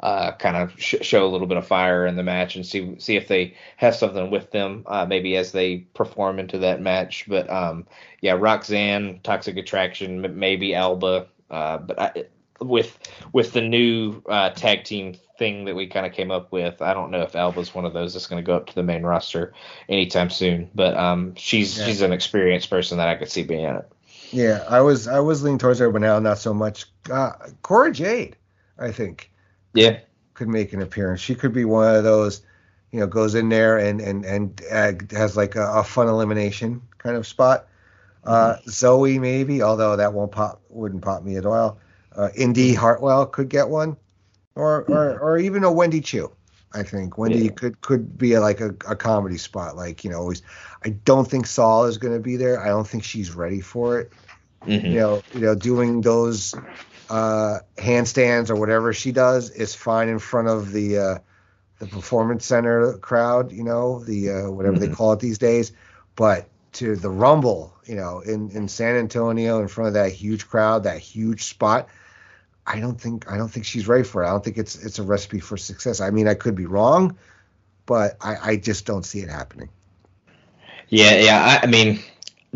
uh, 0.00 0.32
kind 0.32 0.56
of 0.56 0.74
sh- 0.80 0.96
show 1.00 1.26
a 1.26 1.30
little 1.30 1.46
bit 1.46 1.56
of 1.56 1.66
fire 1.66 2.06
in 2.06 2.16
the 2.16 2.22
match 2.22 2.56
and 2.56 2.66
see 2.66 2.98
see 2.98 3.16
if 3.16 3.28
they 3.28 3.54
have 3.76 3.94
something 3.94 4.30
with 4.30 4.50
them 4.50 4.84
uh, 4.86 5.06
maybe 5.06 5.36
as 5.36 5.52
they 5.52 5.78
perform 5.94 6.38
into 6.38 6.58
that 6.58 6.80
match. 6.80 7.24
But 7.28 7.48
um, 7.50 7.86
yeah, 8.20 8.32
Roxanne, 8.32 9.20
Toxic 9.22 9.56
Attraction, 9.56 10.38
maybe 10.38 10.74
Alba, 10.74 11.26
uh, 11.50 11.78
but 11.78 11.98
I, 11.98 12.24
with 12.60 12.98
with 13.32 13.52
the 13.52 13.60
new 13.60 14.22
uh, 14.28 14.50
tag 14.50 14.84
team 14.84 15.16
thing 15.38 15.66
that 15.66 15.74
we 15.74 15.86
kind 15.86 16.06
of 16.06 16.12
came 16.12 16.30
up 16.30 16.50
with, 16.52 16.80
I 16.80 16.94
don't 16.94 17.10
know 17.10 17.22
if 17.22 17.36
Alba's 17.36 17.74
one 17.74 17.84
of 17.84 17.92
those 17.92 18.14
that's 18.14 18.26
going 18.26 18.42
to 18.42 18.46
go 18.46 18.56
up 18.56 18.66
to 18.66 18.74
the 18.74 18.82
main 18.82 19.02
roster 19.02 19.52
anytime 19.88 20.30
soon. 20.30 20.70
But 20.74 20.96
um, 20.96 21.34
she's 21.36 21.78
yeah. 21.78 21.86
she's 21.86 22.00
an 22.00 22.12
experienced 22.12 22.70
person 22.70 22.98
that 22.98 23.08
I 23.08 23.14
could 23.14 23.30
see 23.30 23.42
being 23.42 23.64
in 23.64 23.76
it. 23.76 23.88
Yeah, 24.32 24.64
I 24.68 24.80
was 24.80 25.06
I 25.06 25.20
was 25.20 25.42
leaning 25.42 25.58
towards 25.58 25.78
her, 25.78 25.90
but 25.90 26.00
now 26.00 26.18
not 26.18 26.38
so 26.38 26.52
much. 26.52 26.86
Uh, 27.10 27.32
Cora 27.62 27.92
Jade, 27.92 28.36
I 28.78 28.90
think 28.90 29.30
yeah, 29.74 30.00
could 30.34 30.48
make 30.48 30.72
an 30.72 30.82
appearance. 30.82 31.20
She 31.20 31.34
could 31.34 31.52
be 31.52 31.64
one 31.64 31.94
of 31.94 32.04
those, 32.04 32.42
you 32.90 33.00
know, 33.00 33.06
goes 33.06 33.34
in 33.34 33.48
there 33.48 33.78
and 33.78 34.00
and 34.00 34.24
and 34.24 34.62
uh, 34.70 34.92
has 35.10 35.36
like 35.36 35.54
a, 35.54 35.66
a, 35.66 35.84
fun 35.84 36.08
elimination 36.08 36.82
kind 36.98 37.16
of 37.16 37.26
spot. 37.26 37.68
Uh, 38.24 38.54
mm-hmm. 38.54 38.70
Zoey 38.70 39.20
maybe, 39.20 39.62
although 39.62 39.96
that 39.96 40.12
won't 40.12 40.32
pop, 40.32 40.60
wouldn't 40.68 41.02
pop 41.02 41.22
me 41.22 41.36
at 41.36 41.46
all. 41.46 41.78
Uh, 42.16 42.30
Indi 42.34 42.74
Hartwell 42.74 43.26
could 43.26 43.48
get 43.48 43.68
one, 43.68 43.96
or 44.54 44.84
or 44.84 45.18
or 45.18 45.38
even 45.38 45.64
a 45.64 45.72
Wendy 45.72 46.00
Choo. 46.00 46.32
I 46.72 46.82
think 46.82 47.18
Wendy 47.18 47.44
yeah. 47.44 47.50
could 47.50 47.80
could 47.80 48.18
be 48.18 48.34
a, 48.34 48.40
like 48.40 48.60
a, 48.60 48.70
a 48.88 48.96
comedy 48.96 49.38
spot. 49.38 49.76
Like 49.76 50.04
you 50.04 50.10
know, 50.10 50.18
always. 50.18 50.42
I 50.84 50.90
don't 50.90 51.28
think 51.28 51.46
Sol 51.46 51.86
is 51.86 51.98
going 51.98 52.14
to 52.14 52.20
be 52.20 52.36
there. 52.36 52.60
I 52.60 52.68
don't 52.68 52.86
think 52.86 53.02
she's 53.02 53.34
ready 53.34 53.60
for 53.60 54.00
it. 54.00 54.12
Mm-hmm. 54.64 54.86
You 54.86 54.94
know, 54.94 55.22
you 55.34 55.40
know, 55.40 55.54
doing 55.54 56.00
those 56.00 56.54
uh, 57.10 57.58
handstands 57.76 58.50
or 58.50 58.56
whatever 58.56 58.92
she 58.92 59.12
does 59.12 59.50
is 59.50 59.74
fine 59.74 60.08
in 60.08 60.18
front 60.18 60.48
of 60.48 60.72
the 60.72 60.98
uh, 60.98 61.18
the 61.78 61.86
performance 61.86 62.46
center 62.46 62.94
crowd, 62.98 63.52
you 63.52 63.64
know, 63.64 64.02
the 64.04 64.30
uh, 64.30 64.50
whatever 64.50 64.76
mm-hmm. 64.76 64.86
they 64.86 64.94
call 64.94 65.12
it 65.12 65.20
these 65.20 65.38
days. 65.38 65.72
But 66.14 66.48
to 66.74 66.96
the 66.96 67.10
Rumble, 67.10 67.74
you 67.84 67.94
know, 67.94 68.20
in, 68.20 68.50
in 68.50 68.68
San 68.68 68.96
Antonio, 68.96 69.60
in 69.60 69.68
front 69.68 69.88
of 69.88 69.94
that 69.94 70.12
huge 70.12 70.48
crowd, 70.48 70.84
that 70.84 70.98
huge 70.98 71.44
spot, 71.44 71.88
I 72.66 72.80
don't 72.80 73.00
think 73.00 73.30
I 73.30 73.36
don't 73.36 73.48
think 73.48 73.64
she's 73.64 73.86
ready 73.86 74.04
for 74.04 74.22
it. 74.22 74.26
I 74.26 74.30
don't 74.30 74.44
think 74.44 74.58
it's 74.58 74.74
it's 74.84 74.98
a 74.98 75.02
recipe 75.02 75.38
for 75.38 75.56
success. 75.56 76.00
I 76.00 76.10
mean, 76.10 76.26
I 76.26 76.34
could 76.34 76.54
be 76.54 76.66
wrong, 76.66 77.16
but 77.86 78.16
I, 78.20 78.36
I 78.42 78.56
just 78.56 78.86
don't 78.86 79.04
see 79.04 79.20
it 79.20 79.28
happening. 79.28 79.68
Yeah, 80.88 81.18
yeah. 81.18 81.60
I, 81.62 81.66
I 81.66 81.70
mean, 81.70 82.00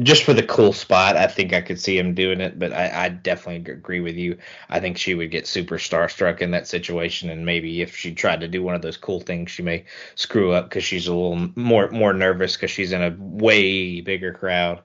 just 0.02 0.24
for 0.24 0.32
the 0.32 0.42
cool 0.42 0.72
spot, 0.72 1.16
I 1.16 1.26
think 1.26 1.52
I 1.52 1.60
could 1.60 1.80
see 1.80 1.98
him 1.98 2.14
doing 2.14 2.40
it, 2.40 2.58
but 2.58 2.72
I, 2.72 3.04
I, 3.04 3.08
definitely 3.08 3.72
agree 3.72 4.00
with 4.00 4.16
you. 4.16 4.38
I 4.68 4.80
think 4.80 4.96
she 4.96 5.14
would 5.14 5.30
get 5.30 5.46
super 5.46 5.78
starstruck 5.78 6.40
in 6.40 6.52
that 6.52 6.68
situation, 6.68 7.28
and 7.28 7.44
maybe 7.44 7.82
if 7.82 7.96
she 7.96 8.14
tried 8.14 8.40
to 8.40 8.48
do 8.48 8.62
one 8.62 8.74
of 8.74 8.82
those 8.82 8.96
cool 8.96 9.20
things, 9.20 9.50
she 9.50 9.62
may 9.62 9.84
screw 10.14 10.52
up 10.52 10.68
because 10.68 10.84
she's 10.84 11.06
a 11.06 11.14
little 11.14 11.50
more 11.54 11.88
more 11.90 12.12
nervous 12.12 12.56
because 12.56 12.70
she's 12.70 12.92
in 12.92 13.02
a 13.02 13.14
way 13.18 14.00
bigger 14.00 14.32
crowd 14.32 14.80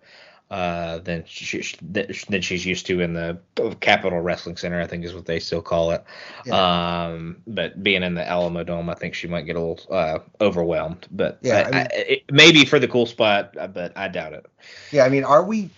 uh, 0.55 0.99
than 0.99 1.25
she, 1.27 1.61
than 1.81 2.41
she's 2.41 2.65
used 2.65 2.85
to 2.85 3.01
in 3.01 3.11
the 3.11 3.37
Capitol 3.81 4.21
Wrestling 4.21 4.55
Center. 4.55 4.79
I 4.79 4.87
think 4.87 5.03
is 5.03 5.13
what 5.13 5.25
they 5.25 5.39
still 5.39 5.61
call 5.61 5.91
it. 5.91 6.01
Yeah. 6.45 7.07
Um, 7.07 7.41
but 7.45 7.83
being 7.83 8.03
in 8.03 8.13
the 8.13 8.25
Alamo 8.25 8.63
Dome, 8.63 8.89
I 8.89 8.93
think 8.93 9.15
she 9.15 9.27
might 9.27 9.41
get 9.41 9.57
a 9.57 9.59
little 9.59 9.93
uh, 9.93 10.19
overwhelmed. 10.39 11.07
But 11.11 11.39
yeah, 11.41 11.57
I, 11.57 11.59
I 11.59 11.65
mean, 11.65 11.75
I, 11.75 11.87
it, 11.91 12.23
maybe 12.31 12.63
for 12.63 12.79
the 12.79 12.87
cool 12.87 13.05
spot, 13.05 13.57
uh, 13.59 13.67
but 13.67 13.97
I 13.97 14.07
doubt 14.07 14.31
it. 14.31 14.45
Yeah, 14.93 15.03
I 15.03 15.09
mean, 15.09 15.25
are 15.25 15.43
we 15.43 15.71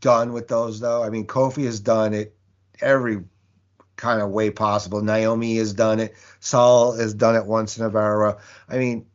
done 0.00 0.34
with 0.34 0.46
those 0.48 0.78
though? 0.78 1.02
I 1.02 1.08
mean, 1.08 1.26
Kofi 1.26 1.64
has 1.64 1.80
done 1.80 2.12
it 2.12 2.36
every 2.82 3.24
kind 3.96 4.20
of 4.20 4.28
way 4.28 4.50
possible. 4.50 5.00
Naomi 5.00 5.56
has 5.56 5.72
done 5.72 6.00
it. 6.00 6.14
Sol 6.40 6.92
has 6.92 7.14
done 7.14 7.34
it 7.34 7.46
once 7.46 7.78
in 7.78 7.84
a 7.86 7.88
row. 7.88 8.36
I 8.68 8.76
mean, 8.76 9.06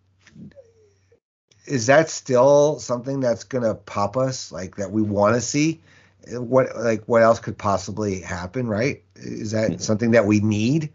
is 1.66 1.88
that 1.88 2.10
still 2.10 2.80
something 2.80 3.20
that's 3.20 3.44
gonna 3.44 3.76
pop 3.76 4.18
us 4.18 4.52
like 4.52 4.76
that 4.78 4.92
we 4.92 5.02
want 5.02 5.36
to 5.36 5.42
see? 5.42 5.82
What 6.30 6.76
like 6.76 7.04
what 7.06 7.22
else 7.22 7.40
could 7.40 7.58
possibly 7.58 8.22
happen? 8.22 8.68
Right? 8.68 9.04
Is 9.16 9.52
that 9.52 9.72
mm-hmm. 9.72 9.80
something 9.80 10.12
that 10.12 10.26
we 10.26 10.40
need 10.40 10.90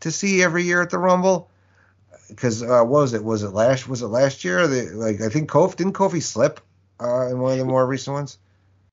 to 0.00 0.10
see 0.10 0.42
every 0.42 0.64
year 0.64 0.82
at 0.82 0.90
the 0.90 0.98
Rumble? 0.98 1.50
Because 2.28 2.62
uh, 2.62 2.82
what 2.84 3.02
was 3.02 3.14
it? 3.14 3.24
Was 3.24 3.42
it 3.42 3.50
last? 3.50 3.88
Was 3.88 4.02
it 4.02 4.08
last 4.08 4.44
year? 4.44 4.66
The, 4.66 4.90
like 4.94 5.20
I 5.20 5.28
think 5.28 5.50
Kofi 5.50 5.76
didn't 5.76 5.94
Kofi 5.94 6.22
slip 6.22 6.60
uh, 7.00 7.28
in 7.28 7.38
one 7.40 7.52
of 7.52 7.58
the 7.58 7.64
more 7.64 7.86
recent 7.86 8.14
ones. 8.14 8.38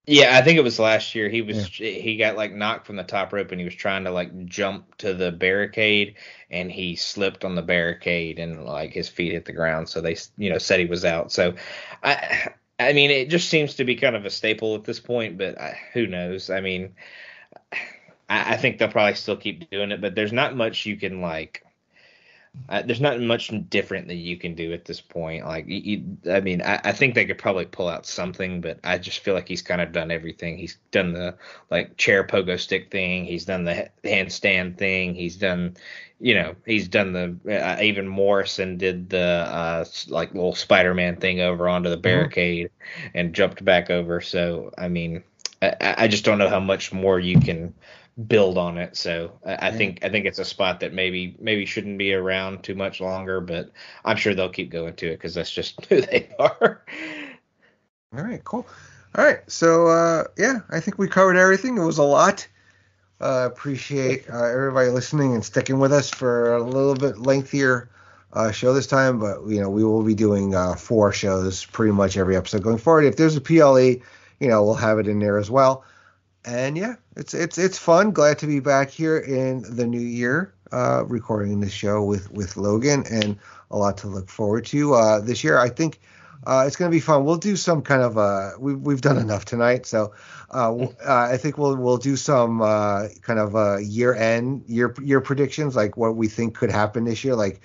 Yeah, 0.09 0.37
I 0.37 0.41
think 0.41 0.57
it 0.57 0.63
was 0.63 0.79
last 0.79 1.15
year. 1.15 1.27
He 1.27 1.41
was 1.41 1.77
yeah. 1.79 1.91
he 1.91 2.15
got 2.15 2.37
like 2.37 2.53
knocked 2.53 2.87
from 2.87 2.95
the 2.95 3.03
top 3.03 3.33
rope 3.33 3.51
and 3.51 3.59
he 3.59 3.65
was 3.65 3.75
trying 3.75 4.05
to 4.05 4.11
like 4.11 4.45
jump 4.45 4.95
to 4.99 5.13
the 5.13 5.33
barricade 5.33 6.15
and 6.49 6.71
he 6.71 6.95
slipped 6.95 7.43
on 7.43 7.55
the 7.55 7.61
barricade 7.61 8.39
and 8.39 8.63
like 8.63 8.93
his 8.93 9.09
feet 9.09 9.33
hit 9.33 9.43
the 9.43 9.51
ground. 9.51 9.89
So 9.89 9.99
they 9.99 10.15
you 10.37 10.49
know 10.49 10.59
said 10.59 10.79
he 10.79 10.85
was 10.85 11.03
out. 11.03 11.33
So 11.33 11.55
I 12.03 12.53
I 12.79 12.93
mean 12.93 13.11
it 13.11 13.29
just 13.29 13.49
seems 13.49 13.75
to 13.75 13.83
be 13.83 13.95
kind 13.97 14.15
of 14.15 14.25
a 14.25 14.29
staple 14.29 14.75
at 14.75 14.85
this 14.85 15.01
point, 15.01 15.37
but 15.37 15.59
I, 15.59 15.77
who 15.91 16.07
knows? 16.07 16.49
I 16.49 16.61
mean 16.61 16.95
I, 18.29 18.53
I 18.53 18.57
think 18.57 18.79
they'll 18.79 18.87
probably 18.87 19.15
still 19.15 19.35
keep 19.35 19.69
doing 19.69 19.91
it, 19.91 19.99
but 19.99 20.15
there's 20.15 20.33
not 20.33 20.55
much 20.55 20.85
you 20.85 20.95
can 20.95 21.19
like 21.19 21.65
Uh, 22.69 22.81
there's 22.81 23.01
not 23.01 23.19
much 23.21 23.51
different 23.69 24.07
that 24.07 24.15
you 24.15 24.37
can 24.37 24.53
do 24.53 24.73
at 24.73 24.85
this 24.85 24.99
point. 24.99 25.45
Like, 25.45 25.65
you, 25.67 26.17
I 26.29 26.41
mean, 26.41 26.61
I, 26.61 26.81
I, 26.83 26.91
think 26.91 27.15
they 27.15 27.25
could 27.25 27.37
probably 27.37 27.65
pull 27.65 27.87
out 27.87 28.05
something, 28.05 28.59
but 28.61 28.79
I 28.83 28.97
just 28.97 29.19
feel 29.19 29.33
like 29.33 29.47
he's 29.47 29.61
kind 29.61 29.79
of 29.79 29.93
done 29.93 30.11
everything. 30.11 30.57
He's 30.57 30.77
done 30.91 31.13
the 31.13 31.35
like 31.69 31.95
chair 31.97 32.25
pogo 32.25 32.59
stick 32.59 32.91
thing. 32.91 33.25
He's 33.25 33.45
done 33.45 33.63
the 33.63 33.89
handstand 34.03 34.77
thing. 34.77 35.15
He's 35.15 35.37
done, 35.37 35.77
you 36.19 36.33
know, 36.35 36.55
he's 36.65 36.87
done 36.89 37.13
the 37.13 37.37
uh, 37.63 37.81
even 37.81 38.07
Morrison 38.07 38.77
did 38.77 39.09
the 39.09 39.19
uh, 39.19 39.85
like 40.09 40.33
little 40.33 40.55
Spider-Man 40.55 41.17
thing 41.17 41.39
over 41.39 41.69
onto 41.69 41.89
the 41.89 41.95
mm-hmm. 41.95 42.01
barricade 42.01 42.69
mm-hmm. 42.69 43.17
and 43.17 43.33
jumped 43.33 43.63
back 43.63 43.89
over. 43.89 44.19
So, 44.19 44.71
I 44.77 44.89
mean, 44.89 45.23
I, 45.61 45.95
I 45.99 46.07
just 46.07 46.25
don't 46.25 46.37
know 46.37 46.49
how 46.49 46.59
much 46.59 46.91
more 46.91 47.19
you 47.19 47.39
can 47.39 47.73
build 48.25 48.57
on 48.57 48.77
it. 48.77 48.97
So 48.97 49.39
I, 49.45 49.67
I 49.67 49.71
think 49.71 50.03
I 50.03 50.09
think 50.09 50.25
it's 50.25 50.39
a 50.39 50.45
spot 50.45 50.79
that 50.79 50.93
maybe 50.93 51.35
maybe 51.39 51.65
shouldn't 51.65 51.97
be 51.97 52.13
around 52.13 52.63
too 52.63 52.75
much 52.75 52.99
longer, 52.99 53.41
but 53.41 53.71
I'm 54.03 54.17
sure 54.17 54.33
they'll 54.33 54.49
keep 54.49 54.71
going 54.71 54.95
to 54.95 55.07
it 55.07 55.17
because 55.17 55.35
that's 55.35 55.51
just 55.51 55.85
who 55.89 56.01
they 56.01 56.29
are. 56.39 56.83
All 58.15 58.23
right, 58.23 58.43
cool. 58.43 58.65
All 59.15 59.23
right, 59.23 59.39
so 59.47 59.87
uh, 59.87 60.25
yeah, 60.37 60.59
I 60.69 60.79
think 60.79 60.97
we 60.97 61.07
covered 61.07 61.37
everything. 61.37 61.77
It 61.77 61.83
was 61.83 61.97
a 61.97 62.03
lot. 62.03 62.47
Uh, 63.19 63.49
appreciate 63.51 64.29
uh, 64.29 64.43
everybody 64.45 64.89
listening 64.89 65.33
and 65.33 65.43
sticking 65.43 65.79
with 65.79 65.91
us 65.91 66.09
for 66.09 66.55
a 66.55 66.63
little 66.63 66.93
bit 66.93 67.17
lengthier 67.17 67.89
uh, 68.33 68.51
show 68.51 68.73
this 68.73 68.85
time, 68.85 69.19
but 69.19 69.45
you 69.47 69.59
know 69.59 69.69
we 69.69 69.83
will 69.83 70.03
be 70.03 70.13
doing 70.13 70.55
uh, 70.55 70.75
four 70.75 71.11
shows 71.11 71.65
pretty 71.65 71.91
much 71.91 72.17
every 72.17 72.35
episode 72.35 72.63
going 72.63 72.77
forward. 72.77 73.05
If 73.05 73.15
there's 73.15 73.35
a 73.35 73.41
PLE, 73.41 74.01
you 74.39 74.47
know 74.47 74.63
we'll 74.63 74.75
have 74.75 74.99
it 74.99 75.07
in 75.07 75.19
there 75.19 75.37
as 75.37 75.49
well 75.49 75.83
and 76.47 76.77
yeah, 76.77 76.95
it's 77.17 77.33
it's 77.33 77.57
it's 77.57 77.77
fun. 77.77 78.11
Glad 78.11 78.39
to 78.39 78.47
be 78.47 78.61
back 78.61 78.89
here 78.89 79.17
in 79.17 79.63
the 79.75 79.85
new 79.85 79.99
year, 79.99 80.53
uh, 80.71 81.03
recording 81.05 81.59
this 81.59 81.73
show 81.73 82.03
with 82.03 82.31
with 82.31 82.55
Logan, 82.55 83.03
and 83.11 83.37
a 83.69 83.77
lot 83.77 83.97
to 83.99 84.07
look 84.07 84.29
forward 84.29 84.65
to 84.67 84.93
uh, 84.93 85.19
this 85.19 85.43
year. 85.43 85.59
I 85.59 85.67
think 85.67 85.99
uh, 86.45 86.63
it's 86.65 86.77
going 86.77 86.89
to 86.89 86.95
be 86.95 87.01
fun. 87.01 87.25
We'll 87.25 87.35
do 87.35 87.57
some 87.57 87.81
kind 87.81 88.01
of 88.01 88.17
uh, 88.17 88.51
we've 88.57 88.79
we've 88.79 89.01
done 89.01 89.17
enough 89.17 89.43
tonight, 89.43 89.85
so 89.85 90.13
uh, 90.51 90.73
uh 90.73 90.87
I 91.31 91.35
think 91.35 91.57
we'll 91.57 91.75
we'll 91.75 91.97
do 91.97 92.15
some 92.15 92.61
uh, 92.61 93.09
kind 93.21 93.39
of 93.39 93.55
uh, 93.55 93.77
year 93.77 94.13
end 94.13 94.63
year 94.67 94.95
year 95.03 95.19
predictions, 95.19 95.75
like 95.75 95.97
what 95.97 96.15
we 96.15 96.29
think 96.29 96.55
could 96.55 96.71
happen 96.71 97.03
this 97.03 97.25
year, 97.25 97.35
like 97.35 97.59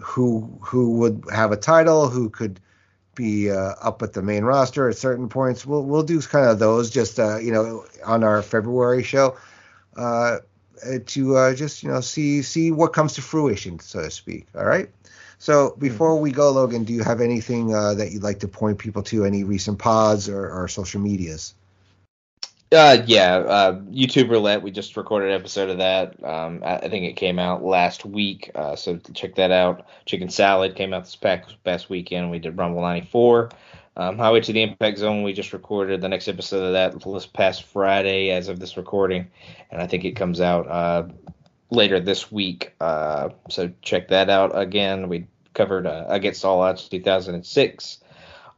who 0.00 0.58
who 0.62 0.92
would 0.92 1.22
have 1.30 1.52
a 1.52 1.56
title, 1.58 2.08
who 2.08 2.30
could 2.30 2.60
be 3.14 3.50
uh, 3.50 3.74
up 3.80 4.02
at 4.02 4.12
the 4.12 4.22
main 4.22 4.44
roster 4.44 4.88
at 4.88 4.96
certain 4.96 5.28
points. 5.28 5.66
We'll 5.66 5.84
we'll 5.84 6.02
do 6.02 6.20
kind 6.22 6.46
of 6.46 6.58
those 6.58 6.90
just 6.90 7.18
uh, 7.18 7.38
you 7.38 7.52
know 7.52 7.84
on 8.04 8.24
our 8.24 8.42
February 8.42 9.02
show 9.02 9.36
uh, 9.96 10.38
to 11.06 11.36
uh, 11.36 11.54
just 11.54 11.82
you 11.82 11.90
know 11.90 12.00
see 12.00 12.42
see 12.42 12.70
what 12.70 12.92
comes 12.92 13.14
to 13.14 13.22
fruition, 13.22 13.78
so 13.78 14.02
to 14.02 14.10
speak. 14.10 14.46
All 14.56 14.64
right. 14.64 14.90
So 15.38 15.74
before 15.78 16.20
we 16.20 16.30
go, 16.30 16.52
Logan, 16.52 16.84
do 16.84 16.92
you 16.92 17.02
have 17.02 17.20
anything 17.20 17.74
uh, 17.74 17.94
that 17.94 18.12
you'd 18.12 18.22
like 18.22 18.38
to 18.40 18.48
point 18.48 18.78
people 18.78 19.02
to? 19.04 19.24
Any 19.24 19.42
recent 19.42 19.78
pods 19.78 20.28
or, 20.28 20.48
or 20.48 20.68
social 20.68 21.00
medias? 21.00 21.54
Uh, 22.72 23.02
yeah, 23.06 23.36
uh, 23.36 23.74
YouTube 23.90 24.30
Roulette. 24.30 24.62
We 24.62 24.70
just 24.70 24.96
recorded 24.96 25.30
an 25.30 25.38
episode 25.38 25.68
of 25.68 25.78
that. 25.78 26.24
Um, 26.24 26.62
I, 26.64 26.76
I, 26.76 26.88
think 26.88 27.04
it 27.04 27.16
came 27.16 27.38
out 27.38 27.62
last 27.62 28.06
week, 28.06 28.50
uh, 28.54 28.76
so 28.76 28.96
check 29.12 29.34
that 29.34 29.50
out. 29.50 29.86
Chicken 30.06 30.30
Salad 30.30 30.74
came 30.74 30.94
out 30.94 31.04
this 31.04 31.16
past, 31.16 31.90
weekend. 31.90 32.30
We 32.30 32.38
did 32.38 32.56
Rumble 32.56 32.80
94. 32.80 33.50
Um, 33.98 34.16
Highway 34.16 34.40
to 34.40 34.54
the 34.54 34.62
Impact 34.62 34.96
Zone. 34.96 35.22
We 35.22 35.34
just 35.34 35.52
recorded 35.52 36.00
the 36.00 36.08
next 36.08 36.28
episode 36.28 36.64
of 36.64 36.72
that 36.72 36.98
this 37.12 37.26
past 37.26 37.64
Friday, 37.64 38.30
as 38.30 38.48
of 38.48 38.58
this 38.58 38.78
recording, 38.78 39.28
and 39.70 39.82
I 39.82 39.86
think 39.86 40.06
it 40.06 40.12
comes 40.12 40.40
out 40.40 40.66
uh, 40.66 41.08
later 41.68 42.00
this 42.00 42.32
week. 42.32 42.72
Uh, 42.80 43.30
so 43.50 43.70
check 43.82 44.08
that 44.08 44.30
out 44.30 44.56
again. 44.56 45.10
We 45.10 45.26
covered 45.52 45.86
uh, 45.86 46.06
Against 46.08 46.42
All 46.42 46.62
Odds 46.62 46.88
2006. 46.88 47.98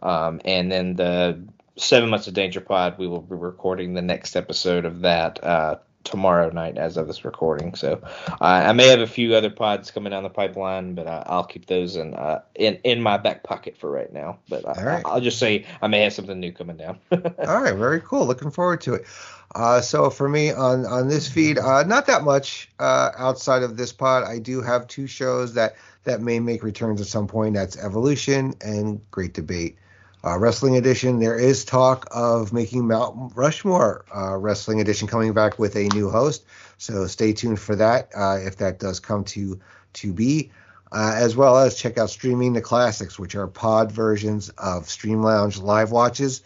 Um, 0.03 0.41
and 0.45 0.71
then 0.71 0.95
the 0.95 1.43
Seven 1.77 2.09
Months 2.09 2.29
of 2.29 2.35
Danger 2.35 2.61
Pod, 2.61 2.99
we 2.99 3.09
will 3.09 3.21
be 3.21 3.35
recording 3.35 3.95
the 3.95 4.03
next 4.03 4.37
episode 4.37 4.85
of 4.85 5.01
that 5.01 5.43
uh, 5.43 5.77
tomorrow 6.05 6.51
night 6.51 6.79
as 6.79 6.97
of 6.97 7.07
this 7.07 7.25
recording. 7.25 7.75
So 7.75 8.01
uh, 8.29 8.37
I 8.41 8.73
may 8.73 8.89
have 8.89 9.01
a 9.01 9.07
few 9.07 9.35
other 9.35 9.51
pods 9.51 9.91
coming 9.91 10.11
down 10.11 10.23
the 10.23 10.29
pipeline, 10.29 10.95
but 10.95 11.07
uh, 11.07 11.25
I'll 11.27 11.45
keep 11.45 11.67
those 11.67 11.97
in 11.97 12.15
uh, 12.15 12.43
in 12.55 12.79
in 12.85 13.03
my 13.03 13.17
back 13.17 13.43
pocket 13.43 13.77
for 13.77 13.91
right 13.91 14.13
now. 14.13 14.39
But 14.49 14.65
uh, 14.65 14.75
right. 14.85 15.03
I'll 15.05 15.21
just 15.21 15.39
say 15.39 15.67
I 15.83 15.89
may 15.89 16.03
have 16.03 16.13
something 16.13 16.39
new 16.39 16.53
coming 16.53 16.77
down. 16.77 17.01
All 17.11 17.63
right, 17.63 17.75
very 17.75 18.01
cool. 18.01 18.27
Looking 18.27 18.51
forward 18.51 18.81
to 18.83 18.95
it. 18.95 19.07
Uh, 19.55 19.81
so 19.81 20.11
for 20.11 20.29
me 20.29 20.53
on 20.53 20.87
on 20.87 21.09
this 21.09 21.29
feed, 21.29 21.59
uh, 21.59 21.83
not 21.85 22.07
that 22.07 22.23
much 22.23 22.71
outside 22.79 23.63
of 23.63 23.77
this 23.77 23.93
pod. 23.93 24.25
I 24.25 24.39
do 24.39 24.61
have 24.61 24.87
two 24.87 25.07
shows 25.07 25.55
that 25.55 25.75
that 26.05 26.21
may 26.21 26.39
make 26.39 26.63
returns 26.63 27.01
at 27.01 27.07
some 27.07 27.27
point. 27.27 27.55
That's 27.55 27.77
Evolution 27.77 28.55
and 28.61 29.01
Great 29.11 29.35
Debate 29.35 29.79
uh, 30.25 30.39
Wrestling 30.39 30.77
Edition. 30.77 31.19
There 31.19 31.39
is 31.39 31.65
talk 31.65 32.09
of 32.11 32.53
making 32.53 32.87
Mount 32.87 33.33
Rushmore 33.35 34.05
uh, 34.15 34.37
Wrestling 34.37 34.81
Edition 34.81 35.07
coming 35.07 35.33
back 35.33 35.59
with 35.59 35.77
a 35.77 35.89
new 35.89 36.11
host, 36.11 36.45
so 36.79 37.07
stay 37.07 37.33
tuned 37.33 37.61
for 37.61 37.77
that 37.77 38.11
uh, 38.17 38.39
if 38.41 38.57
that 38.57 38.79
does 38.79 39.01
come 39.01 39.25
to 39.25 39.61
to 39.95 40.13
be. 40.13 40.51
Uh, 40.93 41.13
as 41.17 41.35
well 41.35 41.59
as 41.59 41.75
check 41.75 41.99
out 41.99 42.09
Streaming 42.09 42.53
the 42.53 42.61
Classics, 42.61 43.19
which 43.19 43.35
are 43.35 43.49
pod 43.49 43.91
versions 43.91 44.49
of 44.51 44.89
Stream 44.89 45.23
Lounge 45.23 45.59
live 45.59 45.91
watches 45.91 46.43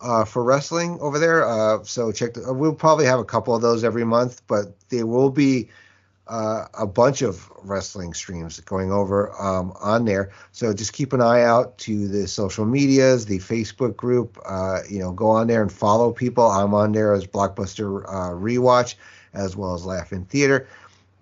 uh, 0.00 0.24
for 0.24 0.44
wrestling 0.44 0.98
over 1.00 1.18
there. 1.18 1.44
Uh, 1.44 1.82
so 1.82 2.12
check. 2.12 2.34
The, 2.34 2.52
we'll 2.52 2.74
probably 2.74 3.06
have 3.06 3.18
a 3.18 3.24
couple 3.24 3.56
of 3.56 3.62
those 3.62 3.82
every 3.82 4.04
month, 4.04 4.42
but 4.46 4.78
they 4.88 5.02
will 5.02 5.30
be 5.30 5.68
uh, 6.28 6.66
a 6.74 6.86
bunch 6.86 7.22
of 7.22 7.50
wrestling 7.62 8.12
streams 8.12 8.60
going 8.60 8.92
over 8.92 9.32
um, 9.40 9.72
on 9.80 10.04
there. 10.04 10.30
So 10.52 10.72
just 10.72 10.92
keep 10.92 11.12
an 11.12 11.20
eye 11.20 11.42
out 11.42 11.78
to 11.78 12.06
the 12.08 12.28
social 12.28 12.66
medias, 12.66 13.26
the 13.26 13.38
Facebook 13.38 13.96
group. 13.96 14.38
Uh, 14.44 14.80
you 14.88 14.98
know, 14.98 15.12
go 15.12 15.30
on 15.30 15.46
there 15.46 15.62
and 15.62 15.72
follow 15.72 16.12
people. 16.12 16.46
I'm 16.46 16.74
on 16.74 16.92
there 16.92 17.14
as 17.14 17.26
Blockbuster 17.26 18.04
uh, 18.06 18.30
Rewatch 18.30 18.94
as 19.32 19.56
well 19.56 19.74
as 19.74 19.84
Laugh 19.84 20.12
in 20.12 20.24
Theater. 20.26 20.68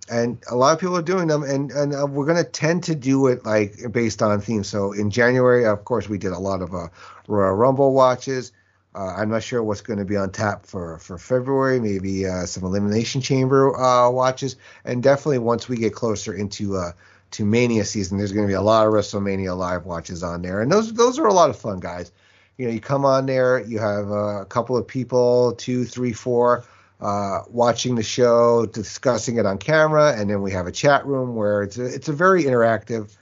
And 0.08 0.38
a 0.50 0.54
lot 0.54 0.72
of 0.72 0.80
people 0.80 0.96
are 0.96 1.02
doing 1.02 1.26
them, 1.26 1.42
and 1.42 1.72
and 1.72 1.92
uh, 1.92 2.06
we're 2.06 2.26
going 2.26 2.42
to 2.42 2.48
tend 2.48 2.84
to 2.84 2.94
do 2.94 3.26
it 3.26 3.44
like 3.44 3.90
based 3.90 4.22
on 4.22 4.40
themes. 4.40 4.68
So 4.68 4.92
in 4.92 5.10
January, 5.10 5.66
of 5.66 5.84
course, 5.84 6.08
we 6.08 6.16
did 6.16 6.30
a 6.30 6.38
lot 6.38 6.62
of 6.62 6.72
uh, 6.72 6.88
Royal 7.26 7.54
Rumble 7.54 7.92
watches. 7.92 8.52
Uh, 8.96 9.14
I'm 9.14 9.28
not 9.28 9.42
sure 9.42 9.62
what's 9.62 9.82
going 9.82 9.98
to 9.98 10.06
be 10.06 10.16
on 10.16 10.32
tap 10.32 10.64
for 10.64 10.98
for 10.98 11.18
February. 11.18 11.78
Maybe 11.78 12.26
uh, 12.26 12.46
some 12.46 12.64
Elimination 12.64 13.20
Chamber 13.20 13.78
uh, 13.78 14.10
watches, 14.10 14.56
and 14.86 15.02
definitely 15.02 15.38
once 15.38 15.68
we 15.68 15.76
get 15.76 15.92
closer 15.92 16.32
into 16.32 16.76
uh, 16.76 16.92
to 17.32 17.44
Mania 17.44 17.84
season, 17.84 18.16
there's 18.16 18.32
going 18.32 18.46
to 18.46 18.50
be 18.50 18.54
a 18.54 18.62
lot 18.62 18.86
of 18.86 18.94
WrestleMania 18.94 19.54
live 19.54 19.84
watches 19.84 20.22
on 20.22 20.40
there, 20.40 20.62
and 20.62 20.72
those 20.72 20.94
those 20.94 21.18
are 21.18 21.26
a 21.26 21.34
lot 21.34 21.50
of 21.50 21.58
fun, 21.58 21.78
guys. 21.78 22.10
You 22.56 22.66
know, 22.66 22.72
you 22.72 22.80
come 22.80 23.04
on 23.04 23.26
there, 23.26 23.60
you 23.60 23.78
have 23.78 24.10
a 24.10 24.46
couple 24.46 24.78
of 24.78 24.88
people, 24.88 25.52
two, 25.58 25.84
three, 25.84 26.14
four, 26.14 26.64
uh, 27.02 27.40
watching 27.50 27.96
the 27.96 28.02
show, 28.02 28.64
discussing 28.64 29.36
it 29.36 29.44
on 29.44 29.58
camera, 29.58 30.14
and 30.16 30.30
then 30.30 30.40
we 30.40 30.52
have 30.52 30.66
a 30.66 30.72
chat 30.72 31.04
room 31.04 31.36
where 31.36 31.62
it's 31.62 31.76
a, 31.76 31.84
it's 31.84 32.08
a 32.08 32.14
very 32.14 32.44
interactive 32.44 33.14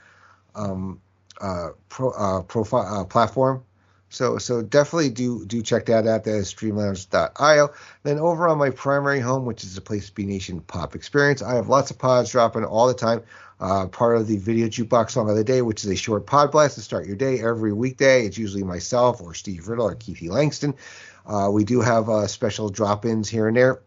um, 0.55 1.01
uh, 1.41 1.71
pro, 1.89 2.43
profile 2.43 3.03
platform 3.03 3.65
so 4.15 4.37
so 4.37 4.61
definitely 4.61 5.09
do 5.09 5.45
do 5.45 5.61
check 5.61 5.87
that 5.87 6.07
out. 6.07 6.23
That 6.23 6.35
is 6.35 6.53
streamlounge.io. 6.53 7.73
Then 8.03 8.19
over 8.19 8.47
on 8.47 8.57
my 8.57 8.69
primary 8.69 9.19
home, 9.19 9.45
which 9.45 9.63
is 9.63 9.75
the 9.75 9.81
Place 9.81 10.07
to 10.07 10.15
Be 10.15 10.25
Nation 10.25 10.61
Pop 10.61 10.95
Experience, 10.95 11.41
I 11.41 11.55
have 11.55 11.67
lots 11.67 11.91
of 11.91 11.99
pods 11.99 12.31
dropping 12.31 12.63
all 12.63 12.87
the 12.87 12.93
time. 12.93 13.23
Uh, 13.59 13.87
part 13.87 14.17
of 14.17 14.27
the 14.27 14.37
video 14.37 14.67
jukebox 14.67 15.11
song 15.11 15.29
of 15.29 15.35
the 15.35 15.43
day, 15.43 15.61
which 15.61 15.83
is 15.83 15.89
a 15.89 15.95
short 15.95 16.25
pod 16.25 16.51
blast 16.51 16.75
to 16.75 16.81
start 16.81 17.07
your 17.07 17.15
day 17.15 17.41
every 17.41 17.73
weekday. 17.73 18.25
It's 18.25 18.37
usually 18.37 18.63
myself 18.63 19.21
or 19.21 19.33
Steve 19.33 19.67
Riddle 19.67 19.87
or 19.87 19.95
Keith 19.95 20.21
Langston. 20.21 20.75
Uh, 21.25 21.49
we 21.51 21.63
do 21.63 21.81
have 21.81 22.09
uh, 22.09 22.27
special 22.27 22.69
drop-ins 22.69 23.29
here 23.29 23.47
and 23.47 23.57
there, 23.57 23.81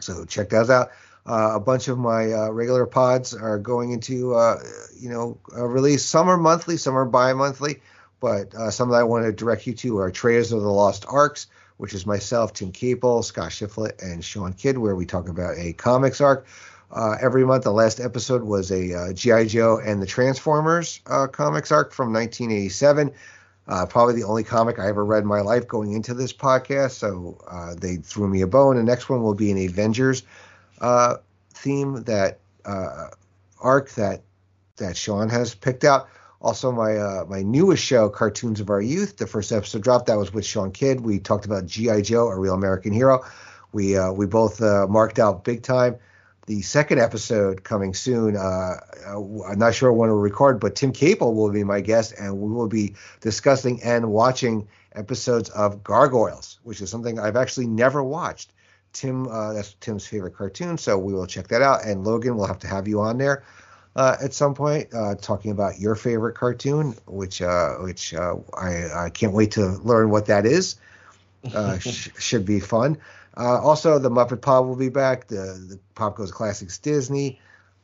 so 0.00 0.24
check 0.24 0.50
those 0.50 0.70
out. 0.70 0.88
Uh, 1.26 1.52
a 1.54 1.60
bunch 1.60 1.88
of 1.88 1.98
my 1.98 2.32
uh, 2.32 2.50
regular 2.50 2.86
pods 2.86 3.34
are 3.34 3.58
going 3.58 3.90
into 3.90 4.34
uh, 4.34 4.60
you 4.98 5.08
know 5.08 5.38
release. 5.52 6.04
Some 6.04 6.28
are 6.28 6.36
monthly, 6.36 6.76
some 6.76 6.96
are 6.96 7.04
bi-monthly. 7.04 7.80
But 8.20 8.54
uh, 8.54 8.70
some 8.70 8.90
that 8.90 8.96
I 8.96 9.02
want 9.04 9.24
to 9.24 9.32
direct 9.32 9.66
you 9.66 9.74
to 9.74 9.98
are 9.98 10.10
Traders 10.10 10.52
of 10.52 10.62
the 10.62 10.70
Lost 10.70 11.04
Arcs, 11.08 11.46
which 11.76 11.94
is 11.94 12.06
myself, 12.06 12.52
Tim 12.52 12.72
Capel, 12.72 13.22
Scott 13.22 13.50
Shiflett, 13.50 14.02
and 14.02 14.24
Sean 14.24 14.52
Kidd, 14.52 14.78
where 14.78 14.96
we 14.96 15.06
talk 15.06 15.28
about 15.28 15.56
a 15.58 15.72
comics 15.74 16.20
arc. 16.20 16.46
Uh, 16.90 17.16
every 17.20 17.44
month, 17.44 17.64
the 17.64 17.72
last 17.72 18.00
episode 18.00 18.42
was 18.42 18.70
a 18.70 18.94
uh, 18.94 19.12
G.I. 19.12 19.46
Joe 19.46 19.80
and 19.84 20.00
the 20.00 20.06
Transformers 20.06 21.00
uh, 21.06 21.26
comics 21.26 21.72
arc 21.72 21.92
from 21.92 22.12
1987. 22.12 23.12
Uh, 23.68 23.84
probably 23.84 24.14
the 24.14 24.22
only 24.22 24.44
comic 24.44 24.78
I 24.78 24.86
ever 24.86 25.04
read 25.04 25.22
in 25.22 25.28
my 25.28 25.40
life 25.40 25.66
going 25.66 25.92
into 25.92 26.14
this 26.14 26.32
podcast, 26.32 26.92
so 26.92 27.36
uh, 27.50 27.74
they 27.74 27.96
threw 27.96 28.28
me 28.28 28.42
a 28.42 28.46
bone. 28.46 28.76
The 28.76 28.84
next 28.84 29.08
one 29.08 29.22
will 29.22 29.34
be 29.34 29.50
an 29.50 29.58
Avengers 29.58 30.22
theme 31.52 32.04
that 32.04 32.38
arc 33.60 33.90
that 33.90 34.22
that 34.76 34.96
Sean 34.96 35.28
has 35.28 35.54
picked 35.54 35.84
out. 35.84 36.08
Also, 36.46 36.70
my 36.70 36.96
uh, 36.96 37.24
my 37.28 37.42
newest 37.42 37.82
show, 37.82 38.08
Cartoons 38.08 38.60
of 38.60 38.70
Our 38.70 38.80
Youth, 38.80 39.16
the 39.16 39.26
first 39.26 39.50
episode 39.50 39.82
dropped. 39.82 40.06
That 40.06 40.16
was 40.16 40.32
with 40.32 40.46
Sean 40.46 40.70
Kidd. 40.70 41.00
We 41.00 41.18
talked 41.18 41.44
about 41.44 41.66
GI 41.66 42.02
Joe, 42.02 42.28
a 42.28 42.38
real 42.38 42.54
American 42.54 42.92
hero. 42.92 43.24
We 43.72 43.96
uh, 43.96 44.12
we 44.12 44.26
both 44.26 44.62
uh, 44.62 44.86
marked 44.88 45.18
out 45.18 45.42
big 45.42 45.64
time 45.64 45.96
the 46.46 46.62
second 46.62 47.00
episode 47.00 47.64
coming 47.64 47.94
soon. 47.94 48.36
Uh, 48.36 48.76
I'm 49.08 49.58
not 49.58 49.74
sure 49.74 49.92
when 49.92 50.08
we'll 50.08 50.20
record, 50.20 50.60
but 50.60 50.76
Tim 50.76 50.92
Capel 50.92 51.34
will 51.34 51.50
be 51.50 51.64
my 51.64 51.80
guest, 51.80 52.14
and 52.16 52.38
we 52.38 52.52
will 52.52 52.68
be 52.68 52.94
discussing 53.20 53.82
and 53.82 54.12
watching 54.12 54.68
episodes 54.94 55.50
of 55.50 55.82
Gargoyles, 55.82 56.60
which 56.62 56.80
is 56.80 56.88
something 56.88 57.18
I've 57.18 57.34
actually 57.34 57.66
never 57.66 58.04
watched. 58.04 58.52
Tim, 58.92 59.26
uh, 59.26 59.52
that's 59.52 59.74
Tim's 59.80 60.06
favorite 60.06 60.36
cartoon, 60.36 60.78
so 60.78 60.96
we 60.96 61.12
will 61.12 61.26
check 61.26 61.48
that 61.48 61.60
out. 61.60 61.84
And 61.84 62.04
Logan, 62.04 62.36
we'll 62.36 62.46
have 62.46 62.60
to 62.60 62.68
have 62.68 62.86
you 62.86 63.00
on 63.00 63.18
there 63.18 63.42
uh, 63.96 64.16
at 64.22 64.34
some 64.34 64.54
point 64.54 64.88
uh, 64.94 65.14
talking 65.14 65.50
about 65.50 65.80
your 65.80 65.94
favorite 65.94 66.34
cartoon, 66.34 66.94
which 67.06 67.40
uh, 67.40 67.76
which 67.76 68.12
uh, 68.14 68.36
I, 68.56 69.06
I 69.06 69.10
can't 69.10 69.32
wait 69.32 69.52
to 69.52 69.68
learn 69.82 70.10
what 70.10 70.26
that 70.26 70.44
is. 70.44 70.76
Uh, 71.54 71.78
sh- 71.80 72.10
should 72.18 72.44
be 72.44 72.60
fun. 72.60 72.98
also, 73.36 73.98
the 73.98 74.10
Muppet 74.10 74.42
Pod 74.42 74.66
will 74.66 74.76
be 74.76 74.90
back. 74.90 75.28
The, 75.28 75.36
the 75.36 75.80
Pop 75.94 76.16
Goes 76.16 76.30
Classics 76.30 76.78
Disney. 76.78 77.40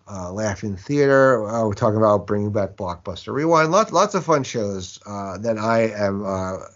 Laughing 0.06 0.76
Theater. 0.76 1.40
we're 1.40 1.72
talking 1.72 1.96
about 1.96 2.26
bringing 2.26 2.52
back 2.52 2.76
Blockbuster 2.76 3.32
Rewind. 3.32 3.72
Lots, 3.72 3.92
lots 3.92 4.14
of 4.14 4.22
fun 4.22 4.42
shows 4.42 4.98
that 5.06 5.56
I 5.58 5.88
am 5.88 6.22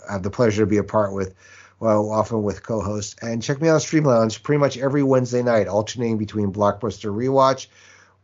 have 0.09 0.23
the 0.23 0.31
pleasure 0.31 0.63
to 0.63 0.67
be 0.67 0.79
a 0.79 0.85
part 0.85 1.13
with 1.13 1.35
well, 1.79 2.11
often 2.11 2.43
with 2.43 2.63
co-hosts. 2.63 3.17
And 3.21 3.43
check 3.43 3.61
me 3.61 3.69
out 3.69 3.75
on 3.75 3.81
Stream 3.81 4.05
Lounge 4.05 4.43
pretty 4.43 4.59
much 4.59 4.79
every 4.79 5.03
Wednesday 5.03 5.43
night, 5.43 5.69
alternating 5.69 6.17
between 6.17 6.51
Blockbuster 6.51 7.13
Rewatch, 7.15 7.67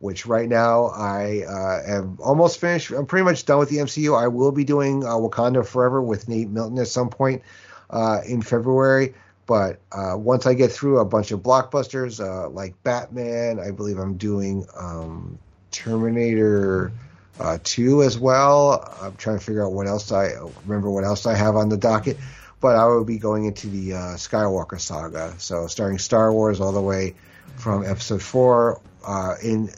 which 0.03 0.25
right 0.25 0.49
now 0.49 0.87
I 0.87 1.45
uh, 1.47 1.81
am 1.87 2.17
almost 2.21 2.59
finished. 2.59 2.91
I'm 2.91 3.05
pretty 3.05 3.23
much 3.23 3.45
done 3.45 3.59
with 3.59 3.69
the 3.69 3.77
MCU. 3.77 4.21
I 4.21 4.27
will 4.27 4.51
be 4.51 4.65
doing 4.65 5.05
uh, 5.05 5.11
Wakanda 5.11 5.65
Forever 5.65 6.01
with 6.01 6.27
Nate 6.27 6.49
Milton 6.49 6.77
at 6.77 6.89
some 6.89 7.09
point 7.09 7.41
uh, 7.89 8.19
in 8.27 8.41
February. 8.41 9.13
But 9.45 9.79
uh, 9.93 10.17
once 10.17 10.45
I 10.45 10.55
get 10.55 10.73
through 10.73 10.99
a 10.99 11.05
bunch 11.05 11.31
of 11.31 11.39
blockbusters 11.39 12.19
uh, 12.19 12.49
like 12.49 12.75
Batman, 12.83 13.61
I 13.61 13.71
believe 13.71 13.97
I'm 13.97 14.17
doing 14.17 14.67
um, 14.75 15.39
Terminator. 15.71 16.91
Uh, 17.39 17.57
two 17.63 18.03
as 18.03 18.19
well. 18.19 18.93
I'm 19.01 19.15
trying 19.15 19.39
to 19.39 19.43
figure 19.43 19.65
out 19.65 19.71
what 19.71 19.87
else 19.87 20.11
I 20.11 20.33
remember. 20.65 20.91
What 20.91 21.05
else 21.05 21.25
I 21.25 21.33
have 21.33 21.55
on 21.55 21.69
the 21.69 21.77
docket 21.77 22.17
but 22.59 22.75
I 22.77 22.85
will 22.85 23.03
be 23.03 23.17
going 23.17 23.43
into 23.43 23.67
the 23.67 23.89
Skywalker 23.89 24.79
saga. 24.79 25.33
So 25.37 25.67
starting 25.67 25.97
Star 25.97 26.31
Wars 26.31 26.61
all 26.61 26.71
the 26.71 26.79
way 26.81 27.15
from 27.57 27.85
Episode 27.85 28.21
Four 28.21 28.79
uh, 29.05 29.35
in 29.41 29.69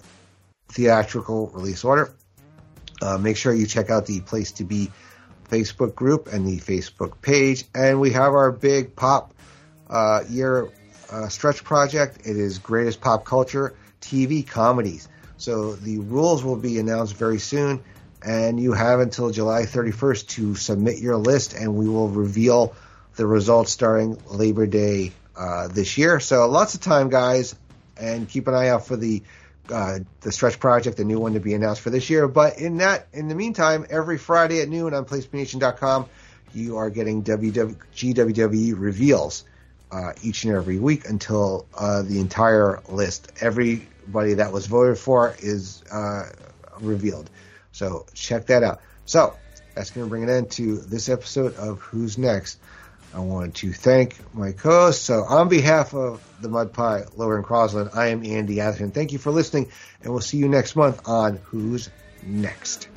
theatrical 0.76 1.47
release 1.47 1.84
order. 1.84 2.14
Uh, 3.02 3.18
make 3.18 3.38
sure 3.38 3.53
you 3.53 3.65
check 3.65 3.89
out 3.89 4.06
the 4.06 4.19
Place 4.22 4.53
to 4.53 4.64
Be 4.64 4.91
Facebook 5.49 5.95
group 5.95 6.27
and 6.31 6.47
the 6.47 6.60
Facebook 6.60 7.22
page, 7.22 7.65
and 7.73 7.99
we 7.99 8.11
have 8.11 8.34
our 8.34 8.52
big 8.52 8.95
pop 8.95 9.34
uh, 9.89 10.23
year 10.30 10.69
uh, 11.11 11.27
stretch 11.30 11.64
project. 11.64 12.19
It 12.26 12.38
is 12.38 12.60
greatest 12.60 13.02
pop 13.02 13.26
culture 13.26 13.76
TV 14.02 14.45
comedies. 14.45 15.07
So 15.38 15.73
the 15.73 15.99
rules 15.99 16.43
will 16.43 16.56
be 16.56 16.80
announced 16.80 17.15
very 17.15 17.39
soon 17.39 17.84
and 18.26 18.60
you 18.60 18.73
have 18.73 18.99
until 18.99 19.30
July 19.30 19.64
31st 19.64 20.27
to 20.30 20.56
submit 20.56 20.97
your 20.97 21.15
list, 21.15 21.53
and 21.53 21.76
we 21.76 21.88
will 21.88 22.10
reveal 22.10 22.76
the 23.15 23.26
results 23.26 23.72
starting 23.72 24.18
Labor 24.27 24.65
Day 24.65 25.11
uh, 25.38 25.68
this 25.68 25.97
year. 25.97 26.19
So 26.19 26.49
lots 26.49 26.73
of 26.73 26.81
time, 26.81 27.10
guys, 27.10 27.56
and 27.95 28.27
keep 28.27 28.47
an 28.47 28.56
eye 28.56 28.69
out 28.69 28.88
for 28.88 28.95
the 28.95 29.22
uh, 29.71 29.99
the 30.21 30.31
stretch 30.31 30.59
project, 30.59 30.97
the 30.97 31.03
new 31.03 31.19
one 31.19 31.33
to 31.33 31.39
be 31.39 31.53
announced 31.53 31.81
for 31.81 31.89
this 31.89 32.09
year. 32.09 32.27
But 32.27 32.59
in 32.59 32.77
that, 32.77 33.07
in 33.13 33.27
the 33.27 33.35
meantime, 33.35 33.85
every 33.89 34.17
Friday 34.17 34.61
at 34.61 34.69
noon 34.69 34.93
on 34.93 35.05
PlaceToBeNation.com, 35.05 36.07
you 36.53 36.77
are 36.77 36.89
getting 36.89 37.23
WW, 37.23 37.77
GWWE 37.95 38.73
reveals 38.77 39.43
uh, 39.91 40.13
each 40.23 40.43
and 40.45 40.55
every 40.55 40.79
week 40.79 41.07
until 41.07 41.65
uh, 41.77 42.01
the 42.01 42.19
entire 42.19 42.81
list, 42.89 43.31
everybody 43.41 44.35
that 44.35 44.51
was 44.51 44.67
voted 44.67 44.97
for, 44.97 45.35
is 45.39 45.83
uh, 45.91 46.23
revealed. 46.79 47.29
So 47.71 48.05
check 48.13 48.47
that 48.47 48.63
out. 48.63 48.81
So 49.05 49.35
that's 49.73 49.91
going 49.91 50.05
to 50.05 50.09
bring 50.09 50.23
an 50.23 50.29
end 50.29 50.51
to 50.51 50.77
this 50.77 51.09
episode 51.09 51.55
of 51.55 51.79
Who's 51.81 52.17
Next. 52.17 52.57
I 53.15 53.19
want 53.19 53.55
to 53.55 53.71
thank 53.71 54.17
my 54.35 54.51
co-host. 54.51 55.03
So 55.03 55.23
on 55.23 55.47
behalf 55.47 55.93
of 55.93 56.21
the 56.41 56.49
Mud 56.49 56.73
Pie, 56.73 57.03
Lower 57.15 57.37
and 57.37 57.45
Crosland, 57.45 57.95
I 57.95 58.07
am 58.07 58.25
Andy 58.25 58.59
Atherton. 58.59 58.91
Thank 58.91 59.13
you 59.13 59.19
for 59.19 59.31
listening, 59.31 59.71
and 60.03 60.11
we'll 60.11 60.21
see 60.21 60.37
you 60.37 60.49
next 60.49 60.75
month 60.75 61.07
on 61.07 61.37
Who's 61.37 61.89
Next. 62.21 62.89